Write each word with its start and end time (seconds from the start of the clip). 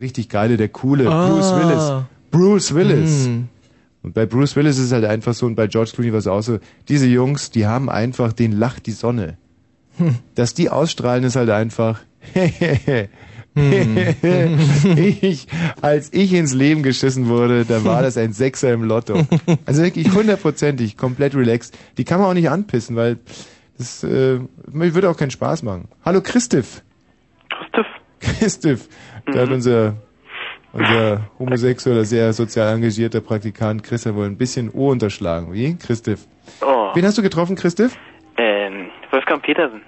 richtig 0.00 0.28
geile, 0.28 0.56
der 0.56 0.68
coole 0.68 1.08
Ah. 1.08 1.28
Bruce 1.28 1.54
Willis. 1.54 2.04
Bruce 2.30 2.74
Willis. 2.74 3.26
Hm. 3.26 3.48
Und 4.02 4.14
bei 4.14 4.26
Bruce 4.26 4.56
Willis 4.56 4.76
ist 4.78 4.86
es 4.86 4.92
halt 4.92 5.04
einfach 5.04 5.34
so 5.34 5.46
und 5.46 5.54
bei 5.54 5.66
George 5.66 5.92
Clooney 5.94 6.12
war 6.12 6.18
es 6.18 6.26
auch 6.26 6.42
so, 6.42 6.58
diese 6.88 7.06
Jungs, 7.06 7.50
die 7.50 7.66
haben 7.66 7.88
einfach 7.88 8.32
den 8.32 8.52
lacht 8.52 8.86
die 8.86 8.92
Sonne. 8.92 9.38
Hm. 9.96 10.16
Dass 10.34 10.54
die 10.54 10.68
ausstrahlen 10.70 11.24
ist 11.24 11.36
halt 11.36 11.50
einfach 11.50 12.00
ich, 14.96 15.46
als 15.80 16.12
ich 16.12 16.32
ins 16.32 16.54
Leben 16.54 16.82
geschissen 16.82 17.28
wurde, 17.28 17.64
da 17.64 17.84
war 17.84 18.02
das 18.02 18.16
ein 18.16 18.32
Sechser 18.32 18.72
im 18.72 18.82
Lotto. 18.82 19.24
Also 19.66 19.82
wirklich 19.82 20.12
hundertprozentig, 20.12 20.96
komplett 20.96 21.36
relaxed. 21.36 21.78
Die 21.96 22.04
kann 22.04 22.20
man 22.20 22.30
auch 22.30 22.34
nicht 22.34 22.50
anpissen, 22.50 22.96
weil 22.96 23.18
das 23.78 24.02
äh, 24.02 24.40
würde 24.66 25.08
auch 25.08 25.16
keinen 25.16 25.30
Spaß 25.30 25.62
machen. 25.62 25.86
Hallo 26.04 26.20
Christoph. 26.20 26.82
Christoph. 27.48 27.86
Christoph. 28.18 28.88
Da 29.26 29.40
hat 29.40 29.50
unser, 29.50 29.94
unser 30.72 31.28
homosexueller, 31.38 32.04
sehr 32.04 32.32
sozial 32.32 32.74
engagierter 32.74 33.20
Praktikant 33.20 33.82
Christoph 33.82 34.16
wohl 34.16 34.26
ein 34.26 34.36
bisschen 34.36 34.70
O 34.72 34.90
unterschlagen. 34.90 35.52
Wie? 35.52 35.76
Christoph. 35.76 36.26
Oh. 36.60 36.90
Wen 36.94 37.04
hast 37.04 37.16
du 37.16 37.22
getroffen, 37.22 37.56
Christoph? 37.56 37.96
Ähm, 38.36 38.90
Wolfgang 39.10 39.42
Petersen. 39.42 39.80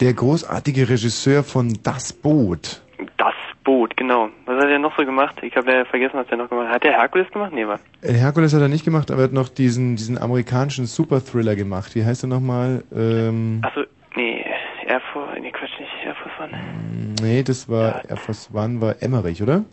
Der 0.00 0.14
großartige 0.14 0.88
Regisseur 0.88 1.42
von 1.42 1.78
Das 1.82 2.12
Boot. 2.12 2.80
Das 3.16 3.34
Boot, 3.64 3.96
genau. 3.96 4.28
Was 4.46 4.62
hat 4.62 4.70
er 4.70 4.78
noch 4.78 4.96
so 4.96 5.04
gemacht? 5.04 5.36
Ich 5.42 5.54
habe 5.56 5.70
ja 5.70 5.84
vergessen, 5.84 6.14
was 6.14 6.26
er 6.30 6.36
noch 6.38 6.48
gemacht 6.48 6.68
hat. 6.68 6.76
Hat 6.76 6.84
der 6.84 6.92
Herkules 6.92 7.30
gemacht? 7.30 7.52
Nee, 7.52 7.66
was? 7.66 7.80
Äh, 8.02 8.14
Herkules 8.14 8.54
hat 8.54 8.62
er 8.62 8.68
nicht 8.68 8.84
gemacht, 8.84 9.10
aber 9.10 9.22
er 9.22 9.24
hat 9.24 9.32
noch 9.32 9.48
diesen, 9.48 9.96
diesen 9.96 10.16
amerikanischen 10.16 10.86
Super-Thriller 10.86 11.56
gemacht. 11.56 11.94
Wie 11.94 12.04
heißt 12.04 12.24
er 12.24 12.28
nochmal? 12.28 12.82
Ähm, 12.94 13.60
Achso, 13.62 13.82
nee, 14.16 14.44
Air 14.90 15.00
Force, 15.12 15.38
nee, 15.40 15.52
Quatsch, 15.52 15.70
nicht 15.78 15.90
Air 16.04 16.14
Force 16.16 16.32
One. 16.40 17.14
nee, 17.22 17.42
das 17.42 17.68
war 17.68 18.04
Air 18.08 18.16
Force 18.16 18.50
One, 18.52 18.80
war 18.80 18.96
Emmerich, 19.00 19.40
oder? 19.42 19.64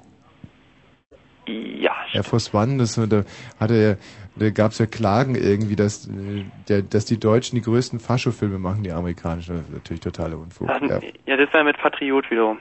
Ja, 1.48 1.92
Air 2.14 2.24
Force 2.24 2.54
One, 2.54 2.78
das, 2.78 2.96
da 2.96 3.24
hatte 3.60 3.98
da 4.36 4.50
gab 4.52 4.72
es 4.74 4.78
ja 4.78 4.86
Klagen 4.86 5.34
irgendwie, 5.36 5.76
dass, 5.76 6.08
äh, 6.08 6.44
der, 6.68 6.82
dass 6.84 7.06
die 7.06 7.20
Deutschen 7.20 7.56
die 7.56 7.62
größten 7.64 8.00
Fascho-Filme 8.00 8.60
machen, 8.60 8.84
die 8.84 8.92
amerikanischen. 8.92 9.56
Das 9.58 9.66
ist 9.66 9.74
natürlich 9.74 10.02
totaler 10.02 10.38
Unfug. 10.38 10.70
Ach, 10.70 10.80
Ja. 10.82 11.00
ja, 11.26 11.38
das 11.38 11.52
war 11.54 11.64
mit 11.64 11.78
Patriot 11.78 12.30
wiederum. 12.30 12.60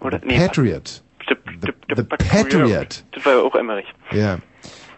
Oder? 0.00 0.20
Nee, 0.24 0.38
Patriot. 0.38 1.02
The, 1.28 1.34
The 1.94 2.02
Patriot. 2.02 3.04
Das 3.12 3.26
war 3.26 3.32
ja 3.34 3.40
auch 3.40 3.54
Emmerich. 3.54 3.92
Ja. 4.12 4.38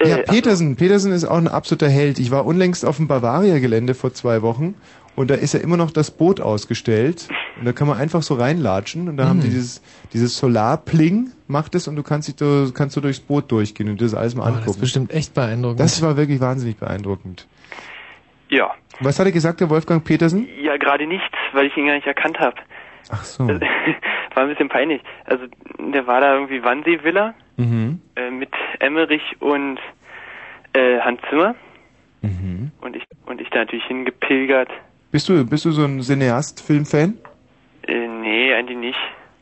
Ja, 0.02 0.16
Äh, 0.18 0.22
Petersen. 0.22 0.76
Petersen 0.76 1.12
ist 1.12 1.24
auch 1.24 1.36
ein 1.36 1.48
absoluter 1.48 1.88
Held. 1.88 2.18
Ich 2.20 2.30
war 2.30 2.46
unlängst 2.46 2.84
auf 2.86 2.96
dem 2.98 3.08
Bavaria-Gelände 3.08 3.94
vor 3.94 4.14
zwei 4.14 4.40
Wochen 4.42 4.74
und 5.20 5.30
da 5.30 5.34
ist 5.34 5.54
ja 5.54 5.60
immer 5.60 5.76
noch 5.76 5.90
das 5.90 6.10
Boot 6.10 6.40
ausgestellt 6.40 7.28
und 7.58 7.64
da 7.66 7.72
kann 7.72 7.86
man 7.88 7.98
einfach 7.98 8.22
so 8.22 8.34
reinlatschen 8.34 9.08
und 9.08 9.16
da 9.16 9.26
haben 9.28 9.38
Mhm. 9.38 9.42
die 9.42 9.48
dieses, 9.50 9.82
dieses 10.12 10.36
Solarpling 10.38 11.30
macht 11.46 11.74
es 11.74 11.88
und 11.88 11.96
du 11.96 12.02
kannst 12.02 12.28
dich 12.28 12.36
du, 12.36 12.72
kannst 12.72 12.96
du 12.96 13.00
durchs 13.00 13.20
Boot 13.20 13.50
durchgehen 13.52 13.88
und 13.88 14.00
das 14.00 14.14
alles 14.14 14.34
mal 14.34 14.42
Oh, 14.42 14.46
das 14.46 14.54
angucken. 14.54 14.70
ist 14.70 14.80
bestimmt 14.80 15.12
echt 15.12 15.34
beeindruckend. 15.34 15.80
Das 15.80 16.02
war 16.02 16.16
wirklich 16.16 16.40
wahnsinnig 16.40 16.76
beeindruckend. 16.78 17.46
Ja. 18.48 18.72
Was 19.00 19.18
hat 19.18 19.26
er 19.26 19.32
gesagt, 19.32 19.60
der 19.60 19.70
Wolfgang 19.70 20.04
Petersen? 20.04 20.46
Ja, 20.62 20.76
gerade 20.76 21.06
nicht, 21.06 21.22
weil 21.52 21.66
ich 21.66 21.76
ihn 21.76 21.86
gar 21.86 21.94
nicht 21.94 22.06
erkannt 22.06 22.38
habe. 22.40 22.56
Ach 23.10 23.24
so. 23.24 23.46
war 24.34 24.42
ein 24.42 24.48
bisschen 24.48 24.68
peinlich. 24.68 25.00
Also, 25.24 25.44
der 25.78 26.06
war 26.06 26.20
da 26.20 26.34
irgendwie 26.34 26.62
Wannsee-Villa 26.62 27.34
Mhm. 27.56 28.00
äh, 28.16 28.30
mit 28.30 28.50
Emmerich 28.78 29.22
und 29.40 29.78
äh, 30.72 30.98
Hans 31.00 31.20
Zimmer. 31.28 31.54
Mhm. 32.22 32.70
Und 32.80 32.96
ich 32.96 33.04
und 33.26 33.40
ich 33.40 33.48
da 33.50 33.60
natürlich 33.60 33.84
hingepilgert. 33.86 34.68
Bist 35.12 35.28
du, 35.28 35.44
bist 35.44 35.64
du 35.64 35.72
so 35.72 35.84
ein 35.84 36.00
Cineast-Filmfan? 36.00 37.18
Äh, 37.82 38.06
nee, 38.06 38.54
eigentlich 38.54 38.78
nicht. 38.78 38.98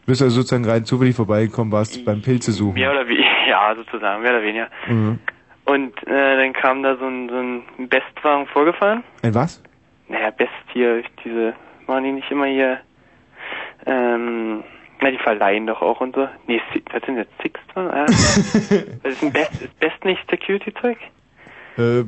Bist 0.06 0.22
du 0.22 0.24
also 0.24 0.36
sozusagen 0.36 0.64
rein 0.64 0.86
zufällig 0.86 1.14
vorbeigekommen, 1.14 1.70
warst 1.70 2.02
beim 2.06 2.22
Pilze 2.22 2.52
suchen? 2.52 2.72
Mehr 2.72 2.91
oder 2.91 3.06
weniger, 3.06 3.28
ja, 3.48 3.74
sozusagen, 3.77 4.22
mehr 4.22 4.30
oder 4.30 4.42
weniger. 4.42 4.69
Mhm. 4.89 5.19
Und 5.66 6.06
äh, 6.06 6.36
dann 6.36 6.55
kam 6.55 6.83
da 6.83 6.96
so 6.96 7.05
ein, 7.05 7.28
so 7.28 7.36
ein 7.36 7.89
Bestwagen 7.89 8.46
vorgefahren. 8.46 9.05
Ein 9.22 9.34
was? 9.34 9.62
Naja, 10.08 10.30
Best 10.30 10.51
hier, 10.73 11.02
diese, 11.23 11.52
machen 11.86 12.05
die 12.05 12.12
nicht 12.12 12.30
immer 12.30 12.46
hier, 12.46 12.80
ähm, 13.85 14.64
na, 15.02 15.11
die 15.11 15.18
verleihen 15.18 15.67
doch 15.67 15.83
auch 15.83 16.00
und 16.00 16.14
so. 16.14 16.27
Nee, 16.46 16.62
was 16.90 17.02
sind 17.02 17.17
das, 17.17 17.27
Six? 17.42 17.61
Ah. 17.74 18.06
das 18.06 18.14
ist 19.05 19.23
ein 19.23 19.33
Best, 19.33 19.61
ist 19.61 19.79
Best 19.79 20.02
nicht 20.06 20.23
Security-Zeug? 20.30 20.96
Äh, 21.78 22.00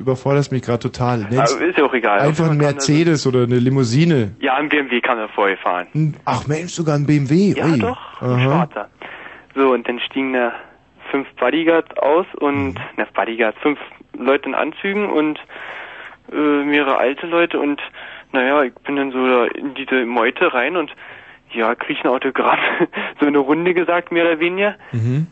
überforderst 0.00 0.52
mich 0.52 0.62
gerade 0.62 0.78
total. 0.78 1.26
Nenn's 1.30 1.52
Aber 1.52 1.64
ist 1.64 1.76
ja 1.76 1.84
auch 1.84 1.92
egal. 1.94 2.20
Einfach 2.20 2.50
ein 2.50 2.56
Mercedes 2.56 3.26
oder 3.26 3.42
eine 3.42 3.58
Limousine. 3.58 4.32
Ja, 4.40 4.54
ein 4.54 4.68
BMW 4.68 5.00
kam 5.00 5.18
da 5.18 5.26
vorgefahren. 5.28 5.88
Ein- 5.94 6.14
Ach 6.24 6.46
Mensch, 6.46 6.72
sogar 6.72 6.94
ein 6.94 7.04
BMW. 7.06 7.52
Ja, 7.56 7.66
Ui. 7.66 7.78
doch, 7.80 8.22
ein 8.22 8.40
schwarzer. 8.40 8.88
So, 9.56 9.72
und 9.72 9.88
dann 9.88 9.98
stiegen 10.00 10.34
da 10.34 10.52
fünf 11.10 11.26
Bodyguards 11.34 11.96
aus 11.98 12.26
und, 12.38 12.74
Mhm. 12.74 12.74
na, 12.96 13.06
Bodyguards, 13.12 13.58
fünf 13.60 13.78
Leute 14.16 14.48
in 14.50 14.54
Anzügen 14.54 15.10
und 15.10 15.38
äh, 16.32 16.36
mehrere 16.64 16.98
alte 16.98 17.26
Leute 17.26 17.58
und, 17.58 17.80
naja, 18.32 18.62
ich 18.62 18.74
bin 18.86 18.96
dann 18.96 19.10
so 19.10 19.26
da 19.26 19.46
in 19.46 19.74
diese 19.74 20.04
Meute 20.04 20.52
rein 20.52 20.76
und, 20.76 20.92
ja, 21.52 21.74
krieg 21.74 21.96
ein 22.04 22.08
Autogramm. 22.10 22.58
so 23.20 23.26
eine 23.26 23.38
Runde 23.38 23.74
gesagt, 23.74 24.12
mehr 24.12 24.24
oder 24.26 24.38
weniger. 24.38 24.74
Mhm. 24.92 25.26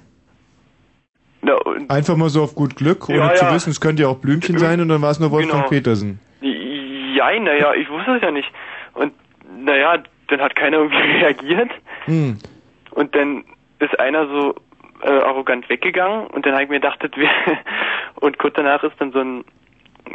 Na, 1.46 1.94
Einfach 1.94 2.16
mal 2.16 2.28
so 2.28 2.42
auf 2.42 2.54
gut 2.54 2.76
Glück, 2.76 3.08
ohne 3.08 3.18
Ja, 3.18 3.34
zu 3.34 3.44
ja. 3.44 3.54
wissen, 3.54 3.70
es 3.70 3.80
könnte 3.80 4.02
ja 4.02 4.08
auch 4.08 4.18
Blümchen 4.18 4.58
sein 4.58 4.80
und 4.80 4.88
dann 4.88 5.00
war 5.02 5.10
es 5.10 5.20
nur 5.20 5.30
Wolfgang 5.30 5.60
Genau. 5.60 5.68
Petersen. 5.70 6.18
ja, 6.40 7.38
naja, 7.40 7.74
ich 7.74 7.88
wusste 7.88 8.16
es 8.16 8.22
ja 8.22 8.30
nicht. 8.30 8.50
Und, 8.94 9.12
naja, 9.64 9.98
dann 10.28 10.40
hat 10.40 10.56
keiner 10.56 10.78
irgendwie 10.78 10.96
reagiert. 11.22 11.70
Hm. 12.06 12.38
Und 12.90 13.14
dann 13.14 13.44
ist 13.78 13.98
einer 14.00 14.26
so 14.26 14.54
äh, 15.02 15.10
arrogant 15.10 15.68
weggegangen 15.68 16.26
und 16.28 16.46
dann 16.46 16.52
habe 16.54 16.64
ich 16.64 16.68
mir 16.70 16.80
gedacht, 16.80 16.98
das 17.02 17.10
wäre 17.16 17.30
und 18.16 18.38
kurz 18.38 18.54
danach 18.56 18.82
ist 18.82 18.94
dann 18.98 19.12
so 19.12 19.20
ein 19.20 19.44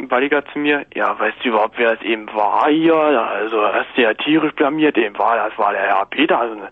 Bodyguard 0.08 0.46
zu 0.52 0.58
mir, 0.58 0.84
ja, 0.94 1.16
weißt 1.18 1.36
du 1.44 1.50
überhaupt, 1.50 1.74
wer 1.78 1.94
das 1.94 2.02
eben 2.04 2.26
war 2.34 2.68
hier? 2.70 2.94
Also 2.96 3.62
hast 3.62 3.88
du 3.94 4.02
ja 4.02 4.14
tierisch 4.14 4.52
blamiert, 4.54 4.96
eben 4.98 5.16
war, 5.18 5.36
das 5.48 5.56
war 5.58 5.72
der 5.72 5.82
Herr 5.82 6.06
Petersen. 6.06 6.62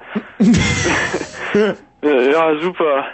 Äh, 1.54 1.74
ja, 2.02 2.58
super. 2.60 3.04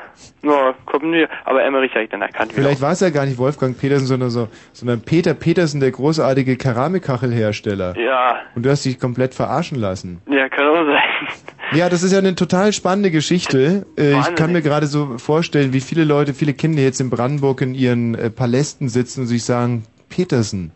Ja, 0.43 0.75
komm 0.87 1.11
mir. 1.11 1.29
Aber 1.45 1.63
Emmerich 1.65 1.93
habe 1.93 2.05
ich 2.05 2.11
dann 2.11 2.23
erkannt. 2.23 2.53
Vielleicht 2.53 2.81
war 2.81 2.93
es 2.93 3.01
ja 3.01 3.11
gar 3.11 3.27
nicht 3.27 3.39
Wolfgang 3.39 3.79
Petersen, 3.79 4.07
sondern 4.07 4.31
so, 4.31 4.49
sondern 4.73 5.01
Peter 5.01 5.35
Petersen, 5.35 5.81
der 5.81 5.91
großartige 5.91 6.57
Keramikkachelhersteller. 6.57 7.97
Ja, 7.99 8.37
Und 8.55 8.65
du 8.65 8.71
hast 8.71 8.85
dich 8.85 8.99
komplett 8.99 9.35
verarschen 9.35 9.79
lassen. 9.79 10.21
ja, 10.29 10.49
kann 10.49 10.67
auch 10.67 10.87
sein. 10.87 11.03
Ja, 11.73 11.89
das 11.89 12.05
ist 12.05 12.13
ja 12.13 12.19
eine 12.21 12.37
total 12.37 12.73
spannende 12.73 13.11
Geschichte. 13.11 13.87
Äh, 13.99 14.13
ich 14.21 14.35
kann 14.37 14.53
mir 14.53 14.63
gerade 14.63 14.87
so 14.87 15.19
vorstellen, 15.19 15.73
wie 15.73 15.81
viele 15.81 16.05
Leute, 16.05 16.33
viele 16.33 16.53
Kinder 16.55 16.81
jetzt 16.81 17.01
in 17.01 17.11
Brandenburg 17.11 17.61
in 17.61 17.75
ihren 17.75 18.15
äh, 18.15 18.31
Palästen 18.31 18.89
sitzen 18.89 19.23
und 19.23 19.27
sich 19.27 19.43
sagen, 19.43 19.83
Petersen, 20.09 20.71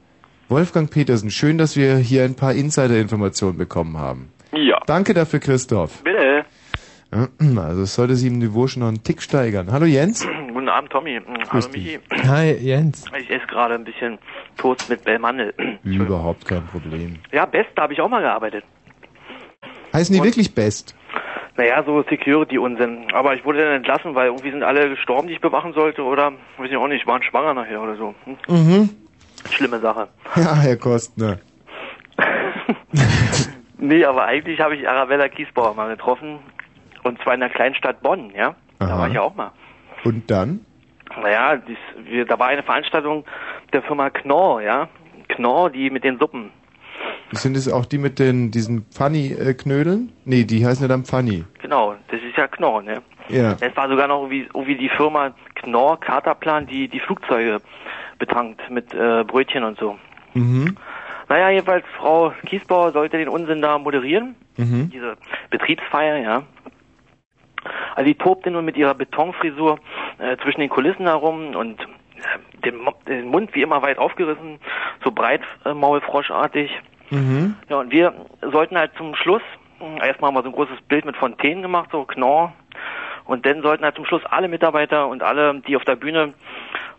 Wolfgang 0.48 0.90
Petersen, 0.90 1.30
schön, 1.30 1.58
dass 1.58 1.76
wir 1.76 1.94
hier 1.94 2.24
ein 2.24 2.34
paar 2.34 2.54
Insider-Informationen 2.54 3.56
bekommen 3.56 3.98
haben. 3.98 4.32
Ja. 4.50 4.80
Danke 4.86 5.14
dafür, 5.14 5.38
Christoph. 5.38 6.02
Bitte. 6.02 6.18
Also 7.56 7.82
es 7.82 7.94
sollte 7.94 8.14
sie 8.14 8.28
im 8.28 8.38
Niveau 8.38 8.66
schon 8.66 8.80
noch 8.80 8.88
einen 8.88 9.02
Tick 9.02 9.20
steigern. 9.22 9.72
Hallo 9.72 9.86
Jens. 9.86 10.26
Guten 10.52 10.68
Abend, 10.68 10.90
Tommy. 10.90 11.20
Hallo. 11.50 11.68
Michi. 11.72 11.98
Hi, 12.26 12.52
Jens. 12.52 13.04
Ich 13.18 13.30
esse 13.30 13.46
gerade 13.46 13.74
ein 13.74 13.84
bisschen 13.84 14.18
Toast 14.56 14.88
mit 14.88 15.04
Bellmandel. 15.04 15.52
Überhaupt 15.84 16.46
kein 16.46 16.64
Problem. 16.66 17.18
Ja, 17.32 17.46
Best, 17.46 17.70
da 17.74 17.82
habe 17.82 17.92
ich 17.92 18.00
auch 18.00 18.08
mal 18.08 18.20
gearbeitet. 18.22 18.64
Heißen 19.92 20.14
die 20.14 20.22
wirklich 20.22 20.54
Best? 20.54 20.94
Naja, 21.56 21.82
so 21.84 22.02
Security-Unsinn. 22.08 23.08
Aber 23.12 23.34
ich 23.34 23.44
wurde 23.44 23.58
dann 23.64 23.72
entlassen, 23.74 24.14
weil 24.14 24.26
irgendwie 24.26 24.52
sind 24.52 24.62
alle 24.62 24.88
gestorben, 24.88 25.26
die 25.26 25.34
ich 25.34 25.40
bewachen 25.40 25.72
sollte. 25.72 26.02
Oder, 26.02 26.32
weiß 26.58 26.70
ich 26.70 26.76
auch 26.76 26.86
nicht, 26.86 27.06
waren 27.06 27.22
schwanger 27.22 27.54
nachher 27.54 27.82
oder 27.82 27.96
so. 27.96 28.14
Hm? 28.24 28.36
Mhm. 28.48 28.90
Schlimme 29.50 29.80
Sache. 29.80 30.08
Ja, 30.36 30.54
Herr 30.56 30.76
Kostner. 30.76 31.38
Nee, 33.82 34.04
aber 34.04 34.26
eigentlich 34.26 34.60
habe 34.60 34.76
ich 34.76 34.86
Arabella 34.86 35.28
Kiesbauer 35.28 35.74
mal 35.74 35.88
getroffen. 35.88 36.38
Und 37.02 37.20
zwar 37.22 37.34
in 37.34 37.40
der 37.40 37.50
Kleinstadt 37.50 38.02
Bonn, 38.02 38.30
ja. 38.34 38.54
Da 38.78 38.86
Aha. 38.86 38.98
war 38.98 39.08
ich 39.08 39.14
ja 39.14 39.22
auch 39.22 39.34
mal. 39.34 39.52
Und 40.04 40.30
dann? 40.30 40.64
Naja, 41.20 41.56
dies, 41.56 41.78
wir, 42.04 42.24
da 42.24 42.38
war 42.38 42.48
eine 42.48 42.62
Veranstaltung 42.62 43.24
der 43.72 43.82
Firma 43.82 44.10
Knorr, 44.10 44.62
ja. 44.62 44.88
Knorr, 45.28 45.70
die 45.70 45.90
mit 45.90 46.04
den 46.04 46.18
Suppen. 46.18 46.50
Sind 47.32 47.56
es 47.56 47.70
auch 47.72 47.86
die 47.86 47.98
mit 47.98 48.18
den 48.18 48.50
diesen 48.50 48.84
Funny-Knödeln? 48.90 50.12
Nee, 50.24 50.44
die 50.44 50.66
heißen 50.66 50.82
ja 50.82 50.88
dann 50.88 51.04
Funny. 51.04 51.44
Genau, 51.62 51.94
das 52.08 52.20
ist 52.22 52.36
ja 52.36 52.46
Knorr, 52.48 52.82
ne? 52.82 53.02
Ja. 53.28 53.56
Es 53.60 53.76
war 53.76 53.88
sogar 53.88 54.08
noch 54.08 54.22
irgendwie, 54.22 54.48
irgendwie 54.52 54.76
die 54.76 54.88
Firma 54.88 55.32
Knorr 55.54 55.98
Katerplan, 56.00 56.66
die 56.66 56.88
die 56.88 56.98
Flugzeuge 57.00 57.58
betankt 58.18 58.60
mit 58.70 58.92
äh, 58.92 59.24
Brötchen 59.24 59.62
und 59.64 59.78
so. 59.78 59.96
Mhm. 60.34 60.76
Naja, 61.28 61.50
jedenfalls 61.50 61.84
Frau 61.96 62.32
Kiesbauer 62.46 62.90
sollte 62.92 63.16
den 63.16 63.28
Unsinn 63.28 63.62
da 63.62 63.78
moderieren, 63.78 64.34
Mhm. 64.56 64.90
diese 64.90 65.16
Betriebsfeier, 65.50 66.16
ja. 66.18 66.42
Also 67.94 68.06
die 68.06 68.14
tobte 68.14 68.50
nun 68.50 68.64
mit 68.64 68.76
ihrer 68.76 68.94
Betonfrisur 68.94 69.78
äh, 70.18 70.36
zwischen 70.38 70.60
den 70.60 70.70
Kulissen 70.70 71.06
herum 71.06 71.54
und 71.54 71.80
äh, 71.80 72.64
den, 72.64 72.88
den 73.06 73.28
Mund 73.28 73.54
wie 73.54 73.62
immer 73.62 73.82
weit 73.82 73.98
aufgerissen, 73.98 74.58
so 75.04 75.10
breit 75.10 75.42
äh, 75.64 75.74
maulfroschartig. 75.74 76.70
Mhm. 77.10 77.56
Ja, 77.68 77.76
und 77.76 77.90
wir 77.90 78.14
sollten 78.40 78.78
halt 78.78 78.92
zum 78.96 79.14
Schluss 79.14 79.42
mh, 79.80 80.04
erstmal 80.06 80.32
mal 80.32 80.42
so 80.42 80.48
ein 80.48 80.54
großes 80.54 80.80
Bild 80.88 81.04
mit 81.04 81.16
Fontänen 81.16 81.62
gemacht, 81.62 81.90
so 81.92 82.04
Knorr 82.04 82.52
Und 83.24 83.46
dann 83.46 83.62
sollten 83.62 83.84
halt 83.84 83.96
zum 83.96 84.06
Schluss 84.06 84.24
alle 84.26 84.48
Mitarbeiter 84.48 85.08
und 85.08 85.22
alle, 85.22 85.60
die 85.66 85.76
auf 85.76 85.84
der 85.84 85.96
Bühne 85.96 86.34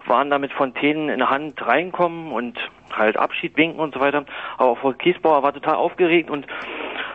waren, 0.06 0.30
da 0.30 0.40
mit 0.40 0.52
Fontänen 0.54 1.10
in 1.10 1.20
der 1.20 1.30
Hand 1.30 1.66
reinkommen 1.66 2.32
und 2.32 2.58
halt 2.92 3.18
Abschied 3.18 3.56
winken 3.58 3.80
und 3.80 3.94
so 3.94 4.00
weiter. 4.00 4.26
Aber 4.58 4.76
Frau 4.76 4.94
Kiesbauer 4.94 5.44
war 5.44 5.54
total 5.54 5.76
aufgeregt 5.76 6.30
und 6.30 6.46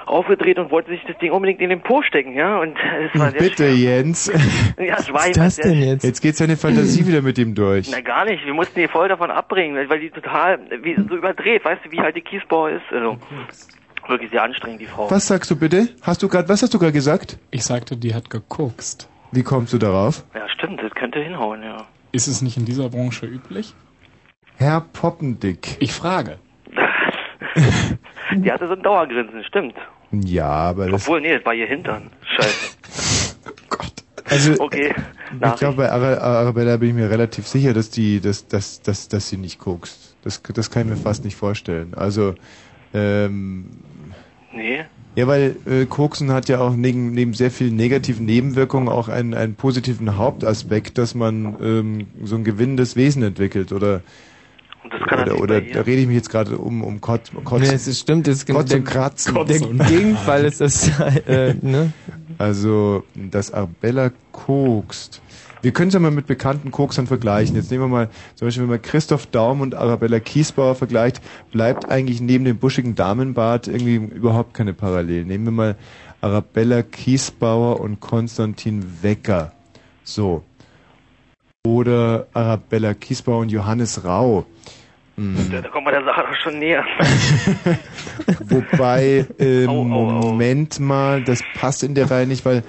aufgedreht 0.07 0.59
und 0.59 0.71
wollte 0.71 0.91
sich 0.91 1.03
das 1.07 1.19
Ding 1.19 1.33
unbedingt 1.33 1.61
in 1.61 1.71
den 1.71 1.81
Po 1.81 2.03
stecken, 2.03 2.35
ja. 2.35 2.59
Und 2.61 2.77
es 2.77 3.19
war 3.19 3.31
sehr 3.31 3.41
Bitte, 3.41 3.65
schwer. 3.65 3.75
Jens. 3.75 4.33
Ja, 4.79 4.97
es 4.99 5.09
war 5.09 5.21
Was 5.21 5.29
ist 5.29 5.39
das 5.39 5.57
denn 5.57 5.83
jetzt? 5.83 6.05
Jetzt 6.05 6.21
geht 6.21 6.37
seine 6.37 6.57
Fantasie 6.57 7.07
wieder 7.07 7.23
mit 7.23 7.39
ihm 7.39 7.55
durch. 7.55 7.91
Na 7.91 8.01
gar 8.01 8.25
nicht, 8.25 8.45
wir 8.45 8.55
mussten 8.55 8.79
die 8.79 8.89
voll 8.89 9.09
davon 9.09 9.31
abbringen, 9.31 9.89
weil 9.89 10.01
die 10.01 10.11
total 10.11 10.59
wie, 10.83 10.95
so 10.95 11.17
überdreht, 11.17 11.65
weißt 11.65 11.85
du, 11.85 11.93
wie 11.93 12.01
halt 12.01 12.15
die 12.15 12.21
Kiesbauer 12.21 12.71
ist. 12.71 12.85
Also, 12.93 13.19
wirklich 14.07 14.31
sehr 14.31 14.43
anstrengend, 14.43 14.81
die 14.81 14.87
Frau. 14.87 15.11
Was 15.11 15.27
sagst 15.27 15.51
du 15.51 15.57
bitte? 15.57 15.89
Hast 16.03 16.23
du 16.23 16.29
gerade, 16.29 16.49
was 16.49 16.63
hast 16.63 16.75
du 16.75 16.79
gerade 16.79 16.93
gesagt? 16.93 17.39
Ich 17.51 17.65
sagte, 17.65 17.97
die 17.97 18.15
hat 18.15 18.31
gekokst. 18.31 19.09
Wie 19.33 19.43
kommst 19.43 19.73
du 19.73 19.79
darauf? 19.79 20.25
Ja, 20.35 20.49
stimmt, 20.49 20.83
das 20.83 20.95
könnte 20.95 21.21
hinhauen, 21.21 21.63
ja. 21.63 21.87
Ist 22.13 22.29
es 22.29 22.43
nicht 22.43 22.57
in 22.57 22.65
dieser 22.65 22.89
Branche 22.89 23.27
üblich? 23.27 23.75
Herr 24.57 24.81
Poppendick. 24.81 25.77
Ich 25.81 25.93
frage. 25.93 26.39
Die 28.35 28.51
hatte 28.51 28.67
so 28.67 28.75
ein 28.75 28.83
Dauergrinsen, 28.83 29.45
stimmt. 29.45 29.75
Ja, 30.13 30.47
aber 30.47 30.89
das, 30.91 31.03
Obwohl, 31.03 31.21
nee, 31.21 31.35
das 31.35 31.45
war 31.45 31.55
ihr 31.55 31.67
Hintern. 31.67 32.11
Scheiße. 32.37 32.55
also, 34.25 34.61
Okay, 34.61 34.95
ich 35.33 35.41
Nachricht. 35.41 35.59
glaube, 35.59 35.77
bei 35.77 35.91
Ara- 35.91 36.19
Arabella 36.19 36.77
bin 36.77 36.91
ich 36.91 36.95
mir 36.95 37.11
relativ 37.11 37.47
sicher, 37.49 37.75
dass 37.75 37.91
die, 37.91 38.21
dass, 38.21 38.47
dass, 38.47 38.83
dass, 38.83 39.09
dass 39.09 39.29
sie 39.29 39.37
nicht 39.37 39.59
kokst. 39.59 40.17
Das, 40.23 40.43
das 40.43 40.71
kann 40.71 40.83
ich 40.83 40.89
mir 40.91 40.97
fast 40.97 41.25
nicht 41.25 41.37
vorstellen. 41.37 41.95
Also, 41.95 42.35
ähm, 42.95 43.71
Nee, 44.53 44.85
ja, 45.17 45.27
weil 45.27 45.57
äh, 45.67 45.87
Koksen 45.87 46.31
hat 46.33 46.49
ja 46.49 46.61
auch 46.61 46.75
neben, 46.77 47.13
neben 47.13 47.33
sehr 47.35 47.51
vielen 47.51 47.75
negativen 47.77 48.27
Nebenwirkungen 48.27 48.89
auch 48.89 49.09
einen, 49.09 49.35
einen 49.35 49.55
positiven 49.57 50.17
Hauptaspekt, 50.17 50.99
dass 50.99 51.15
man 51.15 51.57
ähm, 51.61 52.07
so 52.23 52.37
ein 52.37 52.45
gewinnendes 52.45 52.97
Wesen 52.97 53.23
entwickelt. 53.23 53.73
Oder, 53.73 54.03
und 54.87 54.93
das 54.93 55.09
kann 55.09 55.23
oder, 55.23 55.41
oder 55.41 55.61
da 55.61 55.81
rede 55.81 56.03
ich 56.03 56.07
mich 56.07 56.17
jetzt 56.17 56.31
gerade 56.31 56.57
um, 56.59 56.85
um 56.85 57.01
Kotz, 57.01 57.31
Kotz, 57.45 57.61
Nee, 57.61 57.75
es 57.75 57.89
ist, 57.89 58.01
stimmt, 58.01 58.29
es 58.29 58.39
ist 58.39 58.47
Kotz 58.47 58.69
der, 58.69 58.79
und 58.79 58.85
Kratzen. 58.85 59.35
der 59.35 59.59
Gegenfall 59.59 60.45
ist 60.45 60.61
das, 60.61 60.89
äh, 61.27 61.55
ne? 61.61 61.93
Also, 62.39 63.03
dass 63.15 63.53
Arbella 63.53 64.13
kokst. 64.31 65.21
Wir 65.63 65.73
können 65.73 65.89
es 65.89 65.95
ja 65.95 66.01
mal 66.01 66.13
mit 66.13 66.27
bekannten 66.27 66.71
Koksern 66.71 67.09
vergleichen. 67.09 67.57
Jetzt 67.57 67.71
nehmen 67.73 67.85
wir 67.85 67.89
mal, 67.89 68.11
zum 68.37 68.47
Beispiel, 68.47 68.63
wenn 68.63 68.71
man 68.71 68.83
Christoph 68.83 69.27
Daum 69.27 69.61
und 69.61 69.75
Arabella 69.75 70.21
Kiesbauer 70.21 70.77
vergleicht, 70.77 71.21
bleibt 71.51 71.91
eigentlich 71.91 72.21
neben 72.21 72.45
dem 72.45 72.59
buschigen 72.59 72.95
Damenbart 72.95 73.67
irgendwie 73.67 73.97
überhaupt 73.97 74.55
keine 74.55 74.75
Parallele. 74.75 75.25
Nehmen 75.25 75.47
wir 75.47 75.53
mal 75.53 75.77
Arabella 76.21 76.83
Kiesbauer 76.83 77.81
und 77.81 77.99
Konstantin 77.99 78.85
Wecker. 79.03 79.53
So. 80.05 80.45
Oder 81.67 82.29
Arabella 82.33 82.95
Kiesbauer 82.95 83.41
und 83.41 83.51
Johannes 83.51 84.05
Rau. 84.05 84.47
Hm. 85.17 85.51
Da 85.63 85.69
kommt 85.69 85.85
man 85.85 85.95
der 85.95 86.05
Sache 86.05 86.25
doch 86.29 86.37
schon 86.37 86.59
näher. 86.59 86.85
Wobei, 88.49 89.27
ähm, 89.39 89.69
Au, 89.69 89.83
au, 89.83 90.11
au. 90.11 90.13
Moment 90.29 90.79
mal, 90.79 91.23
das 91.23 91.43
passt 91.55 91.83
in 91.83 91.95
der 91.95 92.11
Reihe 92.11 92.27
nicht, 92.27 92.45
weil 92.45 92.63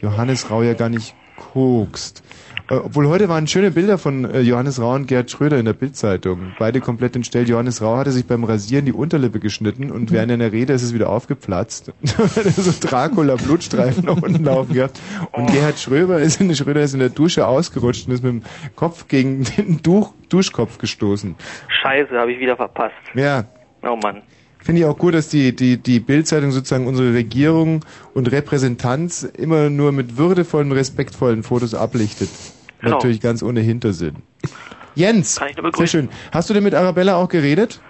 Johannes 0.00 0.50
Rau 0.50 0.62
ja 0.62 0.74
gar 0.74 0.90
nicht 0.90 1.14
kokst. 1.36 2.22
Äh, 2.70 2.74
Obwohl 2.74 3.08
heute 3.08 3.28
waren 3.28 3.46
schöne 3.46 3.70
Bilder 3.70 3.98
von 3.98 4.24
äh, 4.24 4.40
Johannes 4.40 4.80
Rau 4.80 4.94
und 4.94 5.06
Gerd 5.06 5.30
Schröder 5.30 5.58
in 5.58 5.64
der 5.64 5.72
Bildzeitung. 5.72 6.52
Beide 6.58 6.80
komplett 6.80 7.16
entstellt. 7.16 7.48
Johannes 7.48 7.82
Rau 7.82 7.96
hatte 7.96 8.10
sich 8.10 8.26
beim 8.26 8.44
Rasieren 8.44 8.86
die 8.86 8.92
Unterlippe 8.92 9.40
geschnitten 9.40 9.90
und 9.90 10.12
während 10.12 10.32
einer 10.32 10.52
Rede 10.52 10.72
ist 10.72 10.82
es 10.82 10.94
wieder 10.94 11.10
aufgeplatzt. 11.10 11.92
so 12.02 12.88
Dracula 12.88 13.36
Blutstreifen 13.36 14.06
nach 14.06 14.22
unten 14.22 14.44
laufen 14.44 14.74
gehabt. 14.74 15.00
Und 15.32 15.50
Gerhard 15.52 15.78
Schröder 15.78 16.18
ist 16.18 16.40
in, 16.40 16.54
Schröder 16.54 16.82
ist 16.82 16.94
in 16.94 17.00
der 17.00 17.10
Dusche 17.10 17.46
ausgerutscht 17.46 18.08
und 18.08 18.14
ist 18.14 18.24
mit 18.24 18.32
dem 18.32 18.42
Kopf 18.76 19.08
gegen 19.08 19.44
den 19.44 19.82
Dusch, 19.82 20.08
Duschkopf 20.28 20.78
gestoßen. 20.78 21.34
Scheiße, 21.82 22.16
habe 22.18 22.32
ich 22.32 22.40
wieder 22.40 22.56
verpasst. 22.56 22.94
Ja, 23.14 23.44
Oh 23.86 23.96
Mann. 23.96 24.22
Finde 24.64 24.80
ich 24.80 24.86
auch 24.86 24.96
gut, 24.96 25.12
dass 25.12 25.28
die, 25.28 25.54
die, 25.54 25.76
die 25.76 26.00
Bildzeitung 26.00 26.50
sozusagen 26.50 26.86
unsere 26.86 27.12
Regierung 27.12 27.84
und 28.14 28.32
Repräsentanz 28.32 29.22
immer 29.22 29.68
nur 29.68 29.92
mit 29.92 30.16
würdevollen, 30.16 30.72
respektvollen 30.72 31.42
Fotos 31.42 31.74
ablichtet. 31.74 32.30
Genau. 32.80 32.94
Natürlich 32.96 33.20
ganz 33.20 33.42
ohne 33.42 33.60
Hintersinn. 33.60 34.16
Jens, 34.94 35.38
ich 35.50 35.76
sehr 35.76 35.86
schön. 35.86 36.08
Hast 36.32 36.48
du 36.48 36.54
denn 36.54 36.64
mit 36.64 36.74
Arabella 36.74 37.16
auch 37.16 37.28
geredet? 37.28 37.82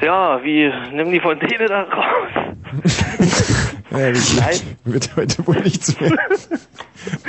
Ja, 0.00 0.42
wie, 0.42 0.72
nimm 0.94 1.10
die 1.10 1.20
Fontäne 1.20 1.66
da 1.68 1.82
raus. 1.82 2.54
Ja, 3.92 4.10
das 4.10 4.64
wird 4.84 5.16
heute 5.16 5.46
wohl 5.46 5.60
nichts 5.60 5.98
mehr. 6.00 6.10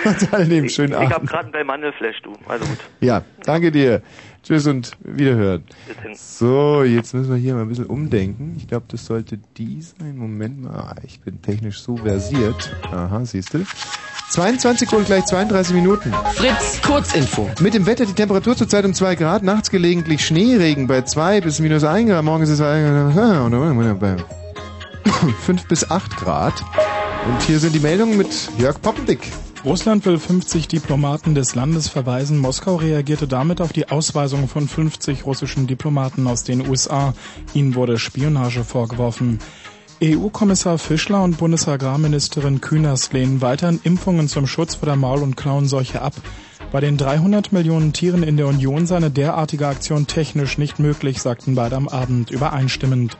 Und 0.03 0.33
alle 0.33 0.47
nehmen 0.47 0.65
Ich, 0.65 0.73
schönen 0.73 0.93
ich 0.93 0.97
hab 0.97 1.17
Abend. 1.17 1.29
gerade 1.29 1.43
einen 1.43 1.51
Belmandelflash, 1.51 2.21
du. 2.23 2.33
Also 2.47 2.65
gut, 2.65 2.79
Ja, 2.99 3.23
danke 3.43 3.71
dir. 3.71 4.01
Tschüss 4.47 4.65
und 4.65 4.91
wiederhören. 5.03 5.63
So, 6.15 6.83
jetzt 6.83 7.13
müssen 7.13 7.31
wir 7.31 7.35
hier 7.35 7.53
mal 7.55 7.63
ein 7.63 7.67
bisschen 7.67 7.87
umdenken. 7.87 8.55
Ich 8.57 8.65
glaube, 8.69 8.85
das 8.87 9.05
sollte 9.05 9.37
die 9.57 9.81
sein. 9.81 10.17
Moment 10.17 10.63
mal. 10.63 10.73
Ah, 10.73 10.95
Ich 11.03 11.19
bin 11.19 11.41
technisch 11.41 11.81
so 11.81 11.97
versiert. 11.97 12.73
Aha, 12.89 13.25
siehst 13.25 13.53
du. 13.53 13.65
22 14.29 14.89
Uhr 14.93 14.99
und 14.99 15.05
gleich 15.05 15.25
32 15.25 15.75
Minuten. 15.75 16.13
Fritz, 16.35 16.81
Kurzinfo. 16.81 17.49
Mit 17.59 17.73
dem 17.73 17.85
Wetter 17.85 18.05
die 18.05 18.13
Temperatur 18.13 18.55
zurzeit 18.55 18.85
um 18.85 18.93
2 18.93 19.15
Grad, 19.15 19.43
nachts 19.43 19.69
gelegentlich 19.69 20.25
Schneeregen 20.25 20.87
bei 20.87 21.01
2 21.01 21.41
bis 21.41 21.59
minus 21.59 21.83
1 21.83 22.09
Grad, 22.09 22.23
morgen 22.23 22.43
ist 22.43 22.49
es 22.49 22.59
bei 22.59 24.15
5 25.45 25.65
bis 25.67 25.91
8 25.91 26.15
Grad. 26.15 26.53
Und 27.27 27.41
hier 27.41 27.59
sind 27.59 27.75
die 27.75 27.79
Meldungen 27.79 28.17
mit 28.17 28.29
Jörg 28.57 28.81
Poppendick. 28.81 29.27
Russland 29.67 30.05
will 30.05 30.17
50 30.17 30.69
Diplomaten 30.69 31.35
des 31.35 31.53
Landes 31.53 31.89
verweisen. 31.89 32.37
Moskau 32.37 32.77
reagierte 32.77 33.27
damit 33.27 33.59
auf 33.59 33.73
die 33.73 33.89
Ausweisung 33.89 34.47
von 34.47 34.65
50 34.65 35.25
russischen 35.25 35.67
Diplomaten 35.67 36.25
aus 36.25 36.45
den 36.45 36.69
USA. 36.69 37.13
Ihnen 37.53 37.75
wurde 37.75 37.99
Spionage 37.99 38.63
vorgeworfen. 38.63 39.39
EU-Kommissar 40.01 40.77
Fischler 40.77 41.21
und 41.21 41.37
Bundesagrarministerin 41.37 42.61
Künast 42.61 43.11
lehnen 43.11 43.41
weiterhin 43.41 43.81
Impfungen 43.83 44.29
zum 44.29 44.47
Schutz 44.47 44.75
vor 44.75 44.85
der 44.85 44.95
Maul- 44.95 45.21
und 45.21 45.35
Klauenseuche 45.35 46.01
ab. 46.01 46.13
Bei 46.71 46.79
den 46.79 46.95
300 46.95 47.51
Millionen 47.51 47.91
Tieren 47.91 48.23
in 48.23 48.37
der 48.37 48.47
Union 48.47 48.87
sei 48.87 48.95
eine 48.95 49.11
derartige 49.11 49.67
Aktion 49.67 50.07
technisch 50.07 50.57
nicht 50.57 50.79
möglich, 50.79 51.21
sagten 51.21 51.55
beide 51.55 51.75
am 51.75 51.89
Abend 51.89 52.31
übereinstimmend. 52.31 53.17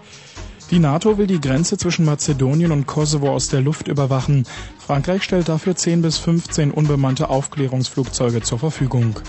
Die 0.70 0.80
NATO 0.80 1.18
will 1.18 1.28
die 1.28 1.40
Grenze 1.40 1.78
zwischen 1.78 2.04
Mazedonien 2.04 2.74
und 2.74 2.88
Kosovo 2.88 3.32
aus 3.32 3.48
der 3.48 3.62
Luft 3.62 3.88
überwachen. 3.88 4.46
Frankreich 4.88 5.22
stellt 5.22 5.50
dafür 5.50 5.76
10 5.76 6.02
bis 6.02 6.18
15 6.18 6.72
unbemannte 6.72 7.30
Aufklärungsflugzeuge 7.30 8.42
zur 8.42 8.58
Verfügung. 8.58 9.20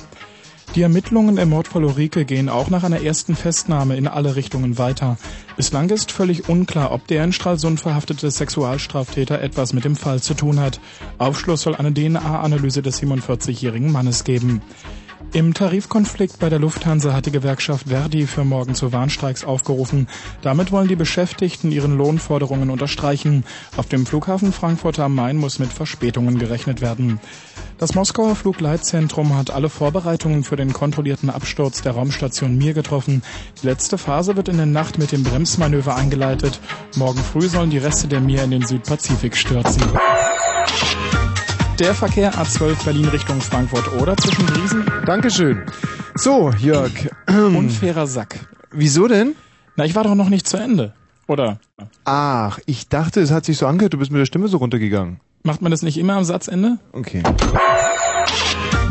Die 0.77 0.83
Ermittlungen 0.83 1.37
im 1.37 1.49
Mordfall 1.49 1.83
Ulrike 1.83 2.25
gehen 2.25 2.49
auch 2.49 2.71
nach 2.71 2.85
einer 2.85 3.03
ersten 3.03 3.35
Festnahme 3.35 3.97
in 3.97 4.07
alle 4.07 4.37
Richtungen 4.37 4.79
weiter. 4.79 5.17
Bislang 5.57 5.91
ist 5.91 6.13
völlig 6.13 6.49
unklar, 6.49 6.93
ob 6.93 7.09
der 7.09 7.25
in 7.25 7.33
Stralsund 7.33 7.81
verhaftete 7.81 8.31
Sexualstraftäter 8.31 9.43
etwas 9.43 9.73
mit 9.73 9.85
dem 9.85 9.97
Fall 9.97 10.23
zu 10.23 10.35
tun 10.35 10.61
hat. 10.61 10.79
Aufschluss 11.19 11.63
soll 11.63 11.75
eine 11.75 11.93
DNA-Analyse 11.93 12.81
des 12.81 13.03
47-jährigen 13.03 13.91
Mannes 13.91 14.23
geben. 14.23 14.63
Im 15.33 15.53
Tarifkonflikt 15.53 16.39
bei 16.39 16.49
der 16.49 16.59
Lufthansa 16.59 17.13
hat 17.13 17.27
die 17.27 17.33
Gewerkschaft 17.33 17.89
Verdi 17.89 18.27
für 18.27 18.45
morgen 18.45 18.75
zu 18.75 18.93
Warnstreiks 18.93 19.45
aufgerufen. 19.45 20.09
Damit 20.43 20.73
wollen 20.73 20.89
die 20.89 20.97
Beschäftigten 20.97 21.71
ihren 21.71 21.99
Lohnforderungen 21.99 22.71
unterstreichen. 22.71 23.45
Auf 23.77 23.87
dem 23.87 24.07
Flughafen 24.07 24.53
Frankfurt 24.53 24.99
am 24.99 25.15
Main 25.15 25.37
muss 25.37 25.59
mit 25.59 25.73
Verspätungen 25.73 26.39
gerechnet 26.39 26.81
werden. 26.81 27.21
Das 27.79 27.95
Moskauer 27.95 28.37
Flugleitzentrum 28.37 29.37
hat 29.37 29.51
alle 29.51 29.69
Vorbereitungen 29.69 30.45
für 30.45 30.57
den 30.57 30.73
kontrollierten 30.73 31.31
Absturz 31.31 31.83
der 31.83 31.93
Raumstation 31.93 32.57
Mir 32.57 32.73
getroffen. 32.73 33.23
Die 33.63 33.67
letzte 33.67 33.99
Phase 33.99 34.35
wird 34.35 34.49
in 34.49 34.57
der 34.57 34.67
Nacht 34.67 34.99
mit 34.99 35.13
dem 35.13 35.23
Bremsmanöver 35.23 35.95
eingeleitet. 35.95 36.59
Morgen 36.97 37.21
früh 37.21 37.49
sollen 37.49 37.71
die 37.71 37.79
Reste 37.79 38.09
der 38.09 38.21
Mir 38.21 38.43
in 38.43 38.51
den 38.51 38.67
Südpazifik 38.67 39.37
stürzen. 39.37 39.83
Der 41.79 41.95
Verkehr 41.95 42.33
A12 42.35 42.85
Berlin 42.85 43.07
Richtung 43.07 43.41
Frankfurt 43.41 43.93
oder 43.93 44.17
zwischen 44.17 44.49
Riesen 44.49 44.85
Dankeschön. 45.07 45.63
So, 46.17 46.51
Jörg. 46.59 46.91
unfairer 47.29 48.07
Sack. 48.07 48.41
Wieso 48.73 49.07
denn? 49.07 49.35
Na, 49.77 49.85
ich 49.85 49.95
war 49.95 50.03
doch 50.03 50.17
noch 50.17 50.29
nicht 50.29 50.49
zu 50.49 50.57
Ende. 50.57 50.93
Oder 51.29 51.61
Ach, 52.05 52.59
ich 52.67 52.89
dachte, 52.89 53.21
es 53.21 53.31
hat 53.31 53.45
sich 53.45 53.59
so 53.59 53.67
angehört, 53.67 53.93
du 53.95 53.99
bist 53.99 54.11
mit 54.11 54.19
der 54.19 54.27
Stimme 54.27 54.49
so 54.49 54.57
runtergegangen. 54.57 55.21
macht 55.45 55.63
man 55.63 55.71
das 55.71 55.83
nicht 55.83 55.99
immer 55.99 56.15
am 56.15 56.25
Satzende? 56.25 56.79
Okay. 56.93 57.23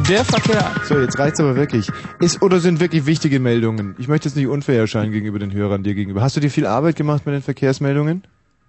Der 0.08 0.24
Verkehr. 0.24 0.72
So, 0.86 0.98
jetzt 1.00 1.20
reicht's 1.20 1.41
aber 1.41 1.56
wirklich. 1.58 1.89
Ist 2.22 2.41
oder 2.41 2.62
sind 2.62 2.79
wirklich 2.79 3.06
wichtige 3.06 3.41
Meldungen? 3.41 3.96
Ich 3.98 4.08
möchte 4.08 4.29
jetzt 4.29 4.36
nicht 4.36 4.48
unfair 4.48 4.79
erscheinen 4.79 5.12
gegenüber 5.12 5.39
den 5.39 5.51
Hörern 5.51 5.84
dir 5.84 5.94
gegenüber. 5.94 6.22
Hast 6.22 6.38
du 6.38 6.39
dir 6.39 6.50
viel 6.50 6.65
Arbeit 6.65 6.96
gemacht 6.96 7.25
mit 7.25 7.36
den 7.36 7.41
Verkehrsmeldungen? 7.41 8.24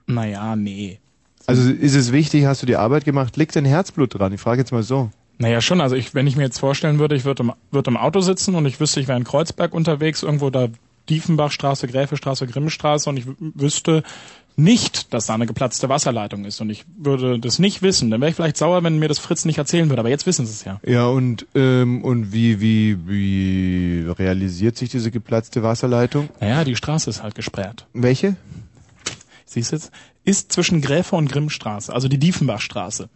Naja, 0.06 0.56
nee. 0.56 0.98
Also 1.48 1.70
ist 1.70 1.94
es 1.94 2.12
wichtig, 2.12 2.44
hast 2.44 2.62
du 2.62 2.66
dir 2.66 2.78
Arbeit 2.78 3.06
gemacht? 3.06 3.38
Liegt 3.38 3.56
dein 3.56 3.64
Herzblut 3.64 4.18
dran? 4.18 4.34
Ich 4.34 4.40
frage 4.40 4.60
jetzt 4.60 4.70
mal 4.70 4.82
so. 4.82 5.10
Naja, 5.38 5.62
schon. 5.62 5.80
Also 5.80 5.96
ich, 5.96 6.14
wenn 6.14 6.26
ich 6.26 6.36
mir 6.36 6.42
jetzt 6.42 6.58
vorstellen 6.58 6.98
würde, 6.98 7.14
ich 7.14 7.24
würde 7.24 7.42
im, 7.42 7.52
würde 7.70 7.90
im 7.90 7.96
Auto 7.96 8.20
sitzen 8.20 8.54
und 8.54 8.66
ich 8.66 8.80
wüsste, 8.80 9.00
ich 9.00 9.08
wäre 9.08 9.16
in 9.16 9.24
Kreuzberg 9.24 9.72
unterwegs, 9.72 10.22
irgendwo 10.22 10.50
da 10.50 10.68
Diefenbachstraße, 11.08 11.88
Gräfestraße, 11.88 12.46
Grimmstraße 12.46 13.08
und 13.08 13.16
ich 13.16 13.24
wüsste, 13.38 14.02
nicht, 14.56 15.14
dass 15.14 15.24
da 15.24 15.34
eine 15.34 15.46
geplatzte 15.46 15.88
Wasserleitung 15.88 16.44
ist 16.44 16.60
und 16.60 16.68
ich 16.68 16.84
würde 16.98 17.38
das 17.38 17.58
nicht 17.58 17.80
wissen, 17.80 18.10
dann 18.10 18.20
wäre 18.20 18.28
ich 18.28 18.36
vielleicht 18.36 18.56
sauer, 18.58 18.82
wenn 18.82 18.98
mir 18.98 19.08
das 19.08 19.20
Fritz 19.20 19.46
nicht 19.46 19.56
erzählen 19.56 19.88
würde, 19.88 20.00
aber 20.00 20.10
jetzt 20.10 20.26
wissen 20.26 20.44
sie 20.44 20.52
es 20.52 20.64
ja. 20.64 20.80
Ja, 20.84 21.06
und, 21.06 21.46
ähm, 21.54 22.04
und 22.04 22.32
wie, 22.32 22.60
wie, 22.60 22.98
wie 23.08 24.04
realisiert 24.18 24.76
sich 24.76 24.90
diese 24.90 25.10
geplatzte 25.10 25.62
Wasserleitung? 25.62 26.28
Naja, 26.40 26.64
die 26.64 26.76
Straße 26.76 27.08
ist 27.08 27.22
halt 27.22 27.36
gesperrt. 27.36 27.86
Welche? 27.94 28.36
Siehst 29.46 29.72
du 29.72 29.76
jetzt? 29.76 29.92
Ist 30.28 30.52
zwischen 30.52 30.82
Gräfe 30.82 31.16
und 31.16 31.32
Grimmstraße, 31.32 31.90
also 31.90 32.06
die 32.06 32.18
Diefenbachstraße. 32.18 33.08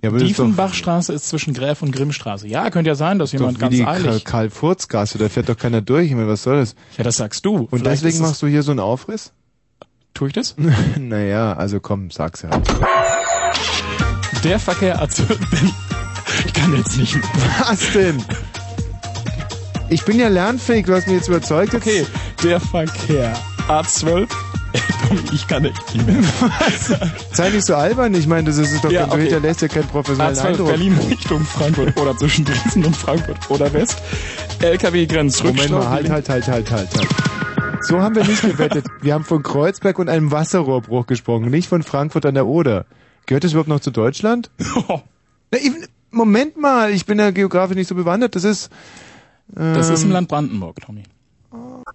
Ja, 0.00 0.14
ist 0.14 0.22
Diefenbachstraße 0.22 1.12
ist 1.12 1.28
zwischen 1.28 1.54
Gräfe 1.54 1.84
und 1.84 1.90
Grimmstraße. 1.90 2.46
Ja, 2.46 2.70
könnte 2.70 2.86
ja 2.86 2.94
sein, 2.94 3.18
dass 3.18 3.32
doch 3.32 3.40
jemand 3.40 3.56
wie 3.56 3.60
ganz 3.62 3.74
die 3.74 3.84
eilig. 3.84 4.24
Karl-Furz-Gasse, 4.24 5.18
da 5.18 5.28
fährt 5.28 5.48
doch 5.48 5.56
keiner 5.56 5.80
durch. 5.80 6.06
Ich 6.06 6.12
meine, 6.14 6.28
was 6.28 6.44
soll 6.44 6.58
das? 6.58 6.76
Ja, 6.96 7.02
das 7.02 7.16
sagst 7.16 7.44
du. 7.44 7.66
Und 7.68 7.80
Vielleicht 7.80 8.04
deswegen 8.04 8.22
machst 8.22 8.40
du 8.42 8.46
hier 8.46 8.62
so 8.62 8.70
einen 8.70 8.78
Aufriss? 8.78 9.32
Tue 10.14 10.28
ich 10.28 10.34
das? 10.34 10.54
naja, 10.96 11.54
also 11.54 11.80
komm, 11.80 12.12
sag's 12.12 12.44
halt. 12.44 12.64
Der 14.44 14.60
Verkehr 14.60 15.02
A12. 15.02 15.36
Ich 16.46 16.52
kann 16.52 16.76
jetzt 16.76 16.96
nicht 16.96 17.16
mehr. 17.16 17.24
Was 17.66 17.92
denn? 17.92 18.24
Ich 19.88 20.04
bin 20.04 20.20
ja 20.20 20.28
lernfähig, 20.28 20.86
du 20.86 20.94
hast 20.94 21.08
mich 21.08 21.16
jetzt 21.16 21.28
überzeugt. 21.28 21.74
Okay, 21.74 22.06
der 22.44 22.60
Verkehr 22.60 23.36
A12. 23.66 24.28
Ich 25.32 25.46
kann 25.48 25.62
nicht 25.64 26.06
mehr. 26.06 26.22
Sei 27.32 27.50
nicht 27.50 27.66
so 27.66 27.74
albern, 27.74 28.14
ich 28.14 28.26
meine, 28.28 28.44
das 28.44 28.58
ist 28.58 28.84
doch, 28.84 28.90
Ja, 28.92 29.06
du 29.06 29.12
okay. 29.12 29.22
hinterlässt 29.22 29.60
ja 29.62 29.68
keinen 29.68 29.88
professionellen 29.88 30.36
A12 30.36 30.44
Eindruck. 30.46 30.68
Berlin 30.68 30.98
Richtung 31.08 31.40
Frankfurt 31.44 31.96
oder 32.00 32.16
zwischen 32.16 32.44
Dresden 32.44 32.84
und 32.84 32.96
Frankfurt 32.96 33.38
oder 33.50 33.72
West. 33.72 34.00
LKW 34.60 35.06
Grenz 35.06 35.42
Moment 35.42 35.70
mal, 35.70 35.88
halt, 35.88 36.08
halt, 36.10 36.28
halt, 36.28 36.46
halt, 36.48 36.70
halt, 36.70 36.94
halt. 36.96 37.08
So 37.82 38.00
haben 38.00 38.14
wir 38.14 38.24
nicht 38.24 38.42
gewettet. 38.42 38.84
Wir 39.00 39.14
haben 39.14 39.24
von 39.24 39.42
Kreuzberg 39.42 39.98
und 39.98 40.08
einem 40.08 40.30
Wasserrohrbruch 40.30 41.06
gesprochen, 41.06 41.50
nicht 41.50 41.68
von 41.68 41.82
Frankfurt 41.82 42.26
an 42.26 42.34
der 42.34 42.46
Oder. 42.46 42.84
Gehört 43.26 43.42
das 43.44 43.52
überhaupt 43.52 43.68
noch 43.68 43.80
zu 43.80 43.90
Deutschland? 43.90 44.50
Na, 44.88 45.58
ich, 45.58 45.72
Moment 46.12 46.56
mal, 46.56 46.90
ich 46.92 47.06
bin 47.06 47.18
ja 47.18 47.30
geografisch 47.30 47.76
nicht 47.76 47.88
so 47.88 47.94
bewandert. 47.96 48.36
Das 48.36 48.44
ist... 48.44 48.70
Ähm, 49.56 49.74
Das 49.74 49.88
ist 49.88 50.04
im 50.04 50.10
Land 50.12 50.28
Brandenburg, 50.28 50.76
Tommy. 50.80 51.02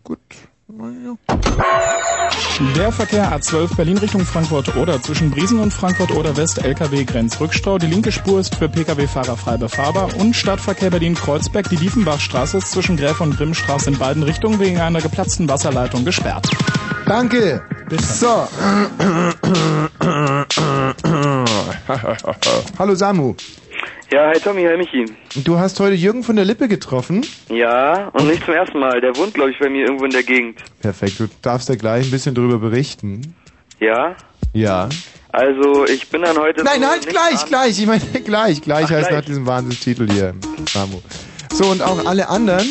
Gut. 0.03 0.19
Der 2.75 2.91
Verkehr 2.91 3.35
A12 3.35 3.75
Berlin 3.75 3.97
Richtung 3.97 4.25
Frankfurt 4.25 4.75
oder 4.77 5.01
zwischen 5.01 5.31
Briesen 5.31 5.59
und 5.59 5.73
Frankfurt 5.73 6.11
oder 6.11 6.37
West 6.37 6.63
LKW 6.63 7.03
Grenzrückstau. 7.03 7.77
Die 7.77 7.87
linke 7.87 8.11
Spur 8.11 8.39
ist 8.39 8.55
für 8.55 8.69
Pkw-Fahrer 8.69 9.35
frei 9.35 9.57
befahrbar 9.57 10.09
und 10.17 10.35
Stadtverkehr 10.35 10.89
Berlin-Kreuzberg. 10.89 11.69
Die 11.69 11.75
Diefenbachstraße 11.75 12.57
ist 12.57 12.71
zwischen 12.71 12.97
Gräfe 12.97 13.23
und 13.23 13.37
Grimmstraße 13.37 13.89
in 13.89 13.97
beiden 13.97 14.23
Richtungen 14.23 14.59
wegen 14.59 14.79
einer 14.79 15.01
geplatzten 15.01 15.49
Wasserleitung 15.49 16.05
gesperrt. 16.05 16.47
Danke. 17.05 17.61
So. 18.01 18.27
Hallo 22.79 22.95
Samu. 22.95 23.35
Ja, 24.11 24.27
hi 24.33 24.39
Tommy, 24.39 24.63
hi 24.63 24.77
Michi. 24.77 25.05
Du 25.43 25.57
hast 25.57 25.79
heute 25.79 25.95
Jürgen 25.95 26.23
von 26.23 26.35
der 26.35 26.45
Lippe 26.45 26.67
getroffen. 26.67 27.25
Ja, 27.49 28.09
und 28.09 28.27
nicht 28.27 28.45
zum 28.45 28.53
ersten 28.53 28.79
Mal. 28.79 29.01
Der 29.01 29.15
wohnt, 29.17 29.33
glaube 29.33 29.51
ich, 29.51 29.59
bei 29.59 29.69
mir 29.69 29.85
irgendwo 29.85 30.05
in 30.05 30.11
der 30.11 30.23
Gegend. 30.23 30.59
Perfekt, 30.81 31.19
du 31.19 31.27
darfst 31.41 31.69
da 31.69 31.75
gleich 31.75 32.05
ein 32.05 32.11
bisschen 32.11 32.35
drüber 32.35 32.59
berichten. 32.59 33.35
Ja? 33.79 34.15
Ja. 34.53 34.89
Also, 35.31 35.85
ich 35.85 36.07
bin 36.09 36.21
dann 36.21 36.37
heute... 36.37 36.63
Nein, 36.63 36.81
so 36.81 36.87
halt 36.87 37.07
gleich, 37.07 37.41
an- 37.43 37.49
gleich. 37.49 37.79
Ich 37.79 37.85
meine 37.87 38.01
gleich. 38.23 38.61
Gleich 38.61 38.85
Ach, 38.85 38.91
heißt 38.91 39.09
gleich. 39.09 39.19
nach 39.21 39.25
diesem 39.25 39.45
Wahnsinnstitel 39.47 40.09
hier, 40.09 40.33
Samu. 40.71 41.01
So, 41.51 41.65
und 41.65 41.81
auch 41.81 42.05
alle 42.05 42.29
anderen. 42.29 42.65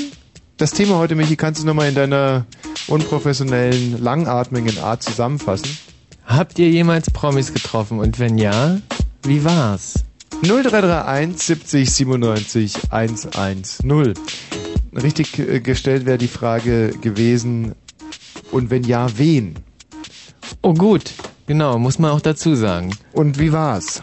Das 0.56 0.70
Thema 0.70 0.96
heute, 0.98 1.14
Michi, 1.14 1.36
kannst 1.36 1.60
du 1.62 1.66
nochmal 1.66 1.88
in 1.88 1.94
deiner 1.94 2.46
unprofessionellen, 2.86 4.02
langatmigen 4.02 4.78
Art 4.78 5.02
zusammenfassen? 5.02 5.76
Habt 6.24 6.58
ihr 6.58 6.70
jemals 6.70 7.10
Promis 7.10 7.52
getroffen? 7.52 7.98
Und 7.98 8.18
wenn 8.18 8.38
ja, 8.38 8.78
wie 9.24 9.44
war's? 9.44 9.94
0331 10.42 11.40
70 11.42 11.90
97 11.90 12.92
110. 12.92 14.14
Richtig 14.94 15.38
äh, 15.38 15.60
gestellt 15.60 16.06
wäre 16.06 16.18
die 16.18 16.28
Frage 16.28 16.90
gewesen, 17.00 17.74
und 18.50 18.70
wenn 18.70 18.84
ja, 18.84 19.06
wen? 19.18 19.56
Oh 20.62 20.74
gut, 20.74 21.12
genau, 21.46 21.78
muss 21.78 21.98
man 21.98 22.10
auch 22.12 22.20
dazu 22.20 22.54
sagen. 22.54 22.94
Und 23.12 23.38
wie 23.38 23.52
war's? 23.52 24.02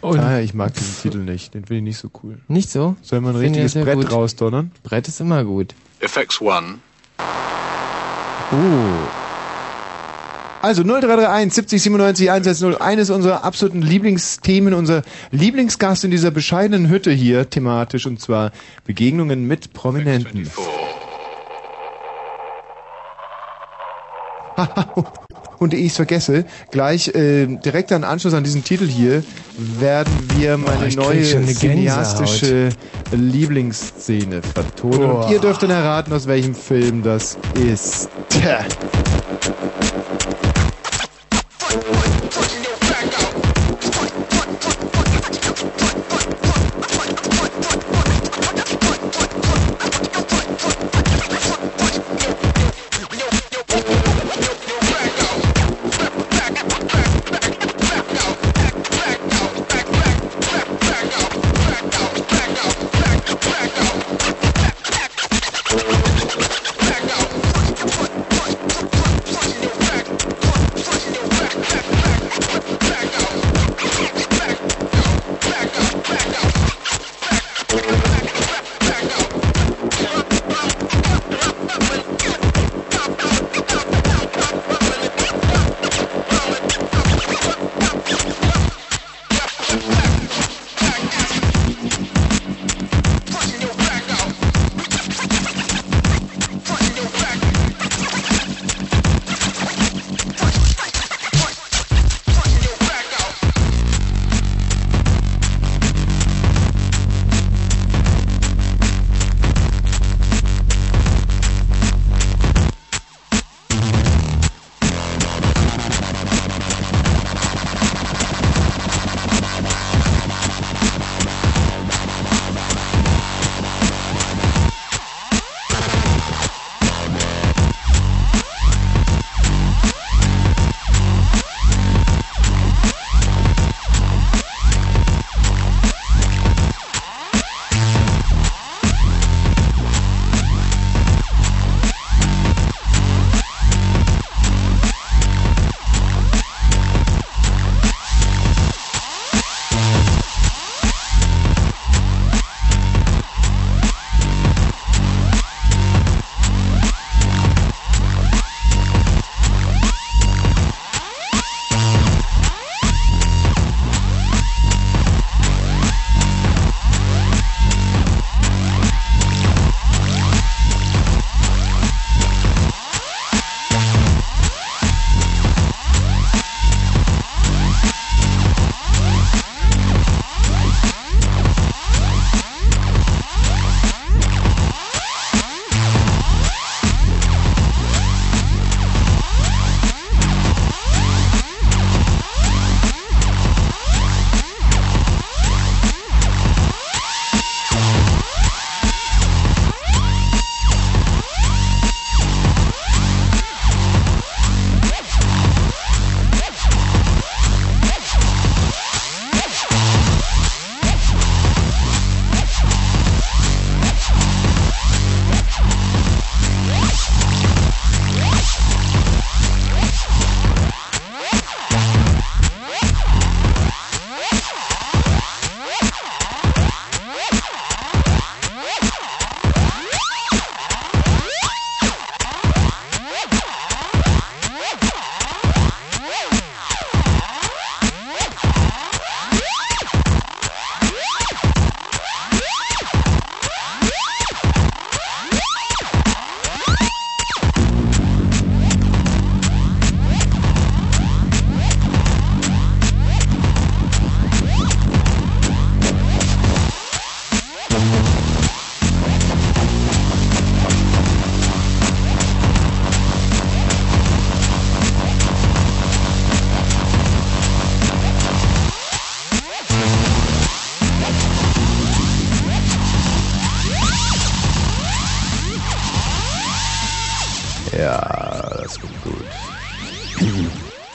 Und 0.00 0.18
Ah, 0.20 0.40
ich 0.40 0.54
mag 0.54 0.74
diesen 0.74 1.02
Titel 1.02 1.18
nicht, 1.18 1.54
den 1.54 1.64
finde 1.64 1.78
ich 1.78 1.82
nicht 1.84 1.98
so 1.98 2.10
cool. 2.22 2.38
nicht 2.48 2.70
so? 2.70 2.96
Soll 3.02 3.20
man 3.20 3.34
ein 3.36 3.42
Finde 3.42 3.58
ich 3.60 3.64
richtiges 3.66 3.84
Brett 3.84 3.96
gut. 3.98 4.12
rausdonnern? 4.12 4.70
Brett 4.82 5.08
ist 5.08 5.20
immer 5.20 5.44
gut. 5.44 5.74
FX1. 6.00 6.74
Uh, 8.50 8.56
Also 10.60 10.82
0331 10.82 11.54
70 11.54 11.82
97 11.82 12.30
110, 12.30 12.80
eines 12.80 13.10
unserer 13.10 13.44
absoluten 13.44 13.80
Lieblingsthemen, 13.80 14.74
unser 14.74 15.02
Lieblingsgast 15.30 16.04
in 16.04 16.10
dieser 16.10 16.30
bescheidenen 16.30 16.88
Hütte 16.88 17.12
hier 17.12 17.48
thematisch, 17.48 18.06
und 18.06 18.20
zwar 18.20 18.50
Begegnungen 18.84 19.46
mit 19.46 19.72
Prominenten. 19.72 20.50
Und 25.58 25.74
ehe 25.74 25.80
ich 25.80 25.88
es 25.88 25.96
vergesse, 25.96 26.44
gleich 26.70 27.08
äh, 27.16 27.46
direkt 27.46 27.90
an 27.90 28.04
Anschluss 28.04 28.32
an 28.32 28.44
diesen 28.44 28.62
Titel 28.62 28.86
hier 28.86 29.24
werden 29.56 30.12
wir 30.36 30.56
meine 30.56 30.86
krieg 30.86 30.96
neue 30.96 31.24
cineastische 31.24 32.68
Lieblingsszene 33.10 34.40
vertonen. 34.40 35.10
Und 35.10 35.30
ihr 35.30 35.40
dürft 35.40 35.64
dann 35.64 35.70
erraten, 35.70 36.12
aus 36.12 36.28
welchem 36.28 36.54
Film 36.54 37.02
das 37.02 37.36
ist. 37.54 38.08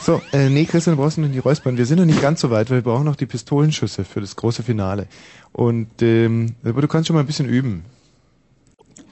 So, 0.04 0.22
äh, 0.34 0.50
nee, 0.50 0.66
Christian, 0.66 0.98
du 0.98 1.02
brauchst 1.02 1.18
noch 1.18 1.30
die 1.30 1.40
Räuspern. 1.40 1.78
Wir 1.78 1.86
sind 1.86 1.98
noch 1.98 2.06
nicht 2.06 2.22
ganz 2.22 2.42
so 2.42 2.50
weit, 2.52 2.70
weil 2.70 2.80
wir 2.80 2.92
brauchen 2.92 3.06
noch 3.06 3.16
die 3.16 3.26
Pistolenschüsse 3.26 4.04
für 4.04 4.20
das 4.20 4.36
große 4.36 4.62
Finale. 4.62 5.08
Und 5.54 6.02
ähm, 6.02 6.56
aber 6.66 6.82
du 6.82 6.90
kannst 6.90 7.08
schon 7.08 7.14
mal 7.14 7.22
ein 7.22 7.26
bisschen 7.26 7.48
üben. 7.48 7.86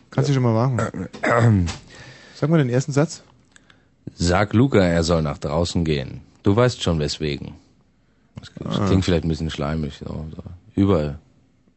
Kannst 0.09 0.29
du 0.29 0.33
schon 0.33 0.43
mal 0.43 0.53
machen. 0.53 1.07
Sag 2.35 2.49
mal 2.49 2.57
den 2.57 2.69
ersten 2.69 2.91
Satz. 2.91 3.23
Sag 4.15 4.51
Luca, 4.53 4.79
er 4.79 5.03
soll 5.03 5.21
nach 5.21 5.37
draußen 5.37 5.85
gehen. 5.85 6.19
Du 6.43 6.57
weißt 6.57 6.83
schon 6.83 6.99
weswegen. 6.99 7.53
Das 8.35 8.53
klingt, 8.53 8.73
das 8.73 8.87
klingt 8.87 9.05
vielleicht 9.05 9.23
ein 9.23 9.29
bisschen 9.29 9.49
schleimig. 9.49 9.93
So, 9.97 10.25
so. 10.35 10.43
Überall. 10.75 11.19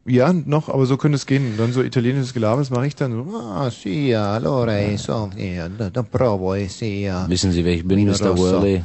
Ja, 0.07 0.33
noch, 0.33 0.69
aber 0.69 0.87
so 0.87 0.97
könnte 0.97 1.17
es 1.17 1.27
gehen. 1.27 1.55
Dann 1.57 1.73
so 1.73 1.83
italienisches 1.83 2.35
Gelaber, 2.35 2.63
das 2.63 2.71
mache 2.71 2.89
ich 2.89 2.97
dann 2.97 3.13
so. 3.13 3.37
Ah, 3.39 3.71
sì, 3.71 4.13
allora 4.13 4.97
so, 4.99 5.31
eh, 5.37 5.61
da, 5.79 6.03
provo, 6.03 6.55
eh, 6.55 6.67
sì. 6.67 7.09
Wissen 7.29 7.53
Sie, 7.53 7.65
wer 7.65 7.75
ich 7.75 7.87
bin, 7.87 8.05
Mr. 8.07 8.37
Worley? 8.37 8.83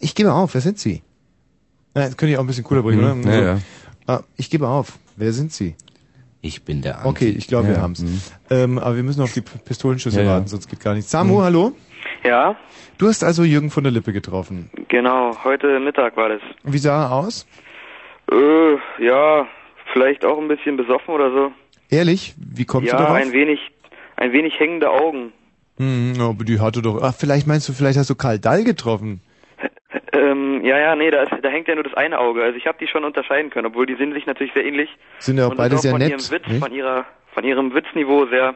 Ich 0.00 0.14
gebe 0.14 0.32
auf, 0.32 0.54
wer 0.54 0.60
sind 0.60 0.78
Sie? 0.78 1.02
Na, 1.94 2.02
das 2.06 2.16
könnte 2.16 2.32
ich 2.32 2.36
auch 2.38 2.42
ein 2.42 2.46
bisschen 2.46 2.64
cooler 2.64 2.82
bringen, 2.82 3.20
Mhm, 3.20 3.24
oder? 3.26 3.32
ja, 3.34 3.40
So. 3.40 3.46
ja. 3.46 3.58
Ah, 4.06 4.20
ich 4.36 4.50
gebe 4.50 4.68
auf. 4.68 4.98
Wer 5.16 5.32
sind 5.32 5.52
Sie? 5.52 5.74
Ich 6.40 6.62
bin 6.64 6.82
der 6.82 6.98
Anti. 6.98 7.08
Okay, 7.08 7.28
ich 7.30 7.46
glaube, 7.48 7.68
wir 7.68 7.74
Ja, 7.74 7.80
haben's. 7.82 8.00
mhm. 8.00 8.20
Ähm, 8.50 8.78
aber 8.78 8.94
wir 8.96 9.02
müssen 9.02 9.22
auf 9.22 9.32
die 9.32 9.40
Pistolenschüsse 9.40 10.18
Ja, 10.18 10.24
ja. 10.24 10.30
warten, 10.32 10.46
sonst 10.46 10.68
geht 10.68 10.80
gar 10.80 10.94
nichts. 10.94 11.10
Samu, 11.10 11.38
Mhm. 11.38 11.42
hallo? 11.42 11.72
Ja, 12.24 12.56
Du 12.96 13.06
hast 13.06 13.22
also 13.22 13.44
Jürgen 13.44 13.70
von 13.70 13.84
der 13.84 13.92
Lippe 13.92 14.12
getroffen. 14.12 14.70
genau. 14.88 15.36
Heute 15.44 15.78
Mittag 15.78 16.16
war 16.16 16.28
das. 16.30 16.40
Wie 16.64 16.78
sah 16.78 17.04
er 17.04 17.12
aus? 17.12 17.46
Äh, 18.30 19.04
ja, 19.04 19.46
vielleicht 19.92 20.24
auch 20.24 20.36
ein 20.38 20.48
bisschen 20.48 20.76
besoffen 20.76 21.14
oder 21.14 21.30
so. 21.30 21.52
Ehrlich? 21.90 22.34
Wie 22.36 22.64
kommst 22.64 22.90
du 22.92 22.96
ja, 22.96 23.00
darauf? 23.02 23.16
ein 23.16 23.32
wenig, 23.32 23.60
ein 24.16 24.32
wenig 24.32 24.54
hängende 24.58 24.90
Augen. 24.90 25.32
Hm, 25.78 26.14
aber 26.20 26.42
die 26.44 26.58
hatte 26.60 26.82
doch. 26.82 27.00
Ach, 27.02 27.14
vielleicht 27.16 27.46
meinst 27.46 27.68
du, 27.68 27.72
vielleicht 27.72 27.98
hast 27.98 28.10
du 28.10 28.16
Karl 28.16 28.38
Dall 28.40 28.64
getroffen. 28.64 29.20
Ähm, 30.58 30.64
ja, 30.64 30.78
ja, 30.78 30.96
nee, 30.96 31.10
da, 31.10 31.22
ist, 31.22 31.32
da 31.42 31.48
hängt 31.48 31.68
ja 31.68 31.74
nur 31.74 31.84
das 31.84 31.94
eine 31.94 32.18
Auge. 32.18 32.42
Also 32.42 32.56
ich 32.56 32.66
habe 32.66 32.78
die 32.80 32.86
schon 32.86 33.04
unterscheiden 33.04 33.50
können, 33.50 33.66
obwohl 33.66 33.86
die 33.86 33.96
sind 33.96 34.12
sich 34.14 34.26
natürlich 34.26 34.52
sehr 34.52 34.64
ähnlich. 34.64 34.90
Sind 35.18 35.38
ja 35.38 35.46
auch 35.46 35.50
und 35.50 35.56
beide 35.56 35.76
sind 35.76 35.82
sehr 35.82 35.90
von 35.92 36.00
nett. 36.00 36.10
Ihrem 36.10 36.30
Witz, 36.30 36.48
nicht? 36.48 36.62
von 36.62 36.72
ihrer, 36.72 37.04
von 37.32 37.44
ihrem 37.44 37.74
Witzniveau 37.74 38.26
sehr 38.26 38.54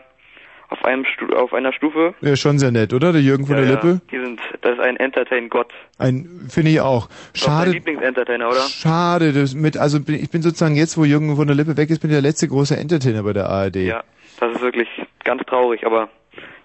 auf 0.68 0.84
einem 0.86 1.04
Stu 1.04 1.26
auf 1.34 1.52
einer 1.52 1.72
Stufe. 1.72 2.14
Ja, 2.22 2.34
schon 2.34 2.58
sehr 2.58 2.70
nett, 2.70 2.94
oder? 2.94 3.12
Der 3.12 3.20
Jürgen 3.20 3.46
von 3.46 3.56
ja, 3.56 3.62
der 3.62 3.70
ja, 3.70 3.74
Lippe? 3.74 4.00
Die 4.10 4.18
sind, 4.18 4.40
das 4.62 4.72
ist 4.72 4.80
ein 4.80 4.96
Entertain-Gott. 4.96 5.70
Ein, 5.98 6.46
finde 6.48 6.70
ich 6.70 6.80
auch. 6.80 7.06
Auch 7.06 7.10
Schade. 7.34 7.72
Lieblingsentertainer, 7.72 8.48
oder? 8.48 8.60
Schade, 8.60 9.32
das 9.32 9.54
mit, 9.54 9.76
also 9.76 9.98
ich 9.98 10.30
bin 10.30 10.40
sozusagen 10.40 10.74
jetzt, 10.74 10.96
wo 10.96 11.04
Jürgen 11.04 11.36
von 11.36 11.46
der 11.46 11.56
Lippe 11.56 11.76
weg 11.76 11.90
ist, 11.90 12.00
bin 12.00 12.10
ich 12.10 12.14
der 12.14 12.22
letzte 12.22 12.48
große 12.48 12.76
Entertainer 12.76 13.22
bei 13.22 13.34
der 13.34 13.50
ARD. 13.50 13.76
Ja, 13.76 14.02
das 14.40 14.52
ist 14.52 14.62
wirklich 14.62 14.88
ganz 15.24 15.42
traurig, 15.44 15.84
aber 15.84 16.08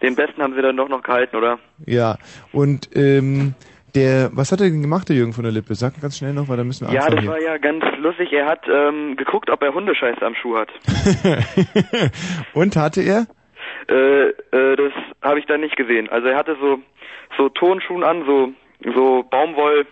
den 0.01 0.15
besten 0.15 0.41
haben 0.41 0.55
sie 0.55 0.61
dann 0.61 0.77
doch 0.77 0.87
noch 0.87 1.03
gehalten, 1.03 1.35
oder? 1.35 1.59
Ja. 1.85 2.17
Und 2.53 2.89
ähm, 2.95 3.55
der, 3.97 4.29
was 4.33 4.51
hat 4.51 4.61
er 4.61 4.69
denn 4.69 4.81
gemacht, 4.81 5.09
der 5.09 5.15
Jürgen 5.15 5.33
von 5.33 5.43
der 5.43 5.51
Lippe? 5.51 5.75
Sag 5.75 5.99
ganz 6.01 6.17
schnell 6.17 6.33
noch, 6.33 6.47
weil 6.47 6.57
da 6.57 6.63
müssen 6.63 6.87
wir 6.87 6.93
Ja, 6.93 7.01
das 7.05 7.19
anfangen. 7.19 7.27
war 7.29 7.41
ja 7.41 7.57
ganz 7.57 7.83
lustig. 7.99 8.31
Er 8.33 8.45
hat 8.45 8.61
ähm, 8.71 9.15
geguckt, 9.15 9.49
ob 9.49 9.61
er 9.63 9.73
Hundescheiße 9.73 10.21
am 10.25 10.35
Schuh 10.35 10.57
hat. 10.57 10.69
hier. 11.23 12.11
Und 12.53 12.75
hatte 12.75 13.01
er? 13.01 13.27
Äh, 13.89 14.29
äh, 14.29 14.75
das 14.75 14.93
habe 15.21 15.39
ich 15.39 15.45
dann 15.45 15.61
nicht 15.61 15.75
gesehen. 15.75 16.09
Also 16.09 16.27
er 16.27 16.37
hatte 16.37 16.55
so 16.61 16.79
so 17.37 17.49
Turnschuhen 17.49 18.03
an, 18.03 18.23
so 18.25 18.49
so 18.95 19.23
Baumwoll 19.29 19.85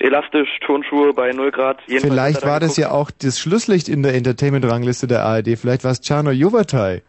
elastisch 0.00 0.48
Turnschuhe 0.66 1.12
bei 1.14 1.30
0 1.32 1.50
Grad. 1.52 1.78
Jedenfalls 1.86 2.12
Vielleicht 2.12 2.46
war 2.46 2.60
das 2.60 2.76
ja 2.76 2.90
auch 2.90 3.10
das 3.10 3.38
Schlusslicht 3.38 3.88
in 3.88 4.02
der 4.02 4.14
Entertainment-Rangliste 4.14 5.06
der 5.06 5.22
ARD. 5.22 5.56
Vielleicht 5.56 5.84
war 5.84 5.92
es 5.92 6.00
Czarno 6.00 6.30
Jovatai. 6.32 7.02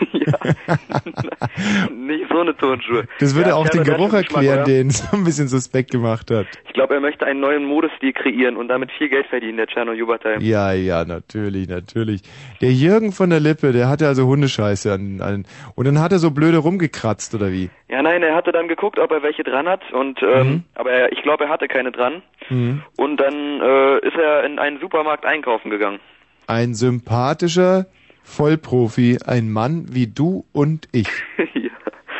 nicht 1.96 2.24
so 2.30 2.40
eine 2.40 2.56
Turnschuhe. 2.56 3.04
Das 3.20 3.34
würde 3.34 3.50
Ja, 3.50 3.56
auch 3.56 3.68
den 3.68 3.84
Geruch 3.84 4.12
erklären, 4.12 4.64
den 4.64 4.88
es 4.88 4.98
so 5.10 5.16
ein 5.16 5.24
bisschen 5.24 5.48
suspekt 5.48 5.90
gemacht 5.90 6.30
hat. 6.30 6.46
Ich 6.66 6.72
glaube, 6.72 6.94
er 6.94 7.00
möchte 7.00 7.24
einen 7.26 7.40
neuen 7.40 7.64
Modestil 7.64 8.12
kreieren 8.12 8.56
und 8.56 8.68
damit 8.68 8.90
viel 8.92 9.08
Geld 9.08 9.26
verdienen, 9.26 9.56
der 9.56 9.66
Czerno 9.66 9.92
Jubatai. 9.92 10.38
Ja, 10.40 10.72
ja, 10.72 11.04
natürlich, 11.04 11.68
natürlich. 11.68 12.22
Der 12.60 12.72
Jürgen 12.72 13.12
von 13.12 13.30
der 13.30 13.40
Lippe, 13.40 13.72
der 13.72 13.88
hatte 13.88 14.06
also 14.06 14.26
Hundescheiße 14.26 14.92
an, 14.92 15.20
an 15.20 15.46
und 15.74 15.86
dann 15.86 16.00
hat 16.00 16.12
er 16.12 16.18
so 16.18 16.30
blöde 16.30 16.58
rumgekratzt 16.58 17.34
oder 17.34 17.50
wie? 17.52 17.70
Ja, 17.88 18.02
nein, 18.02 18.22
er 18.22 18.34
hatte 18.34 18.52
dann 18.52 18.68
geguckt, 18.68 18.98
ob 18.98 19.10
er 19.12 19.22
welche 19.22 19.44
dran 19.44 19.66
hat 19.68 19.80
und 19.92 20.20
ähm, 20.22 20.64
aber 20.74 20.90
er, 20.90 21.12
ich 21.12 21.22
glaube, 21.22 21.44
er 21.44 21.50
hatte 21.50 21.68
keine 21.68 21.92
dran 21.92 22.22
Mhm. 22.48 22.82
und 22.96 23.16
dann 23.16 23.34
äh, 23.60 23.98
ist 24.06 24.14
er 24.16 24.44
in 24.44 24.60
einen 24.60 24.78
Supermarkt 24.78 25.24
einkaufen 25.24 25.68
gegangen. 25.68 25.98
Ein 26.46 26.74
sympathischer 26.74 27.86
Vollprofi, 28.26 29.18
ein 29.24 29.50
Mann 29.50 29.86
wie 29.94 30.08
du 30.08 30.44
und 30.52 30.88
ich. 30.92 31.06
ja. 31.54 31.70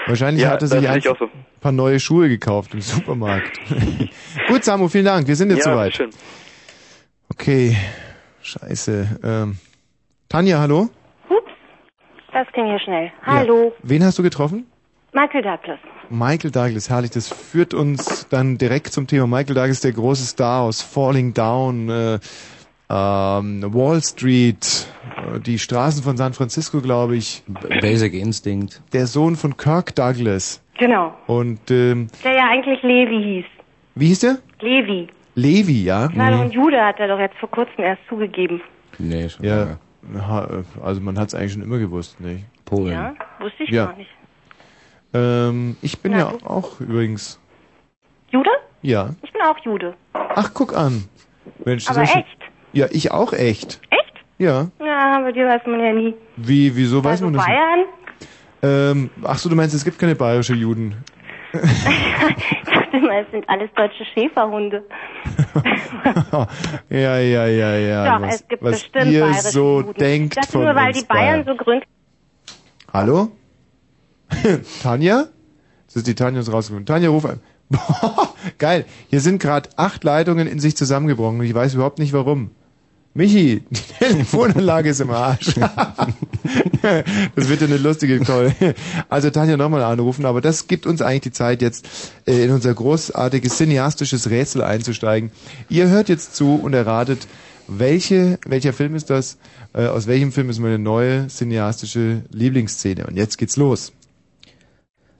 Wahrscheinlich 0.06 0.44
Ja, 0.44 0.50
hat 0.50 0.62
er 0.62 0.68
sich 0.68 0.88
ein 0.88 1.00
so. 1.02 1.14
paar 1.60 1.72
neue 1.72 1.98
Schuhe 1.98 2.28
gekauft 2.28 2.72
im 2.74 2.80
Supermarkt. 2.80 3.58
Gut, 4.48 4.64
Samu, 4.64 4.88
vielen 4.88 5.04
Dank. 5.04 5.26
Wir 5.26 5.34
sind 5.36 5.50
jetzt 5.50 5.66
ja, 5.66 5.72
soweit. 5.72 5.94
schön. 5.96 6.10
Okay, 7.30 7.76
scheiße. 8.40 9.18
Ähm, 9.24 9.58
Tanja, 10.28 10.60
hallo? 10.60 10.88
Das 12.32 12.46
ging 12.54 12.66
hier 12.66 12.78
schnell. 12.78 13.10
Hallo, 13.24 13.74
Wen 13.82 14.04
hast 14.04 14.18
du 14.18 14.22
getroffen? 14.22 14.66
Michael 15.12 15.42
Douglas. 15.42 15.78
Michael 16.08 16.50
Douglas, 16.52 16.88
herrlich. 16.88 17.10
Das 17.10 17.28
führt 17.28 17.74
uns 17.74 18.28
dann 18.28 18.58
direkt 18.58 18.92
zum 18.92 19.06
Thema. 19.06 19.26
Michael 19.26 19.54
Douglas, 19.56 19.80
der 19.80 19.92
große 19.92 20.24
Star 20.24 20.62
aus 20.62 20.82
Falling 20.82 21.34
Down, 21.34 21.88
äh, 21.88 22.18
ähm, 22.88 23.62
Wall 23.74 24.00
Street, 24.02 24.86
äh, 25.34 25.40
die 25.40 25.58
Straßen 25.58 26.02
von 26.02 26.16
San 26.16 26.32
Francisco, 26.34 26.80
glaube 26.80 27.16
ich. 27.16 27.42
Basic 27.80 28.14
Instinct. 28.14 28.80
Der 28.92 29.06
Sohn 29.06 29.36
von 29.36 29.56
Kirk 29.56 29.94
Douglas. 29.94 30.62
Genau. 30.78 31.14
Und 31.26 31.70
ähm, 31.70 32.08
Der 32.22 32.32
ja 32.34 32.48
eigentlich 32.50 32.82
Levi 32.82 33.22
hieß. 33.22 33.46
wie 33.94 34.06
hieß 34.08 34.20
der? 34.20 34.38
Levi. 34.60 35.08
Levi, 35.34 35.84
ja? 35.84 36.08
War 36.16 36.30
doch 36.30 36.40
ein 36.40 36.50
Jude, 36.50 36.82
hat 36.82 36.98
er 36.98 37.08
doch 37.08 37.18
jetzt 37.18 37.36
vor 37.38 37.50
kurzem 37.50 37.84
erst 37.84 38.02
zugegeben. 38.08 38.60
Nee, 38.98 39.28
schon 39.28 39.44
Ja, 39.44 39.76
lange. 40.14 40.26
ha- 40.28 40.62
also 40.82 41.00
man 41.00 41.18
hat 41.18 41.28
es 41.28 41.34
eigentlich 41.34 41.52
schon 41.52 41.62
immer 41.62 41.78
gewusst, 41.78 42.20
nicht? 42.20 42.44
Polen. 42.64 42.92
Ja? 42.92 43.14
Wusste 43.40 43.64
ich 43.64 43.70
Ja. 43.70 43.86
gar 43.86 43.96
nicht. 43.96 44.10
Ähm, 45.12 45.76
ich 45.82 45.98
bin 46.00 46.12
Na 46.12 46.18
ja 46.18 46.30
gut. 46.30 46.44
auch 46.46 46.80
übrigens. 46.80 47.38
Jude? 48.30 48.50
Ja. 48.82 49.10
Ich 49.22 49.32
bin 49.32 49.42
auch 49.42 49.58
Jude. 49.64 49.94
Ach, 50.12 50.50
guck 50.54 50.76
an. 50.76 51.04
Mensch, 51.64 51.84
das 51.86 51.96
Aber 51.96 52.04
echt? 52.04 52.26
Ja, 52.76 52.88
ich 52.90 53.10
auch 53.10 53.32
echt. 53.32 53.80
Echt? 53.88 54.12
Ja. 54.36 54.68
Ja, 54.84 55.20
bei 55.20 55.32
dir 55.32 55.46
weiß 55.46 55.62
man 55.66 55.80
ja 55.80 55.92
nie. 55.94 56.14
Wie, 56.36 56.76
wieso 56.76 57.02
weiß 57.02 57.22
also 57.22 57.24
man 57.24 57.32
das? 57.32 57.46
nicht? 57.46 57.56
Bayern? 57.56 57.84
Ähm, 58.62 59.10
ach 59.24 59.38
so, 59.38 59.48
du 59.48 59.56
meinst, 59.56 59.74
es 59.74 59.82
gibt 59.82 59.98
keine 59.98 60.14
bayerische 60.14 60.52
Juden. 60.52 60.94
ich 61.54 61.60
dachte 61.62 63.00
mal, 63.00 63.22
es 63.24 63.30
sind 63.30 63.48
alles 63.48 63.70
deutsche 63.74 64.04
Schäferhunde. 64.12 64.84
ja, 66.90 67.18
ja, 67.18 67.46
ja, 67.46 67.76
ja. 67.78 68.18
Doch, 68.18 68.26
was, 68.26 68.34
es 68.34 68.48
gibt 68.48 68.62
was 68.62 68.72
bestimmt 68.72 69.06
ihr 69.06 69.20
bayerische 69.20 69.48
so 69.48 69.80
Juden. 69.80 69.94
denkt 69.94 70.36
dachte 70.36 70.52
von 70.52 70.64
nur, 70.64 70.74
weil 70.74 70.88
uns 70.88 70.98
die 70.98 71.06
Bayern 71.06 71.44
Bayern. 71.44 71.58
so 71.58 71.64
gründlich 71.64 71.90
Hallo? 72.92 73.28
Tanja? 74.82 75.28
Das 75.86 75.96
ist 75.96 76.06
die 76.06 76.14
Tanja 76.14 76.40
ist 76.40 76.52
rausgekommen. 76.52 76.84
Tanja, 76.84 77.08
ruf 77.08 77.24
an. 77.24 77.40
Boah, 77.70 78.34
geil. 78.58 78.84
Hier 79.08 79.20
sind 79.20 79.40
gerade 79.40 79.70
acht 79.76 80.04
Leitungen 80.04 80.46
in 80.46 80.58
sich 80.58 80.76
zusammengebrochen 80.76 81.40
und 81.40 81.46
ich 81.46 81.54
weiß 81.54 81.72
überhaupt 81.72 81.98
nicht 81.98 82.12
warum. 82.12 82.50
Michi, 83.16 83.62
die 83.70 83.80
Telefonanlage 83.98 84.90
ist 84.90 85.00
im 85.00 85.10
Arsch. 85.10 85.54
das 85.54 87.48
wird 87.48 87.62
ja 87.62 87.66
eine 87.66 87.78
lustige 87.78 88.20
Call. 88.20 88.54
Also 89.08 89.30
Tanja 89.30 89.56
nochmal 89.56 89.82
anrufen, 89.82 90.26
aber 90.26 90.42
das 90.42 90.68
gibt 90.68 90.84
uns 90.84 91.00
eigentlich 91.00 91.22
die 91.22 91.32
Zeit 91.32 91.62
jetzt 91.62 91.88
äh, 92.26 92.44
in 92.44 92.50
unser 92.50 92.74
großartiges 92.74 93.56
cineastisches 93.56 94.28
Rätsel 94.28 94.62
einzusteigen. 94.62 95.30
Ihr 95.70 95.88
hört 95.88 96.10
jetzt 96.10 96.36
zu 96.36 96.56
und 96.56 96.74
erratet, 96.74 97.26
welche, 97.68 98.38
welcher 98.46 98.74
Film 98.74 98.94
ist 98.94 99.08
das? 99.08 99.38
Äh, 99.72 99.86
aus 99.86 100.06
welchem 100.06 100.30
Film 100.30 100.50
ist 100.50 100.58
meine 100.58 100.78
neue 100.78 101.28
cineastische 101.28 102.22
Lieblingsszene? 102.30 103.06
Und 103.06 103.16
jetzt 103.16 103.38
geht's 103.38 103.56
los. 103.56 103.92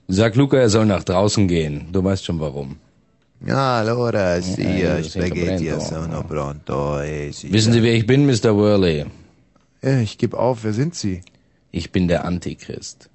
Sag 0.07 0.35
Luca, 0.35 0.57
er 0.57 0.69
soll 0.69 0.85
nach 0.85 1.03
draußen 1.03 1.47
gehen. 1.47 1.87
Du 1.91 2.03
weißt 2.03 2.23
schon 2.23 2.39
warum. 2.39 2.77
Allora, 3.45 4.41
sì, 4.41 4.61
Eh, 4.61 4.97
eh, 4.97 5.03
spaghetti 5.03 5.65
pronto. 5.67 5.85
sono 5.85 6.23
pronto. 6.23 6.99
Eh, 7.01 7.29
sì, 7.31 7.51
Wissen 7.51 7.71
Sie, 7.71 7.81
wer 7.83 7.93
ich 7.93 8.05
bin, 8.05 8.25
Mr. 8.25 8.55
Worley? 8.55 9.05
Ich 9.81 10.17
gebe 10.17 10.37
auf, 10.37 10.63
wer 10.63 10.73
sind 10.73 10.95
Sie? 10.95 11.21
Ich 11.71 11.91
bin 11.91 12.07
der 12.07 12.25
Antichrist. 12.25 13.09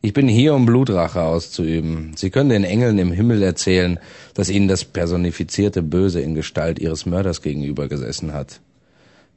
Ich 0.00 0.12
bin 0.12 0.26
hier, 0.28 0.54
um 0.54 0.64
Blutrache 0.64 1.20
auszuüben. 1.20 2.12
Sie 2.16 2.30
können 2.30 2.48
den 2.50 2.64
Engeln 2.64 2.98
im 2.98 3.12
Himmel 3.12 3.42
erzählen, 3.42 3.98
dass 4.34 4.48
ihnen 4.48 4.68
das 4.68 4.84
personifizierte 4.84 5.82
Böse 5.82 6.20
in 6.20 6.34
Gestalt 6.34 6.78
ihres 6.78 7.04
Mörders 7.04 7.42
gegenüber 7.42 7.88
gesessen 7.88 8.32
hat. 8.32 8.60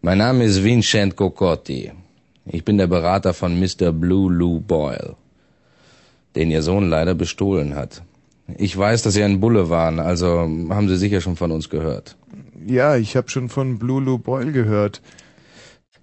Mein 0.02 0.20
Name 0.20 0.46
ist 0.46 0.64
Vincent 0.64 1.16
Cocotti. 1.16 1.92
Ich 2.46 2.64
bin 2.64 2.78
der 2.78 2.88
Berater 2.88 3.34
von 3.34 3.60
Mr. 3.60 3.92
Blue 3.92 4.32
Lou 4.32 4.60
Boyle, 4.62 5.16
den 6.36 6.52
Ihr 6.52 6.62
Sohn 6.62 6.90
leider 6.90 7.16
bestohlen 7.16 7.76
hat. 7.76 8.02
Ich 8.58 8.78
weiß, 8.78 9.02
dass 9.04 9.14
Sie 9.14 9.24
ein 9.24 9.40
Bulle 9.40 9.70
waren, 9.70 10.00
also 10.00 10.40
haben 10.40 10.88
Sie 10.88 10.98
sicher 10.98 11.22
schon 11.22 11.36
von 11.36 11.52
uns 11.52 11.70
gehört. 11.70 12.18
Ja, 12.66 12.96
ich 12.96 13.16
habe 13.16 13.30
schon 13.30 13.50
von 13.50 13.80
Blue 13.80 14.02
Lou 14.02 14.18
Boyle 14.18 14.52
gehört. 14.52 15.02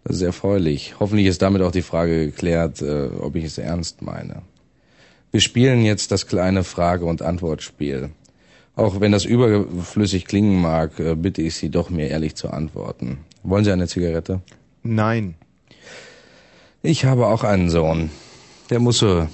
Das 0.04 0.16
ist 0.16 0.22
erfreulich. 0.22 0.94
Hoffentlich 1.00 1.26
ist 1.26 1.42
damit 1.42 1.62
auch 1.62 1.70
die 1.70 1.82
Frage 1.82 2.26
geklärt, 2.26 2.82
äh, 2.82 3.08
ob 3.20 3.36
ich 3.36 3.44
es 3.44 3.58
ernst 3.58 4.02
meine. 4.02 4.42
Wir 5.30 5.40
spielen 5.40 5.84
jetzt 5.84 6.10
das 6.10 6.26
kleine 6.26 6.64
Frage- 6.64 7.04
und 7.04 7.20
Antwortspiel. 7.20 8.10
Auch 8.74 9.00
wenn 9.00 9.12
das 9.12 9.24
überflüssig 9.24 10.24
klingen 10.24 10.60
mag, 10.60 10.98
äh, 10.98 11.14
bitte 11.14 11.42
ich 11.42 11.56
Sie 11.56 11.68
doch, 11.68 11.90
mir 11.90 12.08
ehrlich 12.08 12.36
zu 12.36 12.50
antworten. 12.50 13.18
Wollen 13.42 13.64
Sie 13.64 13.72
eine 13.72 13.88
Zigarette? 13.88 14.40
Nein. 14.82 15.34
Ich 16.82 17.04
habe 17.04 17.26
auch 17.26 17.44
einen 17.44 17.70
Sohn. 17.70 18.10
Der 18.70 18.80
muss 18.80 18.98
so 18.98 19.26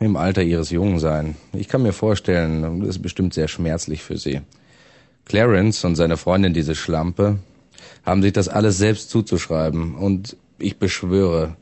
im 0.00 0.16
Alter 0.16 0.42
Ihres 0.42 0.70
Jungen 0.70 0.98
sein. 0.98 1.36
Ich 1.52 1.68
kann 1.68 1.82
mir 1.82 1.92
vorstellen, 1.92 2.80
das 2.80 2.88
ist 2.96 3.02
bestimmt 3.02 3.34
sehr 3.34 3.48
schmerzlich 3.48 4.02
für 4.02 4.16
Sie. 4.16 4.40
Clarence 5.26 5.84
und 5.84 5.94
seine 5.94 6.16
Freundin, 6.16 6.54
diese 6.54 6.74
Schlampe, 6.74 7.38
haben 8.04 8.22
sich 8.22 8.32
das 8.32 8.48
alles 8.48 8.78
selbst 8.78 9.10
zuzuschreiben. 9.10 9.94
Und 9.94 10.36
ich 10.58 10.78
beschwöre, 10.78 11.56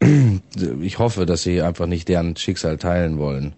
ich 0.80 0.98
hoffe, 0.98 1.24
dass 1.26 1.42
Sie 1.42 1.62
einfach 1.62 1.86
nicht 1.86 2.08
deren 2.08 2.36
Schicksal 2.36 2.76
teilen 2.76 3.18
wollen. 3.18 3.54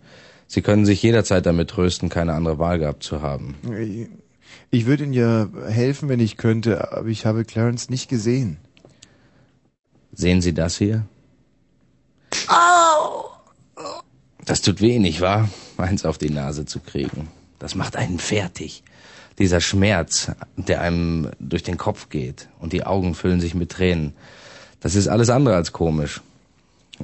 Sie 0.46 0.62
können 0.62 0.86
sich 0.86 1.02
jederzeit 1.02 1.44
damit 1.44 1.70
trösten, 1.70 2.08
keine 2.08 2.34
andere 2.34 2.58
Wahl 2.60 2.78
gehabt 2.78 3.02
zu 3.02 3.20
haben. 3.22 3.56
Ich- 3.80 4.08
Ich 4.70 4.86
würde 4.86 5.02
Ihnen 5.04 5.12
ja 5.12 5.48
helfen, 5.68 6.08
wenn 6.08 6.20
ich 6.20 6.36
könnte, 6.36 6.92
aber 6.92 7.08
ich 7.08 7.26
habe 7.26 7.44
Clarence 7.44 7.90
nicht 7.90 8.08
gesehen. 8.08 8.58
Sehen 10.12 10.40
Sie 10.40 10.54
das 10.54 10.78
hier? 10.78 11.04
Das 14.46 14.62
tut 14.62 14.80
weh, 14.80 15.00
nicht 15.00 15.20
wahr? 15.20 15.48
Eins 15.76 16.04
auf 16.06 16.18
die 16.18 16.30
Nase 16.30 16.64
zu 16.64 16.78
kriegen. 16.78 17.28
Das 17.58 17.74
macht 17.74 17.96
einen 17.96 18.20
fertig. 18.20 18.84
Dieser 19.40 19.60
Schmerz, 19.60 20.30
der 20.56 20.80
einem 20.80 21.32
durch 21.40 21.64
den 21.64 21.76
Kopf 21.76 22.08
geht 22.08 22.48
und 22.60 22.72
die 22.72 22.84
Augen 22.84 23.14
füllen 23.14 23.40
sich 23.40 23.54
mit 23.54 23.72
Tränen. 23.72 24.14
Das 24.80 24.94
ist 24.94 25.08
alles 25.08 25.30
andere 25.30 25.56
als 25.56 25.72
komisch. 25.72 26.22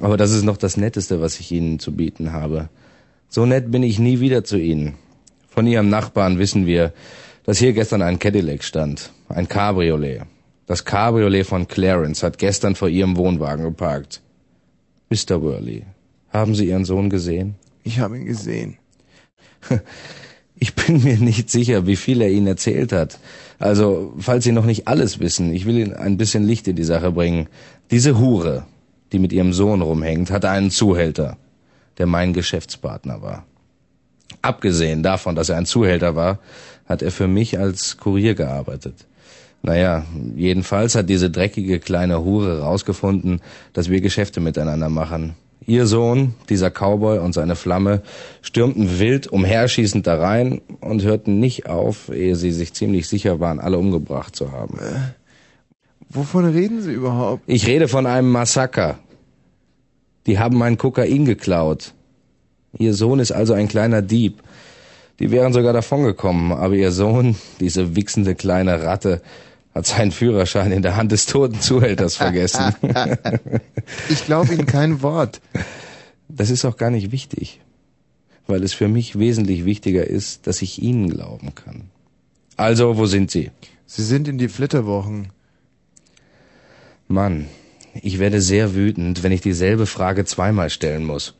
Aber 0.01 0.15
das 0.15 0.31
ist 0.31 0.43
noch 0.43 0.55
das 0.55 0.77
Netteste, 0.77 1.21
was 1.21 1.39
ich 1.39 1.51
Ihnen 1.51 1.79
zu 1.79 1.91
bieten 1.91 2.31
habe. 2.31 2.69
So 3.27 3.45
nett 3.45 3.69
bin 3.69 3.83
ich 3.83 3.99
nie 3.99 4.21
wieder 4.21 4.45
zu 4.45 4.57
Ihnen. 4.57 4.95
Von 5.49 5.67
Ihrem 5.67 5.89
Nachbarn 5.89 6.39
wissen 6.39 6.65
wir, 6.65 6.93
dass 7.43 7.57
hier 7.57 7.73
gestern 7.73 8.01
ein 8.01 8.19
Cadillac 8.19 8.63
stand. 8.63 9.11
Ein 9.27 9.49
Cabriolet. 9.49 10.21
Das 10.65 10.85
Cabriolet 10.85 11.45
von 11.45 11.67
Clarence 11.67 12.23
hat 12.23 12.37
gestern 12.37 12.75
vor 12.75 12.87
Ihrem 12.87 13.17
Wohnwagen 13.17 13.65
geparkt. 13.65 14.21
Mr. 15.09 15.41
Worley, 15.41 15.83
haben 16.33 16.55
Sie 16.55 16.67
Ihren 16.67 16.85
Sohn 16.85 17.09
gesehen? 17.09 17.55
Ich 17.83 17.99
habe 17.99 18.17
ihn 18.17 18.25
gesehen. 18.25 18.77
Ich 20.55 20.75
bin 20.75 21.03
mir 21.03 21.17
nicht 21.17 21.49
sicher, 21.49 21.87
wie 21.87 21.97
viel 21.97 22.21
er 22.21 22.29
Ihnen 22.29 22.47
erzählt 22.47 22.93
hat. 22.93 23.19
Also, 23.59 24.13
falls 24.17 24.45
Sie 24.45 24.53
noch 24.53 24.65
nicht 24.65 24.87
alles 24.87 25.19
wissen, 25.19 25.51
ich 25.51 25.65
will 25.65 25.77
Ihnen 25.77 25.93
ein 25.93 26.15
bisschen 26.15 26.47
Licht 26.47 26.69
in 26.69 26.77
die 26.77 26.85
Sache 26.85 27.11
bringen. 27.11 27.47
Diese 27.91 28.17
Hure, 28.17 28.65
die 29.11 29.19
mit 29.19 29.33
ihrem 29.33 29.51
Sohn 29.51 29.81
rumhängt, 29.81 30.31
hatte 30.31 30.49
einen 30.49 30.71
Zuhälter, 30.71 31.37
der 31.97 32.05
mein 32.05 32.31
Geschäftspartner 32.31 33.21
war. 33.21 33.45
Abgesehen 34.41 35.03
davon, 35.03 35.35
dass 35.35 35.49
er 35.49 35.57
ein 35.57 35.65
Zuhälter 35.65 36.15
war, 36.15 36.39
hat 36.85 37.01
er 37.01 37.11
für 37.11 37.27
mich 37.27 37.59
als 37.59 37.97
Kurier 37.97 38.33
gearbeitet. 38.33 39.05
Naja, 39.63 40.05
jedenfalls 40.35 40.95
hat 40.95 41.09
diese 41.09 41.29
dreckige 41.29 41.79
kleine 41.79 42.23
Hure 42.23 42.61
rausgefunden, 42.61 43.41
dass 43.73 43.89
wir 43.89 44.01
Geschäfte 44.01 44.39
miteinander 44.39 44.89
machen. 44.89 45.35
Ihr 45.65 45.85
Sohn, 45.85 46.35
dieser 46.49 46.69
Cowboy 46.69 47.19
und 47.19 47.33
seine 47.33 47.55
Flamme 47.55 48.01
stürmten 48.41 48.99
wild 48.99 49.27
umherschießend 49.27 50.05
da 50.05 50.17
rein 50.17 50.61
und 50.81 51.03
hörten 51.03 51.39
nicht 51.39 51.67
auf, 51.67 52.09
ehe 52.09 52.35
sie 52.35 52.51
sich 52.51 52.73
ziemlich 52.73 53.07
sicher 53.07 53.39
waren, 53.39 53.59
alle 53.59 53.77
umgebracht 53.77 54.35
zu 54.35 54.51
haben. 54.51 54.79
Wovon 56.09 56.45
reden 56.45 56.81
Sie 56.81 56.93
überhaupt? 56.93 57.43
Ich 57.47 57.65
rede 57.65 57.87
von 57.87 58.05
einem 58.05 58.31
Massaker. 58.31 58.99
Die 60.27 60.39
haben 60.39 60.57
mein 60.57 60.77
Kokain 60.77 61.25
geklaut. 61.25 61.93
Ihr 62.77 62.93
Sohn 62.93 63.19
ist 63.19 63.31
also 63.31 63.53
ein 63.53 63.67
kleiner 63.67 64.01
Dieb. 64.01 64.41
Die 65.19 65.31
wären 65.31 65.53
sogar 65.53 65.73
davongekommen, 65.73 66.51
aber 66.51 66.73
ihr 66.73 66.91
Sohn, 66.91 67.35
diese 67.59 67.95
wichsende 67.95 68.35
kleine 68.35 68.83
Ratte, 68.83 69.21
hat 69.73 69.85
seinen 69.87 70.11
Führerschein 70.11 70.71
in 70.71 70.81
der 70.81 70.95
Hand 70.95 71.11
des 71.11 71.25
toten 71.25 71.59
Zuhälters 71.59 72.15
vergessen. 72.15 72.75
Ich 74.09 74.25
glaube 74.25 74.53
Ihnen 74.53 74.65
kein 74.65 75.01
Wort. 75.01 75.41
Das 76.29 76.49
ist 76.49 76.63
auch 76.65 76.77
gar 76.77 76.89
nicht 76.89 77.11
wichtig, 77.11 77.59
weil 78.47 78.63
es 78.63 78.73
für 78.73 78.87
mich 78.87 79.19
wesentlich 79.19 79.65
wichtiger 79.65 80.05
ist, 80.05 80.47
dass 80.47 80.61
ich 80.61 80.81
Ihnen 80.81 81.09
glauben 81.09 81.53
kann. 81.53 81.89
Also, 82.55 82.97
wo 82.97 83.05
sind 83.05 83.29
Sie? 83.31 83.51
Sie 83.85 84.03
sind 84.03 84.27
in 84.27 84.37
die 84.37 84.47
Flitterwochen. 84.47 85.29
Mann, 87.07 87.47
ich 88.01 88.19
werde 88.19 88.41
sehr 88.41 88.73
wütend, 88.73 89.21
wenn 89.23 89.31
ich 89.31 89.41
dieselbe 89.41 89.85
Frage 89.85 90.25
zweimal 90.25 90.69
stellen 90.69 91.05
muss. 91.05 91.35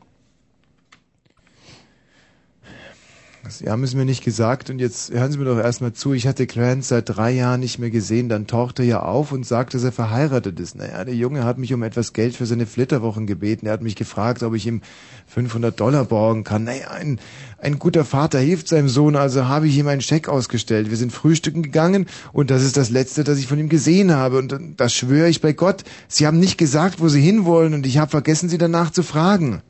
Sie 3.48 3.68
haben 3.68 3.84
es 3.84 3.94
mir 3.94 4.04
nicht 4.04 4.24
gesagt 4.24 4.70
und 4.70 4.78
jetzt 4.78 5.12
hören 5.12 5.30
Sie 5.30 5.38
mir 5.38 5.44
doch 5.44 5.58
erstmal 5.58 5.92
zu. 5.92 6.14
Ich 6.14 6.26
hatte 6.26 6.46
Clarence 6.46 6.88
seit 6.88 7.08
drei 7.08 7.30
Jahren 7.30 7.60
nicht 7.60 7.78
mehr 7.78 7.90
gesehen. 7.90 8.28
Dann 8.28 8.46
tauchte 8.46 8.82
er 8.82 8.88
ja 8.88 9.02
auf 9.02 9.32
und 9.32 9.46
sagte, 9.46 9.76
dass 9.76 9.84
er 9.84 9.92
verheiratet 9.92 10.58
ist. 10.58 10.76
Naja, 10.76 11.04
der 11.04 11.14
Junge 11.14 11.44
hat 11.44 11.58
mich 11.58 11.72
um 11.74 11.82
etwas 11.82 12.14
Geld 12.14 12.36
für 12.36 12.46
seine 12.46 12.66
Flitterwochen 12.66 13.26
gebeten. 13.26 13.66
Er 13.66 13.74
hat 13.74 13.82
mich 13.82 13.96
gefragt, 13.96 14.42
ob 14.42 14.54
ich 14.54 14.66
ihm 14.66 14.80
500 15.26 15.78
Dollar 15.78 16.04
borgen 16.04 16.44
kann. 16.44 16.64
Naja, 16.64 16.90
ein, 16.90 17.20
ein 17.58 17.78
guter 17.78 18.04
Vater 18.04 18.38
hilft 18.38 18.68
seinem 18.68 18.88
Sohn, 18.88 19.14
also 19.14 19.46
habe 19.46 19.68
ich 19.68 19.76
ihm 19.76 19.88
einen 19.88 20.00
Scheck 20.00 20.28
ausgestellt. 20.28 20.90
Wir 20.90 20.96
sind 20.96 21.12
frühstücken 21.12 21.62
gegangen 21.62 22.06
und 22.32 22.50
das 22.50 22.62
ist 22.62 22.76
das 22.76 22.90
Letzte, 22.90 23.24
das 23.24 23.38
ich 23.38 23.46
von 23.46 23.58
ihm 23.58 23.68
gesehen 23.68 24.12
habe. 24.12 24.38
Und 24.38 24.58
das 24.78 24.94
schwöre 24.94 25.28
ich 25.28 25.42
bei 25.42 25.52
Gott. 25.52 25.84
Sie 26.08 26.26
haben 26.26 26.40
nicht 26.40 26.56
gesagt, 26.56 27.00
wo 27.00 27.08
Sie 27.08 27.20
hinwollen 27.20 27.74
und 27.74 27.86
ich 27.86 27.98
habe 27.98 28.10
vergessen, 28.10 28.48
Sie 28.48 28.58
danach 28.58 28.90
zu 28.90 29.02
fragen. 29.02 29.60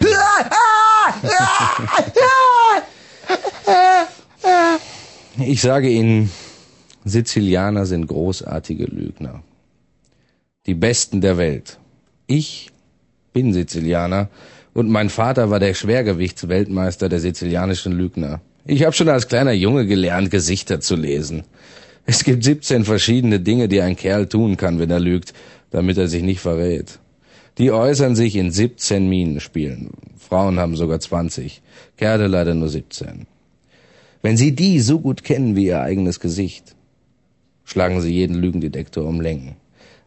Ich 5.38 5.60
sage 5.60 5.90
Ihnen, 5.90 6.30
Sizilianer 7.04 7.86
sind 7.86 8.06
großartige 8.06 8.84
Lügner. 8.84 9.42
Die 10.66 10.74
Besten 10.74 11.20
der 11.20 11.36
Welt. 11.38 11.78
Ich 12.26 12.70
bin 13.32 13.52
Sizilianer 13.52 14.28
und 14.74 14.88
mein 14.90 15.08
Vater 15.10 15.50
war 15.50 15.60
der 15.60 15.74
Schwergewichtsweltmeister 15.74 17.08
der 17.08 17.20
sizilianischen 17.20 17.92
Lügner. 17.92 18.40
Ich 18.64 18.82
habe 18.82 18.92
schon 18.92 19.08
als 19.08 19.28
kleiner 19.28 19.52
Junge 19.52 19.86
gelernt, 19.86 20.30
Gesichter 20.30 20.80
zu 20.80 20.96
lesen. 20.96 21.44
Es 22.06 22.24
gibt 22.24 22.42
17 22.42 22.84
verschiedene 22.84 23.38
Dinge, 23.38 23.68
die 23.68 23.80
ein 23.80 23.96
Kerl 23.96 24.26
tun 24.26 24.56
kann, 24.56 24.78
wenn 24.78 24.90
er 24.90 25.00
lügt, 25.00 25.34
damit 25.70 25.98
er 25.98 26.08
sich 26.08 26.22
nicht 26.22 26.40
verrät. 26.40 26.98
Die 27.58 27.70
äußern 27.70 28.16
sich 28.16 28.36
in 28.36 28.50
17 28.50 29.08
Minenspielen. 29.08 29.90
Frauen 30.18 30.58
haben 30.58 30.76
sogar 30.76 30.98
20, 30.98 31.62
Kerle 31.96 32.26
leider 32.26 32.54
nur 32.54 32.68
17. 32.68 33.26
Wenn 34.26 34.36
Sie 34.36 34.56
die 34.56 34.80
so 34.80 34.98
gut 34.98 35.22
kennen 35.22 35.54
wie 35.54 35.66
Ihr 35.66 35.82
eigenes 35.82 36.18
Gesicht, 36.18 36.74
schlagen 37.64 38.00
Sie 38.00 38.12
jeden 38.12 38.34
Lügendetektor 38.34 39.04
um 39.06 39.20
Längen. 39.20 39.54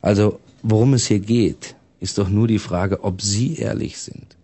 Also, 0.02 0.42
worum 0.62 0.94
es 0.94 1.08
hier 1.08 1.22
geht, 1.22 1.76
ist 2.02 2.18
doch 2.18 2.28
nur 2.28 2.46
die 2.46 2.60
Frage, 2.60 3.06
ob 3.06 3.22
Sie 3.22 3.56
ehrlich 3.56 3.98
sind. 3.98 4.36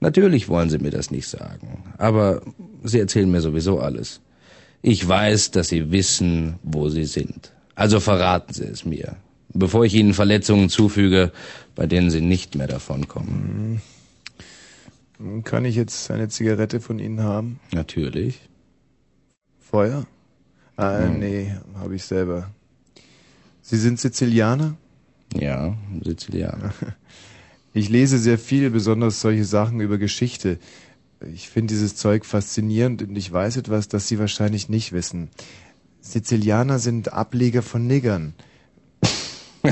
Natürlich 0.00 0.50
wollen 0.50 0.68
Sie 0.68 0.76
mir 0.76 0.90
das 0.90 1.10
nicht 1.10 1.26
sagen, 1.26 1.84
aber 1.96 2.42
Sie 2.84 3.00
erzählen 3.00 3.30
mir 3.30 3.40
sowieso 3.40 3.80
alles. 3.80 4.20
Ich 4.82 5.08
weiß, 5.08 5.52
dass 5.52 5.68
Sie 5.68 5.90
wissen, 5.90 6.56
wo 6.62 6.90
Sie 6.90 7.06
sind. 7.06 7.50
Also 7.74 7.98
verraten 7.98 8.52
Sie 8.52 8.64
es 8.64 8.84
mir, 8.84 9.16
bevor 9.54 9.86
ich 9.86 9.94
Ihnen 9.94 10.12
Verletzungen 10.12 10.68
zufüge, 10.68 11.32
bei 11.74 11.86
denen 11.86 12.10
Sie 12.10 12.20
nicht 12.20 12.56
mehr 12.56 12.66
davonkommen. 12.66 13.80
Kann 15.44 15.64
ich 15.64 15.76
jetzt 15.76 16.10
eine 16.10 16.28
Zigarette 16.28 16.78
von 16.78 16.98
Ihnen 16.98 17.22
haben? 17.22 17.58
Natürlich. 17.72 18.51
Feuer? 19.72 20.04
Ah, 20.76 21.06
Hm. 21.06 21.18
nee, 21.18 21.50
habe 21.78 21.96
ich 21.96 22.04
selber. 22.04 22.50
Sie 23.62 23.78
sind 23.78 23.98
Sizilianer? 23.98 24.76
Ja, 25.34 25.74
Sizilianer. 26.04 26.72
Ich 27.74 27.88
lese 27.88 28.18
sehr 28.18 28.36
viel, 28.38 28.68
besonders 28.68 29.22
solche 29.22 29.46
Sachen 29.46 29.80
über 29.80 29.96
Geschichte. 29.96 30.58
Ich 31.32 31.48
finde 31.48 31.72
dieses 31.72 31.96
Zeug 31.96 32.26
faszinierend 32.26 33.00
und 33.00 33.16
ich 33.16 33.32
weiß 33.32 33.56
etwas, 33.56 33.88
das 33.88 34.08
Sie 34.08 34.18
wahrscheinlich 34.18 34.68
nicht 34.68 34.92
wissen. 34.92 35.30
Sizilianer 36.02 36.78
sind 36.78 37.14
Ableger 37.14 37.62
von 37.62 37.86
Niggern. 37.86 38.34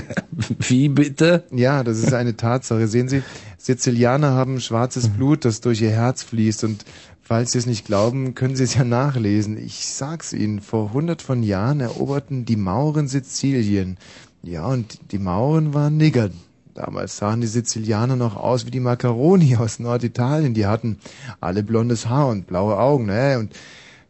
Wie 0.60 0.88
bitte? 0.88 1.44
Ja, 1.50 1.84
das 1.84 1.98
ist 1.98 2.14
eine 2.14 2.38
Tatsache. 2.38 2.88
Sehen 2.88 3.10
Sie, 3.10 3.22
Sizilianer 3.58 4.30
haben 4.30 4.60
schwarzes 4.62 5.10
Blut, 5.10 5.44
das 5.44 5.60
durch 5.60 5.82
ihr 5.82 5.90
Herz 5.90 6.22
fließt 6.22 6.64
und 6.64 6.86
falls 7.30 7.52
Sie 7.52 7.58
es 7.58 7.66
nicht 7.66 7.86
glauben, 7.86 8.34
können 8.34 8.56
Sie 8.56 8.64
es 8.64 8.74
ja 8.74 8.82
nachlesen. 8.82 9.56
Ich 9.56 9.86
sag's 9.86 10.32
Ihnen, 10.32 10.60
vor 10.60 10.92
hundert 10.92 11.22
von 11.22 11.44
Jahren 11.44 11.78
eroberten 11.78 12.44
die 12.44 12.56
Mauren 12.56 13.06
Sizilien. 13.06 13.98
Ja, 14.42 14.66
und 14.66 14.98
die 15.12 15.20
Mauren 15.20 15.72
waren 15.72 15.96
Nigger. 15.96 16.30
Damals 16.74 17.18
sahen 17.18 17.40
die 17.40 17.46
Sizilianer 17.46 18.16
noch 18.16 18.36
aus 18.36 18.66
wie 18.66 18.72
die 18.72 18.80
Macaroni 18.80 19.54
aus 19.54 19.78
Norditalien. 19.78 20.54
Die 20.54 20.66
hatten 20.66 20.98
alle 21.40 21.62
blondes 21.62 22.08
Haar 22.08 22.26
und 22.26 22.48
blaue 22.48 22.76
Augen. 22.76 23.06
Ne? 23.06 23.38
Und 23.38 23.54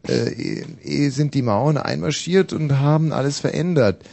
äh, 0.09 0.31
eh- 0.31 0.65
eh 0.83 1.09
sind 1.09 1.35
die 1.35 1.43
Mauren 1.43 1.77
einmarschiert 1.77 2.53
und 2.53 2.79
haben 2.79 3.13
alles 3.13 3.37
verändert. 3.39 4.03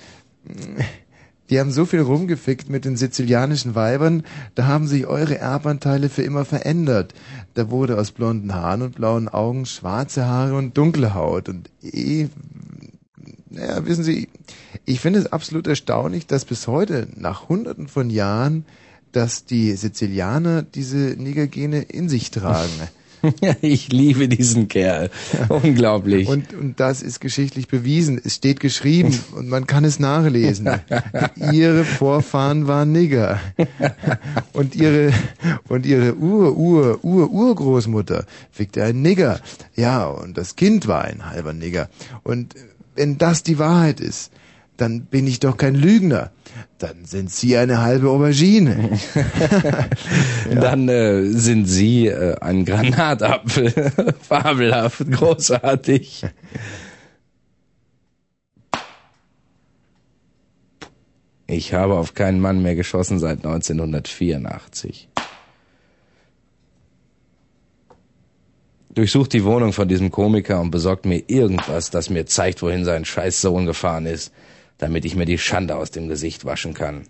Die 1.51 1.59
haben 1.59 1.71
so 1.71 1.87
viel 1.87 2.01
rumgefickt 2.01 2.69
mit 2.69 2.85
den 2.85 2.97
sizilianischen 2.97 3.75
Weibern, 3.75 4.23
da 4.55 4.67
haben 4.67 4.87
sich 4.87 5.07
eure 5.07 5.39
Erbanteile 5.39 6.09
für 6.09 6.23
immer 6.23 6.45
verändert. 6.45 7.15
Da 7.55 7.71
wurde 7.71 7.99
aus 7.99 8.13
blonden 8.13 8.55
Haaren 8.55 8.83
und 8.83 8.95
blauen 8.95 9.29
Augen 9.29 9.65
schwarze 9.65 10.27
Haare 10.27 10.55
und 10.55 10.77
dunkle 10.77 11.15
Haut. 11.15 11.49
Und 11.49 11.71
eh, 11.83 12.29
naja, 13.51 13.87
wissen 13.87 14.05
Sie, 14.05 14.29
ich 14.85 15.01
finde 15.01 15.21
es 15.21 15.33
absolut 15.33 15.67
erstaunlich, 15.67 16.27
dass 16.27 16.45
bis 16.45 16.67
heute, 16.67 17.09
nach 17.17 17.49
hunderten 17.49 17.89
von 17.89 18.11
Jahren, 18.11 18.67
dass 19.13 19.45
die 19.45 19.73
Sizilianer 19.73 20.63
diese 20.63 20.99
Negergene 20.99 21.81
in 21.81 22.09
sich 22.09 22.31
tragen. 22.31 22.71
ich 23.61 23.93
liebe 23.93 24.29
diesen 24.29 24.69
Kerl. 24.69 25.11
Unglaublich. 25.49 26.29
Und, 26.29 26.53
und 26.55 26.81
das 26.81 27.03
ist 27.03 27.21
geschichtlich 27.21 27.69
bewiesen. 27.69 28.21
Es 28.23 28.35
steht 28.35 28.61
geschrieben 28.61 29.19
und 29.35 29.49
man 29.49 29.67
kann 29.67 29.85
es 29.85 29.99
nachlesen. 29.99 30.69
ihre 31.53 31.85
Vorfahren 31.85 32.67
waren 32.67 32.93
Nigger. 32.93 33.41
Und 34.53 34.75
ihre, 34.75 35.13
und 35.69 35.87
ihre 35.87 36.17
Ur, 36.17 36.57
Ur, 36.57 37.05
Ur, 37.05 37.31
Urgroßmutter 37.31 38.25
fickte 38.51 38.85
einen 38.85 39.03
Nigger. 39.03 39.41
Ja, 39.75 40.07
und 40.07 40.39
das 40.39 40.57
Kind 40.57 40.87
war 40.89 41.05
ein 41.05 41.27
halber 41.31 41.53
Nigger. 41.53 41.89
Und 42.23 42.55
wenn 42.95 43.19
das 43.19 43.43
die 43.43 43.59
Wahrheit 43.59 44.01
ist, 44.01 44.33
dann 44.79 45.07
bin 45.07 45.27
ich 45.27 45.41
doch 45.41 45.57
kein 45.57 45.75
Lügner. 45.75 46.31
Dann 46.79 47.05
sind 47.05 47.31
Sie 47.31 47.57
eine 47.57 47.83
halbe 47.83 48.09
Aubergine. 48.11 48.99
Dann 50.55 50.89
äh, 50.89 51.25
sind 51.25 51.67
Sie 51.67 52.07
äh, 52.07 52.37
ein 52.41 52.65
Granatapfel. 52.65 53.73
Fabelhaft, 54.21 55.11
großartig. 55.11 56.25
Ich 61.49 61.75
habe 61.75 61.95
auf 61.95 62.15
keinen 62.15 62.41
Mann 62.41 62.63
mehr 62.63 62.77
geschossen 62.77 63.19
seit 63.19 63.39
1984. 63.39 65.09
Durchsucht 68.91 69.33
die 69.33 69.45
Wohnung 69.45 69.73
von 69.73 69.89
diesem 69.89 70.11
Komiker 70.11 70.61
und 70.61 70.71
besorgt 70.71 71.05
mir 71.05 71.25
irgendwas, 71.27 71.91
das 71.91 72.11
mir 72.11 72.27
zeigt, 72.27 72.63
wohin 72.63 72.85
sein 72.85 73.05
scheiß 73.05 73.41
Sohn 73.41 73.67
gefahren 73.67 74.07
ist, 74.07 74.33
damit 74.79 75.05
ich 75.05 75.17
mir 75.17 75.27
die 75.27 75.39
Schande 75.39 75.77
aus 75.77 75.91
dem 75.91 76.09
Gesicht 76.09 76.45
waschen 76.45 76.75
kann. 76.75 77.05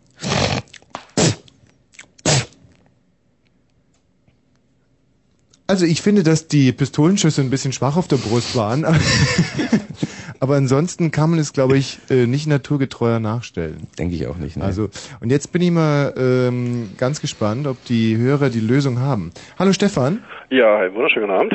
Also 5.66 5.85
ich 5.85 6.00
finde, 6.00 6.22
dass 6.22 6.48
die 6.48 6.72
Pistolenschüsse 6.72 7.42
ein 7.42 7.50
bisschen 7.50 7.72
schwach 7.72 7.96
auf 7.98 8.09
der 8.09 8.16
Brust 8.16 8.57
waren. 8.57 8.87
Aber 10.40 10.57
ansonsten 10.57 11.11
kann 11.11 11.31
man 11.31 11.38
es, 11.38 11.52
glaube 11.52 11.76
ich, 11.76 11.98
äh, 12.09 12.26
nicht 12.26 12.46
naturgetreuer 12.46 13.20
nachstellen. 13.20 13.87
Denke 13.98 14.14
ich 14.14 14.26
auch 14.28 14.38
nicht. 14.38 14.57
Ne? 14.57 14.64
Also 14.64 14.88
und 15.20 15.31
jetzt 15.31 15.52
bin 15.52 15.61
ich 15.61 15.70
mal 15.70 16.14
ähm, 16.16 16.90
ganz 16.96 17.20
gespannt, 17.20 17.66
ob 17.66 17.85
die 17.85 18.16
Hörer 18.16 18.48
die 18.48 18.61
Lösung 18.61 19.00
haben. 19.00 19.31
Hallo 19.59 19.74
Stefan. 19.74 20.24
Ja, 20.48 20.78
einen 20.78 20.94
wunderschönen 20.94 21.26
guten 21.26 21.38
Abend. 21.38 21.54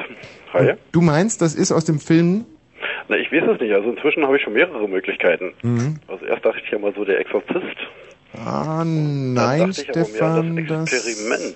Hi. 0.54 0.74
Du 0.92 1.02
meinst, 1.02 1.42
das 1.42 1.56
ist 1.56 1.72
aus 1.72 1.86
dem 1.86 2.00
Film? 2.00 2.46
Na, 3.10 3.18
ich 3.18 3.32
weiß 3.32 3.44
es 3.56 3.60
nicht. 3.62 3.74
Also 3.74 3.90
inzwischen 3.90 4.24
habe 4.26 4.38
ich 4.38 4.44
schon 4.44 4.54
mehrere 4.54 4.88
Möglichkeiten. 4.88 5.54
Mhm. 5.62 6.00
Also 6.08 6.26
erst 6.26 6.46
dachte 6.46 6.60
ich 6.64 6.72
ja 6.72 6.80
mal 6.80 6.94
so 6.96 7.04
der 7.06 7.20
Exorzist. 7.20 7.78
Ah, 8.46 8.80
Dann 8.80 9.34
nein, 9.34 9.60
dachte 9.70 9.82
ich 9.82 9.90
aber 9.90 10.06
Stefan, 10.06 10.54
mehr 10.56 10.64
das 10.66 10.90
das 10.90 11.06
Experiment. 11.08 11.56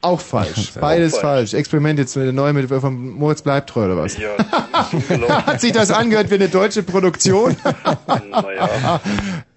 auch 0.00 0.20
falsch. 0.20 0.72
Auch 0.76 0.80
Beides 0.80 1.12
falsch. 1.12 1.22
falsch. 1.50 1.54
Experiment 1.54 1.98
jetzt 1.98 2.16
mit 2.16 2.26
der 2.26 2.32
neue 2.32 2.52
mit 2.52 2.68
von 2.68 3.10
Moritz 3.10 3.42
bleibt 3.42 3.70
treu 3.70 3.86
oder 3.86 3.96
was? 3.98 4.16
Ja. 4.18 4.30
Hat 5.46 5.60
sich 5.60 5.72
das 5.72 5.90
angehört 5.90 6.30
wie 6.30 6.36
eine 6.36 6.48
deutsche 6.48 6.82
Produktion? 6.82 7.56
naja. 8.30 9.00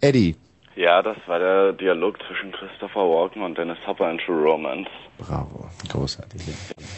Eddie. 0.01 0.35
Ja, 0.75 1.01
das 1.01 1.17
war 1.25 1.39
der 1.39 1.73
Dialog 1.73 2.17
zwischen 2.27 2.51
Christopher 2.51 2.99
Walken 2.99 3.41
und 3.41 3.57
Dennis 3.57 3.77
Hopper 3.87 4.11
in 4.11 4.19
True 4.19 4.43
Romance. 4.43 4.87
Bravo. 5.17 5.67
Großartig. 5.89 6.41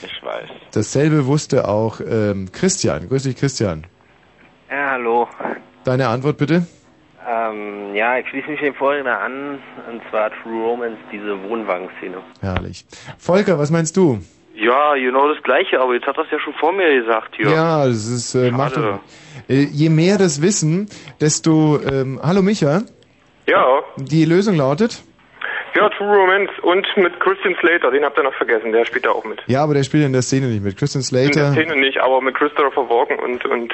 Ich 0.03 0.23
weiß. 0.23 0.49
Dasselbe 0.73 1.25
wusste 1.27 1.67
auch 1.67 2.01
ähm, 2.01 2.51
Christian. 2.51 3.07
Grüß 3.07 3.23
dich, 3.23 3.37
Christian. 3.37 3.85
Ja, 4.69 4.91
hallo. 4.91 5.27
Deine 5.83 6.07
Antwort 6.07 6.37
bitte? 6.37 6.65
Ähm, 7.27 7.93
ja, 7.95 8.17
ich 8.17 8.27
schließe 8.29 8.49
mich 8.49 8.59
dem 8.59 8.73
Vorredner 8.75 9.19
an, 9.19 9.59
und 9.91 10.01
zwar 10.09 10.31
True 10.41 10.63
Romance, 10.63 10.97
diese 11.11 11.41
Wohnwagenszene. 11.43 12.17
Herrlich. 12.41 12.85
Volker, 13.17 13.57
was 13.59 13.71
meinst 13.71 13.97
du? 13.97 14.19
Ja, 14.55 14.93
genau 14.95 15.31
das 15.33 15.41
Gleiche, 15.43 15.79
aber 15.79 15.93
jetzt 15.93 16.05
hat 16.05 16.17
das 16.17 16.27
ja 16.31 16.39
schon 16.39 16.53
vor 16.53 16.73
mir 16.73 17.01
gesagt 17.01 17.35
hier. 17.35 17.49
Ja, 17.49 17.85
das 17.85 18.07
ist 18.07 18.35
äh, 18.35 18.51
macht 18.51 18.75
Schade. 18.75 18.99
äh, 19.47 19.63
je 19.71 19.89
mehr 19.89 20.17
das 20.17 20.41
wissen, 20.41 20.89
desto 21.21 21.79
ähm, 21.81 22.19
Hallo 22.21 22.41
Micha, 22.41 22.81
Ja, 23.47 23.79
die 23.97 24.25
Lösung 24.25 24.55
lautet? 24.55 25.01
ja, 25.75 25.87
True 25.89 26.13
Romance 26.15 26.51
und 26.63 26.85
mit 26.97 27.19
Christian 27.19 27.55
Slater, 27.61 27.91
den 27.91 28.03
habt 28.03 28.17
ihr 28.17 28.23
noch 28.23 28.33
vergessen, 28.33 28.71
der 28.73 28.85
spielt 28.85 29.05
da 29.05 29.11
auch 29.11 29.23
mit. 29.23 29.39
Ja, 29.47 29.63
aber 29.63 29.75
der 29.75 29.83
spielt 29.83 30.03
in 30.05 30.13
der 30.13 30.23
Szene 30.23 30.47
nicht 30.47 30.63
mit. 30.63 30.77
Christian 30.77 31.03
In 31.03 31.09
der 31.31 31.33
Slater. 31.33 31.51
Szene 31.53 31.75
nicht, 31.77 31.99
aber 31.99 32.19
mit 32.21 32.35
Christopher 32.35 32.89
Walken 32.89 33.17
und, 33.19 33.45
und 33.45 33.73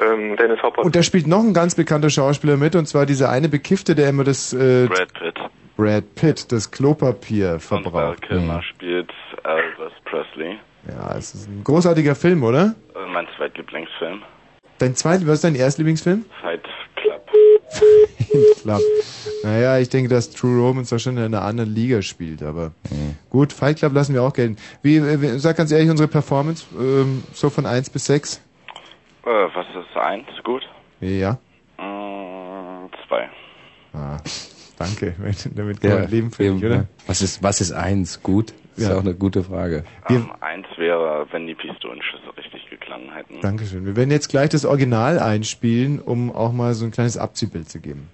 ähm, 0.00 0.36
Dennis 0.36 0.62
Hopper. 0.62 0.82
Und 0.82 0.96
da 0.96 1.02
spielt 1.02 1.26
noch 1.26 1.40
ein 1.40 1.54
ganz 1.54 1.74
bekannter 1.74 2.10
Schauspieler 2.10 2.56
mit, 2.56 2.74
und 2.76 2.86
zwar 2.86 3.06
dieser 3.06 3.30
eine 3.30 3.48
Bekiffte, 3.48 3.94
der 3.94 4.08
immer 4.08 4.24
das 4.24 4.52
äh, 4.52 4.86
Brad 4.88 5.12
Pitt. 5.14 5.38
Brad 5.76 6.14
Pitt, 6.14 6.52
das 6.52 6.70
Klopapier 6.70 7.54
Und 7.54 7.60
verbraucht. 7.60 8.22
Kilmer 8.22 8.62
spielt 8.62 9.10
Elvis 9.44 9.92
Presley. 10.04 10.58
Ja, 10.88 11.16
es 11.16 11.34
ist 11.34 11.48
ein 11.48 11.62
großartiger 11.64 12.14
Film, 12.14 12.42
oder? 12.42 12.74
Äh, 12.94 13.12
Mein 13.12 13.26
zweitlieblingsfilm. 13.36 14.22
Dein 14.78 14.94
zweit, 14.94 15.26
was 15.26 15.34
ist 15.34 15.44
dein 15.44 15.54
Erstlieblingsfilm? 15.56 16.24
Fight 16.40 16.62
Club. 16.96 17.26
Club. 18.62 18.80
Naja, 19.42 19.78
ich 19.78 19.88
denke, 19.90 20.08
dass 20.08 20.30
True 20.30 20.58
Romance 20.60 20.94
doch 20.94 20.98
schon 21.00 21.16
in 21.18 21.24
einer 21.24 21.42
anderen 21.42 21.74
Liga 21.74 22.00
spielt, 22.02 22.42
aber 22.42 22.72
gut, 23.28 23.52
Fight 23.52 23.78
Club 23.78 23.92
lassen 23.94 24.14
wir 24.14 24.22
auch 24.22 24.32
gelten. 24.32 24.56
Wie, 24.82 24.96
äh, 24.96 25.20
wie 25.20 25.38
sag 25.38 25.56
ganz 25.56 25.70
ehrlich, 25.72 25.90
unsere 25.90 26.08
Performance, 26.08 26.64
ähm, 26.78 27.22
so 27.32 27.50
von 27.50 27.66
1 27.66 27.90
bis 27.90 28.06
6? 28.06 28.40
Äh, 29.24 29.28
was 29.54 29.66
ist 29.68 29.96
eins? 29.96 30.26
Gut? 30.44 30.62
Ja. 31.00 31.38
Äh, 31.78 32.88
zwei. 33.08 33.28
Ah, 33.92 34.16
danke. 34.78 35.14
Damit 35.54 35.80
kann 35.80 35.90
Ja, 35.90 35.98
man 36.00 36.10
leben, 36.10 36.30
finde 36.30 36.56
ich, 36.56 36.64
oder? 36.64 36.86
Was 37.06 37.22
ist, 37.22 37.42
was 37.42 37.60
ist 37.60 37.72
eins? 37.72 38.22
Gut? 38.22 38.52
Ist 38.76 38.88
Ja. 38.88 38.96
auch 38.96 39.00
eine 39.00 39.14
gute 39.14 39.42
Frage. 39.44 39.84
Ähm, 40.08 40.30
eins 40.40 40.66
wäre, 40.76 41.26
wenn 41.32 41.46
die 41.46 41.54
Pistolenschüsse 41.54 42.34
richtig 42.36 42.68
geklangen 42.70 43.12
hätten. 43.12 43.40
Dankeschön. 43.40 43.84
Wir 43.84 43.96
werden 43.96 44.10
jetzt 44.10 44.28
gleich 44.28 44.48
das 44.50 44.64
Original 44.64 45.18
einspielen, 45.18 46.00
um 46.00 46.32
auch 46.34 46.52
mal 46.52 46.72
so 46.74 46.84
ein 46.86 46.90
kleines 46.92 47.16
Abziehbild 47.18 47.68
zu 47.68 47.80
geben. 47.80 48.08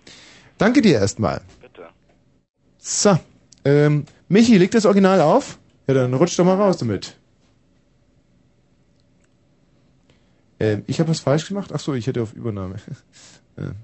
Danke 0.58 0.80
dir 0.80 0.94
erstmal. 0.94 1.42
Bitte. 1.60 1.86
So, 2.78 3.16
ähm, 3.64 4.06
Michi, 4.28 4.56
legt 4.56 4.74
das 4.74 4.86
Original 4.86 5.20
auf? 5.20 5.58
Ja, 5.86 5.94
dann 5.94 6.14
rutsch 6.14 6.36
doch 6.38 6.44
mal 6.44 6.56
raus 6.56 6.78
damit. 6.78 7.16
Ähm, 10.58 10.84
ich 10.86 11.00
habe 11.00 11.10
was 11.10 11.20
falsch 11.20 11.48
gemacht? 11.48 11.70
Ach 11.74 11.80
so, 11.80 11.94
ich 11.94 12.06
hätte 12.06 12.22
auf 12.22 12.32
Übernahme. 12.32 12.76
Ja. 13.58 13.72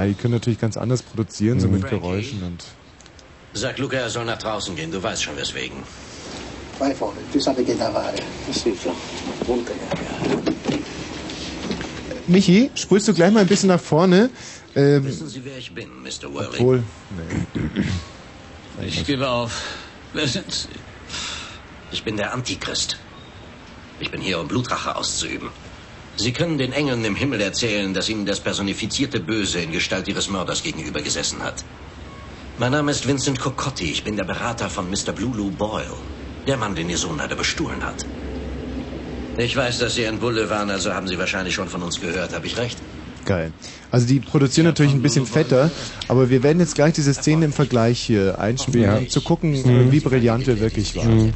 Ja, 0.00 0.06
die 0.06 0.14
können 0.14 0.32
natürlich 0.32 0.58
ganz 0.58 0.78
anders 0.78 1.02
produzieren, 1.02 1.60
so 1.60 1.68
mit 1.68 1.82
Frankie. 1.82 1.98
Geräuschen 1.98 2.42
und. 2.42 2.64
Sag 3.52 3.76
Luca, 3.76 3.98
er 3.98 4.08
soll 4.08 4.24
nach 4.24 4.38
draußen 4.38 4.74
gehen, 4.74 4.90
du 4.90 5.02
weißt 5.02 5.22
schon 5.22 5.36
weswegen. 5.36 5.76
Vai 6.78 6.94
fuori, 6.94 7.18
tu 7.30 7.38
sai 7.38 7.62
che 7.62 7.76
da 7.76 7.90
fare. 7.90 8.16
Sì, 8.50 8.74
so. 8.82 8.94
Punta 9.44 9.72
Michi, 12.26 12.70
spulst 12.74 13.08
du 13.08 13.12
gleich 13.12 13.30
mal 13.30 13.40
ein 13.40 13.46
bisschen 13.46 13.68
nach 13.68 13.80
vorne? 13.80 14.30
Ähm, 14.76 15.04
Wissen 15.04 15.28
Sie, 15.28 15.44
wer 15.44 15.58
ich 15.58 15.72
bin, 15.72 15.88
Mr. 16.02 16.32
Whirling? 16.32 16.60
obwohl, 16.60 16.82
nee. 17.10 18.86
Ich 18.86 19.04
gebe 19.04 19.28
auf. 19.28 19.52
Wer 20.12 20.28
sind 20.28 20.52
Sie? 20.52 20.68
Ich 21.92 22.04
bin 22.04 22.16
der 22.16 22.32
Antichrist. 22.32 22.96
Ich 23.98 24.10
bin 24.10 24.20
hier, 24.20 24.38
um 24.38 24.48
Blutrache 24.48 24.94
auszuüben. 24.96 25.50
Sie 26.16 26.32
können 26.32 26.58
den 26.58 26.72
Engeln 26.72 27.04
im 27.04 27.16
Himmel 27.16 27.40
erzählen, 27.40 27.92
dass 27.94 28.08
ihnen 28.08 28.26
das 28.26 28.40
personifizierte 28.40 29.20
Böse 29.20 29.60
in 29.60 29.72
Gestalt 29.72 30.06
ihres 30.08 30.28
Mörders 30.28 30.62
gegenüber 30.62 31.00
gesessen 31.02 31.42
hat. 31.42 31.64
Mein 32.58 32.72
Name 32.72 32.90
ist 32.90 33.06
Vincent 33.08 33.40
Cocotti. 33.40 33.90
Ich 33.90 34.04
bin 34.04 34.16
der 34.16 34.24
Berater 34.24 34.68
von 34.68 34.88
Mr. 34.90 35.12
Blue 35.12 35.50
Boyle. 35.50 35.96
Der 36.46 36.56
Mann, 36.56 36.74
den 36.74 36.90
Ihr 36.90 36.98
Sohn 36.98 37.18
leider 37.18 37.36
bestohlen 37.36 37.82
hat. 37.84 38.04
Ich 39.36 39.56
weiß, 39.56 39.78
dass 39.78 39.94
Sie 39.94 40.06
ein 40.06 40.18
Bulle 40.18 40.50
waren, 40.50 40.70
also 40.70 40.92
haben 40.92 41.08
Sie 41.08 41.18
wahrscheinlich 41.18 41.54
schon 41.54 41.68
von 41.68 41.82
uns 41.82 42.00
gehört. 42.00 42.34
Habe 42.34 42.46
ich 42.46 42.56
recht? 42.56 42.78
Geil. 43.24 43.52
Also 43.90 44.06
die 44.06 44.20
produzieren 44.20 44.66
natürlich 44.66 44.92
ein 44.92 45.02
bisschen 45.02 45.26
fetter, 45.26 45.70
aber 46.08 46.30
wir 46.30 46.42
werden 46.42 46.58
jetzt 46.60 46.74
gleich 46.74 46.94
diese 46.94 47.12
Szene 47.14 47.44
im 47.46 47.52
Vergleich 47.52 48.00
hier 48.00 48.38
einspielen, 48.38 48.82
Ja. 48.82 48.96
um 48.98 49.08
zu 49.08 49.20
gucken, 49.20 49.52
Mhm. 49.52 49.92
wie 49.92 50.00
brillant 50.00 50.46
wir 50.46 50.58
wirklich 50.60 50.96
waren. 50.96 51.26
Mhm. 51.26 51.32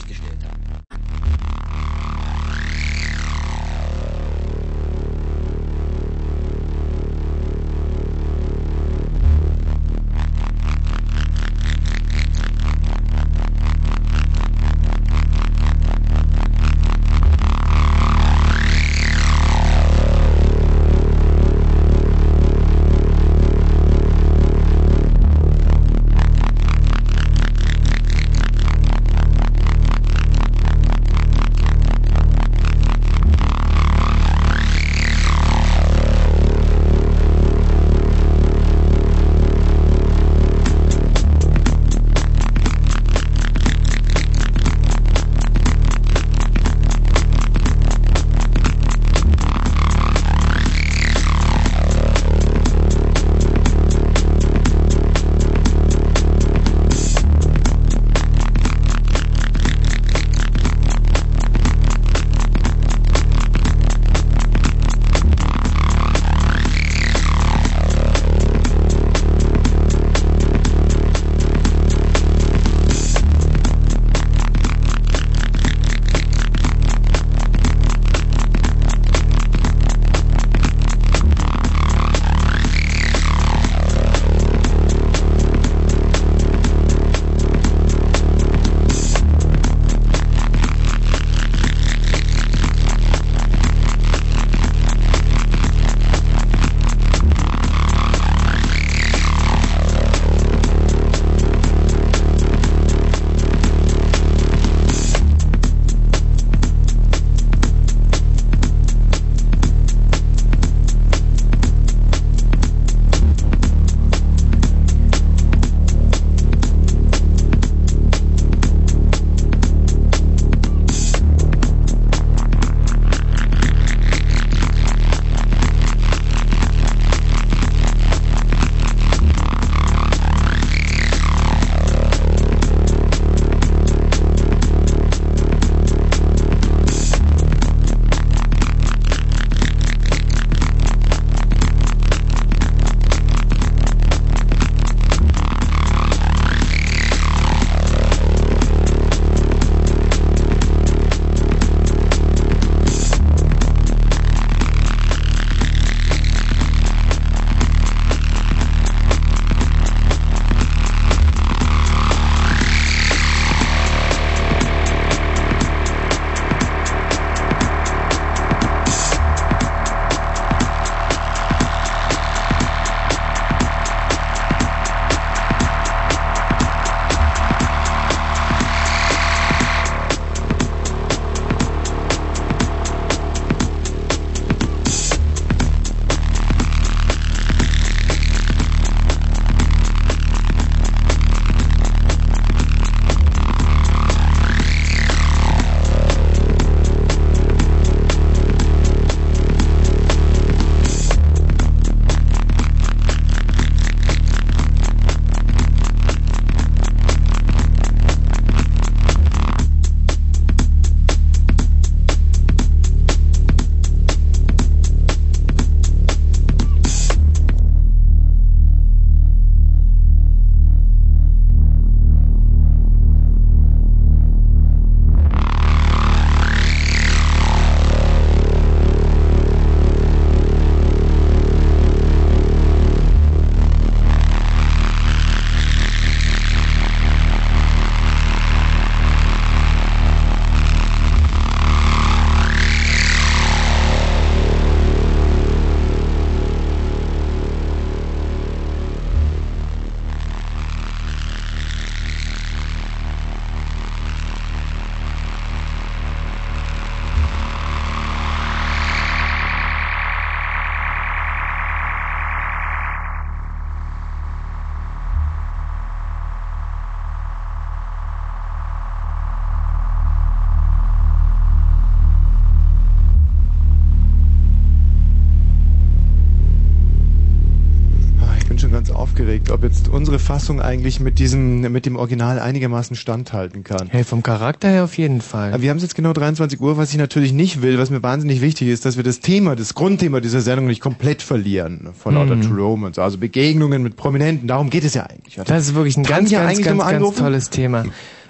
Unsere 280.15 280.33
Fassung 280.33 280.60
eigentlich 280.60 281.00
mit 281.00 281.19
diesem, 281.19 281.60
mit 281.73 281.87
dem 281.87 281.96
Original 281.96 282.38
einigermaßen 282.38 282.94
standhalten 282.94 283.65
kann. 283.65 283.88
Hey, 283.90 284.04
vom 284.04 284.23
Charakter 284.23 284.69
her 284.69 284.85
auf 284.85 284.96
jeden 284.96 285.21
Fall. 285.21 285.52
Aber 285.52 285.60
wir 285.60 285.71
haben 285.71 285.79
es 285.79 285.83
jetzt 285.83 285.96
genau 285.96 286.12
23 286.12 286.60
Uhr, 286.60 286.77
was 286.77 286.92
ich 286.92 286.98
natürlich 286.98 287.33
nicht 287.33 287.62
will, 287.62 287.79
was 287.79 287.90
mir 287.90 288.00
wahnsinnig 288.00 288.40
wichtig 288.40 288.69
ist, 288.69 288.85
dass 288.85 288.96
wir 288.96 289.02
das 289.02 289.19
Thema, 289.19 289.56
das 289.56 289.75
Grundthema 289.75 290.21
dieser 290.21 290.40
Sendung 290.40 290.69
nicht 290.69 290.81
komplett 290.81 291.21
verlieren. 291.21 291.88
Von 291.98 292.15
lauter 292.15 292.37
Mhm. 292.37 292.42
True 292.42 292.60
Romance, 292.62 293.00
also 293.00 293.19
Begegnungen 293.19 293.83
mit 293.83 293.96
Prominenten, 293.96 294.46
darum 294.46 294.71
geht 294.71 294.85
es 294.85 294.94
ja 294.94 295.02
eigentlich. 295.04 295.35
oder? 295.40 295.46
Das 295.52 295.67
ist 295.67 295.75
wirklich 295.75 295.96
ein 295.96 296.04
ganz, 296.04 296.31
Tanja 296.31 296.46
ganz, 296.46 296.62
ganz, 296.62 296.79
ganz 296.79 296.92
anrufen? 296.92 297.19
tolles 297.19 297.50
Thema. 297.50 297.85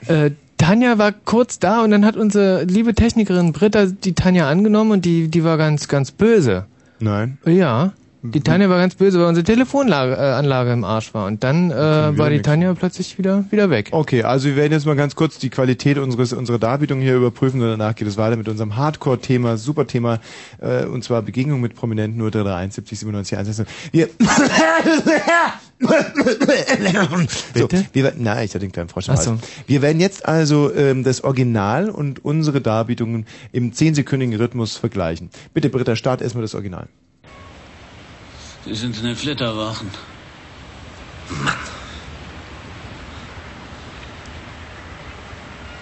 Äh, 0.06 0.30
Tanja 0.56 0.96
war 0.96 1.12
kurz 1.12 1.58
da 1.58 1.84
und 1.84 1.90
dann 1.90 2.06
hat 2.06 2.16
unsere 2.16 2.64
liebe 2.64 2.94
Technikerin 2.94 3.52
Britta 3.52 3.86
die 3.86 4.14
Tanja 4.14 4.48
angenommen 4.48 4.90
und 4.92 5.04
die, 5.04 5.28
die 5.28 5.44
war 5.44 5.58
ganz, 5.58 5.86
ganz 5.88 6.12
böse. 6.12 6.64
Nein. 6.98 7.36
Ja. 7.44 7.92
Die 8.26 8.40
Tanja 8.40 8.70
war 8.70 8.78
ganz 8.78 8.94
böse, 8.94 9.18
weil 9.20 9.26
unsere 9.26 9.44
Telefonanlage 9.44 10.70
äh, 10.70 10.72
im 10.72 10.82
Arsch 10.84 11.12
war. 11.12 11.26
Und 11.26 11.44
dann 11.44 11.70
äh, 11.70 11.74
war 12.16 12.30
die 12.30 12.36
nix. 12.36 12.46
Tanja 12.46 12.72
plötzlich 12.72 13.18
wieder, 13.18 13.44
wieder 13.50 13.68
weg. 13.68 13.88
Okay, 13.92 14.22
also 14.22 14.48
wir 14.48 14.56
werden 14.56 14.72
jetzt 14.72 14.86
mal 14.86 14.96
ganz 14.96 15.14
kurz 15.14 15.38
die 15.38 15.50
Qualität 15.50 15.98
unseres 15.98 16.32
unserer 16.32 16.58
Darbietung 16.58 17.02
hier 17.02 17.16
überprüfen 17.16 17.60
und 17.60 17.68
danach 17.68 17.94
geht 17.94 18.08
es 18.08 18.16
weiter 18.16 18.36
mit 18.36 18.48
unserem 18.48 18.76
Hardcore-Thema, 18.76 19.58
super 19.58 19.86
Thema, 19.86 20.20
äh, 20.58 20.86
und 20.86 21.04
zwar 21.04 21.20
Begegnung 21.20 21.60
mit 21.60 21.74
Prominenten 21.74 22.18
0331 22.18 22.74
70 22.76 22.98
97 23.00 23.36
1. 23.38 23.62
Wir 23.92 24.08
so, 27.54 27.68
wir, 27.92 28.04
werden- 28.04 28.22
nein, 28.22 28.44
ich 28.46 28.54
hatte 28.54 28.64
einen 28.64 28.72
kleinen 28.72 28.88
Frosch 28.88 29.08
im 29.08 29.16
so. 29.16 29.38
Wir 29.66 29.82
werden 29.82 30.00
jetzt 30.00 30.24
also 30.24 30.74
ähm, 30.74 31.04
das 31.04 31.24
Original 31.24 31.90
und 31.90 32.24
unsere 32.24 32.62
Darbietungen 32.62 33.26
im 33.52 33.74
zehnsekündigen 33.74 34.34
Rhythmus 34.36 34.78
vergleichen. 34.78 35.28
Bitte, 35.52 35.68
Britta, 35.68 35.94
start 35.94 36.22
erstmal 36.22 36.40
das 36.42 36.54
Original. 36.54 36.86
Sie 38.66 38.74
sind 38.74 38.96
in 38.96 39.04
den 39.04 39.16
Flitterwochen. 39.16 39.90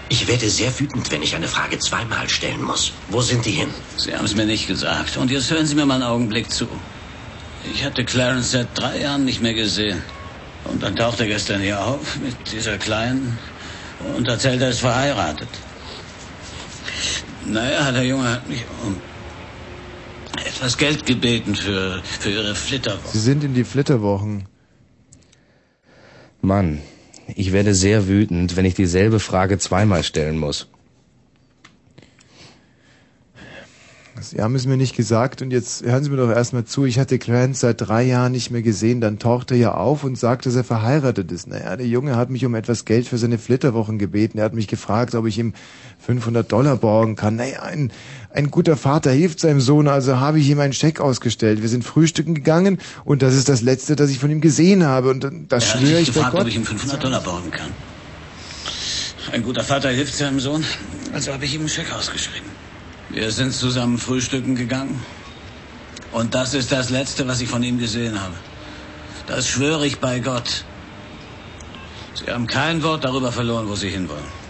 Ich 0.09 0.27
werde 0.27 0.49
sehr 0.49 0.77
wütend, 0.79 1.09
wenn 1.11 1.23
ich 1.23 1.35
eine 1.35 1.47
Frage 1.47 1.79
zweimal 1.79 2.29
stellen 2.29 2.61
muss. 2.61 2.91
Wo 3.09 3.21
sind 3.21 3.45
die 3.45 3.51
hin? 3.51 3.69
Sie 3.97 4.13
haben 4.15 4.25
es 4.25 4.35
mir 4.35 4.45
nicht 4.45 4.67
gesagt. 4.67 5.17
Und 5.17 5.31
jetzt 5.31 5.49
hören 5.49 5.65
Sie 5.65 5.75
mir 5.75 5.85
mal 5.85 5.95
einen 5.95 6.03
Augenblick 6.03 6.51
zu. 6.51 6.67
Ich 7.73 7.83
hatte 7.85 8.03
Clarence 8.03 8.51
seit 8.51 8.67
drei 8.77 8.99
Jahren 8.99 9.23
nicht 9.23 9.41
mehr 9.41 9.53
gesehen. 9.53 10.03
Und 10.65 10.83
dann 10.83 10.95
taucht 10.95 11.19
er 11.21 11.27
gestern 11.27 11.61
hier 11.61 11.81
auf 11.81 12.17
mit 12.17 12.35
dieser 12.51 12.77
Kleinen 12.77 13.37
und 14.15 14.27
erzählt, 14.27 14.61
er 14.61 14.69
ist 14.69 14.81
verheiratet. 14.81 15.49
Naja, 17.45 17.91
der 17.91 18.03
Junge 18.03 18.29
hat 18.29 18.47
mich 18.47 18.63
um 18.83 18.95
etwas 20.37 20.77
Geld 20.77 21.05
gebeten 21.05 21.55
für, 21.55 22.01
für 22.03 22.29
ihre 22.31 22.55
Flitterwoche. 22.55 23.07
Sie 23.11 23.19
sind 23.19 23.43
in 23.43 23.53
die 23.53 23.63
Flitterwochen. 23.63 24.45
Mann, 26.41 26.81
ich 27.35 27.51
werde 27.53 27.73
sehr 27.73 28.07
wütend, 28.07 28.55
wenn 28.55 28.65
ich 28.65 28.73
dieselbe 28.73 29.19
Frage 29.19 29.57
zweimal 29.57 30.03
stellen 30.03 30.37
muss. 30.37 30.67
Sie 34.21 34.39
haben 34.41 34.55
es 34.55 34.67
mir 34.67 34.77
nicht 34.77 34.95
gesagt 34.95 35.41
und 35.41 35.51
jetzt 35.51 35.83
hören 35.83 36.03
Sie 36.03 36.09
mir 36.09 36.17
doch 36.17 36.29
erstmal 36.29 36.65
zu. 36.65 36.85
Ich 36.85 36.99
hatte 36.99 37.17
Clarence 37.17 37.61
seit 37.61 37.81
drei 37.81 38.03
Jahren 38.03 38.31
nicht 38.31 38.51
mehr 38.51 38.61
gesehen. 38.61 39.01
Dann 39.01 39.17
tauchte 39.17 39.55
er 39.55 39.59
ja 39.59 39.73
auf 39.73 40.03
und 40.03 40.17
sagte, 40.17 40.49
dass 40.49 40.55
er 40.55 40.63
verheiratet 40.63 41.31
ist. 41.31 41.47
Naja, 41.47 41.75
der 41.75 41.87
Junge 41.87 42.15
hat 42.15 42.29
mich 42.29 42.45
um 42.45 42.53
etwas 42.53 42.85
Geld 42.85 43.07
für 43.07 43.17
seine 43.17 43.39
Flitterwochen 43.39 43.97
gebeten. 43.97 44.37
Er 44.37 44.45
hat 44.45 44.53
mich 44.53 44.67
gefragt, 44.67 45.15
ob 45.15 45.25
ich 45.25 45.39
ihm 45.39 45.53
500 45.99 46.51
Dollar 46.51 46.77
borgen 46.77 47.15
kann. 47.15 47.37
Naja, 47.37 47.63
ein, 47.63 47.91
ein 48.29 48.51
guter 48.51 48.77
Vater 48.77 49.11
hilft 49.11 49.39
seinem 49.39 49.61
Sohn, 49.61 49.87
also 49.87 50.19
habe 50.19 50.39
ich 50.39 50.47
ihm 50.49 50.59
einen 50.59 50.73
Scheck 50.73 50.99
ausgestellt. 50.99 51.61
Wir 51.61 51.69
sind 51.69 51.83
frühstücken 51.83 52.35
gegangen 52.35 52.77
und 53.05 53.23
das 53.23 53.33
ist 53.33 53.49
das 53.49 53.61
Letzte, 53.61 53.95
das 53.95 54.11
ich 54.11 54.19
von 54.19 54.29
ihm 54.29 54.41
gesehen 54.41 54.83
habe. 54.85 55.09
Und 55.09 55.27
das 55.49 55.65
schwöre 55.65 55.99
ich 55.99 56.09
bei 56.09 56.13
gefragt, 56.13 56.31
Gott. 56.33 56.41
ob 56.41 56.47
ich 56.47 56.55
ihm 56.55 56.65
500 56.65 57.03
Dollar 57.03 57.21
borgen 57.21 57.49
kann. 57.49 57.69
Ein 59.31 59.41
guter 59.41 59.63
Vater 59.63 59.89
hilft 59.89 60.15
seinem 60.15 60.39
Sohn, 60.39 60.63
also 61.13 61.33
habe 61.33 61.45
ich 61.45 61.55
ihm 61.55 61.61
einen 61.61 61.69
Scheck 61.69 61.91
ausgeschrieben. 61.91 62.62
Wir 63.13 63.29
sind 63.31 63.53
zusammen 63.53 63.99
frühstücken 63.99 64.55
gegangen. 64.55 64.99
Und 66.11 66.33
das 66.33 66.53
ist 66.55 66.71
das 66.71 66.89
Letzte, 66.89 67.27
was 67.27 67.41
ich 67.41 67.49
von 67.49 67.61
ihm 67.61 67.77
gesehen 67.77 68.19
habe. 68.19 68.33
Das 69.27 69.47
schwöre 69.47 69.85
ich 69.85 69.99
bei 69.99 70.19
Gott. 70.19 70.65
Sie 72.15 72.31
haben 72.31 72.47
kein 72.47 72.81
Wort 72.81 73.03
darüber 73.03 73.31
verloren, 73.31 73.67
wo 73.67 73.75
Sie 73.75 73.89
hinwollen. 73.89 74.43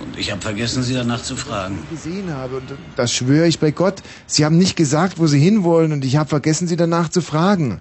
Und 0.00 0.18
ich 0.18 0.30
habe 0.30 0.42
vergessen, 0.42 0.82
Sie 0.82 0.92
danach 0.92 1.22
zu 1.22 1.36
fragen. 1.36 1.78
gesehen 1.90 2.34
habe 2.34 2.56
und 2.56 2.68
das 2.96 3.12
schwöre 3.12 3.46
ich 3.46 3.58
bei 3.58 3.70
Gott. 3.70 4.02
Sie 4.26 4.44
haben 4.44 4.58
nicht 4.58 4.76
gesagt, 4.76 5.18
wo 5.18 5.26
Sie 5.26 5.40
hinwollen 5.40 5.92
und 5.92 6.04
ich 6.04 6.16
habe 6.16 6.28
vergessen, 6.28 6.68
Sie 6.68 6.76
danach 6.76 7.08
zu 7.08 7.22
fragen. 7.22 7.80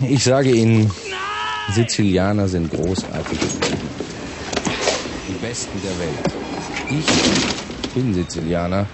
Ich 0.00 0.24
sage 0.24 0.50
Ihnen, 0.50 0.90
Sizilianer 1.70 2.48
sind 2.48 2.70
großartige 2.70 3.44
Menschen. 3.44 3.88
Die 5.28 5.34
besten 5.46 5.80
der 5.82 5.98
Welt. 5.98 6.28
Ich 6.90 7.94
bin 7.94 8.12
Sizilianer 8.14 8.86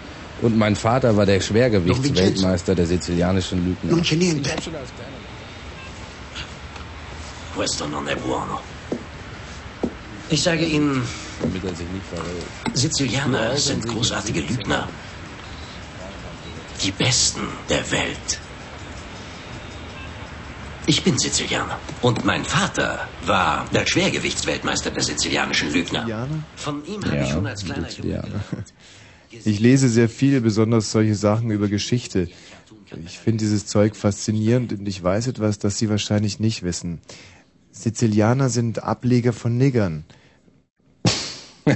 und 0.43 0.57
mein 0.57 0.77
Vater 0.77 1.17
war 1.17 1.27
der 1.27 1.41
Schwergewichtsweltmeister 1.41 2.75
der 2.75 2.87
sizilianischen 2.87 3.65
Lügner. 3.65 3.91
Non 3.97 4.03
c'è 4.03 4.17
niente. 4.17 4.51
Questo 7.55 7.87
non 7.89 8.07
è 8.09 8.15
buono. 8.15 8.61
Ich 10.31 10.43
sage 10.43 10.65
Ihnen, 10.65 11.03
Damit 11.41 11.65
er 11.65 11.75
sich 11.75 11.89
nicht 11.89 12.07
verrät. 12.07 12.77
Sizilianer 12.77 13.57
sind 13.57 13.87
großartige 13.87 14.41
Lügner. 14.41 14.89
Die 16.83 16.93
Besten 16.93 17.41
der 17.69 17.91
Welt. 17.91 18.39
Ich 20.89 21.05
bin 21.05 21.19
Sizilianer. 21.19 21.79
Und 22.01 22.25
mein 22.25 22.47
Vater 22.47 23.07
war 23.27 23.67
der 23.75 23.87
Schwergewichtsweltmeister 23.87 24.91
der 24.91 25.03
sizilianischen 25.03 25.71
Lügner. 25.71 26.27
Von 26.57 26.83
ihm 26.87 27.05
habe 27.05 27.19
ich 27.25 27.29
schon 27.29 27.47
als 27.47 27.63
kleiner 27.63 27.91
Junge 27.91 28.23
Ich 29.45 29.61
lese 29.61 29.91
sehr 29.91 30.09
viel, 30.09 30.41
besonders 30.41 30.91
solche 30.91 31.15
Sachen 31.15 31.51
über 31.51 31.69
Geschichte. 31.69 32.31
Ich 33.05 33.19
finde 33.19 33.45
dieses 33.45 33.67
Zeug 33.67 33.97
faszinierend 33.97 34.73
und 34.73 34.89
ich 34.89 35.03
weiß 35.03 35.27
etwas, 35.27 35.59
das 35.59 35.77
Sie 35.77 35.91
wahrscheinlich 35.91 36.41
nicht 36.41 36.63
wissen. 36.63 37.03
Sizilianer 37.71 38.49
sind 38.49 38.83
Ableger 38.83 39.35
von 39.35 39.59
Niggern. 39.59 40.07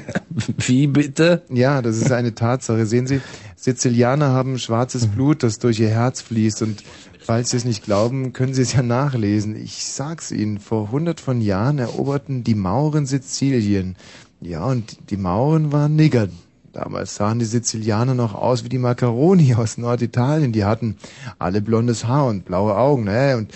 Wie 0.56 0.86
bitte? 0.86 1.42
Ja, 1.50 1.82
das 1.82 1.98
ist 1.98 2.12
eine 2.12 2.34
Tatsache. 2.34 2.86
Sehen 2.86 3.06
Sie, 3.06 3.20
Sizilianer 3.56 4.30
haben 4.30 4.58
schwarzes 4.58 5.06
Blut, 5.06 5.42
das 5.42 5.58
durch 5.58 5.80
ihr 5.80 5.90
Herz 5.90 6.22
fließt 6.22 6.62
und 6.62 6.82
falls 7.24 7.50
Sie 7.50 7.56
es 7.56 7.64
nicht 7.64 7.84
glauben, 7.84 8.32
können 8.32 8.54
Sie 8.54 8.62
es 8.62 8.72
ja 8.72 8.82
nachlesen. 8.82 9.56
Ich 9.56 9.84
sag's 9.84 10.30
Ihnen, 10.30 10.58
vor 10.58 10.90
hundert 10.90 11.20
von 11.20 11.40
Jahren 11.40 11.78
eroberten 11.78 12.44
die 12.44 12.54
Mauren 12.54 13.06
Sizilien. 13.06 13.96
Ja, 14.40 14.64
und 14.64 15.10
die 15.10 15.16
Mauren 15.16 15.72
waren 15.72 15.96
Nigger. 15.96 16.28
Damals 16.72 17.16
sahen 17.16 17.38
die 17.38 17.44
Sizilianer 17.44 18.14
noch 18.14 18.34
aus 18.34 18.64
wie 18.64 18.68
die 18.68 18.78
Macaroni 18.78 19.54
aus 19.54 19.76
Norditalien. 19.78 20.52
Die 20.52 20.64
hatten 20.64 20.96
alle 21.38 21.60
blondes 21.60 22.06
Haar 22.06 22.26
und 22.26 22.44
blaue 22.44 22.76
Augen. 22.76 23.04
Ne? 23.04 23.36
Und 23.36 23.52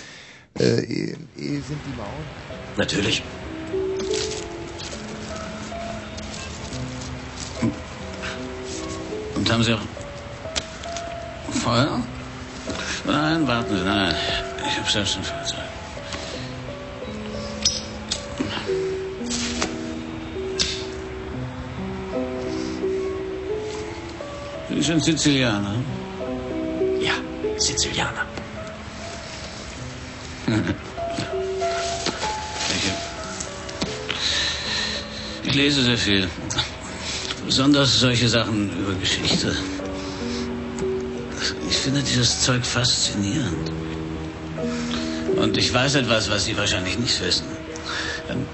äh, 0.58 0.80
eh, 0.80 1.12
eh 1.12 1.14
sind 1.36 1.80
die 1.86 1.96
Mauren... 1.96 2.24
Natürlich. 2.76 3.22
Und 9.34 9.52
haben 9.52 9.62
Sie 9.62 9.72
auch 9.72 9.80
Feuer? 11.50 12.00
Nein, 13.06 13.46
warten 13.46 13.76
Sie, 13.76 13.84
nein. 13.84 14.14
Ich 14.68 14.78
habe 14.78 14.90
selbst 14.90 15.16
ein 15.16 15.22
Feuerzeug. 15.22 15.58
Sie 24.68 24.82
sind 24.82 25.04
Sizilianer. 25.04 25.76
Ja, 27.00 27.14
Sizilianer. 27.58 28.26
Ich, 35.44 35.48
ich 35.48 35.54
lese 35.54 35.82
sehr 35.82 35.96
viel. 35.96 36.28
Besonders 37.44 38.00
solche 38.00 38.28
Sachen 38.28 38.70
über 38.78 38.92
Geschichte. 38.94 39.56
Ich 41.68 41.76
finde 41.76 42.02
dieses 42.02 42.42
Zeug 42.42 42.64
faszinierend. 42.64 43.70
Und 45.36 45.56
ich 45.56 45.72
weiß 45.72 45.96
etwas, 45.96 46.30
was 46.30 46.44
Sie 46.44 46.56
wahrscheinlich 46.56 46.98
nicht 46.98 47.20
wissen. 47.20 47.44
Ähm, 48.30 48.46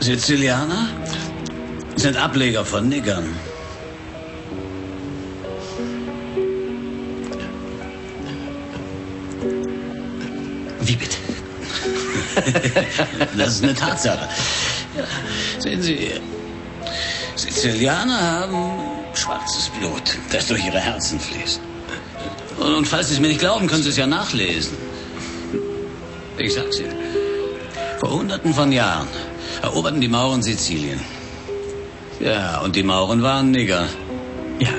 Sizilianer 0.00 0.88
sind 1.96 2.16
Ableger 2.16 2.64
von 2.64 2.88
Niggern. 2.88 3.36
Wie 10.80 10.96
bitte? 10.96 11.16
das 13.36 13.56
ist 13.56 13.64
eine 13.64 13.74
Tatsache. 13.74 14.28
Sehen 15.58 15.82
Sie, 15.82 16.12
Sizilianer 17.36 18.20
haben 18.20 18.99
schwarzes 19.14 19.68
Blut, 19.78 20.18
das 20.32 20.46
durch 20.46 20.64
ihre 20.64 20.78
Herzen 20.78 21.18
fließt. 21.18 21.60
Und, 22.58 22.86
falls 22.86 23.08
Sie 23.08 23.14
es 23.14 23.20
mir 23.20 23.28
nicht 23.28 23.40
glauben, 23.40 23.66
können 23.66 23.82
Sie 23.82 23.88
es 23.88 23.96
ja 23.96 24.06
nachlesen. 24.06 24.76
Ich 26.38 26.54
sag's 26.54 26.78
Ihnen. 26.78 26.96
Vor 27.98 28.12
hunderten 28.12 28.54
von 28.54 28.72
Jahren 28.72 29.08
eroberten 29.62 30.00
die 30.00 30.08
Mauren 30.08 30.42
Sizilien. 30.42 31.00
Ja, 32.20 32.60
und 32.60 32.76
die 32.76 32.82
Mauren 32.82 33.22
waren 33.22 33.50
Nigger. 33.50 33.86
Ja. 34.58 34.74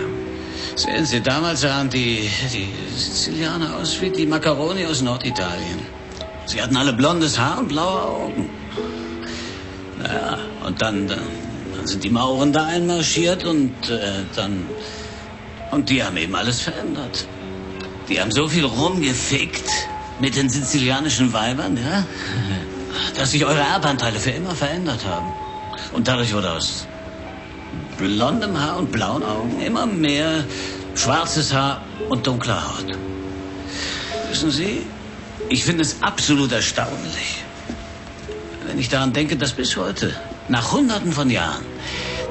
Sehen 0.76 1.06
Sie, 1.06 1.22
damals 1.22 1.62
sahen 1.62 1.90
die, 1.90 2.30
die 2.54 2.70
Sizilianer 2.96 3.78
aus 3.78 4.00
wie 4.02 4.10
die 4.10 4.26
Macaroni 4.26 4.86
aus 4.86 5.02
Norditalien. 5.02 5.80
Sie 6.46 6.62
hatten 6.62 6.78
alle 6.78 6.94
blondes 6.94 7.40
Haar 7.40 7.60
und 7.60 7.68
blaue 7.68 8.02
Augen. 8.02 8.50
Naja, 10.00 10.38
und 10.66 10.82
dann, 10.82 11.08
dann, 11.08 11.20
dann 11.82 11.88
sind 11.88 12.04
die 12.04 12.12
Mauren 12.12 12.54
da 12.54 12.66
einmarschiert 12.66 13.44
und 13.44 13.90
äh, 13.90 14.24
dann... 14.36 14.68
Und 15.72 15.90
die 15.90 16.04
haben 16.04 16.16
eben 16.18 16.36
alles 16.36 16.62
verändert. 16.62 17.26
Die 18.08 18.22
haben 18.22 18.30
so 18.32 18.48
viel 18.48 18.66
rumgefickt 18.66 19.68
mit 20.20 20.36
den 20.36 20.48
sizilianischen 20.48 21.34
Weibern, 21.34 21.78
ja, 21.78 22.06
dass 23.18 23.32
sich 23.32 23.46
eure 23.46 23.62
Erbanteile 23.62 24.20
für 24.20 24.30
immer 24.30 24.54
verändert 24.54 25.00
haben. 25.08 25.34
Und 25.92 26.08
dadurch 26.08 26.32
wurde 26.36 26.52
aus 26.52 26.86
blondem 27.98 28.60
Haar 28.60 28.78
und 28.78 28.92
blauen 28.92 29.24
Augen 29.24 29.60
immer 29.62 29.88
mehr 29.88 30.44
schwarzes 30.94 31.52
Haar 31.52 31.82
und 32.10 32.28
dunkle 32.28 32.54
Haut. 32.64 32.86
Wissen 34.30 34.52
Sie, 34.52 34.86
ich 35.50 35.64
finde 35.64 35.82
es 35.82 35.96
absolut 36.04 36.52
erstaunlich, 36.52 37.44
wenn 38.68 38.78
ich 38.78 38.90
daran 38.90 39.14
denke, 39.14 39.36
dass 39.36 39.54
bis 39.54 39.76
heute, 39.78 40.14
nach 40.52 40.74
Hunderten 40.74 41.14
von 41.14 41.30
Jahren, 41.30 41.66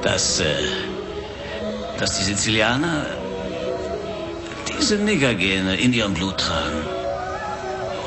dass, 0.03 0.39
äh, 0.39 0.45
dass 1.99 2.19
die 2.19 2.23
Sizilianer 2.23 3.07
diese 4.69 4.95
Niggergene 4.95 5.75
in 5.75 5.91
ihrem 5.91 6.13
Blut 6.13 6.37
tragen. 6.37 6.85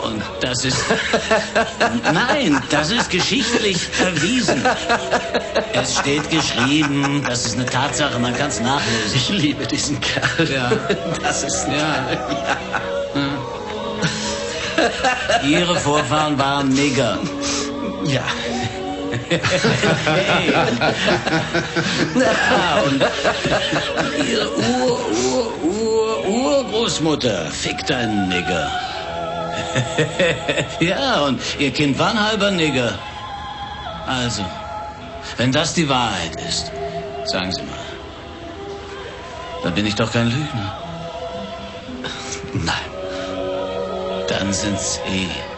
Und 0.05 0.23
das 0.41 0.65
ist. 0.65 0.79
Nein, 2.13 2.63
das 2.71 2.91
ist 2.91 3.11
geschichtlich 3.11 3.79
erwiesen. 3.99 4.63
Es 5.73 5.99
steht 5.99 6.31
geschrieben, 6.31 7.25
das 7.27 7.47
ist 7.47 7.57
eine 7.57 7.67
Tatsache, 7.67 8.19
man 8.19 8.37
kann 8.37 8.49
es 8.51 8.61
nachlesen. 8.61 9.15
Ich 9.15 9.29
liebe 9.31 9.67
diesen 9.67 10.01
Kerl. 10.01 10.49
Ja. 10.53 10.73
Das 11.23 11.43
ist 11.43 11.67
Ja. 11.67 12.07
Ihre 15.43 15.77
Vorfahren 15.77 16.39
waren 16.39 16.69
Nigger. 16.69 17.19
Ja. 18.05 18.23
Hey. 19.29 20.53
Ja, 22.15 22.83
und 22.85 23.03
ihre 24.29 24.51
Ur, 24.57 25.01
Ur, 25.11 25.65
Ur, 25.65 26.29
Urgroßmutter 26.29 27.51
fickt 27.51 27.91
einen 27.91 28.29
Nigger. 28.29 28.71
ja, 30.81 31.21
und 31.23 31.41
ihr 31.59 31.71
Kind 31.73 31.99
war 31.99 32.11
ein 32.11 32.23
halber 32.23 32.51
Nigger. 32.51 32.99
Also, 34.07 34.45
wenn 35.37 35.53
das 35.53 35.75
die 35.75 35.89
Wahrheit 35.89 36.37
ist, 36.49 36.71
sagen 37.25 37.53
Sie 37.53 37.63
mal, 37.63 37.79
dann 39.63 39.75
bin 39.75 39.87
ich 39.87 39.95
doch 39.95 40.13
kein 40.13 40.29
Lügner. 40.29 40.73
Nein. 42.53 42.95
Dann 44.29 44.53
sind's 44.53 45.01
eh 45.07 45.54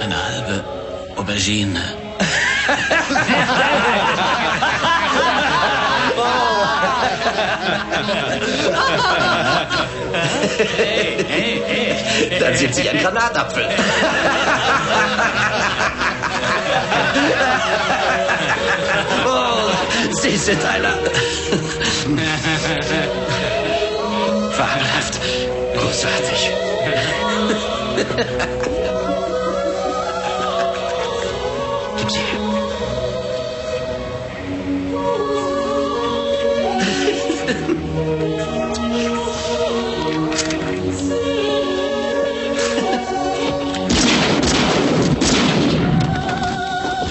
eine 0.00 0.16
halbe 0.24 0.64
Aubergine. 1.16 1.80
Hey, 10.76 11.24
hey, 11.28 11.62
hey. 11.66 12.40
Dann 12.40 12.56
sind 12.56 12.74
Sie 12.74 12.88
ein 12.88 12.98
Granatapfel. 12.98 13.68
Oh, 19.26 19.70
Sie 20.20 20.36
sind 20.36 20.64
einer. 20.64 20.94
Fabelhaft. 24.52 25.20
Großartig. 25.76 26.50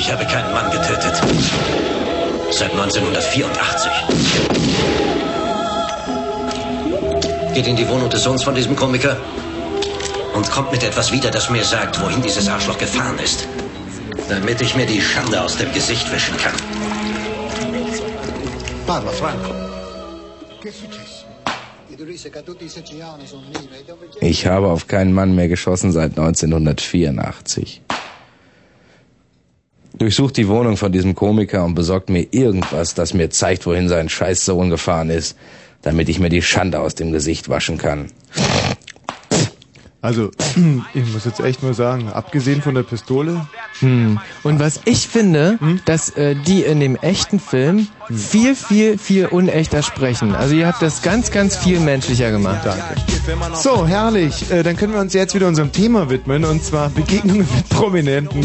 Ich 0.07 0.13
habe 0.13 0.25
keinen 0.25 0.53
Mann 0.53 0.71
getötet. 0.71 1.15
Seit 2.49 2.71
1984. 2.71 3.91
Geht 7.53 7.67
in 7.67 7.75
die 7.75 7.85
Wohnung 7.89 8.09
des 8.09 8.23
Sohns 8.23 8.41
von 8.41 8.55
diesem 8.55 8.73
Komiker 8.77 9.17
und 10.33 10.49
kommt 10.49 10.71
mit 10.71 10.81
etwas 10.81 11.11
wieder, 11.11 11.29
das 11.29 11.49
mir 11.49 11.65
sagt, 11.65 12.01
wohin 12.01 12.21
dieses 12.21 12.47
Arschloch 12.47 12.77
gefahren 12.77 13.19
ist. 13.19 13.45
Damit 14.29 14.61
ich 14.61 14.77
mir 14.77 14.85
die 14.85 15.01
Schande 15.01 15.41
aus 15.41 15.57
dem 15.57 15.73
Gesicht 15.73 16.09
wischen 16.09 16.37
kann. 16.37 16.55
Parla, 18.85 19.11
Franco. 19.11 19.51
Che 20.61 20.69
è 20.69 20.71
successo? 20.71 21.25
Ich 24.21 24.45
habe 24.45 24.67
auf 24.67 24.87
keinen 24.87 25.13
Mann 25.13 25.35
mehr 25.35 25.49
geschossen 25.49 25.91
seit 25.91 26.11
1984. 26.17 27.81
Durchsucht 29.97 30.37
die 30.37 30.47
Wohnung 30.47 30.77
von 30.77 30.91
diesem 30.91 31.15
Komiker 31.15 31.65
und 31.65 31.75
besorgt 31.75 32.09
mir 32.09 32.27
irgendwas, 32.31 32.93
das 32.93 33.13
mir 33.13 33.29
zeigt, 33.29 33.65
wohin 33.65 33.89
sein 33.89 34.09
scheiß 34.09 34.45
Sohn 34.45 34.69
gefahren 34.69 35.09
ist, 35.09 35.37
damit 35.81 36.09
ich 36.09 36.19
mir 36.19 36.29
die 36.29 36.41
Schande 36.41 36.79
aus 36.79 36.95
dem 36.95 37.11
Gesicht 37.11 37.49
waschen 37.49 37.77
kann. 37.77 38.11
Also, 40.01 40.31
ich 40.93 41.13
muss 41.13 41.25
jetzt 41.25 41.39
echt 41.39 41.63
mal 41.63 41.73
sagen, 41.73 42.09
abgesehen 42.09 42.61
von 42.61 42.75
der 42.75 42.83
Pistole, 42.83 43.47
Hm. 43.79 44.19
Und 44.43 44.59
was 44.59 44.81
ich 44.85 45.07
finde, 45.07 45.59
dass 45.85 46.09
äh, 46.17 46.35
die 46.35 46.63
in 46.63 46.79
dem 46.79 46.95
echten 46.95 47.39
Film 47.39 47.87
viel, 48.15 48.55
viel, 48.55 48.97
viel 48.97 49.25
unechter 49.27 49.83
sprechen. 49.83 50.35
Also 50.35 50.55
ihr 50.55 50.67
habt 50.67 50.81
das 50.81 51.01
ganz, 51.01 51.31
ganz 51.31 51.57
viel 51.57 51.79
menschlicher 51.79 52.31
gemacht. 52.31 52.61
Danke. 52.63 52.83
So, 53.55 53.85
herrlich. 53.85 54.49
Äh, 54.51 54.63
dann 54.63 54.77
können 54.77 54.93
wir 54.93 55.01
uns 55.01 55.13
jetzt 55.13 55.35
wieder 55.35 55.47
unserem 55.47 55.71
Thema 55.71 56.09
widmen 56.09 56.45
und 56.45 56.63
zwar 56.63 56.89
Begegnungen 56.89 57.47
mit 57.55 57.69
Prominenten. 57.69 58.41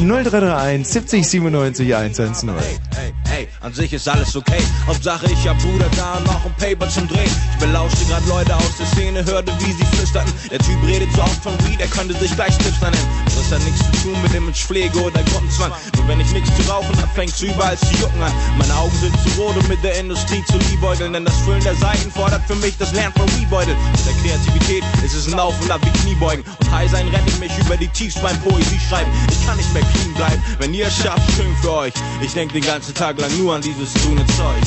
0331 0.00 0.86
70 0.86 1.28
97 1.28 1.94
110. 1.94 2.50
Hey, 2.50 3.12
hey, 3.28 3.48
an 3.60 3.72
sich 3.72 3.92
ist 3.92 4.08
alles 4.08 4.34
okay. 4.34 4.60
Hauptsache 4.86 5.26
ich 5.26 5.46
hab 5.46 5.58
Bruder 5.58 5.86
da 5.96 6.14
und 6.14 6.26
noch 6.26 6.44
ein 6.44 6.54
Paper 6.58 6.88
zum 6.88 7.06
Drehen. 7.06 7.30
Ich 7.52 7.58
belauschte 7.58 8.04
grad 8.06 8.26
Leute 8.26 8.56
aus 8.56 8.76
der 8.78 8.86
Szene, 8.86 9.24
hörte 9.24 9.52
wie 9.60 9.72
sie 9.72 9.84
flüsterten. 9.96 10.32
Der 10.50 10.58
Typ 10.58 10.82
redet 10.86 11.12
so 11.14 11.22
oft 11.22 11.42
von 11.42 11.52
Weed, 11.66 11.80
er 11.80 11.88
könnte 11.88 12.14
sich 12.14 12.34
gleich 12.34 12.56
Tipster 12.58 12.90
nennen. 12.90 13.08
Das 13.26 13.52
hat 13.52 13.64
nichts 13.64 13.78
zu 13.78 14.08
tun 14.08 14.22
mit 14.22 14.34
Imagepflege 14.34 14.98
oder 15.00 15.22
Gruppenzwang. 15.22 15.72
Nur 15.96 16.08
wenn 16.08 16.20
ich 16.20 16.32
nichts 16.32 16.50
zu 16.56 16.70
rauchen 16.70 16.96
hab, 17.00 17.14
fängt's 17.14 17.40
überall 17.42 17.78
zu 17.78 17.94
jucken 17.94 18.22
an. 18.22 18.32
Meine 18.58 18.74
Augen 18.80 18.96
sind 18.98 19.14
zu 19.20 19.42
rot, 19.42 19.54
um 19.56 19.68
mit 19.68 19.84
der 19.84 19.98
Industrie 20.00 20.42
zu 20.46 20.56
liebäugeln. 20.70 21.12
Denn 21.12 21.24
das 21.26 21.36
Füllen 21.44 21.62
der 21.62 21.74
Seiten 21.74 22.10
fordert 22.10 22.40
für 22.46 22.54
mich 22.56 22.78
das 22.78 22.92
Lernen 22.92 23.12
von 23.14 23.28
Weedbeutel. 23.36 23.76
Mit 23.92 24.06
der 24.06 24.14
Kreativität 24.22 24.82
ist 25.04 25.14
es 25.14 25.30
ein 25.30 25.38
Auf 25.38 25.54
und 25.60 25.70
Ab 25.70 25.80
wie 25.84 25.90
Kniebeugen. 26.00 26.42
Und 26.60 26.70
high 26.70 26.90
sein 26.90 27.06
renne 27.08 27.26
ich 27.26 27.38
mich 27.38 27.52
über 27.58 27.76
die 27.76 27.88
Tiefs 27.88 28.18
beim 28.20 28.38
Poesie 28.40 28.80
schreiben. 28.88 29.10
Ich 29.30 29.46
kann 29.46 29.58
nicht 29.58 29.72
mehr 29.74 29.82
clean 29.92 30.14
bleiben, 30.14 30.42
wenn 30.58 30.72
ihr 30.72 30.86
es 30.86 30.96
schafft, 30.96 31.30
schön 31.36 31.54
für 31.60 31.72
euch. 31.72 31.92
Ich 32.22 32.32
denk 32.32 32.52
den 32.54 32.64
ganzen 32.64 32.94
Tag 32.94 33.20
lang 33.20 33.36
nur 33.36 33.54
an 33.54 33.60
dieses 33.60 33.92
grüne 34.02 34.24
Zeug. 34.38 34.62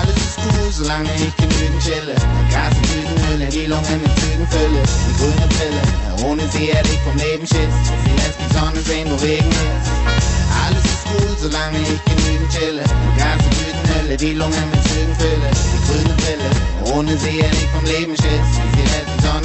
Alles 0.00 0.16
ist 0.16 0.38
cool, 0.38 0.72
solange 0.72 1.10
ich 1.16 1.36
genügend 1.36 1.82
chille. 1.82 2.14
Gas 2.50 2.74
und 2.74 2.86
Tütenhülle, 2.88 3.46
die 3.48 3.66
Lungen 3.66 4.00
mit 4.02 4.18
Zügen 4.18 4.48
fülle. 4.48 4.82
Die 5.08 5.16
grüne 5.18 5.48
Pille, 5.58 6.26
ohne 6.26 6.48
sie 6.48 6.72
hätte 6.72 6.88
ich 6.88 7.00
vom 7.00 7.16
Leben 7.16 7.46
Schiss. 7.46 7.74
Sie 8.04 8.12
lässt 8.16 8.38
die 8.40 8.54
Sonne 8.54 8.80
sehen, 8.80 9.08
wo 9.10 9.16
Regen 9.16 9.50
ist. 9.50 10.17
Cool, 11.10 11.36
solange 11.38 11.78
ich 11.80 12.04
genügend 12.04 12.50
chille. 12.52 12.82
Gas 13.16 13.44
und 13.44 13.54
Tütenhülle, 13.58 14.16
die 14.16 14.32
Lungen 14.34 14.70
mit 14.70 14.82
Zügen 14.84 15.14
fülle. 15.14 15.50
Die 15.52 15.80
grüne 15.86 16.14
Pille, 16.16 16.96
ohne 16.96 17.16
sie 17.16 17.42
hätte 17.42 17.56
ich 17.56 17.68
vom 17.70 17.84
Leben 17.84 18.16
Schiss. 18.16 18.87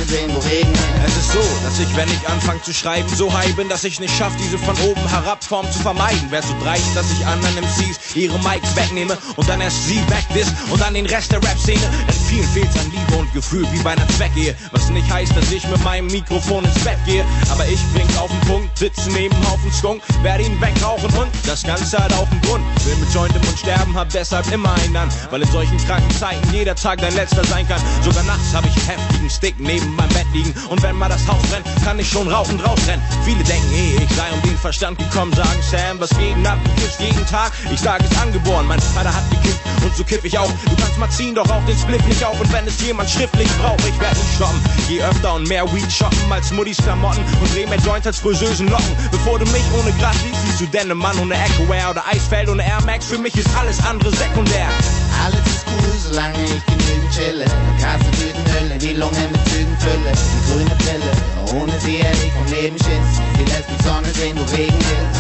Sie 0.08 0.16
lässt 0.16 0.28
die 0.28 0.34
Sonne 0.34 0.34
Sonne 0.34 0.34
sehen, 0.34 0.36
wo 0.36 0.40
Regen. 0.40 0.74
Es 1.06 1.18
ist 1.18 1.32
so, 1.32 1.42
dass 1.64 1.80
ich, 1.80 1.96
wenn 1.96 2.08
ich 2.10 2.28
anfange 2.28 2.62
zu 2.62 2.74
schreiben, 2.74 3.08
so 3.16 3.32
high 3.32 3.56
bin, 3.56 3.70
dass 3.70 3.84
ich 3.84 4.00
nicht 4.00 4.16
schaff, 4.16 4.34
diese 4.38 4.58
von 4.58 4.76
oben 4.82 5.02
herab 5.10 5.44
Form 5.44 5.70
zu 5.72 5.80
vermeiden. 5.80 6.32
Wär 6.32 6.42
so 6.42 6.54
dreist, 6.64 6.96
dass 6.96 7.12
ich 7.12 7.26
anderen 7.26 7.56
MCs 7.58 8.16
ihre 8.16 8.38
Mics 8.40 8.76
wegnehme 8.76 9.18
und 9.36 9.48
dann 9.50 9.62
erst 9.62 9.86
sie 9.88 10.02
wegdiss 10.10 10.52
und 10.70 10.82
dann 10.82 10.94
den 10.94 11.06
Rest 11.06 11.32
der 11.32 11.42
Rap-Szene. 11.42 11.82
Denn 12.08 12.16
vielen 12.28 12.48
fehlt's 12.50 12.78
an 12.78 12.92
Liebe 12.92 13.16
und 13.20 13.32
Gefühl, 13.34 13.66
wie 13.72 13.80
bei 13.80 13.92
einer 13.92 14.08
Zweckehe. 14.10 14.56
Was 14.72 14.90
nicht 14.90 15.12
heißt, 15.12 15.36
dass 15.36 15.52
ich 15.52 15.68
mit 15.68 15.84
meinem 15.84 16.08
Mikrofon 16.08 16.64
ins 16.64 16.84
Bett 16.84 16.98
gehe. 17.06 17.26
Aber 17.52 17.66
ich 17.68 17.80
bring's 17.94 18.18
auf 18.18 18.32
den 18.32 18.42
Punkt, 18.42 18.78
sitze 18.78 19.12
neben 19.12 19.36
Haufen 19.50 19.72
Skunk, 19.72 20.02
werde 20.22 20.44
ihn 20.44 20.60
wegrauchen 20.62 21.12
und 21.18 21.30
das 21.46 21.64
Ganze 21.64 21.98
hat 21.98 22.14
auch 22.14 22.30
einen 22.30 22.42
Grund. 22.42 22.64
Will 22.86 22.96
mit 22.96 23.14
Joint 23.14 23.36
im 23.36 23.42
Mund 23.42 23.60
sterben, 23.60 23.96
hab 23.96 24.10
deshalb 24.10 24.52
immer 24.52 24.74
einen 24.74 24.96
an. 24.96 25.10
Weil 25.30 25.42
in 25.42 25.52
solchen 25.52 25.78
kranken 25.86 26.12
Zeiten 26.18 26.54
jeder 26.54 26.76
Tag 26.76 27.00
dein 27.00 27.16
letzter 27.16 27.44
sein 27.46 27.68
kann. 27.68 27.82
Sogar 28.04 28.24
nachts 28.24 28.54
hab 28.54 28.66
ich 28.66 28.76
heftigen 28.88 29.30
Stick 29.30 29.60
neben 29.60 29.93
meinem 29.96 30.10
Bett 30.10 30.28
liegen. 30.34 30.54
Und 30.70 30.82
wenn 30.84 30.96
mal 30.96 31.10
das 31.10 31.28
Haus 31.28 31.42
brennt, 31.50 31.66
kann 31.84 32.00
ich 32.00 32.10
schon 32.10 32.28
rauchend 32.28 32.66
rausrennen. 32.66 33.04
Viele 33.26 33.44
denken, 33.44 33.74
eh, 33.74 34.04
ich 34.04 34.16
sei 34.16 34.32
um 34.34 34.42
den 34.42 34.58
Verstand 34.58 34.98
gekommen, 34.98 35.34
sagen 35.34 35.62
Sam, 35.70 36.00
was 36.00 36.12
jeden 36.20 36.46
ab, 36.46 36.58
du 36.64 36.82
kiffst 36.82 37.00
jeden 37.00 37.26
Tag. 37.28 37.52
Ich 37.72 37.80
sag, 37.80 38.02
ist 38.02 38.18
angeboren, 38.18 38.68
mein 38.68 38.80
Vater 38.80 39.14
hat 39.14 39.30
gekifft 39.30 39.62
und 39.84 39.96
so 39.96 40.04
kiff 40.04 40.24
ich 40.24 40.38
auch. 40.38 40.50
Du 40.70 40.76
kannst 40.76 40.98
mal 40.98 41.10
ziehen, 41.10 41.36
doch 41.36 41.50
auch 41.50 41.66
den 41.66 41.78
Split 41.78 42.06
nicht 42.08 42.24
auf. 42.24 42.40
Und 42.40 42.52
wenn 42.54 42.66
es 42.66 42.82
jemand 42.82 43.10
schriftlich 43.10 43.50
braucht, 43.62 43.82
ich 43.88 44.00
werd 44.00 44.16
nicht 44.16 44.36
stoppen. 44.36 44.62
Je 44.90 45.02
öfter 45.02 45.34
und 45.36 45.48
mehr 45.48 45.66
Weed 45.74 45.92
shoppen 45.92 46.32
als 46.32 46.52
Muddis 46.52 46.78
Klamotten 46.78 47.24
und 47.42 47.54
dreh 47.54 47.66
mehr 47.66 47.80
Joints 47.80 48.08
als 48.08 48.20
friseusen 48.20 48.68
Locken. 48.70 48.96
Bevor 49.12 49.40
du 49.40 49.46
mich 49.46 49.64
ohne 49.78 49.92
Gras 50.00 50.16
siehst, 50.24 50.42
siehst 50.46 50.62
du 50.62 50.66
denn 50.68 50.96
Mann 50.98 51.18
ohne 51.20 51.36
Echo-Wear 51.36 51.92
oder 51.92 52.04
Eisfeld 52.08 52.50
ohne 52.50 52.66
Air 52.66 52.82
Max. 52.86 53.06
Für 53.06 53.18
mich 53.18 53.36
ist 53.36 53.50
alles 53.58 53.84
andere 53.86 54.12
sekundär. 54.12 54.68
Alles 55.26 55.46
ist 55.46 55.66
cool, 55.68 55.94
solange 56.10 56.44
ich 56.44 56.66
genügend 56.66 57.12
chille. 57.14 57.46
Kasse, 57.80 58.12
Tüten, 58.12 58.46
Hülle, 58.54 58.78
die 58.78 58.94
Lunge 58.94 59.30
mit 59.32 59.50
Zügen 59.50 59.78
fülle. 59.84 60.12
Die 60.16 60.52
grüne 60.52 60.76
Pille, 60.86 61.62
ohne 61.62 61.80
sie 61.80 61.98
hätte 61.98 62.32
vom 62.32 62.48
Leben 62.54 62.78
Schiss. 62.78 63.10
Sie 63.38 63.46
lässt 63.46 63.70
die 63.70 63.84
Sonne 63.84 64.10
sehen, 64.14 64.38
wo 64.38 64.44
Regen 64.56 64.80
ist. 64.80 65.20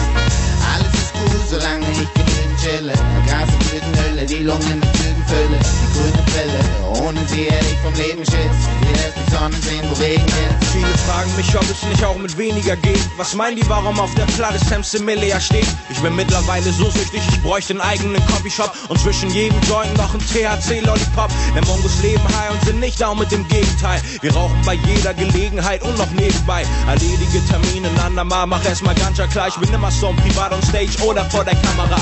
Alles 0.73 0.93
ist 0.93 1.13
cool, 1.15 1.39
solange 1.49 1.85
ich 1.91 2.32
genügend 2.63 2.93
chille. 2.93 2.93
Kasse, 3.27 3.57
Tüten, 3.69 3.93
Hülle, 4.03 4.25
die 4.25 4.43
Lunge 4.43 4.75
mit 4.75 4.97
Zügen. 4.97 5.13
Die 5.33 5.97
grüne 5.97 6.23
Pille, 6.33 7.03
ohne 7.03 7.19
sie 7.27 7.45
hätte 7.45 7.65
ich 7.65 7.79
vom 7.79 7.93
Leben 7.95 8.23
Schiss. 8.23 8.33
Sie 8.33 8.93
lässt 8.93 9.17
die 9.17 9.31
Sonne 9.31 9.55
sehen, 9.61 9.85
Regen 9.99 10.25
ist. 10.25 10.71
Viele 10.71 10.97
fragen 11.07 11.35
mich, 11.35 11.55
ob 11.55 11.63
es 11.63 11.83
nicht 11.83 12.03
auch 12.03 12.17
mit 12.17 12.37
weniger 12.37 12.75
geht. 12.75 13.01
Was 13.17 13.33
meinen 13.33 13.55
die, 13.55 13.67
warum 13.67 13.99
auf 13.99 14.13
der 14.15 14.25
Platte 14.25 14.59
Sam 14.65 14.83
Similia 14.83 15.39
steht? 15.39 15.67
Ich 15.89 15.99
bin 15.99 16.15
mittlerweile 16.15 16.71
so 16.71 16.89
süchtig, 16.89 17.21
ich 17.29 17.41
bräuchte 17.41 17.73
einen 17.73 17.81
eigenen 17.81 18.25
Copyshop 18.27 18.71
und 18.89 18.99
zwischen 18.99 19.29
jedem 19.31 19.59
Joint 19.61 19.95
noch 19.97 20.13
ein 20.13 20.19
THC-Lollipop. 20.19 21.31
Denn 21.55 21.63
Mongos 21.65 22.01
leben 22.01 22.23
high 22.37 22.51
und 22.51 22.63
sind 22.63 22.79
nicht 22.79 23.01
down 23.01 23.17
mit 23.17 23.31
dem 23.31 23.47
Gegenteil. 23.47 24.01
Wir 24.21 24.33
rauchen 24.33 24.59
bei 24.65 24.75
jeder 24.75 25.13
Gelegenheit 25.13 25.81
und 25.83 25.97
noch 25.97 26.09
nebenbei. 26.11 26.63
Erledige 26.87 27.41
Termine 27.49 27.89
andermal, 28.05 28.45
mach 28.47 28.63
erstmal 28.65 28.95
ganz 28.95 29.17
klar. 29.31 29.47
Ich 29.47 29.55
bin 29.55 29.73
immer 29.73 29.91
so 29.91 30.13
privat 30.13 30.53
on 30.53 30.61
stage 30.61 31.03
oder 31.03 31.25
vor 31.25 31.43
der 31.43 31.55
Kamera. 31.55 31.97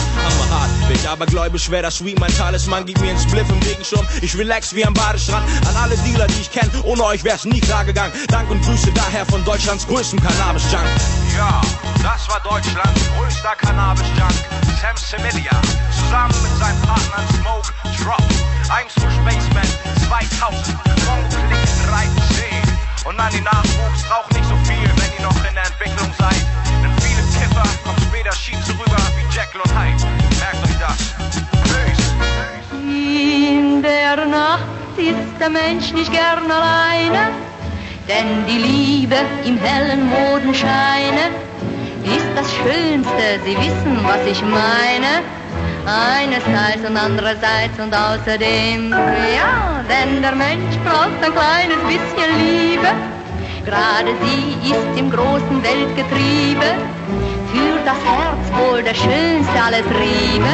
Hammerhart, 0.52 0.88
bin 0.88 1.08
aber 1.08 1.26
gläubig, 1.26 1.64
schwer 1.64 1.82
das 1.82 1.98
Sweet, 1.98 2.20
mein 2.20 2.34
Talisman 2.36 2.86
gibt 2.86 3.00
mir 3.02 3.10
einen 3.10 3.20
Spliff 3.20 3.50
im 3.50 3.60
Regenschirm. 3.60 4.06
Ich 4.22 4.38
relax 4.38 4.76
wie 4.76 4.86
am 4.86 4.94
Badestrand. 4.94 5.48
An 5.68 5.76
alle 5.76 5.98
Dealer, 5.98 6.28
die 6.28 6.42
ich 6.42 6.52
kenne, 6.52 6.70
ohne 6.84 7.04
euch 7.04 7.24
wär's 7.24 7.46
nie 7.46 7.60
klar 7.60 7.86
gegangen. 7.86 8.14
Dank 8.28 8.50
und 8.50 8.62
Grüße 8.64 8.92
daher 8.94 9.26
von 9.26 9.44
Deutschlands 9.46 9.88
größtem 9.88 10.20
Cannabis-Junk. 10.22 10.86
Ja, 11.36 11.62
das 12.04 12.28
war 12.30 12.40
Deutschlands 12.42 13.02
größter 13.18 13.56
Cannabis-Junk, 13.58 14.34
Sam 14.82 14.98
Similia, 14.98 15.62
zusammen 15.96 16.36
mit 16.44 16.52
seinen 16.60 16.82
Partnern 16.82 17.26
Smoke 17.40 17.70
Drop. 18.04 18.24
Eins 18.70 18.94
für 18.94 19.12
Spaceman 19.12 19.68
2000, 20.08 20.76
Mongo 21.08 21.30
Click 21.48 21.64
13. 21.88 22.52
Und 23.06 23.20
an 23.20 23.32
die 23.34 23.42
Nachwuchs, 23.42 24.06
raucht 24.12 24.32
nicht 24.34 24.46
so 24.48 24.56
viel, 24.64 24.90
wenn 24.96 25.12
ihr 25.18 25.24
noch 25.24 25.38
in 25.48 25.56
der 25.56 25.66
Entwicklung 25.66 26.14
seid. 26.20 26.46
Denn 26.84 26.92
viele 27.02 27.22
Kiffer 27.34 27.64
kommen 27.84 28.02
später 28.08 28.36
schief 28.36 28.58
rüber 28.70 29.02
wie 29.16 29.36
Jekyll 29.36 29.62
und 29.62 29.74
Hyde. 29.74 30.11
In 33.22 33.84
der 33.84 34.26
Nacht 34.26 34.98
ist 34.98 35.40
der 35.40 35.52
Mensch 35.52 35.94
nicht 35.94 36.12
gern 36.12 36.50
alleine, 36.50 37.30
denn 38.10 38.30
die 38.48 38.58
Liebe 38.58 39.18
im 39.46 39.60
hellen 39.60 40.10
Modenscheine 40.10 41.26
ist 42.04 42.32
das 42.36 42.52
Schönste, 42.52 43.26
Sie 43.46 43.56
wissen, 43.58 44.00
was 44.04 44.26
ich 44.26 44.42
meine. 44.42 45.12
Einerseits 45.86 46.84
und 46.90 46.98
andererseits 46.98 47.78
und 47.78 47.94
außerdem, 47.94 48.92
ja, 48.92 49.84
denn 49.92 50.22
der 50.24 50.36
Mensch 50.36 50.76
braucht 50.84 51.22
ein 51.24 51.34
kleines 51.42 51.82
bisschen 51.92 52.32
Liebe. 52.40 52.90
Gerade 53.66 54.12
sie 54.24 54.72
ist 54.72 55.00
im 55.00 55.12
großen 55.12 55.58
Weltgetriebe, 55.62 56.70
für 57.52 57.78
das 57.86 58.00
Herz 58.04 58.44
wohl 58.58 58.82
der 58.82 58.96
schönste 58.96 59.58
aller 59.64 59.84
Triebe. 59.94 60.54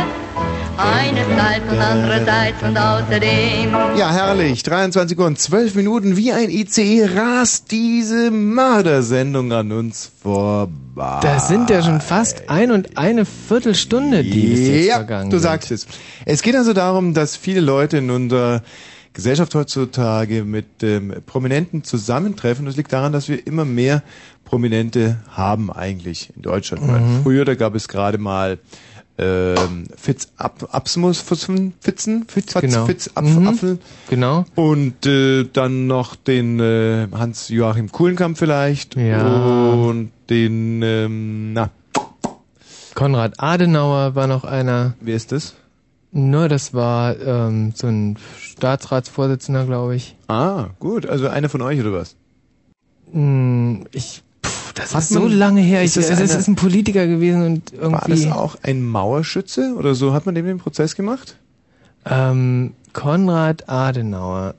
Einerseits 0.77 1.71
und 1.71 1.79
andererseits 1.79 2.61
und 2.61 2.77
außerdem. 2.77 3.71
Ja, 3.97 4.11
herrlich. 4.11 4.61
23 4.61 5.17
Uhr 5.17 5.25
und 5.25 5.39
12 5.39 5.73
Minuten 5.73 6.17
wie 6.17 6.31
ein 6.31 6.51
ICE 6.51 7.09
rast 7.15 7.71
diese 7.71 8.29
Mördersendung 8.29 9.51
an 9.51 9.71
uns 9.71 10.11
vorbei. 10.21 11.19
Das 11.21 11.47
sind 11.47 11.71
ja 11.71 11.81
schon 11.81 11.99
fast 11.99 12.49
ein 12.49 12.69
und 12.69 12.95
eine 12.95 13.25
Viertelstunde, 13.25 14.23
die 14.23 14.53
ist 14.53 14.67
jetzt 14.67 14.85
ja, 14.87 14.95
vergangen. 14.97 15.31
du 15.31 15.39
sagst 15.39 15.71
es. 15.71 15.87
Es 16.25 16.43
geht 16.43 16.55
also 16.55 16.73
darum, 16.73 17.15
dass 17.15 17.35
viele 17.35 17.61
Leute 17.61 17.97
in 17.97 18.11
unserer 18.11 18.61
Gesellschaft 19.13 19.55
heutzutage 19.55 20.43
mit 20.43 20.83
ähm, 20.83 21.11
Prominenten 21.25 21.83
zusammentreffen. 21.83 22.67
Das 22.67 22.77
liegt 22.77 22.93
daran, 22.93 23.13
dass 23.13 23.27
wir 23.29 23.47
immer 23.47 23.65
mehr 23.65 24.03
Prominente 24.45 25.17
haben 25.31 25.71
eigentlich 25.71 26.31
in 26.35 26.43
Deutschland. 26.43 26.85
Mhm. 26.85 27.23
Früher, 27.23 27.43
da 27.43 27.55
gab 27.55 27.73
es 27.73 27.87
gerade 27.87 28.19
mal 28.19 28.59
ähm, 29.19 29.85
Fitz 29.95 30.29
Ab 30.37 30.69
Absmus 30.71 31.21
Fitzen, 31.21 31.73
Fitzen, 31.79 32.25
Fitz, 32.27 32.53
Genau. 32.53 32.85
Fitz 32.85 33.09
Apf, 33.15 33.25
Mhm. 33.35 33.47
Apfel. 33.47 33.79
Genau. 34.09 34.45
Und 34.55 35.05
äh, 35.05 35.45
dann 35.51 35.87
noch 35.87 36.15
den 36.15 36.59
äh, 36.59 37.07
Hans-Joachim 37.11 37.91
Kuhlenkamp 37.91 38.37
vielleicht. 38.37 38.95
Ja. 38.95 39.25
Und 39.73 40.11
den, 40.29 40.81
ähm, 40.83 41.53
na, 41.53 41.69
Konrad 42.93 43.33
Adenauer 43.37 44.15
war 44.15 44.27
noch 44.27 44.43
einer. 44.43 44.95
Wer 45.01 45.15
ist 45.15 45.31
das? 45.31 45.55
Nur, 46.11 46.47
das 46.49 46.73
war 46.73 47.19
ähm, 47.19 47.73
so 47.75 47.87
ein 47.87 48.17
Staatsratsvorsitzender, 48.39 49.65
glaube 49.65 49.95
ich. 49.95 50.15
Ah, 50.27 50.69
gut. 50.79 51.05
Also 51.05 51.27
einer 51.27 51.49
von 51.49 51.61
euch 51.61 51.79
oder 51.79 51.93
was? 51.93 52.15
Hm, 53.11 53.85
ich, 53.91 54.23
das 54.77 54.93
Hat 54.95 55.01
ist 55.01 55.09
so 55.09 55.27
lange 55.27 55.61
her. 55.61 55.81
Ich, 55.83 55.97
ist 55.97 56.09
das 56.09 56.19
es 56.19 56.35
ist 56.35 56.47
ein 56.47 56.55
Politiker 56.55 57.07
gewesen 57.07 57.43
und 57.45 57.73
irgendwie. 57.73 57.91
War 57.93 58.07
das 58.07 58.31
auch 58.31 58.55
ein 58.63 58.83
Mauerschütze 58.85 59.75
oder 59.77 59.95
so? 59.95 60.13
Hat 60.13 60.25
man 60.25 60.35
dem 60.35 60.45
den 60.45 60.57
Prozess 60.59 60.95
gemacht? 60.95 61.35
Ähm, 62.05 62.73
Konrad 62.93 63.67
Adenauer. 63.69 64.55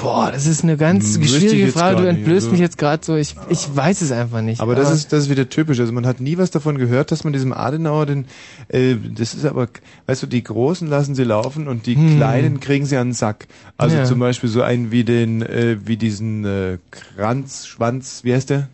Boah, 0.00 0.30
das 0.30 0.46
ist 0.46 0.62
eine 0.62 0.76
ganz 0.76 1.18
wüsste 1.18 1.38
ich 1.38 1.50
schwierige 1.50 1.72
Frage. 1.72 1.96
Du 1.96 2.02
gar 2.04 2.12
nicht, 2.12 2.18
entblößt 2.20 2.44
also. 2.44 2.50
mich 2.52 2.60
jetzt 2.60 2.78
gerade 2.78 3.04
so. 3.04 3.16
Ich, 3.16 3.34
ich 3.48 3.68
weiß 3.74 4.02
es 4.02 4.12
einfach 4.12 4.40
nicht. 4.40 4.60
Aber 4.60 4.76
das 4.76 4.92
ist 4.92 5.12
das 5.12 5.24
ist 5.24 5.30
wieder 5.30 5.48
typisch. 5.48 5.80
Also 5.80 5.92
man 5.92 6.06
hat 6.06 6.20
nie 6.20 6.38
was 6.38 6.52
davon 6.52 6.78
gehört, 6.78 7.10
dass 7.10 7.24
man 7.24 7.32
diesem 7.32 7.52
Adenauer 7.52 8.06
den, 8.06 8.26
äh, 8.68 8.94
das 8.94 9.34
ist 9.34 9.44
aber, 9.44 9.66
weißt 10.06 10.22
du, 10.22 10.26
die 10.28 10.44
Großen 10.44 10.86
lassen 10.86 11.16
sie 11.16 11.24
laufen 11.24 11.66
und 11.66 11.86
die 11.86 11.96
Hm. 11.96 12.16
Kleinen 12.16 12.60
kriegen 12.60 12.86
sie 12.86 12.96
an 12.96 13.08
den 13.08 13.14
Sack. 13.14 13.48
Also 13.76 13.96
Ja. 13.96 14.04
zum 14.04 14.20
Beispiel 14.20 14.48
so 14.48 14.62
einen 14.62 14.92
wie 14.92 15.02
den, 15.02 15.42
äh, 15.42 15.78
wie 15.84 15.96
diesen 15.96 16.44
äh, 16.44 16.78
Kranz, 17.16 17.66
Schwanz, 17.66 18.20
wie 18.22 18.34
heißt 18.34 18.50
der? 18.50 18.68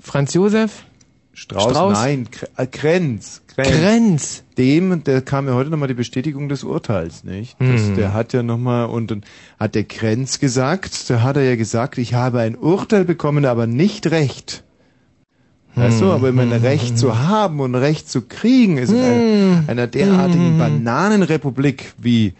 Franz 0.00 0.34
Josef? 0.34 0.84
Strauß, 1.32 1.70
Strauß? 1.70 1.92
nein, 1.92 2.28
äh, 2.56 2.66
Krenz. 2.66 3.42
Krenz. 3.46 4.42
Dem, 4.58 5.04
der 5.04 5.22
kam 5.22 5.46
ja 5.46 5.54
heute 5.54 5.70
nochmal 5.70 5.88
die 5.88 5.94
Bestätigung 5.94 6.48
des 6.48 6.64
Urteils, 6.64 7.24
nicht? 7.24 7.56
Das, 7.60 7.88
Hm. 7.88 7.94
Der 7.96 8.12
hat 8.12 8.32
ja 8.32 8.42
nochmal, 8.42 8.86
und 8.86 9.10
dann 9.10 9.22
hat 9.58 9.74
der 9.74 9.84
Krenz 9.84 10.38
gesagt, 10.38 11.08
da 11.08 11.22
hat 11.22 11.36
er 11.36 11.44
ja 11.44 11.56
gesagt, 11.56 11.98
ich 11.98 12.14
habe 12.14 12.40
ein 12.40 12.56
Urteil 12.56 13.04
bekommen, 13.04 13.44
aber 13.46 13.66
nicht 13.66 14.10
Recht. 14.10 14.64
Weißt 15.76 16.00
du, 16.00 16.06
Hm. 16.06 16.10
aber 16.10 16.28
immer 16.30 16.42
ein 16.42 16.52
Recht 16.52 16.98
zu 16.98 17.18
haben 17.20 17.60
und 17.60 17.74
Recht 17.76 18.10
zu 18.10 18.22
kriegen, 18.22 18.76
ist 18.76 18.90
in 18.90 18.96
Hm. 18.98 19.04
einer, 19.04 19.64
einer 19.68 19.86
derartigen 19.86 20.58
Bananenrepublik, 20.58 21.94
wie 21.96 22.34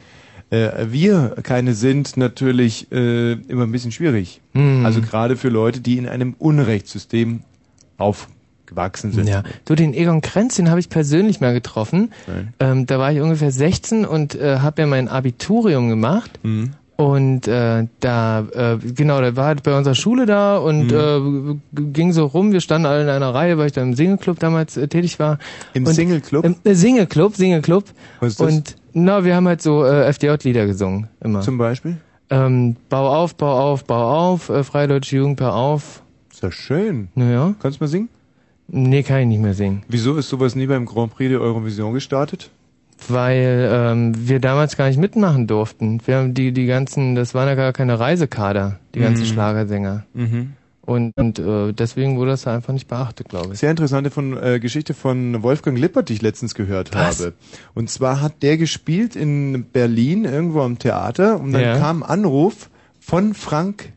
äh, 0.50 0.86
wir 0.90 1.36
keine 1.42 1.74
sind, 1.74 2.16
natürlich 2.16 2.90
äh, 2.92 3.32
immer 3.32 3.64
ein 3.64 3.72
bisschen 3.72 3.92
schwierig. 3.92 4.40
Hm. 4.52 4.84
Also 4.84 5.00
gerade 5.00 5.36
für 5.36 5.48
Leute, 5.48 5.80
die 5.80 5.96
in 5.98 6.08
einem 6.08 6.34
Unrechtssystem 6.38 7.42
aufgewachsen 7.98 9.12
sind. 9.12 9.28
Ja, 9.28 9.42
du, 9.64 9.74
den 9.74 9.94
Egon 9.94 10.20
Krenz, 10.20 10.56
den 10.56 10.70
habe 10.70 10.80
ich 10.80 10.88
persönlich 10.88 11.40
mal 11.40 11.52
getroffen. 11.52 12.12
Ähm, 12.58 12.86
da 12.86 12.98
war 12.98 13.12
ich 13.12 13.20
ungefähr 13.20 13.52
16 13.52 14.04
und 14.04 14.34
äh, 14.34 14.58
habe 14.58 14.82
ja 14.82 14.86
mein 14.86 15.08
Abiturium 15.08 15.88
gemacht. 15.88 16.38
Mhm. 16.42 16.72
Und 17.00 17.48
äh, 17.48 17.86
da, 18.00 18.40
äh, 18.52 18.76
genau, 18.78 19.20
der 19.20 19.34
war 19.36 19.46
halt 19.46 19.62
bei 19.62 19.76
unserer 19.76 19.94
Schule 19.94 20.26
da 20.26 20.58
und 20.58 20.92
äh, 20.92 21.20
g- 21.72 21.82
ging 21.92 22.12
so 22.12 22.26
rum. 22.26 22.52
Wir 22.52 22.60
standen 22.60 22.86
alle 22.86 23.02
in 23.02 23.08
einer 23.08 23.32
Reihe, 23.34 23.56
weil 23.58 23.66
ich 23.66 23.72
da 23.72 23.82
im 23.82 23.94
Single-Club 23.94 24.38
damals 24.38 24.76
äh, 24.76 24.86
tätig 24.86 25.18
war. 25.18 25.38
Im 25.72 25.86
Single-Club? 25.86 26.44
Im 26.44 26.56
äh, 26.64 26.74
Single-Club, 26.74 27.36
Single-Club. 27.36 27.84
Was 28.20 28.32
ist 28.32 28.40
das? 28.40 28.52
Und 28.52 28.76
na, 28.92 29.24
wir 29.24 29.34
haben 29.34 29.48
halt 29.48 29.62
so 29.62 29.84
äh, 29.84 30.12
FDJ-Lieder 30.12 30.66
gesungen 30.66 31.08
immer. 31.24 31.40
Zum 31.40 31.56
Beispiel? 31.58 31.96
Ähm, 32.28 32.76
bau 32.88 33.08
auf, 33.22 33.34
bau 33.34 33.72
auf, 33.72 33.84
bau 33.84 34.32
auf, 34.32 34.48
äh, 34.50 34.62
Freie 34.62 34.88
Deutsche 34.88 35.16
Jugend, 35.16 35.38
bau 35.38 35.50
auf. 35.50 36.02
Ist 36.30 36.42
ja 36.42 36.52
schön. 36.52 37.08
Naja. 37.14 37.54
Kannst 37.60 37.80
du 37.80 37.84
mal 37.84 37.88
singen? 37.88 38.08
Nee, 38.68 39.02
kann 39.02 39.20
ich 39.20 39.26
nicht 39.26 39.40
mehr 39.40 39.54
singen. 39.54 39.82
Wieso 39.88 40.16
ist 40.16 40.28
sowas 40.28 40.54
nie 40.54 40.66
beim 40.66 40.86
Grand 40.86 41.12
Prix 41.14 41.30
der 41.30 41.40
Eurovision 41.40 41.92
gestartet? 41.94 42.50
Weil 43.08 43.68
ähm, 43.72 44.12
wir 44.28 44.40
damals 44.40 44.76
gar 44.76 44.88
nicht 44.88 44.98
mitmachen 44.98 45.46
durften. 45.46 46.00
Wir 46.04 46.16
haben 46.18 46.34
die, 46.34 46.52
die 46.52 46.66
ganzen, 46.66 47.14
das 47.14 47.34
waren 47.34 47.48
ja 47.48 47.54
gar 47.54 47.72
keine 47.72 47.98
Reisekader, 47.98 48.78
die 48.94 49.00
ganzen 49.00 49.22
Mhm. 49.22 49.26
Schlagersänger. 49.28 50.04
Mhm. 50.14 50.52
Und, 50.82 51.12
und 51.16 51.38
äh, 51.38 51.72
deswegen 51.72 52.18
wurde 52.18 52.32
das 52.32 52.46
einfach 52.46 52.72
nicht 52.72 52.88
beachtet, 52.88 53.28
glaube 53.28 53.52
ich. 53.52 53.60
Sehr 53.60 53.70
interessante 53.70 54.10
von, 54.10 54.36
äh, 54.36 54.58
Geschichte 54.60 54.92
von 54.94 55.42
Wolfgang 55.42 55.78
Lippert, 55.78 56.08
die 56.08 56.14
ich 56.14 56.22
letztens 56.22 56.54
gehört 56.54 56.94
Was? 56.94 57.20
habe. 57.20 57.32
Und 57.74 57.90
zwar 57.90 58.20
hat 58.20 58.42
der 58.42 58.56
gespielt 58.56 59.14
in 59.14 59.64
Berlin 59.72 60.24
irgendwo 60.24 60.62
am 60.62 60.78
Theater 60.78 61.38
und 61.40 61.52
dann 61.52 61.62
Ja. 61.62 61.78
kam 61.78 62.02
ein 62.02 62.08
Anruf 62.10 62.70
von 62.98 63.34
Frank 63.34 63.92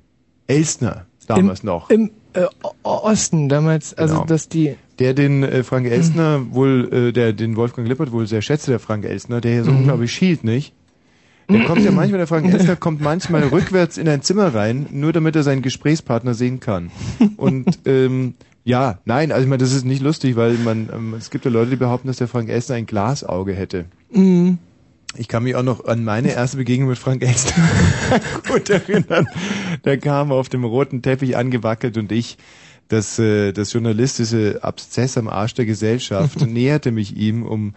Elstner 0.48 1.06
damals 1.28 1.64
noch. 1.64 1.90
Im 1.90 2.12
äh, 2.34 2.46
Osten 2.84 3.50
damals, 3.50 3.94
also 3.94 4.16
Genau. 4.16 4.26
dass 4.28 4.50
die 4.50 4.76
Der 5.04 5.14
den 5.14 5.44
äh, 5.44 5.64
Frank 5.64 5.86
Elstner 5.86 6.46
wohl, 6.52 6.88
äh, 6.94 7.12
der 7.12 7.34
den 7.34 7.58
Wolfgang 7.58 7.86
Lippert 7.90 8.14
wohl 8.14 8.26
sehr 8.26 8.42
schätze, 8.42 8.72
der 8.72 8.80
Frank 8.80 9.04
Elstner, 9.04 9.42
der 9.42 9.54
ja 9.56 9.64
so 9.66 9.72
Mhm. 9.72 9.80
unglaublich 9.80 10.14
schielt, 10.14 10.46
nicht? 10.46 10.72
Der 11.50 11.60
kommt 11.66 11.84
ja 11.84 11.92
manchmal, 12.00 12.20
der 12.20 12.28
Frank 12.28 12.46
Elstner 12.54 12.78
kommt 12.78 13.02
manchmal 13.02 13.44
rückwärts 13.44 13.98
in 13.98 14.08
ein 14.08 14.22
Zimmer 14.22 14.56
rein, 14.56 14.86
nur 14.92 15.12
damit 15.12 15.36
er 15.36 15.44
seinen 15.44 15.62
Gesprächspartner 15.62 16.36
sehen 16.36 16.62
kann. 16.62 16.90
Und 17.36 17.80
ähm, 17.86 18.36
ja, 18.64 19.00
nein, 19.04 19.34
also 19.34 19.44
ich 19.44 19.50
meine, 19.50 19.62
das 19.62 19.74
ist 19.74 19.84
nicht 19.84 20.02
lustig, 20.02 20.38
weil 20.38 20.54
man, 20.54 20.88
ähm, 20.96 21.16
es 21.16 21.30
gibt 21.32 21.44
ja 21.44 21.52
Leute, 21.52 21.72
die 21.72 21.76
behaupten, 21.76 22.08
dass 22.08 22.16
der 22.16 22.30
Frank 22.30 22.48
Elstner 22.48 22.78
ein 22.78 22.86
Glasauge 22.86 23.52
hätte. 23.52 23.84
Mhm. 24.14 24.58
Ich 25.18 25.28
kann 25.28 25.44
mich 25.44 25.56
auch 25.56 25.64
noch 25.64 25.84
an 25.86 26.06
meine 26.06 26.32
erste 26.32 26.56
Begegnung 26.58 26.88
mit 26.88 26.98
Frank 26.98 27.22
Elstner 27.24 27.70
gut 28.48 28.70
erinnern. 28.70 29.28
Der 29.84 29.98
kam 29.98 30.32
auf 30.32 30.48
dem 30.48 30.64
roten 30.64 31.02
Teppich 31.02 31.36
angewackelt 31.36 31.98
und 31.98 32.12
ich, 32.14 32.38
das, 32.94 33.18
äh, 33.20 33.52
das 33.52 33.74
journalistische 33.74 34.60
Abszess 34.62 35.18
am 35.18 35.28
Arsch 35.28 35.56
der 35.56 35.66
Gesellschaft, 35.66 36.40
näherte 36.48 36.92
mich 36.92 37.18
ihm 37.18 37.44
um 37.44 37.74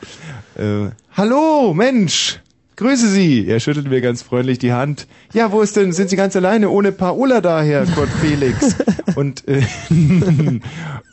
äh, 0.56 0.90
Hallo, 1.12 1.74
Mensch! 1.74 2.40
Grüße 2.76 3.08
Sie! 3.08 3.46
Er 3.48 3.58
schüttelte 3.58 3.88
mir 3.88 4.02
ganz 4.02 4.20
freundlich 4.20 4.58
die 4.58 4.74
Hand. 4.74 5.06
Ja, 5.32 5.50
wo 5.50 5.62
ist 5.62 5.76
denn, 5.76 5.94
sind 5.94 6.10
Sie 6.10 6.16
ganz 6.16 6.36
alleine 6.36 6.68
ohne 6.68 6.92
Paola 6.92 7.40
da, 7.40 7.62
Herr 7.62 7.86
Kurt 7.86 8.10
Felix? 8.20 8.76
Und 9.14 9.48
äh, 9.48 9.62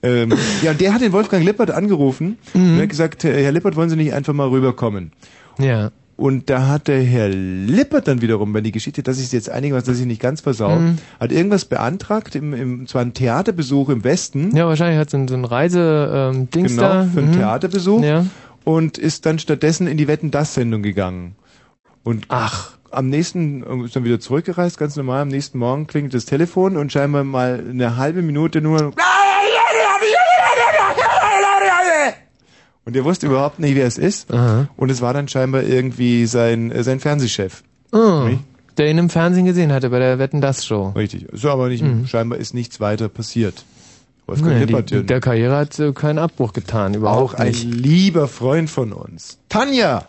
ähm, 0.04 0.34
ja, 0.62 0.72
und 0.72 0.82
der 0.82 0.93
hat 0.93 1.01
den 1.01 1.14
Wolfgang 1.14 1.45
Lippert 1.45 1.72
angerufen 1.72 2.38
und 2.54 2.82
hat 2.82 2.89
gesagt, 2.89 3.24
Herr 3.24 3.51
Lippert, 3.54 3.78
wollen 3.78 3.89
Sie 3.89 3.95
nicht 3.95 4.14
einfach 4.14 4.34
mal 4.34 4.49
rüberkommen? 4.49 5.14
Ja. 5.58 5.91
Und 6.16 6.49
da 6.49 6.68
hat 6.68 6.88
der 6.88 7.01
Herr 7.01 7.28
Lippert 7.30 8.07
dann 8.07 8.22
wiederum, 8.22 8.53
wenn 8.53 8.64
die 8.64 8.72
Geschichte, 8.72 9.01
dass 9.01 9.20
ich 9.20 9.32
jetzt 9.32 9.49
einiges, 9.49 9.84
dass 9.86 9.99
ich 9.99 10.05
nicht 10.05 10.22
ganz 10.22 10.41
versau, 10.41 10.76
Mhm. 10.76 10.97
hat 11.20 11.32
irgendwas 11.32 11.66
beantragt, 11.66 12.36
im, 12.36 12.53
im, 12.53 12.88
zwar 12.88 13.01
einen 13.01 13.14
Theaterbesuch 13.16 13.89
im 13.89 14.03
Westen. 14.03 14.55
Ja, 14.55 14.68
wahrscheinlich 14.68 14.99
hat 14.99 15.09
so 15.09 15.18
ein, 15.18 15.28
so 15.28 15.34
ein 15.34 15.43
Reise-Dings 15.43 16.72
genau, 16.76 16.82
da. 16.82 17.03
für 17.11 17.20
einen 17.20 17.32
Mhm. 17.32 17.38
Theaterbesuch. 17.38 18.03
Ja. 18.03 18.26
Und 18.64 18.97
ist 18.97 19.26
dann 19.26 19.39
stattdessen 19.39 19.88
in 19.88 19.97
die 19.97 20.07
Wetten 20.07 20.30
das 20.32 20.53
Sendung 20.53 20.84
gegangen. 20.84 21.36
Und 22.03 22.26
ach, 22.30 22.72
am 22.91 23.09
nächsten 23.09 23.64
äh, 23.64 23.86
ist 23.86 23.95
dann 23.95 24.03
wieder 24.03 24.20
zurückgereist, 24.20 24.78
ganz 24.78 24.95
normal. 24.95 25.22
Am 25.24 25.30
nächsten 25.30 25.57
Morgen 25.57 25.88
klingelt 25.88 26.14
das 26.14 26.26
Telefon 26.26 26.78
und 26.78 26.91
scheinbar 26.91 27.24
mal 27.24 27.64
eine 27.70 27.97
halbe 27.97 28.22
Minute 28.22 28.61
nur. 28.61 28.93
Und 32.86 32.95
er 32.95 33.05
wusste 33.05 33.27
überhaupt 33.27 33.59
nicht, 33.59 33.75
wer 33.75 33.88
es 33.88 33.97
ist. 33.97 34.29
Und 34.31 34.91
es 34.91 35.01
war 35.01 35.13
dann 35.13 35.27
scheinbar 35.27 35.63
irgendwie 35.63 36.25
sein, 36.25 36.71
äh, 36.71 36.84
sein 36.84 36.99
Fernsehchef. 36.99 37.63
Oh, 37.93 38.25
Nicht? 38.27 38.39
der 38.77 38.89
ihn 38.89 38.97
im 38.97 39.09
Fernsehen 39.09 39.45
gesehen 39.45 39.71
hatte 39.71 39.89
bei 39.89 39.99
der 39.99 40.19
Wetten 40.19 40.41
das 40.41 40.65
Show. 40.65 40.89
Richtig. 40.95 41.27
So, 41.31 41.49
aber 41.49 41.69
nicht, 41.69 41.84
Mhm. 41.84 42.07
scheinbar 42.07 42.39
ist 42.39 42.53
nichts 42.53 42.79
weiter 42.81 43.07
passiert. 43.07 43.63
Wolfgang 44.25 44.53
Nee, 44.57 44.65
Lippert, 44.65 44.89
die, 44.91 45.03
der 45.05 45.19
Karriere 45.19 45.55
hat 45.57 45.77
äh, 45.79 45.91
keinen 45.93 46.17
Abbruch 46.17 46.53
getan, 46.53 46.93
überhaupt 46.93 47.36
auch 47.36 47.39
ein 47.39 47.47
nicht. 47.49 47.63
lieber 47.65 48.27
Freund 48.27 48.69
von 48.69 48.91
uns. 48.93 49.38
Tanja, 49.49 50.05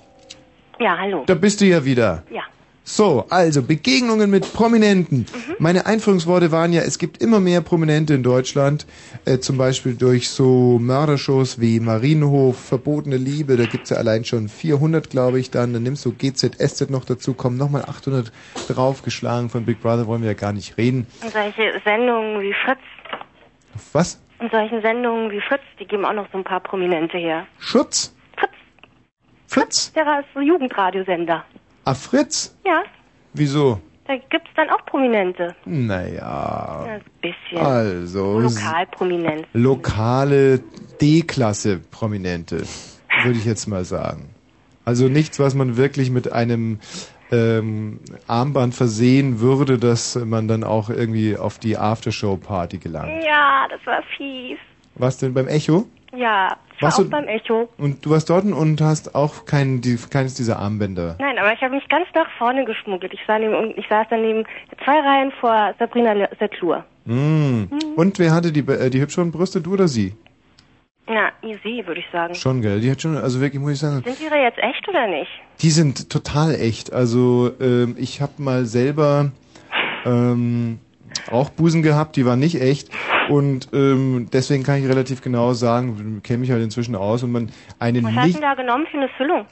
Ja, 0.80 0.96
hallo. 0.98 1.24
da 1.26 1.34
bist 1.34 1.60
du 1.60 1.66
ja 1.66 1.84
wieder. 1.84 2.22
Ja. 2.32 2.42
So, 2.86 3.24
also 3.30 3.62
Begegnungen 3.62 4.28
mit 4.28 4.52
Prominenten. 4.52 5.24
Meine 5.58 5.86
Einführungsworte 5.86 6.52
waren 6.52 6.74
ja, 6.74 6.82
es 6.82 6.98
gibt 6.98 7.22
immer 7.22 7.40
mehr 7.40 7.62
Prominente 7.62 8.12
in 8.12 8.22
Deutschland, 8.22 8.86
äh, 9.24 9.38
zum 9.38 9.56
Beispiel 9.56 9.94
durch 9.94 10.28
so 10.28 10.78
Mördershows 10.78 11.58
wie 11.58 11.80
Marienhof, 11.80 12.58
Verbotene 12.60 13.16
Liebe, 13.16 13.56
da 13.56 13.64
gibt's 13.64 13.88
ja 13.88 13.96
allein 13.96 14.26
schon 14.26 14.50
400, 14.50 15.08
glaube 15.08 15.40
ich, 15.40 15.50
dann, 15.50 15.72
dann 15.72 15.82
nimmst 15.82 16.04
du 16.04 16.12
GZSZ 16.12 16.90
noch 16.90 17.06
dazu, 17.06 17.32
kommen 17.32 17.56
nochmal 17.56 17.82
800 17.82 18.30
draufgeschlagen, 18.68 19.48
von 19.48 19.64
Big 19.64 19.80
Brother 19.80 20.06
wollen 20.06 20.20
wir 20.20 20.28
ja 20.28 20.34
gar 20.34 20.52
nicht 20.52 20.76
reden. 20.76 21.06
Und 21.22 21.32
solche 21.32 21.80
Sendungen 21.86 22.42
wie 22.42 22.54
Fritz, 22.66 22.80
Was? 23.94 24.20
und 24.40 24.50
solchen 24.52 24.82
Sendungen 24.82 25.30
wie 25.30 25.40
Fritz, 25.40 25.62
die 25.80 25.86
geben 25.86 26.04
auch 26.04 26.12
noch 26.12 26.26
so 26.30 26.36
ein 26.36 26.44
paar 26.44 26.60
Prominente 26.60 27.16
her. 27.16 27.46
Schutz? 27.58 28.14
Fritz? 29.46 29.92
Der 29.92 30.20
ist 30.20 30.26
so 30.34 30.40
Jugendradiosender. 30.40 31.44
Ah, 31.84 31.94
Fritz? 31.94 32.56
Ja, 32.64 32.82
Wieso? 33.32 33.80
da 34.06 34.16
gibt's 34.16 34.50
dann 34.54 34.68
auch 34.70 34.84
Prominente. 34.86 35.54
Naja, 35.64 36.84
Ja, 36.86 36.92
ein 36.94 37.02
bisschen. 37.22 37.58
also 37.58 38.38
Lokalprominenz. 38.40 39.46
lokale 39.54 40.60
D-Klasse 41.00 41.78
Prominente, 41.90 42.62
würde 43.22 43.38
ich 43.38 43.44
jetzt 43.46 43.66
mal 43.66 43.84
sagen. 43.84 44.28
Also 44.84 45.08
nichts, 45.08 45.38
was 45.40 45.54
man 45.54 45.76
wirklich 45.78 46.10
mit 46.10 46.30
einem 46.32 46.78
ähm, 47.32 48.00
Armband 48.28 48.74
versehen 48.74 49.40
würde, 49.40 49.78
dass 49.78 50.14
man 50.16 50.46
dann 50.48 50.62
auch 50.64 50.90
irgendwie 50.90 51.36
auf 51.38 51.58
die 51.58 51.78
Aftershow-Party 51.78 52.78
gelangt. 52.78 53.24
Ja, 53.24 53.66
das 53.70 53.80
war 53.86 54.02
fies. 54.16 54.58
Was 54.96 55.16
denn 55.18 55.32
beim 55.34 55.48
Echo? 55.48 55.86
Ja, 56.14 56.56
Warst 56.80 56.98
auch 56.98 57.04
du- 57.04 57.10
beim 57.10 57.28
Echo. 57.28 57.68
Und 57.78 58.04
du 58.04 58.10
warst 58.10 58.30
dort 58.30 58.44
und 58.44 58.80
hast 58.80 59.14
auch 59.14 59.44
kein, 59.46 59.80
die, 59.80 59.96
keines 59.96 60.34
dieser 60.34 60.58
Armbänder. 60.58 61.16
Nein, 61.20 61.38
aber 61.38 61.52
ich 61.52 61.60
habe 61.62 61.74
mich 61.74 61.88
ganz 61.88 62.06
nach 62.14 62.28
vorne 62.38 62.64
geschmuggelt. 62.64 63.12
Ich, 63.12 63.20
neben, 63.28 63.72
ich 63.76 63.86
saß 63.88 64.06
dann 64.10 64.22
neben 64.22 64.44
zwei 64.84 64.98
Reihen 65.00 65.32
vor 65.40 65.74
Sabrina 65.78 66.14
Setlur. 66.38 66.84
Mm. 67.04 67.64
Und 67.96 68.18
wer 68.18 68.32
hatte 68.32 68.50
die, 68.50 68.60
äh, 68.60 68.90
die 68.90 69.00
hübscheren 69.00 69.30
Brüste, 69.30 69.60
du 69.60 69.74
oder 69.74 69.88
sie? 69.88 70.14
Na, 71.06 71.28
easy, 71.42 71.86
würde 71.86 72.00
ich 72.00 72.06
sagen. 72.10 72.34
Schon, 72.34 72.62
gell? 72.62 72.80
Die 72.80 72.90
hat 72.90 73.02
schon, 73.02 73.16
also 73.16 73.40
wirklich, 73.40 73.60
muss 73.60 73.72
ich 73.72 73.78
sagen, 73.78 74.02
Sind 74.04 74.20
ihre 74.20 74.40
jetzt 74.40 74.58
echt 74.58 74.88
oder 74.88 75.06
nicht? 75.06 75.30
Die 75.60 75.70
sind 75.70 76.08
total 76.08 76.54
echt. 76.54 76.92
Also 76.94 77.52
ähm, 77.60 77.94
ich 77.98 78.22
habe 78.22 78.32
mal 78.38 78.64
selber 78.64 79.30
ähm, 80.06 80.78
auch 81.30 81.50
Busen 81.50 81.82
gehabt, 81.82 82.16
die 82.16 82.26
waren 82.26 82.38
nicht 82.38 82.60
echt. 82.60 82.90
Und 83.28 83.68
ähm, 83.72 84.28
deswegen 84.32 84.62
kann 84.62 84.78
ich 84.78 84.88
relativ 84.88 85.22
genau 85.22 85.52
sagen, 85.54 86.20
kenne 86.22 86.38
mich 86.38 86.50
halt 86.50 86.62
inzwischen 86.62 86.94
aus 86.94 87.22
und 87.22 87.32
man 87.32 87.50
eine 87.78 88.02
Was 88.02 88.14
hast 88.14 88.36
du 88.36 88.40
da 88.40 88.54
genommen 88.54 88.86
für 88.90 88.98
eine 88.98 89.08
Füllung? 89.16 89.46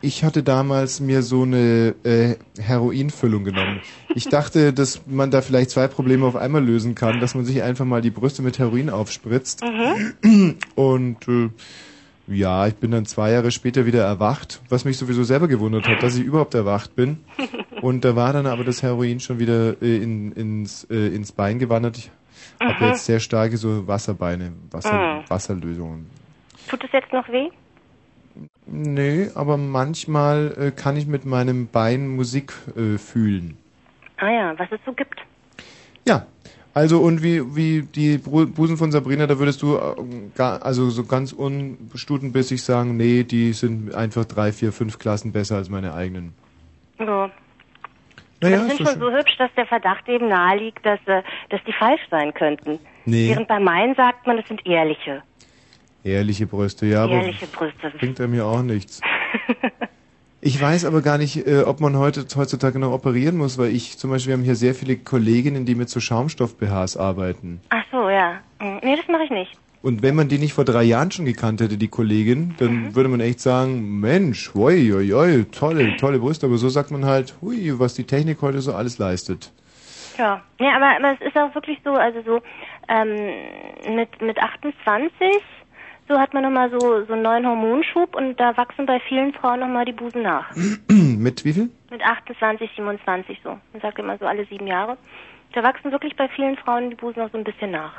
Ich 0.00 0.22
hatte 0.22 0.44
damals 0.44 1.00
mir 1.00 1.22
so 1.22 1.42
eine 1.42 1.94
äh, 2.04 2.36
Heroinfüllung 2.60 3.42
genommen. 3.42 3.80
Ich 4.14 4.28
dachte, 4.28 4.72
dass 4.72 5.02
man 5.06 5.32
da 5.32 5.42
vielleicht 5.42 5.70
zwei 5.70 5.88
Probleme 5.88 6.24
auf 6.24 6.36
einmal 6.36 6.64
lösen 6.64 6.94
kann, 6.94 7.18
dass 7.18 7.34
man 7.34 7.44
sich 7.44 7.62
einfach 7.62 7.84
mal 7.84 8.00
die 8.00 8.10
Brüste 8.10 8.42
mit 8.42 8.60
Heroin 8.60 8.90
aufspritzt. 8.90 9.64
Mhm. 9.64 10.56
Und 10.76 11.26
äh, 11.26 11.50
ja, 12.28 12.66
ich 12.66 12.74
bin 12.76 12.90
dann 12.90 13.06
zwei 13.06 13.32
Jahre 13.32 13.50
später 13.50 13.86
wieder 13.86 14.04
erwacht, 14.04 14.60
was 14.68 14.84
mich 14.84 14.98
sowieso 14.98 15.24
selber 15.24 15.48
gewundert 15.48 15.88
hat, 15.88 16.02
dass 16.02 16.16
ich 16.16 16.24
überhaupt 16.24 16.54
erwacht 16.54 16.94
bin. 16.94 17.18
Und 17.80 18.04
da 18.04 18.16
war 18.16 18.32
dann 18.32 18.46
aber 18.46 18.64
das 18.64 18.82
Heroin 18.82 19.20
schon 19.20 19.38
wieder 19.38 19.80
äh, 19.82 19.96
in, 20.02 20.32
ins, 20.32 20.84
äh, 20.90 21.08
ins 21.14 21.32
Bein 21.32 21.58
gewandert. 21.58 21.96
Ich 21.96 22.10
habe 22.60 22.84
Mhm. 22.84 22.90
jetzt 22.90 23.04
sehr 23.04 23.20
starke 23.20 23.56
so 23.56 23.86
Wasserbeine, 23.86 24.52
Wasser, 24.70 24.92
Mhm. 24.98 25.24
Wasserlösungen. 25.28 26.10
Tut 26.68 26.82
es 26.84 26.90
jetzt 26.92 27.12
noch 27.12 27.28
weh? 27.28 27.48
Nee, 28.66 29.30
aber 29.34 29.56
manchmal 29.56 30.54
äh, 30.58 30.70
kann 30.70 30.96
ich 30.96 31.06
mit 31.06 31.24
meinem 31.24 31.68
Bein 31.68 32.08
Musik 32.08 32.52
äh, 32.76 32.98
fühlen. 32.98 33.56
Ah 34.18 34.30
ja, 34.30 34.58
was 34.58 34.68
es 34.72 34.80
so 34.84 34.92
gibt. 34.92 35.20
Ja, 36.06 36.26
also 36.78 37.00
und 37.00 37.24
wie 37.24 37.56
wie 37.56 37.82
die 37.82 38.18
Busen 38.18 38.76
von 38.76 38.92
Sabrina, 38.92 39.26
da 39.26 39.40
würdest 39.40 39.62
du 39.62 39.76
äh, 39.76 40.42
also 40.42 40.90
so 40.90 41.04
ganz 41.04 41.32
unstutenbissig 41.32 42.62
sagen, 42.62 42.96
nee, 42.96 43.24
die 43.24 43.52
sind 43.52 43.92
einfach 43.92 44.24
drei, 44.24 44.52
vier, 44.52 44.72
fünf 44.72 45.00
Klassen 45.00 45.32
besser 45.32 45.56
als 45.56 45.68
meine 45.68 45.92
eigenen. 45.92 46.34
Ja. 47.00 47.30
Naja, 48.40 48.58
das 48.58 48.76
sind 48.76 48.88
schon 48.88 49.00
so 49.00 49.10
hübsch, 49.10 49.36
dass 49.38 49.50
der 49.56 49.66
Verdacht 49.66 50.08
eben 50.08 50.28
naheliegt, 50.28 50.86
dass, 50.86 51.00
äh, 51.06 51.22
dass 51.50 51.60
die 51.66 51.72
falsch 51.72 52.02
sein 52.12 52.32
könnten. 52.32 52.78
Nee. 53.04 53.30
Während 53.30 53.48
bei 53.48 53.58
meinen 53.58 53.96
sagt 53.96 54.28
man, 54.28 54.36
das 54.36 54.46
sind 54.46 54.64
ehrliche. 54.64 55.24
Ehrliche 56.04 56.46
Brüste, 56.46 56.86
ja, 56.86 57.02
aber 57.02 57.14
ehrliche 57.14 57.48
Brüste. 57.48 57.90
bringt 57.98 58.20
er 58.20 58.28
mir 58.28 58.46
auch 58.46 58.62
nichts. 58.62 59.00
Ich 60.40 60.60
weiß 60.60 60.84
aber 60.84 61.02
gar 61.02 61.18
nicht, 61.18 61.46
äh, 61.48 61.62
ob 61.62 61.80
man 61.80 61.96
heute 61.96 62.24
heutzutage 62.36 62.78
noch 62.78 62.92
operieren 62.92 63.36
muss, 63.36 63.58
weil 63.58 63.74
ich 63.74 63.98
zum 63.98 64.10
Beispiel, 64.10 64.30
wir 64.30 64.36
haben 64.38 64.44
hier 64.44 64.54
sehr 64.54 64.74
viele 64.74 64.96
Kolleginnen, 64.96 65.64
die 65.66 65.74
mit 65.74 65.88
so 65.90 65.98
Schaumstoff-BHs 66.00 66.96
arbeiten. 66.96 67.60
Ach 67.70 67.84
so, 67.90 68.08
ja. 68.08 68.40
Hm, 68.60 68.78
Nee, 68.82 68.96
das 68.96 69.08
mache 69.08 69.24
ich 69.24 69.30
nicht. 69.30 69.56
Und 69.82 70.02
wenn 70.02 70.14
man 70.14 70.28
die 70.28 70.38
nicht 70.38 70.54
vor 70.54 70.64
drei 70.64 70.82
Jahren 70.84 71.10
schon 71.10 71.24
gekannt 71.24 71.60
hätte, 71.60 71.76
die 71.76 71.88
Kollegin, 71.88 72.54
dann 72.58 72.70
Mhm. 72.88 72.94
würde 72.96 73.08
man 73.08 73.20
echt 73.20 73.40
sagen, 73.40 74.00
Mensch, 74.00 74.54
oi, 74.54 74.92
oi, 74.92 75.12
oi, 75.14 75.44
tolle, 75.50 75.96
tolle 75.96 76.18
Brüste. 76.18 76.46
Aber 76.46 76.56
so 76.58 76.68
sagt 76.68 76.90
man 76.90 77.04
halt, 77.04 77.34
hui, 77.40 77.72
was 77.78 77.94
die 77.94 78.04
Technik 78.04 78.40
heute 78.42 78.60
so 78.60 78.74
alles 78.74 78.98
leistet. 78.98 79.52
Ja, 80.18 80.42
ja 80.60 80.76
aber, 80.76 80.96
aber 80.96 81.14
es 81.20 81.26
ist 81.28 81.36
auch 81.36 81.54
wirklich 81.54 81.78
so, 81.84 81.92
also 81.92 82.20
so 82.22 82.40
ähm, 82.88 83.94
mit, 83.96 84.20
mit 84.20 84.38
28, 84.38 85.28
so 86.08 86.18
hat 86.18 86.32
man 86.34 86.42
nochmal 86.42 86.70
so, 86.70 87.04
so 87.04 87.12
einen 87.12 87.22
neuen 87.22 87.46
Hormonschub 87.46 88.16
und 88.16 88.38
da 88.40 88.56
wachsen 88.56 88.86
bei 88.86 89.00
vielen 89.08 89.32
Frauen 89.34 89.60
nochmal 89.60 89.84
die 89.84 89.92
Busen 89.92 90.22
nach. 90.22 90.46
Mit 90.90 91.44
wie 91.44 91.52
viel? 91.52 91.70
Mit 91.90 92.02
28, 92.02 92.70
27 92.76 93.40
so. 93.44 93.50
Man 93.72 93.82
sagt 93.82 93.98
immer 93.98 94.16
so 94.18 94.26
alle 94.26 94.44
sieben 94.46 94.66
Jahre. 94.66 94.96
Da 95.54 95.62
wachsen 95.62 95.92
wirklich 95.92 96.16
bei 96.16 96.28
vielen 96.28 96.56
Frauen 96.56 96.90
die 96.90 96.96
Busen 96.96 97.22
noch 97.22 97.30
so 97.30 97.38
ein 97.38 97.44
bisschen 97.44 97.70
nach. 97.70 97.92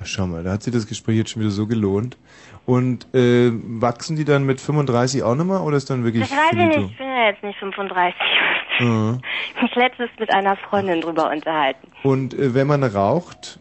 Ach, 0.00 0.06
Schau 0.06 0.26
mal, 0.26 0.44
da 0.44 0.52
hat 0.52 0.62
sich 0.62 0.72
das 0.72 0.86
Gespräch 0.86 1.16
jetzt 1.16 1.30
schon 1.30 1.42
wieder 1.42 1.50
so 1.50 1.66
gelohnt. 1.66 2.16
Und 2.66 3.12
äh, 3.14 3.50
wachsen 3.52 4.16
die 4.16 4.24
dann 4.24 4.44
mit 4.44 4.60
35 4.60 5.22
auch 5.22 5.34
nochmal 5.34 5.62
oder 5.62 5.76
ist 5.76 5.88
dann 5.90 6.04
wirklich 6.04 6.28
Das 6.28 6.30
weiß 6.36 6.52
ich 6.52 6.58
finito? 6.58 6.80
nicht, 6.80 6.90
ich 6.92 6.98
bin 6.98 7.06
ja 7.06 7.24
jetzt 7.28 7.42
nicht 7.42 7.58
35. 7.58 8.14
Mhm. 8.80 9.20
Mich 9.62 9.74
letztens 9.74 10.10
mit 10.18 10.32
einer 10.32 10.56
Freundin 10.56 11.00
drüber 11.00 11.30
unterhalten. 11.30 11.88
Und 12.02 12.34
äh, 12.34 12.54
wenn 12.54 12.66
man 12.66 12.84
raucht, 12.84 13.58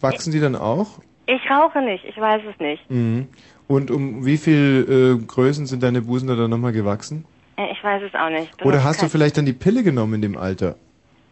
wachsen 0.00 0.32
die 0.32 0.40
dann 0.40 0.56
auch? 0.56 1.00
Ich 1.34 1.50
rauche 1.50 1.80
nicht, 1.82 2.04
ich 2.04 2.16
weiß 2.16 2.42
es 2.52 2.58
nicht. 2.60 2.90
Mhm. 2.90 3.28
Und 3.68 3.90
um 3.90 4.24
wie 4.26 4.36
viel 4.36 5.18
äh, 5.20 5.24
Größen 5.26 5.66
sind 5.66 5.82
deine 5.82 6.02
Busen 6.02 6.26
da 6.28 6.34
dann 6.34 6.50
nochmal 6.50 6.72
gewachsen? 6.72 7.24
Äh, 7.56 7.70
Ich 7.72 7.82
weiß 7.84 8.02
es 8.02 8.14
auch 8.14 8.30
nicht. 8.30 8.56
Bin 8.56 8.66
Oder 8.66 8.82
hast 8.82 8.96
du 8.98 9.02
kein- 9.02 9.10
vielleicht 9.10 9.36
dann 9.36 9.46
die 9.46 9.52
Pille 9.52 9.82
genommen 9.82 10.14
in 10.14 10.22
dem 10.22 10.36
Alter? 10.36 10.76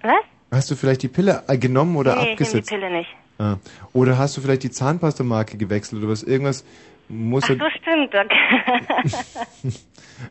Was? 0.03 0.13
Hast 0.53 0.71
du 0.71 0.77
vielleicht 0.77 1.03
die 1.03 1.09
Pille 1.09 1.43
äh, 1.49 1.59
genommen 1.59 1.97
oder 1.97 2.15
nee, 2.17 2.33
abgesetzt? 2.33 2.71
ich 2.71 2.79
nehme 2.79 2.83
die 2.83 2.87
Pille 2.87 2.99
nicht. 2.99 3.11
Ah. 3.41 3.57
Oder 3.93 4.19
hast 4.19 4.37
du 4.37 4.41
vielleicht 4.41 4.63
die 4.63 4.71
Zahnpastamarke 4.71 5.57
gewechselt 5.59 6.03
oder 6.03 6.11
was? 6.13 6.23
Irgendwas 6.23 6.65
muss 7.09 7.45
Ach 7.45 7.51
ja- 7.51 7.57
so, 7.57 7.65
stimmt. 7.71 8.15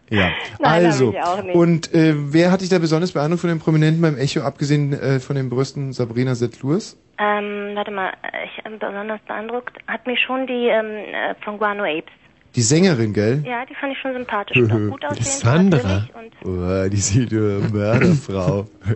Ja, 0.09 0.31
Nein, 0.59 0.85
also. 0.85 1.07
hab 1.07 1.13
ich 1.13 1.21
auch 1.23 1.43
nicht. 1.43 1.55
Und 1.55 1.93
äh, 1.93 2.13
wer 2.33 2.51
hat 2.51 2.59
dich 2.61 2.67
da 2.69 2.77
besonders 2.79 3.13
beeindruckt 3.13 3.39
von 3.41 3.49
den 3.49 3.59
Prominenten 3.59 4.01
beim 4.01 4.17
Echo, 4.17 4.41
abgesehen 4.41 4.91
äh, 4.93 5.19
von 5.21 5.35
den 5.37 5.49
Brüsten 5.49 5.93
Sabrina 5.93 6.35
Setlurs? 6.35 6.97
Ähm, 7.19 7.71
warte 7.75 7.91
mal, 7.91 8.13
ich 8.45 8.65
ähm, 8.65 8.79
besonders 8.79 9.19
beeindruckt 9.27 9.77
hat 9.87 10.05
mich 10.07 10.19
schon 10.21 10.47
die 10.47 10.67
ähm, 10.67 10.85
äh, 11.13 11.35
von 11.43 11.57
Guano 11.57 11.83
Apes. 11.83 12.11
Die 12.55 12.61
Sängerin, 12.61 13.13
gell? 13.13 13.43
Ja, 13.45 13.65
die 13.65 13.75
fand 13.75 13.93
ich 13.93 13.99
schon 13.99 14.13
sympathisch. 14.13 14.57
und 14.57 14.71
auch 14.71 14.91
gut 14.91 15.05
aussehend. 15.05 15.27
Sandra. 15.75 16.07
Oh, 16.43 16.89
die 16.89 16.95
sieht 16.97 17.31
ja 17.31 17.59
Mörderfrau. 17.71 18.65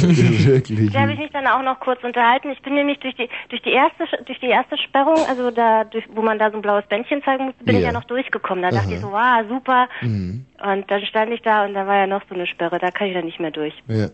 Wirklich. 0.00 0.90
Da 0.92 1.00
habe 1.00 1.12
ich 1.12 1.18
mich 1.18 1.30
dann 1.32 1.46
auch 1.46 1.62
noch 1.62 1.80
kurz 1.80 2.02
unterhalten. 2.02 2.50
Ich 2.50 2.62
bin 2.62 2.74
nämlich 2.74 2.98
durch 3.00 3.14
die 3.16 3.28
durch 3.50 3.60
die 3.62 3.72
erste 3.72 4.04
durch 4.24 4.38
die 4.40 4.46
erste 4.48 4.78
Sperrung, 4.78 5.18
also 5.28 5.50
da 5.50 5.84
durch, 5.84 6.04
wo 6.14 6.22
man 6.22 6.38
da 6.38 6.50
so 6.50 6.56
ein 6.56 6.62
blaues 6.62 6.86
Bändchen 6.88 7.22
zeigen 7.24 7.46
musste, 7.46 7.62
bin 7.64 7.76
ich 7.76 7.82
Ja. 7.82 7.88
ja 7.88 7.92
noch 7.92 8.04
durchgekommen. 8.04 8.62
Da 8.62 8.70
dachte 8.70 8.86
Aha. 8.88 8.94
ich 8.94 9.00
so, 9.00 9.10
wow, 9.12 9.44
super. 9.48 9.88
Mhm. 10.00 10.46
Und 10.64 10.90
dann 10.90 11.02
stand 11.04 11.32
ich 11.32 11.42
da 11.42 11.64
und 11.66 11.74
da 11.74 11.86
war 11.86 11.96
ja 11.96 12.06
noch 12.06 12.22
so 12.28 12.34
eine 12.34 12.46
Sperre, 12.46 12.78
da 12.78 12.90
kann 12.90 13.08
ich 13.08 13.14
dann 13.14 13.26
nicht 13.26 13.40
mehr 13.40 13.50
durch. 13.50 13.74
Ja. 13.86 14.06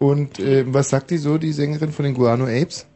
Und 0.00 0.40
äh, 0.40 0.64
was 0.66 0.88
sagt 0.88 1.10
die 1.10 1.18
so, 1.18 1.36
die 1.38 1.52
Sängerin 1.52 1.92
von 1.92 2.04
den 2.06 2.14
Guano 2.14 2.44
Apes? 2.46 2.88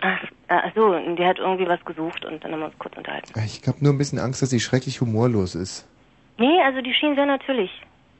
Ach, 0.00 0.18
ach 0.48 0.70
so, 0.74 0.94
die 1.16 1.24
hat 1.24 1.38
irgendwie 1.38 1.66
was 1.66 1.84
gesucht 1.84 2.24
und 2.24 2.42
dann 2.42 2.52
haben 2.52 2.60
wir 2.60 2.66
uns 2.66 2.78
kurz 2.78 2.96
unterhalten. 2.96 3.28
Ich 3.44 3.60
habe 3.66 3.78
nur 3.80 3.92
ein 3.92 3.98
bisschen 3.98 4.18
Angst, 4.20 4.40
dass 4.40 4.50
sie 4.50 4.60
schrecklich 4.60 5.00
humorlos 5.00 5.54
ist. 5.56 5.86
Nee, 6.38 6.60
also 6.64 6.80
die 6.80 6.94
schien 6.94 7.14
sehr 7.16 7.26
natürlich. 7.26 7.70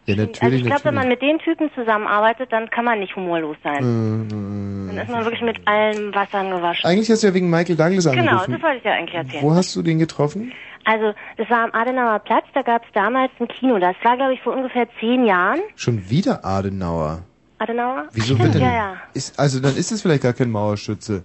Ja, 0.07 0.15
also 0.15 0.27
natürlich, 0.27 0.63
ich 0.63 0.67
glaube, 0.67 0.85
wenn 0.87 0.95
man 0.97 1.07
mit 1.09 1.23
den 1.23 1.39
Typen 1.39 1.71
zusammenarbeitet, 1.77 2.53
dann 2.53 2.69
kann 2.71 2.85
man 2.85 2.99
nicht 2.99 3.15
humorlos 3.15 3.57
sein. 3.63 3.77
Äh, 3.77 4.29
Dann 4.89 4.99
äh, 4.99 5.03
ist 5.05 5.11
man 5.11 5.25
wirklich 5.25 5.43
mit 5.43 5.57
allen 5.69 6.13
Wassern 6.13 6.51
gewaschen. 6.51 6.85
Eigentlich 6.91 7.09
hast 7.09 7.23
du 7.23 7.29
ja 7.29 7.35
wegen 7.35 7.49
Michael 7.49 7.77
Douglas 7.77 8.05
Genau, 8.11 8.19
angerufen. 8.33 8.53
das 8.55 8.63
wollte 8.63 8.79
ich 8.79 8.85
ja 8.85 8.93
eigentlich 8.95 9.15
erzählen. 9.15 9.43
Wo 9.45 9.55
hast 9.55 9.77
du 9.77 9.83
den 9.83 10.01
getroffen? 10.01 10.53
Also, 10.85 11.15
das 11.37 11.49
war 11.49 11.63
am 11.63 11.71
Adenauer 11.73 12.19
Platz, 12.19 12.45
da 12.53 12.63
gab 12.63 12.85
es 12.85 12.91
damals 12.95 13.31
ein 13.39 13.47
Kino. 13.47 13.79
Das 13.79 13.95
war, 14.03 14.17
glaube 14.17 14.35
ich, 14.35 14.41
vor 14.43 14.57
ungefähr 14.57 14.89
zehn 14.99 15.25
Jahren. 15.25 15.61
Schon 15.77 16.11
wieder 16.11 16.45
Adenauer. 16.45 17.23
Adenauer? 17.63 18.09
Wieso 18.13 18.35
denn? 18.53 18.53
Ja, 18.61 18.73
ja. 18.73 18.97
Ist, 19.15 19.39
also 19.39 19.61
dann 19.61 19.77
ist 19.77 19.93
es 19.93 20.03
vielleicht 20.03 20.23
gar 20.23 20.33
kein 20.33 20.51
Mauerschütze. 20.51 21.25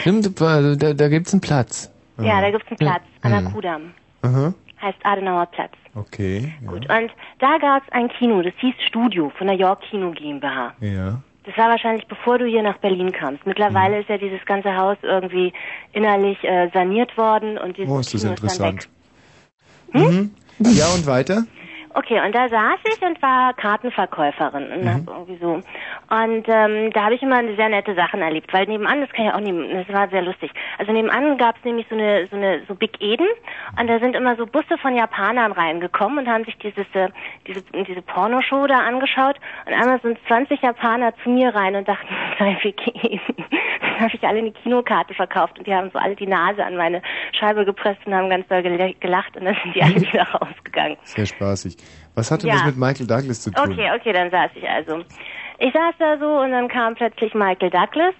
Stimmt, 0.00 0.40
da, 0.40 0.94
da 0.94 1.08
gibt's 1.08 1.32
einen 1.32 1.40
Platz. 1.40 1.90
Ja, 2.18 2.40
da 2.40 2.50
gibt's 2.50 2.68
einen 2.68 2.78
Platz 2.78 3.02
an 3.22 3.30
der 3.32 3.40
Mhm. 3.42 3.52
Kudamm. 3.52 3.82
Aha. 4.22 4.54
Heißt 4.80 4.98
Adenauer 5.04 5.46
Platz. 5.46 5.72
Okay. 5.94 6.52
Gut, 6.66 6.88
und 6.90 7.10
da 7.38 7.58
gab's 7.58 7.86
ein 7.92 8.08
Kino, 8.18 8.42
das 8.42 8.54
hieß 8.58 8.74
Studio 8.88 9.30
von 9.38 9.46
der 9.46 9.56
York 9.56 9.80
Kino 9.90 10.10
GmbH. 10.10 10.74
Ja. 10.80 11.20
Das 11.44 11.56
war 11.56 11.68
wahrscheinlich 11.70 12.06
bevor 12.08 12.38
du 12.38 12.46
hier 12.46 12.62
nach 12.62 12.78
Berlin 12.78 13.12
kamst. 13.12 13.46
Mittlerweile 13.46 14.00
ist 14.00 14.08
ja 14.08 14.16
dieses 14.18 14.44
ganze 14.46 14.76
Haus 14.76 14.96
irgendwie 15.02 15.52
innerlich 15.92 16.42
äh, 16.44 16.68
saniert 16.72 17.16
worden 17.16 17.58
und 17.58 17.76
dieses 17.76 17.90
Oh, 17.90 17.98
ist 18.00 18.14
das 18.14 18.22
Kino 18.22 18.32
ist 18.34 18.42
dann 18.60 18.74
weg. 18.74 18.86
interessant. 18.86 18.88
Mhm. 19.92 20.30
Ja, 20.72 20.86
und 20.94 21.06
weiter? 21.06 21.44
Okay, 21.94 22.20
und 22.24 22.34
da 22.34 22.48
saß 22.48 22.78
ich 22.84 23.02
und 23.02 23.20
war 23.20 23.52
Kartenverkäuferin 23.54 24.72
und 24.72 24.88
hab 24.88 25.06
irgendwie 25.08 25.36
so. 25.36 25.52
Und 25.54 26.44
ähm, 26.48 26.90
da 26.92 27.04
habe 27.04 27.14
ich 27.14 27.22
immer 27.22 27.42
sehr 27.56 27.68
nette 27.68 27.94
Sachen 27.94 28.22
erlebt, 28.22 28.52
weil 28.52 28.66
nebenan, 28.66 29.00
das 29.02 29.10
kann 29.10 29.26
ich 29.26 29.32
auch 29.32 29.40
nehmen, 29.40 29.68
das 29.70 29.94
war 29.94 30.08
sehr 30.08 30.22
lustig. 30.22 30.50
Also 30.78 30.92
nebenan 30.92 31.36
gab 31.38 31.56
es 31.58 31.64
nämlich 31.64 31.86
so 31.88 31.94
eine, 31.94 32.26
so 32.28 32.36
eine, 32.36 32.62
so 32.66 32.74
Big 32.74 33.00
Eden 33.00 33.26
und 33.78 33.86
da 33.88 33.98
sind 33.98 34.16
immer 34.16 34.36
so 34.36 34.46
Busse 34.46 34.78
von 34.80 34.94
Japanern 34.96 35.52
reingekommen 35.52 36.18
und 36.18 36.28
haben 36.28 36.44
sich 36.44 36.56
dieses, 36.58 36.86
äh, 36.94 37.08
diese, 37.46 37.62
diese 37.86 38.02
Pornoshow 38.02 38.66
da 38.66 38.78
angeschaut 38.78 39.36
und 39.66 39.72
einmal 39.74 40.00
sind 40.00 40.18
20 40.28 40.62
Japaner 40.62 41.14
zu 41.22 41.30
mir 41.30 41.54
rein 41.54 41.76
und 41.76 41.86
dachten, 41.88 42.08
sei 42.38 42.56
Big 42.62 42.80
Eden. 43.04 43.20
Dann 43.80 44.00
habe 44.00 44.10
ich 44.14 44.22
alle 44.26 44.38
eine 44.38 44.52
Kinokarte 44.52 45.12
verkauft 45.14 45.58
und 45.58 45.66
die 45.66 45.74
haben 45.74 45.90
so 45.92 45.98
alle 45.98 46.16
die 46.16 46.26
Nase 46.26 46.64
an 46.64 46.76
meine 46.76 47.02
Scheibe 47.38 47.64
gepresst 47.64 48.00
und 48.06 48.14
haben 48.14 48.30
ganz 48.30 48.46
doll 48.48 48.62
gel- 48.62 48.94
gelacht 49.00 49.36
und 49.36 49.44
dann 49.44 49.56
sind 49.62 49.74
die 49.74 49.82
alle 49.82 49.94
wieder 50.00 50.22
rausgegangen. 50.28 50.96
Sehr 51.02 51.26
spaßig. 51.26 51.76
Was 52.14 52.30
hat 52.30 52.42
denn 52.42 52.50
Ja. 52.50 52.56
das 52.56 52.66
mit 52.66 52.76
Michael 52.76 53.06
Douglas 53.06 53.40
zu 53.42 53.50
tun? 53.50 53.72
Okay, 53.72 53.90
okay, 53.94 54.12
dann 54.12 54.30
saß 54.30 54.50
ich 54.54 54.68
also. 54.68 55.02
Ich 55.58 55.72
saß 55.72 55.94
da 55.98 56.18
so 56.18 56.40
und 56.40 56.50
dann 56.50 56.68
kam 56.68 56.94
plötzlich 56.94 57.34
Michael 57.34 57.70
Douglas 57.70 58.14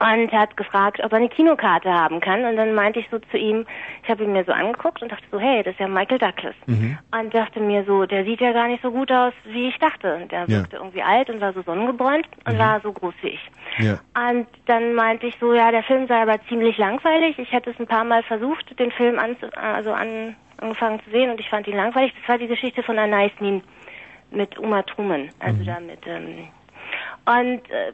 und 0.00 0.32
hat 0.32 0.56
gefragt, 0.56 1.00
ob 1.04 1.12
er 1.12 1.18
eine 1.18 1.28
Kinokarte 1.28 1.90
haben 1.92 2.20
kann. 2.20 2.44
Und 2.44 2.56
dann 2.56 2.74
meinte 2.74 2.98
ich 3.00 3.06
so 3.10 3.18
zu 3.30 3.36
ihm, 3.38 3.64
ich 4.02 4.08
habe 4.10 4.24
ihn 4.24 4.32
mir 4.32 4.44
so 4.44 4.52
angeguckt 4.52 5.00
und 5.02 5.10
dachte 5.12 5.24
so, 5.30 5.38
hey, 5.38 5.62
das 5.62 5.72
ist 5.74 5.80
ja 5.80 5.88
Michael 5.88 6.18
Douglas. 6.18 6.54
Mhm. 6.66 6.98
Und 7.12 7.34
dachte 7.34 7.60
mir 7.60 7.84
so, 7.84 8.04
der 8.04 8.24
sieht 8.24 8.40
ja 8.40 8.52
gar 8.52 8.66
nicht 8.68 8.82
so 8.82 8.90
gut 8.90 9.10
aus, 9.12 9.32
wie 9.44 9.68
ich 9.68 9.78
dachte. 9.78 10.26
Der 10.30 10.40
Ja. 10.42 10.48
wirkte 10.48 10.76
irgendwie 10.76 11.02
alt 11.02 11.30
und 11.30 11.40
war 11.40 11.52
so 11.52 11.62
sonnengebräunt 11.62 12.26
und 12.46 12.58
war 12.58 12.80
so 12.80 12.92
groß 12.92 13.14
wie 13.22 13.28
ich. 13.28 13.50
Ja. 13.78 13.98
Und 14.30 14.46
dann 14.66 14.94
meinte 14.94 15.26
ich 15.26 15.36
so, 15.38 15.54
ja, 15.54 15.70
der 15.70 15.82
Film 15.84 16.06
sei 16.08 16.20
aber 16.20 16.38
ziemlich 16.48 16.76
langweilig. 16.76 17.38
Ich 17.38 17.52
hätte 17.52 17.70
es 17.70 17.78
ein 17.80 17.86
paar 17.86 18.04
Mal 18.04 18.22
versucht, 18.24 18.78
den 18.78 18.90
Film 18.90 19.18
an, 19.18 19.36
also 19.56 19.92
an, 19.92 20.34
angefangen 20.58 21.00
zu 21.04 21.10
sehen 21.10 21.30
und 21.30 21.40
ich 21.40 21.48
fand 21.48 21.66
ihn 21.68 21.76
langweilig. 21.76 22.12
Das 22.20 22.28
war 22.28 22.38
die 22.38 22.46
Geschichte 22.48 22.82
von 22.82 22.98
Anais 22.98 23.32
Nin 23.40 23.62
mit 24.30 24.58
Uma 24.58 24.82
Truman, 24.82 25.28
also 25.38 25.60
Mhm. 25.60 25.66
da 25.66 25.80
mit 25.80 26.06
ähm, 26.06 26.48
und 27.26 27.70
äh, 27.70 27.92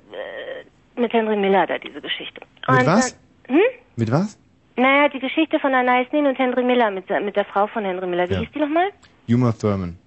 mit 0.97 1.13
Henry 1.13 1.37
Miller 1.37 1.67
da 1.67 1.79
diese 1.79 2.01
Geschichte. 2.01 2.41
Mit 2.69 2.81
und 2.81 2.87
was? 2.87 3.19
Dann, 3.47 3.57
hm? 3.57 3.63
Mit 3.97 4.11
was? 4.13 4.39
Naja, 4.77 5.09
die 5.09 5.19
Geschichte 5.21 5.59
von 5.59 5.75
Anais 5.75 6.07
Nin 6.13 6.27
und 6.27 6.39
Henry 6.39 6.63
Miller 6.63 6.91
mit 6.91 7.09
der, 7.11 7.21
mit 7.21 7.37
der 7.37 7.45
Frau 7.45 7.67
von 7.67 7.85
Henry 7.85 8.07
Miller. 8.07 8.29
Wie 8.29 8.35
Ja. 8.35 8.41
hieß 8.41 8.51
die 8.55 8.61
nochmal? 8.61 8.91
Uma 9.29 9.53
Thurman. 9.53 9.99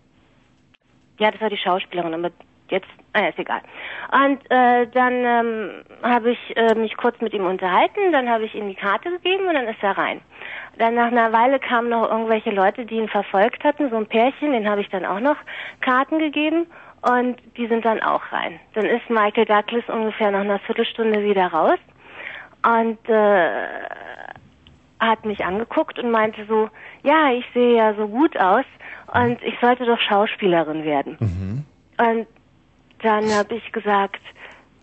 Ja, 1.20 1.32
das 1.32 1.40
war 1.42 1.50
die 1.50 1.58
Schauspielerin, 1.58 2.14
aber 2.14 2.32
jetzt, 2.70 2.88
ah, 3.14 3.28
ist 3.28 3.38
egal. 3.38 3.62
Und 4.12 4.40
äh, 4.50 4.88
dann 4.88 5.14
ähm, 5.14 5.70
habe 6.02 6.32
ich 6.32 6.58
äh, 6.58 6.74
mich 6.76 6.98
kurz 6.98 7.20
mit 7.22 7.34
ihm 7.34 7.46
unterhalten, 7.46 8.12
dann 8.12 8.28
habe 8.30 8.46
ich 8.46 8.56
ihm 8.56 8.68
die 8.68 8.76
Karte 8.76 9.12
gegeben 9.12 9.46
und 9.48 9.54
dann 9.54 9.68
ist 9.68 9.82
er 9.84 9.98
rein. 9.98 10.22
Dann 10.80 10.96
nach 10.96 11.12
einer 11.12 11.32
Weile 11.32 11.60
kamen 11.60 11.90
noch 11.90 12.10
irgendwelche 12.10 12.50
Leute, 12.50 12.86
die 12.86 12.96
ihn 12.96 13.08
verfolgt 13.10 13.64
hatten, 13.64 13.92
so 13.92 13.98
ein 13.98 14.08
Pärchen, 14.08 14.54
den 14.54 14.68
habe 14.68 14.82
ich 14.82 14.90
dann 14.90 15.06
auch 15.06 15.20
noch 15.20 15.38
Karten 15.82 16.18
gegeben 16.18 16.66
und 17.04 17.36
die 17.58 17.68
sind 17.68 17.86
dann 17.86 18.02
auch 18.02 18.22
rein. 18.32 18.60
Dann 18.74 18.86
ist 18.86 19.10
Michael 19.10 19.46
Douglas 19.46 19.84
ungefähr 19.88 20.32
nach 20.32 20.42
einer 20.42 20.60
Viertelstunde 20.60 21.24
wieder 21.24 21.48
raus 21.48 21.80
und 22.66 22.98
äh, 23.10 23.50
hat 25.00 25.26
mich 25.26 25.44
angeguckt 25.44 26.00
und 26.00 26.12
meinte 26.12 26.46
so, 26.48 26.70
ja, 27.04 27.32
ich 27.34 27.46
sehe 27.54 27.76
ja 27.76 27.94
so 27.96 28.08
gut 28.08 28.38
aus 28.40 28.66
und 29.14 29.42
ich 29.44 29.54
sollte 29.60 29.86
doch 29.86 30.00
Schauspielerin 30.00 30.86
werden. 30.86 31.18
Und 31.98 32.28
dann 33.02 33.30
habe 33.36 33.56
ich 33.56 33.72
gesagt, 33.74 34.22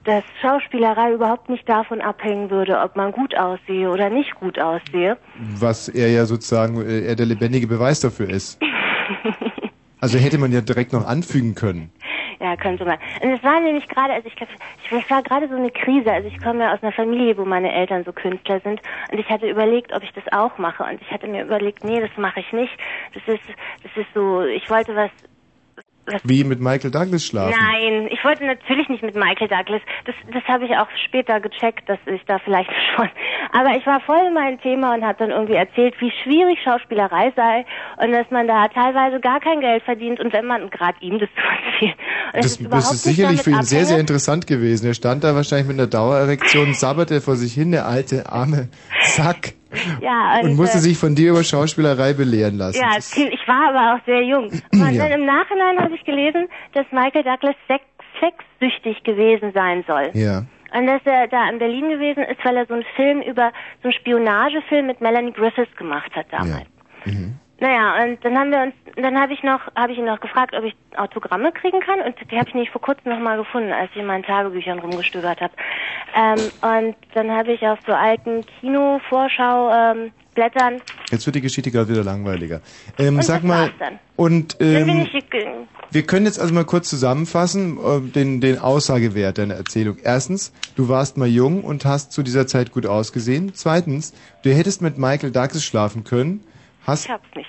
dass 0.05 0.23
Schauspielerei 0.43 1.13
überhaupt 1.13 1.49
nicht 1.49 1.67
davon 1.69 2.01
abhängen 2.01 2.51
würde, 2.51 2.79
ob 2.81 2.97
man 2.97 3.13
gut 3.13 3.37
aussehe 3.37 3.91
oder 3.91 4.11
nicht 4.11 4.35
gut 4.35 4.59
aussehe. 4.59 5.17
Was 5.59 5.89
er 5.89 6.11
ja 6.11 6.27
sozusagen, 6.27 6.81
äh, 6.83 7.07
er 7.07 7.17
der 7.17 7.27
lebendige 7.27 7.67
Beweis 7.67 8.01
dafür 8.01 8.29
ist. 8.29 8.61
Also 10.01 10.19
hätte 10.19 10.39
man 10.39 10.51
ja 10.51 10.63
direkt 10.63 10.95
noch 10.95 11.07
anfügen 11.07 11.55
können. 11.55 11.93
Ja, 12.41 12.57
könnte 12.57 12.87
man. 12.87 12.99
Und 13.21 13.33
es 13.33 13.43
war 13.43 13.61
nämlich 13.61 13.87
gerade, 13.87 14.15
also 14.15 14.27
ich 14.27 14.35
glaube, 14.35 14.51
es 14.91 15.11
war 15.11 15.23
gerade 15.23 15.47
so 15.47 15.57
eine 15.57 15.71
Krise. 15.71 16.11
Also 16.11 16.27
ich 16.27 16.41
komme 16.41 16.65
ja 16.65 16.73
aus 16.73 16.83
einer 16.83 16.93
Familie, 16.93 17.37
wo 17.37 17.45
meine 17.45 17.71
Eltern 17.71 18.03
so 18.05 18.15
Künstler 18.15 18.61
sind. 18.61 18.81
Und 19.13 19.19
ich 19.19 19.29
hatte 19.29 19.47
überlegt, 19.47 19.93
ob 19.93 20.03
ich 20.03 20.13
das 20.15 20.25
auch 20.33 20.57
mache. 20.57 20.85
Und 20.85 21.03
ich 21.03 21.11
hatte 21.11 21.27
mir 21.27 21.45
überlegt, 21.45 21.85
nee, 21.85 22.01
das 22.01 22.11
mache 22.17 22.41
ich 22.41 22.51
nicht. 22.55 22.73
Das 23.13 23.23
ist, 23.27 23.45
das 23.83 23.95
ist 23.95 24.09
so, 24.15 24.43
ich 24.43 24.71
wollte 24.71 24.97
was, 24.97 25.11
das 26.11 26.23
Wie 26.25 26.45
mit 26.45 26.61
Michael 26.61 26.91
Douglas 26.91 27.25
schlafen. 27.25 27.55
Nein, 27.59 28.09
ich 28.11 28.23
wollte 28.25 28.45
natürlich 28.45 28.89
nicht 28.89 29.03
mit 29.03 29.15
Michael 29.15 29.49
Douglas. 29.49 29.81
Das, 30.05 30.15
das 30.33 30.43
habe 30.45 30.67
ich 30.67 30.77
auch 30.77 30.89
später 31.07 31.41
gecheckt, 31.41 31.89
dass 31.89 31.99
ich 32.07 32.23
da 32.27 32.39
vielleicht 32.39 32.71
schon. 32.97 33.09
Aber 33.53 33.77
ich 33.77 33.87
war 33.87 34.01
voll 34.01 34.27
in 34.27 34.35
meinem 34.35 34.61
Thema 34.61 34.95
und 34.95 35.05
habe 35.05 35.19
dann 35.19 35.31
irgendwie 35.31 35.55
erzählt, 35.55 35.95
wie 36.01 36.13
schwierig 36.23 36.59
Schauspielerei 36.63 37.33
sei 37.37 37.65
und 38.03 38.13
dass 38.13 38.31
man 38.31 38.47
da 38.47 38.69
teilweise 38.69 39.21
gar 39.21 39.41
kein 39.41 39.61
Geld 39.61 39.83
verdient 39.83 40.21
und 40.21 40.33
wenn 40.33 40.47
man 40.47 40.71
gerade 40.71 40.99
ihm 41.01 41.19
das 41.19 41.29
zu 41.35 41.41
erzählen. 41.41 41.95
Das, 42.33 42.47
ist 42.47 42.61
das 42.61 42.67
überhaupt 42.67 42.95
ist 42.95 43.03
sicherlich 43.05 43.43
für 43.43 43.51
ihn 43.51 43.63
sehr, 43.63 43.81
sehr 43.81 43.81
abhängig. 43.83 44.01
interessant 44.01 44.47
gewesen. 44.47 44.87
Er 44.87 44.95
stand 44.95 45.25
da 45.25 45.35
wahrscheinlich 45.35 45.69
mit 45.69 45.79
einer 45.79 45.89
Dauererektion, 45.89 46.75
sabberte 46.75 47.21
vor 47.21 47.37
sich 47.37 47.55
hin, 47.55 47.73
der 47.73 47.87
alte, 47.87 48.31
arme 48.31 48.69
Sack. 49.03 49.55
Ja, 50.01 50.41
Und 50.43 50.57
musste 50.57 50.79
äh, 50.79 50.81
sich 50.81 50.99
von 50.99 51.15
dir 51.15 51.31
über 51.31 51.45
Schauspielerei 51.45 52.13
belehren 52.13 52.57
lassen. 52.59 52.79
Ja, 52.81 52.97
ich 52.99 53.49
war 53.49 53.69
aber 53.71 53.95
auch 53.95 54.05
sehr 54.07 54.23
jung. 54.23 54.51
Und 54.73 54.95
Ja. 54.95 55.09
dann 55.09 55.21
im 55.21 55.27
Nachhinein 55.27 55.79
habe 55.79 55.95
ich 55.95 56.05
gelesen, 56.05 56.49
dass 56.75 56.87
Michael 56.91 57.23
Douglas 57.25 57.57
sex 57.69 57.85
sexsüchtig 58.21 59.03
gewesen 59.05 59.53
sein 59.55 59.85
soll. 59.87 60.11
Ja. 60.13 60.45
Und 60.77 60.87
dass 60.87 61.01
er 61.05 61.27
da 61.29 61.49
in 61.49 61.59
Berlin 61.59 61.89
gewesen 61.89 62.23
ist, 62.25 62.45
weil 62.45 62.57
er 62.57 62.67
so 62.67 62.75
einen 62.75 62.85
Film 62.95 63.23
über, 63.23 63.51
so 63.83 63.89
einen 63.89 63.93
Spionagefilm 63.95 64.87
mit 64.87 65.01
Melanie 65.01 65.33
Griffiths 65.33 65.75
gemacht 65.77 66.15
hat 66.15 66.27
damals. 66.31 66.67
Naja, 67.61 68.03
und 68.03 68.25
dann 68.25 68.39
haben 68.39 68.51
wir 68.51 68.63
uns, 68.63 68.75
dann 68.97 69.21
habe 69.21 69.35
ich 69.35 69.43
noch, 69.43 69.61
habe 69.77 69.93
ich 69.93 69.99
ihn 69.99 70.07
noch 70.07 70.21
gefragt, 70.21 70.55
ob 70.57 70.65
ich 70.65 70.75
Autogramme 70.97 71.53
kriegen 71.53 71.81
kann 71.81 72.01
und 72.01 72.15
die 72.31 72.37
habe 72.37 72.49
ich 72.49 72.55
nämlich 72.55 72.71
vor 72.71 72.81
kurzem 72.81 73.13
noch 73.13 73.21
mal 73.21 73.37
gefunden, 73.37 73.71
als 73.71 73.91
ich 73.93 73.99
in 73.99 74.07
meinen 74.07 74.25
Tagebüchern 74.25 74.79
rumgestöbert 74.79 75.41
habe. 75.41 75.53
Ähm, 76.17 76.39
und 76.63 76.97
dann 77.15 77.31
habe 77.31 77.53
ich 77.53 77.67
auf 77.67 77.79
so 77.87 77.93
alten 77.93 78.45
Kino-Vorschau 78.61 79.71
ähm. 79.73 80.13
Jetzt 81.11 81.27
wird 81.27 81.37
die 81.37 81.41
Geschichte 81.43 81.71
gerade 81.71 81.91
wieder 81.91 82.05
langweiliger. 82.05 82.63
Ähm, 82.99 83.17
Und 83.17 83.25
sag 83.25 83.43
mal, 83.45 83.71
und 84.17 84.57
ähm, 84.61 85.07
wir 85.91 86.03
können 86.03 86.25
jetzt 86.25 86.41
also 86.41 86.55
mal 86.55 86.65
kurz 86.65 86.89
zusammenfassen, 86.89 87.77
äh, 87.77 88.01
den, 88.01 88.41
den 88.41 88.59
Aussagewert 88.59 89.37
deiner 89.37 89.57
Erzählung. 89.57 89.99
Erstens, 90.03 90.53
du 90.77 90.89
warst 90.89 91.19
mal 91.19 91.29
jung 91.29 91.63
und 91.63 91.85
hast 91.85 92.13
zu 92.13 92.23
dieser 92.23 92.47
Zeit 92.47 92.73
gut 92.73 92.87
ausgesehen. 92.87 93.53
Zweitens, 93.55 94.15
du 94.43 94.51
hättest 94.51 94.81
mit 94.81 94.97
Michael 94.99 95.31
Douglas 95.33 95.65
schlafen 95.65 96.05
können, 96.05 96.43
hast 96.91 97.05
Ich 97.07 97.11
hab's 97.11 97.29
nicht. 97.35 97.49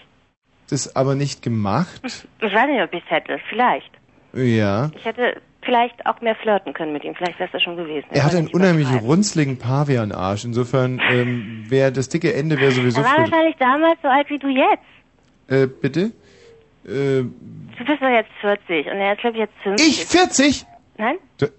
das 0.70 0.96
aber 0.96 1.16
nicht 1.16 1.42
gemacht. 1.42 2.02
Ich 2.06 2.54
weiß 2.54 2.68
nicht, 2.70 2.82
ob 2.82 2.94
ich 2.94 3.04
es 3.04 3.12
hätte. 3.12 3.40
Vielleicht. 3.50 3.92
Ja. 4.34 4.90
Ich 4.96 5.04
hätte 5.04 5.42
vielleicht 5.64 6.06
auch 6.06 6.22
mehr 6.22 6.36
flirten 6.36 6.74
können 6.74 6.94
mit 6.94 7.04
ihm. 7.04 7.14
Vielleicht 7.16 7.38
wäre 7.38 7.48
es 7.48 7.52
das 7.52 7.62
schon 7.62 7.76
gewesen. 7.76 8.06
Er 8.12 8.24
hat 8.24 8.34
einen 8.34 8.48
unheimlich 8.48 8.88
runzligen 9.02 9.58
Pavianarsch. 9.60 10.46
Insofern 10.46 11.00
ähm, 11.12 11.66
wäre 11.68 11.92
das 11.92 12.10
dicke 12.10 12.34
Ende 12.34 12.58
wäre 12.60 12.72
sowieso 12.72 13.02
Er 13.02 13.06
war 13.08 13.18
wahrscheinlich 13.20 13.56
damals 13.58 14.00
so 14.02 14.08
alt 14.08 14.30
wie 14.30 14.40
du 14.40 14.48
jetzt. 14.48 14.84
äh, 15.50 15.68
Bitte? 15.68 16.12
Äh, 16.86 17.24
Du 17.78 17.86
bist 17.88 18.02
doch 18.02 18.10
jetzt 18.10 18.30
40 18.42 18.86
und 18.88 18.98
er 18.98 19.14
ist, 19.14 19.22
glaube 19.22 19.38
ich, 19.38 19.42
jetzt 19.42 19.54
50. 19.64 19.88
ich 19.88 20.06
40? 20.06 20.66
Nein? 21.02 21.16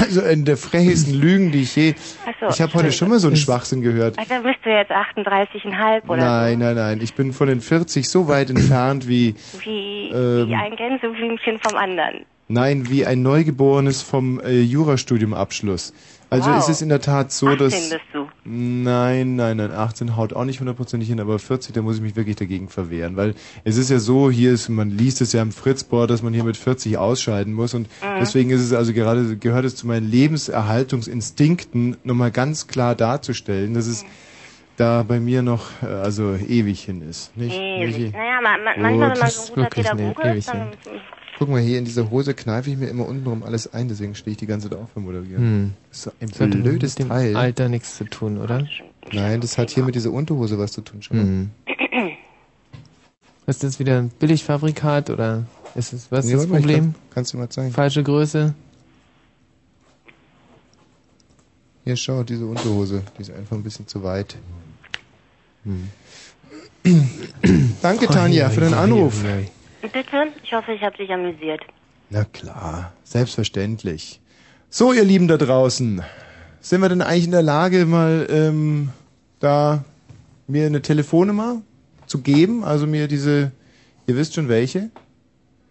Also 0.00 0.20
in 0.22 0.44
der 0.44 0.56
frechesten 0.58 1.14
Lügen, 1.14 1.50
die 1.50 1.62
ich 1.62 1.74
je. 1.76 1.94
Ach 2.26 2.32
so, 2.40 2.46
ich 2.48 2.60
habe 2.60 2.74
heute 2.74 2.92
schon 2.92 3.08
mal 3.08 3.18
so 3.18 3.28
einen 3.28 3.36
Schwachsinn 3.36 3.80
gehört. 3.80 4.18
Also 4.18 4.34
bist 4.42 4.58
du 4.64 4.70
jetzt 4.70 4.90
38,5 4.90 6.04
oder 6.08 6.16
Nein, 6.18 6.58
nein, 6.58 6.74
nein. 6.74 7.00
Ich 7.00 7.14
bin 7.14 7.32
von 7.32 7.48
den 7.48 7.60
40 7.62 8.08
so 8.08 8.28
weit 8.28 8.50
entfernt 8.50 9.08
wie? 9.08 9.34
Wie, 9.62 10.10
Ähm. 10.12 10.48
wie 10.48 10.54
ein 10.54 10.76
Gänseblümchen 10.76 11.58
vom 11.62 11.76
anderen. 11.78 12.26
nein, 12.48 12.90
wie 12.90 13.06
ein 13.06 13.22
Neugeborenes 13.22 14.02
vom 14.02 14.40
äh, 14.40 14.60
Jurastudium 14.60 15.32
Abschluss. 15.32 15.94
Also 16.34 16.50
Wow. 16.50 16.58
ist 16.58 16.68
es 16.68 16.82
in 16.82 16.88
der 16.88 17.00
Tat 17.00 17.30
so, 17.30 17.46
18 17.46 17.58
dass 17.58 17.72
bist 17.72 18.00
du. 18.12 18.26
Nein, 18.44 19.36
nein, 19.36 19.56
nein, 19.58 19.70
18 19.70 20.16
haut 20.16 20.32
auch 20.32 20.44
nicht 20.44 20.58
hundertprozentig 20.58 21.08
hin, 21.08 21.20
aber 21.20 21.38
40, 21.38 21.72
da 21.74 21.80
muss 21.80 21.96
ich 21.96 22.02
mich 22.02 22.16
wirklich 22.16 22.34
dagegen 22.36 22.68
verwehren, 22.68 23.16
weil 23.16 23.34
es 23.62 23.76
ist 23.76 23.88
ja 23.90 24.00
so, 24.00 24.30
hier 24.32 24.52
ist, 24.52 24.68
man 24.68 24.90
liest 24.90 25.20
es 25.20 25.32
ja 25.32 25.40
im 25.42 25.52
Fritzboard, 25.52 26.10
dass 26.10 26.22
man 26.22 26.34
hier 26.34 26.42
mit 26.42 26.56
40 26.56 26.98
ausscheiden 26.98 27.52
muss 27.52 27.72
und 27.72 27.86
Mhm. 28.02 28.18
deswegen 28.18 28.50
ist 28.50 28.60
es 28.62 28.72
also 28.72 28.92
gerade, 28.92 29.36
gehört 29.36 29.64
es 29.64 29.76
zu 29.76 29.86
meinen 29.86 30.10
Lebenserhaltungsinstinkten, 30.10 31.96
nochmal 32.02 32.30
ganz 32.32 32.66
klar 32.66 32.94
darzustellen, 32.94 33.74
dass 33.74 33.86
es 33.86 34.04
da 34.76 35.04
bei 35.04 35.20
mir 35.20 35.42
noch, 35.42 35.66
äh, 35.82 35.86
also 35.86 36.34
ewig 36.34 36.82
hin 36.84 37.00
ist, 37.08 37.36
nicht? 37.36 37.56
Ewig. 37.56 37.96
Michi? 37.96 38.10
Naja, 38.12 38.40
ma, 38.42 38.56
ma, 38.58 38.70
manchmal, 38.76 39.10
wenn 39.12 39.18
man 39.20 39.30
so 39.30 39.42
ein 39.42 39.48
guter 39.54 39.70
Pädagoge 39.70 40.32
ist, 40.34 40.48
dann... 40.48 40.68
Guck 41.38 41.48
mal, 41.48 41.60
hier 41.60 41.78
in 41.78 41.84
dieser 41.84 42.10
Hose 42.10 42.32
kneife 42.34 42.70
ich 42.70 42.76
mir 42.76 42.86
immer 42.86 43.06
untenrum 43.08 43.42
alles 43.42 43.72
ein, 43.72 43.88
deswegen 43.88 44.14
stehe 44.14 44.32
ich 44.32 44.38
die 44.38 44.46
ganze 44.46 44.70
Zeit 44.70 44.78
auf 44.78 44.90
beim 44.94 45.04
Moderieren. 45.04 45.42
Hm. 45.42 45.72
Das 45.90 45.98
ist 45.98 46.04
so 46.04 46.10
ein 46.20 46.28
Das 46.28 46.40
hat 46.40 46.48
mit 46.54 46.98
dem 47.00 47.08
Teil. 47.08 47.36
Alter 47.36 47.68
nichts 47.68 47.96
zu 47.96 48.04
tun, 48.04 48.38
oder? 48.38 48.66
Nein, 49.12 49.40
das 49.40 49.58
hat 49.58 49.70
hier 49.70 49.82
mit 49.84 49.94
dieser 49.96 50.10
Unterhose 50.12 50.58
was 50.58 50.72
zu 50.72 50.80
tun. 50.80 51.02
Schon. 51.02 51.16
mal. 51.16 51.24
Mhm. 51.24 51.50
Ist 53.46 53.62
das 53.62 53.78
wieder 53.78 53.98
ein 53.98 54.08
Billigfabrikat 54.08 55.10
oder 55.10 55.44
ist 55.74 55.92
es 55.92 56.10
was 56.10 56.24
ist 56.24 56.30
Nee, 56.30 56.36
das 56.38 56.46
mal, 56.46 56.60
Problem? 56.60 56.78
kann- 56.80 56.94
kannst 57.12 57.32
du 57.34 57.36
mal 57.38 57.48
zeigen. 57.50 57.72
Falsche 57.72 58.02
Größe? 58.02 58.54
Hier, 61.84 61.96
schau, 61.96 62.22
diese 62.22 62.46
Unterhose, 62.46 63.02
die 63.18 63.22
ist 63.22 63.30
einfach 63.30 63.56
ein 63.56 63.62
bisschen 63.62 63.86
zu 63.86 64.02
weit. 64.02 64.36
Hm. 65.64 65.88
Danke, 67.82 68.06
Tanja, 68.06 68.48
für 68.50 68.60
den 68.60 68.72
Anruf. 68.74 69.22
Bitte? 69.92 70.32
Ich 70.42 70.52
hoffe, 70.54 70.72
ich 70.72 70.82
habe 70.82 70.96
dich 70.96 71.10
amüsiert. 71.10 71.60
Na 72.08 72.24
klar, 72.24 72.92
selbstverständlich. 73.02 74.20
So, 74.70 74.94
ihr 74.94 75.04
Lieben 75.04 75.28
da 75.28 75.36
draußen, 75.36 76.02
sind 76.60 76.80
wir 76.80 76.88
denn 76.88 77.02
eigentlich 77.02 77.26
in 77.26 77.32
der 77.32 77.42
Lage, 77.42 77.84
mal 77.84 78.26
ähm, 78.30 78.90
da 79.40 79.84
mir 80.46 80.66
eine 80.66 80.80
Telefonnummer 80.80 81.60
zu 82.06 82.22
geben? 82.22 82.64
Also 82.64 82.86
mir 82.86 83.08
diese, 83.08 83.52
ihr 84.06 84.16
wisst 84.16 84.34
schon 84.34 84.48
welche? 84.48 84.90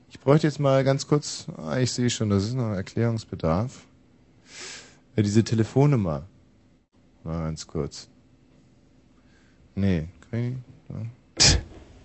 Ich 0.10 0.20
bräuchte 0.20 0.46
jetzt 0.46 0.60
mal 0.60 0.84
ganz 0.84 1.08
kurz, 1.08 1.48
ah, 1.58 1.80
ich 1.80 1.92
sehe 1.92 2.12
schon, 2.12 2.30
das 2.30 2.44
ist 2.44 2.54
noch 2.54 2.72
Erklärungsbedarf. 2.72 3.82
Ja, 5.16 5.24
diese 5.24 5.44
Telefonnummer. 5.44 6.28
Mal 7.24 7.46
ganz 7.46 7.66
kurz. 7.66 8.10
Nee, 9.74 10.08
kann 10.30 10.40
ich 10.40 10.50
nicht. 10.50 10.60
Ja. 11.50 11.58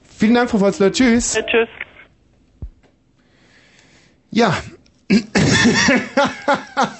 Vielen 0.02 0.34
Dank, 0.34 0.48
Frau 0.48 0.58
Fotzler. 0.58 0.90
Tschüss. 0.90 1.34
Ja, 1.34 1.42
tschüss. 1.42 1.68
Ja. 4.30 4.56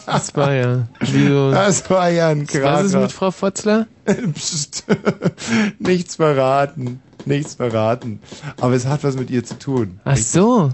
Das 0.07 0.35
war 0.35 0.53
ja. 0.55 0.89
Wieso? 1.01 1.51
Das 1.51 1.89
war 1.91 2.09
ja 2.11 2.29
ein 2.29 2.47
Kracher. 2.47 2.65
Was 2.65 2.85
ist 2.87 2.95
mit 2.97 3.13
Frau 3.13 3.31
Fotzler? 3.31 3.87
Psst. 4.35 4.85
Nichts 5.79 6.17
verraten. 6.17 7.01
Nichts 7.27 7.55
verraten. 7.57 8.21
Aber 8.61 8.75
es 8.75 8.87
hat 8.87 9.05
was 9.05 9.17
mit 9.17 9.31
ihr 9.31 9.45
zu 9.45 9.59
tun. 9.59 10.01
Ach 10.05 10.17
so. 10.17 10.73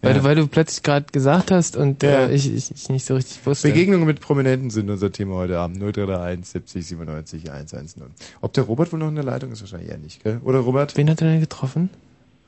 Weil, 0.00 0.12
Ja. 0.14 0.18
du, 0.18 0.24
weil 0.24 0.34
du 0.34 0.46
plötzlich 0.48 0.82
gerade 0.82 1.06
gesagt 1.12 1.50
hast 1.50 1.76
und 1.76 2.02
Ja. 2.02 2.26
äh, 2.26 2.34
ich, 2.34 2.52
ich, 2.52 2.70
ich 2.74 2.88
nicht 2.88 3.04
so 3.04 3.14
richtig 3.14 3.44
wusste. 3.46 3.68
Begegnungen 3.68 4.04
mit 4.06 4.20
Prominenten 4.20 4.70
sind 4.70 4.90
unser 4.90 5.12
Thema 5.12 5.34
heute 5.36 5.58
Abend. 5.60 5.78
0331 5.78 6.44
70 6.48 6.86
97 6.86 7.52
110. 7.52 8.02
Ob 8.40 8.52
der 8.54 8.64
Robert 8.64 8.92
wohl 8.92 8.98
noch 8.98 9.08
in 9.08 9.14
der 9.14 9.24
Leitung 9.24 9.52
ist? 9.52 9.60
Wahrscheinlich 9.60 9.90
eher 9.90 9.98
nicht, 9.98 10.24
gell? 10.24 10.40
Oder 10.44 10.58
Robert? 10.60 10.96
Wen 10.96 11.08
hat 11.10 11.20
er 11.20 11.28
denn 11.28 11.40
getroffen? 11.40 11.90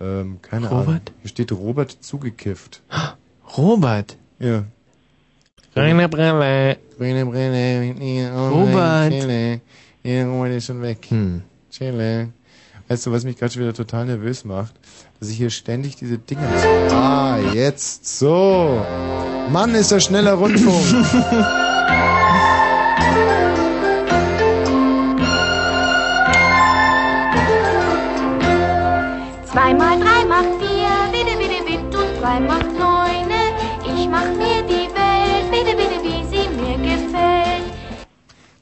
Ähm, 0.00 0.38
keine 0.42 0.68
Ahnung. 0.68 0.80
Robert? 0.80 1.12
Hier 1.20 1.28
steht 1.28 1.52
Robert 1.52 1.96
zugekifft. 2.00 2.82
Robert? 3.56 4.16
Ja. 4.38 4.64
Reine 5.76 6.08
Brille. 6.08 6.78
Reine 6.98 7.26
Brille. 7.26 8.32
Robert. 8.50 9.10
Chille. 9.12 9.60
Ja, 10.02 10.26
Robert 10.26 10.52
ist 10.52 10.66
schon 10.66 10.82
weg. 10.82 10.98
Hm. 11.08 11.42
Chille. 11.70 12.28
Weißt 12.88 13.06
du, 13.06 13.12
was 13.12 13.24
mich 13.24 13.38
gerade 13.38 13.52
schon 13.52 13.62
wieder 13.62 13.74
total 13.74 14.06
nervös 14.06 14.44
macht? 14.44 14.74
Dass 15.18 15.30
ich 15.30 15.36
hier 15.36 15.50
ständig 15.50 15.96
diese 15.96 16.18
Dinger... 16.18 16.48
Ah, 16.92 17.38
jetzt 17.54 18.18
so. 18.18 18.84
Mann, 19.50 19.74
ist 19.74 19.90
das 19.90 20.04
schneller 20.04 20.34
Rundfunk. 20.34 21.06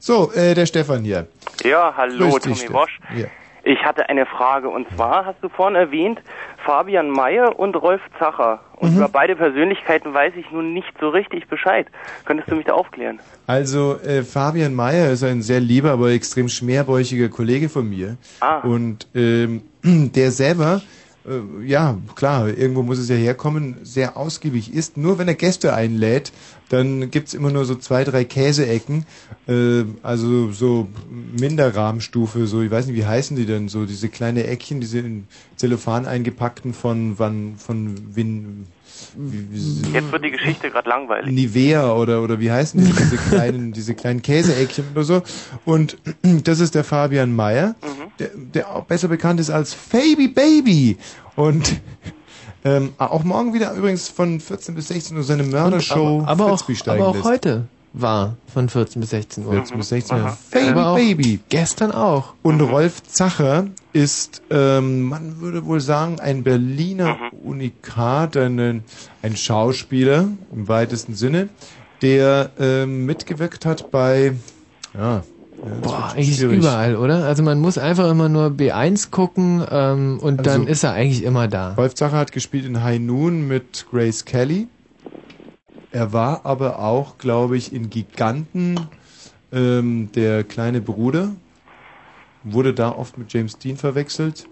so, 0.05 0.31
äh, 0.33 0.53
der 0.53 0.65
Stefan 0.65 1.03
hier. 1.03 1.27
Ja, 1.63 1.93
hallo, 1.95 2.25
Grüß 2.29 2.33
dich, 2.33 2.43
Tommy 2.43 2.55
Stefan. 2.57 2.73
Bosch. 2.73 2.99
Ja. 3.15 3.27
Ich 3.65 3.79
hatte 3.85 4.09
eine 4.09 4.25
Frage 4.25 4.67
und 4.67 4.85
zwar 4.93 5.25
hast 5.25 5.37
du 5.41 5.47
vorhin 5.47 5.75
erwähnt 5.77 6.19
Fabian 6.65 7.09
Mayer 7.09 7.57
und 7.57 7.75
Rolf 7.77 8.01
Zacher. 8.19 8.59
Und 8.75 8.91
Mhm. 8.91 8.97
über 8.97 9.07
beide 9.07 9.37
Persönlichkeiten 9.37 10.13
weiß 10.13 10.33
ich 10.35 10.51
nun 10.51 10.73
nicht 10.73 10.91
so 10.99 11.07
richtig 11.07 11.47
Bescheid. 11.47 11.87
Könntest 12.25 12.51
du 12.51 12.55
mich 12.57 12.65
da 12.65 12.73
aufklären? 12.73 13.21
Also 13.47 13.97
äh, 14.05 14.23
Fabian 14.23 14.73
Mayer 14.73 15.11
ist 15.11 15.23
ein 15.23 15.41
sehr 15.41 15.61
lieber, 15.61 15.91
aber 15.91 16.11
extrem 16.11 16.49
schmerbäuchiger 16.49 17.29
Kollege 17.29 17.69
von 17.69 17.89
mir. 17.89 18.17
Ah. 18.41 18.57
Und 18.57 19.07
ähm, 19.15 19.61
der 19.83 20.31
selber 20.31 20.81
äh, 21.25 21.65
ja, 21.65 21.95
klar, 22.17 22.49
irgendwo 22.49 22.83
muss 22.83 22.97
es 22.99 23.07
ja 23.07 23.15
herkommen, 23.15 23.77
sehr 23.83 24.17
ausgiebig 24.17 24.73
ist. 24.73 24.97
Nur 24.97 25.19
wenn 25.19 25.29
er 25.29 25.35
Gäste 25.35 25.73
einlädt, 25.73 26.33
dann 26.73 27.11
gibt's 27.11 27.35
immer 27.35 27.51
nur 27.51 27.65
so 27.65 27.75
zwei, 27.75 28.03
drei 28.03 28.25
Käseecken, 28.25 29.05
äh, 29.47 29.83
also 30.01 30.51
so 30.51 30.87
Minderrahmenstufe, 31.39 32.47
so, 32.47 32.61
ich 32.61 32.71
weiß 32.71 32.87
nicht, 32.87 32.95
wie 32.95 33.05
heißen 33.05 33.37
die 33.37 33.45
denn, 33.45 33.69
so 33.69 33.85
diese 33.85 34.09
kleine 34.09 34.47
Eckchen, 34.47 34.81
diese 34.81 34.99
in 34.99 35.27
Zellophan 35.55 36.07
eingepackten 36.07 36.73
von, 36.73 37.19
wann, 37.19 37.57
von 37.57 38.15
Win, 38.15 38.65
wie, 39.15 39.45
wie, 39.51 39.91
Jetzt 39.91 40.11
wird 40.11 40.25
die 40.25 40.31
Geschichte 40.31 40.71
gerade 40.71 40.89
langweilig. 40.89 41.31
Nivea 41.31 41.93
oder 41.93 42.23
oder 42.23 42.39
wie 42.39 42.51
heißen 42.51 42.83
die, 42.83 42.91
diese 42.91 43.17
kleinen 43.17 43.71
diese 43.73 43.93
kleinen 43.93 44.23
Käseeckchen 44.23 44.85
oder 44.93 45.03
so. 45.03 45.21
Und 45.65 45.97
das 46.43 46.59
ist 46.59 46.73
der 46.73 46.83
Fabian 46.83 47.35
Meyer, 47.35 47.75
der, 48.17 48.31
der 48.35 48.75
auch 48.75 48.85
besser 48.85 49.09
bekannt 49.09 49.39
ist 49.39 49.51
als 49.51 49.75
Faby 49.75 50.27
Baby. 50.27 50.97
Und 51.35 51.81
ähm, 52.63 52.93
auch 52.97 53.23
morgen 53.23 53.53
wieder 53.53 53.73
übrigens 53.73 54.09
von 54.09 54.39
14 54.39 54.75
bis 54.75 54.87
16 54.87 55.17
Uhr 55.17 55.23
seine 55.23 55.43
Mördershow 55.43 56.21
aber, 56.21 56.45
aber, 56.45 56.53
auch, 56.53 56.87
aber 56.87 57.07
auch 57.07 57.15
lässt. 57.15 57.25
heute 57.25 57.67
war 57.93 58.37
von 58.51 58.69
14 58.69 58.99
bis 58.99 59.11
16 59.11 59.45
Uhr. 59.45 59.53
14 59.53 59.77
bis 59.77 59.89
16 59.89 60.17
Uhr. 60.17 60.37
Auch 60.75 60.95
Baby. 60.95 61.39
Gestern 61.49 61.91
auch. 61.91 62.33
Und 62.41 62.59
Rolf 62.61 63.03
Zacher 63.03 63.67
ist, 63.93 64.41
ähm, 64.49 65.03
man 65.03 65.39
würde 65.39 65.65
wohl 65.65 65.79
sagen, 65.79 66.19
ein 66.19 66.43
Berliner 66.43 67.17
Unikat, 67.43 68.35
ein, 68.35 68.83
ein 69.21 69.37
Schauspieler 69.37 70.27
im 70.51 70.67
weitesten 70.67 71.13
Sinne, 71.13 71.49
der 72.01 72.51
ähm, 72.59 73.05
mitgewirkt 73.05 73.65
hat 73.65 73.91
bei, 73.91 74.33
ja, 74.95 75.23
ja, 75.63 75.69
Boah, 75.81 76.11
eigentlich 76.13 76.37
schwierig. 76.37 76.59
überall, 76.59 76.95
oder? 76.95 77.25
Also 77.25 77.43
man 77.43 77.59
muss 77.59 77.77
einfach 77.77 78.09
immer 78.09 78.29
nur 78.29 78.47
B1 78.47 79.09
gucken 79.11 79.65
ähm, 79.69 80.19
und 80.21 80.39
Also- 80.39 80.51
dann 80.59 80.67
ist 80.67 80.83
er 80.83 80.93
eigentlich 80.93 81.23
immer 81.23 81.47
da. 81.47 81.73
Rolf 81.73 81.95
Zacher 81.95 82.17
hat 82.17 82.31
gespielt 82.31 82.65
in 82.65 82.83
High 82.83 82.99
Noon 82.99 83.47
mit 83.47 83.85
Grace 83.91 84.25
Kelly. 84.25 84.67
Er 85.91 86.11
war 86.11 86.45
aber 86.45 86.79
auch, 86.79 87.17
glaube 87.17 87.55
ich, 87.57 87.71
in 87.73 87.89
Giganten 87.89 88.79
ähm, 89.51 90.09
der 90.15 90.43
kleine 90.43 90.81
Bruder. 90.81 91.29
Wurde 92.43 92.73
da 92.73 92.89
oft 92.91 93.17
mit 93.17 93.31
James 93.31 93.57
Dean 93.59 93.77
verwechselt. 93.77 94.45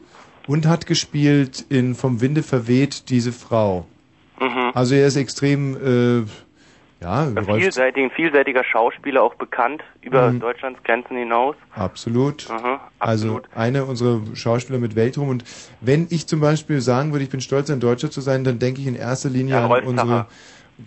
Und 0.47 0.65
hat 0.65 0.85
gespielt 0.85 1.65
in 1.69 1.93
Vom 1.95 2.21
Winde 2.21 2.41
verweht 2.43 3.09
diese 3.09 3.31
Frau. 3.31 3.85
Mhm. 4.39 4.71
Also 4.73 4.95
er 4.95 5.07
ist 5.07 5.15
extrem, 5.15 5.75
äh, 5.75 6.23
ja, 7.01 7.23
Rolf, 7.23 7.61
vielseitiger, 7.61 8.05
ein 8.05 8.11
vielseitiger 8.11 8.63
Schauspieler, 8.63 9.23
auch 9.23 9.35
bekannt 9.35 9.81
über 10.01 10.31
Mhm. 10.31 10.39
Deutschlands 10.39 10.81
Grenzen 10.83 11.17
hinaus. 11.17 11.55
Absolut. 11.73 12.47
Mhm, 12.49 12.79
Also 12.99 13.41
einer 13.55 13.87
unserer 13.87 14.21
Schauspieler 14.35 14.79
mit 14.79 14.95
Weltruhm. 14.95 15.29
Und 15.29 15.43
wenn 15.81 16.07
ich 16.09 16.27
zum 16.27 16.39
Beispiel 16.39 16.79
sagen 16.81 17.11
würde, 17.11 17.23
ich 17.23 17.29
bin 17.31 17.41
stolz, 17.41 17.69
ein 17.69 17.79
Deutscher 17.79 18.11
zu 18.11 18.21
sein, 18.21 18.43
dann 18.43 18.59
denke 18.59 18.81
ich 18.81 18.87
in 18.87 18.95
erster 18.95 19.29
Linie 19.29 19.55
Ja, 19.55 19.67
an 19.67 19.83
unsere, 19.83 20.27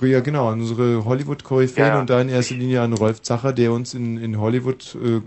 ja 0.00 0.20
genau, 0.20 0.48
an 0.50 0.60
unsere 0.60 1.04
Hollywood-Koryphäen 1.04 1.86
Ja. 1.86 2.00
und 2.00 2.10
da 2.10 2.20
in 2.20 2.28
erster 2.28 2.54
Linie 2.54 2.82
an 2.82 2.92
Rolf 2.92 3.22
Zacher, 3.22 3.52
der 3.52 3.72
uns 3.72 3.94
in, 3.94 4.16
in 4.18 4.38
Hollywood 4.40 4.96
äh, 5.02 5.20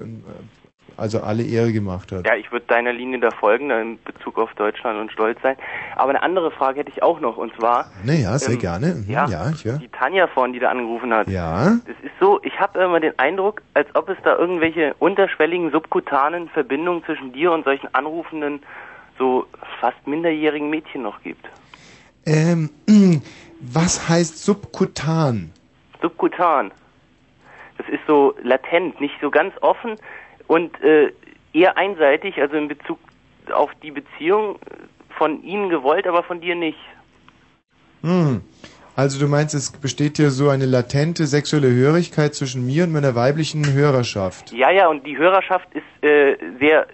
also 0.97 1.21
alle 1.21 1.43
Ehre 1.43 1.71
gemacht 1.71 2.11
hat. 2.11 2.25
Ja, 2.25 2.35
ich 2.35 2.51
würde 2.51 2.65
deiner 2.67 2.91
Linie 2.91 3.19
da 3.19 3.31
folgen, 3.31 3.69
in 3.69 3.99
Bezug 4.03 4.37
auf 4.37 4.53
Deutschland 4.55 4.99
und 4.99 5.11
stolz 5.11 5.39
sein. 5.41 5.55
Aber 5.95 6.09
eine 6.09 6.23
andere 6.23 6.51
Frage 6.51 6.79
hätte 6.79 6.89
ich 6.89 7.03
auch 7.03 7.19
noch, 7.19 7.37
und 7.37 7.55
zwar... 7.55 7.91
Naja, 8.03 8.37
sehr 8.39 8.53
ähm, 8.55 8.59
gerne. 8.59 8.87
Mhm, 8.95 9.05
Ja, 9.07 9.27
ja, 9.27 9.49
ich 9.51 9.63
höre. 9.63 9.77
die 9.77 9.89
Tanja 9.89 10.27
vorhin, 10.27 10.53
die 10.53 10.59
da 10.59 10.69
angerufen 10.69 11.13
hat. 11.13 11.27
Ja. 11.29 11.77
Das 11.85 11.95
ist 12.03 12.13
so, 12.19 12.39
ich 12.43 12.59
habe 12.59 12.79
immer 12.79 12.99
den 12.99 13.17
Eindruck, 13.19 13.61
als 13.73 13.87
ob 13.95 14.09
es 14.09 14.17
da 14.23 14.35
irgendwelche 14.35 14.95
unterschwelligen, 14.99 15.71
subkutanen 15.71 16.49
Verbindungen 16.49 17.03
zwischen 17.05 17.31
dir 17.31 17.51
und 17.51 17.63
solchen 17.63 17.93
anrufenden, 17.93 18.61
so 19.17 19.45
fast 19.79 20.05
minderjährigen 20.07 20.69
Mädchen 20.69 21.03
noch 21.03 21.21
gibt. 21.21 21.45
Ähm, 22.25 22.69
was 23.59 24.09
heißt 24.09 24.43
subkutan? 24.43 25.51
Subkutan. 26.01 26.71
Das 27.77 27.87
ist 27.89 28.01
so 28.07 28.35
latent, 28.41 28.99
nicht 28.99 29.15
so 29.21 29.29
ganz 29.29 29.53
offen 29.61 29.95
und 30.47 30.81
äh, 30.81 31.11
eher 31.53 31.77
einseitig, 31.77 32.39
also 32.39 32.55
in 32.55 32.67
Bezug 32.67 32.99
auf 33.53 33.71
die 33.81 33.91
Beziehung 33.91 34.59
von 35.17 35.43
ihnen 35.43 35.69
gewollt, 35.69 36.05
aber 36.07 36.23
von 36.23 36.41
dir 36.41 36.55
nicht. 36.55 36.77
Hm. 38.03 38.41
Also 38.95 39.19
du 39.19 39.27
meinst, 39.27 39.53
es 39.53 39.71
besteht 39.71 40.17
hier 40.17 40.31
so 40.31 40.49
eine 40.49 40.65
latente 40.65 41.27
sexuelle 41.27 41.71
Hörigkeit 41.71 42.33
zwischen 42.33 42.65
mir 42.65 42.83
und 42.85 42.91
meiner 42.93 43.13
weiblichen 43.13 43.71
Hörerschaft. 43.73 44.51
Ja, 44.51 44.71
ja, 44.71 44.87
und 44.87 45.05
die 45.05 45.17
Hörerschaft 45.17 45.67
ist 45.73 46.03
äh, 46.03 46.35
sehr, 46.59 46.87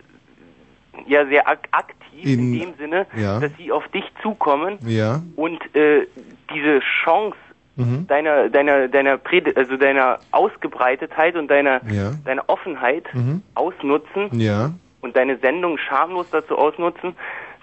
ja, 1.07 1.25
sehr 1.27 1.47
ak 1.47 1.67
aktiv 1.71 2.23
in, 2.23 2.53
In- 2.53 2.59
dem 2.59 2.73
Sinne, 2.77 3.05
ja. 3.17 3.39
dass 3.39 3.51
sie 3.57 3.71
auf 3.71 3.87
dich 3.89 4.03
zukommen 4.21 4.77
Ja. 4.85 5.21
und 5.37 5.59
äh, 5.75 6.05
diese 6.53 6.81
Chance 7.03 7.37
Mhm. 7.75 8.07
deiner, 8.07 8.49
deiner, 8.49 8.87
deiner, 8.87 9.17
Predi 9.17 9.51
also 9.55 9.77
deiner 9.77 10.19
Ausgebreitetheit 10.31 11.35
und 11.35 11.49
deiner, 11.49 11.81
Ja. 11.91 12.11
deiner 12.25 12.43
Offenheit 12.47 13.05
Mhm. 13.13 13.41
ausnutzen 13.55 14.29
Ja. 14.39 14.71
und 15.01 15.15
deine 15.15 15.37
Sendung 15.37 15.77
schamlos 15.77 16.29
dazu 16.31 16.57
ausnutzen, 16.57 17.15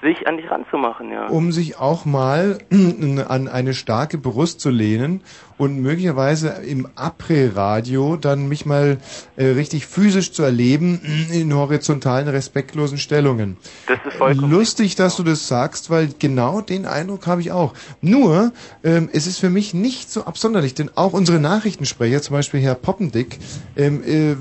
sich 0.03 0.27
an 0.27 0.37
dich 0.37 0.51
ranzumachen, 0.51 1.11
ja. 1.11 1.29
Um 1.29 1.53
sich 1.53 1.79
auch 1.79 2.05
mal 2.05 2.59
an 3.29 3.49
eine 3.49 3.75
starke 3.75 4.19
Brust 4.19 4.61
zu 4.61 4.71
lehnen 4.71 5.23
und 5.59 5.81
möglicherweise 5.81 6.49
im 6.67 6.89
Après-Radio 6.97 8.17
dann 8.17 8.49
mich 8.49 8.65
mal 8.65 8.99
äh, 9.37 9.45
richtig 9.47 9.87
physisch 9.87 10.33
zu 10.33 10.43
erleben 10.43 11.01
in 11.33 11.55
horizontalen, 11.55 12.29
respektlosen 12.29 12.99
Stellungen. 12.99 13.59
Das 13.87 13.99
ist 14.07 14.17
vollkommen 14.17 14.51
Lustig, 14.51 14.97
dass 14.97 15.17
du 15.17 15.23
das 15.23 15.49
sagst, 15.49 15.91
weil 15.91 16.09
genau 16.19 16.61
den 16.61 16.87
Eindruck 16.87 17.27
habe 17.27 17.43
ich 17.43 17.53
auch. 17.53 17.75
Nur, 18.01 18.53
ähm, 18.83 19.11
es 19.13 19.27
ist 19.27 19.39
für 19.39 19.51
mich 19.51 19.75
nicht 19.75 20.11
so 20.11 20.25
absonderlich, 20.25 20.75
denn 20.75 20.91
auch 20.95 21.13
unsere 21.13 21.41
Nachrichtensprecher, 21.41 22.23
zum 22.23 22.37
Beispiel 22.37 22.61
Herr 22.61 22.75
Poppendick, 22.75 23.39
ähm, 23.77 24.03
äh, 24.05 24.37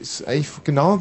ist 0.00 0.26
eigentlich 0.26 0.50
genau, 0.64 1.00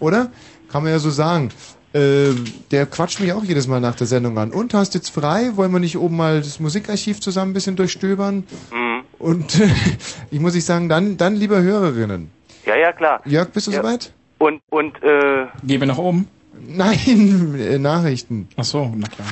oder? 0.00 0.30
Kann 0.70 0.82
man 0.84 0.92
ja 0.92 0.98
so 0.98 1.10
sagen. 1.10 1.50
Äh, 1.94 2.30
der 2.70 2.86
quatscht 2.86 3.20
mich 3.20 3.32
auch 3.32 3.44
jedes 3.44 3.66
Mal 3.66 3.80
nach 3.80 3.94
der 3.94 4.06
Sendung 4.06 4.38
an. 4.38 4.50
Und 4.50 4.72
hast 4.74 4.94
jetzt 4.94 5.10
frei? 5.10 5.52
Wollen 5.56 5.72
wir 5.72 5.78
nicht 5.78 5.98
oben 5.98 6.16
mal 6.16 6.40
das 6.40 6.58
Musikarchiv 6.58 7.20
zusammen 7.20 7.50
ein 7.50 7.54
bisschen 7.54 7.76
durchstöbern? 7.76 8.44
Mhm. 8.72 9.02
Und 9.18 9.60
ich 10.30 10.40
muss 10.40 10.54
ich 10.54 10.64
sagen, 10.64 10.88
dann, 10.88 11.16
dann 11.18 11.36
lieber 11.36 11.60
Hörerinnen. 11.60 12.30
Ja, 12.64 12.76
ja, 12.76 12.92
klar. 12.92 13.20
Jörg, 13.24 13.50
bist 13.50 13.66
du 13.66 13.72
Ja. 13.72 13.82
soweit? 13.82 14.12
Und, 14.38 14.60
und, 14.70 14.96
äh, 15.02 15.46
Gehen 15.64 15.80
wir 15.80 15.86
nach 15.86 15.98
oben? 15.98 16.28
Nein, 16.66 17.54
äh, 17.58 17.78
Nachrichten. 17.78 18.48
Ach 18.56 18.64
so, 18.64 18.92
na 18.96 19.08
klar. 19.08 19.28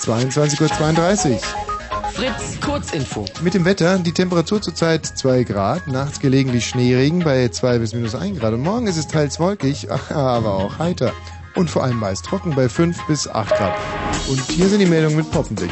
22.32 0.00 1.30
Uhr. 1.32 1.38
Fritz, 2.12 2.60
Kurzinfo. 2.60 3.24
Mit 3.42 3.54
dem 3.54 3.64
Wetter, 3.64 3.98
die 3.98 4.12
Temperatur 4.12 4.60
zurzeit 4.60 5.06
2 5.06 5.44
Grad, 5.44 5.88
nachts 5.88 6.20
gelegentlich 6.20 6.66
Schneeregen 6.66 7.20
bei 7.20 7.48
2 7.48 7.78
bis 7.78 7.94
minus 7.94 8.14
1 8.14 8.38
Grad. 8.38 8.52
Und 8.52 8.62
morgen 8.62 8.86
ist 8.86 8.96
es 8.98 9.08
teils 9.08 9.40
wolkig, 9.40 9.88
aber 10.10 10.54
auch 10.54 10.78
heiter. 10.78 11.12
Und 11.54 11.68
vor 11.68 11.84
allem 11.84 11.98
meist 11.98 12.24
trocken 12.24 12.54
bei 12.54 12.68
5 12.68 13.06
bis 13.06 13.28
8 13.28 13.54
Grad. 13.54 13.74
Und 14.28 14.40
hier 14.50 14.68
sind 14.68 14.80
die 14.80 14.86
Meldungen 14.86 15.16
mit 15.16 15.30
Poppendick. 15.30 15.70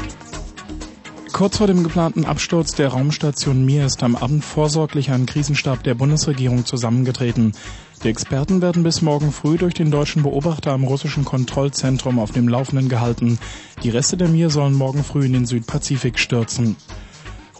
Kurz 1.32 1.56
vor 1.56 1.66
dem 1.66 1.82
geplanten 1.82 2.26
Absturz 2.26 2.72
der 2.72 2.88
Raumstation 2.88 3.64
Mir 3.64 3.86
ist 3.86 4.02
am 4.02 4.14
Abend 4.14 4.44
vorsorglich 4.44 5.10
ein 5.10 5.24
Krisenstab 5.24 5.82
der 5.84 5.94
Bundesregierung 5.94 6.66
zusammengetreten. 6.66 7.54
Die 8.02 8.08
Experten 8.08 8.60
werden 8.60 8.82
bis 8.82 9.00
morgen 9.00 9.32
früh 9.32 9.56
durch 9.56 9.72
den 9.72 9.90
deutschen 9.90 10.22
Beobachter 10.22 10.72
am 10.72 10.84
russischen 10.84 11.24
Kontrollzentrum 11.24 12.18
auf 12.18 12.32
dem 12.32 12.48
Laufenden 12.48 12.90
gehalten. 12.90 13.38
Die 13.82 13.90
Reste 13.90 14.18
der 14.18 14.28
Mir 14.28 14.50
sollen 14.50 14.74
morgen 14.74 15.02
früh 15.02 15.24
in 15.24 15.32
den 15.32 15.46
Südpazifik 15.46 16.18
stürzen. 16.18 16.76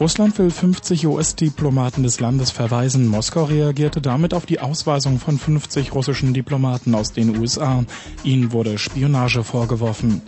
Russland 0.01 0.39
will 0.39 0.51
50 0.51 1.07
US-Diplomaten 1.07 2.03
des 2.03 2.21
Landes 2.21 2.51
verweisen. 2.51 3.07
Moskau 3.07 3.45
reagierte 3.45 4.01
damit 4.01 4.33
auf 4.33 4.47
die 4.47 4.59
Ausweisung 4.59 5.19
von 5.19 5.39
50 5.39 5.95
russischen 5.95 6.33
Diplomaten 6.33 6.95
aus 6.95 7.13
den 7.13 7.37
USA. 7.37 7.85
Ihnen 8.25 8.51
wurde 8.53 8.79
Spionage 8.79 9.45
vorgeworfen. 9.45 10.23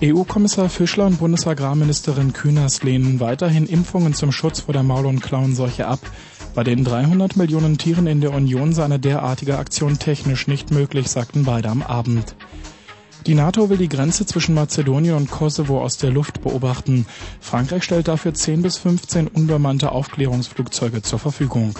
EU-Kommissar 0.00 0.68
Fischler 0.68 1.06
und 1.06 1.18
Bundesagrarministerin 1.18 2.32
Künast 2.32 2.84
lehnen 2.84 3.18
weiterhin 3.18 3.66
Impfungen 3.66 4.14
zum 4.14 4.30
Schutz 4.30 4.60
vor 4.60 4.74
der 4.74 4.84
Maul- 4.84 5.06
und 5.06 5.20
Klauenseuche 5.20 5.88
ab. 5.88 5.98
Bei 6.54 6.62
den 6.62 6.84
300 6.84 7.34
Millionen 7.34 7.78
Tieren 7.78 8.06
in 8.06 8.20
der 8.20 8.32
Union 8.32 8.72
sei 8.72 8.84
eine 8.84 9.00
derartige 9.00 9.58
Aktion 9.58 9.98
technisch 9.98 10.46
nicht 10.46 10.70
möglich, 10.70 11.08
sagten 11.08 11.44
beide 11.44 11.68
am 11.68 11.82
Abend. 11.82 12.36
Die 13.30 13.36
NATO 13.36 13.70
will 13.70 13.76
die 13.76 13.88
Grenze 13.88 14.26
zwischen 14.26 14.56
Mazedonien 14.56 15.14
und 15.14 15.30
Kosovo 15.30 15.80
aus 15.80 15.98
der 15.98 16.10
Luft 16.10 16.40
beobachten. 16.42 17.06
Frankreich 17.40 17.84
stellt 17.84 18.08
dafür 18.08 18.34
10 18.34 18.62
bis 18.62 18.76
15 18.78 19.28
unbemannte 19.28 19.92
Aufklärungsflugzeuge 19.92 21.02
zur 21.02 21.20
Verfügung. 21.20 21.72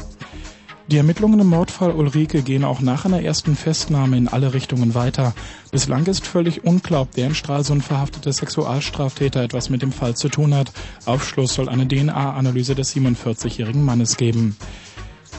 Die 0.87 0.97
Ermittlungen 0.97 1.41
im 1.41 1.49
Mordfall 1.49 1.91
Ulrike 1.91 2.43
gehen 2.43 2.63
auch 2.63 2.79
nach 2.79 3.05
einer 3.05 3.23
ersten 3.23 3.57
Festnahme 3.57 4.17
in 4.17 4.29
alle 4.29 4.55
Richtungen 4.55 4.95
weiter. 4.95 5.35
Bislang 5.73 6.07
ist 6.07 6.25
völlig 6.25 6.63
unklar, 6.63 7.03
ob 7.03 7.11
der 7.17 7.27
in 7.27 7.35
Stralsund 7.35 7.83
verhaftete 7.83 8.33
Sexualstraftäter 8.33 9.43
etwas 9.43 9.71
mit 9.71 9.83
dem 9.83 9.91
Fall 9.91 10.15
zu 10.15 10.29
tun 10.29 10.55
hat. 10.55 10.71
Aufschluss 11.05 11.55
soll 11.55 11.69
eine 11.69 11.89
DNA-Analyse 11.89 12.77
des 12.77 12.95
47-jährigen 12.95 13.85
Mannes 13.85 14.17
geben. 14.17 14.57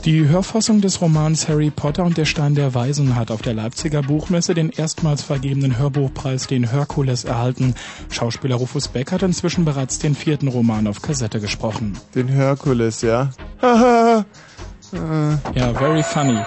Die 0.06 0.28
Hörfassung 0.28 0.82
des 0.82 1.00
Romans 1.00 1.48
Harry 1.48 1.70
Potter 1.70 2.04
und 2.04 2.18
der 2.18 2.26
Stein 2.26 2.56
der 2.56 2.74
Weisen 2.74 3.16
hat 3.16 3.30
auf 3.30 3.44
der 3.44 3.54
Leipziger 3.54 4.02
Buchmesse 4.02 4.56
den 4.56 4.72
erstmals 4.72 5.22
vergebenen 5.22 5.78
Hörbuchpreis, 5.78 6.48
den 6.48 6.72
Herkules, 6.72 7.24
erhalten. 7.24 7.76
Schauspieler 8.10 8.56
Rufus 8.56 8.88
Beck 8.88 9.12
hat 9.12 9.22
inzwischen 9.22 9.64
bereits 9.64 10.00
den 10.00 10.16
vierten 10.16 10.48
Roman 10.48 10.88
auf 10.88 11.04
Kassette 11.04 11.40
gesprochen. 11.40 12.00
Den 12.16 12.28
Herkules, 12.28 13.04
ja. 13.04 13.30
Haha. 14.94 15.40
Ja, 15.56 15.74
very 15.74 16.04
funny. 16.04 16.40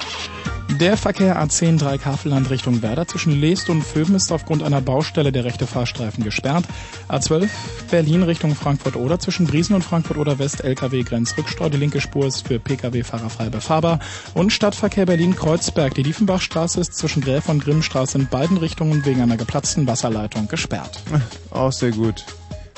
Der 0.80 0.96
Verkehr 0.96 1.40
A10 1.40 1.78
3 1.78 1.98
Kafelland 1.98 2.50
Richtung 2.50 2.82
Werder 2.82 3.06
zwischen 3.06 3.32
Leest 3.32 3.70
und 3.70 3.82
Föben 3.82 4.16
ist 4.16 4.32
aufgrund 4.32 4.62
einer 4.62 4.80
Baustelle 4.80 5.30
der 5.30 5.44
rechte 5.44 5.68
Fahrstreifen 5.68 6.24
gesperrt. 6.24 6.64
A12 7.08 7.48
Berlin 7.90 8.24
Richtung 8.24 8.56
Frankfurt-Oder 8.56 9.20
zwischen 9.20 9.46
Briesen 9.46 9.76
und 9.76 9.82
Frankfurt-Oder 9.82 10.38
West 10.40 10.64
LKW 10.64 11.02
Grenzrückstau. 11.02 11.68
Die 11.68 11.76
linke 11.76 12.00
Spur 12.00 12.26
ist 12.26 12.48
für 12.48 12.58
Pkw-Fahrer 12.58 13.30
frei 13.30 13.50
befahrbar. 13.50 14.00
Und 14.34 14.52
Stadtverkehr 14.52 15.06
Berlin-Kreuzberg. 15.06 15.94
Die 15.94 16.02
Diefenbachstraße 16.02 16.80
ist 16.80 16.96
zwischen 16.96 17.22
Gräf 17.22 17.48
und 17.48 17.62
Grimmstraße 17.62 18.18
in 18.18 18.26
beiden 18.26 18.56
Richtungen 18.56 19.04
wegen 19.04 19.20
einer 19.20 19.36
geplatzten 19.36 19.86
Wasserleitung 19.86 20.48
gesperrt. 20.48 21.02
Auch 21.50 21.72
sehr 21.72 21.92
gut. 21.92 22.24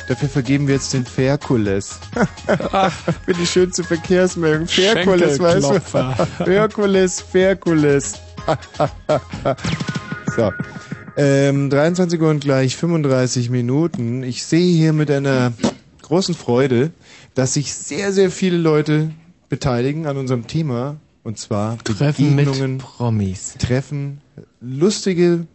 Dafür 0.09 0.29
vergeben 0.29 0.69
wir 0.69 0.75
jetzt 0.75 0.93
den 0.93 1.05
Ferkules. 1.05 1.99
Für 3.25 3.33
die 3.39 3.47
schönste 3.47 3.83
Verkehrsmeldung. 3.83 4.69
Ferkules, 4.69 5.41
weißt 5.41 5.71
du? 5.71 6.45
Herkules, 6.45 7.21
Ferkules. 7.33 8.15
so. 10.37 10.53
Ähm, 11.17 11.71
23 11.71 12.21
Uhr 12.21 12.31
und 12.31 12.41
gleich 12.41 12.77
35 12.77 13.51
Minuten. 13.51 14.23
Ich 14.23 14.45
sehe 14.45 14.77
hier 14.77 14.93
mit 14.93 15.11
einer 15.11 15.53
großen 16.03 16.35
Freude, 16.35 16.91
dass 17.35 17.55
sich 17.55 17.75
sehr, 17.75 18.13
sehr 18.13 18.31
viele 18.31 18.59
Leute 18.59 19.11
beteiligen 19.49 20.07
an 20.07 20.17
unserem 20.19 20.47
Thema. 20.47 20.97
Und 21.25 21.39
zwar 21.39 21.79
Treffen 21.83 22.37
mit 22.37 22.79
Promis. 22.79 23.55
Treffen, 23.59 24.21
lustige, 24.61 25.47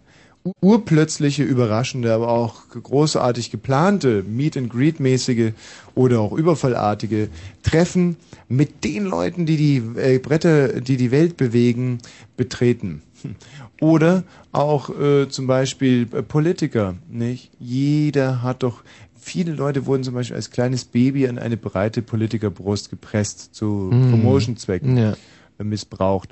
urplötzliche, 0.62 1.44
überraschende, 1.44 2.14
aber 2.14 2.30
auch 2.30 2.68
großartig 2.70 3.52
geplante, 3.52 4.24
Meet-and-Greet-mäßige 4.24 5.54
oder 5.94 6.20
auch 6.20 6.32
überfallartige 6.34 7.30
Treffen 7.64 8.18
mit 8.48 8.84
den 8.84 9.06
Leuten, 9.06 9.46
die 9.46 9.58
die 9.58 9.78
äh, 10.00 10.20
Bretter, 10.20 10.82
die 10.82 10.98
die 10.98 11.12
Welt 11.12 11.38
bewegen, 11.38 12.00
betreten. 12.38 13.02
Oder 13.80 14.24
auch 14.52 14.90
äh, 15.00 15.30
zum 15.30 15.46
Beispiel 15.48 16.08
äh, 16.12 16.24
Politiker, 16.24 16.96
nicht? 17.10 17.52
Jeder 17.60 18.42
hat 18.42 18.64
doch 18.64 18.84
Viele 19.24 19.52
Leute 19.54 19.86
wurden 19.86 20.02
zum 20.04 20.16
Beispiel 20.16 20.36
als 20.36 20.50
kleines 20.50 20.84
Baby 20.84 21.28
an 21.28 21.38
eine 21.38 21.56
breite 21.56 22.02
Politikerbrust 22.02 22.90
gepresst 22.90 23.54
zu 23.54 23.92
Mhm. 23.94 24.10
Promotion-Zwecken 24.10 24.98
Ja. 24.98 25.14
äh, 25.60 25.64
missbraucht. 25.64 26.30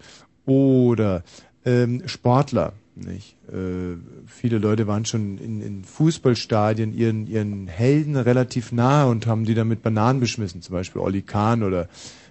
Oder 0.47 1.23
ähm, 1.65 2.01
Sportler, 2.07 2.73
nicht? 2.99 3.35
Äh, 3.51 3.97
viele 4.27 4.57
Leute 4.57 4.87
waren 4.87 5.05
schon 5.05 5.37
in, 5.37 5.61
in 5.61 5.83
Fußballstadien 5.83 6.93
ihren, 6.93 7.27
ihren 7.27 7.67
Helden 7.67 8.15
relativ 8.15 8.71
nahe 8.71 9.07
und 9.07 9.27
haben 9.27 9.45
die 9.45 9.53
dann 9.53 9.67
mit 9.67 9.81
Bananen 9.81 10.19
beschmissen, 10.19 10.61
zum 10.61 10.73
Beispiel 10.73 11.01
Oli 11.01 11.21
Kahn 11.21 11.63
oder 11.63 11.87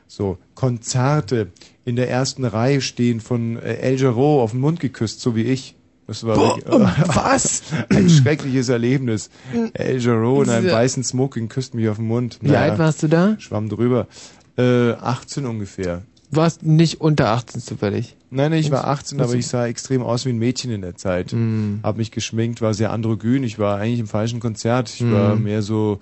so. 0.07 0.39
Konzerte 0.55 1.49
in 1.85 1.97
der 1.97 2.11
ersten 2.11 2.45
Reihe 2.45 2.81
stehen 2.81 3.21
von 3.21 3.57
äh, 3.57 3.75
El 3.77 3.97
Giro 3.97 4.43
auf 4.43 4.53
den 4.53 4.61
Mund 4.61 4.81
geküsst, 4.81 5.21
so 5.21 5.37
wie 5.37 5.43
ich. 5.43 5.75
Das 6.07 6.25
war 6.25 6.37
Boah, 6.37 6.57
wirklich, 6.57 7.09
was? 7.17 7.63
ein 7.91 8.09
schreckliches 8.09 8.71
Erlebnis. 8.71 9.29
El 9.75 9.99
Giro 9.99 10.43
in 10.43 10.49
einem 10.49 10.71
weißen 10.71 11.05
Smoking 11.05 11.49
küsst 11.49 11.75
mich 11.75 11.89
auf 11.89 11.97
den 11.97 12.07
Mund. 12.07 12.39
Wie 12.41 12.57
alt 12.57 12.79
warst 12.79 13.03
du 13.03 13.09
da? 13.09 13.37
Schwamm 13.39 13.69
drüber. 13.69 14.07
Äh, 14.57 14.93
18 14.93 15.47
ungefähr. 15.47 16.03
Du 16.31 16.37
warst 16.37 16.63
nicht 16.63 17.01
unter 17.01 17.29
18 17.29 17.61
zufällig. 17.61 18.17
Nein, 18.31 18.51
nein, 18.51 18.61
ich 18.61 18.71
war 18.71 18.81
Was- 18.83 19.01
18, 19.01 19.19
was- 19.19 19.29
aber 19.29 19.39
ich 19.39 19.47
sah 19.47 19.67
extrem 19.67 20.03
aus 20.03 20.27
wie 20.27 20.31
ein 20.31 20.39
Mädchen 20.39 20.71
in 20.71 20.83
der 20.83 20.95
Zeit. 20.97 21.33
Mm. 21.33 21.77
Hab 21.83 21.97
mich 21.97 22.11
geschminkt, 22.11 22.61
war 22.61 22.75
sehr 22.75 22.93
androgyn. 22.93 23.43
Ich 23.45 23.59
war 23.59 23.79
eigentlich 23.79 24.01
im 24.01 24.07
falschen 24.07 24.39
Konzert. 24.41 24.91
Ich 24.91 25.01
Mm. 25.01 25.13
war 25.13 25.37
mehr 25.37 25.63
so, 25.63 26.01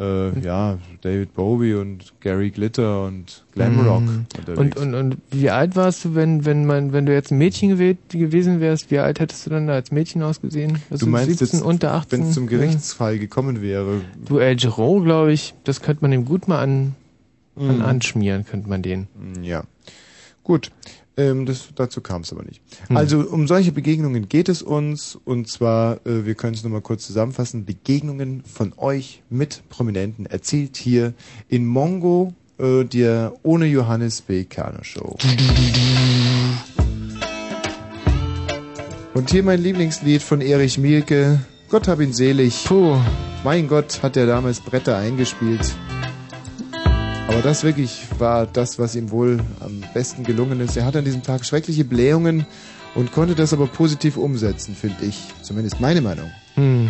äh, 0.00 0.38
ja, 0.40 0.78
David 1.02 1.34
Bowie 1.34 1.74
und 1.74 2.14
Gary 2.20 2.48
Glitter 2.50 3.04
und 3.04 3.44
Glamrock 3.52 4.00
Mhm. 4.00 4.26
unterwegs. 4.38 4.58
Und, 4.58 4.76
und, 4.78 4.94
und 4.94 5.16
wie 5.30 5.50
alt 5.50 5.76
warst 5.76 6.02
du, 6.04 6.14
wenn, 6.14 6.46
wenn 6.46 6.64
man, 6.64 6.92
wenn 6.94 7.04
du 7.04 7.12
jetzt 7.12 7.30
ein 7.32 7.36
Mädchen 7.38 7.68
gewesen 7.76 8.60
wärst, 8.60 8.90
wie 8.90 9.00
alt 9.00 9.20
hättest 9.20 9.44
du 9.44 9.50
dann 9.50 9.66
da 9.66 9.74
als 9.74 9.90
Mädchen 9.90 10.22
ausgesehen? 10.22 10.78
Was 10.88 11.00
du 11.00 11.06
meinst 11.08 11.38
17, 11.40 11.58
jetzt, 11.58 11.66
unter 11.66 11.92
18? 11.94 12.20
wenn 12.20 12.28
es 12.28 12.34
zum. 12.34 12.46
Gerichtsfall 12.46 13.18
gekommen 13.18 13.60
wäre, 13.60 14.00
Du, 14.24 14.38
El 14.38 14.56
Giro, 14.56 15.00
glaube 15.02 15.32
ich, 15.32 15.52
das 15.64 15.82
könnte 15.82 16.02
man 16.02 16.12
ihm 16.12 16.24
gut 16.24 16.48
mal 16.48 16.60
an 16.62 16.94
Mhm. 17.58 17.82
anschmieren, 17.82 18.44
könnte 18.44 18.68
man 18.68 18.82
den. 18.82 19.08
Ja. 19.42 19.64
Gut. 20.42 20.70
Ähm, 21.18 21.46
das, 21.46 21.68
dazu 21.74 22.00
kam 22.00 22.22
es 22.22 22.32
aber 22.32 22.44
nicht. 22.44 22.62
Hm. 22.86 22.96
Also 22.96 23.20
um 23.20 23.48
solche 23.48 23.72
Begegnungen 23.72 24.28
geht 24.28 24.48
es 24.48 24.62
uns 24.62 25.18
und 25.24 25.48
zwar, 25.48 26.06
äh, 26.06 26.24
wir 26.24 26.36
können 26.36 26.54
es 26.54 26.62
nochmal 26.62 26.80
kurz 26.80 27.06
zusammenfassen, 27.06 27.64
Begegnungen 27.64 28.44
von 28.44 28.72
euch 28.76 29.22
mit 29.28 29.68
Prominenten 29.68 30.26
erzählt 30.26 30.76
hier 30.76 31.14
in 31.48 31.66
Mongo, 31.66 32.34
äh, 32.58 32.84
der 32.84 33.34
ohne 33.42 33.66
Johannes 33.66 34.22
B. 34.22 34.44
Kerner 34.44 34.84
Show. 34.84 35.16
Und 39.14 39.30
hier 39.30 39.42
mein 39.42 39.60
Lieblingslied 39.60 40.22
von 40.22 40.40
Erich 40.40 40.78
Mielke, 40.78 41.40
Gott 41.68 41.88
hab 41.88 42.00
ihn 42.00 42.12
selig. 42.12 42.64
Puh. 42.64 42.96
Mein 43.42 43.66
Gott, 43.66 44.02
hat 44.02 44.16
er 44.16 44.26
damals 44.26 44.60
Bretter 44.60 44.96
eingespielt. 44.96 45.74
Aber 47.28 47.42
das 47.42 47.62
wirklich 47.62 48.06
war 48.18 48.46
das, 48.46 48.78
was 48.78 48.96
ihm 48.96 49.10
wohl 49.10 49.38
am 49.60 49.84
besten 49.92 50.24
gelungen 50.24 50.60
ist. 50.60 50.78
Er 50.78 50.86
hatte 50.86 51.00
an 51.00 51.04
diesem 51.04 51.22
Tag 51.22 51.44
schreckliche 51.44 51.84
Blähungen 51.84 52.46
und 52.94 53.12
konnte 53.12 53.34
das 53.34 53.52
aber 53.52 53.66
positiv 53.66 54.16
umsetzen, 54.16 54.74
finde 54.74 55.04
ich. 55.04 55.28
Zumindest 55.42 55.78
meine 55.78 56.00
Meinung. 56.00 56.30
Hm. 56.54 56.88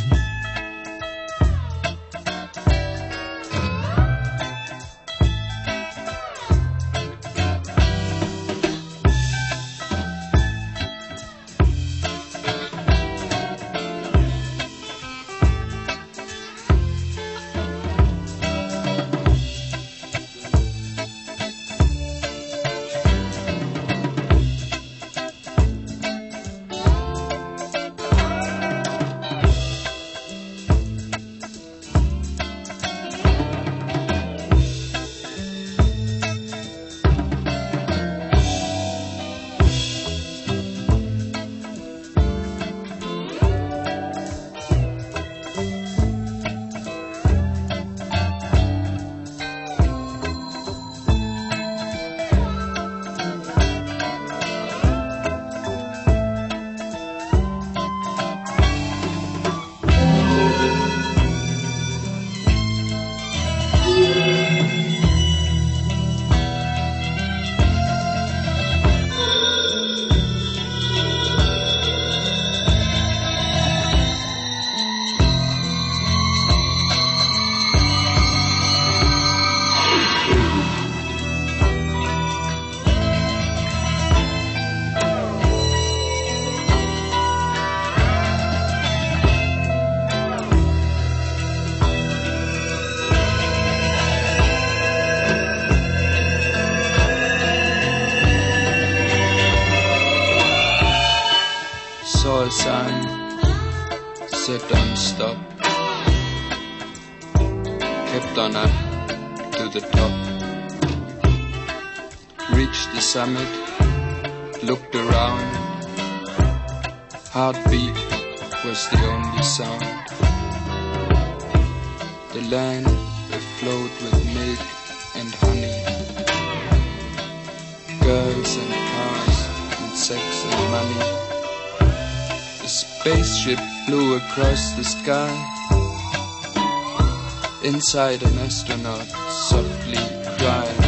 Inside 137.98 138.22
an 138.30 138.38
astronaut 138.38 139.08
softly 139.28 139.98
cried. 140.38 140.78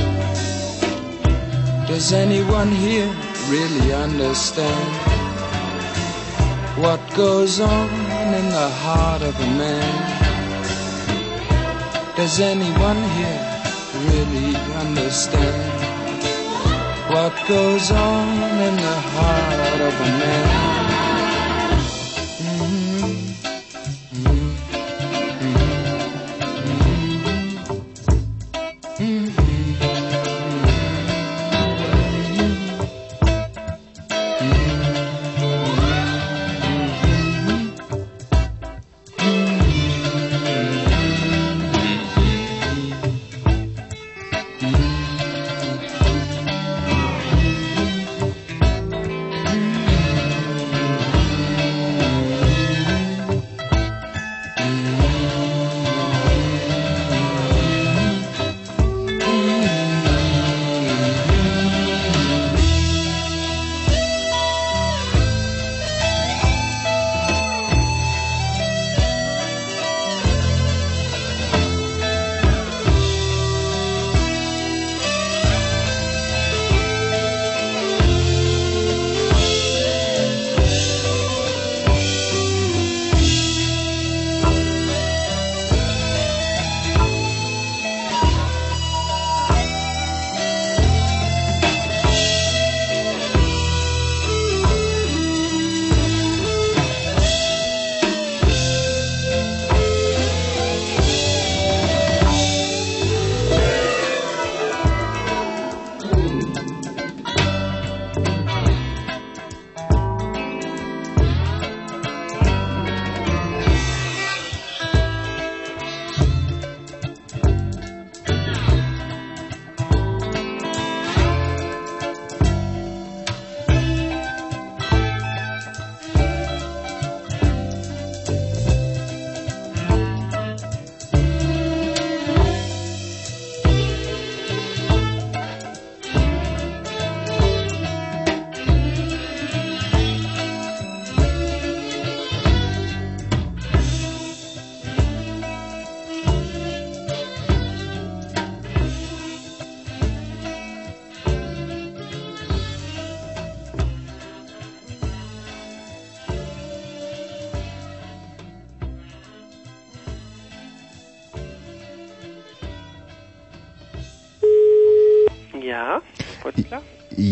Does 1.89 2.13
anyone 2.13 2.71
here 2.71 3.13
really 3.49 3.93
understand 3.93 4.95
what 6.79 7.01
goes 7.17 7.59
on 7.59 7.89
in 8.39 8.49
the 8.51 8.69
heart 8.85 9.23
of 9.23 9.35
a 9.41 9.51
man? 9.59 9.93
Does 12.15 12.39
anyone 12.39 13.03
here 13.19 13.43
really 14.07 14.55
understand 14.87 15.73
what 17.13 17.35
goes 17.49 17.91
on 17.91 18.29
in 18.69 18.77
the 18.77 19.01
heart 19.17 19.81
of 19.81 20.01
a 20.01 20.11
man? 20.23 20.90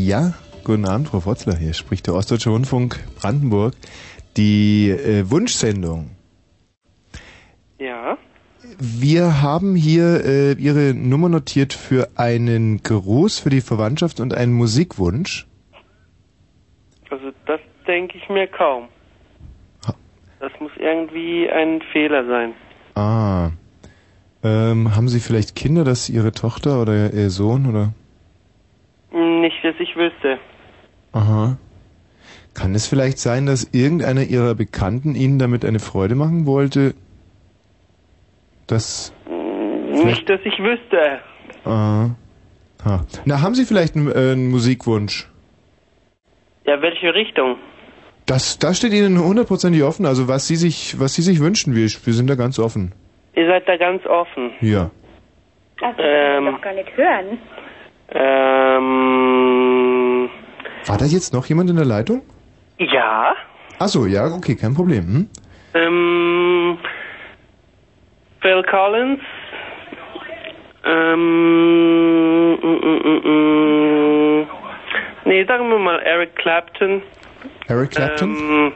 Ja, 0.09 0.32
guten 0.64 0.86
Abend, 0.86 1.09
Frau 1.09 1.20
Fotzler. 1.20 1.55
Hier 1.55 1.74
spricht 1.74 2.06
der 2.06 2.14
Ostdeutsche 2.14 2.48
Rundfunk 2.48 2.98
Brandenburg. 3.20 3.74
Die 4.39 4.89
äh, 4.89 5.30
Wunschsendung. 5.30 6.12
Ja. 7.78 8.16
Wir 8.78 9.43
haben 9.43 9.76
hier 9.76 10.24
äh, 10.24 10.52
Ihre 10.52 10.94
Nummer 10.94 11.28
notiert 11.28 11.74
für 11.74 12.09
einen 12.16 12.82
Gruß 12.82 13.40
für 13.40 13.51
die 13.51 13.60
Verwandtschaft 13.60 14.20
und 14.20 14.32
einen 14.32 14.55
Musikwunsch. 14.55 15.47
Also 17.10 17.30
das 17.44 17.60
denke 17.86 18.16
ich 18.16 18.30
mir 18.30 18.47
kaum. 18.47 18.89
Das 20.40 20.52
muss 20.59 20.72
irgendwie 20.78 21.51
ein 21.51 21.82
Fehler 21.93 22.24
sein. 22.24 22.55
Ah. 22.94 23.51
Ähm, 24.43 24.97
haben 24.97 25.09
Sie 25.09 25.20
vielleicht 25.20 25.55
Kinder, 25.55 25.85
dass 25.85 26.09
Ihre 26.09 26.32
Tochter 26.32 26.80
oder 26.80 27.12
Ihr 27.12 27.28
Sohn 27.28 27.66
oder? 27.66 27.93
Nicht, 29.12 29.56
dass 29.64 29.74
ich 29.78 29.97
wüsste. 29.97 30.39
Aha. 31.12 31.56
Kann 32.55 32.74
es 32.74 32.86
vielleicht 32.86 33.18
sein, 33.18 33.47
dass 33.47 33.70
irgendeiner 33.72 34.22
Ihrer 34.22 34.55
Bekannten 34.55 35.14
Ihnen 35.14 35.39
damit 35.39 35.64
eine 35.64 35.78
Freude 35.78 36.14
machen 36.14 36.47
wollte? 36.47 36.94
Das. 38.66 39.14
Nicht, 39.90 40.28
dass 40.28 40.40
ich 40.44 40.59
wüsste. 40.59 41.20
Ah. 41.64 42.10
Ha. 42.85 43.05
Na, 43.24 43.40
haben 43.40 43.55
Sie 43.55 43.64
vielleicht 43.64 43.97
einen, 43.97 44.10
äh, 44.10 44.32
einen 44.32 44.51
Musikwunsch? 44.51 45.28
Ja, 46.66 46.80
welche 46.82 47.14
Richtung? 47.14 47.56
Das, 48.26 48.59
das 48.59 48.76
steht 48.76 48.93
Ihnen 48.93 49.18
hundertprozentig 49.18 49.82
offen. 49.82 50.05
Also 50.05 50.28
was 50.28 50.47
Sie 50.47 50.56
sich, 50.56 51.01
was 51.01 51.14
Sie 51.14 51.22
sich 51.22 51.40
wünschen, 51.40 51.74
wir, 51.74 51.89
wir 51.89 52.12
sind 52.12 52.28
da 52.28 52.35
ganz 52.35 52.59
offen. 52.59 52.93
Ihr 53.35 53.47
seid 53.47 53.66
da 53.66 53.76
ganz 53.76 54.05
offen. 54.06 54.51
Ja. 54.60 54.90
Das 55.80 55.97
kann 55.97 56.05
Ähm. 56.05 56.47
ich 56.47 56.55
doch 56.55 56.60
gar 56.60 56.74
nicht 56.74 56.97
hören. 56.97 57.39
Ähm. 58.10 59.68
War 60.86 60.97
da 60.98 61.05
jetzt 61.05 61.32
noch 61.35 61.47
jemand 61.47 61.70
in 61.70 61.76
der 61.76 61.85
Leitung? 61.85 62.22
Ja. 62.78 63.35
Ach 63.78 63.89
so, 63.89 64.06
ja, 64.06 64.26
okay, 64.26 64.56
kein 64.56 64.74
Problem. 64.74 65.05
Hm? 65.06 65.28
Ähm. 65.74 66.78
Phil 68.40 68.62
Collins. 68.64 69.20
Ähm. 70.85 72.55
Mm, 72.55 72.59
mm, 72.62 73.20
mm. 73.24 74.47
Nee, 75.24 75.44
sagen 75.44 75.68
wir 75.68 75.78
mal 75.78 75.98
Eric 76.01 76.35
Clapton. 76.36 77.02
Eric 77.68 77.90
Clapton? 77.90 78.35
Ähm, 78.35 78.72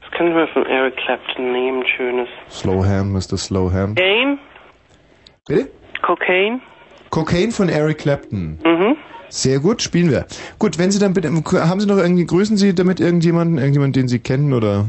was 0.00 0.10
kann 0.12 0.28
ich 0.28 0.34
mal 0.34 0.48
von 0.48 0.64
Eric 0.64 0.96
Clapton 0.96 1.52
nehmen, 1.52 1.84
schönes? 1.86 2.28
Slowham, 2.48 3.12
Mr. 3.12 3.36
Slowham. 3.36 3.94
Cocaine? 3.94 4.38
Bitte? 5.46 5.70
Cocaine? 6.02 6.60
Cocaine 7.10 7.52
von 7.52 7.68
Eric 7.68 7.98
Clapton. 7.98 8.58
Mhm. 8.64 8.96
Sehr 9.28 9.60
gut, 9.60 9.80
spielen 9.82 10.10
wir. 10.10 10.26
Gut, 10.58 10.78
wenn 10.78 10.90
Sie 10.90 10.98
dann 10.98 11.12
bitte, 11.12 11.28
haben 11.30 11.80
Sie 11.80 11.86
noch 11.86 11.98
irgendwie, 11.98 12.24
grüßen 12.26 12.56
Sie 12.56 12.74
damit 12.74 12.98
irgendjemanden, 13.00 13.58
irgendjemanden, 13.58 13.92
den 14.00 14.08
Sie 14.08 14.18
kennen 14.18 14.52
oder, 14.52 14.86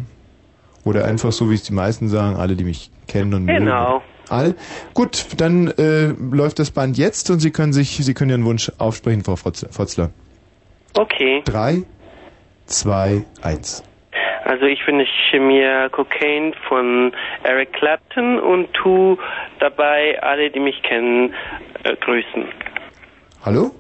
oder 0.83 1.05
einfach 1.05 1.31
so, 1.31 1.49
wie 1.51 1.55
es 1.55 1.63
die 1.63 1.73
meisten 1.73 2.07
sagen, 2.09 2.37
alle, 2.37 2.55
die 2.55 2.63
mich 2.63 2.89
kennen 3.07 3.33
und 3.33 3.45
mögen? 3.45 3.65
Genau. 3.65 4.01
Alle. 4.29 4.55
Gut, 4.93 5.27
dann 5.37 5.67
äh, 5.67 6.07
läuft 6.07 6.57
das 6.59 6.71
Band 6.71 6.97
jetzt 6.97 7.29
und 7.29 7.39
Sie 7.39 7.51
können 7.51 7.73
sich, 7.73 7.97
Sie 8.03 8.13
können 8.13 8.31
Ihren 8.31 8.45
Wunsch 8.45 8.71
aufsprechen, 8.77 9.23
Frau 9.23 9.33
Fotz- 9.35 9.67
Fotzler. 9.69 10.09
Okay. 10.97 11.41
Drei, 11.45 11.83
zwei, 12.65 13.25
eins. 13.41 13.83
Also 14.43 14.65
ich 14.65 14.85
wünsche 14.87 15.39
mir 15.39 15.89
Cocaine 15.89 16.53
von 16.67 17.11
Eric 17.43 17.73
Clapton 17.73 18.39
und 18.39 18.73
tu 18.73 19.17
dabei 19.59 20.21
alle, 20.21 20.49
die 20.49 20.59
mich 20.59 20.81
kennen, 20.83 21.33
äh, 21.83 21.95
grüßen. 21.97 22.45
Hallo? 23.45 23.71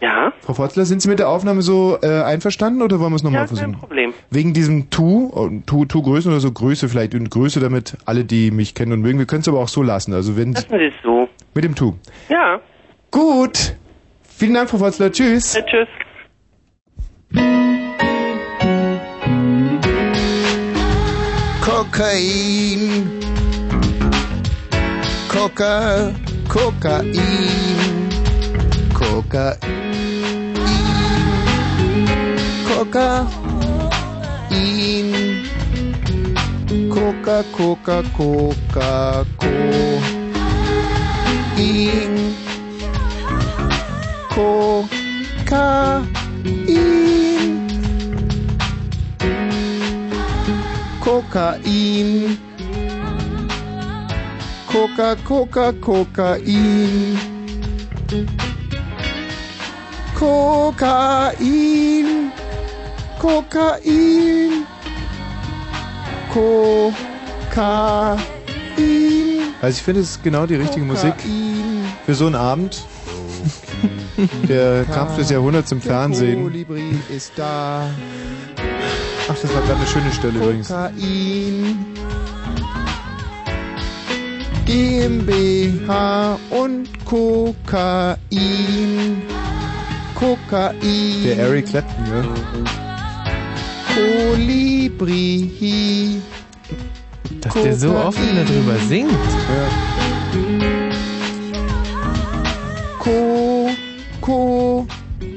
Ja? 0.00 0.32
Frau 0.40 0.54
Fotzler, 0.54 0.84
sind 0.84 1.00
Sie 1.00 1.08
mit 1.08 1.20
der 1.20 1.28
Aufnahme 1.28 1.62
so 1.62 1.96
äh, 2.02 2.22
einverstanden 2.24 2.82
oder 2.82 2.98
wollen 2.98 3.12
wir 3.12 3.16
es 3.16 3.22
nochmal 3.22 3.42
Ja, 3.42 3.46
versuchen? 3.46 3.72
kein 3.72 3.80
Problem. 3.80 4.14
Wegen 4.30 4.52
diesem 4.52 4.90
Tu, 4.90 5.30
Tu, 5.66 5.84
Tu 5.84 6.02
Größen 6.02 6.32
oder 6.32 6.40
so 6.40 6.50
Größe 6.50 6.88
vielleicht 6.88 7.14
und 7.14 7.30
Größe 7.30 7.60
damit 7.60 7.96
alle, 8.04 8.24
die 8.24 8.50
mich 8.50 8.74
kennen 8.74 8.90
und 8.92 9.00
mögen. 9.02 9.20
Wir 9.20 9.26
können 9.26 9.42
es 9.42 9.48
aber 9.48 9.60
auch 9.60 9.68
so 9.68 9.82
lassen. 9.82 10.12
Also 10.12 10.36
wenn 10.36 10.54
Lassen 10.54 10.76
Sie 10.76 10.86
es 10.86 10.94
so. 11.04 11.28
mit 11.54 11.62
dem 11.62 11.76
Tu. 11.76 11.94
Ja. 12.28 12.60
Gut. 13.12 13.76
Vielen 14.24 14.54
Dank, 14.54 14.68
Frau 14.70 14.78
Fotzler. 14.78 15.12
Tschüss. 15.12 15.54
Ja, 15.54 15.62
tschüss. 15.62 15.88
Kokain. 21.82 23.10
Coca, 25.26 26.14
Kokain. 26.46 27.18
Kokain. 28.94 29.58
Kokain. 32.68 33.26
Coca, 36.88 37.42
Coca, 37.50 38.02
Coca, 38.14 39.26
Cocain. 39.42 40.06
Kokain. 44.34 45.02
Kokain. 51.02 52.38
Coca, 54.68 55.16
Coca, 55.16 55.72
Kokain. 55.72 57.18
Kokain. 60.14 62.06
Kokain. 63.18 64.64
Kokain. 66.32 68.20
Also 69.60 69.76
ich 69.76 69.82
finde, 69.82 70.02
es 70.02 70.10
ist 70.10 70.22
genau 70.22 70.46
die 70.46 70.54
richtige 70.54 70.84
Musik 70.84 71.14
für 72.06 72.14
so 72.14 72.26
einen 72.26 72.36
Abend. 72.36 72.86
Der 74.48 74.84
Kampf 74.84 75.16
des 75.16 75.30
Jahrhunderts 75.30 75.72
im 75.72 75.80
Der 75.80 75.90
Fernsehen. 75.90 76.44
Kolibri 76.44 76.96
ist 77.10 77.32
da. 77.34 77.90
Ach, 79.32 79.38
das 79.40 79.54
war 79.54 79.62
gerade 79.62 79.76
eine 79.76 79.86
schöne 79.86 80.12
Stelle 80.12 80.38
übrigens. 80.38 80.68
Kokain. 80.68 81.86
GmbH 84.66 86.38
und 86.50 87.04
Kokain. 87.06 88.18
Kokain. 90.14 91.22
Der 91.24 91.38
Eric 91.38 91.68
Clapton, 91.68 92.04
ne? 92.04 92.28
Kolibri. 93.94 96.20
Dass 97.40 97.54
der 97.54 97.74
so 97.74 97.96
offen 97.96 98.36
darüber 98.36 98.76
singt. 98.86 99.16
Ko, 102.98 103.70
Ko, 104.20 104.86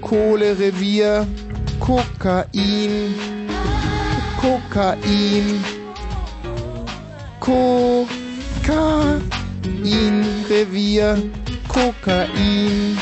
Kohlerevier, 0.02 1.26
Kokain, 1.80 3.16
Kokain, 4.46 5.64
Kokain, 7.40 8.06
Revier, 10.48 11.18
Kokain, 11.68 12.96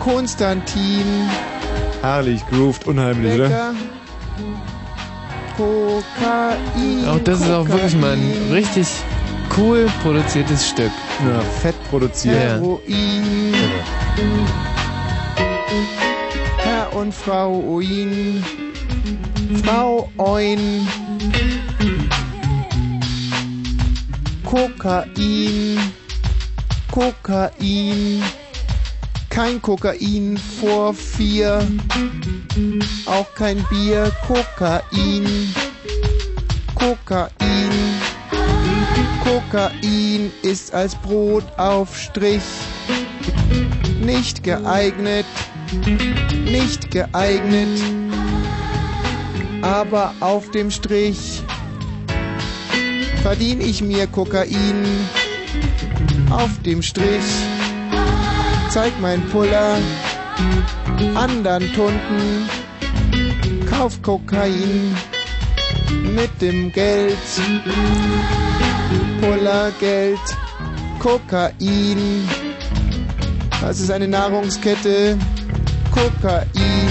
Konstantin, 0.00 1.28
Herrlich, 2.00 2.40
grooved, 2.48 2.86
unheimlich, 2.86 3.34
oder? 3.34 3.48
Becker, 3.48 3.74
Kokain. 5.58 7.08
Auch 7.10 7.20
das 7.24 7.42
ist 7.42 7.50
auch 7.50 7.68
wirklich 7.68 7.94
mal 7.96 8.12
ein 8.12 8.48
richtig 8.50 8.88
cool 9.58 9.86
produziertes 10.02 10.66
Stück. 10.66 10.92
Ja, 11.28 11.40
fett 11.60 11.74
produziert. 11.90 12.38
Heroin. 12.38 13.54
Herr 16.56 16.96
und 16.96 17.12
Frau 17.12 17.62
Oin. 17.68 18.42
Frau 19.60 20.10
Oin. 20.18 20.86
Kokain. 24.44 25.78
Kokain. 26.90 28.22
Kein 29.28 29.62
Kokain 29.62 30.38
vor 30.38 30.94
vier. 30.94 31.66
Auch 33.06 33.34
kein 33.34 33.64
Bier. 33.70 34.12
Kokain. 34.26 35.54
Kokain. 36.74 37.70
Kokain 39.24 40.32
ist 40.42 40.74
als 40.74 40.94
Brotaufstrich 40.96 42.42
nicht 44.04 44.42
geeignet, 44.42 45.26
nicht 46.44 46.90
geeignet, 46.90 47.80
aber 49.62 50.12
auf 50.20 50.50
dem 50.50 50.70
Strich 50.70 51.42
verdien 53.22 53.60
ich 53.60 53.82
mir 53.82 54.06
Kokain 54.08 54.84
auf 56.30 56.50
dem 56.64 56.82
Strich. 56.82 57.22
Zeig 58.70 58.92
mein 59.00 59.22
Puller 59.28 59.78
anderen 61.14 61.72
Tunden, 61.74 62.48
kauf 63.70 64.00
Kokain 64.02 64.96
mit 66.14 66.30
dem 66.40 66.72
Geld. 66.72 67.16
Pullergeld, 69.20 70.18
Kokain. 70.98 72.28
Das 73.60 73.78
ist 73.78 73.90
eine 73.90 74.08
Nahrungskette. 74.08 75.16
Kokain, 75.92 76.81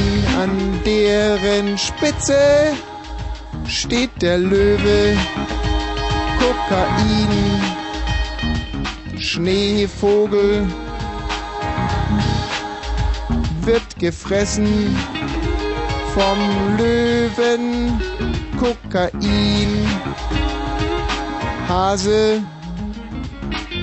an 0.42 0.82
deren 0.84 1.78
Spitze 1.78 2.74
steht 3.68 4.10
der 4.22 4.40
Löwe. 4.40 5.16
Kokain, 6.40 7.34
Schneevogel 9.20 10.66
wird 13.62 14.00
gefressen 14.00 14.96
vom 16.16 16.40
Löwen. 16.78 18.02
Kokain, 18.60 19.72
Hase 21.68 22.42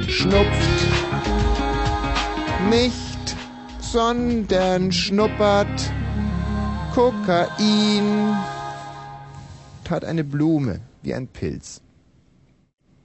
schnupft 0.09 0.79
nicht, 2.69 3.37
sondern 3.79 4.91
schnuppert 4.91 5.93
Kokain. 6.99 8.35
Tat 9.85 10.05
eine 10.05 10.25
Blume 10.25 10.81
wie 11.03 11.15
ein 11.15 11.29
Pilz. 11.29 11.81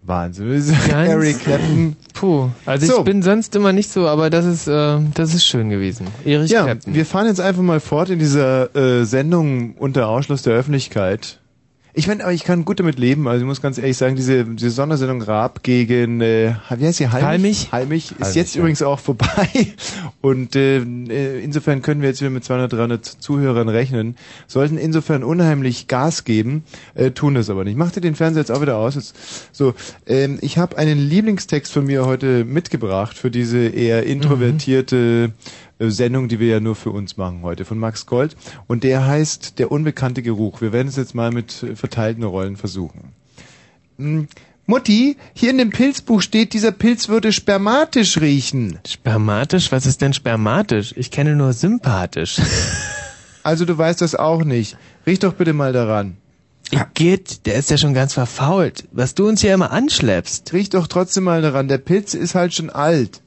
Wahnsinn. 0.01 0.73
Eric 0.89 1.39
Clapton. 1.41 1.95
Puh. 2.15 2.49
Also 2.65 2.87
So. 2.87 2.97
ich 2.97 3.03
bin 3.03 3.21
sonst 3.21 3.55
immer 3.55 3.71
nicht 3.71 3.91
so, 3.91 4.07
aber 4.07 4.31
das 4.31 4.45
ist, 4.45 4.67
äh, 4.67 4.97
das 5.13 5.35
ist 5.35 5.45
schön 5.45 5.69
gewesen. 5.69 6.07
Erich 6.25 6.49
Ja, 6.49 6.63
Clapton. 6.63 6.95
wir 6.95 7.05
fahren 7.05 7.27
jetzt 7.27 7.39
einfach 7.39 7.61
mal 7.61 7.79
fort 7.79 8.09
in 8.09 8.17
dieser 8.17 8.75
äh, 8.75 9.05
Sendung 9.05 9.75
unter 9.75 10.07
Ausschluss 10.07 10.41
der 10.41 10.53
Öffentlichkeit. 10.53 11.39
Ich 11.95 12.07
meine, 12.07 12.23
aber 12.23 12.33
ich 12.33 12.43
kann 12.43 12.65
gut 12.65 12.79
damit 12.79 12.97
leben. 12.97 13.27
Also 13.27 13.41
ich 13.41 13.47
muss 13.47 13.61
ganz 13.61 13.77
ehrlich 13.77 13.97
sagen, 13.97 14.15
diese, 14.15 14.45
diese 14.45 14.71
Sondersendung 14.71 15.21
Raab 15.21 15.61
gegen, 15.61 16.21
äh, 16.21 16.55
wie 16.75 16.87
heißt 16.87 16.97
sie? 16.97 17.09
Halmich? 17.09 17.71
Halmich 17.71 18.11
ist 18.11 18.19
Halmich, 18.19 18.35
jetzt 18.35 18.55
ja. 18.55 18.59
übrigens 18.59 18.81
auch 18.81 18.99
vorbei. 18.99 19.47
Und 20.21 20.55
äh, 20.55 20.77
äh, 20.79 21.43
insofern 21.43 21.83
können 21.83 22.01
wir 22.01 22.09
jetzt 22.09 22.21
wieder 22.21 22.31
mit 22.31 22.43
200, 22.43 22.73
300 22.73 23.05
Zuhörern 23.05 23.69
rechnen. 23.69 24.15
Sollten 24.47 24.77
insofern 24.77 25.23
unheimlich 25.23 25.87
Gas 25.87 26.23
geben, 26.23 26.63
äh, 26.95 27.11
tun 27.11 27.35
das 27.35 27.51
aber 27.51 27.63
nicht. 27.63 27.77
Macht 27.77 27.95
ihr 27.95 28.01
den 28.01 28.15
Fernseher 28.15 28.41
jetzt 28.41 28.51
auch 28.51 28.61
wieder 28.61 28.77
aus? 28.77 28.95
Jetzt, 28.95 29.15
so, 29.51 29.75
ähm, 30.07 30.39
ich 30.41 30.57
habe 30.57 30.77
einen 30.77 30.97
Lieblingstext 30.97 31.71
von 31.71 31.85
mir 31.85 32.07
heute 32.07 32.43
mitgebracht 32.43 33.15
für 33.15 33.29
diese 33.29 33.67
eher 33.67 34.03
introvertierte 34.03 35.31
äh, 35.31 35.63
Sendung, 35.79 36.27
die 36.27 36.39
wir 36.39 36.47
ja 36.47 36.59
nur 36.59 36.75
für 36.75 36.91
uns 36.91 37.17
machen 37.17 37.41
heute, 37.43 37.65
von 37.65 37.77
Max 37.77 38.05
Gold. 38.05 38.35
Und 38.67 38.83
der 38.83 39.05
heißt 39.05 39.59
Der 39.59 39.71
unbekannte 39.71 40.21
Geruch. 40.21 40.61
Wir 40.61 40.71
werden 40.71 40.87
es 40.87 40.95
jetzt 40.95 41.15
mal 41.15 41.31
mit 41.31 41.63
äh, 41.63 41.75
verteilten 41.75 42.23
Rollen 42.23 42.57
versuchen. 42.57 43.13
Hm, 43.97 44.27
Mutti, 44.65 45.17
hier 45.33 45.49
in 45.49 45.57
dem 45.57 45.71
Pilzbuch 45.71 46.21
steht, 46.21 46.53
dieser 46.53 46.71
Pilz 46.71 47.09
würde 47.09 47.33
spermatisch 47.33 48.21
riechen. 48.21 48.79
Spermatisch? 48.87 49.71
Was 49.73 49.85
ist 49.85 50.01
denn 50.01 50.13
spermatisch? 50.13 50.93
Ich 50.95 51.11
kenne 51.11 51.35
nur 51.35 51.53
sympathisch. 51.53 52.39
Also 53.45 53.65
du 53.65 53.77
weißt 53.77 53.99
das 53.99 54.15
auch 54.15 54.45
nicht. 54.45 54.77
Riech 55.05 55.19
doch 55.19 55.33
bitte 55.33 55.51
mal 55.51 55.73
daran. 55.73 56.15
Igitt, 56.71 57.45
der 57.45 57.55
ist 57.55 57.69
ja 57.69 57.77
schon 57.77 57.93
ganz 57.93 58.13
verfault. 58.13 58.85
Was 58.93 59.15
du 59.15 59.27
uns 59.27 59.41
hier 59.41 59.53
immer 59.53 59.71
anschleppst. 59.71 60.53
Riech 60.53 60.69
doch 60.69 60.87
trotzdem 60.87 61.25
mal 61.25 61.41
daran. 61.41 61.67
Der 61.67 61.77
Pilz 61.77 62.13
ist 62.13 62.35
halt 62.35 62.53
schon 62.53 62.69
alt. 62.69 63.21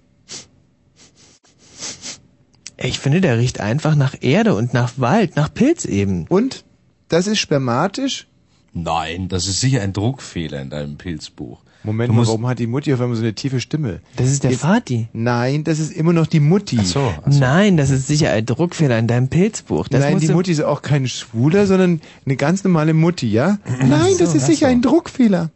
Ich 2.78 2.98
finde, 2.98 3.20
der 3.20 3.38
riecht 3.38 3.60
einfach 3.60 3.94
nach 3.94 4.14
Erde 4.20 4.54
und 4.54 4.74
nach 4.74 4.92
Wald, 4.96 5.36
nach 5.36 5.52
Pilz 5.52 5.84
eben. 5.84 6.26
Und? 6.28 6.64
Das 7.08 7.26
ist 7.26 7.38
spermatisch? 7.38 8.26
Nein, 8.74 9.28
das 9.28 9.46
ist 9.46 9.60
sicher 9.60 9.80
ein 9.80 9.92
Druckfehler 9.92 10.60
in 10.60 10.70
deinem 10.70 10.96
Pilzbuch. 10.96 11.60
Moment 11.84 12.10
mal, 12.12 12.16
musst- 12.16 12.28
warum 12.28 12.46
hat 12.48 12.58
die 12.58 12.66
Mutti 12.66 12.92
auf 12.92 13.00
einmal 13.00 13.16
so 13.16 13.22
eine 13.22 13.32
tiefe 13.32 13.60
Stimme? 13.60 14.00
Das 14.16 14.28
ist 14.30 14.42
der 14.42 14.50
Jetzt- 14.50 14.62
Vati. 14.64 15.06
Nein, 15.12 15.62
das 15.64 15.78
ist 15.78 15.92
immer 15.92 16.12
noch 16.12 16.26
die 16.26 16.40
Mutti. 16.40 16.78
Ach 16.80 16.84
so. 16.84 17.14
Nein, 17.26 17.76
das 17.76 17.90
ist 17.90 18.08
sicher 18.08 18.30
ein 18.32 18.44
Druckfehler 18.44 18.98
in 18.98 19.06
deinem 19.06 19.28
Pilzbuch. 19.28 19.86
Das 19.88 20.00
Nein, 20.00 20.18
die 20.18 20.28
Mutti 20.28 20.50
ist 20.50 20.62
auch 20.62 20.82
kein 20.82 21.06
Schwuler, 21.06 21.66
sondern 21.66 22.00
eine 22.26 22.36
ganz 22.36 22.64
normale 22.64 22.92
Mutti, 22.92 23.30
ja? 23.30 23.58
Nein, 23.78 23.92
Ach 23.92 24.18
das 24.18 24.32
so, 24.32 24.36
ist 24.36 24.42
ach 24.42 24.46
sicher 24.48 24.66
so. 24.66 24.72
ein 24.72 24.82
Druckfehler. 24.82 25.50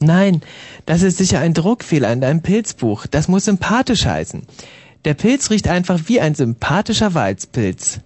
Nein, 0.00 0.42
das 0.86 1.02
ist 1.02 1.18
sicher 1.18 1.40
ein 1.40 1.54
Druckfehler 1.54 2.12
in 2.12 2.20
deinem 2.20 2.42
Pilzbuch. 2.42 3.06
Das 3.06 3.26
muss 3.28 3.46
sympathisch 3.46 4.04
heißen. 4.06 4.42
Der 5.04 5.14
Pilz 5.14 5.50
riecht 5.50 5.68
einfach 5.68 6.00
wie 6.06 6.20
ein 6.20 6.34
sympathischer 6.34 7.14
Walzpilz. 7.14 8.00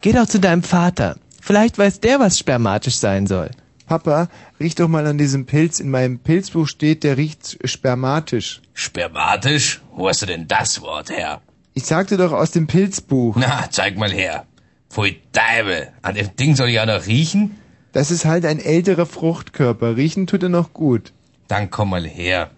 Geh 0.00 0.12
doch 0.12 0.26
zu 0.26 0.38
deinem 0.38 0.62
Vater. 0.62 1.16
Vielleicht 1.40 1.78
weiß 1.78 2.00
der, 2.00 2.20
was 2.20 2.38
spermatisch 2.38 2.96
sein 2.96 3.26
soll. 3.26 3.50
Papa, 3.86 4.28
riech 4.60 4.74
doch 4.74 4.88
mal 4.88 5.06
an 5.06 5.18
diesem 5.18 5.46
Pilz. 5.46 5.80
In 5.80 5.90
meinem 5.90 6.18
Pilzbuch 6.18 6.68
steht, 6.68 7.04
der 7.04 7.16
riecht 7.16 7.58
spermatisch. 7.64 8.62
Spermatisch? 8.72 9.82
Wo 9.92 10.08
hast 10.08 10.22
du 10.22 10.26
denn 10.26 10.48
das 10.48 10.80
Wort 10.80 11.10
her? 11.10 11.42
Ich 11.74 11.84
sagte 11.84 12.16
doch 12.16 12.32
aus 12.32 12.50
dem 12.50 12.66
Pilzbuch. 12.66 13.36
Na, 13.36 13.68
zeig 13.70 13.96
mal 13.96 14.12
her. 14.12 14.46
Pfui 14.90 15.20
Deibel, 15.32 15.88
an 16.02 16.14
dem 16.14 16.36
Ding 16.36 16.54
soll 16.54 16.68
ich 16.68 16.80
auch 16.80 16.86
noch 16.86 17.06
riechen? 17.06 17.58
Das 17.94 18.10
ist 18.10 18.24
halt 18.24 18.44
ein 18.44 18.58
älterer 18.58 19.06
Fruchtkörper. 19.06 19.96
Riechen 19.96 20.26
tut 20.26 20.42
er 20.42 20.48
noch 20.48 20.72
gut. 20.72 21.12
Dann 21.46 21.70
komm 21.70 21.90
mal 21.90 22.04
her. 22.04 22.50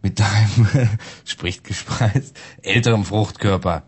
Mit 0.00 0.20
deinem, 0.20 0.88
spricht 1.24 1.64
gespreist, 1.64 2.36
älterem 2.62 3.04
Fruchtkörper. 3.04 3.82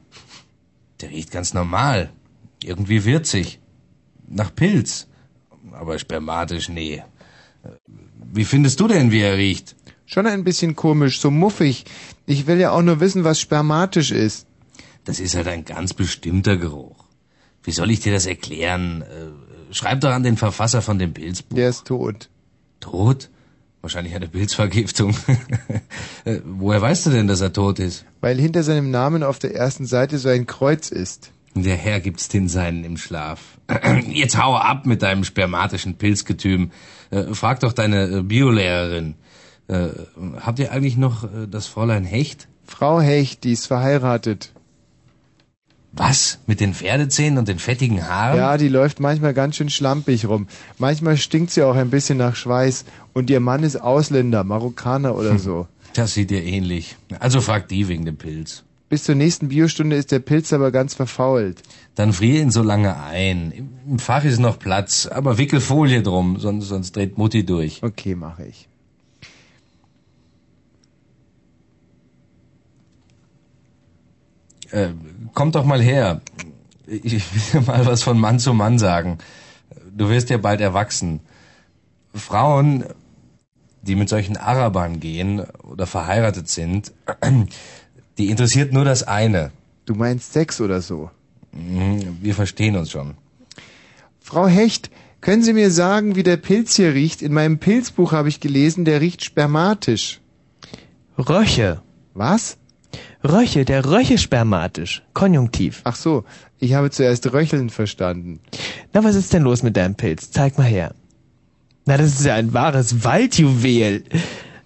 Der 1.01 1.11
riecht 1.11 1.31
ganz 1.31 1.55
normal. 1.55 2.11
Irgendwie 2.65 3.05
würzig. 3.05 3.61
Nach 4.27 4.53
Pilz. 4.53 5.07
Aber 5.71 5.97
spermatisch, 6.01 6.69
nee. 6.69 7.05
Wie 8.33 8.45
findest 8.45 8.81
du 8.81 8.89
denn, 8.89 9.13
wie 9.13 9.21
er 9.21 9.37
riecht? 9.37 9.77
Schon 10.05 10.27
ein 10.27 10.43
bisschen 10.43 10.75
komisch, 10.75 11.21
so 11.21 11.31
muffig. 11.31 11.85
Ich 12.27 12.49
will 12.49 12.59
ja 12.59 12.73
auch 12.73 12.83
nur 12.83 12.99
wissen, 12.99 13.23
was 13.23 13.39
spermatisch 13.39 14.11
ist. 14.11 14.49
Das 15.05 15.21
ist 15.21 15.37
halt 15.37 15.47
ein 15.47 15.65
ganz 15.65 15.95
bestimmter 15.95 16.57
Geruch. 16.57 17.05
Wie 17.63 17.71
soll 17.71 17.93
ich 17.93 18.01
dir 18.01 18.13
das 18.13 18.27
erklären? 18.27 19.05
Schreib 19.73 20.01
doch 20.01 20.11
an 20.11 20.23
den 20.23 20.37
Verfasser 20.37 20.83
von 20.83 20.99
dem 20.99 21.15
Pilzbuch. 21.15 21.57
Der 21.57 21.69
ist 21.69 21.87
tot. 21.87 22.29
Tot? 22.81 23.31
Wahrscheinlich 23.81 24.15
eine 24.15 24.29
Pilzvergiftung. 24.29 25.17
Woher 26.45 26.81
weißt 26.81 27.07
du 27.07 27.11
denn, 27.11 27.27
dass 27.27 27.41
er 27.41 27.53
tot 27.53 27.81
ist? 27.81 28.05
Weil 28.21 28.39
hinter 28.39 28.63
seinem 28.63 28.91
Namen 28.91 29.25
auf 29.25 29.41
der 29.41 29.57
ersten 29.57 29.87
Seite 29.87 30.19
so 30.19 30.29
ein 30.29 30.47
Kreuz 30.47 30.91
ist. 30.91 31.33
Der 31.55 31.77
Herr 31.77 32.01
gibt's 32.01 32.29
den 32.29 32.49
seinen 32.49 32.85
im 32.85 32.97
Schlaf. 32.97 33.59
Jetzt 34.09 34.41
hau 34.41 34.57
ab 34.57 34.87
mit 34.87 35.03
deinem 35.03 35.25
spermatischen 35.25 35.97
Pilzgetüm. 35.97 36.71
Äh, 37.11 37.35
Frag 37.35 37.61
doch 37.61 37.73
deine 37.73 38.05
äh, 38.19 38.23
Biolehrerin. 38.23 39.17
Äh, 39.69 39.89
Habt 40.41 40.59
ihr 40.61 40.73
eigentlich 40.73 40.97
noch 40.97 41.25
äh, 41.25 41.49
das 41.51 41.67
Fräulein 41.67 42.05
Hecht? 42.05 42.49
Frau 42.65 43.01
Hecht, 43.01 43.45
die 43.45 43.53
ist 43.53 43.67
verheiratet. 43.67 44.53
Was? 45.93 46.39
Mit 46.47 46.61
den 46.61 46.73
Pferdezähnen 46.75 47.39
und 47.39 47.49
den 47.49 47.59
fettigen 47.59 48.09
Haaren? 48.09 48.39
Ja, 48.39 48.57
die 48.57 48.69
läuft 48.69 48.99
manchmal 48.99 49.35
ganz 49.35 49.57
schön 49.57 49.69
schlampig 49.69 50.27
rum. 50.27 50.47
Manchmal 50.79 51.17
stinkt 51.19 51.51
sie 51.51 51.63
auch 51.63 51.75
ein 51.77 51.91
bisschen 51.91 52.17
nach 52.19 52.35
Schweiß. 52.35 52.85
Und 53.13 53.29
ihr 53.29 53.41
Mann 53.41 53.63
ist 53.63 53.77
Ausländer, 53.81 54.43
Marokkaner 54.43 55.15
oder 55.15 55.39
so. 55.39 55.67
Das 55.95 56.15
sieht 56.15 56.31
dir 56.31 56.43
ähnlich. 56.43 56.97
Also 57.21 57.43
frag 57.43 57.69
die 57.69 57.89
wegen 57.89 58.07
dem 58.07 58.17
Pilz. 58.17 58.65
Bis 58.89 59.05
zur 59.05 59.15
nächsten 59.15 59.49
Biostunde 59.49 59.97
ist 59.97 60.13
der 60.13 60.19
Pilz 60.21 60.53
aber 60.53 60.71
ganz 60.71 60.95
verfault. 60.95 61.63
Dann 61.95 62.13
frier 62.15 62.41
ihn 62.41 62.51
so 62.51 62.63
lange 62.63 62.97
ein. 63.03 63.51
Im- 63.53 63.69
Im 63.87 63.99
Fach 63.99 64.25
ist 64.25 64.39
noch 64.39 64.59
Platz, 64.59 65.07
aber 65.07 65.37
wickel 65.39 65.61
Folie 65.61 66.03
drum, 66.03 66.39
sonst, 66.39 66.69
sonst 66.69 66.97
dreht 66.97 67.19
Mutti 67.19 67.45
durch. 67.45 67.83
Okay, 67.83 68.15
mache 68.15 68.45
ich. 68.47 68.69
Äh, 74.73 74.89
kommt 75.35 75.55
doch 75.55 75.65
mal 75.65 75.81
her. 75.81 76.21
Ich 76.87 77.13
will 77.13 77.63
dir 77.63 77.67
mal 77.67 77.87
was 77.87 78.03
von 78.03 78.19
Mann 78.19 78.39
zu 78.39 78.53
Mann 78.55 78.79
sagen. 78.79 79.19
Du 79.95 80.09
wirst 80.09 80.31
ja 80.31 80.39
bald 80.39 80.61
erwachsen. 80.61 81.21
Frauen, 82.15 82.85
die 83.83 83.95
mit 83.95 84.09
solchen 84.09 84.37
Arabern 84.37 85.01
gehen 85.01 85.41
oder 85.63 85.87
verheiratet 85.87 86.49
sind, 86.49 86.93
die 88.19 88.29
interessiert 88.31 88.73
nur 88.73 88.85
das 88.85 89.03
eine. 89.03 89.53
Du 89.85 89.95
meinst 89.95 90.33
Sex 90.33 90.61
oder 90.61 90.81
so? 90.81 91.11
Mhm, 91.53 92.19
Wir 92.21 92.35
verstehen 92.35 92.77
uns 92.77 92.91
schon. 92.91 93.15
Frau 94.21 94.47
Hecht, 94.47 94.91
können 95.21 95.43
Sie 95.43 95.53
mir 95.53 95.71
sagen, 95.71 96.17
wie 96.17 96.23
der 96.23 96.37
Pilz 96.37 96.77
hier 96.77 96.95
riecht? 96.95 97.23
In 97.23 97.33
meinem 97.33 97.59
Pilzbuch 97.59 98.13
habe 98.13 98.29
ich 98.29 98.41
gelesen, 98.41 98.85
der 98.85 99.01
riecht 99.01 99.25
spermatisch. 99.25 100.21
Röche. 101.19 101.83
Was? 102.15 102.57
Röche, 103.25 103.65
der 103.65 103.85
Röche 103.85 104.19
spermatisch. 104.19 105.03
Konjunktiv. 105.15 105.81
Ach 105.85 105.97
so, 105.97 106.25
ich 106.59 106.75
habe 106.75 106.91
zuerst 106.91 107.33
Röcheln 107.33 107.71
verstanden. 107.71 108.41
Na, 108.93 109.05
was 109.05 109.15
ist 109.15 109.33
denn 109.33 109.43
los 109.43 109.63
mit 109.63 109.77
deinem 109.77 109.95
Pilz? 109.95 110.31
Zeig 110.31 110.59
mal 110.59 110.67
her. 110.67 110.95
Na, 111.87 111.97
das 111.97 112.19
ist 112.19 112.25
ja 112.25 112.35
ein 112.35 112.53
wahres 112.53 113.05
Waldjuwel. 113.05 114.05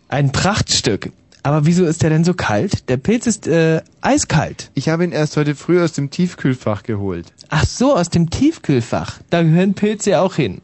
Ein 0.09 0.33
Prachtstück. 0.33 1.13
Aber 1.43 1.65
wieso 1.65 1.85
ist 1.85 2.03
der 2.03 2.11
denn 2.11 2.25
so 2.25 2.35
kalt? 2.35 2.89
Der 2.89 2.97
Pilz 2.97 3.27
ist 3.27 3.47
äh, 3.47 3.81
eiskalt. 4.01 4.71
Ich 4.75 4.89
habe 4.89 5.05
ihn 5.05 5.13
erst 5.13 5.37
heute 5.37 5.55
früh 5.55 5.81
aus 5.81 5.93
dem 5.93 6.11
Tiefkühlfach 6.11 6.83
geholt. 6.83 7.33
Ach 7.51 7.65
so, 7.65 7.95
aus 7.95 8.11
dem 8.11 8.31
Tiefkühlfach. 8.31 9.21
Da 9.31 9.43
gehören 9.43 9.75
Pilze 9.75 10.11
ja 10.11 10.23
auch 10.23 10.35
hin. 10.35 10.61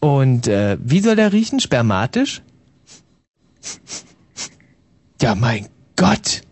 Und 0.00 0.46
äh, 0.46 0.76
wie 0.80 1.00
soll 1.00 1.16
der 1.16 1.32
riechen? 1.32 1.58
Spermatisch? 1.58 2.42
Ja, 5.20 5.34
mein 5.34 5.68
Gott. 5.96 6.42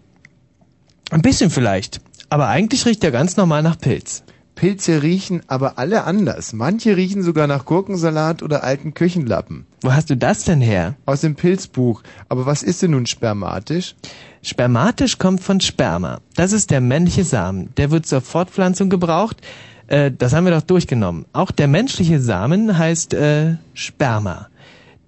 Ein 1.11 1.23
bisschen 1.23 1.51
vielleicht. 1.51 2.01
Aber 2.29 2.49
eigentlich 2.49 2.85
riecht 2.87 3.05
er 3.05 3.13
ganz 3.13 3.37
normal 3.37 3.63
nach 3.63 3.79
Pilz. 3.79 4.25
Pilze 4.57 5.03
riechen 5.03 5.43
aber 5.49 5.79
alle 5.79 6.05
anders. 6.05 6.55
Manche 6.55 6.97
riechen 6.97 7.23
sogar 7.23 7.47
nach 7.47 7.67
Gurkensalat 7.67 8.43
oder 8.43 8.65
alten 8.65 8.95
Küchenlappen. 8.95 9.67
Wo 9.83 9.93
hast 9.93 10.09
du 10.11 10.17
das 10.17 10.45
denn 10.45 10.63
her? 10.63 10.97
Aus 11.05 11.21
dem 11.21 11.37
Pilzbuch. 11.37 12.03
Aber 12.29 12.47
was 12.47 12.63
ist 12.63 12.83
denn 12.83 12.93
nun 12.93 13.07
spermatisch? 13.07 13.95
Spermatisch 14.43 15.19
kommt 15.19 15.43
von 15.43 15.61
Sperma. 15.61 16.21
Das 16.35 16.53
ist 16.53 16.71
der 16.71 16.81
männliche 16.81 17.25
Samen. 17.25 17.75
Der 17.77 17.91
wird 17.91 18.07
zur 18.07 18.23
Fortpflanzung 18.23 18.89
gebraucht. 18.89 19.43
Äh, 19.89 20.11
das 20.11 20.33
haben 20.33 20.47
wir 20.47 20.53
doch 20.53 20.63
durchgenommen. 20.63 21.27
Auch 21.33 21.51
der 21.51 21.69
menschliche 21.69 22.19
Samen 22.19 22.77
heißt 22.77 23.13
äh, 23.15 23.57
Sperma. 23.75 24.49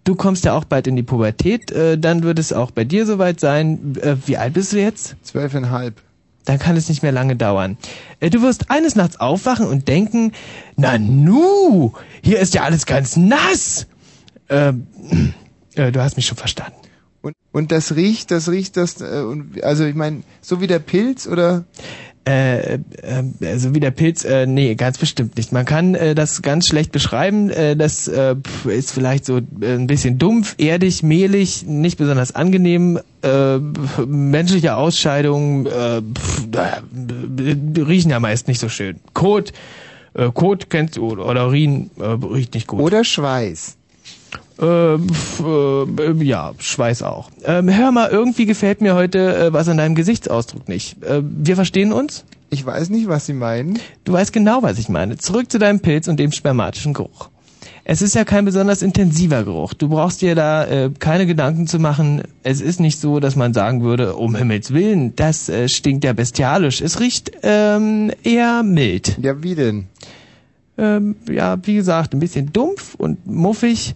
Du 0.09 0.15
kommst 0.15 0.47
ja 0.47 0.55
auch 0.55 0.65
bald 0.65 0.87
in 0.87 0.97
die 0.97 1.03
Pubertät, 1.03 1.71
äh, 1.71 1.99
dann 1.99 2.23
wird 2.23 2.39
es 2.39 2.55
auch 2.55 2.71
bei 2.71 2.85
dir 2.85 3.05
soweit 3.05 3.41
sein. 3.41 3.95
Äh, 4.01 4.17
wie 4.25 4.39
alt 4.39 4.55
bist 4.55 4.73
du 4.73 4.79
jetzt? 4.79 5.17
Zwölfeinhalb. 5.23 6.01
Dann 6.47 6.59
kann 6.59 6.79
es 6.79 6.89
nicht 6.89 7.03
mehr 7.03 7.13
lange 7.13 7.37
dauern. 7.37 7.77
Äh, 8.19 8.31
du 8.31 8.41
wirst 8.41 8.71
eines 8.71 8.97
Nachts 8.97 9.21
aufwachen 9.21 9.67
und 9.67 9.87
denken, 9.87 10.33
na 10.77 10.97
nu, 10.97 11.93
hier 12.23 12.41
ist 12.41 12.55
ja 12.55 12.63
alles 12.63 12.87
ganz 12.87 13.19
nass. 13.19 13.87
Äh, 14.49 14.73
äh, 15.75 15.93
du 15.93 16.01
hast 16.01 16.17
mich 16.17 16.25
schon 16.25 16.39
verstanden. 16.39 16.79
Und, 17.21 17.35
und 17.53 17.71
das 17.71 17.95
riecht, 17.95 18.31
das 18.31 18.49
riecht 18.49 18.79
das, 18.79 19.03
äh, 19.03 19.23
also 19.61 19.85
ich 19.85 19.95
meine, 19.95 20.23
so 20.41 20.63
wie 20.63 20.69
der 20.69 20.79
Pilz 20.79 21.27
oder? 21.27 21.65
Äh, 22.25 22.75
äh, 22.75 22.79
also 23.43 23.75
wie 23.75 23.81
der 23.81 23.91
Pilz, 23.91 24.25
äh, 24.25 24.47
nee, 24.47 24.75
ganz 24.75 24.99
bestimmt 24.99 25.37
nicht. 25.37 25.51
Man 25.53 25.65
kann 25.65 25.95
äh, 25.95 26.15
das 26.15 26.43
ganz 26.43 26.67
schlecht 26.67 26.93
beschreiben. 26.93 27.49
Äh, 27.49 27.75
das 27.75 28.07
äh, 28.07 28.37
ist 28.67 28.93
vielleicht 28.93 29.25
so 29.25 29.39
äh, 29.39 29.75
ein 29.75 29.87
bisschen 29.87 30.19
dumpf, 30.19 30.55
erdig, 30.59 31.03
mehlig, 31.03 31.65
nicht 31.67 31.97
besonders 31.97 32.35
angenehm. 32.35 33.01
Äh, 33.23 33.59
menschliche 34.07 34.77
Ausscheidungen 34.77 35.67
äh, 35.67 36.03
pf, 36.03 36.49
äh, 36.55 37.81
riechen 37.81 38.11
ja 38.11 38.21
meist 38.21 38.47
nicht 38.47 38.61
so 38.61 38.69
schön. 38.69 39.01
Kot, 39.15 39.53
äh, 40.13 40.31
Kot 40.33 40.69
kennst 40.69 40.97
du 40.99 41.09
oder 41.09 41.47
Urin 41.47 41.91
äh, 41.99 42.05
riecht 42.05 42.55
nicht 42.55 42.67
gut. 42.67 42.81
Oder 42.81 43.05
Schweiß. 43.05 43.78
Äh, 44.59 44.99
pf, 44.99 45.41
äh, 45.41 46.25
ja, 46.25 46.53
Schweiß 46.59 47.03
auch. 47.03 47.31
Ähm, 47.45 47.73
hör 47.73 47.93
mal, 47.93 48.11
irgendwie 48.11 48.47
gefällt 48.47 48.81
mir 48.81 48.95
heute 48.95 49.37
äh, 49.37 49.53
was 49.53 49.69
an 49.69 49.77
deinem 49.77 49.95
Gesichtsausdruck 49.95 50.69
nicht. 50.69 51.03
Äh, 51.05 51.23
wir 51.23 51.55
verstehen 51.55 51.93
uns? 51.93 52.25
Ich 52.51 52.65
weiß 52.65 52.89
nicht, 52.91 53.09
was 53.09 53.27
Sie 53.27 53.35
meinen. 53.35 53.79
Du 54.05 54.15
weißt 54.15 54.33
genau, 54.33 54.63
was 54.63 54.79
ich 54.79 54.89
meine. 54.89 55.17
Zurück 55.17 55.53
zu 55.53 55.59
deinem 55.59 55.81
Pilz 55.81 56.09
und 56.09 56.19
dem 56.19 56.33
spermatischen 56.33 56.95
Geruch. 56.95 57.29
Es 57.91 58.03
ist 58.03 58.15
ja 58.15 58.25
kein 58.25 58.45
besonders 58.45 58.83
intensiver 58.83 59.45
Geruch. 59.45 59.73
Du 59.73 59.89
brauchst 59.89 60.21
dir 60.21 60.35
da 60.35 60.67
äh, 60.67 60.91
keine 60.99 61.25
Gedanken 61.25 61.67
zu 61.67 61.79
machen. 61.79 62.23
Es 62.43 62.61
ist 62.61 62.81
nicht 62.81 63.01
so, 63.01 63.19
dass 63.19 63.35
man 63.35 63.55
sagen 63.55 63.83
würde, 63.83 64.17
um 64.17 64.35
Himmels 64.35 64.75
Willen, 64.75 65.17
das 65.17 65.49
äh, 65.49 65.69
stinkt 65.69 66.05
ja 66.05 66.13
bestialisch. 66.13 66.83
Es 66.83 67.01
riecht 67.01 67.33
ähm, 67.43 68.11
eher 68.25 68.63
mild. 68.63 69.17
Ja, 69.23 69.43
wie 69.43 69.55
denn? 69.55 69.87
Ähm, 70.77 71.17
ja, 71.31 71.57
wie 71.63 71.77
gesagt, 71.77 72.13
ein 72.13 72.21
bisschen 72.21 72.53
dumpf 72.53 72.95
und 72.95 73.27
muffig. 73.27 73.95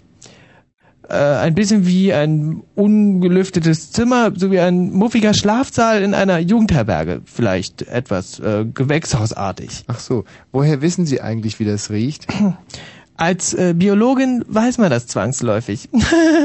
Äh, 1.13 1.17
ein 1.17 1.55
bisschen 1.55 1.87
wie 1.87 2.11
ein 2.15 2.63
ungelüftetes 2.75 3.93
Zimmer, 3.93 4.33
so 4.35 4.51
wie 4.51 4.61
ein 4.61 4.93
muffiger 4.93 5.35
Schlafsaal 5.35 6.03
in 6.03 6.15
einer 6.15 6.39
Jugendherberge. 6.39 7.21
Vielleicht 7.27 7.83
etwas 7.83 8.41
äh, 8.41 8.65
gewächshausartig. 8.65 9.85
Ach 9.89 9.99
so, 9.99 10.25
woher 10.53 10.81
wissen 10.81 11.05
Sie 11.05 11.21
eigentlich, 11.21 11.61
wie 11.61 11.67
das 11.67 11.91
riecht? 11.91 12.29
Als 13.19 13.53
äh, 13.53 13.75
Biologin 13.77 14.43
weiß 14.49 14.79
man 14.79 14.89
das 14.89 15.07
zwangsläufig. 15.07 15.91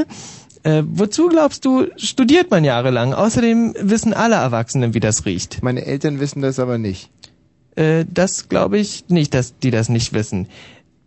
äh, 0.64 0.82
wozu 0.86 1.28
glaubst 1.28 1.64
du, 1.64 1.86
studiert 1.96 2.50
man 2.50 2.62
jahrelang? 2.62 3.14
Außerdem 3.14 3.74
wissen 3.80 4.12
alle 4.12 4.34
Erwachsenen, 4.34 4.92
wie 4.92 5.00
das 5.00 5.24
riecht. 5.24 5.62
Meine 5.62 5.86
Eltern 5.86 6.20
wissen 6.20 6.42
das 6.42 6.58
aber 6.58 6.76
nicht. 6.76 7.08
Äh, 7.74 8.04
das 8.12 8.50
glaube 8.50 8.76
ich 8.76 9.06
nicht, 9.08 9.32
dass 9.32 9.58
die 9.58 9.70
das 9.70 9.88
nicht 9.88 10.12
wissen. 10.12 10.46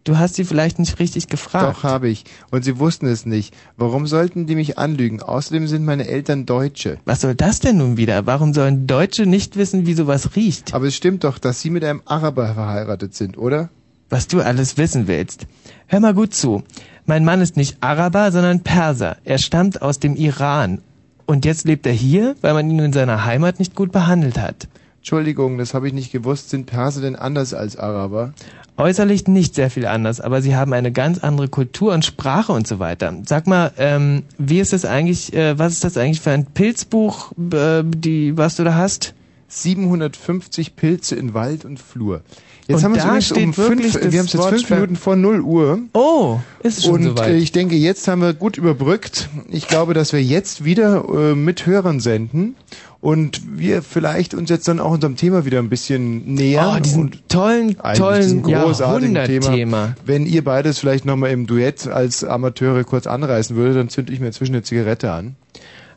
Du 0.04 0.18
hast 0.18 0.34
sie 0.34 0.46
vielleicht 0.46 0.80
nicht 0.80 0.98
richtig 0.98 1.28
gefragt. 1.28 1.78
Doch, 1.78 1.84
habe 1.84 2.10
ich. 2.10 2.24
Und 2.50 2.64
sie 2.64 2.80
wussten 2.80 3.06
es 3.06 3.28
nicht. 3.28 3.54
Warum 3.78 4.08
sollten 4.08 4.48
die 4.48 4.56
mich 4.56 4.80
anlügen? 4.80 5.22
Außerdem 5.22 5.68
sind 5.68 5.86
meine 5.86 6.08
Eltern 6.08 6.48
Deutsche. 6.48 6.98
Was 7.06 7.22
soll 7.22 7.36
das 7.36 7.60
denn 7.60 7.78
nun 7.78 7.98
wieder? 7.98 8.26
Warum 8.26 8.54
sollen 8.56 8.88
Deutsche 8.88 9.28
nicht 9.28 9.58
wissen, 9.58 9.86
wie 9.86 9.94
sowas 9.94 10.36
riecht? 10.36 10.74
Aber 10.74 10.88
es 10.88 10.96
stimmt 10.96 11.24
doch, 11.24 11.38
dass 11.38 11.62
Sie 11.62 11.70
mit 11.70 11.84
einem 11.84 12.02
Araber 12.06 12.56
verheiratet 12.56 13.14
sind, 13.14 13.38
oder? 13.38 13.70
Was 14.10 14.28
du 14.28 14.42
alles 14.42 14.78
wissen 14.78 15.08
willst. 15.08 15.46
Hör 15.86 16.00
mal 16.00 16.16
gut 16.16 16.34
zu. 16.34 16.64
Mein 17.06 17.24
Mann 17.24 17.42
ist 17.42 17.56
nicht 17.56 17.78
Araber, 17.82 18.32
sondern 18.32 18.62
Perser. 18.62 19.18
Er 19.24 19.38
stammt 19.38 19.84
aus 19.84 20.00
dem 20.00 20.16
Iran. 20.16 20.82
Und 21.28 21.46
jetzt 21.46 21.66
lebt 21.66 21.86
er 21.86 21.94
hier, 21.94 22.36
weil 22.42 22.54
man 22.54 22.70
ihn 22.70 22.80
in 22.80 22.94
seiner 22.94 23.24
Heimat 23.24 23.60
nicht 23.60 23.76
gut 23.76 23.92
behandelt 23.92 24.40
hat. 24.40 24.68
Entschuldigung, 25.02 25.58
das 25.58 25.74
habe 25.74 25.88
ich 25.88 25.94
nicht 25.94 26.12
gewusst. 26.12 26.52
Sind 26.52 26.68
Perser 26.68 27.02
denn 27.02 27.16
anders 27.16 27.56
als 27.56 27.76
Araber? 27.76 28.34
Äußerlich 28.78 29.28
nicht 29.28 29.56
sehr 29.56 29.72
viel 29.72 29.88
anders, 29.88 30.22
aber 30.22 30.44
sie 30.44 30.56
haben 30.56 30.74
eine 30.74 30.92
ganz 30.92 31.18
andere 31.18 31.48
Kultur 31.48 31.92
und 31.94 32.06
Sprache 32.06 32.52
und 32.52 32.68
so 32.68 32.78
weiter. 32.78 33.12
Sag 33.26 33.48
mal, 33.48 33.72
ähm, 33.78 34.24
wie 34.38 34.60
ist 34.60 34.74
das 34.74 34.86
eigentlich, 34.86 35.34
äh, 35.34 35.58
was 35.58 35.74
ist 35.74 35.84
das 35.84 35.98
eigentlich 35.98 36.22
für 36.22 36.30
ein 36.30 36.46
Pilzbuch, 36.46 37.32
äh, 37.52 37.84
die, 37.84 38.38
was 38.38 38.58
du 38.58 38.64
da 38.64 38.76
hast? 38.76 39.16
750 39.48 40.76
Pilze 40.76 41.16
in 41.16 41.34
Wald 41.34 41.66
und 41.66 41.80
Flur. 41.80 42.22
Jetzt 42.68 42.78
Und 42.78 42.84
haben 42.84 42.96
wir 42.96 43.18
es 43.18 43.32
um 43.32 43.54
fünf, 43.54 43.96
wir 43.96 44.20
haben 44.20 44.26
es 44.26 44.34
jetzt 44.34 44.46
fünf 44.46 44.70
Minuten 44.70 44.96
vor 44.96 45.16
0 45.16 45.42
Uhr. 45.42 45.80
Oh, 45.94 46.40
ist 46.64 46.84
schon 46.84 46.94
Und 46.94 47.04
soweit. 47.04 47.30
äh, 47.30 47.38
ich 47.38 47.52
denke, 47.52 47.76
jetzt 47.76 48.08
haben 48.08 48.22
wir 48.22 48.34
gut 48.34 48.58
überbrückt. 48.58 49.30
Ich 49.50 49.68
glaube, 49.68 49.94
dass 49.94 50.14
wir 50.14 50.24
jetzt 50.24 50.64
wieder 50.64 51.04
äh, 51.10 51.36
mit 51.36 51.66
Hörern 51.66 52.00
senden 52.00 52.56
und 53.02 53.42
wir 53.58 53.82
vielleicht 53.82 54.36
uns 54.36 54.50
jetzt 54.50 54.68
dann 54.68 54.80
auch 54.80 54.92
unserem 54.92 55.16
Thema 55.16 55.44
wieder 55.44 55.60
ein 55.60 55.70
bisschen 55.70 56.34
nähern. 56.36 56.78
Oh, 56.78 56.80
diesen 56.80 57.02
und 57.02 57.30
tollen, 57.30 57.76
tollen 57.96 58.44
großartigen 58.44 59.16
Jahrhundertthema. 59.16 59.56
Thema. 59.56 59.96
Wenn 60.06 60.26
ihr 60.28 60.44
beides 60.44 60.78
vielleicht 60.80 61.04
nochmal 61.06 61.32
im 61.32 61.48
Duett 61.48 61.88
als 61.88 62.24
Amateure 62.24 62.84
kurz 62.84 63.08
anreißen 63.08 63.56
würdet, 63.56 63.78
dann 63.78 63.90
zünde 63.90 64.14
ich 64.14 64.20
mir 64.20 64.28
inzwischen 64.28 64.54
eine 64.54 64.64
Zigarette 64.64 65.12
an. 65.12 65.36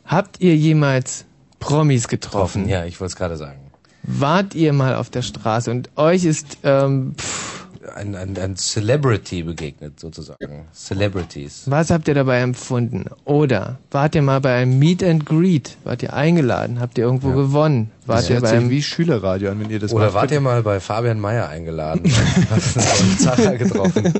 Habt 0.03 0.41
ihr 0.41 0.55
jemals 0.55 1.25
Promis 1.59 2.07
getroffen? 2.07 2.67
Ja, 2.67 2.85
ich 2.85 2.99
wollte 2.99 3.11
es 3.11 3.15
gerade 3.15 3.37
sagen. 3.37 3.59
Wart 4.07 4.55
ihr 4.55 4.71
mal 4.73 4.95
auf 4.95 5.09
der 5.09 5.21
Straße 5.23 5.71
und 5.71 5.89
euch 5.95 6.25
ist 6.25 6.57
ähm, 6.63 7.15
pff, 7.17 7.65
Ein, 7.95 8.15
ein, 8.15 8.37
ein 8.37 8.55
Celebrity 8.55 9.43
begegnet, 9.43 9.99
sozusagen. 9.99 10.65
Celebrities. 10.73 11.63
was 11.65 11.89
habt 11.91 12.07
ihr 12.07 12.13
dabei 12.13 12.39
empfunden? 12.41 13.05
Oder 13.25 13.77
wart 13.91 14.15
ihr 14.15 14.21
mal 14.21 14.41
bei 14.41 14.55
einem 14.55 14.77
Meet 14.79 15.03
and 15.03 15.25
Greet? 15.25 15.77
Wart 15.83 16.03
ihr 16.03 16.13
eingeladen? 16.13 16.79
Habt 16.79 16.97
ihr 16.97 17.03
irgendwo 17.05 17.31
gewonnen? 17.31 17.91
Wart 18.05 18.19
Das 18.19 18.29
ihr 18.29 18.33
hört 18.35 18.43
bei 18.43 18.49
sich 18.49 18.57
einem 18.59 18.69
wie 18.69 18.81
Schülerradio 18.83 19.51
an, 19.51 19.59
wenn 19.59 19.69
ihr 19.69 19.79
das 19.79 19.91
Oder 19.93 20.05
macht. 20.05 20.13
wart 20.15 20.31
ihr 20.31 20.41
mal 20.41 20.61
bei 20.63 20.79
Fabian 20.79 21.19
Meyer 21.19 21.47
eingeladen? 21.49 22.03
Hast 22.49 22.77
einen 22.77 23.17
Zacher 23.19 23.57
getroffen. 23.57 24.13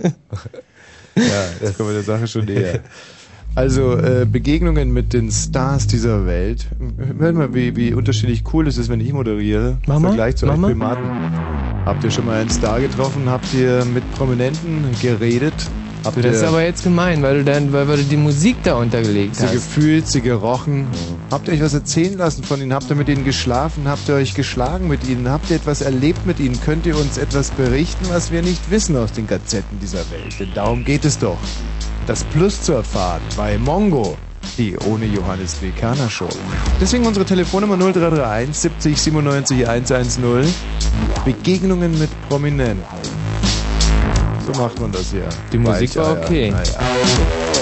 Ja, 1.16 1.46
jetzt 1.62 1.78
kommen 1.78 1.90
wir 1.90 1.94
der 1.96 2.04
Sache 2.04 2.28
schon 2.28 2.46
näher. 2.46 2.80
Also 3.56 3.98
äh, 3.98 4.28
Begegnungen 4.30 4.92
mit 4.92 5.14
den 5.14 5.32
Stars 5.32 5.88
dieser 5.88 6.26
Welt. 6.26 6.68
Hört 7.18 7.36
mal, 7.36 7.54
wie, 7.54 7.76
wie 7.78 7.94
unterschiedlich 7.94 8.44
cool 8.54 8.68
es 8.68 8.78
ist, 8.78 8.90
wenn 8.90 9.00
ich 9.00 9.14
moderiere. 9.14 9.78
Im 9.86 9.94
Mama? 9.94 10.10
Vergleich 10.10 10.36
zu 10.36 10.46
euch 10.46 10.52
Mama? 10.52 10.68
Primaten. 10.68 11.10
Habt 11.86 12.04
ihr 12.04 12.12
schon 12.12 12.26
mal 12.26 12.42
einen 12.42 12.50
Star 12.50 12.82
getroffen? 12.82 13.30
Habt 13.30 13.54
ihr 13.54 13.86
mit 13.86 14.12
Prominenten 14.12 14.84
geredet? 15.02 15.54
Habt 16.06 16.24
Das 16.24 16.36
ist 16.36 16.44
aber 16.44 16.64
jetzt 16.64 16.84
gemein, 16.84 17.24
weil 17.24 17.40
du 17.40 17.44
dann, 17.44 17.74
weil, 17.74 17.88
weil 17.88 17.98
du 17.98 18.04
die 18.04 18.16
Musik 18.16 18.58
da 18.64 18.76
untergelegt 18.76 19.36
sie 19.36 19.46
hast. 19.46 19.54
gefühlt, 19.54 20.08
sie 20.08 20.22
gerochen? 20.22 20.88
Habt 21.32 21.48
ihr 21.48 21.56
euch 21.56 21.62
was 21.62 21.74
erzählen 21.74 22.16
lassen 22.16 22.44
von 22.44 22.62
ihnen? 22.62 22.74
Habt 22.74 22.92
ihr 22.92 22.96
mit 22.96 23.10
ihnen 23.10 23.24
geschlafen? 23.26 23.88
Habt 23.88 24.08
ihr 24.08 24.14
euch 24.14 24.36
geschlagen 24.36 24.88
mit 24.88 25.04
ihnen? 25.08 25.28
Habt 25.28 25.50
ihr 25.50 25.56
etwas 25.56 25.82
erlebt 25.82 26.28
mit 26.28 26.40
ihnen? 26.40 26.62
Könnt 26.62 26.86
ihr 26.86 26.96
uns 26.96 27.18
etwas 27.18 27.50
berichten, 27.50 28.06
was 28.10 28.32
wir 28.32 28.44
nicht 28.44 28.70
wissen 28.70 28.96
aus 28.96 29.14
den 29.14 29.26
Gazetten 29.26 29.80
dieser 29.80 30.10
Welt? 30.12 30.40
Denn 30.40 30.54
darum 30.54 30.84
geht 30.84 31.06
es 31.06 31.18
doch. 31.18 31.40
Das 32.06 32.24
Plus 32.24 32.62
zu 32.62 32.74
erfahren 32.74 33.24
bei 33.36 33.58
Mongo, 33.58 34.16
die 34.60 34.78
ohne 34.86 35.06
Johannes 35.08 35.60
W. 35.64 35.72
Kerner 35.72 36.08
Show. 36.08 36.30
Deswegen 36.80 37.08
unsere 37.08 37.26
Telefonnummer 37.26 37.78
0331 37.78 38.56
70 38.56 39.02
97 39.02 39.68
110. 39.68 40.54
Begegnungen 41.26 41.98
mit 41.98 42.12
Prominenten. 42.30 43.25
So 44.46 44.62
macht 44.62 44.80
man 44.80 44.92
das 44.92 45.12
hier. 45.12 45.28
Die 45.52 45.58
Musik 45.58 45.96
war 45.96 46.18
okay. 46.18 46.52
Naja. 46.52 47.55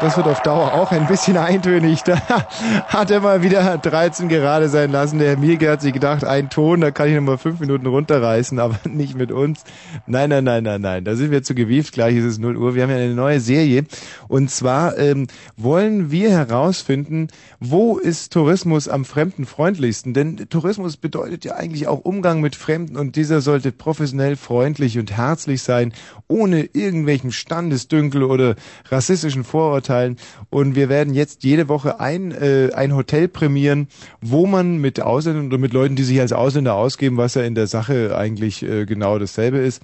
Das 0.00 0.16
wird 0.16 0.26
auf 0.28 0.40
Dauer 0.42 0.74
auch 0.74 0.92
ein 0.92 1.06
bisschen 1.06 1.36
eintönig. 1.36 2.02
Da 2.08 2.16
hat 2.86 3.10
er 3.10 3.20
mal 3.20 3.42
wieder 3.42 3.76
13 3.76 4.28
gerade 4.28 4.68
sein 4.68 4.92
lassen. 4.92 5.18
Der 5.18 5.36
Herr 5.36 5.72
hat 5.72 5.82
sich 5.82 5.92
gedacht, 5.92 6.24
ein 6.24 6.48
Ton, 6.48 6.80
da 6.80 6.90
kann 6.90 7.08
ich 7.08 7.14
nochmal 7.14 7.36
fünf 7.36 7.60
Minuten 7.60 7.86
runterreißen, 7.86 8.58
aber 8.58 8.76
nicht 8.84 9.14
mit 9.16 9.30
uns. 9.30 9.64
Nein, 10.06 10.30
nein, 10.30 10.44
nein, 10.44 10.62
nein, 10.62 10.80
nein. 10.80 11.04
Da 11.04 11.16
sind 11.16 11.30
wir 11.30 11.42
zu 11.42 11.54
gewieft. 11.54 11.92
Gleich 11.92 12.16
ist 12.16 12.24
es 12.24 12.38
0 12.38 12.56
Uhr. 12.56 12.74
Wir 12.74 12.84
haben 12.84 12.90
ja 12.90 12.96
eine 12.96 13.14
neue 13.14 13.40
Serie. 13.40 13.84
Und 14.28 14.50
zwar 14.50 14.98
ähm, 14.98 15.26
wollen 15.56 16.10
wir 16.10 16.30
herausfinden, 16.30 17.28
wo 17.60 17.98
ist 17.98 18.32
Tourismus 18.32 18.88
am 18.88 19.04
fremdenfreundlichsten? 19.04 20.14
Denn 20.14 20.36
Tourismus 20.48 20.96
bedeutet 20.96 21.44
ja 21.44 21.54
eigentlich 21.54 21.88
auch 21.88 22.04
Umgang 22.04 22.40
mit 22.40 22.54
Fremden 22.54 22.96
und 22.96 23.16
dieser 23.16 23.40
sollte 23.40 23.72
professionell, 23.72 24.36
freundlich 24.36 24.98
und 24.98 25.10
herzlich 25.16 25.62
sein, 25.62 25.92
ohne 26.28 26.68
irgendwelchen 26.72 27.32
Standesdünkel 27.32 28.22
oder 28.22 28.54
rassistischen 28.90 29.44
Vorurteilen. 29.44 30.16
Und 30.50 30.74
wir 30.74 30.88
werden 30.88 31.14
jetzt 31.14 31.44
jede 31.44 31.68
Woche 31.68 32.00
ein, 32.00 32.32
äh, 32.32 32.70
ein 32.74 32.94
Hotel 32.94 33.28
prämieren, 33.28 33.88
wo 34.20 34.46
man 34.46 34.78
mit 34.78 35.00
Ausländern 35.00 35.46
oder 35.46 35.58
mit 35.58 35.72
Leuten, 35.72 35.96
die 35.96 36.04
sich 36.04 36.20
als 36.20 36.32
Ausländer 36.32 36.74
ausgeben, 36.74 37.16
was 37.16 37.34
ja 37.34 37.42
in 37.42 37.54
der 37.54 37.66
Sache 37.66 38.16
eigentlich 38.16 38.62
äh, 38.62 38.84
genau 38.84 39.18
dasselbe 39.18 39.58
ist, 39.58 39.82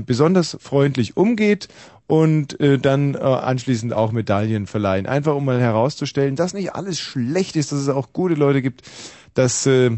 besonders 0.00 0.56
freundlich 0.60 1.16
umgeht 1.16 1.68
und 2.06 2.60
äh, 2.60 2.78
dann 2.78 3.14
äh, 3.14 3.18
anschließend 3.18 3.92
auch 3.94 4.12
Medaillen 4.12 4.66
verleihen. 4.66 5.06
Einfach 5.06 5.34
um 5.34 5.44
mal 5.44 5.60
herauszustellen, 5.60 6.36
dass 6.36 6.54
nicht 6.54 6.74
alles 6.74 7.00
schlecht 7.00 7.56
ist, 7.56 7.72
dass 7.72 7.78
es 7.78 7.88
auch 7.88 8.12
gute 8.12 8.34
Leute 8.34 8.62
gibt, 8.62 8.82
dass 9.34 9.66
äh, 9.66 9.90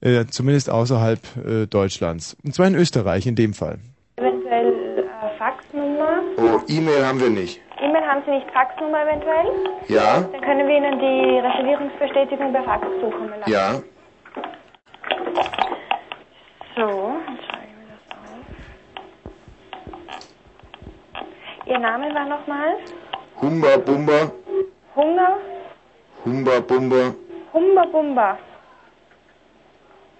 äh, 0.00 0.26
zumindest 0.26 0.70
außerhalb 0.70 1.20
äh, 1.36 1.66
Deutschlands. 1.66 2.36
Und 2.44 2.54
zwar 2.54 2.66
in 2.66 2.74
Österreich 2.74 3.26
in 3.26 3.34
dem 3.34 3.54
Fall. 3.54 3.78
Eventuell 4.16 4.98
äh, 4.98 5.38
Faxnummer. 5.38 6.22
Oh, 6.38 6.60
E-Mail 6.68 7.06
haben 7.06 7.20
wir 7.20 7.30
nicht. 7.30 7.60
E-Mail 7.80 8.02
haben 8.02 8.22
Sie 8.24 8.30
nicht 8.30 8.50
Faxnummer 8.52 9.02
eventuell? 9.02 9.46
Ja? 9.88 10.20
Dann 10.20 10.40
können 10.40 10.68
wir 10.68 10.76
Ihnen 10.76 10.98
die 10.98 11.38
Reservierungsbestätigung 11.38 12.52
per 12.52 12.64
Fax 12.64 12.86
zukommen 13.00 13.30
lassen. 13.40 13.50
Ja. 13.50 13.82
So, 16.76 17.12
jetzt 17.28 17.61
Ihr 21.66 21.78
Name 21.78 22.12
war 22.14 22.26
nochmal? 22.26 22.76
Humba 23.40 23.76
Bumba, 23.78 24.30
Hunger? 24.96 25.38
Humba 26.24 26.60
Bumba, 26.60 27.14
Humba 27.52 27.84
Bumba. 27.86 28.38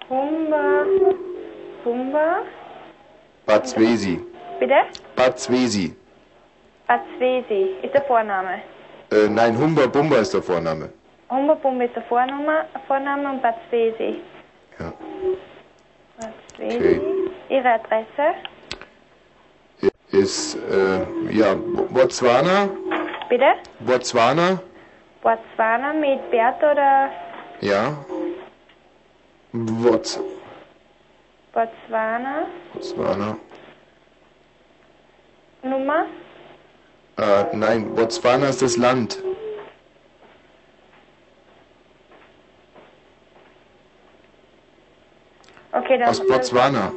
Humba 0.09 0.85
Bumba. 1.85 2.43
Bad 3.47 3.67
Svesi. 3.67 4.21
Bitte? 4.61 4.75
Bad 5.17 5.39
Svesi 5.39 5.97
ist 7.83 7.95
der 7.95 8.03
Vorname. 8.03 8.63
Äh, 9.11 9.29
nein, 9.29 9.57
Humba 9.59 9.87
Bumba 9.87 10.19
ist 10.19 10.35
der 10.35 10.43
Vorname. 10.43 10.91
Humba 11.31 11.55
Bumba 11.55 11.85
ist 11.85 11.97
der 11.97 12.03
Vorname, 12.05 12.67
Vorname 12.87 13.31
und 13.31 13.43
Bad 13.43 13.57
Svesi. 13.69 14.21
Ja. 14.79 14.93
Bad 16.21 16.35
Svesi. 16.57 17.01
Ihre 17.49 17.69
Adresse? 17.73 18.35
Ist, 20.13 20.57
äh, 20.71 21.07
ja, 21.31 21.55
Bo- 21.55 21.85
Botswana, 21.91 22.69
Bitte? 23.31 23.47
Botswana, 23.81 24.61
Botswana 25.23 25.93
mit 25.95 26.31
Bert 26.31 26.59
oder 26.63 27.11
ja. 27.61 27.97
Bots, 29.53 30.21
Botswana? 31.55 32.47
Botswana. 32.75 33.37
Nummer? 35.63 36.07
Äh, 37.17 37.57
nein, 37.57 37.95
Botswana 37.95 38.49
ist 38.49 38.61
das 38.61 38.77
Land. 38.77 39.23
Okay, 45.73 45.99
dann. 45.99 46.09
Aus 46.09 46.27
Botswana. 46.27 46.93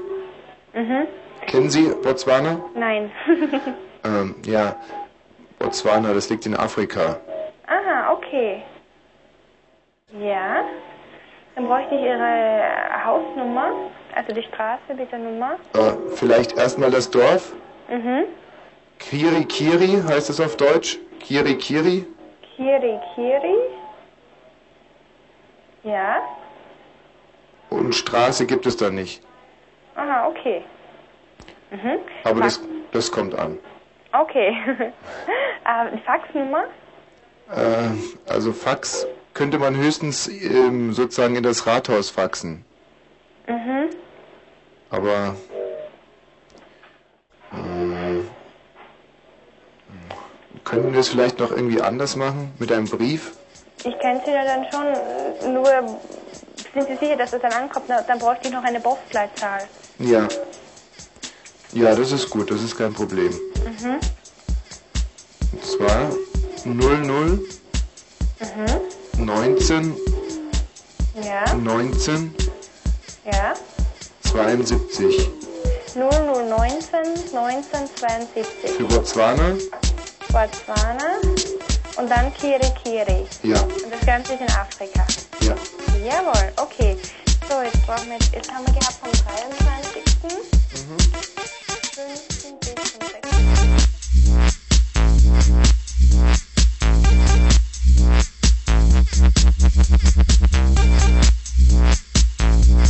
Mhm. 0.73 1.07
Kennen 1.47 1.69
Sie 1.69 1.89
Botswana? 2.03 2.59
Nein. 2.75 3.11
Ähm, 4.05 4.35
ja. 4.45 4.75
Botswana, 5.57 6.13
das 6.13 6.29
liegt 6.29 6.45
in 6.45 6.55
Afrika. 6.55 7.19
Aha, 7.65 8.13
okay. 8.13 8.61
Ja. 10.19 10.63
Dann 11.55 11.65
bräuchte 11.65 11.95
ich 11.95 12.01
Ihre 12.01 13.03
Hausnummer, 13.03 13.71
also 14.13 14.31
die 14.31 14.43
Straße 14.43 14.93
mit 14.95 15.11
der 15.11 15.17
Nummer. 15.17 15.53
Äh, 15.73 15.93
vielleicht 16.13 16.55
erstmal 16.55 16.91
das 16.91 17.09
Dorf. 17.09 17.53
Mhm. 17.89 18.25
Kiri 18.99 19.45
Kiri 19.45 20.01
heißt 20.07 20.29
es 20.29 20.39
auf 20.39 20.55
Deutsch. 20.55 20.99
Kiri 21.19 21.55
Kiri. 21.57 22.05
Kiri 22.55 22.99
Kiri. 23.15 23.55
Ja. 25.83 26.17
Und 27.71 27.95
Straße 27.95 28.45
gibt 28.45 28.67
es 28.67 28.77
da 28.77 28.91
nicht. 28.91 29.23
Aha, 29.95 30.27
okay. 30.27 30.63
Mhm. 31.75 31.99
Aber 32.23 32.41
das, 32.41 32.61
das 32.91 33.11
kommt 33.11 33.35
an. 33.35 33.57
Okay. 34.13 34.55
ähm, 34.67 35.99
Faxnummer? 36.05 36.65
Äh, 37.49 38.31
also 38.31 38.53
Fax 38.53 39.05
könnte 39.33 39.59
man 39.59 39.75
höchstens 39.75 40.27
ähm, 40.27 40.93
sozusagen 40.93 41.35
in 41.35 41.43
das 41.43 41.67
Rathaus 41.67 42.09
faxen. 42.09 42.63
Mhm. 43.47 43.89
Aber 44.89 45.35
äh, 47.51 48.21
könnten 50.63 50.93
wir 50.93 50.99
es 50.99 51.09
vielleicht 51.09 51.39
noch 51.39 51.51
irgendwie 51.51 51.81
anders 51.81 52.15
machen? 52.15 52.53
Mit 52.59 52.71
einem 52.71 52.85
Brief? 52.85 53.33
Ich 53.83 53.99
könnte 53.99 54.31
ja 54.31 54.45
dann 54.45 54.65
schon, 54.71 54.85
äh, 54.87 55.49
nur 55.49 55.99
sind 56.73 56.87
Sie 56.87 56.95
sicher, 56.97 57.17
dass 57.17 57.31
es 57.33 57.41
dann 57.41 57.53
ankommt? 57.53 57.85
Na, 57.87 58.01
Dann 58.01 58.19
bräuchte 58.19 58.47
ich 58.47 58.53
noch 58.53 58.63
eine 58.63 58.79
Postleitzahl. 58.79 59.67
Ja. 59.99 60.27
Ja, 61.75 61.93
das 61.93 62.11
ist 62.11 62.29
gut, 62.29 62.49
das 62.49 62.61
ist 62.63 62.77
kein 62.77 62.93
Problem. 62.93 63.31
Mhm. 63.33 63.99
Und 65.51 65.65
zwar 65.65 66.09
00 66.63 67.39
Mhm. 68.39 69.25
19 69.25 69.95
Ja. 71.21 71.53
19 71.55 72.33
Ja. 73.25 73.53
72 74.23 75.29
0019 75.95 77.15
1972. 77.33 78.71
für 78.77 78.83
Botswana. 78.85 79.55
Botswana. 80.31 81.19
Und 81.97 82.09
dann 82.09 82.33
Kiri 82.35 82.71
Kiri. 82.83 83.25
Ja, 83.43 83.61
Und 83.61 83.91
das 83.91 84.05
Ganze 84.05 84.33
ist 84.33 84.41
in 84.41 84.49
Afrika. 84.49 85.05
ja. 85.41 85.55
Jawohl, 86.05 86.51
okay. 86.57 86.97
So, 87.49 87.61
jetzt 87.61 87.85
brauchen 87.85 88.07
wir, 88.09 88.17
jetzt 88.33 88.51
haben 88.51 88.65
wir 88.65 88.73
gehabt 88.73 88.95
vom 89.01 89.11
23. 89.11 90.03
15 90.21 91.34
bis 91.95 92.27
zum 92.41 92.57
6. 92.61 92.95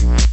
Thank 0.07 0.29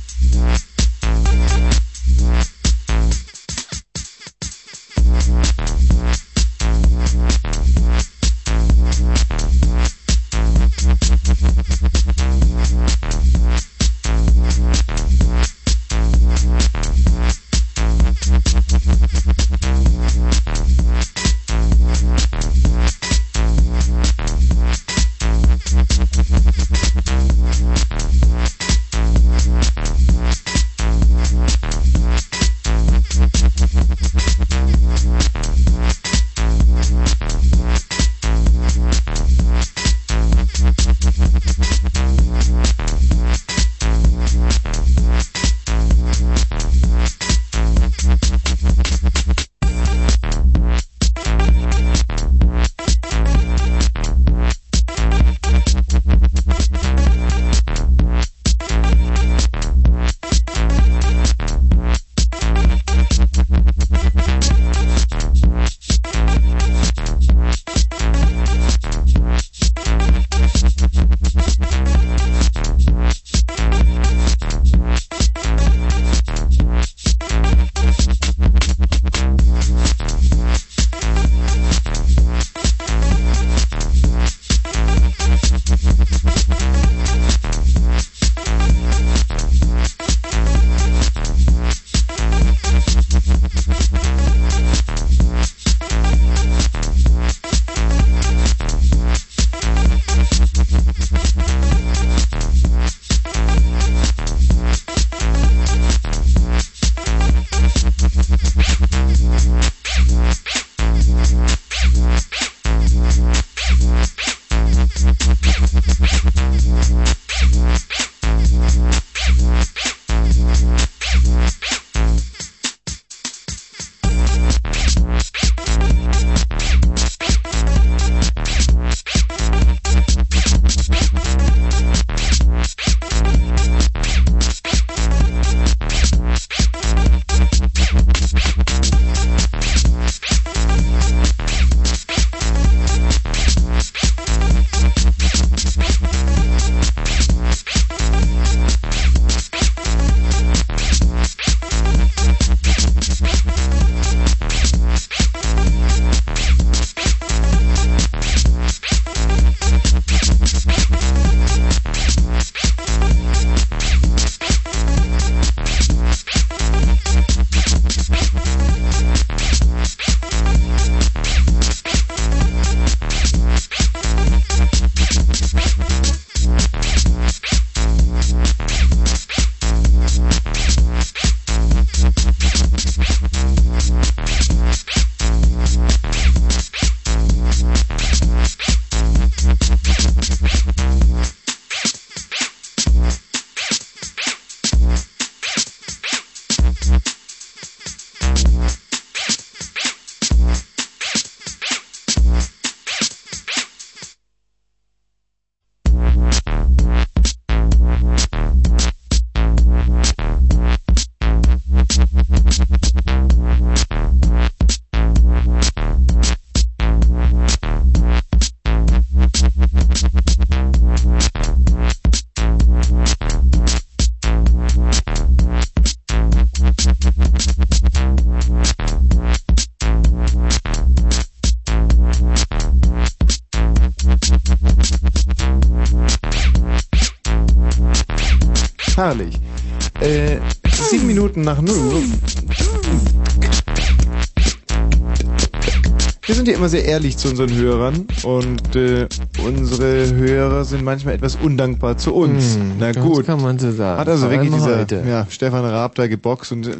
ehrlich 246.92 247.16
zu 247.16 247.30
unseren 247.30 247.54
Hörern 247.54 248.06
und 248.22 248.76
äh, 248.76 249.08
unsere 249.42 250.14
Hörer 250.14 250.66
sind 250.66 250.84
manchmal 250.84 251.14
etwas 251.14 251.36
undankbar 251.36 251.96
zu 251.96 252.12
uns. 252.14 252.56
Hm, 252.56 252.72
Na 252.78 252.92
gut. 252.92 253.24
kann 253.24 253.40
man 253.40 253.58
so 253.58 253.72
sagen. 253.72 253.98
Hat 253.98 254.08
also 254.10 254.30
wirklich 254.30 254.52
dieser 254.52 254.78
heute. 254.80 255.02
ja, 255.08 255.26
Stefan 255.30 255.64
Raab 255.64 255.94
da 255.94 256.06
geboxt 256.06 256.52
und 256.52 256.66
äh, 256.66 256.76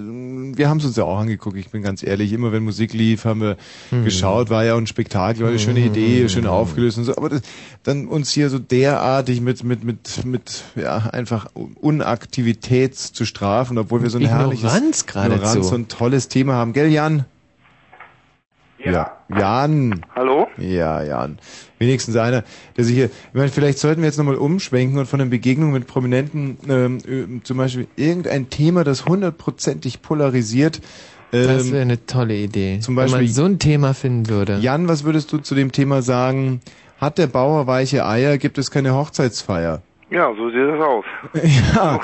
wir 0.59 0.68
haben 0.68 0.76
es 0.78 0.84
uns 0.84 0.97
ja 0.97 1.05
auch 1.05 1.18
angeguckt, 1.18 1.56
ich 1.56 1.70
bin 1.70 1.80
ganz 1.80 2.02
ehrlich, 2.02 2.34
immer 2.34 2.52
wenn 2.52 2.62
Musik 2.62 2.93
lief, 2.93 3.24
haben 3.24 3.40
wir 3.40 3.56
Hm. 3.89 4.05
geschaut, 4.05 4.51
war 4.51 4.64
ja 4.66 4.76
ein 4.76 4.86
Spektakel, 4.86 5.43
war 5.44 5.48
eine 5.48 5.59
schöne 5.59 5.80
Idee, 5.80 6.28
schön 6.28 6.47
aufgelöst 6.47 6.98
und 6.98 7.05
so, 7.05 7.16
aber 7.16 7.30
das, 7.30 7.40
dann 7.82 8.06
uns 8.06 8.30
hier 8.32 8.51
so 8.51 8.59
derartig 8.59 9.40
mit 9.40 9.64
mit 9.64 9.82
mit 9.82 10.26
mit 10.26 10.64
ja 10.76 10.98
einfach 10.98 11.47
Unaktivität 11.80 12.97
zu 12.98 13.24
strafen, 13.24 13.78
obwohl 13.78 14.02
wir 14.02 14.10
so 14.10 14.18
ein 14.18 14.24
Ignoranz 14.24 15.06
herrliches. 15.06 15.14
Ignoranz 15.14 15.72
und 15.72 15.89
tolles 15.89 16.28
Thema 16.28 16.52
haben, 16.52 16.74
gell 16.74 16.90
Jan? 16.93 17.24
Ja. 18.93 19.12
Jan. 19.36 20.05
Hallo? 20.14 20.48
Ja, 20.59 21.02
Jan. 21.02 21.39
Wenigstens 21.78 22.16
einer, 22.16 22.44
der 22.77 22.85
sich 22.85 22.94
hier. 22.94 23.06
Ich 23.06 23.35
meine, 23.35 23.48
vielleicht 23.48 23.78
sollten 23.78 24.02
wir 24.02 24.06
jetzt 24.06 24.19
nochmal 24.19 24.36
umschwenken 24.36 24.98
und 24.98 25.06
von 25.06 25.19
den 25.19 25.31
Begegnungen 25.31 25.73
mit 25.73 25.86
Prominenten 25.86 26.59
ähm, 26.69 26.98
äh, 26.98 27.43
zum 27.43 27.56
Beispiel 27.56 27.86
irgendein 27.97 28.51
Thema, 28.51 28.85
das 28.85 29.06
hundertprozentig 29.06 30.02
polarisiert. 30.02 30.81
Das 31.31 31.66
ähm, 31.66 31.73
wäre 31.73 31.82
eine 31.82 32.05
tolle 32.06 32.36
Idee. 32.36 32.78
zum 32.81 32.94
wenn 32.97 33.05
man 33.10 33.20
Beispiel- 33.20 33.28
so 33.35 33.44
ein 33.44 33.59
Thema 33.59 33.94
finden 33.94 34.28
würde. 34.28 34.59
Jan, 34.60 34.86
was 34.89 35.05
würdest 35.05 35.32
du 35.32 35.39
zu 35.39 35.55
dem 35.55 35.73
Thema 35.73 36.02
sagen? 36.02 36.60
Hat 36.98 37.16
der 37.19 37.27
Bauer 37.27 37.66
weiche 37.66 38.06
Eier, 38.06 38.36
gibt 38.39 38.59
es 38.59 38.70
keine 38.70 38.94
Hochzeitsfeier? 38.94 39.81
Ja, 40.10 40.31
so 40.36 40.51
sieht 40.51 40.59
das 40.59 40.81
aus. 40.81 41.05
Ja, 41.74 41.98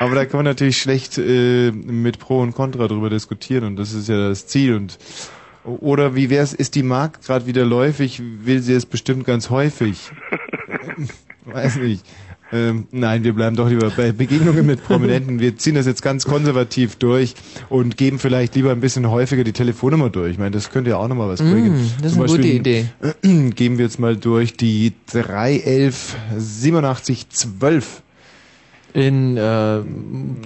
aber 0.00 0.14
da 0.16 0.24
kann 0.24 0.38
man 0.38 0.44
natürlich 0.44 0.78
schlecht 0.78 1.18
äh, 1.18 1.70
mit 1.70 2.18
Pro 2.18 2.40
und 2.40 2.52
Contra 2.52 2.88
drüber 2.88 3.10
diskutieren 3.10 3.62
und 3.64 3.76
das 3.76 3.92
ist 3.94 4.08
ja 4.08 4.28
das 4.28 4.48
Ziel. 4.48 4.74
Und 4.74 4.98
oder 5.80 6.14
wie 6.14 6.30
wär's, 6.30 6.52
ist 6.54 6.74
die 6.74 6.82
Markt 6.82 7.24
gerade 7.26 7.46
wieder 7.46 7.64
läufig, 7.64 8.22
will 8.42 8.60
sie 8.62 8.72
es 8.74 8.86
bestimmt 8.86 9.24
ganz 9.24 9.50
häufig? 9.50 10.10
Weiß 11.44 11.76
nicht. 11.76 12.04
Ähm, 12.50 12.86
nein, 12.92 13.24
wir 13.24 13.34
bleiben 13.34 13.56
doch 13.56 13.68
lieber 13.68 13.90
bei 13.90 14.12
Begegnungen 14.12 14.64
mit 14.64 14.82
Prominenten. 14.82 15.38
Wir 15.38 15.58
ziehen 15.58 15.74
das 15.74 15.84
jetzt 15.84 16.00
ganz 16.00 16.24
konservativ 16.24 16.96
durch 16.96 17.34
und 17.68 17.98
geben 17.98 18.18
vielleicht 18.18 18.54
lieber 18.54 18.70
ein 18.72 18.80
bisschen 18.80 19.10
häufiger 19.10 19.44
die 19.44 19.52
Telefonnummer 19.52 20.08
durch. 20.08 20.32
Ich 20.32 20.38
meine, 20.38 20.52
das 20.52 20.70
könnte 20.70 20.90
ja 20.90 20.96
auch 20.96 21.08
nochmal 21.08 21.28
was 21.28 21.42
Mm, 21.42 21.50
bringen. 21.50 21.90
das 22.00 22.06
ist 22.06 22.12
Zum 22.14 22.22
eine 22.22 22.30
gute 22.30 22.42
Beispiel, 22.42 22.56
Idee. 22.56 22.86
äh, 23.22 23.50
Geben 23.50 23.76
wir 23.76 23.84
jetzt 23.84 23.98
mal 23.98 24.16
durch 24.16 24.54
die 24.56 24.94
311 25.12 26.16
87 26.38 27.28
12. 27.28 28.02
In 28.98 29.36
äh, 29.36 29.80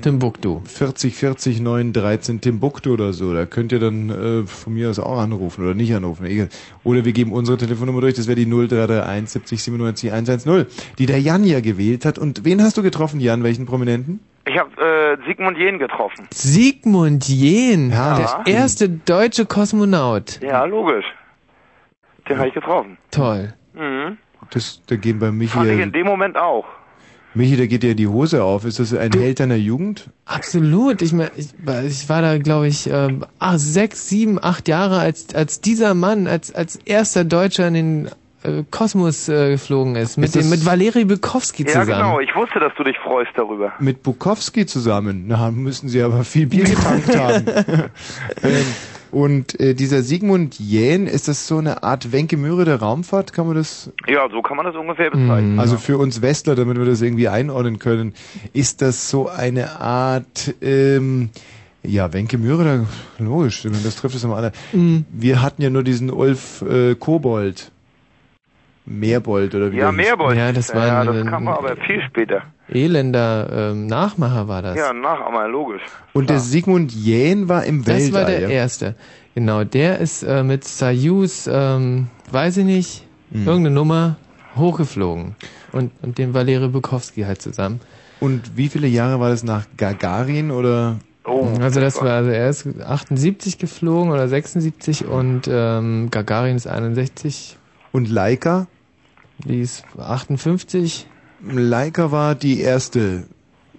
Timbuktu. 0.02 0.60
40 0.66 1.14
40 1.14 1.60
9 1.60 1.94
13 1.94 2.42
Timbuktu 2.42 2.92
oder 2.92 3.14
so. 3.14 3.32
Da 3.32 3.46
könnt 3.46 3.72
ihr 3.72 3.78
dann 3.78 4.10
äh, 4.10 4.46
von 4.46 4.74
mir 4.74 4.90
aus 4.90 4.98
auch 4.98 5.18
anrufen 5.18 5.64
oder 5.64 5.72
nicht 5.72 5.94
anrufen. 5.94 6.26
Egal. 6.26 6.50
Oder 6.84 7.06
wir 7.06 7.12
geben 7.12 7.32
unsere 7.32 7.56
Telefonnummer 7.56 8.02
durch. 8.02 8.12
Das 8.14 8.26
wäre 8.28 8.36
die 8.36 8.44
0331 8.44 9.30
70 9.30 9.62
97 9.62 10.12
110, 10.12 10.66
die 10.98 11.06
der 11.06 11.18
Jan 11.18 11.44
ja 11.44 11.60
gewählt 11.60 12.04
hat. 12.04 12.18
Und 12.18 12.44
wen 12.44 12.62
hast 12.62 12.76
du 12.76 12.82
getroffen, 12.82 13.20
Jan? 13.20 13.42
Welchen 13.42 13.64
Prominenten? 13.64 14.20
Ich 14.46 14.58
habe 14.58 14.70
äh, 14.82 15.16
Sigmund 15.26 15.56
Jähn 15.56 15.78
getroffen. 15.78 16.26
Sigmund 16.30 17.26
Jähn, 17.28 17.90
Ja. 17.90 18.42
der 18.44 18.52
erste 18.54 18.90
deutsche 18.90 19.46
Kosmonaut. 19.46 20.40
Ja, 20.42 20.64
logisch. 20.66 21.06
Den 22.28 22.36
habe 22.36 22.48
ich 22.48 22.54
getroffen. 22.54 22.98
Toll. 23.10 23.54
Mhm. 23.72 24.18
Das, 24.50 24.82
da 24.88 24.96
gehen 24.96 25.18
bei 25.20 25.30
Michi, 25.32 25.52
Fand 25.56 25.70
ich 25.70 25.78
ja, 25.78 25.82
in 25.84 25.92
dem 25.92 26.04
Moment 26.06 26.36
auch. 26.36 26.66
Michi, 27.34 27.56
da 27.56 27.66
geht 27.66 27.82
ja 27.84 27.94
die 27.94 28.06
Hose 28.08 28.42
auf. 28.44 28.64
Ist 28.64 28.78
das 28.78 28.92
ein 28.94 29.12
Held 29.12 29.40
deiner 29.40 29.54
Jugend? 29.56 30.10
Absolut. 30.26 31.00
Ich 31.02 31.12
meine, 31.12 31.30
ich, 31.36 31.48
war- 31.64 31.82
ich 31.82 32.08
war 32.08 32.20
da, 32.22 32.38
glaube 32.38 32.68
ich, 32.68 32.88
ähm, 32.90 33.24
ach, 33.38 33.58
sechs, 33.58 34.08
sieben, 34.08 34.38
acht 34.42 34.68
Jahre, 34.68 34.98
als 34.98 35.34
als 35.34 35.60
dieser 35.60 35.94
Mann, 35.94 36.26
als 36.26 36.54
als 36.54 36.76
erster 36.84 37.24
Deutscher 37.24 37.68
in 37.68 37.74
den 37.74 38.08
äh, 38.42 38.64
Kosmos 38.70 39.28
äh, 39.28 39.52
geflogen 39.52 39.96
ist, 39.96 40.18
mit 40.18 40.26
Ist 40.26 40.34
dem 40.44 40.50
mit 40.50 40.66
Valeri 40.66 41.04
Bukowski 41.04 41.62
Ja, 41.62 41.68
zusammen. 41.80 41.86
genau. 41.86 42.20
Ich 42.20 42.34
wusste, 42.34 42.58
dass 42.60 42.72
du 42.76 42.84
dich 42.84 42.96
freust 42.98 43.30
darüber. 43.36 43.72
Mit 43.78 44.02
Bukowski 44.02 44.66
zusammen. 44.66 45.24
Na, 45.28 45.50
müssen 45.50 45.88
sie 45.88 46.02
aber 46.02 46.24
viel 46.24 46.46
Bier 46.48 46.64
getankt 46.64 47.16
haben. 47.16 47.44
ähm, 48.42 48.66
und 49.12 49.60
äh, 49.60 49.74
dieser 49.74 50.02
Sigmund 50.02 50.58
Jähn, 50.58 51.06
ist 51.06 51.28
das 51.28 51.46
so 51.46 51.58
eine 51.58 51.82
Art 51.82 52.10
Wenke 52.12 52.36
Möhre 52.36 52.64
der 52.64 52.80
Raumfahrt? 52.80 53.32
Kann 53.32 53.46
man 53.46 53.56
das 53.56 53.90
Ja, 54.08 54.28
so 54.30 54.42
kann 54.42 54.56
man 54.56 54.66
das 54.66 54.74
ungefähr 54.74 55.10
bezeichnen. 55.10 55.60
Also 55.60 55.76
für 55.76 55.98
uns 55.98 56.22
Westler, 56.22 56.54
damit 56.56 56.78
wir 56.78 56.84
das 56.86 57.00
irgendwie 57.02 57.28
einordnen 57.28 57.78
können, 57.78 58.14
ist 58.52 58.82
das 58.82 59.08
so 59.10 59.28
eine 59.28 59.80
Art, 59.80 60.54
ähm, 60.62 61.28
ja, 61.84 62.12
Wenke 62.12 62.38
Möhre, 62.38 62.64
da- 63.18 63.24
logisch, 63.24 63.62
das 63.84 63.96
trifft 63.96 64.14
es 64.16 64.24
am 64.24 64.32
aller. 64.32 64.52
Mhm. 64.72 65.04
Wir 65.12 65.42
hatten 65.42 65.62
ja 65.62 65.70
nur 65.70 65.82
diesen 65.82 66.10
Ulf 66.10 66.62
äh, 66.62 66.94
Kobold. 66.94 67.70
Meerbold 68.84 69.54
oder 69.54 69.70
wie 69.72 69.76
Ja. 69.78 69.92
Meerbold. 69.92 70.36
Ja, 70.36 70.52
das 70.52 70.74
war 70.74 70.86
ja, 70.86 71.00
ein- 71.00 71.06
das 71.06 71.26
kam 71.26 71.46
aber 71.48 71.76
viel 71.86 72.02
später. 72.02 72.42
Elender 72.68 73.70
ähm, 73.72 73.86
Nachmacher 73.86 74.48
war 74.48 74.62
das. 74.62 74.76
Ja, 74.76 74.92
Nachahmer, 74.92 75.46
logisch. 75.48 75.82
Und 76.12 76.30
der 76.30 76.38
Sigmund 76.40 76.92
Jähn 76.92 77.48
war 77.48 77.64
im 77.64 77.84
Das 77.84 77.94
Weltall. 77.96 78.12
war 78.22 78.24
der 78.30 78.40
ja? 78.40 78.48
erste. 78.48 78.94
Genau, 79.34 79.64
der 79.64 79.98
ist 79.98 80.22
äh, 80.22 80.42
mit 80.42 80.64
Soyuz, 80.64 81.48
ähm, 81.50 82.08
weiß 82.30 82.58
ich 82.58 82.64
nicht, 82.64 83.06
Mhm. 83.30 83.46
irgendeine 83.46 83.74
Nummer 83.74 84.16
hochgeflogen. 84.56 85.36
Und, 85.72 85.90
und 86.02 86.18
dem 86.18 86.34
Valeri 86.34 86.68
Bukowski 86.68 87.22
halt 87.22 87.40
zusammen. 87.40 87.80
Und 88.20 88.56
wie 88.56 88.68
viele 88.68 88.86
Jahre 88.88 89.18
war 89.20 89.30
das 89.30 89.42
nach 89.42 89.64
Gagarin 89.78 90.50
oder? 90.50 90.98
Oh, 91.24 91.48
Also 91.60 91.80
das 91.80 92.00
war, 92.02 92.10
also 92.10 92.30
er 92.30 92.50
ist 92.50 92.66
78 92.84 93.56
geflogen 93.58 94.10
oder 94.12 94.28
76 94.28 95.06
und 95.06 95.42
ähm, 95.50 96.08
Gagarin 96.10 96.56
ist 96.56 96.66
61. 96.66 97.56
Und 97.92 98.08
Laika? 98.10 98.66
Die 99.44 99.60
ist 99.60 99.84
58. 99.98 101.06
Laika 101.44 102.10
war 102.12 102.34
die 102.34 102.60
erste 102.60 103.24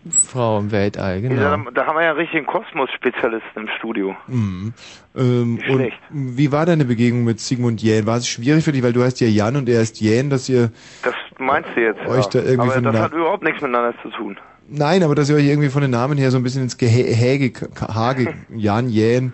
Frau 0.09 0.59
im 0.59 0.71
Weltall, 0.71 1.21
Da, 1.21 1.27
genau. 1.29 1.71
da 1.71 1.85
haben 1.85 1.95
wir 1.95 2.03
ja 2.03 2.09
einen 2.09 2.19
richtigen 2.19 2.45
Kosmos-Spezialisten 2.45 3.61
im 3.61 3.67
Studio. 3.77 4.15
Mhm. 4.27 4.73
Ähm, 5.15 5.59
und 5.69 5.75
schlecht. 5.77 5.97
wie 6.09 6.51
war 6.51 6.65
deine 6.65 6.83
Begegnung 6.83 7.23
mit 7.23 7.39
Sigmund 7.39 7.81
Jähn? 7.81 8.05
War 8.05 8.17
es 8.17 8.27
schwierig 8.27 8.65
für 8.65 8.73
dich, 8.73 8.83
weil 8.83 8.91
du 8.91 9.01
heißt 9.01 9.21
ja 9.21 9.27
Jan 9.27 9.55
und 9.55 9.69
er 9.69 9.81
ist 9.81 10.01
Jähn, 10.01 10.29
dass 10.29 10.49
ihr 10.49 10.71
Das 11.03 11.13
meinst 11.39 11.69
du 11.75 11.81
jetzt? 11.81 12.01
Euch 12.05 12.25
da 12.27 12.39
irgendwie 12.39 12.69
aber 12.71 12.81
das 12.81 12.93
da- 12.93 13.01
hat 13.03 13.13
überhaupt 13.13 13.43
nichts 13.43 13.61
miteinander 13.61 13.93
zu 14.01 14.09
tun. 14.09 14.37
Nein, 14.75 15.03
aber 15.03 15.13
dass 15.13 15.29
ihr 15.29 15.35
euch 15.35 15.45
irgendwie 15.45 15.69
von 15.69 15.83
den 15.83 15.91
Namen 15.91 16.17
her 16.17 16.31
so 16.31 16.37
ein 16.37 16.43
bisschen 16.43 16.63
ins 16.63 16.79
Gehäge, 16.79 17.53
Hage, 17.79 18.33
Jan 18.49 18.89
Jähn, 18.89 19.31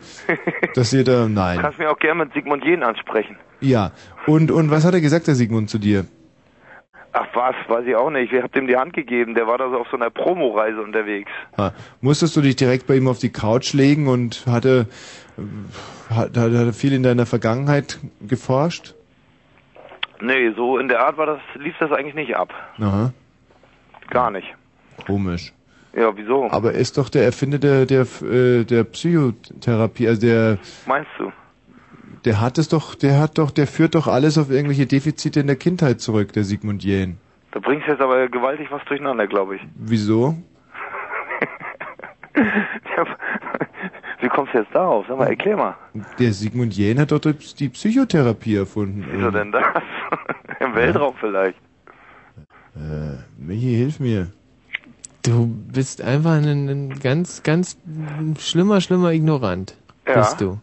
dass 0.75 0.91
ihr 0.91 1.05
da, 1.05 1.23
Du 1.23 1.29
nein. 1.29 1.59
kannst 1.59 1.79
mich 1.79 1.87
auch 1.87 1.97
gerne 1.97 2.25
mit 2.25 2.33
Sigmund 2.33 2.65
Jähn 2.65 2.83
ansprechen. 2.83 3.37
Ja. 3.61 3.91
Und, 4.27 4.51
und 4.51 4.69
was 4.69 4.83
hat 4.85 4.93
er 4.93 4.99
gesagt, 5.01 5.27
der 5.27 5.35
Sigmund, 5.35 5.69
zu 5.69 5.77
dir? 5.77 6.05
Ach 7.13 7.25
was, 7.33 7.55
weiß 7.69 7.85
ich 7.87 7.95
auch 7.95 8.09
nicht. 8.09 8.33
Ich 8.33 8.41
hab 8.43 8.51
dem 8.51 8.67
die 8.67 8.75
Hand 8.75 8.93
gegeben. 8.93 9.33
Der 9.33 9.47
war 9.47 9.57
da 9.57 9.69
so 9.69 9.77
auf 9.77 9.87
so 9.89 9.95
einer 9.97 10.09
Promoreise 10.09 10.81
unterwegs. 10.81 11.31
Ha. 11.57 11.73
Musstest 12.01 12.35
du 12.35 12.41
dich 12.41 12.57
direkt 12.57 12.85
bei 12.85 12.97
ihm 12.97 13.07
auf 13.07 13.19
die 13.19 13.31
Couch 13.31 13.73
legen 13.73 14.07
und 14.07 14.45
hatte, 14.45 14.87
hat, 16.09 16.37
hat 16.37 16.51
er 16.51 16.73
viel 16.73 16.91
in 16.93 17.01
deiner 17.03 17.25
Vergangenheit 17.25 17.97
geforscht? 18.27 18.93
Nee, 20.21 20.51
so 20.55 20.77
in 20.77 20.89
der 20.89 20.99
Art 21.05 21.17
war 21.17 21.25
das, 21.25 21.39
lief 21.55 21.75
das 21.79 21.91
eigentlich 21.93 22.15
nicht 22.15 22.35
ab. 22.35 22.53
Aha, 22.79 23.13
Gar 24.09 24.31
nicht. 24.31 24.47
Komisch. 25.05 25.53
Ja, 25.93 26.15
wieso? 26.15 26.49
Aber 26.51 26.73
er 26.73 26.79
ist 26.79 26.97
doch 26.97 27.09
der 27.09 27.23
Erfinder 27.23 27.57
der, 27.57 27.85
der, 27.85 28.05
äh, 28.21 28.63
der 28.63 28.83
Psychotherapie, 28.83 30.07
also 30.07 30.21
der, 30.21 30.59
Meinst 30.85 31.09
du? 31.17 31.31
der 32.25 32.41
hat 32.41 32.57
es 32.57 32.69
doch, 32.69 32.95
der 32.95 33.19
hat 33.19 33.37
doch, 33.37 33.51
der 33.51 33.67
führt 33.67 33.95
doch 33.95 34.07
alles 34.07 34.37
auf 34.37 34.51
irgendwelche 34.51 34.85
Defizite 34.85 35.39
in 35.39 35.47
der 35.47 35.55
Kindheit 35.55 35.99
zurück, 36.01 36.33
der 36.33 36.43
Sigmund 36.43 36.83
Jähn. 36.83 37.17
Da 37.51 37.59
bringst 37.59 37.87
du 37.87 37.91
jetzt 37.91 38.01
aber 38.01 38.27
gewaltig 38.27 38.67
was 38.69 38.83
durcheinander, 38.85 39.25
glaube 39.27 39.55
ich. 39.55 39.61
Wieso? 39.75 40.35
Wie 44.21 44.27
kommst 44.27 44.53
du 44.53 44.59
jetzt 44.59 44.75
darauf? 44.75 45.05
Sag 45.07 45.17
mal, 45.17 45.27
erklär 45.27 45.57
mal. 45.57 45.75
Der 46.19 46.33
Sigmund 46.33 46.73
Jähn 46.75 46.99
hat 46.99 47.11
doch 47.11 47.19
die 47.19 47.33
die 47.33 47.69
Psychotherapie 47.69 48.57
erfunden. 48.57 49.05
Wieso 49.09 49.31
denn 49.31 49.51
das? 49.51 49.63
Im 50.59 50.75
Weltraum 50.75 51.15
vielleicht. 51.19 51.57
Äh, 52.75 53.17
Michi, 53.37 53.75
hilf 53.75 53.99
mir. 53.99 54.27
Du 55.29 55.45
bist 55.45 56.01
einfach 56.01 56.31
ein, 56.31 56.67
ein 56.67 56.99
ganz, 56.99 57.43
ganz 57.43 57.77
schlimmer, 58.39 58.81
schlimmer 58.81 59.11
Ignorant. 59.13 59.75
Ja. 60.07 60.21
Bist 60.21 60.41
du. 60.41 60.57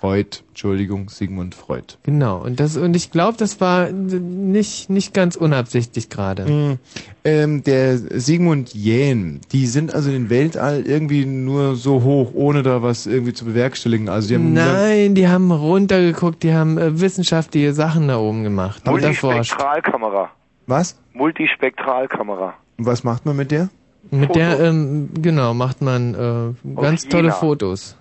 Freud, 0.00 0.38
Entschuldigung, 0.48 1.10
Sigmund 1.10 1.54
Freud. 1.54 1.98
Genau. 2.04 2.38
Und 2.38 2.58
das, 2.58 2.78
und 2.78 2.96
ich 2.96 3.10
glaube, 3.10 3.36
das 3.36 3.60
war 3.60 3.90
nicht, 3.90 4.88
nicht 4.88 5.12
ganz 5.12 5.36
unabsichtlich 5.36 6.08
gerade. 6.08 6.50
Mhm. 6.50 6.78
Ähm, 7.24 7.64
der 7.64 7.98
Sigmund 7.98 8.72
Jähn, 8.72 9.40
die 9.52 9.66
sind 9.66 9.92
also 9.92 10.08
in 10.08 10.14
den 10.14 10.30
Weltall 10.30 10.84
irgendwie 10.86 11.26
nur 11.26 11.74
so 11.74 12.02
hoch, 12.02 12.30
ohne 12.32 12.62
da 12.62 12.82
was 12.82 13.06
irgendwie 13.06 13.34
zu 13.34 13.44
bewerkstelligen. 13.44 14.08
Also 14.08 14.28
die 14.28 14.34
haben 14.36 14.52
Nein, 14.54 15.14
die 15.16 15.28
haben 15.28 15.50
runtergeguckt, 15.50 16.42
die 16.44 16.54
haben 16.54 16.78
äh, 16.78 16.98
wissenschaftliche 17.00 17.74
Sachen 17.74 18.08
da 18.08 18.18
oben 18.18 18.44
gemacht 18.44 18.88
und 18.88 19.02
erforscht. 19.02 19.52
Multispektralkamera. 19.52 20.30
Was? 20.66 20.98
Multispektralkamera. 21.12 22.54
Was 22.78 23.02
macht 23.02 23.26
man 23.26 23.36
mit 23.36 23.50
der? 23.50 23.68
Mit 24.10 24.34
der, 24.34 24.60
ähm, 24.60 25.10
genau, 25.14 25.54
macht 25.54 25.82
man 25.82 26.14
äh, 26.14 26.80
ganz 26.80 27.06
tolle 27.06 27.24
Jena. 27.24 27.34
Fotos. 27.34 27.96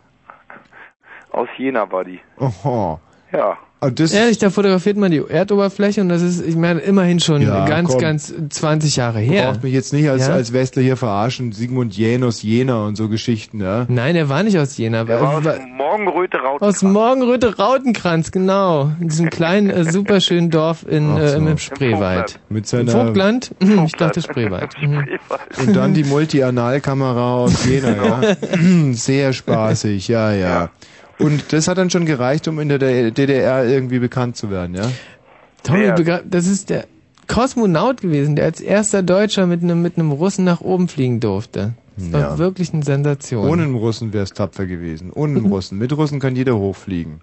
Aus 1.32 1.50
Jena 1.58 1.92
war 1.92 2.04
die. 2.04 2.20
Oho. 2.40 3.00
Ja. 3.32 3.58
Ehrlich, 3.80 4.40
da 4.40 4.50
fotografiert 4.50 4.98
man 4.98 5.12
die 5.12 5.22
Erdoberfläche 5.28 6.02
und 6.02 6.10
das 6.10 6.24
ist, 6.24 6.44
ich 6.44 6.56
meine, 6.56 6.80
immerhin 6.80 7.20
schon 7.20 7.44
Ja, 7.44 7.66
ganz, 7.68 7.90
komm. 7.92 8.00
ganz 8.02 8.34
20 8.50 8.96
Jahre 8.96 9.20
Du 9.20 9.26
her. 9.32 9.46
brauchst 9.46 9.64
mich 9.64 9.74
jetzt 9.74 9.94
nicht 9.94 10.10
als, 10.10 10.28
Ja? 10.28 10.34
als 10.34 10.52
Westler 10.52 10.82
hier 10.82 10.98
verarschen. 10.98 11.52
Sigmund 11.52 11.96
Jähn 11.96 12.24
aus 12.24 12.42
Jena 12.42 12.86
und 12.88 12.96
so 12.96 13.08
Geschichten, 13.08 13.62
ja? 13.62 13.86
Nein, 13.88 14.16
er 14.16 14.30
war 14.30 14.42
nicht 14.42 14.58
aus 14.58 14.76
Jena. 14.78 15.04
Der 15.04 15.22
war 15.22 15.38
aus 15.38 15.46
war- 15.46 15.60
Morgenröte 15.60 16.38
Rauten. 16.38 16.66
aus 16.66 16.82
Morgenröte 16.82 17.56
Rautenkranz, 17.58 18.32
genau. 18.32 18.92
In 19.00 19.10
diesem 19.10 19.30
kleinen, 19.30 19.70
äh, 19.70 19.84
superschönen 19.92 20.50
Dorf 20.50 20.84
in, 20.90 21.12
Ach 21.12 21.20
äh, 21.20 21.28
so. 21.30 21.38
im 21.38 21.58
Spreewald. 21.60 22.40
Mit 22.50 22.66
seiner 22.68 22.92
Vogtland? 22.92 23.52
Ich 23.86 23.92
dachte 23.94 24.22
Spreewald. 24.22 24.74
Mhm. 24.82 25.06
Und 25.68 25.76
dann 25.76 25.94
die 25.94 26.04
Multi-Analkamera 26.04 27.36
aus 27.36 27.66
Jena, 27.66 27.96
ja. 28.22 28.94
Sehr 28.94 29.34
spaßig, 29.34 30.08
ja, 30.08 30.32
ja. 30.34 30.70
Und 31.20 31.52
das 31.52 31.68
hat 31.68 31.78
dann 31.78 31.90
schon 31.90 32.06
gereicht, 32.06 32.48
um 32.48 32.60
in 32.60 32.70
der 32.70 32.78
DDR 33.12 33.66
irgendwie 33.66 34.00
bekannt 34.00 34.38
zu 34.38 34.52
werden, 34.52 34.76
ja? 34.76 34.90
Tommy, 35.64 35.92
das 36.26 36.46
ist 36.48 36.70
der 36.70 36.86
Kosmonaut 37.28 38.02
gewesen, 38.02 38.36
der 38.36 38.46
als 38.46 38.62
erster 38.62 39.04
Deutscher 39.04 39.48
mit 39.48 39.64
einem 39.64 39.82
mit 39.82 39.98
einem 39.98 40.12
Russen 40.12 40.46
nach 40.46 40.62
oben 40.62 40.88
fliegen 40.88 41.20
durfte. 41.20 41.74
Das 41.98 42.12
war 42.14 42.20
Ja. 42.22 42.38
wirklich 42.38 42.74
eine 42.74 42.84
Sensation. 42.84 43.50
Ohne 43.50 43.64
einen 43.64 43.76
Russen 43.76 44.14
wäre 44.14 44.24
es 44.24 44.32
tapfer 44.34 44.66
gewesen. 44.68 45.12
Ohne 45.12 45.40
einen 45.40 45.46
Russen. 45.52 45.78
Mit 45.78 45.92
Russen 45.98 46.20
kann 46.20 46.36
jeder 46.36 46.56
hochfliegen. 46.58 47.22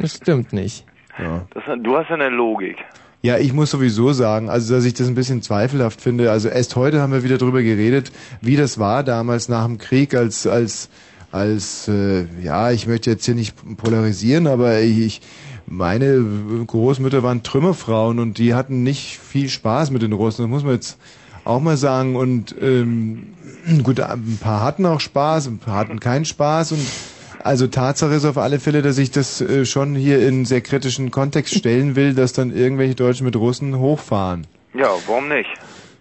Das 0.00 0.16
stimmt 0.16 0.52
nicht. 0.52 0.84
Ja. 1.18 1.46
Das, 1.54 1.62
du 1.82 1.96
hast 1.96 2.08
ja 2.10 2.14
eine 2.16 2.28
Logik. 2.28 2.76
Ja, 3.22 3.38
ich 3.38 3.52
muss 3.52 3.70
sowieso 3.70 4.12
sagen, 4.12 4.48
also 4.48 4.74
dass 4.74 4.84
ich 4.84 4.94
das 4.94 5.08
ein 5.08 5.14
bisschen 5.14 5.42
zweifelhaft 5.42 6.00
finde. 6.00 6.30
Also 6.30 6.48
erst 6.48 6.76
heute 6.76 7.00
haben 7.00 7.12
wir 7.12 7.24
wieder 7.24 7.38
drüber 7.38 7.62
geredet, 7.62 8.12
wie 8.40 8.56
das 8.56 8.78
war 8.78 9.02
damals 9.02 9.48
nach 9.48 9.64
dem 9.66 9.78
Krieg, 9.78 10.14
als 10.14 10.46
als 10.46 10.88
als 11.32 11.88
äh, 11.88 12.24
ja, 12.42 12.70
ich 12.70 12.86
möchte 12.86 13.10
jetzt 13.10 13.24
hier 13.24 13.34
nicht 13.34 13.54
polarisieren, 13.76 14.46
aber 14.46 14.80
ich 14.80 15.20
meine 15.66 16.24
Großmütter 16.66 17.22
waren 17.22 17.42
Trümmerfrauen 17.42 18.18
und 18.18 18.38
die 18.38 18.54
hatten 18.54 18.82
nicht 18.82 19.18
viel 19.18 19.48
Spaß 19.48 19.90
mit 19.90 20.02
den 20.02 20.12
Russen. 20.12 20.42
Das 20.42 20.50
muss 20.50 20.64
man 20.64 20.74
jetzt 20.74 20.98
auch 21.44 21.60
mal 21.60 21.76
sagen. 21.76 22.16
Und 22.16 22.54
ähm, 22.60 23.34
gut, 23.82 24.00
ein 24.00 24.38
paar 24.40 24.62
hatten 24.62 24.84
auch 24.86 25.00
Spaß, 25.00 25.46
ein 25.46 25.58
paar 25.58 25.76
hatten 25.76 26.00
keinen 26.00 26.24
Spaß 26.24 26.72
und 26.72 26.86
also 27.42 27.66
Tatsache 27.68 28.14
ist 28.14 28.24
auf 28.26 28.36
alle 28.36 28.60
Fälle, 28.60 28.82
dass 28.82 28.98
ich 28.98 29.10
das 29.10 29.40
äh, 29.40 29.64
schon 29.64 29.94
hier 29.94 30.26
in 30.26 30.44
sehr 30.44 30.60
kritischen 30.60 31.10
Kontext 31.10 31.54
stellen 31.54 31.96
will, 31.96 32.14
dass 32.14 32.32
dann 32.32 32.54
irgendwelche 32.54 32.94
Deutschen 32.94 33.24
mit 33.24 33.34
Russen 33.36 33.78
hochfahren. 33.78 34.46
Ja, 34.74 34.90
warum 35.06 35.28
nicht? 35.28 35.48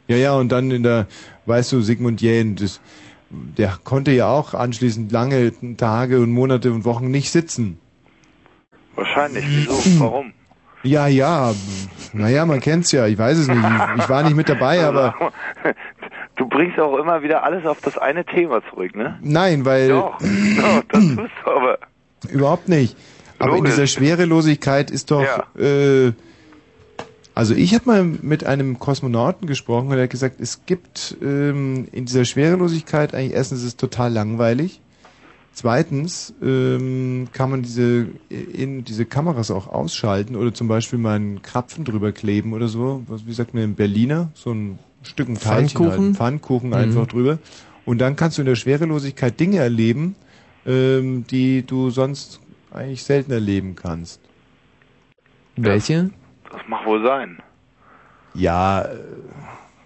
Ja, 0.08 0.18
ja, 0.18 0.34
und 0.36 0.50
dann 0.50 0.72
in 0.72 0.84
der, 0.84 1.08
weißt 1.46 1.72
du, 1.72 1.82
Sigmund 1.82 2.22
Jähn, 2.22 2.56
das, 2.56 2.82
der 3.30 3.78
konnte 3.84 4.12
ja 4.12 4.28
auch 4.28 4.54
anschließend 4.54 5.12
lange 5.12 5.52
Tage 5.78 6.20
und 6.20 6.32
Monate 6.32 6.72
und 6.72 6.86
Wochen 6.86 7.12
nicht 7.12 7.32
sitzen. 7.32 7.80
Wahrscheinlich. 8.96 9.46
Wieso? 9.48 10.00
Warum? 10.00 10.34
Ja, 10.82 11.08
ja, 11.08 11.54
naja, 12.14 12.46
man 12.46 12.62
kennt's 12.62 12.92
ja, 12.94 13.06
ich 13.06 13.18
weiß 13.18 13.38
es 13.38 13.48
nicht. 13.50 13.60
Ich, 13.98 14.10
war 14.10 14.24
nicht 14.24 14.36
mit 14.36 14.48
dabei, 14.48 14.84
aber 14.86 15.14
Du 16.38 16.48
bringst 16.48 16.80
auch 16.80 16.98
immer 16.98 17.22
wieder 17.22 17.44
alles 17.44 17.66
auf 17.66 17.82
das 17.82 17.98
eine 17.98 18.24
Thema 18.24 18.62
zurück, 18.70 18.96
ne? 18.96 19.20
nein, 19.22 19.66
weil 19.66 19.90
Doch, 19.90 20.18
doch 20.58 20.84
das 20.88 21.04
tust 21.04 21.32
du 21.44 21.52
aber. 21.52 21.80
überhaupt 22.30 22.70
nicht. 22.70 22.96
Aber 23.40 23.52
in 23.52 23.58
Logisch. 23.58 23.72
dieser 23.74 23.88
Schwerelosigkeit 23.88 24.90
ist 24.90 25.12
doch, 25.12 25.26
äh, 25.58 26.14
also 27.36 27.54
ich 27.54 27.74
habe 27.74 27.86
mal 27.86 28.04
mit 28.04 28.44
einem 28.44 28.80
Kosmonauten 28.80 29.48
gesprochen 29.48 29.88
und 29.88 29.98
er 29.98 30.04
hat 30.04 30.10
gesagt, 30.10 30.42
es 30.42 30.66
gibt 30.66 31.18
ähm, 31.22 31.88
in 31.92 32.06
dieser 32.06 32.26
Schwerelosigkeit 32.26 33.14
eigentlich 33.14 33.34
erstens 33.34 33.60
ist 33.60 33.66
es 33.68 33.76
total 33.78 34.12
langweilig. 34.12 34.82
Zweitens 35.54 36.34
ähm, 36.42 37.28
kann 37.34 37.50
man 37.50 37.64
diese 37.64 38.08
in 38.30 38.84
diese 38.84 39.06
Kameras 39.06 39.52
auch 39.52 39.68
ausschalten 39.68 40.36
oder 40.36 40.54
zum 40.54 40.68
Beispiel 40.68 41.00
mal 41.00 41.16
einen 41.16 41.42
Krapfen 41.42 41.86
drüber 41.86 42.12
kleben 42.12 42.54
oder 42.54 42.68
so. 42.68 43.04
Was 43.08 43.26
wie 43.26 43.34
sagt 43.34 43.54
man 43.54 43.64
im 43.64 43.76
Berliner 43.76 44.32
so 44.36 44.52
ein 44.52 44.80
Stück 45.04 45.28
ein 45.28 45.36
Teilchen 45.36 45.82
halt, 45.82 45.94
Pfannkuchen? 45.94 46.10
ein 46.12 46.16
Pfannkuchen 46.16 46.70
Mhm. 46.70 46.76
einfach 46.76 47.08
drüber. 47.08 47.40
Und 47.86 48.00
dann 48.00 48.16
kannst 48.16 48.38
du 48.38 48.42
in 48.42 48.46
der 48.46 48.56
Schwerelosigkeit 48.56 49.40
Dinge 49.40 49.58
erleben, 49.58 50.16
ähm, 50.66 51.26
die 51.28 51.66
du 51.66 51.90
sonst 51.90 52.40
eigentlich 52.72 53.04
selten 53.04 53.32
erleben 53.32 53.76
kannst. 53.76 54.22
Welche? 55.56 56.12
Das 56.52 56.62
mag 56.68 56.86
wohl 56.86 57.04
sein. 57.04 57.38
Ja, 58.34 58.82
äh, 58.82 58.98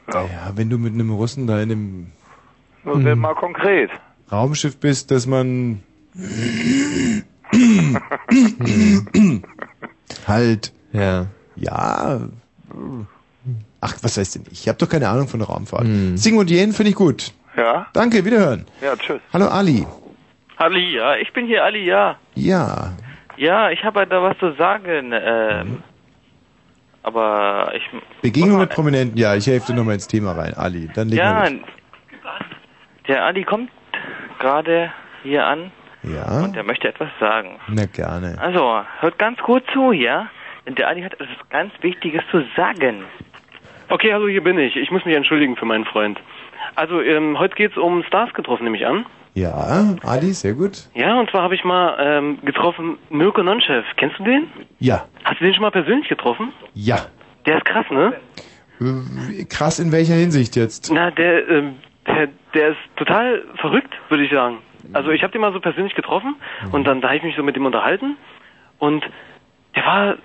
naja, 0.07 0.51
wenn 0.55 0.69
du 0.69 0.77
mit 0.77 0.93
einem 0.93 1.11
Russen 1.11 1.47
da 1.47 1.61
in 1.61 1.71
einem 1.71 2.11
Nur 2.83 3.03
werd 3.03 3.17
mal 3.17 3.35
konkret. 3.35 3.89
Raumschiff 4.31 4.77
bist, 4.77 5.11
dass 5.11 5.25
man 5.27 5.81
halt 10.27 10.71
ja 10.91 11.27
ja 11.55 12.19
ach 13.81 13.95
was 14.01 14.17
heißt 14.17 14.35
denn 14.35 14.43
ich 14.51 14.67
habe 14.67 14.77
doch 14.77 14.89
keine 14.89 15.09
Ahnung 15.09 15.27
von 15.27 15.39
der 15.39 15.49
Raumfahrt 15.49 15.85
Sigmund 16.15 16.49
Jähn 16.49 16.71
finde 16.73 16.91
ich 16.91 16.95
gut 16.95 17.31
Ja? 17.57 17.87
danke 17.93 18.23
wiederhören 18.25 18.65
Ja, 18.81 18.95
tschüss. 18.95 19.21
hallo 19.31 19.47
Ali 19.47 19.85
Ali, 20.57 20.95
ja, 20.95 21.15
ich 21.17 21.33
bin 21.33 21.47
hier 21.47 21.63
Ali, 21.63 21.83
ja. 21.85 22.15
ja 22.35 22.93
Ja, 23.37 23.71
ich 23.71 23.83
habe 23.83 24.05
da 24.05 24.21
was 24.21 24.37
zu 24.37 24.53
sagen. 24.53 25.11
Ähm, 25.11 25.83
aber 27.03 27.71
ich. 27.75 27.83
Begegnung 28.21 28.59
mit 28.59 28.69
Prominenten 28.71 29.17
ja 29.17 29.35
ich 29.35 29.45
helfe 29.47 29.71
dir 29.71 29.77
nochmal 29.77 29.95
ins 29.95 30.07
Thema 30.07 30.31
rein 30.33 30.53
Ali 30.55 30.89
dann 30.93 31.09
legen 31.09 31.19
Ja, 31.21 31.43
wir 31.43 31.51
los. 31.51 31.61
der 33.07 33.25
Ali 33.25 33.43
kommt 33.43 33.69
gerade 34.39 34.91
hier 35.23 35.45
an 35.45 35.71
ja 36.03 36.43
und 36.43 36.55
er 36.57 36.63
möchte 36.63 36.87
etwas 36.87 37.09
sagen. 37.19 37.59
na 37.67 37.85
gerne 37.85 38.37
Also, 38.41 38.81
hört 38.99 39.17
ganz 39.19 39.39
gut 39.39 39.63
zu, 39.71 39.91
ja? 39.91 40.27
Denn 40.65 40.75
der 40.75 40.87
Ali 40.87 41.01
hat 41.01 41.13
etwas 41.13 41.27
ganz 41.49 41.71
Wichtiges 41.81 42.23
zu 42.31 42.43
sagen. 42.55 43.03
Okay, 43.89 44.11
hallo, 44.13 44.27
hier 44.27 44.43
bin 44.43 44.57
ich. 44.57 44.75
Ich 44.75 44.91
muss 44.91 45.05
mich 45.05 45.15
entschuldigen 45.15 45.55
für 45.57 45.65
meinen 45.65 45.85
Freund. 45.85 46.19
Also, 46.75 47.01
ähm, 47.01 47.37
heute 47.37 47.55
geht's 47.55 47.77
um 47.77 48.03
Stars 48.03 48.33
getroffen, 48.33 48.63
nehme 48.63 48.77
ich 48.77 48.85
an. 48.85 49.05
Ja 49.33 49.95
Ali 50.03 50.33
sehr 50.33 50.53
gut 50.53 50.89
Ja, 50.93 51.19
und 51.19 51.29
zwar 51.29 51.41
habe 51.43 51.55
ich 51.55 51.63
mal 51.63 51.95
ähm, 51.99 52.37
getroffen 52.43 52.97
Mirko 53.09 53.41
Nonchev. 53.43 53.85
Kennst 53.97 54.19
du 54.19 54.23
den? 54.23 54.47
ja 54.79 55.05
Hast 55.23 55.39
du 55.39 55.45
den 55.45 55.53
schon 55.53 55.61
mal 55.63 55.71
persönlich 55.71 56.07
getroffen? 56.07 56.51
ja 56.73 56.97
Der 57.45 57.57
ist 57.57 57.65
krass, 57.65 57.85
ne? 57.89 58.13
Äh, 58.81 59.45
krass 59.45 59.79
in 59.79 59.91
welcher 59.91 60.15
Hinsicht 60.15 60.55
jetzt 60.55 60.91
Na, 60.93 61.11
der, 61.11 61.47
ähm, 61.49 61.75
der, 62.07 62.29
der 62.53 62.69
ist 62.69 62.77
total 62.95 63.43
verrückt, 63.59 63.93
würde 64.09 64.23
ich 64.25 64.31
sagen. 64.31 64.57
Also 64.91 65.11
ich 65.11 65.23
habe 65.23 65.31
den 65.31 65.39
mal 65.41 65.53
so 65.53 65.59
persönlich 65.61 65.95
getroffen 65.95 66.35
und 66.71 66.85
dann 66.85 66.99
da 67.01 67.07
habe 67.07 67.17
ich 67.17 67.23
mich 67.23 67.35
so 67.37 67.43
mit 67.43 67.55
ihm 67.55 67.65
unterhalten 67.65 68.17
und 68.79 69.03
der 69.75 69.85
war, 69.85 70.15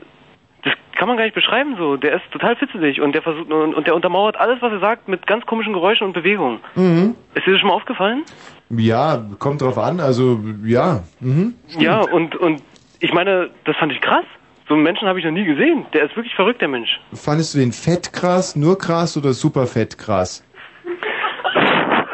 das 0.65 0.75
kann 0.97 1.07
man 1.07 1.17
gar 1.17 1.25
nicht 1.25 1.35
beschreiben 1.37 1.77
so. 1.79 1.97
Der 1.97 2.17
ist 2.17 2.29
total 2.33 2.57
fitzelig 2.57 3.01
und 3.01 3.13
der 3.15 3.23
versucht 3.23 3.51
und, 3.53 3.75
und 3.75 3.87
der 3.87 3.95
untermauert 3.95 4.37
alles, 4.37 4.61
was 4.61 4.73
er 4.73 4.81
sagt, 4.81 5.07
mit 5.07 5.27
ganz 5.29 5.47
komischen 5.47 5.73
Geräuschen 5.73 6.07
und 6.09 6.13
Bewegungen. 6.13 6.59
mhm. 6.75 7.15
Ist 7.35 7.47
dir 7.47 7.53
das 7.53 7.61
schon 7.61 7.69
mal 7.69 7.77
aufgefallen? 7.77 8.25
Ja 8.71 9.25
kommt 9.39 9.63
drauf 9.63 9.79
an 9.79 10.01
also 10.01 10.41
ja 10.65 11.03
mhm. 11.21 11.55
Ja, 11.79 12.01
und 12.01 12.37
und 12.37 12.63
ich 13.01 13.13
meine, 13.13 13.51
das 13.65 13.77
fand 13.77 13.93
ich 13.93 14.01
krass. 14.01 14.25
So 14.69 14.75
einen 14.75 14.83
Menschen 14.83 15.09
habe 15.09 15.19
ich 15.19 15.25
noch 15.25 15.33
nie 15.33 15.45
gesehen. 15.45 15.87
Der 15.95 16.05
ist 16.05 16.17
wirklich 16.17 16.35
verrückt, 16.35 16.61
der 16.61 16.69
Mensch. 16.69 17.01
Fandest 17.15 17.55
du 17.55 17.59
den 17.59 17.73
fett 17.73 18.13
krass, 18.13 18.55
nur 18.55 18.77
krass 18.77 19.17
oder 19.17 19.33
super 19.33 19.67
fett 19.67 19.97
krass? 19.99 20.45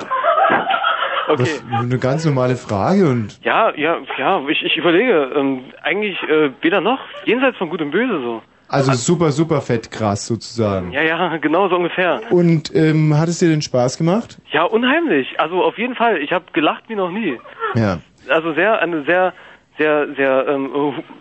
Okay. 1.27 1.43
Das 1.43 1.49
ist 1.53 1.65
eine 1.73 1.99
ganz 1.99 2.25
normale 2.27 2.55
Frage 2.55 3.09
und 3.09 3.41
Ja, 3.43 3.75
ja, 3.75 3.97
ja, 4.19 4.47
ich, 4.47 4.63
ich 4.63 4.77
überlege, 4.77 5.33
ähm, 5.35 5.65
eigentlich 5.83 6.23
äh, 6.25 6.51
weder 6.61 6.83
noch, 6.83 7.01
jenseits 7.25 7.57
von 7.57 7.71
Gut 7.71 7.81
und 7.81 7.91
Böse 7.93 8.21
so. 8.21 8.43
Also 8.69 8.93
super, 8.93 9.31
super 9.31 9.61
fett 9.61 9.91
krass 9.91 10.27
sozusagen. 10.27 10.93
Ja, 10.93 11.03
ja, 11.03 11.37
genau 11.37 11.69
so 11.69 11.77
ungefähr. 11.77 12.21
Und 12.31 12.75
ähm, 12.75 13.17
hat 13.17 13.29
es 13.29 13.39
dir 13.39 13.49
denn 13.49 13.63
Spaß 13.63 13.99
gemacht? 13.99 14.39
Ja, 14.53 14.65
unheimlich. 14.65 15.39
Also 15.39 15.63
auf 15.63 15.79
jeden 15.79 15.95
Fall. 15.95 16.19
Ich 16.19 16.33
habe 16.33 16.47
gelacht 16.53 16.85
wie 16.89 16.95
noch 16.95 17.11
nie. 17.11 17.39
Ja. 17.75 17.99
Also 18.29 18.55
sehr, 18.55 18.81
eine 18.81 19.05
sehr, 19.05 19.33
sehr, 19.79 20.07
sehr, 20.17 20.47
ähm, 20.49 20.71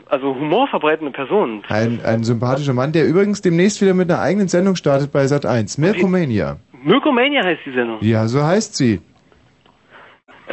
also 0.10 0.36
humorverbreitende 0.36 1.12
Person. 1.12 1.64
Ein, 1.68 2.00
ein 2.06 2.24
sympathischer 2.24 2.74
Mann, 2.74 2.92
der 2.92 3.06
übrigens 3.08 3.42
demnächst 3.42 3.82
wieder 3.82 3.94
mit 3.94 4.10
einer 4.10 4.22
eigenen 4.22 4.48
Sendung 4.48 4.76
startet 4.76 5.12
bei 5.12 5.28
Sat 5.28 5.46
1. 5.46 5.78
Mirkomania. 5.78 6.58
Mirkomania 6.84 7.44
heißt 7.44 7.62
die 7.66 7.74
Sendung. 7.74 7.98
Ja, 8.02 8.28
so 8.28 8.44
heißt 8.44 8.76
sie. 8.76 9.02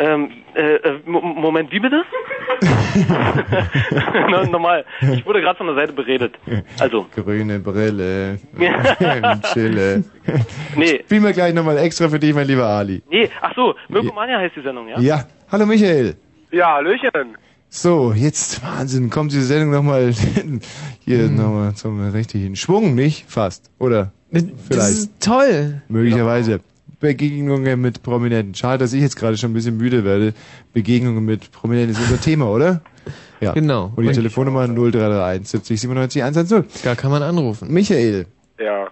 Ähm, 0.03 0.31
äh, 0.55 0.77
äh, 0.77 0.99
Mo- 1.05 1.21
Moment, 1.21 1.71
wie 1.73 1.79
bitte? 1.81 2.03
No, 4.31 4.45
normal. 4.45 4.85
Ich 5.13 5.25
wurde 5.27 5.41
gerade 5.41 5.57
von 5.57 5.67
der 5.67 5.77
Seite 5.77 5.93
beredet. 5.93 6.35
Also. 6.79 7.07
Grüne 7.15 7.59
Brille. 7.59 8.39
Ja. 8.59 9.37
Chille. 9.53 10.05
Nee. 10.77 11.03
Spielen 11.05 11.25
wir 11.25 11.33
gleich 11.33 11.53
nochmal 11.55 11.79
extra 11.79 12.09
für 12.09 12.19
dich, 12.19 12.35
mein 12.35 12.47
lieber 12.47 12.67
Ali. 12.67 13.03
Nee, 13.11 13.29
ach 13.41 13.53
so, 13.55 13.75
Mirkomania 13.89 14.39
heißt 14.39 14.57
die 14.57 14.63
Sendung, 14.63 14.89
ja? 14.89 14.99
Ja. 15.01 15.25
Hallo 15.51 15.67
Michael. 15.67 16.17
Ja, 16.51 16.75
Hallöchen. 16.75 17.37
So, 17.69 18.13
jetzt 18.13 18.65
Wahnsinn, 18.65 19.11
kommt 19.11 19.33
diese 19.33 19.45
Sendung 19.45 19.71
nochmal 19.71 20.13
hier 21.05 21.19
Hm. 21.27 21.37
nochmal 21.37 21.75
zum 21.75 22.11
richtigen 22.11 22.57
Schwung, 22.57 22.95
nicht? 22.95 23.31
Fast. 23.31 23.71
Oder? 23.79 24.13
Das 24.33 24.45
Vielleicht. 24.69 24.89
ist 24.91 25.21
toll. 25.25 25.83
Möglicherweise. 25.89 26.61
Begegnungen 27.01 27.81
mit 27.81 28.03
Prominenten. 28.03 28.55
Schade, 28.55 28.79
dass 28.79 28.93
ich 28.93 29.01
jetzt 29.03 29.17
gerade 29.17 29.37
schon 29.37 29.51
ein 29.51 29.55
bisschen 29.55 29.77
müde 29.77 30.05
werde. 30.05 30.35
Begegnungen 30.73 31.25
mit 31.25 31.51
Prominenten 31.51 31.93
ist 31.93 32.01
unser 32.01 32.21
Thema, 32.21 32.47
oder? 32.51 32.81
Ja. 33.41 33.53
Genau. 33.55 33.91
Und 33.97 34.05
die 34.05 34.13
Telefonnummer 34.13 34.67
0331 34.69 35.49
70 35.49 35.81
97 35.81 36.23
110. 36.23 36.65
Da 36.85 36.95
kann 36.95 37.11
man 37.11 37.23
anrufen. 37.23 37.73
Michael, 37.73 38.27
Ja. 38.59 38.89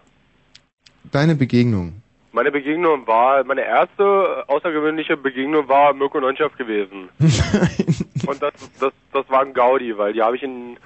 deine 1.12 1.34
Begegnung. 1.34 2.00
Meine 2.32 2.50
Begegnung 2.50 3.06
war, 3.06 3.44
meine 3.44 3.60
erste 3.66 4.44
außergewöhnliche 4.46 5.18
Begegnung 5.18 5.68
war 5.68 5.92
Mirko 5.92 6.18
Nonchef 6.18 6.56
gewesen. 6.56 7.10
Und 8.26 8.40
das, 8.42 8.52
das, 8.80 8.92
das 9.12 9.28
war 9.28 9.42
ein 9.42 9.52
Gaudi, 9.52 9.98
weil 9.98 10.14
die 10.14 10.22
habe 10.22 10.36
ich 10.36 10.42
in, 10.42 10.78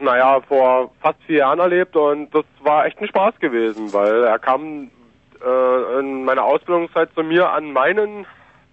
naja, 0.00 0.40
vor 0.40 0.90
fast 1.00 1.22
vier 1.24 1.38
Jahren 1.38 1.60
erlebt 1.60 1.94
und 1.94 2.34
das 2.34 2.44
war 2.64 2.84
echt 2.86 2.98
ein 2.98 3.06
Spaß 3.06 3.38
gewesen, 3.38 3.92
weil 3.92 4.24
er 4.24 4.40
kam 4.40 4.90
äh, 5.44 5.98
in 6.00 6.24
meiner 6.24 6.44
Ausbildungszeit 6.44 7.10
zu 7.14 7.22
mir 7.22 7.50
an 7.50 7.72
meinen 7.72 8.26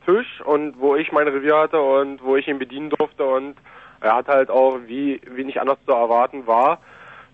Tisch 0.06 0.42
und 0.46 0.80
wo 0.80 0.96
ich 0.96 1.12
mein 1.12 1.28
Revier 1.28 1.58
hatte 1.58 1.82
und 1.82 2.24
wo 2.24 2.36
ich 2.36 2.48
ihn 2.48 2.60
bedienen 2.60 2.90
durfte 2.90 3.24
und 3.24 3.56
er 4.02 4.16
hat 4.16 4.28
halt 4.28 4.50
auch, 4.50 4.80
wie, 4.86 5.22
wie 5.34 5.46
nicht 5.46 5.62
anders 5.62 5.78
zu 5.86 5.94
erwarten 5.94 6.46
war, 6.46 6.80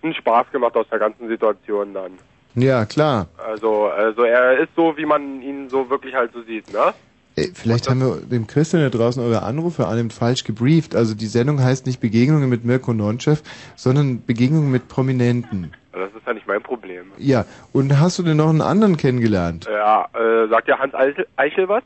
einen 0.02 0.14
Spaß 0.14 0.50
gemacht 0.52 0.76
aus 0.76 0.86
der 0.88 1.00
ganzen 1.00 1.28
Situation 1.28 1.92
dann. 1.92 2.12
Ja, 2.54 2.84
klar. 2.84 3.26
Also, 3.38 3.86
also 3.86 4.22
er 4.22 4.58
ist 4.58 4.70
so, 4.76 4.96
wie 4.96 5.04
man 5.04 5.42
ihn 5.42 5.68
so 5.68 5.90
wirklich 5.90 6.14
halt 6.14 6.32
so 6.32 6.42
sieht, 6.42 6.72
ne? 6.72 6.94
Ey, 7.36 7.52
vielleicht 7.54 7.88
haben 7.88 8.00
wir 8.00 8.16
dem 8.16 8.46
Christian 8.46 8.82
da 8.82 8.90
draußen 8.90 9.22
eure 9.22 9.42
Anrufe 9.42 9.86
annimmt 9.86 10.12
falsch 10.12 10.44
gebrieft. 10.44 10.96
Also 10.96 11.14
die 11.14 11.26
Sendung 11.26 11.62
heißt 11.62 11.86
nicht 11.86 12.00
Begegnungen 12.00 12.48
mit 12.48 12.64
Mirko 12.64 12.92
Nonchev, 12.92 13.42
sondern 13.76 14.24
Begegnungen 14.24 14.70
mit 14.70 14.88
Prominenten. 14.88 15.72
Das 15.92 16.08
ist 16.16 16.26
ja 16.26 16.32
nicht 16.34 16.46
mein 16.46 16.62
Problem. 16.62 17.06
Ja, 17.18 17.44
und 17.72 17.98
hast 17.98 18.18
du 18.18 18.22
denn 18.22 18.36
noch 18.36 18.48
einen 18.48 18.60
anderen 18.62 18.96
kennengelernt? 18.96 19.66
Ja, 19.70 20.06
äh, 20.14 20.48
sagt 20.48 20.68
ja 20.68 20.78
Hans 20.78 20.94
Eichel, 20.94 21.26
Eichel 21.36 21.68
was? 21.68 21.82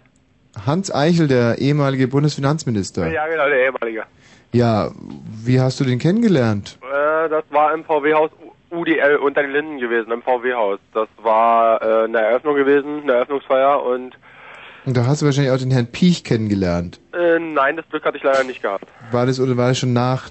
Hans 0.66 0.94
Eichel, 0.94 1.26
der 1.26 1.58
ehemalige 1.58 2.06
Bundesfinanzminister. 2.08 3.10
Ja, 3.10 3.26
genau, 3.26 3.46
der 3.48 3.64
ehemalige. 3.64 4.04
Ja, 4.52 4.90
wie 5.44 5.58
hast 5.60 5.80
du 5.80 5.84
den 5.84 5.98
kennengelernt? 5.98 6.78
Äh, 6.82 7.28
das 7.28 7.44
war 7.50 7.74
im 7.74 7.84
VW-Haus 7.84 8.30
UDL 8.70 9.16
unter 9.16 9.42
den 9.42 9.52
Linden 9.52 9.78
gewesen, 9.78 10.12
im 10.12 10.22
VW-Haus. 10.22 10.78
Das 10.92 11.08
war 11.22 11.80
äh, 11.82 12.04
eine 12.04 12.18
Eröffnung 12.20 12.54
gewesen, 12.56 13.02
eine 13.02 13.12
Eröffnungsfeier 13.14 13.82
und 13.82 14.14
Und 14.84 14.96
da 14.96 15.06
hast 15.06 15.22
du 15.22 15.26
wahrscheinlich 15.26 15.52
auch 15.52 15.58
den 15.58 15.70
Herrn 15.70 15.86
Piech 15.86 16.24
kennengelernt. 16.24 17.00
äh, 17.14 17.38
nein, 17.38 17.76
das 17.76 17.88
Glück 17.88 18.04
hatte 18.04 18.16
ich 18.18 18.22
leider 18.22 18.44
nicht 18.44 18.62
gehabt. 18.62 18.84
War 19.10 19.26
das 19.26 19.40
oder 19.40 19.56
war 19.56 19.68
das 19.68 19.78
schon 19.78 19.92
nach? 19.92 20.28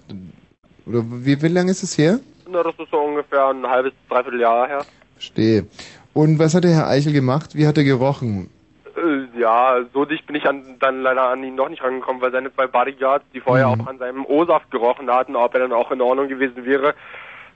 Oder 0.86 1.04
wie, 1.10 1.41
wie 1.41 1.48
lange 1.48 1.72
ist 1.72 1.84
es 1.84 1.98
her? 1.98 2.20
Na, 2.49 2.64
das 2.64 2.74
ist 2.78 2.91
so 2.91 2.98
ungefähr 2.98 3.48
ein 3.49 3.65
halbes, 3.68 3.94
dreiviertel 4.10 4.41
Jahr 4.41 4.68
her. 4.68 4.86
Verstehe. 5.14 5.65
Und 6.14 6.40
was 6.40 6.53
hat 6.53 6.64
der 6.64 6.72
Herr 6.72 6.88
Eichel 6.88 7.14
gemacht? 7.14 7.56
Wie 7.56 7.65
hat 7.65 7.78
er 7.78 7.84
gerochen? 7.84 8.49
Äh, 8.95 9.40
ja, 9.40 9.78
so 9.94 10.06
dicht 10.06 10.28
bin 10.28 10.36
ich 10.36 10.45
an, 10.48 10.61
dann 10.80 11.02
leider 11.02 11.24
an 11.30 11.44
ihn 11.44 11.56
noch 11.56 11.70
nicht 11.70 11.84
rangekommen, 11.84 12.22
weil 12.22 12.32
seine 12.32 12.53
zwei 12.53 12.68
Bodyguards, 12.68 13.26
die 13.34 13.40
vorher 13.40 13.68
Mhm. 13.68 13.82
auch 13.82 13.88
an 13.88 13.98
seinem 13.98 14.26
O-Saft 14.26 14.70
gerochen 14.72 15.10
hatten, 15.10 15.36
ob 15.36 15.53
er 15.53 15.61
dann 15.61 15.74
auch 15.74 15.91
in 15.91 16.02
Ordnung 16.02 16.28
gewesen 16.28 16.65
wäre. 16.65 16.94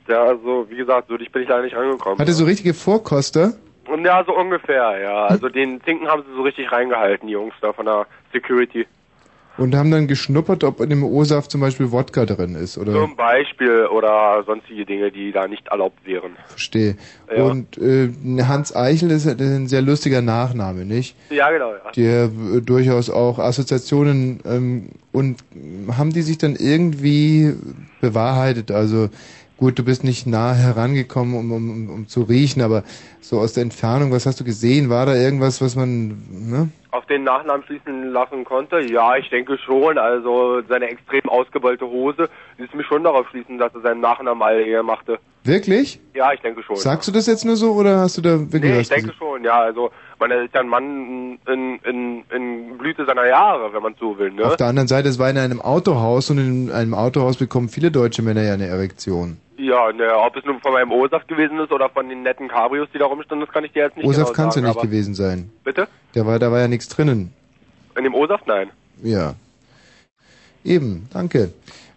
Ja, 0.07 0.23
also 0.23 0.65
wie 0.69 0.77
gesagt, 0.77 1.09
so 1.09 1.17
dicht 1.17 1.31
bin 1.33 1.43
ich 1.43 1.49
leider 1.49 1.63
nicht 1.63 1.75
rangekommen. 1.75 2.17
Hat 2.17 2.27
er 2.27 2.33
so 2.33 2.45
richtige 2.45 2.73
Vorkoster? 2.73 3.53
Und 3.87 4.03
ja, 4.05 4.23
so 4.25 4.35
ungefähr, 4.35 4.99
ja. 4.99 5.25
Also 5.27 5.49
den 5.49 5.81
Zinken 5.83 6.07
haben 6.07 6.23
sie 6.27 6.33
so 6.35 6.41
richtig 6.41 6.71
reingehalten, 6.71 7.27
die 7.27 7.33
Jungs 7.33 7.53
da 7.61 7.71
von 7.73 7.85
der 7.85 8.07
Security. 8.33 8.87
Und 9.57 9.75
haben 9.75 9.89
dann 9.89 10.07
geschnuppert, 10.07 10.63
ob 10.63 10.81
in 10.81 10.89
dem 10.89 11.03
O-Saft 11.03 11.49
zum 11.49 11.61
Beispiel 11.61 11.91
Wodka 11.91 12.25
drin 12.25 12.55
ist, 12.55 12.77
oder? 12.77 12.93
Zum 12.93 13.15
Beispiel 13.15 13.87
oder 13.87 14.43
sonstige 14.45 14.85
Dinge, 14.85 15.11
die 15.11 15.31
da 15.31 15.47
nicht 15.47 15.67
erlaubt 15.67 16.05
wären. 16.05 16.37
Verstehe. 16.47 16.95
Ja. 17.35 17.43
Und 17.43 17.77
äh, 17.77 18.09
Hans 18.47 18.75
Eichel 18.75 19.11
ist 19.11 19.27
ein 19.27 19.67
sehr 19.67 19.81
lustiger 19.81 20.21
Nachname, 20.21 20.85
nicht? 20.85 21.15
Ja, 21.29 21.49
genau, 21.49 21.71
ja. 21.71 21.91
Der 21.95 22.25
äh, 22.25 22.61
durchaus 22.61 23.09
auch 23.09 23.39
Assoziationen 23.39 24.41
ähm, 24.45 24.89
und 25.11 25.43
haben 25.97 26.11
die 26.11 26.21
sich 26.21 26.37
dann 26.37 26.55
irgendwie 26.55 27.55
bewahrheitet? 27.99 28.71
Also 28.71 29.09
gut, 29.57 29.77
du 29.77 29.83
bist 29.83 30.03
nicht 30.03 30.27
nah 30.27 30.53
herangekommen, 30.53 31.35
um, 31.35 31.51
um, 31.51 31.89
um, 31.89 32.07
zu 32.07 32.23
riechen, 32.23 32.61
aber 32.61 32.83
so 33.19 33.39
aus 33.39 33.53
der 33.53 33.63
Entfernung, 33.63 34.11
was 34.11 34.25
hast 34.25 34.39
du 34.39 34.43
gesehen? 34.43 34.89
War 34.89 35.05
da 35.05 35.15
irgendwas, 35.15 35.61
was 35.61 35.75
man, 35.75 36.17
ne? 36.29 36.69
Auf 36.91 37.05
den 37.07 37.23
Nachnamen 37.23 37.63
schließen 37.65 38.11
lassen 38.11 38.43
konnte? 38.45 38.79
Ja, 38.79 39.17
ich 39.17 39.29
denke 39.29 39.57
schon. 39.57 39.97
Also 39.97 40.61
seine 40.67 40.89
extrem 40.89 41.27
ausgebeulte 41.27 41.85
Hose 41.85 42.29
ließ 42.57 42.73
mich 42.73 42.87
schon 42.87 43.03
darauf 43.03 43.27
schließen, 43.29 43.57
dass 43.57 43.73
er 43.75 43.81
seinen 43.81 44.01
Nachnamen 44.01 44.41
alle 44.41 44.65
Ehe 44.65 44.81
machte. 44.81 45.19
Wirklich? 45.43 45.99
Ja, 46.13 46.33
ich 46.33 46.39
denke 46.41 46.63
schon. 46.63 46.75
Sagst 46.77 47.07
du 47.07 47.11
das 47.11 47.27
jetzt 47.27 47.45
nur 47.45 47.55
so 47.55 47.73
oder 47.73 47.99
hast 47.99 48.17
du 48.17 48.21
da 48.21 48.39
wirklich 48.39 48.63
Nee, 48.63 48.71
was 48.71 48.81
ich 48.81 48.89
denke 48.89 49.07
gesehen? 49.07 49.17
schon, 49.19 49.43
ja. 49.43 49.59
Also, 49.59 49.91
man 50.19 50.31
ist 50.31 50.53
ja 50.53 50.61
ein 50.61 50.67
Mann 50.67 51.39
in, 51.47 51.79
in, 51.79 52.23
in 52.33 52.77
Blüte 52.77 53.05
seiner 53.05 53.25
Jahre, 53.27 53.73
wenn 53.73 53.83
man 53.83 53.95
so 53.99 54.17
will, 54.17 54.31
ne? 54.31 54.45
Auf 54.45 54.57
der 54.57 54.67
anderen 54.67 54.87
Seite, 54.87 55.09
es 55.09 55.19
war 55.19 55.29
in 55.29 55.37
einem 55.37 55.61
Autohaus 55.61 56.29
und 56.29 56.37
in 56.39 56.71
einem 56.71 56.93
Autohaus 56.93 57.37
bekommen 57.37 57.69
viele 57.69 57.91
deutsche 57.91 58.21
Männer 58.21 58.43
ja 58.43 58.53
eine 58.53 58.67
Erektion. 58.67 59.37
Ja, 59.57 59.91
ne, 59.91 60.15
ob 60.15 60.35
es 60.35 60.45
nun 60.45 60.59
von 60.59 60.73
meinem 60.73 60.91
O-Saft 60.91 61.27
gewesen 61.27 61.59
ist 61.59 61.71
oder 61.71 61.89
von 61.89 62.07
den 62.09 62.23
netten 62.23 62.47
Cabrios, 62.47 62.87
die 62.93 62.99
da 62.99 63.05
rumstanden, 63.05 63.45
das 63.45 63.53
kann 63.53 63.63
ich 63.63 63.71
dir 63.71 63.83
jetzt 63.83 63.97
nicht 63.97 64.05
O-Saft 64.05 64.33
genau 64.33 64.35
kann 64.35 64.49
es 64.49 64.55
ja 64.55 64.61
sagen. 64.61 64.73
nicht 64.73 64.81
gewesen 64.83 65.13
sein. 65.15 65.51
Bitte? 65.63 65.87
Der 66.13 66.25
war, 66.25 66.37
da 66.39 66.51
war 66.51 66.59
ja 66.59 66.67
nichts 66.67 66.89
drinnen. 66.89 67.33
In 67.97 68.03
dem 68.03 68.13
O-Saft? 68.13 68.45
Nein. 68.47 68.69
Ja. 69.01 69.33
Eben, 70.63 71.07
danke. 71.11 71.51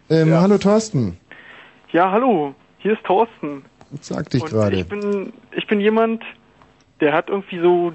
Ähm, 0.09 0.33
Hallo 0.33 0.59
Thorsten. 0.59 1.19
Ja, 1.93 2.11
hallo, 2.11 2.55
hier 2.79 2.93
ist 2.93 3.05
Thorsten. 3.05 3.65
Sag 4.01 4.31
dich 4.31 4.43
Und 4.43 4.51
gerade. 4.51 4.77
Ich 4.77 4.89
bin, 4.89 5.33
ich 5.53 5.67
bin 5.67 5.81
jemand, 5.81 6.23
der 7.01 7.13
hat 7.13 7.29
irgendwie 7.29 7.59
so, 7.61 7.93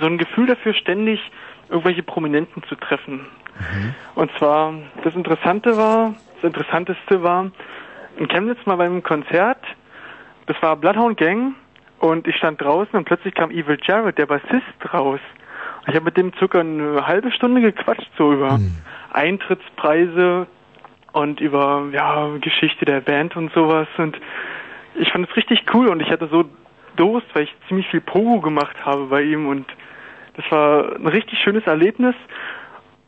so 0.00 0.06
ein 0.06 0.18
Gefühl 0.18 0.46
dafür, 0.46 0.74
ständig 0.74 1.20
irgendwelche 1.68 2.02
Prominenten 2.02 2.62
zu 2.64 2.74
treffen. 2.76 3.26
Mhm. 3.58 3.94
Und 4.14 4.30
zwar, 4.38 4.74
das 5.04 5.14
Interessante 5.14 5.76
war, 5.76 6.14
das 6.36 6.44
Interessanteste 6.44 7.22
war, 7.22 7.50
in 8.16 8.28
Chemnitz 8.28 8.58
mal 8.66 8.76
beim 8.76 9.02
Konzert, 9.02 9.62
das 10.46 10.60
war 10.60 10.76
Bloodhound 10.76 11.16
Gang, 11.18 11.54
und 11.98 12.26
ich 12.26 12.34
stand 12.36 12.60
draußen 12.60 12.94
und 12.94 13.04
plötzlich 13.04 13.32
kam 13.32 13.52
Evil 13.52 13.78
Jared, 13.80 14.18
der 14.18 14.26
Bassist, 14.26 14.92
raus. 14.92 15.20
Ich 15.86 15.94
habe 15.94 16.06
mit 16.06 16.16
dem 16.16 16.32
circa 16.36 16.58
eine 16.58 17.06
halbe 17.06 17.30
Stunde 17.30 17.60
gequatscht, 17.60 18.10
so 18.18 18.32
über 18.32 18.58
Mhm. 18.58 18.76
Eintrittspreise 19.12 20.48
und 21.12 21.40
über 21.40 21.84
ja 21.92 22.28
Geschichte 22.40 22.84
der 22.84 23.00
Band 23.00 23.36
und 23.36 23.52
sowas. 23.52 23.86
Und 23.98 24.20
ich 24.96 25.12
fand 25.12 25.28
es 25.30 25.36
richtig 25.36 25.64
cool 25.72 25.88
und 25.88 26.00
ich 26.00 26.10
hatte 26.10 26.26
so 26.26 26.44
Durst, 27.02 27.26
weil 27.34 27.44
ich 27.44 27.54
ziemlich 27.66 27.88
viel 27.88 28.00
Pogo 28.00 28.40
gemacht 28.40 28.76
habe 28.84 29.06
bei 29.06 29.22
ihm 29.22 29.48
und 29.48 29.66
das 30.36 30.44
war 30.50 30.94
ein 30.96 31.06
richtig 31.06 31.38
schönes 31.40 31.64
Erlebnis. 31.66 32.14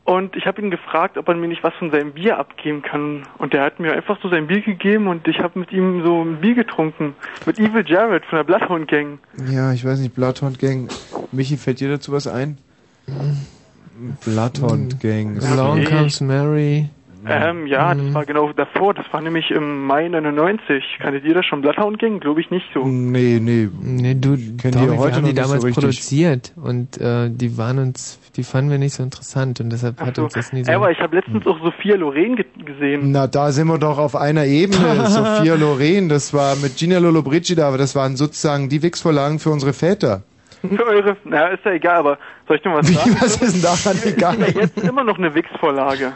Und 0.07 0.37
ich 0.37 0.47
habe 0.47 0.61
ihn 0.61 0.71
gefragt, 0.71 1.16
ob 1.16 1.29
er 1.29 1.35
mir 1.35 1.49
nicht 1.49 1.62
was 1.62 1.73
von 1.79 1.91
seinem 1.91 2.12
Bier 2.12 2.39
abgeben 2.39 2.83
kann. 2.83 3.23
Und 3.39 3.55
der 3.55 3.62
hat 3.62 3.81
mir 3.81 3.93
einfach 3.95 4.19
so 4.23 4.29
sein 4.29 4.47
Bier 4.49 4.61
gegeben 4.61 5.07
und 5.07 5.27
ich 5.27 5.39
habe 5.39 5.59
mit 5.59 5.73
ihm 5.73 6.03
so 6.05 6.23
ein 6.23 6.41
Bier 6.43 6.55
getrunken. 6.55 7.15
Mit 7.47 7.59
Evil 7.59 7.85
Jared 7.87 8.25
von 8.27 8.37
der 8.37 8.45
Bloodhound 8.45 8.89
Gang. 8.89 9.19
Ja, 9.51 9.73
ich 9.73 9.83
weiß 9.85 10.01
nicht, 10.01 10.15
Bloodhound 10.15 10.59
Gang. 10.59 10.91
Michi, 11.33 11.57
fällt 11.57 11.81
dir 11.81 11.89
dazu 11.89 12.12
was 12.12 12.27
ein? 12.27 12.59
Bloodhound 14.25 15.01
Gang. 15.01 15.43
Along 15.43 15.79
Nee. 15.79 15.85
Comes 15.87 16.21
Mary. 16.21 16.91
Ähm, 17.26 17.66
ja, 17.66 17.94
das 17.94 18.12
war 18.14 18.24
genau 18.26 18.52
davor. 18.52 18.94
Das 18.94 19.06
war 19.12 19.20
nämlich 19.20 19.51
im 19.51 19.86
Mai 19.86 20.09
99. 20.09 20.98
Kanntet 21.01 21.24
ihr 21.24 21.34
das 21.34 21.46
schon? 21.46 21.60
Bloodhound 21.62 21.98
Gang? 21.98 22.20
Glaube 22.20 22.40
ich 22.40 22.51
nicht 22.51 22.66
so. 22.74 22.84
Nee, 22.84 23.38
nee. 23.40 23.68
Nee, 23.80 24.14
du, 24.14 24.36
Kenn 24.36 24.72
Tommy, 24.72 24.86
die 24.86 24.92
wir 24.92 24.98
heute 24.98 25.16
haben 25.16 25.24
die 25.24 25.30
so 25.30 25.42
damals 25.42 25.64
richtig. 25.64 25.82
produziert 25.84 26.52
und 26.56 27.01
äh, 27.01 27.30
die 27.30 27.56
waren 27.56 27.78
uns, 27.78 28.18
die 28.36 28.44
fanden 28.44 28.70
wir 28.70 28.78
nicht 28.78 28.94
so 28.94 29.02
interessant 29.02 29.60
und 29.60 29.70
deshalb 29.70 30.01
hat 30.01 30.16
So. 30.16 30.24
uns 30.24 30.34
das 30.34 30.52
nie 30.52 30.64
so. 30.64 30.72
Aber 30.72 30.90
ich 30.90 30.98
habe 31.01 31.16
letztens 31.16 31.46
auch 31.46 31.59
Sophia 31.62 31.96
Loren 31.96 32.36
ge 32.36 32.44
gesehen. 32.64 33.10
Na, 33.12 33.26
da 33.26 33.52
sind 33.52 33.68
wir 33.68 33.78
doch 33.78 33.98
auf 33.98 34.16
einer 34.16 34.44
Ebene. 34.44 35.06
Sophia 35.06 35.55
Loren, 35.55 36.09
das 36.09 36.34
war 36.34 36.56
mit 36.56 36.76
Gina 36.76 36.98
Lollobrigida, 36.98 37.66
aber 37.66 37.78
das 37.78 37.94
waren 37.94 38.16
sozusagen 38.16 38.68
die 38.68 38.82
Wix-Vorlagen 38.82 39.38
für 39.38 39.51
unsere 39.51 39.72
Väter. 39.72 40.22
Für 40.60 40.86
eure, 40.86 41.16
na, 41.24 41.48
ist 41.48 41.64
ja 41.64 41.72
egal, 41.72 41.96
aber 41.98 42.18
soll 42.48 42.56
ich 42.56 42.64
noch 42.64 42.74
was 42.74 42.88
sagen? 42.88 43.16
was 43.20 43.36
ist 43.36 43.55
denn 43.55 43.62
daran 43.62 43.98
egal? 44.05 44.36
Ja, 44.40 44.60
jetzt 44.62 44.78
immer 44.82 45.05
noch 45.05 45.18
eine 45.18 45.34
Wix-Vorlage. 45.34 46.12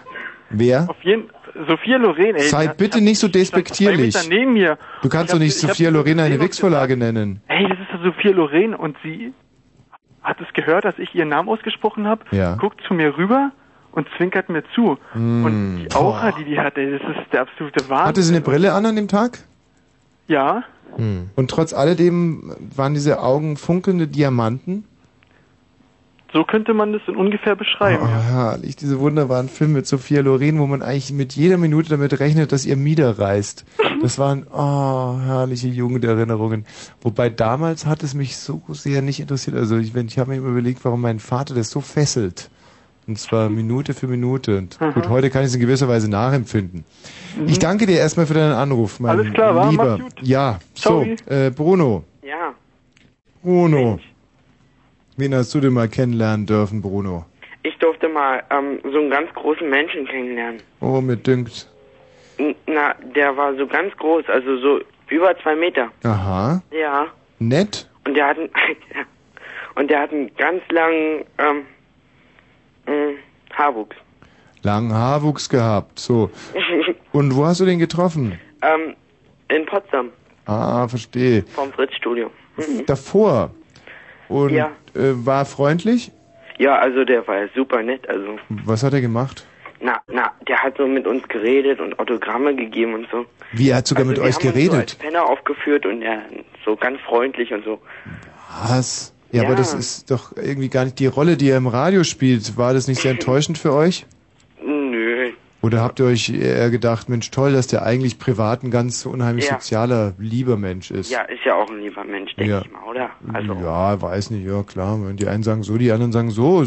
Wer? 0.51 0.87
Auf 0.89 1.03
jeden, 1.03 1.25
Sophia 1.69 1.97
Loren, 1.99 2.37
ey. 2.37 2.43
Sei 2.49 2.69
bitte 2.69 3.01
nicht 3.01 3.19
so 3.19 3.29
despektierlich. 3.29 4.15
Du 5.03 5.09
kannst 5.09 5.33
doch 5.35 5.39
nicht 5.39 5.55
hab- 5.63 5.71
Sophia 5.71 5.91
sie 5.91 5.95
Loren 5.95 6.21
eine 6.21 6.41
Wix-Vorlage 6.41 6.97
nennen. 6.97 7.41
Hey, 7.47 7.69
das 7.69 7.79
ist 7.79 7.89
ja 7.93 8.03
Sophia 8.03 8.31
Loren 8.33 8.75
und 8.75 8.97
sie 9.03 9.33
hat 10.23 10.41
es 10.41 10.53
gehört, 10.55 10.85
dass 10.85 10.99
ich 10.99 11.15
ihren 11.15 11.29
Namen 11.29 11.49
ausgesprochen 11.49 12.07
habe, 12.07 12.23
Ja. 12.31 12.55
guckt 12.57 12.81
zu 12.87 12.95
mir 12.95 13.17
rüber 13.17 13.51
und 13.93 14.07
zwinkert 14.17 14.49
mir 14.49 14.63
zu. 14.75 14.99
Mm. 15.15 15.45
Und 15.45 15.77
die 15.79 15.95
Aura, 15.95 16.33
die 16.33 16.45
die 16.45 16.59
hat, 16.59 16.77
ey, 16.77 16.99
das 16.99 17.17
ist 17.17 17.33
der 17.33 17.43
absolute 17.43 17.89
Wahnsinn. 17.89 18.07
Hatte 18.07 18.23
sie 18.23 18.35
eine 18.35 18.43
Brille 18.43 18.73
an 18.73 18.85
an 18.87 18.97
dem 18.97 19.09
Tag? 19.09 19.39
Ja. 20.27 20.65
Und 21.37 21.51
trotz 21.51 21.73
alledem 21.73 22.55
waren 22.75 22.95
diese 22.95 23.21
Augen 23.21 23.57
funkelnde 23.57 24.09
Diamanten? 24.09 24.85
So 26.33 26.45
könnte 26.45 26.75
man 26.75 26.93
das 26.93 27.01
in 27.09 27.17
ungefähr 27.17 27.57
beschreiben. 27.57 28.03
Oh, 28.03 28.07
herrlich, 28.07 28.77
diese 28.77 29.01
wunderbaren 29.01 29.49
Filme 29.49 29.75
mit 29.75 29.87
Sophia 29.87 30.21
Loren, 30.21 30.59
wo 30.59 30.67
man 30.67 30.83
eigentlich 30.83 31.11
mit 31.13 31.33
jeder 31.35 31.57
Minute 31.57 31.89
damit 31.89 32.21
rechnet, 32.21 32.53
dass 32.53 32.67
ihr 32.67 32.77
Mieder 32.77 33.19
reißt. 33.19 33.65
Das 34.03 34.19
waren 34.19 34.47
oh, 34.53 35.19
herrliche 35.25 35.69
Jugenderinnerungen. 35.69 36.67
Wobei 37.01 37.31
damals 37.31 37.87
hat 37.87 38.03
es 38.03 38.13
mich 38.13 38.37
so 38.37 38.61
sehr 38.69 39.01
nicht 39.01 39.21
interessiert. 39.21 39.57
Also 39.57 39.79
ich, 39.79 39.95
wenn- 39.95 40.07
ich 40.09 40.19
habe 40.19 40.31
mir 40.31 40.37
immer 40.37 40.49
überlegt, 40.51 40.85
warum 40.85 41.01
mein 41.01 41.19
Vater 41.19 41.55
das 41.55 41.71
so 41.71 41.81
fesselt. 41.81 42.51
Und 43.07 43.19
zwar 43.19 43.49
Minute 43.49 43.95
für 43.95 44.07
Minute. 44.07 44.59
Und 44.59 44.79
Mhm. 44.79 44.93
gut, 44.93 45.09
heute 45.09 45.31
kann 45.31 45.41
ich 45.41 45.49
es 45.49 45.55
in 45.55 45.63
gewisser 45.63 45.89
Weise 45.89 46.11
nachempfinden. 46.11 46.85
Ich 47.47 47.59
danke 47.59 47.87
dir 47.87 47.97
erstmal 47.97 48.27
für 48.27 48.35
deinen 48.35 48.53
Anruf, 48.53 49.01
mein 49.01 49.19
Alles 49.19 49.33
klar, 49.33 49.55
wa? 49.57 49.71
Lieber. 49.71 49.97
Mach's 49.99 50.15
gut. 50.15 50.27
Ja, 50.29 50.59
so, 50.75 51.07
Ciao. 51.07 51.07
äh, 51.35 51.51
Bruno. 51.51 52.05
Ja. 52.23 52.53
Bruno. 53.43 53.99
Wen 55.19 55.35
hast 55.35 55.53
du 55.53 55.59
denn 55.61 55.73
mal 55.73 55.89
kennenlernen 55.89 56.47
dürfen, 56.47 56.81
Bruno? 56.81 57.25
Ich 57.65 57.77
durfte 57.79 58.09
mal 58.09 58.41
ähm, 58.51 58.79
so 58.85 58.99
einen 58.99 59.11
ganz 59.11 59.33
großen 59.35 59.69
Menschen 59.69 60.07
kennenlernen. 60.07 60.63
Oh, 60.81 61.01
mir 61.01 61.17
dünkt. 61.17 61.69
Na, 62.67 62.95
der 63.17 63.37
war 63.37 63.53
so 63.57 63.67
ganz 63.67 63.95
groß, 63.97 64.25
also 64.29 64.57
so 64.59 64.81
über 65.11 65.37
zwei 65.43 65.57
Meter. 65.57 65.91
Aha. 66.05 66.63
Ja. 66.71 67.09
Nett? 67.41 67.89
Und 68.07 68.15
der 68.15 68.29
hat 68.29 68.39
einen, 68.39 68.49
und 69.75 69.91
der 69.91 70.03
hat 70.03 70.13
einen 70.13 70.31
ganz 70.37 70.63
langen 70.71 71.25
ähm, 71.39 71.65
mh, 72.87 73.19
Haarwuchs. 73.55 73.97
Langen 74.63 74.93
Haarwuchs 74.95 75.49
gehabt. 75.49 75.99
So. 75.99 76.31
Und 77.13 77.35
wo 77.37 77.45
hast 77.47 77.61
du 77.61 77.65
den 77.65 77.79
getroffen? 77.81 78.39
ähm, 78.63 78.95
in 79.49 79.65
Potsdam 79.67 80.11
Ah, 80.47 80.87
verstehe. 80.89 81.43
vom 81.55 81.73
Fritz-Studio. 81.73 82.31
Mhm. 82.57 82.87
Davor. 82.87 83.51
Und 84.29 84.51
Ja. 84.51 84.71
Äh, 84.99 85.25
war 85.27 85.45
freundlich? 85.45 86.11
Ja, 86.59 86.77
also 86.79 87.05
der 87.05 87.27
war 87.29 87.47
super 87.55 87.83
nett. 87.83 88.09
Also, 88.09 88.39
Was 88.65 88.83
hat 88.83 88.93
er 88.93 89.01
gemacht? 89.01 89.47
na, 89.81 90.01
na, 90.13 90.33
der 90.49 90.61
hat 90.61 90.77
so 90.77 90.89
mit 90.89 91.07
uns 91.07 91.27
geredet 91.29 91.81
und 91.81 91.97
Autogramme 92.01 92.55
gegeben 92.57 92.95
und 92.95 93.07
so. 93.13 93.27
Wie, 93.53 93.71
er 93.71 93.77
hat 93.77 93.87
sogar 93.87 94.01
also 94.09 94.11
mit 94.11 94.19
euch 94.19 94.35
haben 94.35 94.35
Uns 94.35 94.43
so 94.43 94.49
als 94.49 94.55
geredet? 94.71 94.99
Penner 94.99 95.25
aufgeführt 95.25 95.87
und 95.87 96.03
er 96.03 96.23
so 96.65 96.75
ganz 96.75 97.01
freundlich 97.03 97.53
und 97.53 97.65
so. 97.65 97.81
Was? 98.69 99.15
Ja, 99.31 99.43
Ja. 99.43 99.49
aber 99.49 99.57
das 99.57 99.75
ist 99.75 100.11
doch 100.11 100.33
irgendwie 100.37 100.69
gar 100.69 100.85
nicht 100.85 100.99
die 100.99 101.07
Rolle, 101.07 101.37
die 101.37 101.49
er 101.51 101.59
im 101.59 101.69
Radio 101.69 102.03
spielt. 102.03 102.57
War 102.57 102.75
das 102.75 102.89
nicht 102.89 103.01
sehr 103.01 103.13
enttäuschend 103.13 103.57
für 103.59 103.73
euch? 103.73 104.05
Nö. 104.65 105.31
Oder 105.61 105.83
habt 105.83 105.99
ihr 105.99 106.07
euch 106.07 106.29
eher 106.31 106.71
gedacht, 106.71 107.09
Mensch, 107.09 107.31
toll, 107.33 107.53
dass 107.53 107.67
der 107.67 107.83
eigentlich 107.83 108.19
privat 108.21 108.63
ein 108.63 108.71
ganz 108.71 109.05
unheimlich 109.07 109.47
Ja. 109.49 109.55
sozialer, 109.55 110.15
lieber 110.19 110.57
Mensch 110.57 110.91
ist? 110.93 111.11
Ja, 111.11 111.23
ist 111.23 111.45
ja 111.45 111.57
auch 111.57 111.69
ein 111.69 111.81
lieber 111.81 112.05
Mensch, 112.05 112.35
denke 112.37 112.53
Ja. 112.53 112.63
ich 112.65 112.71
mal, 112.71 112.85
oder? 112.89 113.11
Also, 113.33 113.55
ja, 113.55 114.01
weiß 114.01 114.31
nicht, 114.31 114.47
ja 114.49 114.63
klar. 114.63 114.97
Die 115.15 115.27
einen 115.27 115.43
sagen 115.43 115.65
so, 115.65 115.77
die 115.77 115.91
anderen 115.91 116.13
sagen 116.13 116.31
so. 116.31 116.65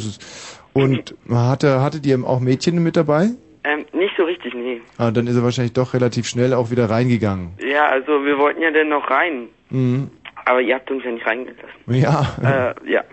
Und 0.73 1.15
hatte, 1.29 1.81
hattet 1.81 2.05
ihr 2.05 2.19
auch 2.25 2.39
Mädchen 2.41 2.83
mit 2.83 2.95
dabei? 2.97 3.29
ähm, 3.63 3.85
nicht 3.93 4.13
so 4.17 4.23
richtig, 4.23 4.53
nee. 4.55 4.81
Ah, 4.97 5.11
dann 5.11 5.27
ist 5.27 5.35
er 5.35 5.43
wahrscheinlich 5.43 5.73
doch 5.73 5.93
relativ 5.93 6.25
schnell 6.27 6.53
auch 6.53 6.71
wieder 6.71 6.89
reingegangen. 6.89 7.51
Ja, 7.65 7.87
also 7.89 8.25
wir 8.25 8.37
wollten 8.39 8.61
ja 8.61 8.71
dann 8.71 8.89
noch 8.89 9.07
rein, 9.09 9.47
Mhm. 9.69 10.09
aber 10.45 10.61
ihr 10.61 10.73
habt 10.75 10.89
uns 10.89 11.03
ja 11.03 11.11
nicht 11.11 11.25
reingelassen. 11.25 11.69
Ja. 11.87 12.73
Äh, 12.85 12.91
ja. 12.91 13.03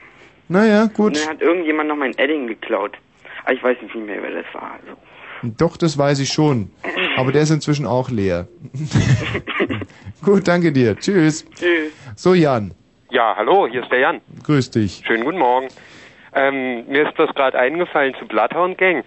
Naja, 0.49 0.85
Und 0.85 0.95
gut. 0.95 1.17
dann 1.23 1.29
hat 1.35 1.43
irgendjemand 1.43 1.89
noch 1.91 1.97
mein 1.97 2.17
Edding 2.17 2.47
geklaut. 2.47 2.97
Aber 3.45 3.53
ich 3.53 3.63
weiß 3.63 3.77
nicht 3.83 3.95
mehr, 3.95 4.23
wer 4.23 4.43
das 4.43 4.47
war. 4.55 4.73
Also. 4.83 4.99
Doch, 5.43 5.77
das 5.77 5.97
weiß 5.97 6.19
ich 6.21 6.31
schon. 6.31 6.71
Aber 7.17 7.33
der 7.33 7.43
ist 7.43 7.51
inzwischen 7.51 7.87
auch 7.87 8.11
leer. 8.11 8.49
gut, 10.25 10.47
danke 10.49 10.73
dir. 10.73 10.97
Tschüss. 10.97 11.45
Tschüss. 11.55 11.93
So, 12.17 12.35
Jan, 12.35 12.73
Ja, 13.11 13.35
hallo, 13.37 13.67
hier 13.71 13.83
ist 13.83 13.91
der 13.91 14.01
Jan. 14.01 14.21
grüß 14.45 14.71
dich. 14.73 15.03
Schönen 15.07 15.25
guten 15.25 15.39
Morgen. 15.39 15.69
Ähm, 16.35 16.87
mir 16.89 17.09
ist 17.09 17.19
das 17.19 17.35
gerade 17.35 17.59
eingefallen 17.59 18.15
zu 18.19 18.27
Bloodhound 18.27 18.79
Gang. 18.79 19.05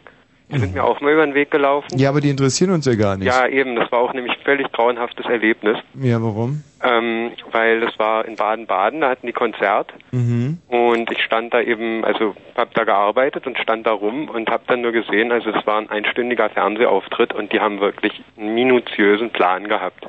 Die 0.51 0.59
sind 0.59 0.73
mir 0.73 0.83
auch 0.83 0.99
mal 1.01 1.13
über 1.13 1.25
den 1.25 1.33
Weg 1.33 1.49
gelaufen. 1.51 1.97
Ja, 1.97 2.09
aber 2.09 2.21
die 2.21 2.29
interessieren 2.29 2.71
uns 2.71 2.85
ja 2.85 2.95
gar 2.95 3.17
nicht. 3.17 3.27
Ja, 3.27 3.47
eben, 3.47 3.75
das 3.75 3.91
war 3.91 3.99
auch 3.99 4.13
nämlich 4.13 4.33
ein 4.33 4.43
völlig 4.43 4.71
grauenhaftes 4.71 5.25
Erlebnis. 5.25 5.77
Ja, 6.01 6.21
warum? 6.21 6.63
Ähm, 6.83 7.31
weil 7.51 7.79
das 7.79 7.97
war 7.99 8.25
in 8.25 8.35
Baden-Baden, 8.35 9.01
da 9.01 9.09
hatten 9.09 9.27
die 9.27 9.33
Konzert 9.33 9.93
Mhm. 10.11 10.57
und 10.67 11.11
ich 11.11 11.23
stand 11.23 11.53
da 11.53 11.61
eben, 11.61 12.03
also 12.03 12.35
hab 12.55 12.73
da 12.73 12.83
gearbeitet 12.83 13.45
und 13.47 13.57
stand 13.59 13.85
da 13.85 13.91
rum 13.91 14.29
und 14.29 14.49
hab 14.49 14.65
dann 14.67 14.81
nur 14.81 14.91
gesehen, 14.91 15.31
also 15.31 15.51
es 15.51 15.65
war 15.67 15.77
ein 15.77 15.89
einstündiger 15.89 16.49
Fernsehauftritt 16.49 17.33
und 17.33 17.53
die 17.53 17.59
haben 17.59 17.79
wirklich 17.79 18.21
einen 18.37 18.53
minutiösen 18.55 19.29
Plan 19.29 19.67
gehabt. 19.67 20.07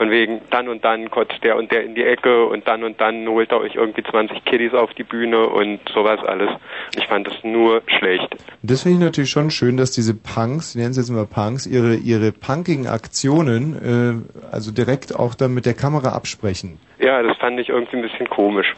Von 0.00 0.10
wegen, 0.10 0.40
dann 0.48 0.68
und 0.68 0.82
dann 0.82 1.10
kotzt 1.10 1.44
der 1.44 1.58
und 1.58 1.70
der 1.70 1.84
in 1.84 1.94
die 1.94 2.04
Ecke 2.04 2.46
und 2.46 2.66
dann 2.66 2.84
und 2.84 2.98
dann 3.02 3.28
holt 3.28 3.52
er 3.52 3.60
euch 3.60 3.74
irgendwie 3.74 4.02
20 4.02 4.46
Kiddies 4.46 4.72
auf 4.72 4.94
die 4.94 5.02
Bühne 5.04 5.46
und 5.46 5.78
sowas 5.92 6.20
alles. 6.24 6.48
Und 6.48 6.96
ich 6.96 7.06
fand 7.06 7.26
das 7.26 7.34
nur 7.44 7.82
schlecht. 7.98 8.34
Das 8.62 8.84
finde 8.84 8.96
ich 8.96 9.04
natürlich 9.04 9.28
schon 9.28 9.50
schön, 9.50 9.76
dass 9.76 9.90
diese 9.90 10.14
Punks, 10.14 10.74
nennen 10.74 10.94
sie 10.94 11.02
jetzt 11.02 11.10
mal 11.10 11.26
Punks, 11.26 11.66
ihre, 11.66 11.96
ihre 11.96 12.32
punkigen 12.32 12.86
Aktionen 12.86 14.24
äh, 14.32 14.50
also 14.50 14.72
direkt 14.72 15.14
auch 15.14 15.34
dann 15.34 15.52
mit 15.52 15.66
der 15.66 15.74
Kamera 15.74 16.14
absprechen. 16.14 16.80
Ja, 16.98 17.22
das 17.22 17.36
fand 17.36 17.60
ich 17.60 17.68
irgendwie 17.68 17.96
ein 17.96 18.02
bisschen 18.02 18.30
komisch, 18.30 18.74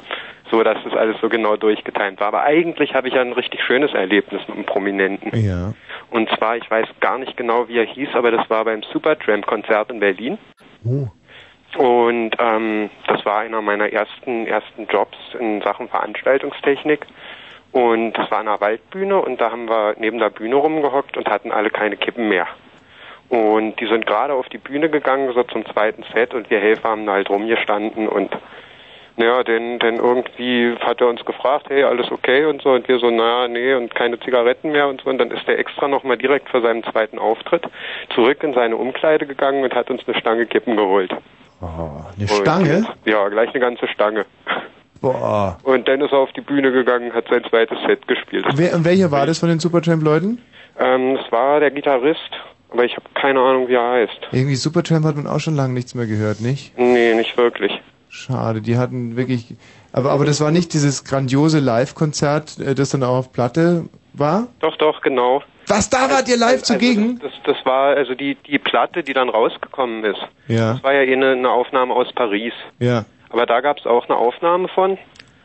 so 0.51 0.65
dass 0.65 0.79
das 0.83 0.93
alles 0.95 1.21
so 1.21 1.29
genau 1.29 1.55
durchgetimt 1.55 2.19
war. 2.19 2.27
Aber 2.27 2.43
eigentlich 2.43 2.95
habe 2.95 3.07
ich 3.07 3.15
ja 3.15 3.21
ein 3.21 3.33
richtig 3.33 3.63
schönes 3.63 3.95
Erlebnis 3.95 4.43
mit 4.49 4.57
einem 4.57 4.67
Prominenten. 4.67 5.31
Ja. 5.41 5.75
Und 6.13 6.29
zwar, 6.37 6.57
ich 6.57 6.71
weiß 6.71 6.87
gar 7.01 7.17
nicht 7.17 7.39
genau, 7.39 7.69
wie 7.69 7.79
er 7.79 7.87
hieß, 7.87 8.11
aber 8.15 8.31
das 8.31 8.49
war 8.51 8.67
beim 8.67 8.83
Supertramp-Konzert 8.83 9.91
in 9.91 9.99
Berlin. 9.99 10.39
Oh. 10.85 11.09
Und 11.79 12.33
ähm, 12.39 12.91
das 13.07 13.25
war 13.25 13.39
einer 13.39 13.63
meiner 13.63 13.91
ersten 13.91 14.47
ersten 14.47 14.87
Jobs 14.89 15.17
in 15.41 15.63
Sachen 15.63 15.89
Veranstaltungstechnik. 15.89 17.07
Und 17.73 18.13
das 18.13 18.31
war 18.31 18.41
an 18.41 18.49
einer 18.49 18.61
Waldbühne 18.61 19.19
und 19.19 19.41
da 19.41 19.51
haben 19.51 19.67
wir 19.67 19.95
neben 19.99 20.19
der 20.19 20.29
Bühne 20.29 20.57
rumgehockt 20.57 21.17
und 21.17 21.31
hatten 21.31 21.51
alle 21.51 21.71
keine 21.71 21.97
Kippen 21.97 22.29
mehr. 22.29 22.47
Und 23.31 23.81
die 23.81 23.87
sind 23.87 24.05
gerade 24.05 24.35
auf 24.35 24.51
die 24.51 24.59
Bühne 24.59 24.91
gegangen, 24.91 25.33
so 25.33 25.43
zum 25.45 25.65
zweiten 25.65 26.05
Set 26.13 26.35
und 26.35 26.51
wir 26.51 26.61
Helfer 26.61 26.91
haben 26.91 27.07
da 27.07 27.13
halt 27.13 27.31
rumgestanden 27.31 28.07
und 28.07 28.37
naja, 29.17 29.43
denn, 29.43 29.79
denn 29.79 29.97
irgendwie 29.97 30.75
hat 30.81 31.01
er 31.01 31.09
uns 31.09 31.25
gefragt, 31.25 31.67
hey, 31.69 31.85
alles 31.85 32.11
okay 32.11 32.47
und 32.47 32.63
so 32.63 32.71
und 32.71 32.89
wir 32.89 32.99
so, 32.99 33.11
naja, 33.11 33.49
nee 33.49 33.75
und 33.75 33.95
keine 33.95 34.19
Zigaretten 34.21 34.73
mehr 34.73 34.89
und 34.89 35.03
so 35.03 35.11
und 35.11 35.19
dann 35.19 35.31
ist 35.31 35.47
er 35.47 35.59
extra 35.59 35.89
nochmal 35.89 36.17
direkt 36.17 36.49
vor 36.49 36.63
seinem 36.63 36.83
zweiten 36.85 37.19
Auftritt 37.19 37.65
zurück 38.15 38.43
in 38.43 38.55
seine 38.55 38.77
Umkleide 38.77 39.27
gegangen 39.27 39.65
und 39.65 39.75
hat 39.75 39.91
uns 39.91 40.03
eine 40.07 40.19
Stange 40.19 40.47
Kippen 40.47 40.77
geholt. 40.77 41.15
Oh, 41.61 42.03
eine 42.17 42.29
Stange? 42.29 42.87
Ja, 43.05 43.29
gleich 43.29 43.51
eine 43.51 43.61
ganze 43.61 43.87
Stange. 43.89 44.25
Boah. 45.01 45.59
Und 45.65 45.89
dann 45.89 46.01
ist 46.01 46.13
er 46.13 46.19
auf 46.19 46.33
die 46.33 46.41
Bühne 46.41 46.73
gegangen, 46.73 47.13
hat 47.13 47.27
sein 47.29 47.43
zweites 47.49 47.79
Set 47.87 48.07
gespielt. 48.09 48.47
Wer, 48.55 48.75
und 48.75 48.85
welcher 48.85 49.11
war 49.11 49.27
das 49.27 49.39
von 49.39 49.49
den 49.49 49.59
Supertramp-Leuten? 49.59 50.41
Ähm, 50.79 51.19
es 51.23 51.31
war 51.33 51.61
der 51.61 51.71
Gitarrist, 51.71 52.31
aber 52.71 52.85
ich 52.85 52.97
habe 52.97 53.05
keine 53.15 53.41
Ahnung, 53.41 53.69
wie 53.69 53.75
er 53.75 53.91
heißt. 53.91 54.29
Irgendwie 54.31 54.55
Supertramp 54.55 55.05
hat 55.05 55.17
man 55.17 55.27
auch 55.27 55.41
schon 55.41 55.57
lange 55.57 55.75
nichts 55.75 55.95
mehr 55.95 56.07
gehört, 56.07 56.41
nicht? 56.41 56.77
Nee, 56.79 57.15
nicht 57.15 57.37
wirklich. 57.37 57.81
Schade, 58.15 58.61
die 58.61 58.77
hatten 58.77 59.17
wirklich. 59.17 59.57
Aber, 59.93 60.11
aber 60.11 60.27
das 60.27 60.41
war 60.43 60.51
nicht 60.51 60.75
dieses 60.75 61.03
grandiose 61.05 61.61
Live-Konzert, 61.61 62.59
äh, 62.61 62.75
das 62.75 62.91
dann 62.91 63.03
auch 63.03 63.17
auf 63.17 63.33
Platte 63.33 63.87
war? 64.13 64.49
Doch, 64.61 64.77
doch, 64.77 65.01
genau. 65.01 65.43
Was, 65.67 65.89
da 65.89 66.11
wart 66.11 66.29
ihr 66.29 66.37
live 66.37 66.63
zugegen? 66.63 67.19
Das, 67.21 67.33
das 67.45 67.57
war 67.65 67.97
also 67.97 68.15
die, 68.15 68.35
die 68.35 68.59
Platte, 68.59 69.03
die 69.03 69.15
dann 69.15 69.31
rausgekommen 69.31 70.05
ist. 70.05 70.21
Ja, 70.47 70.75
Das 70.75 70.83
war 70.83 70.93
ja 70.93 71.03
eh 71.03 71.13
eine, 71.15 71.31
eine 71.33 71.51
Aufnahme 71.51 71.95
aus 71.95 72.13
Paris. 72.13 72.53
ja. 72.79 73.05
Aber 73.31 73.47
da 73.47 73.63
gab 73.63 73.79
es 73.79 73.87
auch 73.87 74.07
eine 74.11 74.19
Aufnahme 74.19 74.69
von 74.69 74.99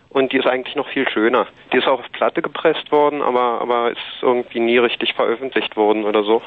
und 0.09 0.33
die 0.33 0.37
ist 0.39 0.45
eigentlich 0.45 0.75
noch 0.75 0.89
viel 0.89 1.07
schöner. 1.07 1.47
Die 1.71 1.77
ist 1.77 1.87
auch 1.87 2.01
auf 2.01 2.11
Platte 2.11 2.41
gepresst 2.41 2.91
worden, 2.91 3.21
aber, 3.21 3.61
aber 3.61 3.91
ist 3.91 3.99
irgendwie 4.21 4.59
nie 4.59 4.77
richtig 4.77 5.13
veröffentlicht 5.13 5.77
worden 5.77 6.03
oder 6.03 6.25
so. 6.25 6.41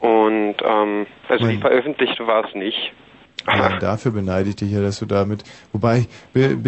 Und 0.00 0.56
ähm, 0.64 1.06
also 1.28 1.46
die 1.46 1.58
veröffentlichte 1.58 2.26
war 2.26 2.44
es 2.44 2.52
nicht. 2.56 2.92
Ja, 3.46 3.78
dafür 3.78 4.12
beneide 4.12 4.48
ich 4.50 4.56
dich 4.56 4.70
ja, 4.70 4.80
dass 4.82 4.98
du 4.98 5.06
damit. 5.06 5.44
Wobei, 5.72 6.06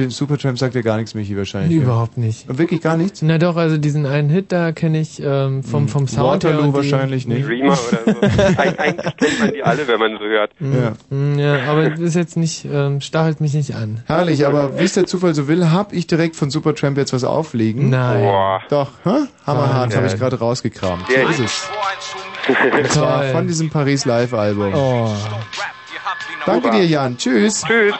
Supertramp 0.08 0.58
sagt 0.58 0.74
ja 0.74 0.80
gar 0.82 0.96
nichts, 0.96 1.14
Michi, 1.14 1.36
wahrscheinlich. 1.36 1.76
Überhaupt 1.76 2.16
nicht. 2.18 2.46
Wirklich 2.58 2.80
gar 2.80 2.96
nichts? 2.96 3.22
Na 3.22 3.38
doch, 3.38 3.56
also 3.56 3.76
diesen 3.78 4.06
einen 4.06 4.30
Hit 4.30 4.52
da 4.52 4.72
kenne 4.72 5.00
ich 5.00 5.20
ähm, 5.24 5.62
vom, 5.62 5.88
vom 5.88 6.08
Sound 6.08 6.44
her. 6.44 6.52
Waterloo 6.54 6.68
die- 6.70 6.74
wahrscheinlich 6.74 7.26
nicht. 7.26 7.46
Dreamer 7.46 7.76
oder 7.78 8.14
so. 8.14 8.20
Eig 8.60 8.80
eigentlich 8.80 9.16
kennt 9.16 9.40
man 9.40 9.52
die 9.52 9.62
alle, 9.62 9.86
wenn 9.86 9.98
man 10.00 10.12
so 10.18 10.24
hört. 10.24 10.50
Ja. 10.60 10.92
Mm, 11.16 11.38
Ja, 11.38 11.70
aber 11.70 11.90
das 11.90 12.00
ist 12.00 12.14
jetzt 12.14 12.36
nicht, 12.36 12.64
ähm, 12.64 13.00
stachelt 13.00 13.40
mich 13.40 13.54
nicht 13.54 13.74
an. 13.74 14.02
Herrlich, 14.06 14.46
aber 14.46 14.78
wie 14.78 14.84
es 14.84 14.94
der 14.94 15.06
Zufall 15.06 15.34
so 15.34 15.48
will, 15.48 15.70
hab 15.70 15.92
ich 15.92 16.06
direkt 16.06 16.36
von 16.36 16.50
Supertramp 16.50 16.96
jetzt 16.96 17.12
was 17.12 17.24
auflegen. 17.24 17.90
Nein. 17.90 18.22
Boah. 18.24 18.60
Doch, 18.70 18.90
hä? 19.04 19.26
Hammerhart, 19.46 19.94
habe 19.96 20.06
ich 20.06 20.16
gerade 20.18 20.38
rausgekramt. 20.38 21.04
Ja, 21.14 21.24
so 21.24 21.28
ist 21.30 21.40
es. 21.40 21.68
Und 22.76 22.90
zwar 22.90 23.24
von 23.24 23.46
diesem 23.46 23.70
Paris 23.70 24.04
Live-Album. 24.04 24.72
Oh. 24.74 25.14
Danke 26.46 26.70
dir, 26.70 26.86
Jan. 26.86 27.16
Tschüss. 27.16 27.62
Tschüss. 27.62 27.94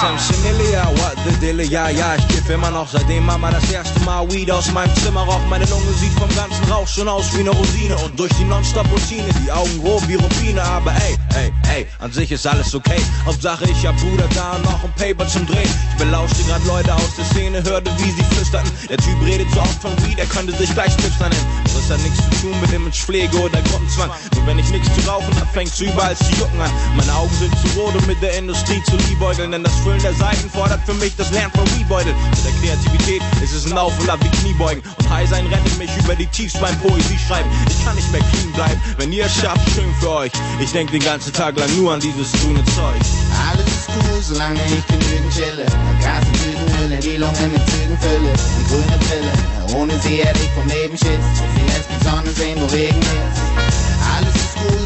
Sam 0.00 0.16
Similia, 0.18 0.84
what 0.96 1.16
the 1.24 1.32
Dille, 1.38 1.64
ja, 1.64 1.90
ja, 1.90 2.14
ich 2.14 2.26
kiff 2.28 2.48
immer 2.48 2.70
noch, 2.70 2.88
seitdem 2.88 3.26
Mama 3.26 3.50
das 3.50 3.70
erste 3.70 4.00
Mal 4.00 4.26
Weed 4.32 4.50
aus 4.50 4.72
meinem 4.72 4.94
Zimmer 4.96 5.24
raucht. 5.24 5.46
Meine 5.50 5.66
Lunge 5.66 5.92
sieht 5.92 6.12
vom 6.18 6.34
ganzen 6.34 6.64
Rauch 6.72 6.88
schon 6.88 7.08
aus 7.08 7.26
wie 7.36 7.40
eine 7.40 7.50
Rosine 7.50 7.96
und 7.98 8.18
durch 8.18 8.32
die 8.38 8.44
Nonstop-Routine 8.44 9.28
die 9.44 9.52
Augen 9.52 9.82
grob 9.82 10.06
wie 10.08 10.14
Rubine. 10.14 10.62
Aber 10.62 10.92
ey, 10.92 11.18
ey, 11.34 11.52
ey, 11.68 11.86
an 11.98 12.10
sich 12.10 12.32
ist 12.32 12.46
alles 12.46 12.74
okay. 12.74 13.02
Hauptsache 13.26 13.64
ich 13.64 13.86
hab 13.86 13.96
Bruder 13.98 14.28
da 14.34 14.52
und 14.52 14.64
noch 14.64 14.82
ein 14.82 14.92
Paper 14.94 15.28
zum 15.28 15.46
Drehen. 15.46 15.68
Ich 15.92 15.98
belauschte 16.02 16.42
grad 16.44 16.64
Leute 16.64 16.94
aus 16.94 17.16
der 17.16 17.26
Szene, 17.26 17.62
hörte, 17.64 17.90
wie 17.98 18.12
sie 18.12 18.24
flüsterten. 18.34 18.70
Der 18.88 18.96
Typ 18.96 19.20
redet 19.26 19.50
so 19.52 19.60
oft 19.60 19.82
von 19.82 19.92
Weed, 20.04 20.18
er 20.18 20.26
könnte 20.26 20.54
sich 20.54 20.72
gleich 20.72 20.96
Tipster 20.96 21.28
nennen. 21.28 21.62
Das 21.64 21.90
hat 21.90 22.02
nichts 22.02 22.16
zu 22.16 22.46
tun 22.46 22.60
mit 22.62 22.72
Imagepflege 22.72 23.36
oder 23.38 23.60
Gruppenzwang. 23.62 24.10
Nur 24.34 24.46
wenn 24.46 24.58
ich 24.58 24.70
nichts 24.70 24.88
zu 24.94 25.08
rauchen 25.08 25.38
hab, 25.38 25.52
fängt's 25.52 25.80
überall 25.80 26.16
zu 26.16 26.32
jucken 26.32 26.60
an. 26.60 26.70
Meine 26.96 27.09
Augen 27.14 27.34
sind 27.38 27.52
zu 27.58 27.80
rot, 27.80 27.94
um 27.94 28.06
mit 28.06 28.20
der 28.22 28.36
Industrie 28.38 28.82
zu 28.84 28.96
liebäugeln, 29.08 29.52
denn 29.52 29.64
das 29.64 29.74
Füllen 29.80 30.02
der 30.02 30.14
Seiten 30.14 30.48
fordert 30.50 30.80
für 30.86 30.94
mich 30.94 31.14
das 31.16 31.30
Lernen 31.32 31.52
von 31.52 31.66
Weedbeutel. 31.76 32.14
Mit 32.30 32.44
der 32.44 32.52
Kreativität 32.60 33.22
ist 33.42 33.52
es 33.52 33.70
ein 33.70 33.76
Auf 33.76 33.98
und 34.00 34.08
Ab 34.08 34.20
wie 34.22 34.28
Kniebeugen. 34.38 34.82
Und 34.98 35.10
High 35.10 35.28
sein 35.28 35.46
rettet 35.46 35.78
mich 35.78 35.90
über 35.98 36.14
die 36.14 36.26
Tiefs 36.26 36.54
beim 36.58 36.76
Poesie 36.80 37.18
schreiben. 37.26 37.48
Ich 37.68 37.84
kann 37.84 37.96
nicht 37.96 38.10
mehr 38.12 38.22
clean 38.32 38.52
bleiben, 38.52 38.80
wenn 38.98 39.12
ihr 39.12 39.26
es 39.26 39.34
schafft, 39.34 39.68
schön 39.70 39.92
für 40.00 40.10
euch. 40.10 40.32
Ich 40.60 40.72
denk 40.72 40.90
den 40.90 41.02
ganzen 41.02 41.32
Tag 41.32 41.58
lang 41.58 41.74
nur 41.76 41.92
an 41.94 42.00
dieses 42.00 42.32
grüne 42.32 42.64
Zeug. 42.76 43.00
Alles 43.48 43.66
ist 43.66 43.88
cool, 43.88 44.22
solange 44.22 44.60
ich 44.66 44.86
genügend 44.86 45.32
chille. 45.34 45.66
Gas 46.00 46.24
und 46.26 46.38
Tütenhülle, 46.42 46.96
die 46.98 47.16
Lungen 47.16 47.52
mit 47.52 47.62
Zügen 47.70 47.98
fülle. 47.98 48.32
Die 48.58 48.64
grüne 48.68 48.98
Brille, 48.98 49.80
ohne 49.80 49.98
sie 50.00 50.16
hätte 50.22 50.40
ich 50.40 50.50
vom 50.50 50.66
Leben 50.68 50.96
Schiss. 50.96 51.24
So 51.34 51.44
viel 51.54 51.66
lässt 51.66 51.88
die 51.90 52.04
Sonne 52.08 52.30
sehen, 52.32 52.58
wo 52.60 52.66
Regen 52.66 53.00
ist. 53.00 53.49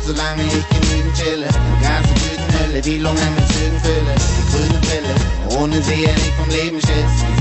Solange 0.06 0.42
ich 0.42 0.68
genügend 0.68 1.16
chille. 1.16 1.46
Gas 1.80 2.04
und 2.06 2.18
Tütenhülle, 2.20 2.82
die 2.82 2.98
Lungen 2.98 3.34
mit 3.36 3.48
Zügen 3.48 3.80
fülle. 3.80 4.14
Die 4.18 4.52
grüne 4.52 4.78
Brille, 4.80 5.58
ohne 5.58 5.82
sie 5.82 6.06
hätte 6.06 6.20
ich 6.20 6.34
vom 6.34 6.48
Leben 6.50 6.78
Schiss. 6.78 7.33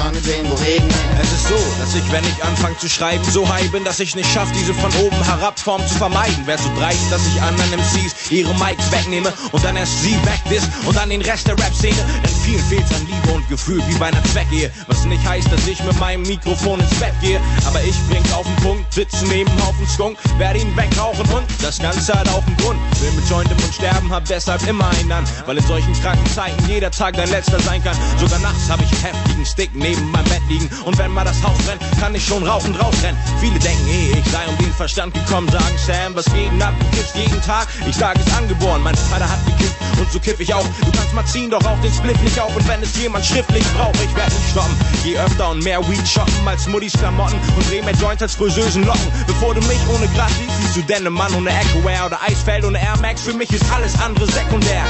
Sonne 0.00 0.20
sehen, 0.20 0.46
wo 0.50 0.54
Regen. 0.54 0.88
Es 1.20 1.30
ist 1.32 1.48
so, 1.48 1.58
dass 1.78 1.94
ich, 1.94 2.12
wenn 2.12 2.24
ich 2.24 2.42
anfange 2.42 2.76
zu 2.78 2.88
schreiben, 2.88 3.22
so 3.24 3.48
high 3.48 3.70
bin, 3.70 3.84
dass 3.84 4.00
ich 4.00 4.14
nicht 4.16 4.30
schaffe, 4.32 4.52
diese 4.58 4.74
von 4.74 4.92
oben 5.04 5.22
herab 5.24 5.58
Form 5.58 5.86
zu 5.86 5.94
vermeiden. 5.94 6.46
Wär 6.46 6.58
so 6.58 6.70
dreist, 6.78 7.10
dass 7.10 7.26
ich 7.26 7.40
anderen 7.40 7.70
MCs 7.72 8.30
ihre 8.30 8.52
Mics 8.54 8.90
wegnehme 8.90 9.32
und 9.52 9.62
dann 9.62 9.76
erst 9.76 10.02
sie 10.02 10.16
wegdiss 10.24 10.68
und 10.86 10.96
dann 10.96 11.10
den 11.10 11.22
Rest 11.22 11.46
der 11.46 11.58
Rap-Szene. 11.58 12.02
Denn 12.24 12.34
vielen 12.44 12.64
fehlt's 12.64 12.92
an 12.94 13.06
Liebe 13.06 13.34
und 13.34 13.48
Gefühl, 13.48 13.82
wie 13.88 13.94
bei 13.94 14.06
einer 14.06 14.24
Zweckehe. 14.24 14.70
Was 14.86 15.04
nicht 15.04 15.26
heißt, 15.26 15.52
dass 15.52 15.66
ich 15.66 15.82
mit 15.84 15.98
meinem 16.00 16.22
Mikrofon 16.22 16.80
ins 16.80 16.94
Bett 16.94 17.14
gehe, 17.20 17.40
aber 17.66 17.82
ich 17.82 17.94
bring's 18.08 18.32
auf 18.32 18.46
den 18.46 18.56
Punkt, 18.56 18.92
sitze 18.92 19.26
neben 19.26 19.50
Haufen 19.64 19.86
Skunk, 19.86 20.18
werde 20.38 20.60
ihn 20.60 20.76
wegrauchen 20.76 21.28
und 21.34 21.44
das 21.62 21.78
Ganze 21.78 22.14
hat 22.14 22.28
auch 22.28 22.46
einen 22.46 22.56
Grund. 22.56 22.78
Will 23.00 23.12
mit 23.12 23.28
Joint 23.28 23.50
im 23.50 23.56
Mund 23.58 23.74
sterben, 23.74 24.10
hab 24.10 24.24
deshalb 24.24 24.66
immer 24.66 24.88
einen 24.90 25.12
an, 25.12 25.24
weil 25.46 25.58
in 25.58 25.66
solchen 25.66 25.92
kranken 26.00 26.26
Zeiten 26.32 26.62
jeder 26.68 26.90
Tag 26.90 27.16
dein 27.16 27.30
letzter 27.30 27.60
sein 27.60 27.82
kann. 27.82 27.96
Sogar 28.18 28.38
nachts 28.40 28.68
hab 28.70 28.80
ich 28.80 28.90
einen 28.92 29.14
heftigen 29.14 29.46
Stick 29.46 29.70
neben 29.74 29.89
meinem 29.98 30.24
Bett 30.24 30.42
liegen 30.48 30.68
und 30.84 30.96
wenn 30.98 31.10
mal 31.10 31.24
das 31.24 31.42
Haus 31.42 31.58
brennt, 31.66 31.82
kann 32.00 32.14
ich 32.14 32.24
schon 32.24 32.42
rauchend 32.46 32.80
rausrennen. 32.80 33.20
Viele 33.40 33.58
denken, 33.58 33.88
eh, 33.88 34.18
ich 34.18 34.30
sei 34.30 34.46
um 34.48 34.56
den 34.58 34.72
Verstand 34.72 35.14
gekommen, 35.14 35.48
sagen 35.48 35.76
Sam, 35.86 36.14
was 36.14 36.26
geht 36.26 36.50
denn 36.50 36.62
ab? 36.62 36.74
Du 36.78 36.96
kiffst 36.96 37.16
jeden 37.16 37.40
Tag? 37.42 37.68
Ich 37.88 37.96
sag, 37.96 38.18
ist 38.18 38.32
angeboren, 38.32 38.82
mein 38.82 38.94
Vater 38.94 39.28
hat 39.28 39.44
gekifft 39.46 39.76
und 39.98 40.10
so 40.12 40.18
kiff 40.18 40.40
ich 40.40 40.52
auch. 40.54 40.64
Du 40.84 40.92
kannst 40.92 41.14
mal 41.14 41.24
ziehen, 41.26 41.50
doch 41.50 41.64
auch 41.64 41.80
den 41.80 41.92
Split 41.92 42.20
nicht 42.22 42.38
auf 42.40 42.54
und 42.54 42.66
wenn 42.68 42.82
es 42.82 42.96
jemand 42.96 43.24
schriftlich 43.24 43.64
braucht, 43.76 43.96
ich 43.96 44.14
werd 44.16 44.32
nicht 44.32 44.50
stoppen. 44.50 44.76
Je 45.04 45.18
öfter 45.18 45.50
und 45.50 45.62
mehr 45.62 45.80
Weed 45.88 46.06
shoppen 46.06 46.46
als 46.46 46.66
Muddis 46.66 46.92
Klamotten 46.92 47.38
und 47.56 47.70
dreh 47.70 47.82
mehr 47.82 47.94
Joints 47.94 48.22
als 48.22 48.34
Friseusen 48.34 48.84
Locken. 48.84 49.08
Bevor 49.26 49.54
du 49.54 49.60
mich 49.62 49.80
ohne 49.88 50.06
Gras 50.08 50.30
siehst, 50.38 50.74
siehst 50.74 50.76
du 50.76 50.82
denn 50.82 51.06
einen 51.06 51.14
Mann 51.14 51.34
ohne 51.34 51.50
Echo-Wear 51.50 52.06
oder 52.06 52.20
Eisfeld 52.22 52.64
ohne 52.64 52.80
Air 52.80 52.96
Max. 53.00 53.22
Für 53.22 53.32
mich 53.32 53.50
ist 53.52 53.64
alles 53.72 53.98
andere 54.00 54.26
sekundär. 54.26 54.84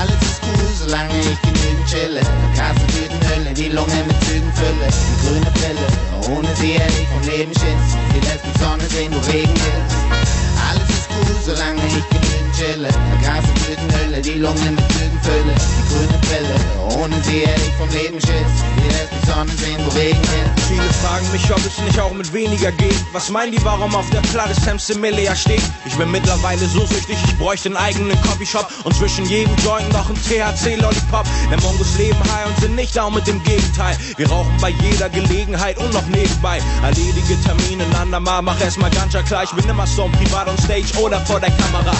Alles 0.00 0.22
ist 0.22 0.40
cool, 0.42 0.68
solange 0.86 1.18
ich 1.18 1.40
genügend 1.42 1.86
chille. 1.88 2.20
Und 2.20 2.88
Tütenhülle, 2.88 3.54
die 3.54 3.68
Lunge 3.68 4.04
mit 4.06 4.24
Zügen 4.24 4.39
fülle. 4.54 4.88
Die 4.88 5.26
grüne 5.26 5.50
Pille, 5.60 6.36
ohne 6.36 6.48
sie 6.56 6.72
hätte 6.72 7.02
ich 7.02 7.08
vom 7.08 7.22
Leben 7.28 7.52
Schiss. 7.52 7.90
Lässt 8.24 8.44
die 8.44 8.58
Sonne 8.62 8.86
sehen, 8.88 9.12
wo 9.14 9.20
Regen 9.30 9.54
ist. 9.54 9.96
Alles 10.68 10.88
ist 10.88 11.08
cool, 11.10 11.54
solange 11.54 11.80
ich 11.86 12.08
genügend 12.08 12.29
chille. 12.60 12.88
Gas 13.22 13.44
und 13.48 13.58
Tütenhülle, 13.64 14.20
die 14.20 14.38
Lunge 14.38 14.70
mit 14.70 14.92
Zügen 14.92 15.20
fülle. 15.22 15.54
Die 15.56 15.84
grüne 15.88 16.18
Pille, 16.28 17.02
ohne 17.02 17.16
sie 17.22 17.40
hätte 17.40 17.60
ich 17.60 17.74
vom 17.74 17.88
Leben 17.90 18.20
Schiss. 18.20 18.54
Die 19.12 19.26
Sonne 19.30 19.52
sehen, 19.52 19.80
wo 19.84 19.90
Regen 19.96 20.20
ist. 20.20 20.64
Viele 20.68 20.92
fragen 21.02 21.26
mich, 21.32 21.50
ob 21.50 21.58
es 21.58 21.78
nicht 21.78 21.98
auch 22.00 22.12
mit 22.12 22.32
weniger 22.32 22.72
geht. 22.72 23.00
Was 23.12 23.30
meinen 23.30 23.52
die, 23.52 23.64
warum 23.64 23.94
auf 23.94 24.08
der 24.10 24.20
Platte 24.32 24.54
Sam 24.60 24.78
Similia 24.78 25.34
steht? 25.34 25.62
Ich 25.84 25.94
bin 25.96 26.10
mittlerweile 26.10 26.66
so 26.66 26.86
süchtig, 26.86 27.16
ich 27.24 27.38
bräuchte 27.38 27.68
einen 27.68 27.76
eigenen 27.76 28.20
Coffeeshop 28.22 28.68
und 28.84 28.94
zwischen 28.94 29.24
jedem 29.26 29.54
Joint 29.64 29.90
noch 29.92 30.08
ein 30.10 30.16
THC-Lollipop. 30.16 31.26
Denn 31.50 31.60
Mongos 31.60 31.96
leben 31.98 32.18
high 32.32 32.46
und 32.46 32.60
sind 32.60 32.74
nicht 32.74 32.96
down 32.96 33.14
mit 33.14 33.26
dem 33.26 33.42
Gegenteil. 33.44 33.96
Wir 34.16 34.28
rauchen 34.28 34.56
bei 34.60 34.70
jeder 34.70 35.08
Gelegenheit 35.08 35.78
und 35.78 35.92
noch 35.92 36.06
nebenbei. 36.06 36.60
Erledige 36.82 37.40
Termine 37.42 37.84
andermal, 38.00 38.42
mach 38.42 38.60
erstmal 38.60 38.90
ganz 38.90 39.14
klar. 39.26 39.44
Ich 39.44 39.50
bin 39.50 39.68
immer 39.68 39.86
so 39.86 40.08
privat 40.08 40.48
on 40.48 40.58
stage 40.58 40.98
oder 41.00 41.20
vor 41.20 41.40
der 41.40 41.50
Kamera. 41.50 41.92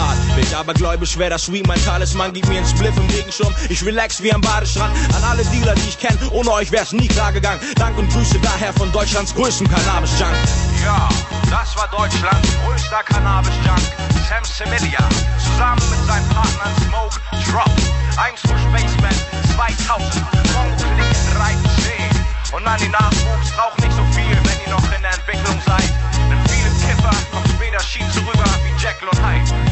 Hammerhart, 0.00 0.36
bin 0.36 0.54
aber 0.54 0.74
gläubig, 0.74 1.10
schwer 1.10 1.30
das 1.30 1.44
Sweet, 1.44 1.66
mein 1.66 1.82
Talisman 1.84 2.32
gibt 2.32 2.48
mir 2.48 2.58
einen 2.58 2.66
Spliff 2.66 2.96
im 2.96 3.06
Regenschirm. 3.08 3.54
Ich 3.68 3.84
relax 3.84 4.22
wie 4.22 4.32
am 4.32 4.40
Badestrand. 4.40 4.94
An 5.14 5.24
alle 5.24 5.44
Dealer, 5.44 5.74
die 5.74 5.88
ich 5.88 5.98
kenne, 5.98 6.18
ohne 6.30 6.50
euch 6.52 6.72
wär's 6.72 6.92
nie 6.92 7.08
klar 7.08 7.32
gegangen. 7.32 7.60
Dank 7.76 7.96
und 7.98 8.10
Grüße 8.12 8.38
daher 8.40 8.72
von 8.72 8.90
Deutschlands 8.92 9.34
größtem 9.34 9.68
Cannabis-Junk. 9.68 10.34
Ja, 10.82 11.08
das 11.50 11.76
war 11.76 11.88
Deutschlands 11.88 12.48
größter 12.64 13.02
Cannabis-Junk. 13.04 13.82
Sam 14.28 14.44
Similia, 14.44 15.08
zusammen 15.38 15.82
mit 15.90 16.06
seinen 16.06 16.28
Partnern 16.28 16.72
Smoke 16.86 17.20
Drop. 17.50 17.70
Eins 18.16 18.40
für 18.40 18.56
Spaceman, 18.68 19.14
2000, 19.54 20.24
Mongo 20.54 20.76
Click 20.76 21.12
13. 21.36 22.56
Und 22.56 22.66
an 22.66 22.78
die 22.80 22.88
Nachwuchs, 22.88 23.52
raucht 23.58 23.80
nicht 23.80 23.92
so 23.92 24.04
viel, 24.12 24.36
wenn 24.44 24.58
ihr 24.64 24.70
noch 24.70 24.84
in 24.96 25.02
der 25.02 25.12
Entwicklung 25.12 25.60
seid. 25.66 25.90
Denn 26.30 26.40
viele 26.48 26.70
Kiffer 26.86 27.14
kommen 27.30 27.46
später 27.56 27.80
Schieds 27.80 28.16
rüber 28.16 28.50
wie 28.64 28.82
Jekyll 28.82 29.08
und 29.08 29.20
Hyde. 29.22 29.69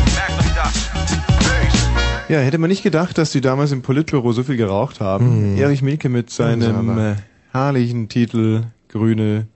Ja, 2.29 2.41
hätte 2.41 2.59
man 2.59 2.69
nicht 2.69 2.83
gedacht, 2.83 3.17
dass 3.17 3.33
die 3.33 3.41
damals 3.41 3.73
im 3.73 3.81
Politbüro 3.81 4.33
so 4.33 4.43
viel 4.43 4.57
geraucht 4.57 5.01
haben. 5.01 5.53
Mhm. 5.53 5.59
Erich 5.59 5.81
Mielke 5.81 6.11
mit 6.11 6.29
seinem 6.29 6.99
äh, 6.99 7.15
herrlichen 7.53 8.11
Titel 8.11 8.65
Grüne 8.89 9.47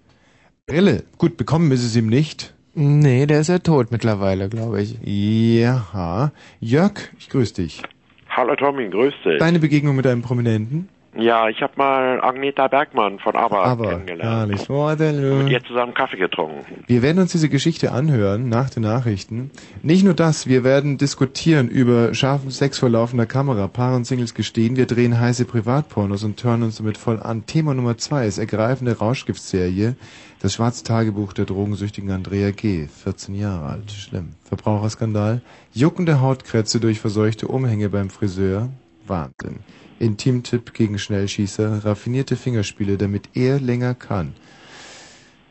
Brille. 0.67 1.05
Gut, 1.19 1.37
bekommen 1.37 1.71
ist 1.71 1.85
es 1.85 1.95
ihm 1.97 2.07
nicht. 2.07 2.55
Nee, 2.75 3.27
der 3.27 3.41
ist 3.41 3.49
ja 3.49 3.59
tot 3.59 3.91
mittlerweile, 3.91 4.49
glaube 4.49 4.81
ich. 4.81 4.97
Ja. 5.03 6.33
Jörg, 6.61 6.93
ich 7.19 7.29
grüße 7.29 7.55
dich. 7.55 7.83
Hallo 8.31 8.57
Tommy, 8.57 8.89
grüß 8.89 9.13
dich. 9.27 9.39
Deine 9.39 9.59
Begegnung 9.59 9.95
mit 9.95 10.07
einem 10.07 10.23
Prominenten? 10.23 10.89
Ja, 11.15 11.49
ich 11.49 11.61
habe 11.61 11.75
mal 11.77 12.23
Agneta 12.23 12.69
Bergmann 12.69 13.19
von 13.19 13.37
ABBA 13.37 13.65
Aber 13.65 13.89
kennengelernt. 13.91 14.69
Waterloo. 14.69 15.43
Mit 15.43 15.53
ihr 15.53 15.63
zusammen 15.63 15.93
Kaffee 15.93 16.17
getrunken. 16.17 16.85
Wir 16.87 17.03
werden 17.03 17.19
uns 17.19 17.33
diese 17.33 17.51
Geschichte 17.51 17.93
anhören 17.93 18.49
nach 18.49 18.71
den 18.71 18.83
Nachrichten. 18.83 19.51
Nicht 19.83 20.05
nur 20.05 20.15
das, 20.15 20.47
wir 20.47 20.65
werden 20.65 20.97
diskutieren 20.97 21.69
über 21.69 22.15
scharfen 22.15 22.51
Sex 22.51 22.79
vor 22.79 22.89
laufender 22.89 23.27
Kamera, 23.27 23.69
Paare 23.69 23.97
und 23.97 24.07
Singles 24.07 24.35
gestehen, 24.35 24.77
wir 24.77 24.87
drehen 24.87 25.21
heiße 25.21 25.45
Privatpornos 25.45 26.25
und 26.25 26.41
turnen 26.41 26.63
uns 26.65 26.77
damit 26.77 26.97
voll 26.97 27.21
an. 27.21 27.45
Thema 27.45 27.75
Nummer 27.75 27.99
zwei 27.99 28.27
ist 28.27 28.39
ergreifende 28.39 28.97
Rauschgiftserie, 28.97 29.97
das 30.41 30.55
schwarze 30.55 30.83
Tagebuch 30.83 31.35
der 31.35 31.45
drogensüchtigen 31.45 32.11
Andrea 32.11 32.53
G., 32.53 32.87
14 32.87 33.35
Jahre 33.35 33.67
alt, 33.67 33.93
schlimm. 33.93 34.31
Verbraucherskandal, 34.45 35.43
juckende 35.75 36.21
Hautkrätze 36.21 36.81
durch 36.81 37.01
verseuchte 37.01 37.49
Umhänge 37.49 37.91
beim 37.91 38.09
Friseur, 38.09 38.71
Wahnsinn. 39.07 39.61
Intimtipp 40.03 40.75
gegen 40.75 40.99
Schnellschießer, 40.99 41.85
raffinierte 41.85 42.37
Fingerspiele, 42.37 42.99
damit 42.99 43.31
er 43.35 43.61
länger 43.61 43.95
kann. 43.95 44.35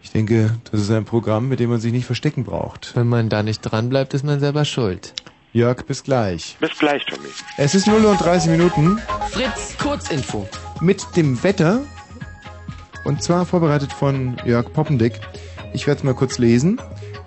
Ich 0.04 0.12
denke, 0.12 0.58
das 0.72 0.82
ist 0.82 0.92
ein 0.92 1.06
Programm, 1.06 1.48
mit 1.48 1.60
dem 1.60 1.70
man 1.70 1.80
sich 1.80 1.92
nicht 1.92 2.06
verstecken 2.06 2.44
braucht. 2.44 2.96
Wenn 2.96 3.08
man 3.08 3.30
da 3.30 3.44
nicht 3.44 3.62
dran 3.62 3.90
bleibt, 3.90 4.14
ist 4.14 4.26
man 4.26 4.40
selber 4.40 4.66
schuld. 4.66 5.14
Jörg, 5.54 5.84
bis 5.86 6.04
gleich. 6.04 6.58
Bis 6.60 6.78
gleich, 6.78 7.06
Tommy. 7.06 7.28
Es 7.58 7.76
ist 7.76 7.88
0 7.88 8.04
Uhr 8.04 8.12
und 8.12 8.22
30 8.22 8.52
Minuten 8.52 9.00
Fritz, 9.32 9.78
Kurzinfo. 9.78 10.48
mit 10.80 11.06
dem 11.16 11.42
Wetter. 11.44 11.82
Und 13.04 13.24
zwar 13.24 13.46
vorbereitet 13.46 13.92
von 13.94 14.38
Jörg 14.46 14.72
Poppendick. 14.74 15.14
Ich 15.74 15.88
werde 15.88 16.00
es 16.00 16.04
mal 16.04 16.14
kurz 16.14 16.38
lesen. 16.38 16.80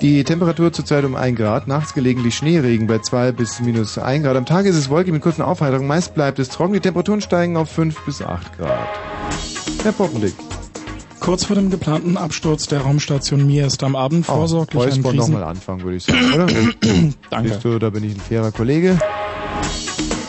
Die 0.05 0.23
Temperatur 0.23 0.71
zurzeit 0.71 1.03
um 1.07 1.17
1 1.17 1.39
Grad, 1.39 1.67
nachts 1.67 1.95
gelegentlich 1.95 2.37
Schneeregen 2.37 2.87
bei 2.87 2.99
2 2.99 3.33
bis 3.33 3.61
minus 3.61 3.97
1 3.97 4.23
Grad. 4.23 4.37
Am 4.37 4.45
Tag 4.45 4.67
ist 4.67 4.77
es 4.77 4.91
wolkig 4.91 5.15
mit 5.15 5.23
kurzen 5.23 5.41
Aufheiterungen, 5.41 5.89
meist 5.89 6.15
bleibt 6.15 6.39
es 6.39 6.51
trocken. 6.51 6.75
Die 6.75 6.81
Temperaturen 6.81 7.23
steigen 7.23 7.57
auf 7.57 7.71
5 7.71 8.05
bis 8.05 8.21
8 8.21 8.59
Grad. 8.59 8.87
Herr 9.83 9.93
Poppendick. 9.93 10.35
Kurz 11.21 11.47
vor 11.47 11.57
dem 11.57 11.71
geplanten 11.71 12.19
Absturz 12.19 12.67
der 12.67 12.83
Raumstation 12.83 13.47
Mir 13.47 13.67
ist 13.67 13.83
am 13.83 13.97
Abend 13.97 14.27
vorsorglich 14.27 14.83
ein 14.83 14.89
Räuspern 14.89 15.13
Krisen... 15.13 15.33
nochmal 15.33 15.45
anfangen, 15.45 15.83
würde 15.85 15.97
ich 15.97 16.05
sagen, 16.05 16.35
oder? 16.35 16.47
Danke. 17.31 17.49
Siehst 17.49 17.65
du, 17.65 17.79
da 17.79 17.89
bin 17.89 18.05
ich 18.05 18.15
ein 18.15 18.21
fairer 18.21 18.53
Kollege. 18.53 18.99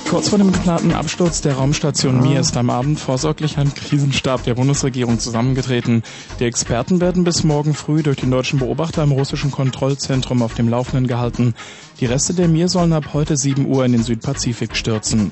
Kurz 0.10 0.30
vor 0.30 0.38
dem 0.38 0.52
geplanten 0.52 0.94
Absturz 0.94 1.42
der 1.42 1.56
Raumstation 1.56 2.22
Mir 2.22 2.40
ist 2.40 2.56
am 2.58 2.70
Abend 2.70 3.00
vorsorglich 3.00 3.58
ein 3.58 3.74
Krisenstab 3.74 4.44
der 4.44 4.54
Bundesregierung 4.54 5.20
zusammengetreten. 5.20 6.04
Die 6.40 6.46
Experten 6.46 7.02
werden 7.02 7.24
bis 7.24 7.44
morgen 7.44 7.74
früh 7.74 8.04
durch 8.04 8.18
den 8.18 8.30
deutschen 8.30 8.60
Beobachter 8.60 9.04
im 9.04 9.12
russischen 9.12 9.50
Kontrollzentrum 9.50 10.44
auf 10.44 10.54
dem 10.54 10.70
Laufenden 10.70 11.08
gehalten. 11.08 11.56
Die 12.00 12.06
Reste 12.06 12.36
der 12.36 12.48
Mir 12.48 12.70
sollen 12.70 12.94
ab 12.94 13.14
heute 13.14 13.36
7 13.36 13.66
Uhr 13.66 13.84
in 13.84 13.94
den 13.94 14.04
Südpazifik 14.04 14.76
stürzen. 14.76 15.32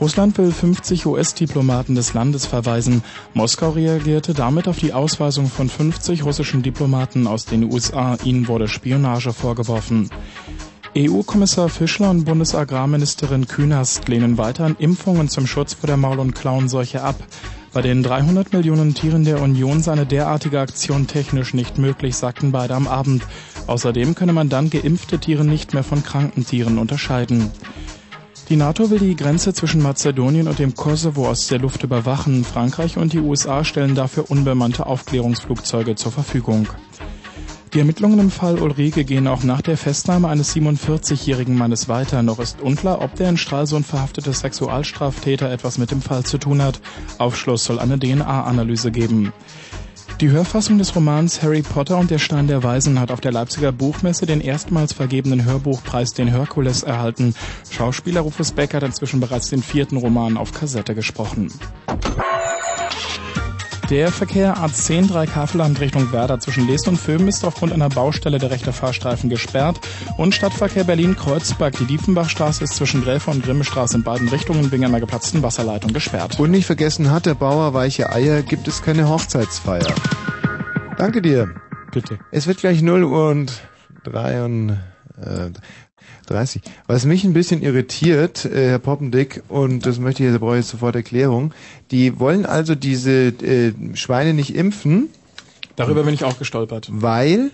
Russland 0.00 0.36
will 0.38 0.50
50 0.50 1.06
US-Diplomaten 1.06 1.94
des 1.94 2.14
Landes 2.14 2.46
verweisen. 2.46 3.04
Moskau 3.32 3.70
reagierte 3.70 4.34
damit 4.34 4.66
auf 4.66 4.78
die 4.78 4.92
Ausweisung 4.92 5.48
von 5.48 5.68
50 5.68 6.24
russischen 6.24 6.62
Diplomaten 6.62 7.28
aus 7.28 7.44
den 7.44 7.72
USA. 7.72 8.18
Ihnen 8.24 8.48
wurde 8.48 8.66
Spionage 8.66 9.32
vorgeworfen. 9.32 10.10
EU-Kommissar 10.96 11.68
Fischler 11.70 12.10
und 12.10 12.24
Bundesagrarministerin 12.24 13.48
Künast 13.48 14.06
lehnen 14.08 14.38
weiterhin 14.38 14.76
Impfungen 14.78 15.28
zum 15.28 15.44
Schutz 15.44 15.74
vor 15.74 15.88
der 15.88 15.96
Maul- 15.96 16.20
und 16.20 16.36
Klauenseuche 16.36 17.02
ab. 17.02 17.16
Bei 17.72 17.82
den 17.82 18.04
300 18.04 18.52
Millionen 18.52 18.94
Tieren 18.94 19.24
der 19.24 19.40
Union 19.42 19.82
sei 19.82 19.90
eine 19.90 20.06
derartige 20.06 20.60
Aktion 20.60 21.08
technisch 21.08 21.52
nicht 21.52 21.78
möglich, 21.78 22.14
sagten 22.14 22.52
beide 22.52 22.76
am 22.76 22.86
Abend. 22.86 23.24
Außerdem 23.66 24.14
könne 24.14 24.32
man 24.32 24.48
dann 24.48 24.70
geimpfte 24.70 25.18
Tiere 25.18 25.44
nicht 25.44 25.74
mehr 25.74 25.82
von 25.82 26.04
kranken 26.04 26.46
Tieren 26.46 26.78
unterscheiden. 26.78 27.50
Die 28.48 28.56
NATO 28.56 28.90
will 28.90 29.00
die 29.00 29.16
Grenze 29.16 29.52
zwischen 29.52 29.82
Mazedonien 29.82 30.46
und 30.46 30.60
dem 30.60 30.76
Kosovo 30.76 31.26
aus 31.28 31.48
der 31.48 31.58
Luft 31.58 31.82
überwachen. 31.82 32.44
Frankreich 32.44 32.98
und 32.98 33.12
die 33.14 33.18
USA 33.18 33.64
stellen 33.64 33.96
dafür 33.96 34.30
unbemannte 34.30 34.86
Aufklärungsflugzeuge 34.86 35.96
zur 35.96 36.12
Verfügung. 36.12 36.68
Die 37.74 37.80
Ermittlungen 37.80 38.20
im 38.20 38.30
Fall 38.30 38.60
Ulrike 38.62 39.04
gehen 39.04 39.26
auch 39.26 39.42
nach 39.42 39.60
der 39.60 39.76
Festnahme 39.76 40.28
eines 40.28 40.54
47-jährigen 40.54 41.58
Mannes 41.58 41.88
weiter. 41.88 42.22
Noch 42.22 42.38
ist 42.38 42.60
unklar, 42.60 43.02
ob 43.02 43.16
der 43.16 43.28
in 43.28 43.36
Stralsund 43.36 43.84
verhaftete 43.84 44.32
Sexualstraftäter 44.32 45.50
etwas 45.50 45.76
mit 45.76 45.90
dem 45.90 46.00
Fall 46.00 46.22
zu 46.22 46.38
tun 46.38 46.62
hat. 46.62 46.80
Aufschluss 47.18 47.64
soll 47.64 47.80
eine 47.80 47.98
DNA-Analyse 47.98 48.92
geben. 48.92 49.32
Die 50.20 50.30
Hörfassung 50.30 50.78
des 50.78 50.94
Romans 50.94 51.42
Harry 51.42 51.62
Potter 51.62 51.98
und 51.98 52.12
der 52.12 52.20
Stein 52.20 52.46
der 52.46 52.62
Weisen 52.62 53.00
hat 53.00 53.10
auf 53.10 53.20
der 53.20 53.32
Leipziger 53.32 53.72
Buchmesse 53.72 54.24
den 54.24 54.40
erstmals 54.40 54.92
vergebenen 54.92 55.44
Hörbuchpreis, 55.44 56.12
den 56.12 56.28
Herkules, 56.28 56.84
erhalten. 56.84 57.34
Schauspieler 57.70 58.20
Rufus 58.20 58.52
Beck 58.52 58.74
hat 58.74 58.84
inzwischen 58.84 59.18
bereits 59.18 59.50
den 59.50 59.64
vierten 59.64 59.96
Roman 59.96 60.36
auf 60.36 60.52
Kassette 60.52 60.94
gesprochen. 60.94 61.50
Der 63.94 64.10
Verkehr 64.10 64.56
A10 64.56 65.06
3 65.06 65.26
Kafelland 65.26 65.78
Richtung 65.78 66.10
Werder 66.10 66.40
zwischen 66.40 66.66
Lesen 66.66 66.88
und 66.88 66.96
Föhm 66.96 67.28
ist 67.28 67.44
aufgrund 67.44 67.72
einer 67.72 67.88
Baustelle 67.88 68.38
der 68.38 68.50
rechte 68.50 68.72
Fahrstreifen 68.72 69.30
gesperrt 69.30 69.78
und 70.16 70.34
Stadtverkehr 70.34 70.82
Berlin-Kreuzberg. 70.82 71.76
Die 71.78 71.84
Diefenbachstraße 71.84 72.64
ist 72.64 72.74
zwischen 72.74 73.04
Gräfe 73.04 73.30
und 73.30 73.44
Grimmestraße 73.44 73.98
in 73.98 74.02
beiden 74.02 74.28
Richtungen 74.30 74.72
wegen 74.72 74.84
einer 74.84 74.98
geplatzten 74.98 75.44
Wasserleitung 75.44 75.92
gesperrt. 75.92 76.40
Und 76.40 76.50
nicht 76.50 76.66
vergessen 76.66 77.12
hat 77.12 77.26
der 77.26 77.34
Bauer 77.34 77.72
weiche 77.72 78.10
Eier, 78.10 78.42
gibt 78.42 78.66
es 78.66 78.82
keine 78.82 79.08
Hochzeitsfeier. 79.08 79.94
Danke 80.98 81.22
dir. 81.22 81.54
Bitte. 81.92 82.18
Es 82.32 82.48
wird 82.48 82.58
gleich 82.58 82.82
0 82.82 83.04
Uhr 83.04 83.30
und 83.30 83.52
3 84.02 84.44
und, 84.44 84.70
äh, 84.70 85.50
30. 86.26 86.62
Was 86.86 87.04
mich 87.04 87.24
ein 87.24 87.32
bisschen 87.32 87.62
irritiert, 87.62 88.44
äh, 88.44 88.70
Herr 88.70 88.78
Poppendick, 88.78 89.42
und 89.48 89.84
das 89.86 89.98
möchte 89.98 90.24
ich, 90.24 90.32
da 90.32 90.38
brauche 90.38 90.54
ich 90.54 90.62
jetzt 90.62 90.70
sofort 90.70 90.94
Erklärung, 90.96 91.52
die 91.90 92.18
wollen 92.18 92.46
also 92.46 92.74
diese 92.74 93.28
äh, 93.28 93.72
Schweine 93.94 94.34
nicht 94.34 94.54
impfen. 94.54 95.08
Darüber 95.76 96.04
bin 96.04 96.14
ich 96.14 96.24
auch 96.24 96.38
gestolpert. 96.38 96.88
Weil 96.90 97.50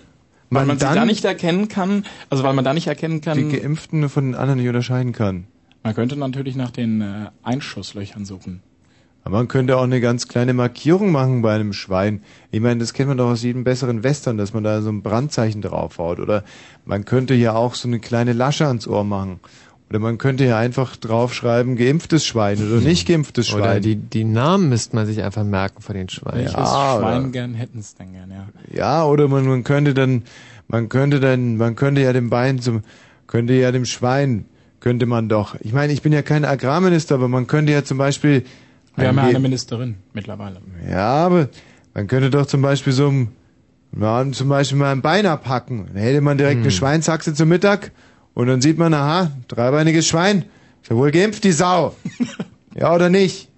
Weil 0.49 0.61
man, 0.61 0.67
man 0.67 0.79
sie 0.79 0.85
dann 0.85 0.95
da 0.95 1.05
nicht 1.05 1.25
erkennen 1.25 1.67
kann, 1.67 2.05
also 2.29 2.43
weil 2.43 2.53
man 2.53 2.63
da 2.63 2.73
nicht 2.73 2.87
erkennen 2.87 3.21
kann. 3.21 3.37
die 3.37 3.57
Geimpften 3.57 4.07
von 4.09 4.25
den 4.25 4.35
anderen 4.35 4.59
nicht 4.59 4.67
unterscheiden 4.67 5.11
kann. 5.13 5.45
Man 5.83 5.95
könnte 5.95 6.15
natürlich 6.15 6.55
nach 6.55 6.69
den 6.71 7.01
äh, 7.01 7.29
Einschusslöchern 7.41 8.25
suchen. 8.25 8.61
Aber 9.23 9.37
man 9.37 9.47
könnte 9.47 9.77
auch 9.77 9.83
eine 9.83 10.01
ganz 10.01 10.27
kleine 10.27 10.53
Markierung 10.53 11.11
machen 11.11 11.41
bei 11.43 11.53
einem 11.53 11.73
Schwein. 11.73 12.21
Ich 12.49 12.59
meine, 12.59 12.79
das 12.79 12.93
kennt 12.93 13.07
man 13.09 13.17
doch 13.17 13.29
aus 13.29 13.43
jedem 13.43 13.63
besseren 13.63 14.03
Western, 14.03 14.37
dass 14.37 14.53
man 14.53 14.63
da 14.63 14.81
so 14.81 14.89
ein 14.89 15.03
Brandzeichen 15.03 15.61
draufhaut. 15.61 16.19
Oder 16.19 16.43
man 16.85 17.05
könnte 17.05 17.35
ja 17.35 17.53
auch 17.53 17.75
so 17.75 17.87
eine 17.87 17.99
kleine 17.99 18.33
Lasche 18.33 18.65
ans 18.67 18.87
Ohr 18.87 19.03
machen. 19.03 19.39
Oder 19.91 19.99
man 19.99 20.17
könnte 20.17 20.45
ja 20.45 20.57
einfach 20.57 20.95
draufschreiben, 20.95 21.75
geimpftes 21.75 22.25
Schwein 22.25 22.57
oder 22.65 22.79
nicht 22.81 23.07
geimpftes 23.07 23.49
Schwein. 23.49 23.61
Oder 23.61 23.79
die, 23.81 23.97
die 23.97 24.23
Namen 24.23 24.69
müsste 24.69 24.95
man 24.95 25.05
sich 25.05 25.21
einfach 25.21 25.43
merken 25.43 25.81
von 25.81 25.93
den 25.95 26.07
Schweinen. 26.09 26.39
Welches 26.45 26.53
Ja, 26.55 26.97
Schwein 26.97 27.21
oder- 27.23 27.29
gern 27.29 27.53
hätten 27.53 27.79
es 27.79 27.93
denn 27.95 28.13
gern, 28.13 28.31
ja. 28.31 28.47
Ja, 28.73 29.05
oder 29.05 29.27
man, 29.27 29.45
man 29.45 29.63
könnte 29.65 29.93
dann, 29.93 30.23
man 30.69 30.87
könnte 30.89 31.19
dann, 31.19 31.57
man 31.57 31.75
könnte 31.75 32.01
ja 32.01 32.13
dem 32.13 32.29
Bein 32.29 32.59
zum, 32.59 32.83
könnte 33.27 33.53
ja 33.53 33.71
dem 33.73 33.83
Schwein, 33.85 34.45
könnte 34.79 35.05
man 35.05 35.27
doch. 35.29 35.55
Ich 35.59 35.73
meine, 35.73 35.91
ich 35.91 36.01
bin 36.01 36.13
ja 36.13 36.21
kein 36.21 36.45
Agrarminister, 36.45 37.15
aber 37.15 37.27
man 37.27 37.45
könnte 37.47 37.71
ja 37.73 37.83
zum 37.83 37.97
Beispiel. 37.99 38.45
Wir 38.95 39.07
haben 39.07 39.15
ja 39.17 39.23
ein- 39.23 39.29
eine 39.29 39.39
Ministerin 39.39 39.95
mittlerweile. 40.13 40.61
Ja, 40.89 41.25
aber 41.25 41.49
man 41.93 42.07
könnte 42.07 42.29
doch 42.29 42.45
zum 42.45 42.61
Beispiel 42.61 42.93
so 42.93 43.07
ein, 43.09 43.31
ja, 43.99 44.29
zum 44.31 44.49
Beispiel 44.49 44.77
mal 44.77 44.91
ein 44.91 45.01
Bein 45.01 45.25
abhacken. 45.25 45.87
Dann 45.93 46.01
hätte 46.01 46.21
man 46.21 46.37
direkt 46.37 46.57
Hm. 46.57 46.63
eine 46.63 46.71
Schweinshaxe 46.71 47.33
zum 47.33 47.49
Mittag 47.49 47.91
und 48.33 48.47
dann 48.47 48.61
sieht 48.61 48.77
man, 48.77 48.93
aha, 48.93 49.31
dreibeiniges 49.47 50.07
Schwein. 50.07 50.45
Ist 50.81 50.89
ja 50.89 50.95
wohl 50.95 51.11
geimpft, 51.11 51.43
die 51.43 51.51
Sau. 51.51 51.95
ja, 52.75 52.93
oder 52.93 53.09
nicht? 53.09 53.49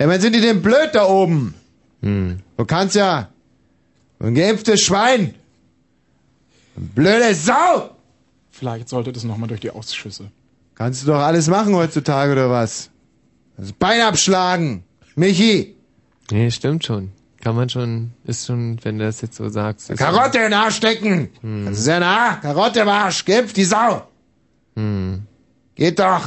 Ja, 0.00 0.08
wann 0.08 0.20
sind 0.20 0.34
die 0.34 0.40
denn 0.40 0.62
blöd 0.62 0.90
da 0.92 1.04
oben? 1.06 1.54
Hm. 2.02 2.38
Du 2.56 2.64
kannst 2.64 2.94
ja 2.96 3.28
ein 4.18 4.34
geimpftes 4.34 4.80
Schwein. 4.80 5.34
Eine 6.76 6.86
blöde 6.94 7.34
Sau! 7.34 7.90
Vielleicht 8.50 8.88
sollte 8.88 9.12
das 9.12 9.24
nochmal 9.24 9.48
durch 9.48 9.60
die 9.60 9.70
Ausschüsse. 9.70 10.30
Kannst 10.74 11.02
du 11.02 11.06
doch 11.08 11.18
alles 11.20 11.48
machen 11.48 11.74
heutzutage, 11.74 12.32
oder 12.32 12.50
was? 12.50 12.90
Das 13.60 13.72
Bein 13.72 14.00
abschlagen. 14.00 14.82
Michi! 15.16 15.76
Nee, 16.30 16.50
stimmt 16.50 16.84
schon. 16.84 17.10
Kann 17.40 17.56
man 17.56 17.68
schon, 17.68 18.10
ist 18.24 18.46
schon, 18.46 18.78
wenn 18.82 18.98
du 18.98 19.04
das 19.04 19.20
jetzt 19.22 19.36
so 19.36 19.48
sagst. 19.48 19.94
Karotte 19.96 20.38
in 20.38 20.44
den 20.44 20.54
Arsch 20.54 20.76
stecken! 20.76 21.28
Hm. 21.40 21.66
Das 21.66 21.78
ist 21.78 21.86
ja 21.86 21.98
nah. 22.00 22.34
Karotte 22.36 22.80
im 22.80 22.88
Arsch. 22.88 23.24
Geimpft, 23.24 23.56
die 23.56 23.64
Sau! 23.64 24.02
Hm. 24.76 25.22
Geht 25.74 25.98
doch! 25.98 26.22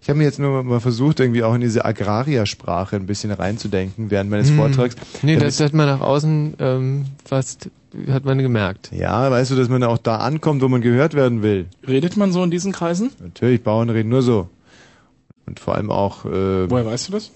Ich 0.00 0.08
habe 0.08 0.18
mir 0.18 0.24
jetzt 0.24 0.38
nur 0.38 0.62
mal 0.62 0.80
versucht, 0.80 1.18
irgendwie 1.20 1.42
auch 1.42 1.54
in 1.54 1.60
diese 1.60 1.84
Agrariersprache 1.84 2.94
ein 2.96 3.06
bisschen 3.06 3.30
reinzudenken 3.32 4.10
während 4.10 4.30
meines 4.30 4.48
Hm. 4.50 4.56
Vortrags. 4.56 4.94
Nee, 5.22 5.34
Damit- 5.34 5.48
das 5.48 5.60
hat 5.60 5.72
man 5.74 5.86
nach 5.86 6.00
außen 6.00 6.54
ähm, 6.60 7.04
fast, 7.24 7.70
hat 8.08 8.24
man 8.24 8.38
gemerkt. 8.38 8.90
ja, 8.92 9.30
weißt 9.30 9.50
du, 9.52 9.56
dass 9.56 9.68
man 9.68 9.82
auch 9.84 9.98
da 9.98 10.16
ankommt, 10.18 10.62
wo 10.62 10.68
man 10.68 10.80
gehört 10.80 11.14
werden 11.14 11.42
will. 11.42 11.66
Redet 11.86 12.16
man 12.16 12.30
so 12.32 12.42
in 12.44 12.50
diesen 12.50 12.72
Kreisen? 12.72 13.10
Natürlich, 13.20 13.62
Bauern 13.62 13.90
reden 13.90 14.08
nur 14.10 14.22
so. 14.22 14.48
Und 15.46 15.60
vor 15.60 15.76
allem 15.76 15.90
auch. 15.90 16.24
Äh, 16.24 16.68
Woher 16.70 16.86
weißt 16.86 17.08
du 17.08 17.12
das? 17.12 17.30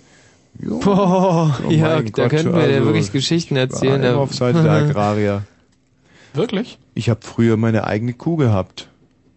Boah, 0.54 1.56
Oh 1.64 1.70
ja, 1.70 1.96
mein 1.96 2.06
da 2.12 2.22
Gott, 2.22 2.30
könnten 2.30 2.54
wir 2.54 2.66
dir 2.66 2.74
also, 2.74 2.86
wirklich 2.86 3.12
Geschichten 3.12 3.54
ich 3.54 3.60
erzählen. 3.62 3.92
War 4.02 4.08
immer 4.10 4.16
da- 4.16 4.22
auf 4.22 4.34
Seite 4.34 4.62
der 4.62 4.72
Agrarier. 4.72 5.42
Wirklich? 6.34 6.78
Ich 6.94 7.08
habe 7.08 7.20
früher 7.22 7.56
meine 7.56 7.84
eigene 7.84 8.12
Kuh 8.12 8.36
gehabt. 8.36 8.88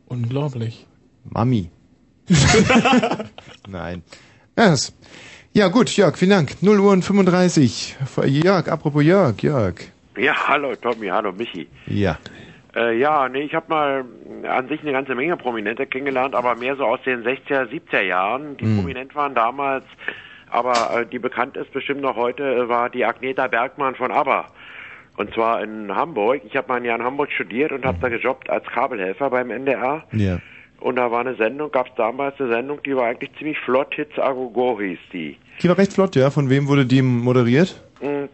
Unglaublich. 0.08 0.86
Mami. 1.30 1.70
Nein. 3.68 4.04
Das. 4.56 4.94
Ja 5.54 5.68
gut, 5.68 5.96
Jörg, 5.96 6.18
vielen 6.18 6.32
Dank. 6.32 6.58
0 6.62 6.80
Uhr 6.80 6.92
und 6.92 7.04
35. 7.04 7.96
Jörg, 8.26 8.68
apropos 8.70 9.04
Jörg, 9.04 9.42
Jörg. 9.42 9.76
Ja, 10.18 10.34
hallo 10.48 10.76
Tommy, 10.76 11.08
hallo 11.08 11.32
Michi. 11.32 11.68
Ja. 11.88 12.18
Äh, 12.76 12.98
ja, 12.98 13.30
nee, 13.30 13.42
ich 13.42 13.54
habe 13.54 13.66
mal 13.70 14.06
äh, 14.44 14.48
an 14.48 14.68
sich 14.68 14.82
eine 14.82 14.92
ganze 14.92 15.14
Menge 15.16 15.38
Prominente 15.38 15.86
kennengelernt, 15.86 16.34
aber 16.36 16.56
mehr 16.56 16.76
so 16.76 16.86
aus 16.86 17.00
den 17.06 17.24
60er, 17.24 17.68
70er 17.70 18.02
Jahren, 18.02 18.58
die 18.58 18.66
Hm. 18.66 18.78
prominent 18.78 19.16
waren 19.16 19.36
damals, 19.36 19.86
aber 20.50 21.02
äh, 21.02 21.06
die 21.06 21.20
bekannt 21.20 21.56
ist 21.56 21.72
bestimmt 21.72 22.02
noch 22.02 22.16
heute, 22.16 22.44
äh, 22.44 22.70
war 22.70 22.90
die 22.90 23.06
Agneta 23.06 23.48
Bergmann 23.48 23.96
von 23.96 24.12
ABBA. 24.12 24.46
Und 25.16 25.32
zwar 25.36 25.62
in 25.64 25.94
Hamburg. 25.96 26.42
Ich 26.44 26.56
habe 26.58 26.68
mal 26.70 26.78
ein 26.78 26.86
Jahr 26.86 26.98
in 26.98 27.04
Hamburg 27.06 27.32
studiert 27.32 27.72
und 27.72 27.86
habe 27.86 28.00
da 28.02 28.10
gejobbt 28.10 28.50
als 28.50 28.66
Kabelhelfer 28.66 29.30
beim 29.30 29.52
NDR. 29.52 30.04
Ja. 30.12 30.40
Und 30.80 30.96
da 30.96 31.12
war 31.12 31.20
eine 31.20 31.36
Sendung, 31.36 31.72
gab 31.72 31.88
es 31.88 31.94
damals 31.96 32.40
eine 32.42 32.50
Sendung, 32.50 32.82
die 32.84 32.96
war 32.96 33.06
eigentlich 33.06 33.30
ziemlich 33.38 33.60
flott, 33.60 33.94
Hits 33.94 34.18
Agogo 34.18 34.80
hieß 34.82 34.98
die. 35.14 35.38
Die 35.62 35.70
war 35.70 35.78
recht 35.78 35.94
flott, 35.94 36.16
ja. 36.16 36.32
Von 36.32 36.50
wem 36.50 36.68
wurde 36.68 36.88
die 36.88 37.04
moderiert? 37.04 37.80
Hm, 38.00 38.28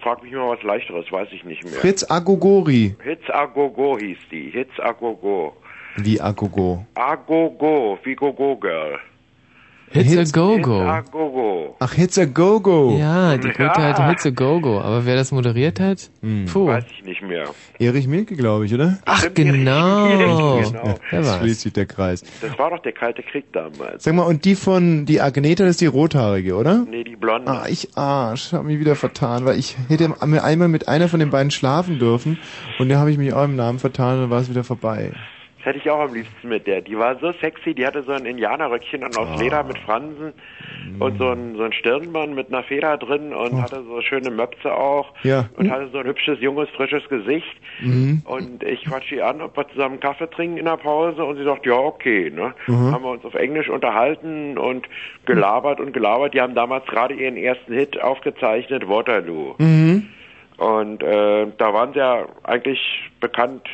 frag, 0.00 0.22
mich 0.22 0.32
mal 0.32 0.48
was 0.48 0.62
leichteres, 0.62 1.10
weiß 1.10 1.28
ich 1.32 1.44
nicht 1.44 1.62
mehr. 1.64 1.74
Fritz 1.74 2.04
Agogori. 2.08 2.94
Hits 3.02 3.28
Agogo 3.30 3.98
hieß 3.98 4.18
die. 4.30 4.50
Hits 4.50 4.78
Agogo. 4.80 5.56
Wie 5.96 6.20
Agogo. 6.20 6.86
Agogo, 6.94 7.98
wie 8.04 8.14
Gogo 8.14 8.56
Girl. 8.56 8.98
Hits 9.92 10.12
a 10.16 10.20
Hits 10.20 10.32
Go-Go. 10.32 10.80
Agogo. 10.82 11.74
Ach, 11.80 11.92
Hits 11.94 12.16
a 12.18 12.24
Go-Go. 12.24 12.96
Ja, 12.96 13.36
die 13.36 13.48
gute 13.48 13.62
Ja. 13.64 13.72
alte 13.72 14.06
Hits 14.06 14.24
a 14.24 14.30
Go-Go. 14.30 14.78
Aber 14.80 15.04
wer 15.04 15.16
das 15.16 15.32
moderiert 15.32 15.80
hat? 15.80 16.10
Puh. 16.52 16.66
Weiß 16.68 16.84
ich 16.96 17.04
nicht 17.04 17.22
mehr. 17.22 17.46
Erich 17.80 18.06
Mielke, 18.06 18.36
glaube 18.36 18.66
ich, 18.66 18.74
oder? 18.74 18.98
Ach, 19.04 19.24
genau. 19.34 20.06
Mielke, 20.06 20.70
genau. 20.70 20.94
Wer 21.10 21.18
Jetzt 21.20 21.28
war's? 21.28 21.38
schließt 21.40 21.60
sich 21.62 21.72
der 21.72 21.86
Kreis. 21.86 22.22
Das 22.40 22.56
war 22.56 22.70
doch 22.70 22.78
der 22.82 22.92
Kalte 22.92 23.22
Krieg 23.24 23.52
damals. 23.52 24.04
Sag 24.04 24.14
mal, 24.14 24.22
und 24.22 24.44
die 24.44 24.54
von, 24.54 25.06
die 25.06 25.20
Agneta, 25.20 25.64
das 25.64 25.72
ist 25.72 25.80
die 25.80 25.86
rothaarige, 25.86 26.54
oder? 26.54 26.84
Nee, 26.88 27.02
die 27.02 27.16
Blonde. 27.16 27.50
Ah, 27.50 27.64
ich 27.68 27.96
Arsch, 27.96 28.52
hab 28.52 28.62
mich 28.64 28.78
wieder 28.78 28.94
vertan, 28.94 29.44
weil 29.44 29.58
ich 29.58 29.76
hätte 29.88 30.08
mir 30.24 30.44
einmal 30.44 30.68
mit 30.68 30.86
einer 30.86 31.08
von 31.08 31.18
den 31.18 31.30
beiden 31.30 31.50
schlafen 31.50 31.98
dürfen 31.98 32.38
und 32.78 32.88
da 32.88 32.98
habe 32.98 33.10
ich 33.10 33.18
mich 33.18 33.32
auch 33.32 33.44
im 33.44 33.56
Namen 33.56 33.78
vertan 33.80 34.14
und 34.16 34.20
dann 34.22 34.30
war 34.30 34.40
es 34.40 34.48
wieder 34.50 34.62
vorbei. 34.62 35.12
Das 35.60 35.66
hätte 35.74 35.78
ich 35.78 35.90
auch 35.90 36.00
am 36.00 36.14
liebsten 36.14 36.48
mit 36.48 36.66
der. 36.66 36.80
Die 36.80 36.96
war 36.98 37.18
so 37.18 37.32
sexy, 37.32 37.74
die 37.74 37.86
hatte 37.86 38.02
so 38.02 38.12
ein 38.12 38.24
Indianerröckchen 38.24 39.04
an 39.04 39.14
aus 39.16 39.28
Ah. 39.36 39.38
Leder 39.38 39.62
mit 39.62 39.78
Fransen 39.80 40.32
und 40.98 41.18
so 41.18 41.28
ein, 41.32 41.54
so 41.56 41.64
ein 41.64 41.72
Stirnband 41.74 42.34
mit 42.34 42.48
einer 42.48 42.62
Feder 42.62 42.96
drin 42.96 43.34
und 43.34 43.60
hatte 43.60 43.82
so 43.84 44.00
schöne 44.00 44.30
Möpse 44.30 44.72
auch 44.74 45.10
Oh. 45.12 45.28
Ja. 45.28 45.44
und 45.56 45.70
hatte 45.70 45.88
so 45.92 45.98
ein 45.98 46.06
hübsches, 46.06 46.40
junges, 46.40 46.70
frisches 46.70 47.06
Gesicht. 47.10 47.54
Mhm. 47.80 48.22
Und 48.24 48.62
ich 48.62 48.84
quatsch 48.84 49.10
sie 49.10 49.20
an, 49.20 49.42
ob 49.42 49.54
wir 49.56 49.68
zusammen 49.68 50.00
Kaffee 50.00 50.30
trinken 50.30 50.56
in 50.56 50.64
der 50.64 50.78
Pause 50.78 51.22
und 51.24 51.36
sie 51.36 51.44
sagt, 51.44 51.66
ja, 51.66 51.74
okay, 51.74 52.30
ne? 52.34 52.54
Mhm. 52.66 52.92
Haben 52.92 53.04
wir 53.04 53.10
uns 53.10 53.24
auf 53.26 53.34
Englisch 53.34 53.68
unterhalten 53.68 54.56
und 54.56 54.88
gelabert 55.26 55.78
und 55.78 55.92
gelabert. 55.92 56.32
Die 56.32 56.40
haben 56.40 56.54
damals 56.54 56.86
gerade 56.86 57.12
ihren 57.12 57.36
ersten 57.36 57.74
Hit 57.74 58.00
aufgezeichnet, 58.00 58.88
Waterloo. 58.88 59.54
Mhm. 59.58 60.06
Und 60.56 61.02
äh, 61.02 61.46
da 61.58 61.72
waren 61.74 61.92
sie 61.92 61.98
ja 61.98 62.26
eigentlich 62.44 63.10
bekannt 63.20 63.68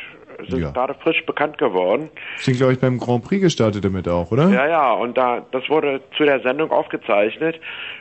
sind 0.49 0.61
Ja. 0.61 0.71
gerade 0.71 0.93
frisch 0.95 1.25
bekannt 1.25 1.57
geworden. 1.57 2.09
Sind, 2.37 2.57
glaube 2.57 2.73
ich, 2.73 2.79
beim 2.79 2.97
Grand 2.97 3.23
Prix 3.23 3.41
gestartet 3.41 3.83
damit 3.83 4.07
auch, 4.07 4.31
oder? 4.31 4.49
Ja, 4.49 4.67
ja, 4.67 4.93
und 4.93 5.17
da, 5.17 5.45
das 5.51 5.67
wurde 5.69 6.01
zu 6.17 6.23
der 6.23 6.39
Sendung 6.41 6.71
aufgezeichnet. 6.71 7.59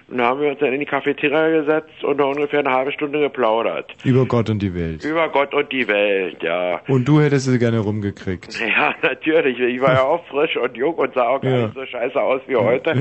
Und 0.09 0.19
da 0.19 0.27
haben 0.27 0.41
wir 0.41 0.51
uns 0.51 0.61
dann 0.61 0.73
in 0.73 0.79
die 0.81 0.87
Cafeteria 0.87 1.49
gesetzt 1.61 2.05
und 2.05 2.19
da 2.19 2.25
ungefähr 2.25 2.61
eine 2.61 2.71
halbe 2.73 2.93
Stunde 2.93 3.19
geplaudert. 3.21 3.93
Über 4.05 4.25
Gott 4.25 4.49
und 4.51 4.61
die 4.63 4.73
Welt. 4.75 5.03
Über 5.05 5.29
Gott 5.29 5.53
und 5.53 5.73
die 5.73 5.89
Welt, 5.89 6.41
ja. 6.45 6.81
Und 6.87 7.07
du 7.09 7.21
hättest 7.21 7.47
sie 7.47 7.59
gerne 7.59 7.81
rumgekriegt. 7.81 8.57
Ja, 8.77 8.95
natürlich. 9.03 9.59
Ich 9.59 9.81
war 9.81 9.95
ja 9.95 10.03
auch 10.03 10.25
frisch 10.27 10.57
und 10.57 10.77
jung 10.77 10.95
und 10.95 11.15
sah 11.15 11.29
auch 11.29 11.41
gar 11.41 11.51
Ja. 11.51 11.63
nicht 11.67 11.75
so 11.75 11.85
scheiße 11.87 12.21
aus 12.21 12.41
wie 12.47 12.57
heute. 12.57 12.95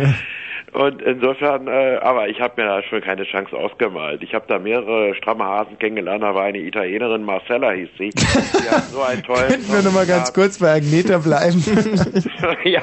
Und 0.76 1.02
insofern, 1.04 1.68
äh, 1.68 1.98
aber 2.02 2.28
ich 2.28 2.42
habe 2.42 2.62
mir 2.62 2.68
da 2.68 2.84
schon 2.84 3.00
keine 3.00 3.24
Chance 3.24 3.56
ausgemalt. 3.56 4.22
Ich 4.24 4.34
habe 4.34 4.44
da 4.50 4.60
mehrere 4.60 5.16
stramme 5.16 5.46
Hasen 5.46 5.80
kennengelernt. 5.80 6.22
Da 6.22 6.36
war 6.36 6.44
eine 6.44 6.58
Italienerin, 6.58 7.24
Marcella 7.24 7.72
hieß 7.72 7.88
sie. 7.98 8.10
Die 8.10 8.70
hat 8.70 8.90
so 8.92 9.02
einen 9.02 9.24
tollen 9.24 9.48
Könnten 9.48 9.72
wir 9.72 9.82
nochmal 9.84 10.06
ganz 10.06 10.34
kurz 10.34 10.60
bei 10.60 10.74
Agneta 10.74 11.20
bleiben? 11.20 11.64
ja. 12.66 12.82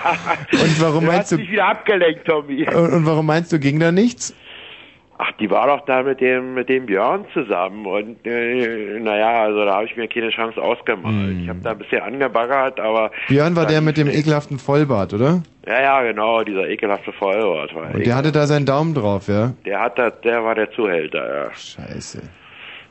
Und 0.52 0.81
warum 0.81 1.01
du 1.01 1.06
meinst 1.06 1.20
hast 1.24 1.32
du- 1.32 1.36
dich 1.36 1.51
wieder 1.51 1.66
abgelenkt, 1.66 2.27
Tommy. 2.27 2.66
Und, 2.66 2.93
und 2.94 3.06
warum 3.06 3.27
meinst 3.27 3.52
du, 3.52 3.59
ging 3.59 3.78
da 3.78 3.93
nichts? 3.93 4.35
Ach, 5.24 5.31
die 5.39 5.49
war 5.51 5.69
doch 5.69 5.85
da 5.85 6.03
mit 6.03 6.20
dem 6.20 6.55
mit 6.55 6.69
dem 6.69 6.86
Björn 6.86 7.24
zusammen 7.32 7.86
und 7.86 8.27
äh, 8.27 8.99
naja, 8.99 9.43
also 9.44 9.65
da 9.65 9.74
habe 9.77 9.85
ich 9.85 9.97
mir 9.97 10.09
keine 10.09 10.31
Chance 10.31 10.61
ausgemalt. 10.61 11.36
Ich 11.43 11.49
habe 11.49 11.61
da 11.62 11.70
ein 11.73 11.78
bisschen 11.78 12.03
angebaggert, 12.03 12.81
aber 12.81 13.05
Hm. 13.05 13.11
Björn 13.28 13.55
war 13.57 13.66
der 13.66 13.81
mit 13.82 13.97
dem 13.97 14.09
ekelhaften 14.09 14.59
Vollbart, 14.59 15.15
oder? 15.15 15.43
ja, 15.66 15.81
ja, 15.81 16.03
genau, 16.03 16.43
dieser 16.43 16.69
ekelhafte 16.69 17.12
Vollwort 17.12 17.73
war. 17.74 17.94
Und 17.94 18.05
der 18.05 18.16
hatte 18.16 18.32
da 18.32 18.47
seinen 18.49 18.66
Daumen 18.66 18.94
drauf, 18.94 19.28
ja? 19.28 19.53
Der 19.65 19.81
hat 19.81 19.97
das, 19.99 20.20
der 20.23 20.43
war 20.43 20.57
der 20.57 20.70
Zuhälter, 20.73 21.44
ja. 21.44 21.55
Scheiße. 21.55 22.23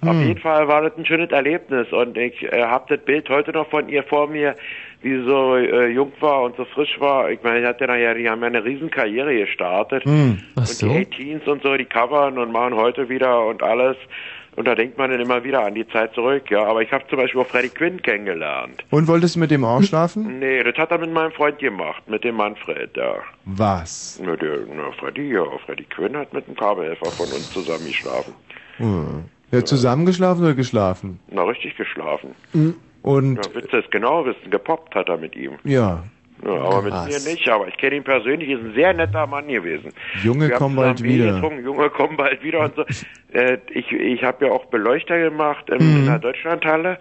Auf 0.03 0.09
Hm. 0.15 0.27
jeden 0.27 0.39
Fall 0.39 0.67
war 0.67 0.81
das 0.83 0.97
ein 0.97 1.05
schönes 1.05 1.31
Erlebnis 1.31 1.91
und 1.91 2.17
ich 2.17 2.41
äh, 2.43 2.63
habe 2.63 2.85
das 2.95 3.05
Bild 3.05 3.29
heute 3.29 3.51
noch 3.51 3.69
von 3.69 3.87
ihr 3.89 4.03
vor 4.03 4.27
mir, 4.27 4.55
wie 5.01 5.23
so 5.25 5.55
äh, 5.55 5.87
jung 5.87 6.11
war 6.19 6.43
und 6.43 6.55
so 6.57 6.65
frisch 6.65 6.99
war. 6.99 7.31
Ich 7.31 7.41
meine, 7.43 7.61
die 7.61 7.67
hat 7.67 7.81
ja 7.81 8.13
die 8.13 8.29
haben 8.29 8.41
ja 8.41 8.47
eine 8.47 8.63
riesen 8.63 8.91
Karriere 8.91 9.35
gestartet. 9.35 10.05
Hm. 10.05 10.39
Ach 10.55 10.59
und 10.59 10.67
so. 10.67 10.87
die 10.87 11.05
18s 11.05 11.45
und 11.49 11.63
so, 11.63 11.75
die 11.75 11.85
covern 11.85 12.37
und 12.37 12.51
machen 12.51 12.75
heute 12.75 13.09
wieder 13.09 13.45
und 13.45 13.63
alles. 13.63 13.97
Und 14.57 14.67
da 14.67 14.75
denkt 14.75 14.97
man 14.97 15.09
dann 15.09 15.21
immer 15.21 15.43
wieder 15.43 15.65
an 15.65 15.75
die 15.75 15.87
Zeit 15.87 16.13
zurück, 16.13 16.51
ja. 16.51 16.65
Aber 16.65 16.81
ich 16.81 16.91
habe 16.91 17.05
zum 17.07 17.17
Beispiel 17.17 17.39
auch 17.39 17.47
Freddie 17.47 17.69
Quinn 17.69 18.01
kennengelernt. 18.01 18.83
Und 18.89 19.07
wolltest 19.07 19.35
du 19.35 19.39
mit 19.39 19.49
dem 19.49 19.63
auch 19.63 19.81
schlafen? 19.81 20.27
Nee, 20.41 20.63
das 20.63 20.75
hat 20.75 20.91
er 20.91 20.97
mit 20.97 21.13
meinem 21.13 21.31
Freund 21.31 21.59
gemacht, 21.59 22.03
mit 22.07 22.23
dem 22.23 22.35
Manfred, 22.35 22.95
ja. 22.97 23.15
Was? 23.45 24.19
Na, 24.23 24.35
der, 24.35 24.59
na, 24.75 24.91
Freddie, 24.99 25.29
ja, 25.29 25.43
Freddie 25.65 25.85
Quinn 25.85 26.17
hat 26.17 26.33
mit 26.33 26.45
einem 26.47 26.57
Kabelhelfer 26.57 27.11
von 27.11 27.27
uns 27.27 27.51
zusammen 27.51 27.85
geschlafen. 27.85 28.33
Hm. 28.77 29.23
Ja, 29.51 29.63
zusammengeschlafen 29.63 30.43
oder 30.43 30.53
geschlafen? 30.53 31.19
Na, 31.29 31.43
richtig 31.43 31.77
geschlafen. 31.77 32.35
Und, 33.01 33.35
Ja, 33.37 33.41
willst 33.53 33.73
du 33.73 33.77
es 33.77 33.89
genau 33.89 34.25
wissen? 34.25 34.49
Gepoppt 34.51 34.93
hat 34.95 35.09
er 35.09 35.17
mit 35.17 35.35
ihm. 35.35 35.53
ja. 35.63 36.03
Ja, 36.43 36.53
aber 36.53 36.81
mit 36.81 36.91
Krass. 36.91 37.07
mir 37.07 37.31
nicht, 37.31 37.47
aber 37.49 37.67
ich 37.67 37.77
kenne 37.77 37.97
ihn 37.97 38.03
persönlich, 38.03 38.49
ist 38.49 38.61
ein 38.61 38.73
sehr 38.73 38.93
netter 38.93 39.27
Mann 39.27 39.47
gewesen. 39.47 39.93
Junge 40.23 40.49
kommen 40.49 40.75
bald 40.75 41.03
wieder. 41.03 41.33
getrunken, 41.33 41.63
Junge 41.63 41.91
kommen 41.91 42.17
bald 42.17 42.41
wieder 42.43 42.61
und 42.61 42.75
so. 42.75 42.83
Äh, 43.33 43.59
ich 43.69 43.89
ich 43.93 44.23
habe 44.23 44.47
ja 44.47 44.51
auch 44.51 44.65
Beleuchter 44.65 45.17
gemacht 45.19 45.69
im, 45.69 45.77
Mhm. 45.77 45.97
in 45.99 46.05
der 46.07 46.17
Deutschlandhalle, 46.19 46.97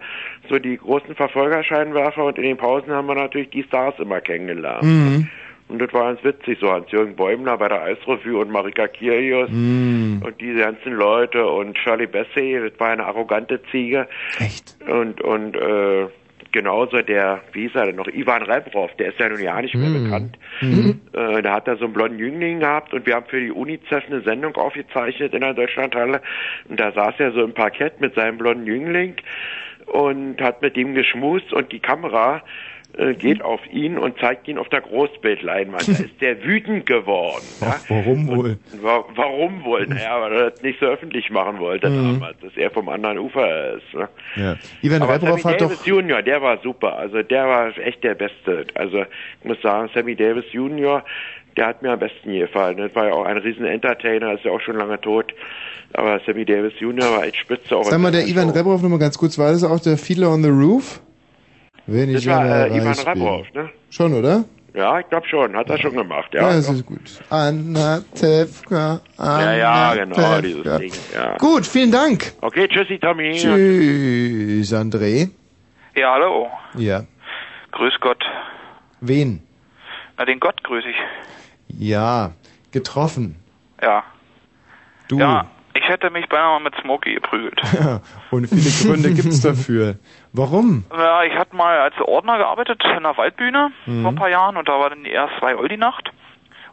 so 0.47 0.59
die 0.59 0.77
großen 0.77 1.13
Verfolgerscheinwerfer 1.15 2.23
und 2.23 2.37
in 2.37 2.43
den 2.43 2.55
Pausen 2.57 2.91
haben 2.93 3.07
wir 3.07 3.15
natürlich 3.15 3.49
die 3.49 3.63
Stars 3.63 3.95
immer 3.99 4.21
kennengelernt. 4.21 4.83
Mhm. 4.83 5.27
Und 5.71 5.79
das 5.79 5.93
war 5.93 6.13
ganz 6.13 6.23
witzig, 6.23 6.59
so 6.59 6.71
Hans-Jürgen 6.71 7.15
Bäumler 7.15 7.57
bei 7.57 7.67
der 7.69 7.81
Eisrevue 7.83 8.37
und 8.39 8.51
Marika 8.51 8.87
Kirius 8.87 9.49
Mhm. 9.49 10.21
und 10.25 10.39
diese 10.41 10.59
ganzen 10.59 10.93
Leute 10.93 11.47
und 11.47 11.77
Shirley 11.77 12.07
Bassey, 12.07 12.59
das 12.69 12.79
war 12.79 12.89
eine 12.89 13.05
arrogante 13.05 13.61
Ziege. 13.71 14.07
Echt? 14.39 14.75
Und, 14.87 15.21
und, 15.21 15.55
äh, 15.55 16.07
genauso 16.51 17.01
der, 17.01 17.41
wie 17.53 17.61
hieß 17.61 17.75
er 17.75 17.85
denn 17.85 17.95
noch, 17.95 18.07
Ivan 18.07 18.41
Rebrov, 18.43 18.91
der 18.97 19.09
ist 19.09 19.19
ja 19.19 19.29
nun 19.29 19.41
ja 19.41 19.61
nicht 19.61 19.73
mehr 19.73 19.89
Mhm. 19.89 20.03
bekannt. 20.03 20.37
Mhm. 20.59 20.99
Äh, 21.13 21.41
da 21.41 21.53
hat 21.53 21.67
er 21.67 21.77
so 21.77 21.85
einen 21.85 21.93
blonden 21.93 22.19
Jüngling 22.19 22.59
gehabt 22.59 22.93
und 22.93 23.05
wir 23.05 23.15
haben 23.15 23.25
für 23.27 23.39
die 23.39 23.51
UNICEF 23.51 24.03
eine 24.07 24.21
Sendung 24.21 24.55
aufgezeichnet 24.57 25.33
in 25.33 25.39
der 25.41 25.53
Deutschlandhalle. 25.53 26.21
Und 26.67 26.79
da 26.79 26.91
saß 26.91 27.15
er 27.19 27.31
so 27.31 27.41
im 27.43 27.53
Parkett 27.53 28.01
mit 28.01 28.15
seinem 28.15 28.37
blonden 28.37 28.65
Jüngling 28.65 29.15
und 29.85 30.41
hat 30.41 30.61
mit 30.61 30.75
ihm 30.75 30.93
geschmust 30.93 31.53
und 31.53 31.71
die 31.71 31.79
Kamera 31.79 32.41
äh, 32.97 33.13
geht 33.13 33.41
auf 33.41 33.59
ihn 33.71 33.97
und 33.97 34.17
zeigt 34.19 34.47
ihn 34.47 34.57
auf 34.57 34.67
der 34.69 34.81
Großbildleinwand. 34.81 35.87
Da 35.87 35.91
ist 35.93 36.21
der 36.21 36.43
wütend 36.43 36.85
geworden. 36.85 37.43
Ja? 37.61 37.75
Ach, 37.77 37.89
warum 37.89 38.27
wohl? 38.27 38.57
Wa- 38.81 39.05
Warum 39.15 39.63
wohl? 39.63 39.85
Naja, 39.87 40.19
weil 40.21 40.33
er 40.33 40.49
das 40.51 40.61
nicht 40.63 40.79
so 40.79 40.87
öffentlich 40.87 41.29
machen 41.29 41.59
wollte 41.59 41.89
Mhm. 41.89 42.13
damals, 42.19 42.39
dass 42.41 42.55
er 42.57 42.71
vom 42.71 42.89
anderen 42.89 43.19
Ufer 43.19 43.75
ist. 43.75 43.93
Ne? 43.93 44.09
Ja. 44.35 44.55
Ivan 44.81 45.01
Aber 45.03 45.19
Sammy 45.19 45.41
hat 45.41 45.61
Davis 45.61 45.79
doch... 45.79 45.85
Junior, 45.85 46.21
der 46.21 46.41
war 46.41 46.57
super. 46.61 46.97
Also 46.97 47.21
der 47.21 47.47
war 47.47 47.77
echt 47.77 48.03
der 48.03 48.15
Beste. 48.15 48.65
Also 48.75 49.01
ich 49.03 49.45
muss 49.47 49.61
sagen, 49.61 49.89
Sammy 49.93 50.15
Davis 50.15 50.45
Junior, 50.51 51.03
der 51.57 51.67
hat 51.67 51.81
mir 51.81 51.91
am 51.91 51.99
besten 51.99 52.33
gefallen. 52.33 52.77
Das 52.77 52.93
war 52.95 53.07
ja 53.07 53.13
auch 53.13 53.25
ein 53.25 53.37
riesen 53.37 53.65
Entertainer, 53.65 54.33
ist 54.33 54.43
ja 54.45 54.51
auch 54.51 54.61
schon 54.61 54.77
lange 54.77 54.99
tot. 54.99 55.33
Aber 55.93 56.19
Sammy 56.25 56.45
Davis 56.45 56.73
Junior 56.79 57.11
war 57.11 57.23
echt 57.25 57.35
spitze. 57.37 57.75
Auch 57.77 57.83
Sag 57.83 57.99
mal, 57.99 58.11
der 58.11 58.25
Ivan. 58.27 58.49
Rebrov 58.49 58.81
nochmal 58.81 58.99
ganz 58.99 59.17
kurz, 59.17 59.37
war 59.37 59.51
das 59.51 59.63
auch 59.63 59.79
der 59.79 59.97
Fiedler 59.97 60.31
on 60.31 60.41
the 60.43 60.49
Roof? 60.49 61.01
Wenn 61.87 62.09
ich 62.09 62.25
Das 62.25 62.27
war 62.27 62.67
äh, 62.67 62.77
Ivan. 62.77 62.93
Rebrov, 62.93 63.47
ne? 63.53 63.69
Schon, 63.89 64.13
oder? 64.13 64.45
Ja, 64.73 64.99
ich 64.99 65.09
glaube 65.09 65.27
schon. 65.27 65.55
Hat 65.55 65.69
er 65.69 65.77
schon 65.79 65.93
gemacht, 65.93 66.33
Ja, 66.33 66.41
ja. 66.43 66.55
das 66.55 66.69
ist 66.69 66.85
gut. 66.85 67.01
Anna 67.29 68.01
Tefka, 68.15 69.01
Anna 69.17 69.57
ja, 69.57 69.95
ja, 69.95 70.03
genau, 70.05 70.15
Tefka. 70.15 70.41
dieses 70.41 70.63
Ding. 70.79 70.93
Ja. 71.13 71.37
Gut, 71.37 71.67
vielen 71.67 71.91
Dank. 71.91 72.31
Okay, 72.39 72.67
tschüssi, 72.69 72.97
Tommy. 72.99 73.33
Tschüss, 73.35 74.73
André. 74.73 75.29
Ja, 75.95 76.13
hallo. 76.13 76.47
Ja. 76.77 77.03
Grüß 77.73 77.93
Gott. 77.99 78.23
Wen? 79.01 79.41
Na, 80.17 80.23
den 80.25 80.39
Gott 80.39 80.63
grüße 80.63 80.87
ich. 80.87 80.95
Ja, 81.77 82.31
getroffen. 82.71 83.35
Ja. 83.81 84.03
Du. 85.09 85.19
Ja, 85.19 85.47
ich 85.73 85.83
hätte 85.89 86.09
mich 86.11 86.29
beinahe 86.29 86.59
mal 86.59 86.63
mit 86.69 86.75
Smokey 86.81 87.15
geprügelt. 87.15 87.59
Und 88.31 88.47
viele 88.47 88.93
Gründe 88.93 89.13
gibt's 89.13 89.41
dafür. 89.41 89.95
Warum? 90.33 90.85
Ja, 90.95 91.23
ich 91.23 91.33
hatte 91.35 91.55
mal 91.55 91.79
als 91.79 91.99
Ordner 91.99 92.37
gearbeitet 92.37 92.81
in 92.85 92.91
einer 92.91 93.17
Waldbühne 93.17 93.71
Mhm. 93.85 94.01
vor 94.03 94.11
ein 94.11 94.15
paar 94.15 94.29
Jahren 94.29 94.55
und 94.57 94.67
da 94.69 94.79
war 94.79 94.89
dann 94.89 95.03
die 95.03 95.11
erst 95.11 95.33
zwei 95.39 95.55
Oldie 95.57 95.77
Nacht. 95.77 96.11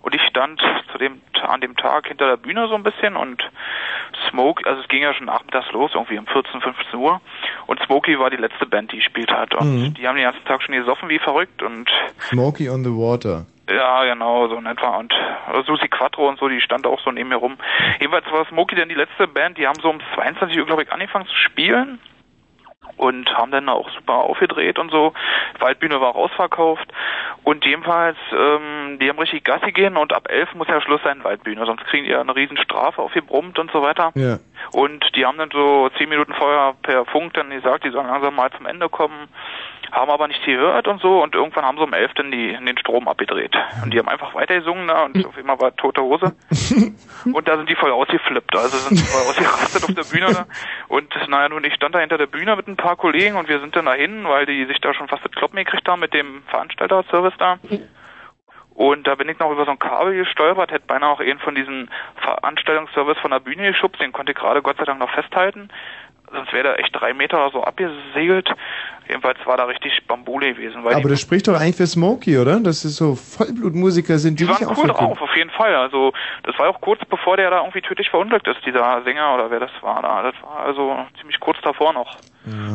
Und 0.01 0.15
ich 0.15 0.23
stand 0.23 0.63
zu 0.93 0.99
dem, 0.99 1.21
an 1.43 1.61
dem 1.61 1.77
Tag 1.77 2.07
hinter 2.07 2.29
der 2.29 2.37
Bühne 2.37 2.69
so 2.69 2.77
ein 2.77 2.85
bisschen 2.85 3.17
und 3.17 3.43
Smoke, 4.31 4.65
also 4.65 4.81
es 4.81 4.89
ging 4.89 5.03
ja 5.03 5.13
schon 5.13 5.27
nachmittags 5.27 5.71
los, 5.73 5.91
irgendwie 5.93 6.19
um 6.19 6.27
14, 6.27 6.61
15 6.61 6.99
Uhr. 7.01 7.21
Und 7.67 7.81
Smokey 7.83 8.19
war 8.19 8.31
die 8.31 8.37
letzte 8.37 8.65
Band, 8.65 8.93
die 8.93 8.99
gespielt 8.99 9.31
hat. 9.33 9.55
Und 9.57 9.75
Mhm. 9.89 9.95
die 9.95 10.07
haben 10.07 10.15
den 10.15 10.25
ganzen 10.25 10.45
Tag 10.45 10.63
schon 10.63 10.75
gesoffen 10.77 11.09
wie 11.09 11.19
verrückt 11.19 11.63
und 11.63 11.91
Smokey 12.21 12.71
on 12.71 12.85
the 12.85 12.91
Water. 12.91 13.45
Ja, 13.69 14.05
genau, 14.05 14.47
so 14.49 14.55
in 14.57 14.67
etwa. 14.67 14.97
Und 14.97 15.13
Susi 15.67 15.89
Quattro 15.89 16.29
und 16.29 16.39
so, 16.39 16.49
die 16.49 16.61
stand 16.61 16.87
auch 16.87 17.01
so 17.01 17.11
neben 17.11 17.29
mir 17.29 17.37
rum. 17.37 17.59
Jedenfalls 18.01 18.25
war 18.31 18.47
Smokey 18.47 18.77
dann 18.77 18.89
die 18.89 18.95
letzte 18.95 19.27
Band, 19.27 19.59
die 19.59 19.67
haben 19.67 19.79
so 19.83 19.91
um 19.91 19.99
22 20.15 20.59
Uhr, 20.59 20.65
glaube 20.67 20.85
ich, 20.85 20.93
angefangen 20.93 21.27
zu 21.27 21.35
spielen 21.35 21.99
und 22.99 23.33
haben 23.37 23.51
dann 23.51 23.69
auch 23.69 23.89
super 23.91 24.15
aufgedreht 24.15 24.79
und 24.79 24.91
so. 24.91 25.13
Waldbühne 25.59 26.01
war 26.01 26.11
auch 26.11 26.31
ausverkauft. 26.31 26.87
Und 27.45 27.65
jedenfalls, 27.65 28.19
ähm, 28.33 28.99
die 29.01 29.09
haben 29.09 29.19
richtig 29.19 29.45
Gassi 29.45 29.73
gehen 29.73 29.97
und 29.97 30.13
ab 30.13 30.29
11 30.29 30.55
muss 30.55 30.69
ja 30.69 30.81
Schluss 30.81 31.01
sein 31.03 31.25
Waldbühne, 31.25 31.65
sonst 31.65 31.85
kriegen 31.87 32.05
die 32.05 32.11
ja 32.11 32.21
eine 32.21 32.35
riesen 32.35 32.59
Strafe 32.59 33.01
aufgebrummt 33.01 33.59
und 33.59 33.71
so 33.71 33.83
weiter. 33.83 34.11
Ja. 34.15 34.39
Und 34.73 35.05
die 35.17 35.25
haben 35.25 35.39
dann 35.39 35.51
so 35.51 35.89
zehn 35.97 36.09
Minuten 36.09 36.35
vorher 36.35 36.75
per 36.83 37.05
Funk 37.07 37.35
dann 37.35 37.51
gesagt, 37.51 37.85
die 37.85 37.91
sollen 37.91 38.07
langsam 38.07 38.35
mal 38.35 38.51
zum 38.53 38.67
Ende 38.67 38.89
kommen, 38.89 39.29
haben 39.93 40.11
aber 40.11 40.29
nicht 40.29 40.45
gehört 40.45 40.87
und 40.87 41.01
so 41.01 41.23
und 41.23 41.35
irgendwann 41.35 41.65
haben 41.65 41.79
sie 41.79 41.85
um 41.85 41.93
elf 41.93 42.13
dann 42.15 42.31
die, 42.31 42.53
den 42.53 42.79
Strom 42.79 43.09
abgedreht. 43.09 43.57
Und 43.83 43.93
die 43.93 43.99
haben 43.99 44.09
einfach 44.09 44.35
weiter 44.35 44.57
gesungen 44.57 44.89
da 44.89 45.05
und 45.05 45.25
auf 45.25 45.37
einmal 45.37 45.61
war 45.61 45.75
tote 45.77 46.03
Hose. 46.03 46.35
Und 47.33 47.49
da 47.49 47.57
sind 47.57 47.69
die 47.69 47.75
voll 47.75 47.91
ausgeflippt, 47.91 48.57
also 48.57 48.77
sind 48.77 49.01
voll 49.01 49.29
ausgerastet 49.29 49.85
auf 49.85 49.95
der 49.95 50.05
Bühne 50.05 50.33
da. 50.33 50.47
Und 50.89 51.13
naja, 51.29 51.49
nun, 51.49 51.65
ich 51.65 51.75
stand 51.75 51.95
da 51.95 51.99
hinter 51.99 52.17
der 52.17 52.27
Bühne 52.27 52.55
mit 52.57 52.69
ein 52.69 52.77
paar 52.77 52.97
Kollegen 52.97 53.37
und 53.37 53.49
wir 53.49 53.61
sind 53.61 53.75
dann 53.75 53.87
dahin, 53.87 54.25
weil 54.25 54.47
die 54.47 54.65
sich 54.67 54.79
da 54.81 54.95
schon 54.95 55.09
fast 55.09 55.25
das 55.25 55.33
Kloppen 55.33 55.57
gekriegt 55.57 55.89
haben 55.89 56.01
mit 56.01 56.15
dem 56.15 56.43
Veranstalter-Service 56.49 57.35
da. 57.39 57.59
Und 58.79 59.09
da 59.09 59.17
bin 59.17 59.29
ich 59.29 59.41
noch 59.41 59.51
über 59.51 59.65
so 59.65 59.73
ein 59.73 59.81
Kabel 59.81 60.15
gestolpert, 60.15 60.71
hätte 60.71 60.87
beinahe 60.87 61.11
auch 61.11 61.19
einen 61.19 61.41
von 61.41 61.57
diesen 61.57 61.91
Veranstaltungsservice 62.23 63.19
von 63.19 63.33
der 63.33 63.41
Bühne 63.41 63.73
geschubst, 63.73 64.01
den 64.01 64.13
konnte 64.13 64.31
ich 64.31 64.39
gerade 64.39 64.63
Gott 64.63 64.77
sei 64.79 64.85
Dank 64.85 65.01
noch 65.01 65.11
festhalten. 65.11 65.69
Sonst 66.31 66.53
wäre 66.53 66.63
der 66.63 66.79
echt 66.79 66.95
drei 66.95 67.13
Meter 67.13 67.39
oder 67.39 67.51
so 67.51 67.65
abgesegelt. 67.65 68.49
Jedenfalls 69.09 69.39
war 69.47 69.57
da 69.57 69.65
richtig 69.65 70.07
Bambule 70.07 70.55
gewesen. 70.55 70.85
Weil 70.85 70.95
Aber 70.95 71.09
das 71.09 71.21
spricht 71.21 71.49
doch 71.49 71.59
eigentlich 71.59 71.75
für 71.75 71.89
Smokey, 71.89 72.39
oder? 72.39 72.61
Dass 72.61 72.85
es 72.85 72.95
so 72.95 73.17
Vollblutmusiker 73.17 74.17
sind, 74.19 74.39
die, 74.39 74.45
die 74.45 74.51
waren 74.51 74.77
cool 74.77 74.87
drauf, 74.87 75.21
auf 75.21 75.35
jeden 75.35 75.51
Fall. 75.51 75.75
Also 75.75 76.13
das 76.45 76.57
war 76.61 76.69
auch 76.69 76.81
kurz 76.81 77.05
bevor 77.07 77.37
der 77.37 77.51
da 77.51 77.59
irgendwie 77.59 77.81
tödlich 77.81 78.09
verunglückt 78.11 78.47
ist, 78.47 78.65
dieser 78.65 79.03
Sänger 79.03 79.35
oder 79.35 79.51
wer 79.51 79.59
das 79.59 79.73
war 79.81 80.03
da. 80.03 80.23
Das 80.23 80.41
war 80.45 80.61
also 80.61 81.05
ziemlich 81.19 81.41
kurz 81.41 81.59
davor 81.63 81.93
noch. 81.95 82.17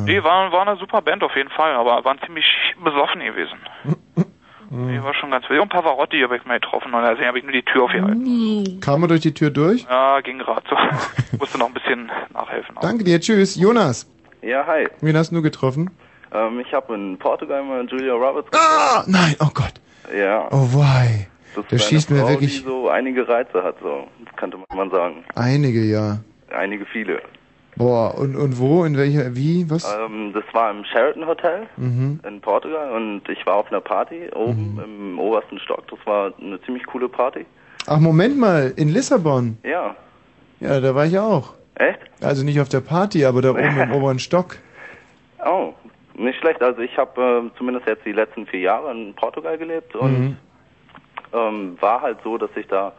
Nee, 0.04 0.22
war, 0.22 0.52
war 0.52 0.68
eine 0.68 0.76
super 0.76 1.02
Band 1.02 1.24
auf 1.24 1.36
jeden 1.38 1.50
Fall, 1.50 1.74
aber 1.76 2.04
waren 2.04 2.20
ziemlich 2.26 2.46
besoffen 2.84 3.22
gewesen. 3.22 3.58
Nee, 4.76 5.02
war 5.04 5.14
schon 5.14 5.30
ganz 5.32 5.48
wild. 5.50 5.62
Und 5.62 5.70
Pavarotti 5.70 6.20
habe 6.22 6.36
ich 6.38 6.46
mal 6.46 6.60
getroffen 6.60 6.94
und 6.94 7.02
da 7.04 7.16
habe 7.16 7.38
ich 7.38 7.44
nur 7.44 7.54
die 7.54 7.62
Tür 7.64 7.84
aufgehalten. 7.84 8.80
Kam 8.82 9.04
er 9.04 9.08
durch 9.10 9.22
die 9.22 9.34
Tür 9.34 9.52
durch? 9.52 9.84
Ja, 9.84 10.20
ging 10.22 10.40
gerade 10.40 10.64
so. 10.70 10.76
Musste 11.38 11.60
noch 11.60 11.68
ein 11.68 11.74
bisschen 11.74 12.12
nachhelfen. 12.34 12.76
Danke 12.82 13.04
dir, 13.04 13.20
tschüss. 13.20 13.56
Jonas, 13.56 14.08
Ja, 14.42 14.66
hi. 14.66 14.88
wen 15.02 15.16
hast 15.16 15.32
du 15.32 15.42
getroffen? 15.42 15.92
Ähm, 16.34 16.60
ich 16.60 16.74
habe 16.74 16.96
in 16.96 17.18
Portugal 17.20 17.64
mal 17.64 17.86
Julia 17.86 18.14
Roberts 18.14 18.50
Ah, 18.58 19.04
nein, 19.06 19.36
oh 19.40 19.50
Gott. 19.54 19.74
Ja. 20.16 20.48
Oh 20.52 20.68
wei. 20.74 21.28
Das 21.56 21.66
Da 21.70 21.76
ist 21.76 21.86
schießt 21.88 22.10
mir 22.10 22.28
wirklich 22.28 22.62
die 22.62 22.66
so 22.68 22.90
einige 22.90 23.28
Reize 23.28 23.64
hat, 23.64 23.76
so. 23.82 24.08
Das 24.26 24.36
könnte 24.38 24.58
man 24.76 24.90
sagen. 24.90 25.24
einige, 25.36 25.84
ja. 25.84 26.18
Einige, 26.50 26.86
viele. 26.88 27.22
Boah, 27.76 28.16
und, 28.18 28.36
und 28.36 28.60
wo, 28.60 28.84
in 28.84 28.96
welcher, 28.98 29.36
wie, 29.36 29.70
was? 29.70 29.84
Ähm, 29.84 30.32
das 30.34 30.44
war 30.54 30.70
im 30.72 30.84
Sheraton 30.86 31.26
Hotel 31.26 31.68
Mhm. 31.78 32.20
in 32.28 32.40
Portugal 32.42 32.92
und 32.92 33.28
ich 33.30 33.46
war 33.46 33.56
auf 33.56 33.68
einer 33.72 33.82
Party 33.82 34.30
oben 34.36 34.80
im 34.84 35.20
obersten 35.20 35.60
Stock. 35.60 35.88
Das 35.90 36.00
war 36.06 36.32
eine 36.40 36.62
ziemlich 36.62 36.86
coole 36.86 37.10
Party. 37.10 37.46
Ach, 37.88 38.00
Moment 38.00 38.38
mal, 38.38 38.74
in 38.76 38.90
Lissabon. 38.90 39.58
Ja. 39.64 39.96
Ja, 40.60 40.80
da 40.80 40.94
war 40.96 41.06
ich 41.06 41.18
auch. 41.18 41.54
Echt? 41.76 42.00
Also 42.22 42.46
nicht 42.46 42.60
auf 42.62 42.70
der 42.70 42.82
Party, 42.82 43.26
aber 43.26 43.42
da 43.42 43.50
oben 43.52 43.80
im 43.82 43.92
oberen 43.94 44.20
Stock. 44.20 44.58
Oh, 45.44 45.74
nicht 46.16 46.40
schlecht. 46.40 46.62
Also 46.62 46.82
ich 46.82 46.96
habe 46.98 47.50
äh, 47.52 47.58
zumindest 47.58 47.88
jetzt 47.88 48.06
die 48.06 48.12
letzten 48.14 48.46
vier 48.46 48.60
Jahre 48.62 48.92
in 48.92 49.14
Portugal 49.16 49.58
gelebt 49.58 49.96
und 49.96 50.20
Mhm. 50.20 50.38
ähm, 51.34 51.78
war 51.82 52.02
halt 52.02 52.20
so, 52.24 52.38
dass 52.38 52.52
ich 52.56 52.68
da 52.68 52.94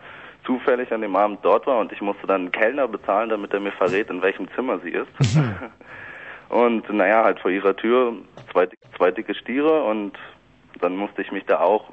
zufällig 0.45 0.93
an 0.93 1.01
dem 1.01 1.17
Abend 1.17 1.39
dort 1.43 1.67
war 1.67 1.79
und 1.79 1.93
ich 1.93 2.01
musste 2.01 2.27
dann 2.27 2.43
einen 2.43 2.53
Kellner 2.53 2.89
bezahlen, 2.89 3.31
damit 3.31 3.53
er 3.53 3.61
mir 3.61 3.73
verrät, 3.73 4.11
in 4.11 4.23
welchem 4.23 4.49
Zimmer 4.55 4.79
sie 4.81 4.91
ist. 4.91 5.09
und 6.49 6.89
naja, 6.93 7.25
halt 7.25 7.41
vor 7.41 7.51
ihrer 7.51 7.75
Tür 7.77 8.15
zwei, 8.53 8.69
zwei 8.97 9.11
dicke 9.11 9.35
Stiere 9.35 9.85
und 9.85 10.13
dann 10.81 10.97
musste 10.97 11.23
ich 11.23 11.33
mich 11.33 11.45
da 11.47 11.61
auch 11.61 11.91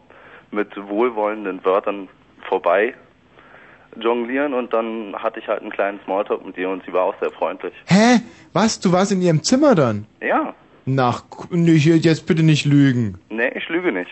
mit 0.51 0.69
wohlwollenden 0.75 1.63
Wörtern 1.63 2.09
vorbei 2.47 2.93
jonglieren 3.99 4.53
und 4.53 4.73
dann 4.73 5.15
hatte 5.17 5.39
ich 5.39 5.47
halt 5.47 5.61
einen 5.61 5.71
kleinen 5.71 5.99
Smalltalk 6.05 6.45
mit 6.45 6.57
ihr 6.57 6.69
und 6.69 6.83
sie 6.85 6.93
war 6.93 7.03
auch 7.03 7.15
sehr 7.19 7.31
freundlich. 7.31 7.73
Hä? 7.87 8.21
Was? 8.53 8.79
Du 8.79 8.91
warst 8.91 9.11
in 9.11 9.21
ihrem 9.21 9.43
Zimmer 9.43 9.75
dann? 9.75 10.05
Ja, 10.21 10.53
Nach, 10.85 11.23
jetzt 11.51 12.25
bitte 12.25 12.43
nicht 12.43 12.65
lügen. 12.65 13.19
nee, 13.29 13.49
ich 13.55 13.67
lüge 13.69 13.91
nicht. 13.91 14.11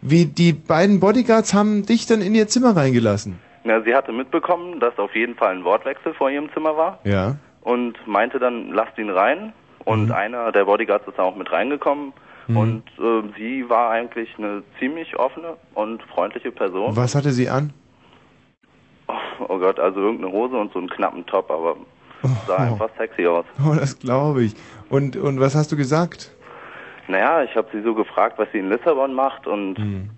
Wie, 0.00 0.26
die 0.26 0.52
beiden 0.52 1.00
Bodyguards 1.00 1.54
haben 1.54 1.84
dich 1.84 2.06
dann 2.06 2.20
in 2.20 2.34
ihr 2.34 2.46
Zimmer 2.48 2.76
reingelassen? 2.76 3.38
Na, 3.64 3.82
sie 3.82 3.94
hatte 3.94 4.12
mitbekommen, 4.12 4.80
dass 4.80 4.96
auf 4.98 5.14
jeden 5.14 5.34
Fall 5.34 5.54
ein 5.56 5.64
Wortwechsel 5.64 6.14
vor 6.14 6.30
ihrem 6.30 6.52
Zimmer 6.54 6.76
war 6.76 6.98
Ja. 7.04 7.36
und 7.62 7.94
meinte 8.06 8.38
dann, 8.38 8.70
lasst 8.72 8.96
ihn 8.98 9.10
rein. 9.10 9.52
Und 9.84 10.06
Mhm. 10.06 10.12
einer 10.12 10.52
der 10.52 10.64
Bodyguards 10.66 11.08
ist 11.08 11.18
auch 11.18 11.34
mit 11.36 11.50
reingekommen. 11.50 12.12
Mhm. 12.46 12.56
Und 12.56 12.82
äh, 12.98 13.22
sie 13.36 13.68
war 13.68 13.90
eigentlich 13.90 14.28
eine 14.38 14.62
ziemlich 14.78 15.16
offene 15.18 15.56
und 15.74 16.02
freundliche 16.04 16.50
Person. 16.52 16.94
Was 16.96 17.14
hatte 17.14 17.30
sie 17.32 17.48
an? 17.48 17.72
Oh 19.48 19.58
Gott, 19.58 19.78
also 19.80 20.00
irgendeine 20.00 20.32
Hose 20.32 20.56
und 20.56 20.72
so 20.72 20.78
einen 20.78 20.88
knappen 20.90 21.24
Top, 21.26 21.50
aber 21.50 21.76
sah 22.46 22.56
einfach 22.56 22.90
sexy 22.98 23.26
aus. 23.26 23.44
Oh, 23.64 23.74
das 23.74 23.98
glaube 23.98 24.42
ich. 24.44 24.54
Und, 24.90 25.16
und 25.16 25.40
was 25.40 25.54
hast 25.54 25.72
du 25.72 25.76
gesagt? 25.76 26.32
Naja, 27.08 27.42
ich 27.42 27.54
habe 27.56 27.68
sie 27.72 27.82
so 27.82 27.94
gefragt, 27.94 28.38
was 28.38 28.48
sie 28.52 28.58
in 28.58 28.68
Lissabon 28.68 29.14
macht 29.14 29.46
und 29.46 29.78
Mhm. 29.78 30.10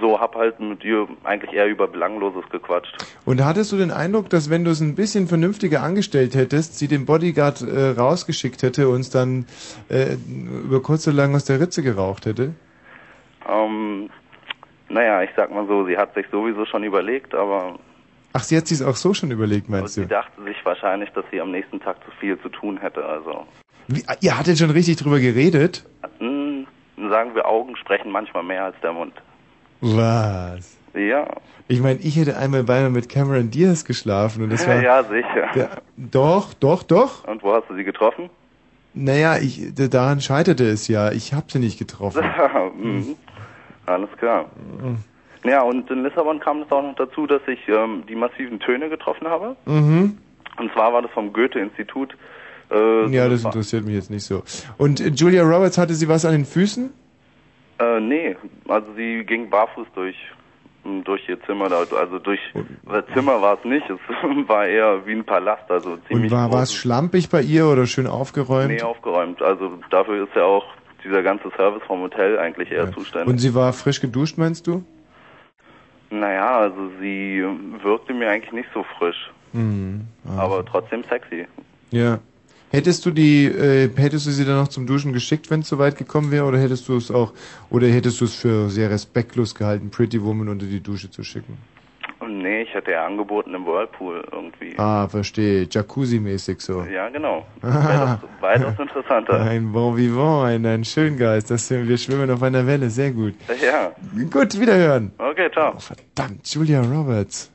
so 0.00 0.20
hab 0.20 0.36
halt 0.36 0.60
mit 0.60 0.84
ihr 0.84 1.08
eigentlich 1.24 1.52
eher 1.52 1.66
über 1.66 1.88
Belangloses 1.88 2.48
gequatscht. 2.50 2.94
Und 3.24 3.44
hattest 3.44 3.72
du 3.72 3.76
den 3.76 3.90
Eindruck, 3.90 4.30
dass 4.30 4.48
wenn 4.48 4.64
du 4.64 4.70
es 4.70 4.80
ein 4.80 4.94
bisschen 4.94 5.26
vernünftiger 5.26 5.82
angestellt 5.82 6.36
hättest, 6.36 6.78
sie 6.78 6.86
den 6.86 7.04
Bodyguard 7.06 7.62
äh, 7.62 7.90
rausgeschickt 7.98 8.62
hätte 8.62 8.88
und 8.88 9.00
es 9.00 9.10
dann 9.10 9.46
äh, 9.88 10.14
über 10.64 10.80
kurz 10.80 11.08
oder 11.08 11.16
lang 11.16 11.34
aus 11.34 11.44
der 11.44 11.58
Ritze 11.60 11.82
geraucht 11.82 12.26
hätte? 12.26 12.54
Ähm, 13.48 14.08
naja, 14.88 15.22
ich 15.22 15.30
sag 15.36 15.52
mal 15.52 15.66
so, 15.66 15.84
sie 15.86 15.96
hat 15.96 16.14
sich 16.14 16.26
sowieso 16.30 16.64
schon 16.66 16.84
überlegt, 16.84 17.34
aber 17.34 17.76
Ach, 18.34 18.42
sie 18.42 18.56
hat 18.56 18.66
sich 18.66 18.82
auch 18.84 18.96
so 18.96 19.12
schon 19.12 19.30
überlegt, 19.30 19.68
meinst 19.68 19.94
sie 19.94 20.02
du? 20.02 20.06
dachte 20.06 20.42
sich 20.44 20.56
wahrscheinlich, 20.64 21.10
dass 21.10 21.24
sie 21.30 21.40
am 21.40 21.50
nächsten 21.50 21.80
Tag 21.80 21.96
zu 22.04 22.10
viel 22.20 22.38
zu 22.40 22.48
tun 22.48 22.78
hätte. 22.78 23.04
Also, 23.04 23.46
Wie, 23.88 24.02
ihr 24.20 24.38
hattet 24.38 24.58
schon 24.58 24.70
richtig 24.70 24.96
drüber 24.96 25.20
geredet? 25.20 25.84
hm, 26.18 26.66
sagen 27.10 27.34
wir, 27.34 27.46
Augen 27.46 27.76
sprechen 27.76 28.10
manchmal 28.10 28.42
mehr 28.42 28.64
als 28.64 28.76
der 28.82 28.92
Mund. 28.92 29.14
Was? 29.80 30.76
Ja, 30.94 31.26
Ich 31.68 31.80
meine, 31.80 31.98
ich 32.00 32.16
hätte 32.16 32.36
einmal 32.36 32.64
beinahe 32.64 32.90
mit 32.90 33.08
Cameron 33.08 33.50
Diaz 33.50 33.84
geschlafen 33.84 34.42
und 34.44 34.50
das 34.50 34.66
war... 34.66 34.80
ja, 34.82 35.02
sicher. 35.04 35.48
Ja, 35.54 35.68
doch, 35.96 36.52
doch, 36.54 36.82
doch. 36.82 37.26
Und 37.26 37.42
wo 37.42 37.52
hast 37.54 37.68
du 37.68 37.74
sie 37.74 37.84
getroffen? 37.84 38.28
Naja, 38.94 39.38
ich, 39.38 39.72
daran 39.74 40.20
scheiterte 40.20 40.64
es 40.64 40.86
ja. 40.88 41.10
Ich 41.12 41.32
habe 41.32 41.46
sie 41.48 41.58
nicht 41.60 41.78
getroffen. 41.78 42.22
mhm. 42.76 43.16
Alles 43.86 44.10
klar. 44.18 44.46
Ja, 45.44 45.62
und 45.62 45.90
in 45.90 46.04
Lissabon 46.04 46.38
kam 46.38 46.62
es 46.62 46.70
auch 46.70 46.82
noch 46.82 46.94
dazu, 46.94 47.26
dass 47.26 47.40
ich 47.48 47.66
ähm, 47.68 48.04
die 48.08 48.14
massiven 48.14 48.60
Töne 48.60 48.88
getroffen 48.88 49.26
habe. 49.26 49.56
Mhm. 49.64 50.18
Und 50.58 50.72
zwar 50.72 50.92
war 50.92 51.02
das 51.02 51.10
vom 51.12 51.32
Goethe-Institut. 51.32 52.14
Äh, 52.72 53.06
Ja, 53.14 53.28
das 53.28 53.44
interessiert 53.44 53.84
mich 53.84 53.94
jetzt 53.94 54.10
nicht 54.10 54.24
so. 54.24 54.42
Und 54.78 55.00
äh, 55.00 55.08
Julia 55.08 55.42
Roberts, 55.42 55.78
hatte 55.78 55.94
sie 55.94 56.08
was 56.08 56.24
an 56.24 56.32
den 56.32 56.44
Füßen? 56.44 56.90
Äh, 57.78 58.00
nee, 58.00 58.36
also 58.68 58.86
sie 58.96 59.24
ging 59.24 59.50
barfuß 59.50 59.86
durch 59.94 60.16
m, 60.84 61.02
durch 61.04 61.28
ihr 61.28 61.40
Zimmer, 61.44 61.68
da, 61.68 61.78
also 61.96 62.18
durch 62.18 62.40
das 62.90 63.04
Zimmer 63.14 63.40
war 63.42 63.58
es 63.58 63.64
nicht, 63.64 63.84
es 63.90 63.98
war 64.48 64.66
eher 64.66 65.04
wie 65.06 65.12
ein 65.12 65.24
Palast, 65.24 65.70
also 65.70 65.92
Und 65.92 66.06
ziemlich 66.08 66.30
war, 66.32 66.50
war 66.52 66.62
es 66.62 66.72
schlampig 66.74 67.28
bei 67.28 67.42
ihr 67.42 67.66
oder 67.66 67.86
schön 67.86 68.06
aufgeräumt? 68.06 68.68
nee, 68.68 68.82
aufgeräumt. 68.82 69.42
Also 69.42 69.72
dafür 69.90 70.24
ist 70.24 70.34
ja 70.36 70.44
auch 70.44 70.64
dieser 71.04 71.22
ganze 71.22 71.50
Service 71.56 71.82
vom 71.86 72.00
Hotel 72.02 72.38
eigentlich 72.38 72.70
eher 72.70 72.90
zuständig. 72.92 73.28
Und 73.28 73.38
sie 73.38 73.54
war 73.54 73.72
frisch 73.72 74.00
geduscht, 74.00 74.38
meinst 74.38 74.66
du? 74.68 74.84
Naja, 76.10 76.58
also 76.58 76.90
sie 77.00 77.42
wirkte 77.82 78.12
mir 78.12 78.28
eigentlich 78.30 78.52
nicht 78.52 78.68
so 78.74 78.84
frisch, 78.98 79.30
Mhm. 79.52 80.02
Ah. 80.28 80.42
aber 80.42 80.64
trotzdem 80.64 81.02
sexy. 81.08 81.46
Ja. 81.90 82.18
Hättest 82.72 83.04
du 83.04 83.10
die, 83.10 83.44
äh, 83.44 83.90
hättest 83.94 84.26
du 84.26 84.30
sie 84.30 84.46
dann 84.46 84.56
noch 84.56 84.68
zum 84.68 84.86
Duschen 84.86 85.12
geschickt, 85.12 85.50
wenn 85.50 85.60
es 85.60 85.68
so 85.68 85.78
weit 85.78 85.98
gekommen 85.98 86.30
wäre, 86.30 86.46
oder 86.46 86.58
hättest 86.58 86.88
du 86.88 86.96
es 86.96 87.10
auch, 87.10 87.34
oder 87.68 87.86
hättest 87.86 88.22
du 88.22 88.24
es 88.24 88.34
für 88.34 88.70
sehr 88.70 88.88
respektlos 88.88 89.54
gehalten, 89.54 89.90
Pretty 89.90 90.22
Woman 90.22 90.48
unter 90.48 90.64
die 90.64 90.80
Dusche 90.80 91.10
zu 91.10 91.22
schicken? 91.22 91.58
Nee, 92.26 92.62
ich 92.62 92.72
hätte 92.72 92.92
ja 92.92 93.04
angeboten 93.04 93.52
im 93.52 93.66
Whirlpool 93.66 94.24
irgendwie. 94.32 94.72
Ah, 94.78 95.06
verstehe. 95.06 95.64
Jacuzzi-mäßig 95.64 96.60
so. 96.60 96.82
Ja, 96.84 97.10
genau. 97.10 97.44
Ah. 97.60 98.20
Weitaus, 98.40 98.70
weitaus 98.70 98.78
interessanter. 98.78 99.40
Ein 99.40 99.72
Bon 99.72 99.94
Vivant, 99.94 100.46
ein, 100.46 100.64
ein 100.64 100.84
Schöngeist. 100.84 101.50
Das, 101.50 101.70
wir 101.70 101.98
schwimmen 101.98 102.30
auf 102.30 102.42
einer 102.42 102.66
Welle, 102.66 102.88
sehr 102.88 103.10
gut. 103.10 103.34
Ja. 103.62 103.92
Gut, 104.30 104.58
wiederhören. 104.58 105.12
Okay, 105.18 105.50
ciao. 105.52 105.78
Verdammt, 105.78 106.46
Julia 106.48 106.80
Roberts. 106.80 107.50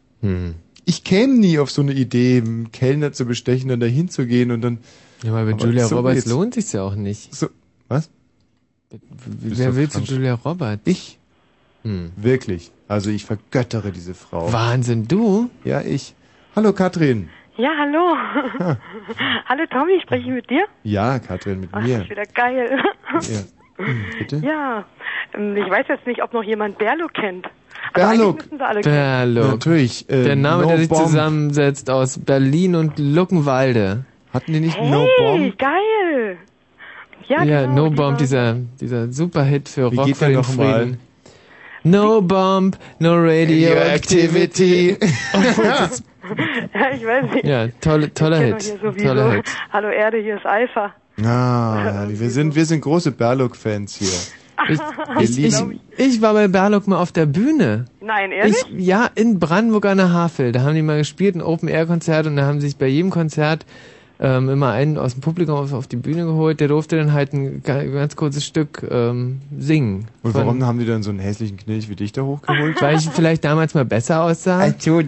Ich 0.86 1.04
käme 1.04 1.34
nie 1.34 1.58
auf 1.58 1.72
so 1.72 1.82
eine 1.82 1.94
Idee, 1.94 2.38
einen 2.38 2.72
Kellner 2.72 3.14
zu 3.14 3.26
bestechen 3.26 3.72
und 3.72 3.80
da 3.80 3.88
hinzugehen 3.88 4.52
und 4.52 4.62
dann. 4.62 4.78
Ja, 5.24 5.32
aber 5.32 5.44
mit 5.44 5.62
Julia 5.62 5.86
Roberts 5.88 6.26
lohnt 6.26 6.54
sich's 6.54 6.72
ja 6.74 6.84
auch 6.84 6.96
nicht. 6.96 7.34
So, 7.34 7.48
was? 7.88 8.10
Wer 8.90 9.70
du 9.72 9.76
will 9.76 9.90
zu? 9.90 10.00
Julia 10.02 10.34
Roberts? 10.36 10.82
Ich? 10.86 11.18
Hm. 11.84 12.12
Wirklich. 12.16 12.72
Also 12.88 13.10
ich 13.10 13.26
vergöttere 13.26 13.92
diese 13.92 14.14
Frau. 14.14 14.52
Wahnsinn, 14.54 15.08
du? 15.08 15.50
Ja, 15.64 15.82
ich. 15.82 16.14
Hallo 16.56 16.74
Katrin. 16.74 17.30
Ja, 17.58 17.70
hallo. 17.78 18.16
hallo 19.48 19.64
Tommy, 19.72 20.00
spreche 20.04 20.24
ich 20.28 20.34
mit 20.34 20.50
dir? 20.50 20.66
Ja, 20.84 21.18
Katrin, 21.20 21.62
mit 21.62 21.70
Ach, 21.72 21.82
mir. 21.82 21.96
das 21.96 22.04
ist 22.06 22.10
wieder 22.12 22.26
geil. 22.26 22.84
Ja. 23.14 23.20
Hm, 23.80 24.06
Bitte? 24.18 24.38
ja, 24.38 24.86
ähm, 25.36 25.56
ich 25.56 25.70
weiß 25.70 25.86
jetzt 25.88 26.08
nicht, 26.08 26.24
ob 26.24 26.34
noch 26.34 26.42
jemand 26.42 26.80
Berlo 26.80 27.08
kennt. 27.14 27.46
Aber 27.94 28.08
Berlo. 28.08 28.30
eigentlich 28.30 28.46
müssen 28.46 28.58
sie 28.58 28.66
alle 28.66 28.82
kennen. 28.82 28.96
Berlo. 29.36 29.48
Natürlich. 29.52 30.10
Äh, 30.10 30.24
Der 30.24 30.36
Name, 30.36 30.64
no 30.64 30.70
der 30.70 30.78
sich 30.80 30.90
Bomb. 30.90 31.04
zusammensetzt 31.04 31.92
aus 31.92 32.18
Berlin 32.18 32.74
und 32.74 32.98
Luckenwalde. 32.98 34.04
Hatten 34.38 34.54
die 34.54 34.60
nicht 34.60 34.78
Hey, 34.78 35.52
geil. 35.58 36.38
Ja, 37.28 37.44
Ja, 37.44 37.62
genau, 37.62 37.86
No 37.86 37.90
Bomb, 37.90 38.20
dieser, 38.20 38.58
dieser 38.80 39.12
Superhit 39.12 39.68
für 39.68 39.92
Wie 39.92 39.96
Rock 39.96 40.06
geht 40.06 40.18
für 40.18 40.26
den 40.26 40.36
noch 40.36 40.56
mal? 40.56 40.82
Frieden. 40.82 41.00
No 41.84 42.22
Bomb, 42.22 42.78
no 43.00 43.16
Radioactivity. 43.16 44.96
ja, 45.34 45.90
ich 46.94 47.04
weiß 47.04 47.34
nicht. 47.34 47.46
ja, 47.46 47.68
tolle, 47.82 48.14
toller 48.14 48.38
Hit. 48.38 48.80
Toller 49.02 49.32
Hit. 49.32 49.46
Hallo 49.74 49.90
Erde, 49.90 50.20
hier 50.20 50.38
ist 50.38 50.46
Alpha. 50.46 50.94
Ah, 51.26 51.80
herrlich. 51.82 52.20
wir 52.20 52.30
sind, 52.30 52.56
wir 52.56 52.66
sind 52.66 52.82
große 52.82 53.14
Berlock-Fans 53.14 53.96
hier. 53.96 54.10
Ich, 55.20 55.40
ich, 55.40 55.56
ich, 55.98 56.22
war 56.22 56.34
bei 56.34 56.48
Berlock 56.48 56.88
mal 56.88 57.00
auf 57.00 57.12
der 57.12 57.26
Bühne. 57.26 57.86
Nein, 58.02 58.32
ehrlich? 58.32 58.56
Ich, 58.70 58.86
ja, 58.86 59.10
in 59.16 59.40
Brandenburg 59.40 59.88
an 59.88 59.98
der 59.98 60.14
Havel. 60.14 60.52
Da 60.52 60.62
haben 60.62 60.76
die 60.76 60.84
mal 60.84 61.00
gespielt, 61.00 61.36
ein 61.36 61.42
Open-Air-Konzert 61.42 62.28
und 62.28 62.36
da 62.36 62.46
haben 62.46 62.62
sich 62.62 62.78
bei 62.78 62.86
jedem 62.88 63.10
Konzert 63.10 63.66
ähm, 64.20 64.50
immer 64.50 64.72
einen 64.72 64.98
aus 64.98 65.14
dem 65.14 65.22
Publikum 65.22 65.56
auf, 65.56 65.74
auf 65.74 65.88
die 65.88 65.96
Bühne 65.96 66.26
geholt. 66.26 66.60
Der 66.60 66.68
durfte 66.68 66.98
dann 66.98 67.14
halt 67.14 67.34
ein 67.34 67.62
ga- 67.64 67.84
ganz 67.84 68.16
kurzes 68.16 68.46
Stück 68.46 68.86
ähm, 68.90 69.42
singen. 69.58 70.08
Und 70.24 70.32
Von- 70.32 70.42
warum 70.42 70.66
haben 70.66 70.80
die 70.80 70.86
dann 70.86 71.04
so 71.04 71.10
einen 71.12 71.20
hässlichen 71.20 71.58
Knilch 71.58 71.88
wie 71.90 71.96
dich 71.96 72.12
da 72.14 72.24
hochgeholt? 72.24 72.82
Weil 72.82 72.98
ich 72.98 73.10
vielleicht 73.10 73.44
damals 73.44 73.74
mal 73.76 73.86
besser 73.86 74.24
aussah. 74.24 74.60
Also. 74.60 74.98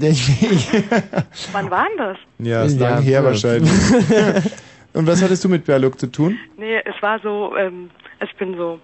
Wann 1.51 1.69
war 1.71 1.85
denn 1.89 1.97
das? 1.97 2.17
Ja, 2.39 2.63
ist 2.63 2.79
Ja, 2.79 2.89
lang 2.89 3.03
her 3.03 3.19
ja. 3.21 3.23
wahrscheinlich. 3.23 3.71
Und 4.93 5.05
was 5.07 5.21
hattest 5.21 5.43
du 5.43 5.49
mit 5.49 5.65
Berlock 5.65 5.99
zu 5.99 6.07
tun? 6.11 6.37
Nee, 6.57 6.77
es 6.85 7.01
war 7.01 7.19
so, 7.21 7.55
ähm, 7.55 7.89
ich 8.23 8.35
bin 8.37 8.55
so, 8.57 8.79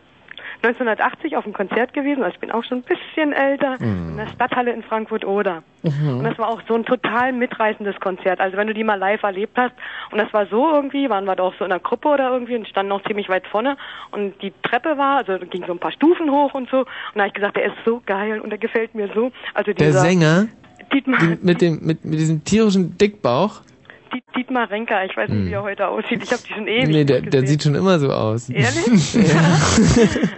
1980 0.68 1.38
auf 1.38 1.45
einem 1.45 1.53
Konzert 1.53 1.94
gewesen, 1.94 2.24
also 2.24 2.34
ich 2.34 2.40
bin 2.40 2.52
auch 2.52 2.64
schon 2.64 2.80
ein 2.80 2.84
bisschen 2.84 3.34
älter, 3.34 3.77
Mhm. 3.80 4.11
in 4.11 4.18
der 4.18 4.27
Stadthalle 4.27 4.72
in 4.72 4.84
Frankfurt-Oder. 4.84 5.64
Mhm. 5.84 6.18
Und 6.19 6.24
das 6.24 6.38
war 6.38 6.50
auch 6.50 6.61
so 6.68 6.76
ein 6.76 6.85
total 6.85 7.34
mitreißendes 7.34 8.00
Konzert. 8.00 8.40
Also 8.40 8.58
wenn 8.58 8.68
du 8.68 8.74
die 8.74 8.84
mal 8.84 8.95
live 8.95 9.24
erlebt 9.24 9.58
hast, 9.58 9.74
und 10.11 10.18
das 10.18 10.32
war 10.34 10.45
so 10.48 10.72
irgendwie, 10.74 11.10
waren 11.10 11.26
wir 11.26 11.35
da 11.35 11.44
auch 11.44 11.53
so 11.60 11.66
in 11.66 11.72
einer 11.72 11.80
Gruppe 11.80 12.10
oder 12.10 12.30
irgendwie 12.32 12.56
und 12.56 12.68
standen 12.68 12.92
auch 12.92 13.03
ziemlich 13.03 13.30
weit 13.30 13.45
vorne 13.48 13.77
und 14.11 14.42
die 14.42 14.53
Treppe 14.64 14.98
war, 14.98 15.18
also 15.18 15.38
ging 15.45 15.64
so 15.66 15.74
ein 15.74 15.80
paar 15.80 15.92
Stufen 15.92 16.32
hoch 16.32 16.53
und 16.53 16.69
so. 16.69 16.80
Und 16.80 16.88
da 17.16 17.22
habe 17.22 17.27
ich 17.27 17.34
gesagt, 17.34 17.58
der 17.58 17.66
ist 17.66 17.76
so 17.85 18.02
geil 18.06 18.40
und 18.40 18.50
der 18.50 18.58
gefällt 18.60 18.95
mir 18.95 19.10
so. 19.14 19.32
Also 19.53 19.74
Der 19.74 19.88
dieser 19.88 20.00
Sänger 20.00 20.48
Dietmar, 20.94 21.19
die, 21.19 21.38
mit 21.42 21.61
dem 21.61 21.80
mit, 21.82 22.06
mit 22.06 22.19
diesem 22.19 22.44
tierischen 22.44 22.98
Dickbauch. 22.98 23.61
Diet- 24.16 24.24
Dietmar 24.35 24.69
Renker, 24.69 25.03
ich 25.06 25.16
weiß 25.18 25.30
nicht, 25.30 25.40
Hm. 25.42 25.48
wie 25.48 25.53
er 25.53 25.64
heute 25.64 25.88
aussieht. 25.88 26.24
Ich 26.24 26.32
habe 26.32 26.42
die 26.48 26.53
schon 26.53 26.68
ewig 26.68 26.88
Nee, 26.88 27.03
der, 27.03 27.22
der 27.22 27.45
sieht 27.45 27.64
schon 27.64 27.76
immer 27.76 28.00
so 28.00 28.10
aus. 28.11 28.50
Ehrlich? 28.50 29.14
ja. 29.14 29.42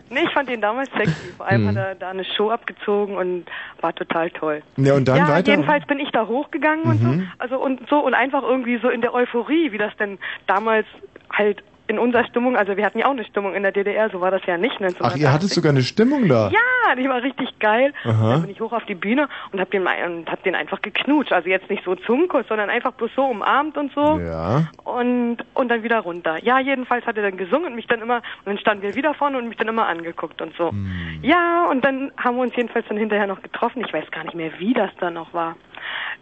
Nee, 0.10 0.20
ich 0.26 0.32
fand 0.34 0.50
ihn 0.50 0.62
damals 0.62 0.90
sexy. 0.92 1.34
Vor 1.38 1.46
allem 1.48 1.62
Hm. 1.62 1.68
hat 1.70 1.76
er 1.76 1.96
da 1.96 2.10
eine 2.10 2.26
Show 2.26 2.50
abgezogen 2.50 3.16
und 3.16 3.46
war 3.82 3.94
total 3.94 4.30
toll. 4.32 4.62
Ja, 4.78 4.96
und 4.96 5.08
dann 5.08 5.18
ja, 5.18 5.28
weiter? 5.30 5.52
jedenfalls 5.52 5.86
bin 5.86 6.00
ich 6.00 6.10
da 6.12 6.28
hochgegangen 6.28 6.86
und 6.86 6.98
so. 7.02 7.08
Mhm. 7.08 7.32
Also 7.38 7.58
und 7.60 7.82
so 7.90 8.00
und 8.00 8.14
einfach 8.14 8.44
irgendwie 8.44 8.80
so 8.82 8.90
in 8.90 9.02
der 9.02 9.14
Euphorie, 9.14 9.72
wie 9.72 9.78
das 9.78 9.96
denn 9.98 10.18
damals 10.48 10.86
halt 11.32 11.64
in 11.88 12.00
unserer 12.00 12.26
Stimmung, 12.26 12.58
also 12.58 12.76
wir 12.76 12.86
hatten 12.86 13.00
ja 13.00 13.06
auch 13.06 13.12
eine 13.12 13.24
Stimmung 13.24 13.56
in 13.56 13.64
der 13.64 13.72
DDR, 13.72 14.10
so 14.10 14.20
war 14.22 14.32
das 14.32 14.42
ja 14.46 14.58
nicht. 14.58 14.76
Ach, 14.76 14.82
1980. 14.82 15.22
ihr 15.22 15.34
hattet 15.34 15.50
sogar 15.50 15.72
eine 15.72 15.82
Stimmung 15.82 16.28
da? 16.28 16.50
Ja, 16.50 16.96
die 16.96 17.08
war 17.08 17.24
richtig 17.24 17.60
geil. 17.60 17.94
Aha. 18.04 18.34
Dann 18.34 18.42
bin 18.42 18.52
ich 18.52 18.60
hoch 18.60 18.74
auf 18.74 18.86
die 18.86 18.96
Bühne 18.96 19.30
und 19.52 19.60
hab 19.60 19.72
den, 19.72 19.84
mal- 19.84 20.04
und 20.06 20.30
hab 20.30 20.44
den 20.44 20.56
einfach 20.56 20.82
geknutscht. 20.82 21.32
Also 21.32 21.50
jetzt 21.50 21.70
nicht 21.70 21.84
so 21.84 21.96
Zungenkuss, 21.96 22.46
sondern 22.48 22.70
einfach 22.70 22.92
bloß 22.94 23.12
so 23.16 23.26
umarmt 23.26 23.78
und 23.78 23.94
so. 23.94 24.20
Ja. 24.20 24.68
Und, 24.84 25.38
und 25.54 25.70
dann 25.70 25.84
wieder 25.84 26.00
runter. 26.00 26.44
Ja, 26.44 26.60
jedenfalls 26.60 27.06
hat 27.06 27.18
er 27.18 27.24
dann 27.24 27.38
gesungen 27.38 27.68
und 27.68 27.76
mich 27.76 27.88
dann 27.88 28.02
immer, 28.02 28.18
und 28.18 28.46
dann 28.46 28.58
standen 28.58 28.84
wir 28.84 28.96
wieder 28.96 29.14
vorne 29.14 29.38
und 29.38 29.48
mich 29.48 29.58
dann 29.58 29.68
immer 29.68 29.88
angeguckt 29.88 30.42
und 30.42 30.56
so. 30.58 30.72
Hm. 30.72 31.20
Ja, 31.22 31.68
und 31.70 31.86
dann 31.86 32.12
haben 32.18 32.36
wir 32.36 32.44
uns 32.44 32.56
jedenfalls 32.56 32.86
dann 32.88 32.98
hinterher 32.98 33.28
noch 33.28 33.42
getroffen. 33.42 33.84
Ich 33.86 33.94
weiß 33.94 34.12
gar 34.12 34.24
nicht 34.24 34.36
mehr, 34.36 34.52
wie 34.60 34.74
das 34.74 34.92
dann 35.00 35.14
noch 35.14 35.34
war. 35.34 35.56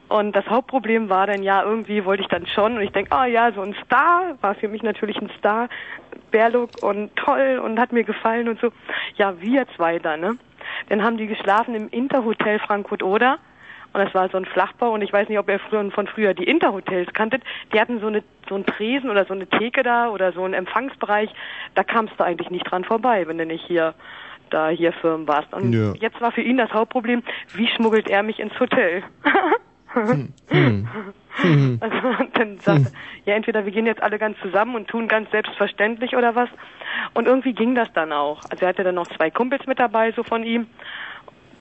Und 0.08 0.35
das 0.35 0.45
Hauptproblem 0.48 1.09
war 1.09 1.25
dann 1.27 1.42
ja, 1.42 1.64
irgendwie 1.64 2.06
wollte 2.06 2.22
ich 2.22 2.30
dann 2.30 2.45
schon 2.48 2.77
und 2.77 2.82
ich 2.84 2.92
denke, 2.92 3.11
ah 3.11 3.25
ja, 3.25 3.51
so 3.51 3.61
ein 3.61 3.75
Star, 3.85 4.38
war 4.42 4.53
für 4.56 4.67
mich 4.67 4.84
natürlich 4.84 5.19
ein 5.19 5.32
Star, 5.40 5.67
Bärlook 6.32 6.77
und 6.84 7.16
toll 7.16 7.59
und 7.64 7.80
hat 7.80 7.92
mir 7.92 8.03
gefallen 8.03 8.48
und 8.48 8.59
so. 8.59 8.72
Ja, 9.16 9.40
wir 9.42 9.67
zwei 9.75 10.00
dann, 10.00 10.19
ne? 10.22 10.38
Dann 10.90 11.03
haben 11.03 11.17
die 11.17 11.27
geschlafen 11.27 11.74
im 11.75 11.90
Interhotel 11.90 12.59
Frankfurt-Oder. 12.59 13.40
Und 13.93 14.03
das 14.03 14.14
war 14.14 14.27
so 14.27 14.38
ein 14.38 14.43
Flachbau 14.45 14.92
und 14.92 15.01
ich 15.01 15.14
weiß 15.14 15.30
nicht, 15.30 15.40
ob 15.40 15.48
ihr 15.48 15.58
früher, 15.58 15.90
von 15.90 16.06
früher 16.08 16.34
die 16.34 16.43
Interhotels 16.43 17.14
kanntet. 17.14 17.43
Die 17.74 17.80
hatten 17.80 18.01
so 18.01 18.08
eine 18.08 18.24
so 18.50 18.56
einen 18.56 18.66
Tresen 18.66 19.09
oder 19.09 19.25
so 19.25 19.34
eine 19.34 19.48
Theke 19.48 19.84
da 19.84 20.09
oder 20.09 20.34
so 20.34 20.43
einen 20.43 20.53
Empfangsbereich. 20.53 21.30
Da 21.75 21.84
kamst 21.84 22.14
du 22.17 22.24
eigentlich 22.24 22.50
nicht 22.50 22.69
dran 22.69 22.84
vorbei, 22.84 23.25
wenn 23.25 23.38
du 23.38 23.45
nicht 23.45 23.66
hier 23.66 23.95
da 24.50 24.67
hier 24.69 24.92
Firmen 24.93 25.27
warst. 25.27 25.53
Und 25.53 25.72
Ja. 25.74 25.93
jetzt 25.95 26.19
war 26.22 26.32
für 26.32 26.42
ihn 26.42 26.58
das 26.58 26.72
Hauptproblem, 26.74 27.24
wie 27.53 27.67
schmuggelt 27.67 28.09
er 28.09 28.22
mich 28.22 28.40
ins 28.40 28.59
Hotel? 28.59 29.03
Hm. 29.95 31.80
Also 31.82 31.98
dann 32.33 32.59
sagt 32.59 32.85
er, 32.85 32.91
ja 33.25 33.35
entweder 33.35 33.65
wir 33.65 33.72
gehen 33.72 33.85
jetzt 33.85 34.01
alle 34.01 34.17
ganz 34.17 34.38
zusammen 34.40 34.75
und 34.75 34.88
tun 34.88 35.07
ganz 35.07 35.30
selbstverständlich 35.32 36.15
oder 36.15 36.35
was. 36.35 36.49
Und 37.14 37.27
irgendwie 37.27 37.53
ging 37.53 37.75
das 37.75 37.91
dann 37.93 38.11
auch. 38.11 38.41
Also 38.49 38.65
er 38.65 38.69
hatte 38.69 38.83
dann 38.83 38.95
noch 38.95 39.07
zwei 39.07 39.30
Kumpels 39.32 39.65
mit 39.67 39.80
dabei, 39.80 40.11
so 40.11 40.24
von 40.24 40.43
ihm, 40.43 40.67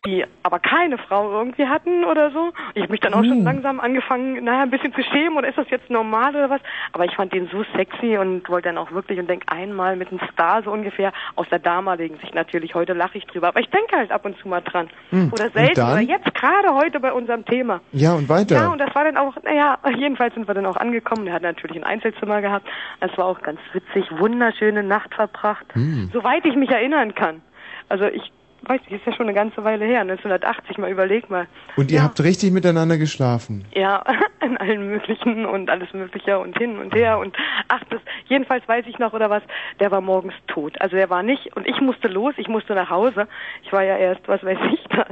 die 0.06 0.24
aber 0.42 0.58
keine 0.58 0.98
Frau 0.98 1.30
irgendwie 1.30 1.66
hatten 1.66 2.04
oder 2.04 2.30
so. 2.30 2.52
Ich 2.74 2.82
habe 2.82 2.92
mich 2.92 3.00
dann 3.00 3.14
auch 3.14 3.24
schon 3.24 3.42
langsam 3.42 3.80
angefangen, 3.80 4.44
naja, 4.44 4.62
ein 4.62 4.70
bisschen 4.70 4.92
zu 4.92 5.02
schämen 5.02 5.38
oder 5.38 5.48
ist 5.48 5.56
das 5.56 5.70
jetzt 5.70 5.88
normal 5.90 6.30
oder 6.36 6.50
was? 6.50 6.60
Aber 6.92 7.04
ich 7.04 7.14
fand 7.14 7.32
den 7.32 7.48
so 7.48 7.64
sexy 7.74 8.18
und 8.18 8.48
wollte 8.48 8.68
dann 8.68 8.78
auch 8.78 8.92
wirklich 8.92 9.18
und 9.18 9.28
denk 9.28 9.44
einmal 9.46 9.96
mit 9.96 10.10
einem 10.10 10.20
Star 10.32 10.62
so 10.62 10.70
ungefähr 10.70 11.12
aus 11.36 11.48
der 11.48 11.58
damaligen 11.58 12.18
Sicht 12.18 12.34
natürlich. 12.34 12.74
Heute 12.74 12.92
lache 12.92 13.18
ich 13.18 13.26
drüber, 13.26 13.48
aber 13.48 13.60
ich 13.60 13.70
denke 13.70 13.96
halt 13.96 14.12
ab 14.12 14.24
und 14.24 14.36
zu 14.38 14.48
mal 14.48 14.60
dran. 14.60 14.88
Hm. 15.10 15.30
Oder 15.32 15.50
selten 15.50 15.80
oder 15.80 16.00
jetzt 16.00 16.34
gerade 16.34 16.74
heute 16.74 17.00
bei 17.00 17.12
unserem 17.12 17.44
Thema. 17.44 17.80
Ja, 17.92 18.12
und 18.14 18.28
weiter. 18.28 18.56
Ja, 18.56 18.68
und 18.68 18.78
das 18.78 18.94
war 18.94 19.04
dann 19.04 19.16
auch, 19.16 19.34
naja, 19.42 19.78
jedenfalls 19.96 20.34
sind 20.34 20.46
wir 20.46 20.54
dann 20.54 20.66
auch 20.66 20.76
angekommen. 20.76 21.26
Er 21.26 21.34
hat 21.34 21.42
natürlich 21.42 21.76
ein 21.76 21.84
Einzelzimmer 21.84 22.40
gehabt. 22.42 22.68
Es 23.00 23.16
war 23.16 23.26
auch 23.26 23.40
ganz 23.40 23.60
witzig, 23.72 24.04
wunderschöne 24.18 24.82
Nacht 24.82 25.14
verbracht. 25.14 25.66
Hm. 25.72 26.10
Soweit 26.12 26.44
ich 26.44 26.56
mich 26.56 26.70
erinnern 26.70 27.14
kann. 27.14 27.40
Also 27.88 28.06
ich 28.06 28.32
weiß 28.68 28.80
nicht, 28.82 28.92
ist 28.92 29.06
ja 29.06 29.12
schon 29.12 29.26
eine 29.26 29.34
ganze 29.34 29.64
Weile 29.64 29.84
her, 29.84 30.00
1980, 30.00 30.78
mal 30.78 30.90
überleg 30.90 31.30
mal. 31.30 31.46
Und 31.76 31.90
ihr 31.90 32.02
habt 32.02 32.22
richtig 32.22 32.52
miteinander 32.52 32.98
geschlafen. 32.98 33.64
Ja, 33.74 34.04
in 34.40 34.56
allen 34.56 34.88
möglichen 34.88 35.46
und 35.46 35.70
alles 35.70 35.92
mögliche 35.92 36.38
und 36.38 36.56
hin 36.58 36.78
und 36.78 36.94
her 36.94 37.18
und 37.18 37.36
ach, 37.68 37.82
das, 37.90 38.00
jedenfalls 38.26 38.66
weiß 38.68 38.86
ich 38.86 38.98
noch 38.98 39.12
oder 39.12 39.30
was, 39.30 39.42
der 39.80 39.90
war 39.90 40.00
morgens 40.00 40.34
tot. 40.46 40.80
Also 40.80 40.96
er 40.96 41.10
war 41.10 41.22
nicht 41.22 41.56
und 41.56 41.66
ich 41.66 41.80
musste 41.80 42.08
los, 42.08 42.34
ich 42.36 42.48
musste 42.48 42.74
nach 42.74 42.90
Hause. 42.90 43.26
Ich 43.62 43.72
war 43.72 43.82
ja 43.82 43.96
erst, 43.96 44.26
was 44.28 44.42
weiß 44.42 44.58
ich, 44.72 44.84
da, 44.90 45.06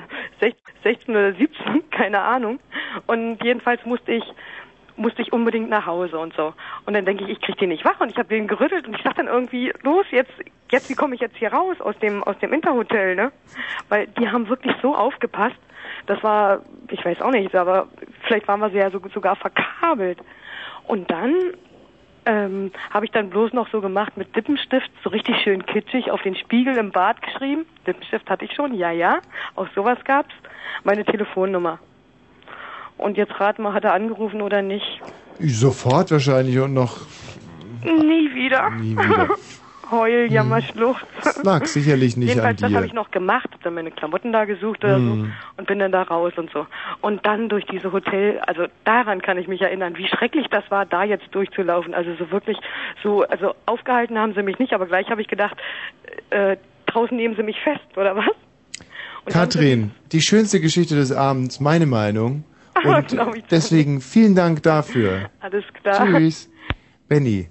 16 0.83 1.15
oder 1.15 1.33
17, 1.35 1.91
keine 1.91 2.21
Ahnung. 2.21 2.59
Und 3.07 3.43
jedenfalls 3.43 3.85
musste 3.85 4.13
ich 4.13 4.25
musste 4.97 5.23
ich 5.23 5.33
unbedingt 5.33 5.71
nach 5.71 5.87
Hause 5.87 6.19
und 6.19 6.35
so. 6.35 6.55
Und 6.87 6.95
dann 6.95 7.05
denke 7.05 7.25
ich, 7.25 7.31
ich 7.31 7.41
krieg 7.41 7.57
den 7.59 7.71
nicht 7.71 7.85
wach 7.85 8.01
und 8.01 8.11
ich 8.11 8.19
habe 8.19 8.29
den 8.29 8.47
gerüttelt 8.47 8.87
und 8.87 8.95
ich 8.95 9.03
sag 9.03 9.17
dann 9.17 9.27
irgendwie, 9.27 9.73
los, 9.83 10.07
jetzt, 10.11 10.33
jetzt, 10.71 10.91
wie 10.91 10.95
komme 10.95 11.15
ich 11.15 11.21
jetzt 11.21 11.37
hier 11.37 11.53
raus 11.53 11.81
aus 11.81 11.99
dem, 11.99 12.23
aus 12.23 12.39
dem 12.39 12.53
Interhotel, 12.53 13.15
ne? 13.15 13.33
Weil 13.89 14.07
die 14.09 14.29
haben 14.29 14.49
wirklich 14.49 14.75
so 14.83 14.95
aufgepasst. 14.95 15.57
Das 16.07 16.23
war, 16.23 16.63
ich 16.89 17.05
weiß 17.05 17.21
auch 17.21 17.31
nicht, 17.31 17.55
aber 17.55 17.89
vielleicht 18.23 18.49
waren 18.49 18.61
wir 18.61 18.71
so 18.71 18.77
ja 18.77 18.91
so, 18.91 19.01
sogar 19.13 19.37
verkabelt. 19.37 20.19
Und 20.87 21.11
dann 21.11 21.35
ähm, 22.27 22.73
habe 22.91 23.05
ich 23.05 23.11
dann 23.11 23.31
bloß 23.31 23.53
noch 23.53 23.69
so 23.71 23.81
gemacht 23.81 24.17
mit 24.17 24.35
Lippenstift, 24.35 24.91
so 25.03 25.11
richtig 25.11 25.41
schön 25.43 25.67
kitschig 25.67 26.11
auf 26.11 26.23
den 26.23 26.37
Spiegel 26.37 26.77
im 26.77 26.91
Bad 26.91 27.21
geschrieben. 27.23 27.67
Lippenstift 27.87 28.29
hatte 28.31 28.45
ich 28.45 28.53
schon, 28.53 28.75
ja, 28.75 28.91
ja. 28.91 29.21
Auch 29.55 29.69
sowas 29.75 29.99
gab's. 30.05 30.35
Meine 30.85 31.05
Telefonnummer. 31.05 31.79
Und 33.03 33.17
jetzt 33.17 33.39
rat 33.41 33.59
mal, 33.59 33.73
hat 33.75 33.85
er 33.85 33.95
angerufen 33.95 34.41
oder 34.43 34.63
nicht? 34.63 35.01
Sofort 35.41 36.11
wahrscheinlich 36.11 36.59
und 36.59 36.73
noch 36.75 36.99
Nie 37.85 38.33
wieder. 38.35 38.71
nie 38.71 38.97
wieder. 38.97 39.29
Heul, 39.91 40.33
Jammer, 40.33 40.63
Schluchz. 40.63 41.01
Das 41.23 41.43
lag 41.43 41.67
sicherlich 41.67 42.17
nicht 42.17 42.29
Jedenfalls, 42.31 42.63
an 42.63 42.69
das 42.71 42.73
habe 42.77 42.85
dir. 42.87 42.89
ich 42.89 42.95
noch 42.95 43.11
gemacht, 43.11 43.49
hab 43.53 43.63
dann 43.63 43.75
meine 43.75 43.91
Klamotten 43.91 44.33
da 44.33 44.47
gesucht 44.47 44.83
oder 44.85 44.99
so 44.99 45.05
Hm. 45.13 45.33
und 45.59 45.67
bin 45.67 45.81
dann 45.81 45.93
da 45.93 46.03
raus 46.03 46.33
und 46.37 46.51
so. 46.51 46.67
Und 47.03 47.27
dann 47.27 47.51
durch 47.51 47.67
diese 47.67 47.93
Hotel, 47.93 48.39
also 48.47 48.67
daran 48.85 49.21
kann 49.21 49.37
ich 49.37 49.49
mich 49.49 49.61
erinnern, 49.61 49.95
wie 49.99 50.07
schrecklich 50.09 50.47
das 50.51 50.65
war, 50.71 50.87
da 50.87 51.03
jetzt 51.05 51.27
durchzulaufen. 51.33 51.93
Also 51.93 52.15
so 52.19 52.31
wirklich, 52.31 52.57
so, 53.03 53.23
also 53.25 53.53
aufgehalten 53.67 54.19
haben 54.19 54.33
sie 54.35 54.43
mich 54.43 54.59
nicht, 54.59 54.73
aber 54.73 54.87
gleich 54.87 55.11
habe 55.11 55.21
ich 55.21 55.29
gedacht, 55.29 55.57
äh, 56.31 56.57
draußen 56.87 57.15
nehmen 57.17 57.37
sie 57.37 57.43
mich 57.43 57.61
fest, 57.61 57.85
oder 57.97 58.17
was? 58.17 58.25
Und 59.27 59.33
Katrin, 59.33 59.91
die 60.13 60.23
schönste 60.23 60.59
Geschichte 60.61 60.95
des 60.95 61.13
Abends, 61.13 61.61
meine 61.61 61.85
Meinung. 61.87 62.45
Und 62.85 63.45
deswegen 63.51 64.01
vielen 64.01 64.35
Dank 64.35 64.63
dafür. 64.63 65.29
Alles 65.41 65.65
klar. 65.83 66.07
Tschüss. 66.07 66.49
Benny. 67.09 67.49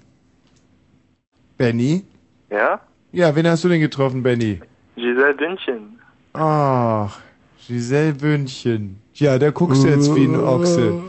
Benny? 1.56 2.04
Ja? 2.50 2.80
Ja, 3.12 3.34
wen 3.36 3.46
hast 3.46 3.64
du 3.64 3.68
denn 3.68 3.80
getroffen, 3.80 4.22
Benny? 4.22 4.60
Giselle 4.96 5.34
Bündchen. 5.34 5.98
Ach, 6.32 7.20
Giselle 7.66 8.14
Bündchen. 8.14 8.96
Ja, 9.14 9.38
da 9.38 9.50
guckst 9.50 9.84
du 9.84 9.88
jetzt 9.88 10.14
wie 10.16 10.24
ein 10.24 10.36
Ochse. 10.36 11.02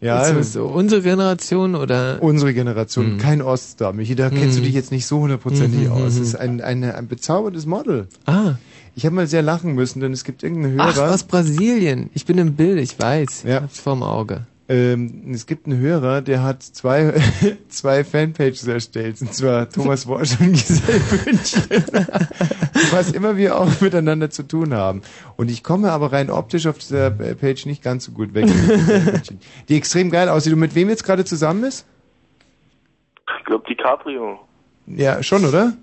Ja, 0.00 0.22
Ist 0.22 0.34
das 0.34 0.52
so 0.54 0.64
unsere 0.66 1.00
Generation 1.02 1.74
oder? 1.76 2.18
Unsere 2.20 2.52
Generation, 2.54 3.18
kein 3.18 3.40
Oststar. 3.42 3.92
Michi, 3.92 4.16
da 4.16 4.30
kennst 4.30 4.56
du 4.56 4.60
Mhm. 4.62 4.64
dich 4.64 4.74
jetzt 4.74 4.90
nicht 4.90 5.06
so 5.06 5.20
hundertprozentig 5.20 5.86
Mhm, 5.86 5.92
aus. 5.92 6.00
mhm. 6.00 6.06
Es 6.06 6.18
ist 6.18 6.34
ein, 6.34 6.60
eine, 6.60 6.96
ein 6.96 7.06
bezauberndes 7.06 7.66
Model. 7.66 8.08
Ah. 8.26 8.54
Ich 8.94 9.06
habe 9.06 9.14
mal 9.14 9.26
sehr 9.26 9.42
lachen 9.42 9.74
müssen, 9.74 10.00
denn 10.00 10.12
es 10.12 10.24
gibt 10.24 10.42
irgendeinen 10.42 10.74
Hörer. 10.74 11.04
Ach, 11.06 11.14
aus 11.14 11.24
Brasilien. 11.24 12.10
Ich 12.14 12.26
bin 12.26 12.38
im 12.38 12.54
Bild, 12.56 12.78
ich 12.78 12.98
weiß. 12.98 13.44
Ja. 13.44 13.56
Ich 13.56 13.62
hab's 13.62 13.80
vorm 13.80 14.02
Auge. 14.02 14.46
Ähm, 14.68 15.24
es 15.32 15.46
gibt 15.46 15.66
einen 15.66 15.78
Hörer, 15.80 16.22
der 16.22 16.42
hat 16.42 16.62
zwei, 16.62 17.14
zwei 17.68 18.04
Fanpages 18.04 18.66
erstellt, 18.66 19.20
und 19.20 19.34
zwar 19.34 19.68
Thomas 19.68 20.06
Walsh 20.06 20.38
und 20.40 20.52
Giselle 20.52 21.00
Bündchen. 21.24 21.62
Was 22.90 23.12
immer 23.12 23.36
wir 23.36 23.58
auch 23.58 23.80
miteinander 23.80 24.30
zu 24.30 24.44
tun 24.44 24.72
haben. 24.72 25.02
Und 25.36 25.50
ich 25.50 25.62
komme 25.62 25.90
aber 25.90 26.12
rein 26.12 26.30
optisch 26.30 26.66
auf 26.66 26.78
dieser 26.78 27.10
Page 27.10 27.66
nicht 27.66 27.82
ganz 27.82 28.04
so 28.04 28.12
gut 28.12 28.34
weg. 28.34 28.46
mit 28.46 28.54
Giselle 28.54 29.10
Bündchen. 29.12 29.40
Die 29.68 29.76
extrem 29.76 30.10
geil 30.10 30.28
aussieht. 30.28 30.52
Und 30.52 30.60
mit 30.60 30.74
wem 30.74 30.88
jetzt 30.88 31.04
gerade 31.04 31.24
zusammen 31.24 31.64
ist? 31.64 31.86
Ich 33.38 33.44
glaube 33.44 33.64
DiCaprio. 33.68 34.38
Ja, 34.86 35.22
schon, 35.22 35.44
oder? 35.44 35.74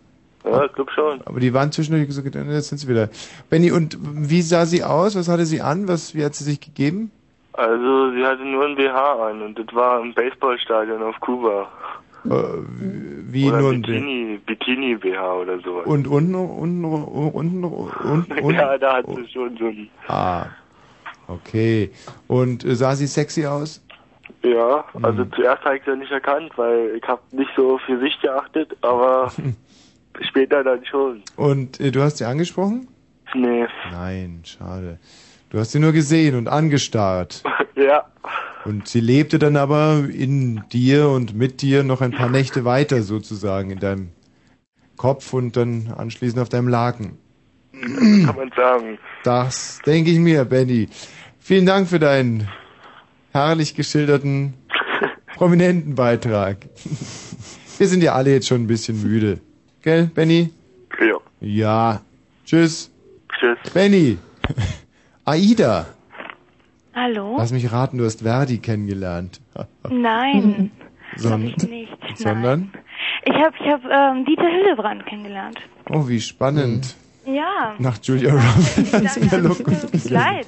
Ja, 0.45 0.65
ich 0.65 0.73
glaube 0.73 0.91
schon. 0.91 1.21
Aber 1.25 1.39
die 1.39 1.53
waren 1.53 1.71
zwischendurch 1.71 2.11
so 2.13 2.23
gedacht, 2.23 2.45
jetzt 2.47 2.69
sind 2.69 2.77
sie 2.77 2.87
wieder. 2.87 3.09
Benny, 3.49 3.71
und 3.71 3.97
wie 4.01 4.41
sah 4.41 4.65
sie 4.65 4.83
aus? 4.83 5.15
Was 5.15 5.27
hatte 5.27 5.45
sie 5.45 5.61
an? 5.61 5.87
Was, 5.87 6.15
wie 6.15 6.23
hat 6.23 6.35
sie 6.35 6.43
sich 6.45 6.59
gegeben? 6.61 7.11
Also 7.53 8.11
sie 8.11 8.23
hatte 8.25 8.45
nur 8.45 8.65
ein 8.65 8.75
BH 8.75 9.27
an 9.29 9.41
und 9.41 9.59
das 9.59 9.75
war 9.75 10.01
im 10.01 10.13
Baseballstadion 10.13 11.03
auf 11.03 11.19
Kuba. 11.19 11.67
Äh, 12.25 12.29
wie 13.31 13.47
oder 13.47 13.59
nur 13.59 13.71
ein 13.71 13.81
Bikini, 13.81 14.39
Bikini 14.45 14.95
BH 14.95 15.33
oder 15.35 15.59
sowas. 15.59 15.85
Und 15.85 16.07
unten, 16.07 16.35
unten, 16.35 16.85
unten, 16.85 17.63
unten, 17.65 18.49
ja, 18.53 18.77
da 18.77 18.97
hat 18.97 19.05
sie 19.07 19.27
schon 19.27 19.57
so 19.57 19.65
ein. 19.65 19.89
Ah, 20.07 20.45
okay. 21.27 21.91
Und 22.27 22.63
äh, 22.63 22.75
sah 22.75 22.95
sie 22.95 23.07
sexy 23.07 23.45
aus? 23.45 23.81
Ja, 24.43 24.85
also 25.01 25.23
Mhm. 25.25 25.31
zuerst 25.33 25.65
habe 25.65 25.77
ich 25.77 25.83
sie 25.85 25.95
nicht 25.97 26.11
erkannt, 26.11 26.51
weil 26.55 26.95
ich 26.95 27.07
habe 27.07 27.21
nicht 27.31 27.49
so 27.57 27.75
auf 27.75 27.81
Gesicht 27.87 28.21
geachtet, 28.21 28.75
aber 28.81 29.31
Später 30.27 30.63
dann 30.63 30.85
schon. 30.85 31.21
Und 31.35 31.79
äh, 31.79 31.91
du 31.91 32.01
hast 32.01 32.17
sie 32.17 32.25
angesprochen? 32.25 32.87
Nee. 33.33 33.65
Nein, 33.91 34.41
schade. 34.43 34.99
Du 35.49 35.59
hast 35.59 35.71
sie 35.71 35.79
nur 35.79 35.91
gesehen 35.91 36.35
und 36.35 36.47
angestarrt. 36.47 37.43
Ja. 37.75 38.03
Und 38.65 38.89
sie 38.89 38.99
lebte 38.99 39.39
dann 39.39 39.55
aber 39.55 40.03
in 40.09 40.63
dir 40.73 41.07
und 41.07 41.33
mit 41.33 41.61
dir 41.61 41.83
noch 41.83 42.01
ein 42.01 42.11
paar 42.11 42.27
Nächte 42.27 42.65
weiter 42.65 43.03
sozusagen 43.03 43.71
in 43.71 43.79
deinem 43.79 44.09
Kopf 44.97 45.31
und 45.31 45.55
dann 45.55 45.93
anschließend 45.95 46.41
auf 46.41 46.49
deinem 46.49 46.67
Laken. 46.67 47.17
Kann 47.71 48.35
man 48.35 48.51
sagen. 48.53 48.97
Das 49.23 49.79
denke 49.85 50.11
ich 50.11 50.19
mir, 50.19 50.43
Benny. 50.43 50.89
Vielen 51.39 51.65
Dank 51.65 51.87
für 51.87 51.99
deinen 51.99 52.49
herrlich 53.31 53.75
geschilderten, 53.75 54.55
prominenten 55.35 55.95
Beitrag. 55.95 56.57
Wir 57.77 57.87
sind 57.87 58.03
ja 58.03 58.13
alle 58.13 58.31
jetzt 58.31 58.47
schon 58.47 58.63
ein 58.63 58.67
bisschen 58.67 59.01
müde. 59.01 59.39
Gell, 59.81 60.07
Benny? 60.07 60.51
Ja. 60.99 61.17
Ja. 61.39 62.01
Tschüss. 62.45 62.91
Tschüss. 63.39 63.57
Benny. 63.73 64.17
Aida. 65.25 65.85
Hallo? 66.93 67.35
Lass 67.37 67.51
mich 67.51 67.71
raten, 67.71 67.97
du 67.97 68.05
hast 68.05 68.21
Verdi 68.23 68.57
kennengelernt. 68.57 69.39
Nein, 69.89 70.71
Son 71.15 71.45
ich 71.45 71.57
nicht. 71.69 71.97
sondern? 72.15 72.71
Ich 73.23 73.33
habe 73.33 73.55
ich 73.59 73.67
hab, 73.67 73.83
ähm, 73.85 74.25
Dieter 74.25 74.47
Hildebrand 74.47 75.05
kennengelernt. 75.05 75.59
Oh, 75.89 76.07
wie 76.07 76.19
spannend. 76.19 76.95
Ja. 77.33 77.75
Nach 77.77 77.97
Julia 78.01 78.31
Roberts 78.33 79.17
in 79.17 79.29
der 79.29 79.39
Luft. 79.39 79.63
Leid. 80.09 80.47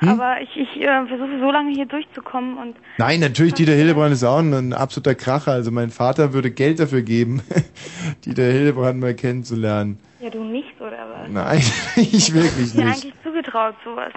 Hm? 0.00 0.08
Aber 0.08 0.40
ich, 0.40 0.56
ich 0.56 0.80
äh, 0.80 1.06
versuche 1.06 1.38
so 1.40 1.50
lange 1.50 1.72
hier 1.72 1.86
durchzukommen 1.86 2.56
und 2.58 2.76
Nein, 2.98 3.20
natürlich, 3.20 3.54
Dieter 3.54 3.72
Hildebrand 3.72 4.12
ist 4.12 4.24
auch 4.24 4.38
ein, 4.38 4.52
ein 4.52 4.72
absoluter 4.72 5.14
Kracher. 5.14 5.52
Also 5.52 5.70
mein 5.70 5.90
Vater 5.90 6.32
würde 6.32 6.50
Geld 6.50 6.80
dafür 6.80 7.02
geben, 7.02 7.42
Dieter 8.24 8.44
Hildebrand 8.44 9.00
mal 9.00 9.14
kennenzulernen. 9.14 9.98
ja, 10.20 10.30
du 10.30 10.42
nicht, 10.44 10.80
oder 10.80 11.06
was? 11.20 11.28
Nein, 11.30 11.58
ich 11.96 12.32
wirklich 12.34 12.58
ist 12.66 12.74
mir 12.76 12.84
nicht. 12.86 13.04
eigentlich 13.04 13.14
zugetraut, 13.22 13.74
sowas. 13.84 14.12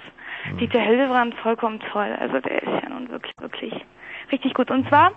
Dieter 0.60 0.80
Hildebrand, 0.80 1.34
vollkommen 1.36 1.80
toll. 1.92 2.16
Also 2.20 2.40
der 2.40 2.62
ist 2.62 2.84
ja 2.84 2.90
nun 2.90 3.10
wirklich, 3.10 3.34
wirklich 3.40 3.74
richtig 4.32 4.54
gut. 4.54 4.70
Und 4.72 4.88
zwar, 4.88 5.12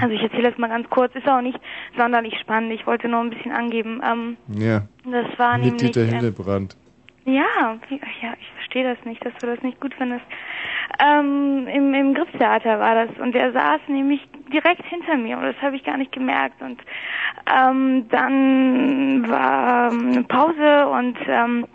also 0.00 0.14
ich 0.14 0.22
erzähle 0.22 0.50
das 0.50 0.58
mal 0.58 0.68
ganz 0.68 0.88
kurz, 0.90 1.14
ist 1.14 1.28
auch 1.28 1.40
nicht 1.40 1.58
sonderlich 1.96 2.38
spannend. 2.40 2.72
Ich 2.72 2.86
wollte 2.86 3.08
nur 3.08 3.20
ein 3.20 3.30
bisschen 3.30 3.52
angeben. 3.52 4.00
Ähm, 4.04 4.36
Ja, 4.48 4.82
das 5.04 5.38
war 5.38 5.56
mit 5.56 5.66
nämlich... 5.66 5.92
Dieter 5.92 6.02
ähm, 6.02 6.08
Hildebrand. 6.08 6.76
Ja, 7.24 7.76
ja, 8.22 8.32
ich 8.40 8.50
verstehe 8.54 8.84
das 8.84 9.04
nicht, 9.04 9.22
dass 9.24 9.34
du 9.40 9.46
das 9.46 9.62
nicht 9.62 9.78
gut 9.80 9.92
findest. 9.94 10.24
Ähm, 10.98 11.68
Im, 11.68 11.92
im 11.92 12.14
Gripstheater 12.14 12.80
war 12.80 12.94
das 13.06 13.18
und 13.18 13.34
er 13.34 13.52
saß 13.52 13.82
nämlich 13.88 14.26
direkt 14.50 14.84
hinter 14.86 15.16
mir 15.16 15.36
und 15.36 15.44
das 15.44 15.60
habe 15.60 15.76
ich 15.76 15.84
gar 15.84 15.98
nicht 15.98 16.10
gemerkt. 16.10 16.60
Und 16.62 16.80
ähm, 17.54 18.08
dann 18.08 19.28
war 19.28 19.92
ähm, 19.92 20.08
eine 20.08 20.22
Pause 20.24 20.88
und 20.88 21.18
ähm, 21.28 21.66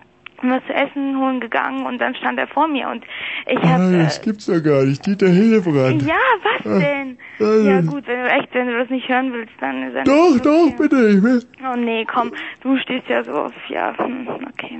haben 0.43 0.51
was 0.51 0.65
zu 0.67 0.73
essen 0.73 1.17
holen 1.19 1.39
gegangen 1.39 1.85
und 1.85 1.99
dann 1.99 2.13
stand 2.15 2.37
er 2.37 2.47
vor 2.47 2.67
mir 2.67 2.89
und 2.89 3.03
ich 3.47 3.57
Ah, 3.59 3.69
habe 3.79 3.97
das 4.03 4.21
gibt's 4.21 4.45
doch 4.45 4.61
gar 4.61 4.83
nicht. 4.83 5.05
Dieter 5.05 5.29
Hildebrand. 5.29 6.03
ja, 6.03 6.15
was 6.43 6.65
Ah, 6.65 6.79
denn? 6.79 7.17
ah, 7.39 7.63
Ja 7.65 7.81
gut, 7.81 8.05
wenn 8.07 8.21
du 8.23 8.29
echt, 8.29 8.53
wenn 8.53 8.67
du 8.67 8.77
das 8.77 8.89
nicht 8.89 9.07
hören 9.07 9.31
willst, 9.33 9.53
dann 9.59 9.93
dann 9.93 10.05
Doch, 10.05 10.39
doch, 10.39 10.71
bitte. 10.77 11.09
Ich 11.09 11.23
will. 11.23 11.43
Oh 11.63 11.75
nee, 11.77 12.05
komm, 12.05 12.31
du 12.61 12.77
stehst 12.77 13.07
ja 13.07 13.23
so 13.23 13.31
auf, 13.31 13.53
ja, 13.69 13.97
hm, 13.97 14.27
okay. 14.51 14.79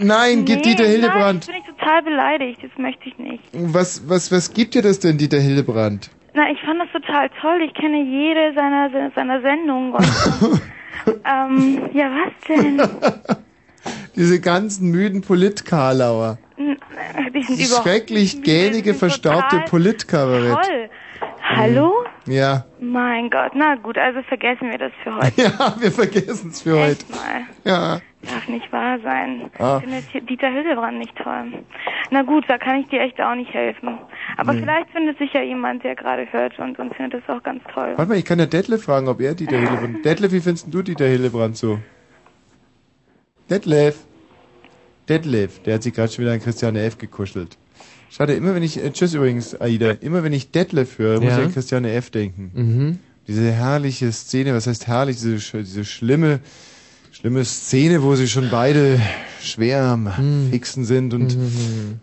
Nein, 0.00 0.44
gib 0.44 0.56
nee, 0.56 0.62
Dieter 0.62 0.84
Nein, 0.84 0.92
Hildebrand. 0.92 1.46
bin 1.46 1.56
ich 1.56 1.64
total 1.64 2.02
beleidigt, 2.02 2.60
das 2.62 2.70
möchte 2.78 3.08
ich 3.08 3.18
nicht. 3.18 3.42
Was, 3.52 4.08
was, 4.08 4.30
was 4.30 4.52
gibt 4.52 4.74
dir 4.74 4.82
das 4.82 5.00
denn, 5.00 5.18
Dieter 5.18 5.40
Hildebrand? 5.40 6.10
Na, 6.34 6.50
ich 6.52 6.60
fand 6.60 6.80
das 6.80 6.92
total 6.92 7.28
toll. 7.40 7.62
Ich 7.62 7.74
kenne 7.74 8.02
jede 8.04 8.52
seiner 8.54 8.90
seiner 9.14 9.40
Sendungen. 9.40 9.92
Und, 9.94 10.06
ähm, 11.24 11.80
ja, 11.94 12.10
was 12.12 12.32
denn? 12.46 12.78
Diese 14.16 14.40
ganzen 14.40 14.90
müden 14.90 15.22
Polit-Karlauer. 15.22 16.38
Die 16.58 17.42
sind 17.44 17.60
Das 17.60 17.68
überhaupt 17.68 17.88
schrecklich 17.88 18.42
gähnige, 18.42 18.94
verstaubte 18.94 19.60
Politkabarett. 19.68 20.54
Toll. 20.54 20.90
Hallo? 21.42 21.92
Ja. 22.26 22.64
Mein 22.80 23.30
Gott, 23.30 23.52
na 23.54 23.74
gut, 23.76 23.96
also 23.96 24.20
vergessen 24.22 24.70
wir 24.70 24.78
das 24.78 24.92
für 25.02 25.14
heute. 25.16 25.32
Ja, 25.42 25.74
wir 25.78 25.90
vergessen 25.90 26.50
es 26.50 26.62
für 26.62 26.74
heute. 26.78 26.90
Echt 26.92 27.10
mal. 27.10 27.40
Ja. 27.64 28.00
Darf 28.22 28.48
nicht 28.48 28.70
wahr 28.72 28.98
sein. 29.02 29.50
Ah. 29.58 29.80
Ich 29.82 30.04
finde 30.10 30.26
Dieter 30.26 30.48
Hildebrand 30.48 30.98
nicht 30.98 31.16
toll. 31.16 31.52
Na 32.10 32.22
gut, 32.22 32.44
da 32.48 32.58
kann 32.58 32.80
ich 32.80 32.88
dir 32.88 33.00
echt 33.00 33.20
auch 33.20 33.34
nicht 33.34 33.52
helfen. 33.54 33.98
Aber 34.36 34.52
Nee. 34.52 34.60
vielleicht 34.60 34.90
findet 34.90 35.18
sich 35.18 35.32
ja 35.32 35.40
jemand, 35.42 35.84
der 35.84 35.94
gerade 35.94 36.26
hört 36.30 36.58
und, 36.58 36.78
und 36.78 36.94
findet 36.94 37.22
das 37.22 37.36
auch 37.36 37.42
ganz 37.42 37.62
toll. 37.72 37.94
Warte 37.96 38.10
mal, 38.10 38.18
ich 38.18 38.24
kann 38.24 38.38
ja 38.38 38.46
Detlef 38.46 38.82
fragen, 38.84 39.08
ob 39.08 39.20
er 39.20 39.34
Dieter 39.34 39.56
Hildebrand... 39.56 40.04
Detlef, 40.04 40.32
wie 40.32 40.40
findest 40.40 40.66
du 40.72 40.82
Dieter 40.82 41.06
Hildebrand 41.06 41.56
so? 41.56 41.78
Detlef. 43.50 43.96
Detlef, 45.08 45.60
der 45.62 45.74
hat 45.74 45.82
sich 45.82 45.94
gerade 45.94 46.12
schon 46.12 46.24
wieder 46.24 46.32
an 46.34 46.40
Christiane 46.40 46.82
F. 46.82 46.98
gekuschelt. 46.98 47.56
Schade, 48.10 48.34
immer 48.34 48.54
wenn 48.54 48.62
ich... 48.62 48.82
Äh, 48.82 48.90
tschüss 48.92 49.14
übrigens, 49.14 49.58
Aida. 49.60 49.90
Immer 49.92 50.22
wenn 50.22 50.32
ich 50.32 50.50
Detlef 50.50 50.98
höre, 50.98 51.20
muss 51.20 51.30
Ja. 51.30 51.38
ich 51.40 51.44
an 51.46 51.52
Christiane 51.52 51.92
F. 51.92 52.10
denken. 52.10 52.50
Mhm. 52.54 52.98
Diese 53.26 53.50
herrliche 53.52 54.10
Szene, 54.12 54.54
was 54.54 54.66
heißt 54.66 54.86
herrlich, 54.86 55.16
diese, 55.16 55.36
sch- 55.36 55.60
diese 55.62 55.84
schlimme, 55.84 56.40
schlimme 57.12 57.44
Szene, 57.44 58.02
wo 58.02 58.14
sie 58.16 58.28
schon 58.28 58.48
beide 58.50 59.00
schwer 59.42 59.82
am 59.82 60.16
Hm. 60.16 60.48
Fixen 60.50 60.84
sind 60.86 61.12
und 61.12 61.36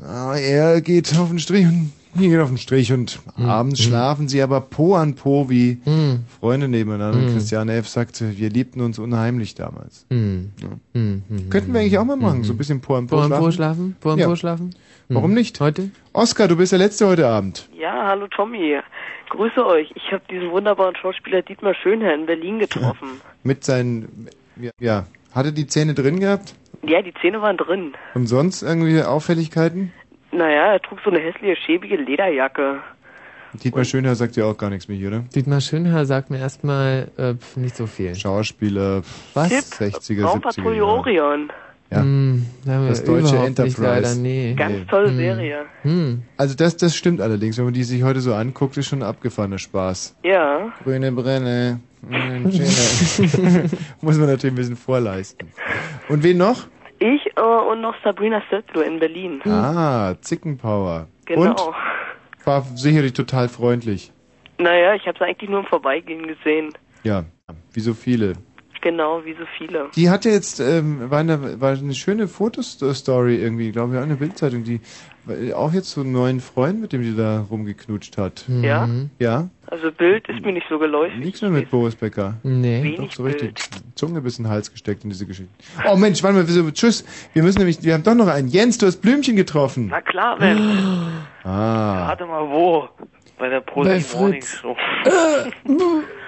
ah, 0.04 0.36
er 0.36 0.82
geht 0.82 1.16
auf 1.18 1.30
den 1.30 1.40
Strich 1.40 1.66
und 1.66 1.92
die 2.16 2.30
geht 2.30 2.40
auf 2.40 2.50
den 2.50 2.58
Strich 2.58 2.92
und 2.94 3.20
Hm. 3.36 3.46
abends 3.46 3.82
schlafen 3.82 4.28
sie 4.28 4.42
aber 4.42 4.62
Po 4.62 4.96
an 4.96 5.16
Po 5.16 5.50
wie 5.50 5.80
Hm. 5.84 6.24
Freunde 6.40 6.68
nebeneinander. 6.68 7.20
Und 7.20 7.28
Hm. 7.28 7.34
Christiane 7.34 7.74
F. 7.76 7.88
sagte, 7.88 8.38
wir 8.38 8.50
liebten 8.50 8.82
uns 8.82 8.98
unheimlich 9.00 9.56
damals. 9.56 10.06
Hm. 10.10 10.52
Hm, 10.94 11.24
hm, 11.28 11.50
Könnten 11.50 11.74
wir 11.74 11.82
eigentlich 11.82 11.98
auch 11.98 12.06
mal 12.06 12.16
machen, 12.16 12.44
so 12.44 12.54
ein 12.54 12.58
bisschen 12.58 12.82
Po 12.82 12.96
an 12.96 13.08
Po, 13.08 13.18
Po 13.18 13.22
an 13.22 13.28
schlafen. 13.28 13.44
Po 13.46 13.52
schlafen? 13.52 13.96
Po 14.00 14.10
an 14.12 14.20
Ja. 14.20 14.28
Po 14.28 14.36
schlafen? 14.36 14.76
Warum 15.10 15.32
Hm. 15.32 15.36
nicht? 15.36 15.60
Heute? 15.60 15.90
Oskar, 16.14 16.48
du 16.48 16.56
bist 16.56 16.72
der 16.72 16.80
Letzte 16.80 17.08
heute 17.08 17.28
Abend. 17.28 17.70
Ja, 17.78 18.06
hallo 18.08 18.28
Tommy. 18.28 18.78
Grüße 19.30 19.66
euch. 19.66 19.92
Ich 19.96 20.12
habe 20.12 20.24
diesen 20.32 20.52
wunderbaren 20.52 20.96
Schauspieler 20.96 21.42
Dietmar 21.42 21.74
Schönherr 21.76 22.14
in 22.16 22.26
Berlin 22.26 22.60
getroffen. 22.60 23.08
Mit 23.44 23.64
seinen, 23.64 24.28
ja, 24.60 24.72
ja, 24.80 25.06
hatte 25.34 25.52
die 25.52 25.68
Zähne 25.68 25.94
drin 25.94 26.20
gehabt? 26.20 26.56
Ja, 26.88 27.02
die 27.02 27.14
Zähne 27.22 27.42
waren 27.42 27.58
drin. 27.58 27.94
Und 28.14 28.28
sonst 28.28 28.62
irgendwie 28.62 29.02
Auffälligkeiten? 29.02 29.92
Naja, 30.36 30.74
er 30.74 30.82
trug 30.82 31.00
so 31.04 31.10
eine 31.10 31.20
hässliche, 31.20 31.56
schäbige 31.56 31.96
Lederjacke. 31.96 32.80
Dietmar 33.64 33.86
Schönherr 33.86 34.16
sagt 34.16 34.36
ja 34.36 34.46
auch 34.46 34.58
gar 34.58 34.70
nichts 34.70 34.88
mehr, 34.90 35.08
oder? 35.08 35.24
Dietmar 35.34 35.62
Schönherr 35.62 36.06
sagt 36.06 36.30
mir 36.30 36.40
erstmal 36.40 37.08
äh, 37.18 37.36
pf, 37.36 37.56
nicht 37.56 37.76
so 37.76 37.88
viel. 37.88 38.14
Schauspieler, 38.16 39.02
Was? 39.34 39.50
60er, 39.52 39.96
70er. 39.96 40.24
Raumpatrouille 40.26 40.78
Jahre. 40.80 40.92
Orion. 40.92 41.52
Ja. 41.92 42.02
Hm, 42.02 42.46
sagen 42.66 42.82
wir 42.84 42.90
Das 42.90 43.04
deutsche 43.04 43.38
Enterprise. 43.38 43.64
Nicht, 43.64 43.78
leider, 43.78 44.16
nee. 44.16 44.54
Ganz 44.56 44.74
Nee. 44.80 44.86
tolle 44.90 45.10
Hm. 45.10 45.18
Serie. 45.18 45.58
Hm. 45.84 46.24
Also 46.36 46.56
das, 46.56 46.78
das 46.78 46.96
stimmt 46.96 47.22
allerdings, 47.22 47.58
wenn 47.58 47.66
man 47.66 47.74
die 47.74 47.84
sich 47.84 48.04
heute 48.04 48.20
so 48.20 48.34
anguckt, 48.34 48.76
ist 48.76 48.88
schon 48.88 49.00
ein 49.00 49.08
abgefahrener 49.08 49.60
Spaß. 49.60 50.18
Ja. 50.24 50.74
Grüne 50.84 51.12
mm, 51.12 52.52
schöne. 52.52 53.70
Muss 54.02 54.18
man 54.18 54.28
natürlich 54.28 54.54
ein 54.54 54.58
bisschen 54.58 54.76
vorleisten. 54.76 55.48
Und 56.10 56.24
wen 56.24 56.38
noch? 56.38 56.68
Ich 57.00 57.26
äh, 57.36 57.42
und 57.42 57.82
noch 57.82 57.96
Sabrina 58.04 58.42
Stetlo 58.48 58.82
in 58.82 59.00
Berlin. 59.00 59.42
Ah, 59.46 60.16
Zickenpower. 60.22 61.08
Genau. 61.26 61.50
Und? 61.50 61.76
War 62.46 62.62
sicherlich 62.62 63.14
total 63.14 63.50
freundlich. 63.50 64.12
Naja, 64.58 64.94
ich 64.94 65.06
habe 65.08 65.18
sie 65.18 65.26
eigentlich 65.26 65.50
nur 65.50 65.60
im 65.60 65.66
Vorbeigehen 65.66 66.28
gesehen. 66.28 66.74
Ja, 67.04 67.26
wie 67.74 67.80
so 67.80 67.94
viele. 67.94 68.34
Genau, 68.86 69.26
wie 69.26 69.34
so 69.34 69.46
viele. 69.58 69.90
Die 69.96 70.12
hatte 70.12 70.30
jetzt, 70.30 70.60
ähm, 70.60 71.10
war, 71.10 71.18
eine, 71.18 71.60
war 71.60 71.72
eine 71.72 71.96
schöne 71.96 72.28
Fotostory 72.28 73.36
irgendwie, 73.36 73.72
glaube 73.72 73.94
ich, 73.94 74.00
auch 74.00 74.04
eine 74.04 74.18
Bildzeitung, 74.18 74.64
die 74.64 74.80
auch 75.56 75.74
jetzt 75.74 75.90
so 75.90 76.02
einen 76.02 76.12
neuen 76.12 76.40
Freund, 76.40 76.82
mit 76.82 76.94
dem 76.94 77.02
die 77.02 77.16
da 77.16 77.48
rumgeknutscht 77.50 78.20
hat. 78.20 78.46
Ja? 78.48 78.88
Ja? 79.18 79.50
Also 79.66 79.92
Bild 79.92 80.30
ist 80.30 80.46
mir 80.46 80.52
nicht 80.52 80.68
so 80.70 80.78
geläufig. 80.78 81.18
Nichts 81.18 81.42
mehr 81.42 81.50
mit 81.50 81.72
Boris 81.72 81.96
Becker. 81.96 82.36
Nee. 82.44 82.84
Wenig 82.84 82.98
Doch, 82.98 83.12
so 83.12 83.24
richtig. 83.24 83.56
Zunge 83.96 84.22
bis 84.22 84.38
in 84.38 84.44
den 84.44 84.52
Hals 84.52 84.72
gesteckt 84.72 85.04
in 85.04 85.10
diese 85.10 85.26
Geschichte. 85.26 85.52
Oh 85.92 85.96
Mensch, 85.96 86.22
warte 86.22 86.38
mal, 86.38 86.48
wieso, 86.48 86.70
tschüss. 86.70 87.04
Wir 87.34 87.42
müssen 87.42 87.58
nämlich, 87.58 87.82
wir 87.82 87.96
haben 87.96 88.04
doch 88.04 88.14
noch 88.14 88.28
einen. 88.28 88.50
Jens, 88.50 88.78
du 88.78 88.86
hast 88.86 88.98
Blümchen 88.98 89.36
getroffen. 89.36 89.88
Na 89.90 90.02
klar, 90.02 90.38
Mensch. 90.38 90.62
Ah. 91.44 92.08
Warte 92.08 92.26
mal, 92.26 92.48
wo? 92.50 92.88
Bei 93.38 93.50
der 93.50 93.62
Pro 93.62 93.84
Bei 93.84 94.04
Morning. 94.14 94.42
Show. 94.42 94.76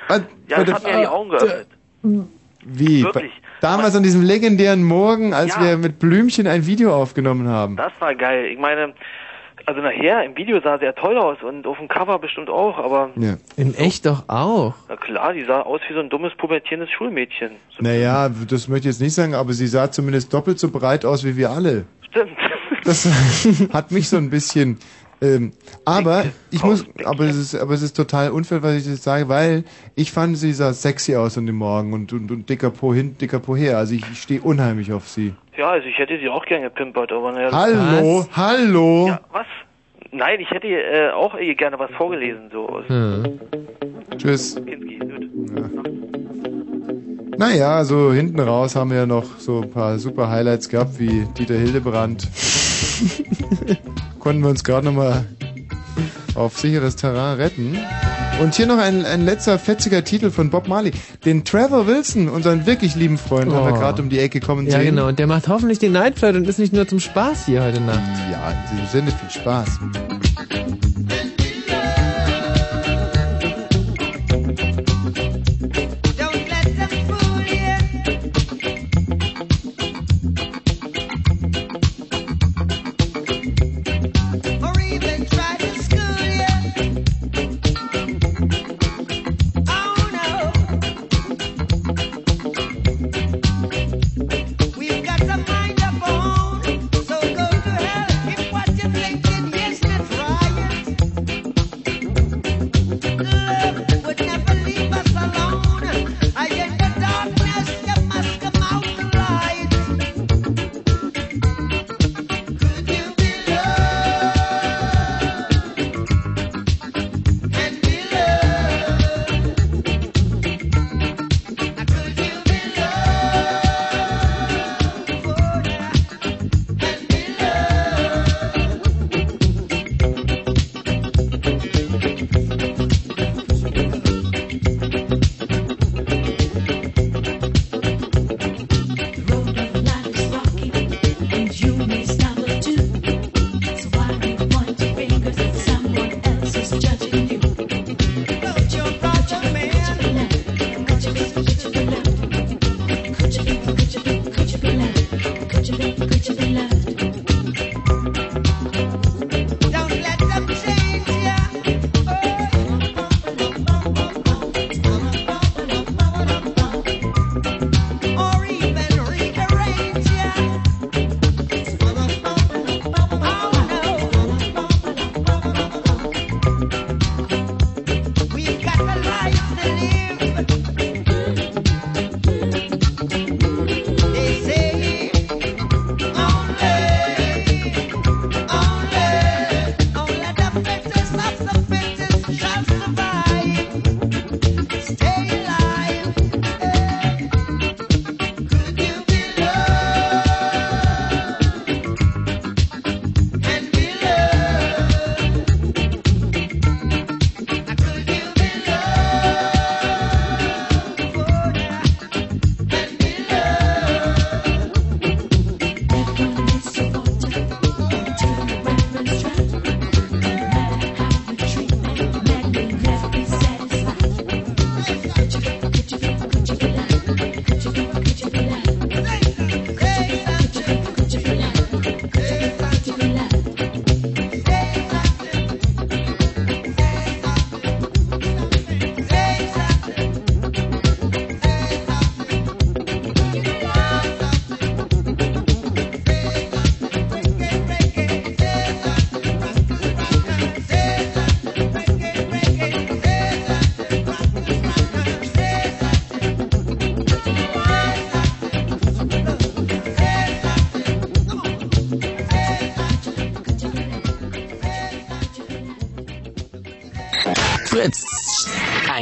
Ah, 0.08 0.19
Ja, 0.48 0.58
bei 0.58 0.64
das 0.64 0.76
hat 0.76 0.84
mir 0.84 1.00
die 1.02 1.08
Augen 1.08 1.30
geöffnet. 1.30 1.68
Wie? 2.68 3.04
Wirklich. 3.04 3.32
Damals 3.62 3.96
an 3.96 4.04
diesem 4.04 4.22
legendären 4.22 4.84
Morgen, 4.84 5.34
als 5.34 5.56
Ja. 5.56 5.62
wir 5.64 5.78
mit 5.78 6.00
Blümchen 6.00 6.48
ein 6.48 6.66
Video 6.68 6.94
aufgenommen 6.96 7.48
haben. 7.48 7.76
Das 7.78 7.92
war 8.00 8.14
geil. 8.14 8.46
Ich 8.52 8.60
meine, 8.60 8.94
also 9.66 9.82
nachher 9.82 10.24
im 10.24 10.36
Video 10.38 10.60
sah 10.62 10.78
sehr 10.78 10.94
toll 10.96 11.18
aus 11.18 11.38
und 11.42 11.66
auf 11.66 11.78
dem 11.78 11.88
Cover 11.88 12.20
bestimmt 12.20 12.50
auch, 12.50 12.78
aber 12.78 13.10
Ja. 13.16 13.36
In 13.56 13.74
echt 13.74 14.06
doch 14.06 14.26
auch. 14.28 14.76
na 14.90 14.96
klar, 14.96 15.34
die 15.34 15.44
sah 15.46 15.62
aus 15.62 15.82
wie 15.90 15.94
so 15.94 16.00
ein 16.00 16.10
dummes 16.10 16.34
pubertierendes 16.38 16.90
Schulmädchen. 16.92 17.52
Naja, 17.80 18.30
das 18.30 18.68
möchte 18.68 18.88
ich 18.90 18.96
jetzt 18.96 19.02
nicht 19.02 19.14
sagen, 19.16 19.34
aber 19.34 19.54
sie 19.54 19.68
sah 19.68 19.90
zumindest 19.92 20.34
doppelt 20.34 20.60
so 20.60 20.70
breit 20.70 21.04
aus 21.06 21.24
wie 21.26 21.36
wir 21.36 21.50
alle. 21.50 21.86
Stimmt. 22.10 22.32
Das 22.84 23.06
hat 23.74 23.92
mich 23.92 24.08
so 24.10 24.18
ein 24.18 24.30
bisschen 24.30 24.78
Ähm, 25.20 25.52
aber 25.84 26.26
ich 26.52 26.64
muss, 26.64 26.86
aber 27.04 27.26
es 27.26 27.36
ist, 27.36 27.56
aber 27.56 27.74
es 27.74 27.82
ist 27.82 27.96
total 27.96 28.30
unfair, 28.30 28.62
was 28.62 28.76
ich 28.76 28.86
jetzt 28.86 29.04
sage, 29.04 29.28
weil 29.30 29.64
ich 29.96 30.12
fand, 30.12 30.38
sie 30.38 30.54
sah 30.54 30.74
sexy 30.74 31.16
aus 31.16 31.38
an 31.38 31.48
dem 31.48 31.56
Morgen 31.56 31.94
und, 31.94 32.14
und, 32.14 32.32
und 32.32 32.50
dicker 32.50 32.70
Po 32.70 32.94
hin, 32.94 33.18
dicker 33.18 33.40
Po 33.40 33.56
her. 33.56 33.78
Also 33.78 33.96
ich, 33.96 34.04
ich 34.12 34.22
stehe 34.22 34.42
unheimlich 34.42 34.94
auf 34.94 35.08
sie. 35.08 35.34
Ja, 35.58 35.72
also 35.72 35.88
ich 35.88 35.98
hätte 35.98 36.20
sie 36.20 36.30
auch 36.30 36.46
gerne 36.46 36.66
gepimpert, 36.66 37.12
aber 37.12 37.32
naja. 37.32 37.52
Hallo, 37.52 38.28
hallo. 38.32 39.08
Ja, 39.08 39.20
was? 39.32 39.48
Nein, 40.12 40.40
ich 40.40 40.52
hätte 40.52 40.68
ihr, 40.68 40.86
äh, 40.86 41.10
auch 41.10 41.36
ihr 41.38 41.56
gerne 41.56 41.80
was 41.80 41.92
vorgelesen, 41.92 42.50
so. 42.52 42.82
Tschüss. 44.18 44.56
Naja, 47.38 47.84
so 47.84 48.14
hinten 48.14 48.40
raus 48.40 48.76
haben 48.76 48.92
wir 48.92 48.98
ja 48.98 49.06
noch 49.06 49.38
so 49.38 49.62
ein 49.62 49.70
paar 49.70 50.00
super 50.00 50.30
Highlights 50.30 50.70
gehabt, 50.70 51.00
wie 51.00 51.28
Dieter 51.38 51.56
Hildebrand. 51.56 52.28
Konnten 54.19 54.42
wir 54.42 54.50
uns 54.50 54.64
gerade 54.64 54.85
nochmal 54.85 55.26
auf 56.35 56.58
sicheres 56.59 56.95
Terrain 56.95 57.38
retten. 57.38 57.77
Und 58.40 58.53
hier 58.53 58.67
noch 58.67 58.77
ein, 58.77 59.03
ein 59.03 59.26
letzter 59.26 59.58
fetziger 59.58 60.03
Titel 60.03 60.30
von 60.30 60.51
Bob 60.51 60.67
Marley. 60.67 60.92
Den 61.26 61.43
Trevor 61.43 61.88
Wilson, 61.88 62.30
unseren 62.30 62.67
wirklich 62.67 62.93
lieben 62.95 63.17
Freund, 63.17 63.51
haben 63.51 63.66
wir 63.66 63.74
Oh. 63.74 63.80
gerade 63.80 64.00
um 64.01 64.09
die 64.09 64.19
Ecke 64.19 64.40
kommen 64.40 64.67
Ja, 64.67 64.74
sehen. 64.74 64.92
genau. 64.95 65.08
Und 65.08 65.17
der 65.17 65.26
macht 65.26 65.48
hoffentlich 65.48 65.80
den 65.80 65.93
Night 65.93 66.19
Flight 66.19 66.35
und 66.35 66.48
ist 66.48 66.59
nicht 66.59 66.72
nur 66.72 66.88
zum 66.88 67.00
Spaß 67.00 67.48
hier 67.48 67.64
heute 67.64 67.82
Nacht. 67.82 68.00
Ja, 68.32 68.51
in 68.51 68.77
diesem 68.77 68.88
Sinne 68.92 69.11
viel 69.11 69.30
Spaß. 69.42 69.80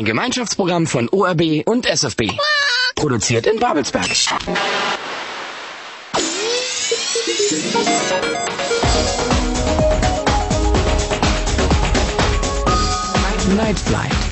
Ein 0.05 0.09
Gemeinschaftsprogramm 0.09 0.85
von 0.85 1.09
ORB 1.09 1.63
und 1.65 1.87
SFB. 1.87 2.29
Produziert 2.93 3.47
in 3.47 3.59
Babelsberg. 3.59 4.05
Night 13.57 14.24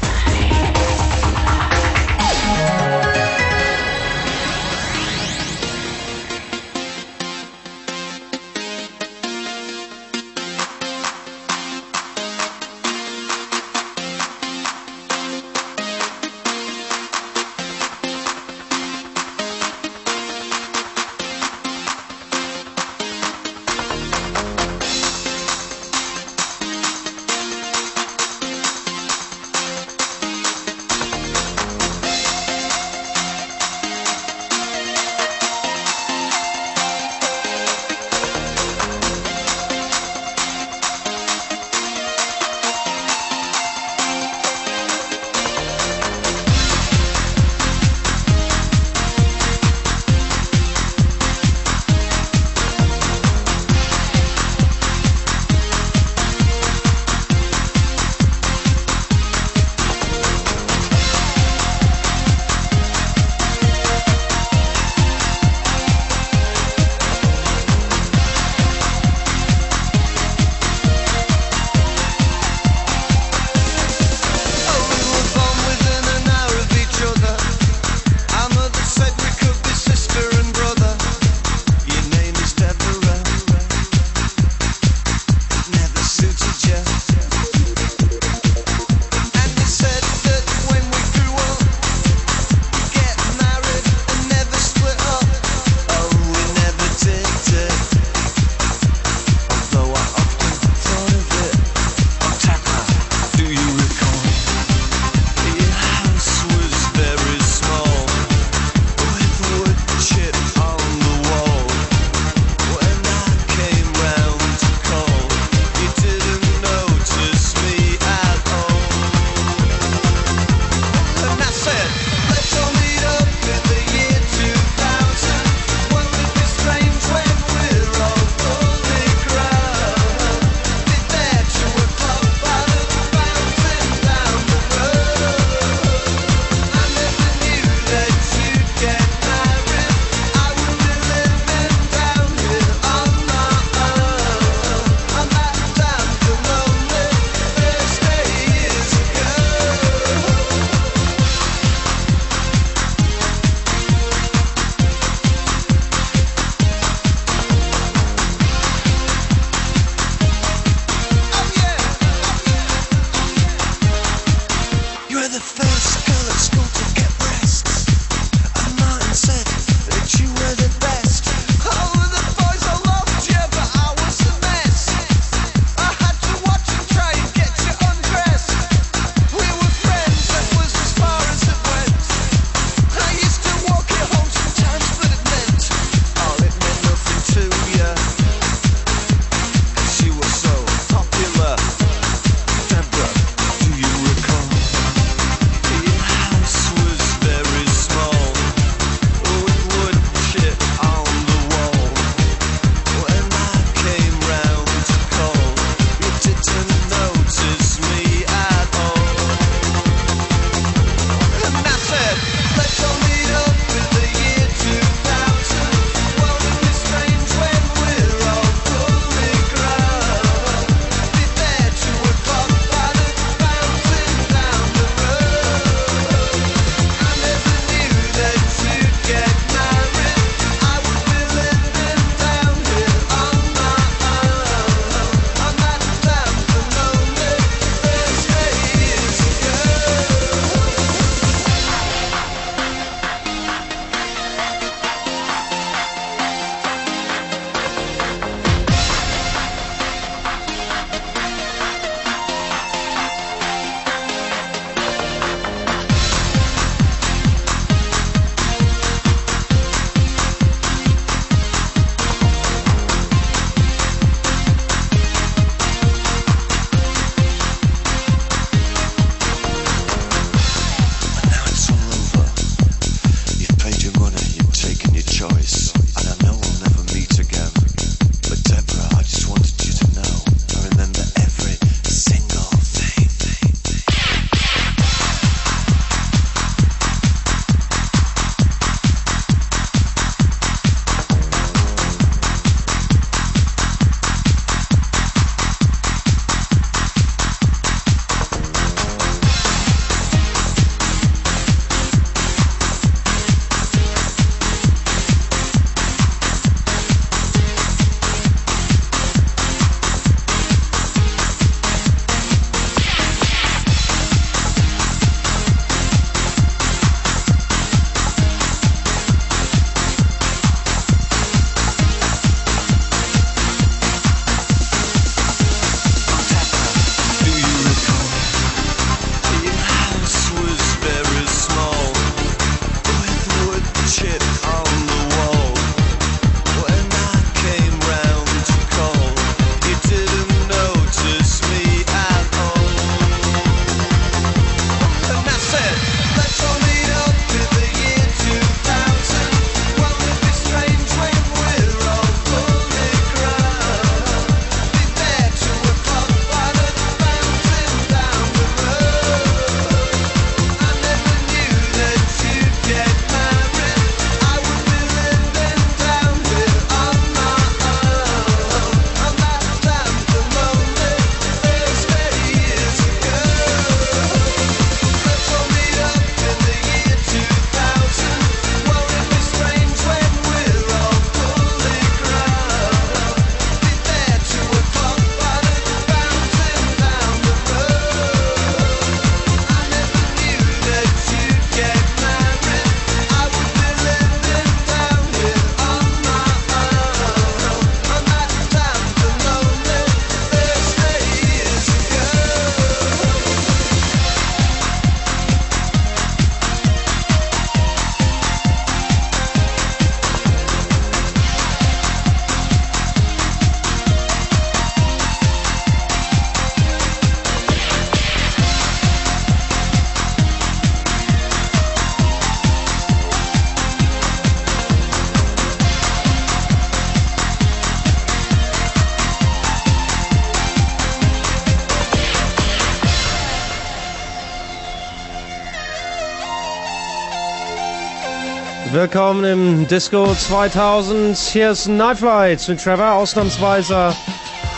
Willkommen 438.84 439.24
im 439.24 439.68
Disco 439.70 440.14
2000. 440.14 441.18
Hier 441.18 441.52
ist 441.52 441.68
Nightlight 441.70 442.46
mit 442.50 442.62
Trevor 442.62 442.92
ausnahmsweise 442.96 443.96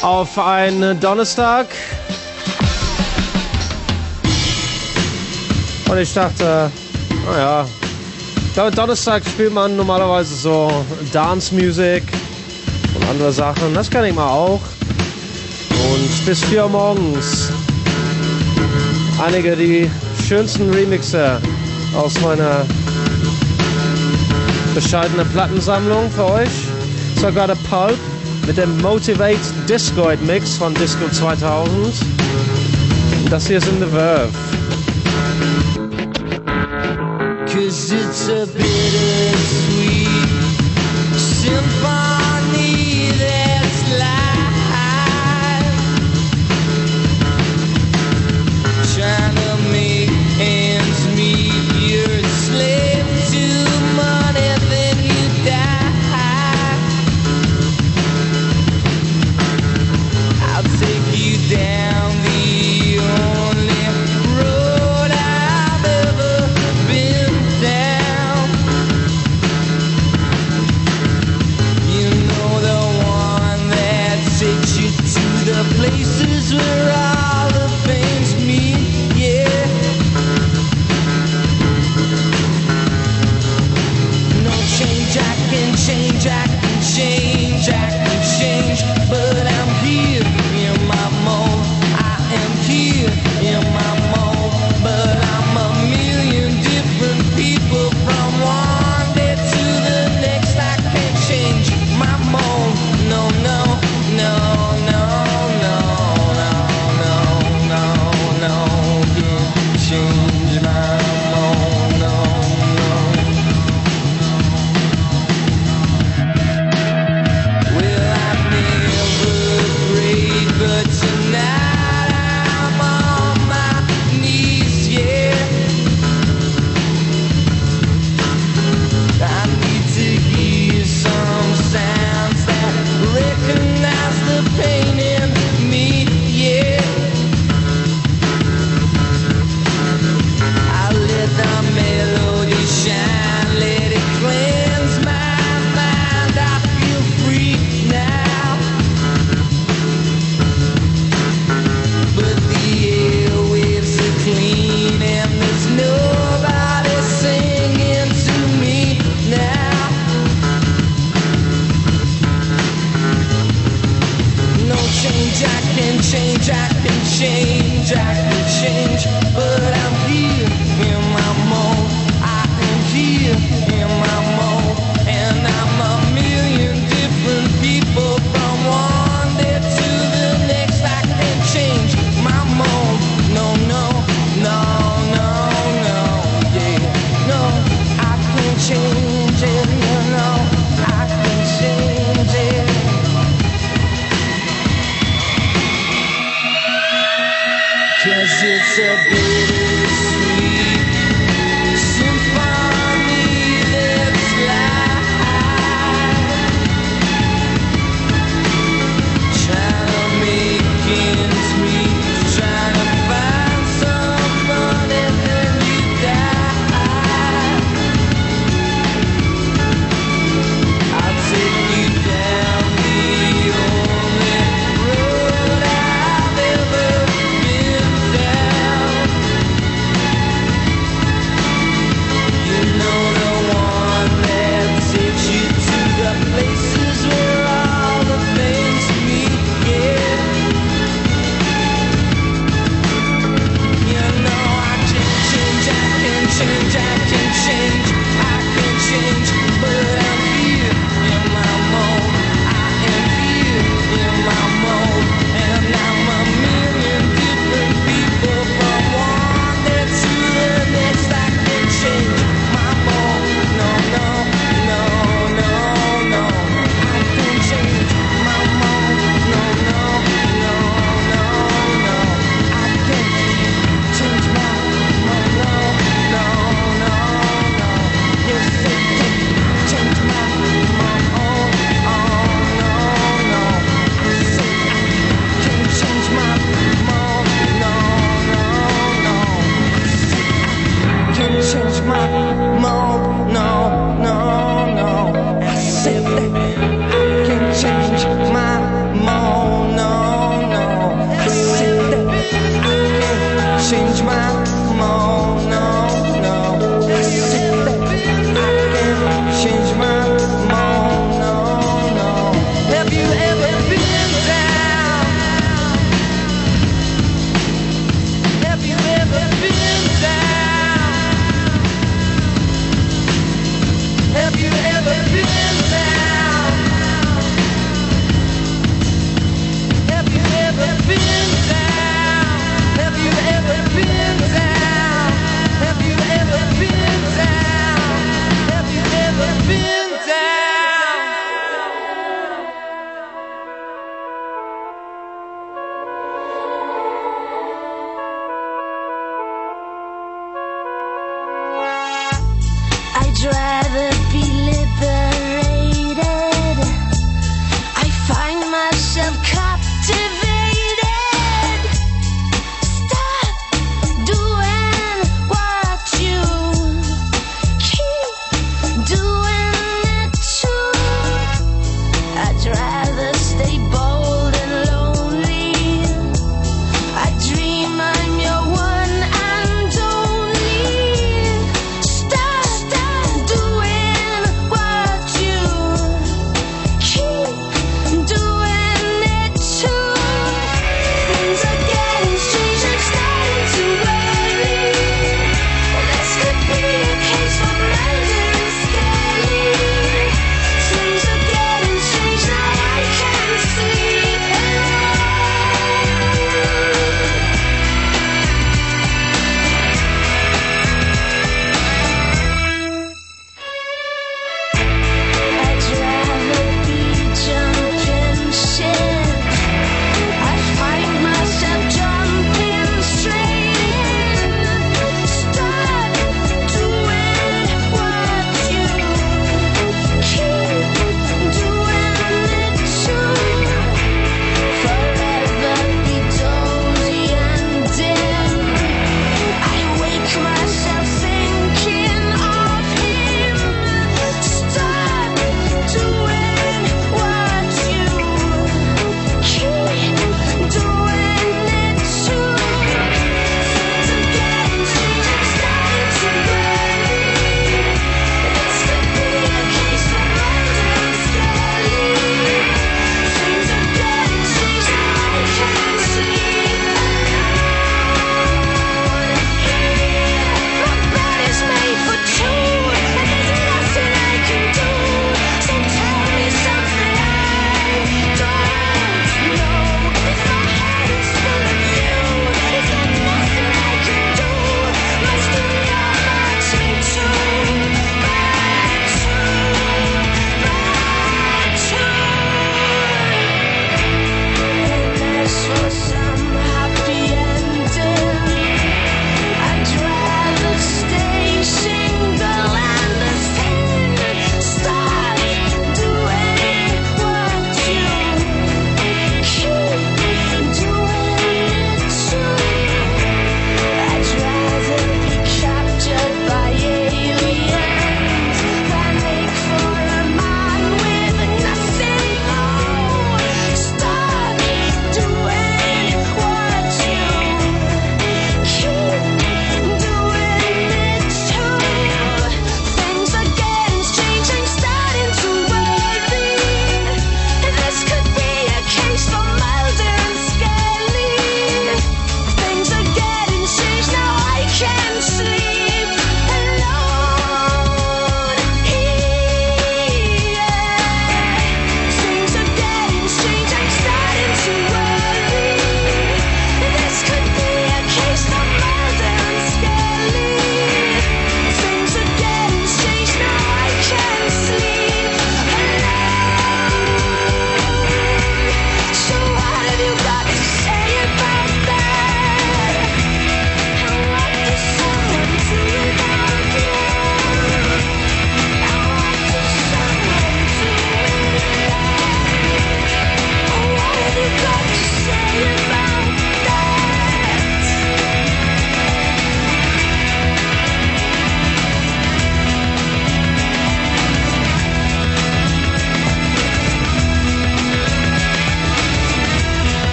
auf 0.00 0.38
einen 0.38 0.98
Donnerstag. 1.00 1.66
Und 5.90 5.98
ich 5.98 6.14
dachte, 6.14 6.70
naja, 7.30 7.66
Donnerstag 8.54 9.22
spielt 9.26 9.52
man 9.52 9.76
normalerweise 9.76 10.34
so 10.34 10.72
Dance 11.12 11.54
Music 11.54 12.02
und 12.94 13.06
andere 13.10 13.30
Sachen. 13.30 13.74
Das 13.74 13.90
kann 13.90 14.06
ich 14.06 14.14
mal 14.14 14.30
auch. 14.30 14.62
Und 15.92 16.24
bis 16.24 16.42
4 16.44 16.62
Uhr 16.62 16.70
morgens 16.70 17.50
einige 19.22 19.54
die 19.54 19.90
schönsten 20.26 20.70
Remixer 20.70 21.38
aus 21.94 22.18
meiner 22.22 22.64
Bescheidene 24.76 25.24
Plattensammlung 25.24 26.10
für 26.10 26.26
euch. 26.26 26.50
Sogar 27.18 27.46
der 27.46 27.54
Pulp 27.70 27.96
mit 28.46 28.58
dem 28.58 28.78
Motivate 28.82 29.38
Discoid 29.66 30.22
Mix 30.26 30.58
von 30.58 30.74
Disco 30.74 31.08
2000. 31.10 31.86
Und 31.86 33.32
Das 33.32 33.46
hier 33.46 33.56
ist 33.56 33.68
in 33.68 33.78
The 33.78 33.86
Verve. 33.86 34.28
Cause 37.46 37.94
it's 37.94 38.28
a 38.28 38.44
bittersweet 38.44 40.08
symphony 41.16 42.86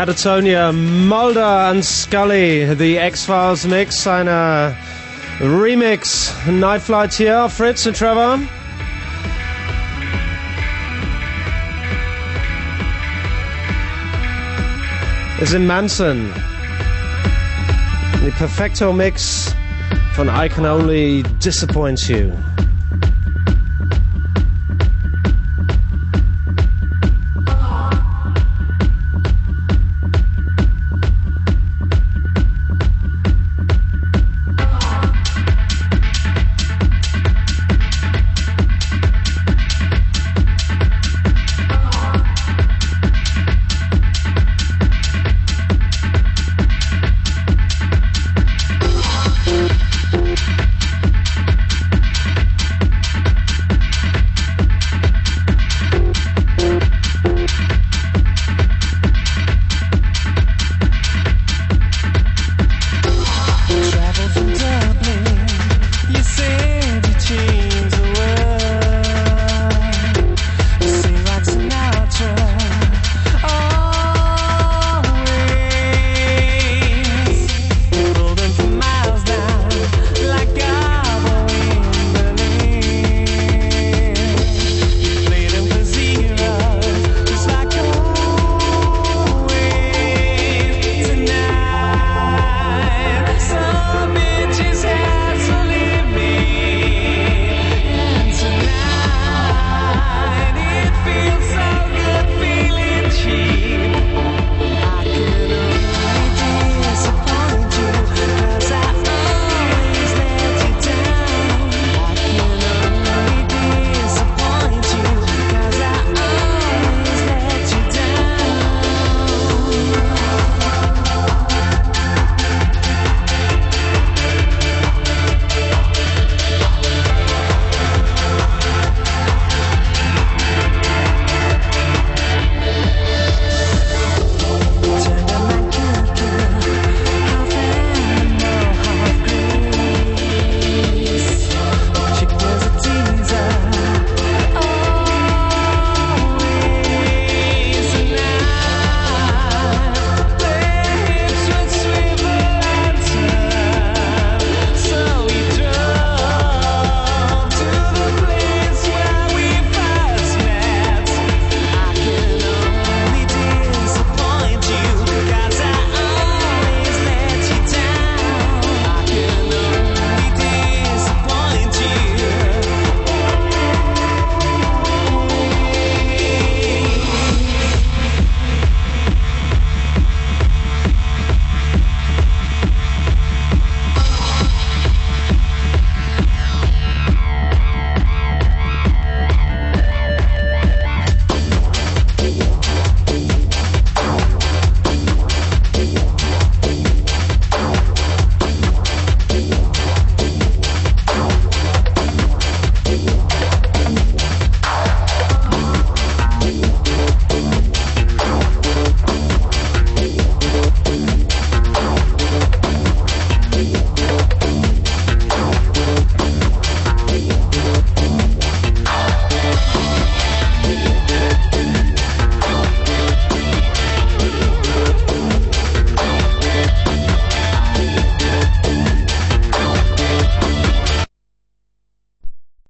Catatonia, 0.00 0.72
Mulder 0.74 1.40
and 1.40 1.84
Scully, 1.84 2.64
the 2.72 2.96
X-Files 2.96 3.66
Mix, 3.66 4.06
and 4.06 4.30
a 4.30 4.74
Remix. 5.40 6.32
Night 6.50 6.80
Flight 6.80 7.12
hier, 7.12 7.50
Fritz 7.50 7.84
and 7.84 7.94
Trevor. 7.94 8.36
Is 15.42 15.52
in 15.52 15.66
Manson. 15.66 16.28
The 18.24 18.32
Perfecto 18.38 18.94
Mix 18.94 19.54
von 20.14 20.30
I 20.30 20.48
Can 20.48 20.64
Only 20.64 21.24
Disappoint 21.40 22.08
You. 22.08 22.34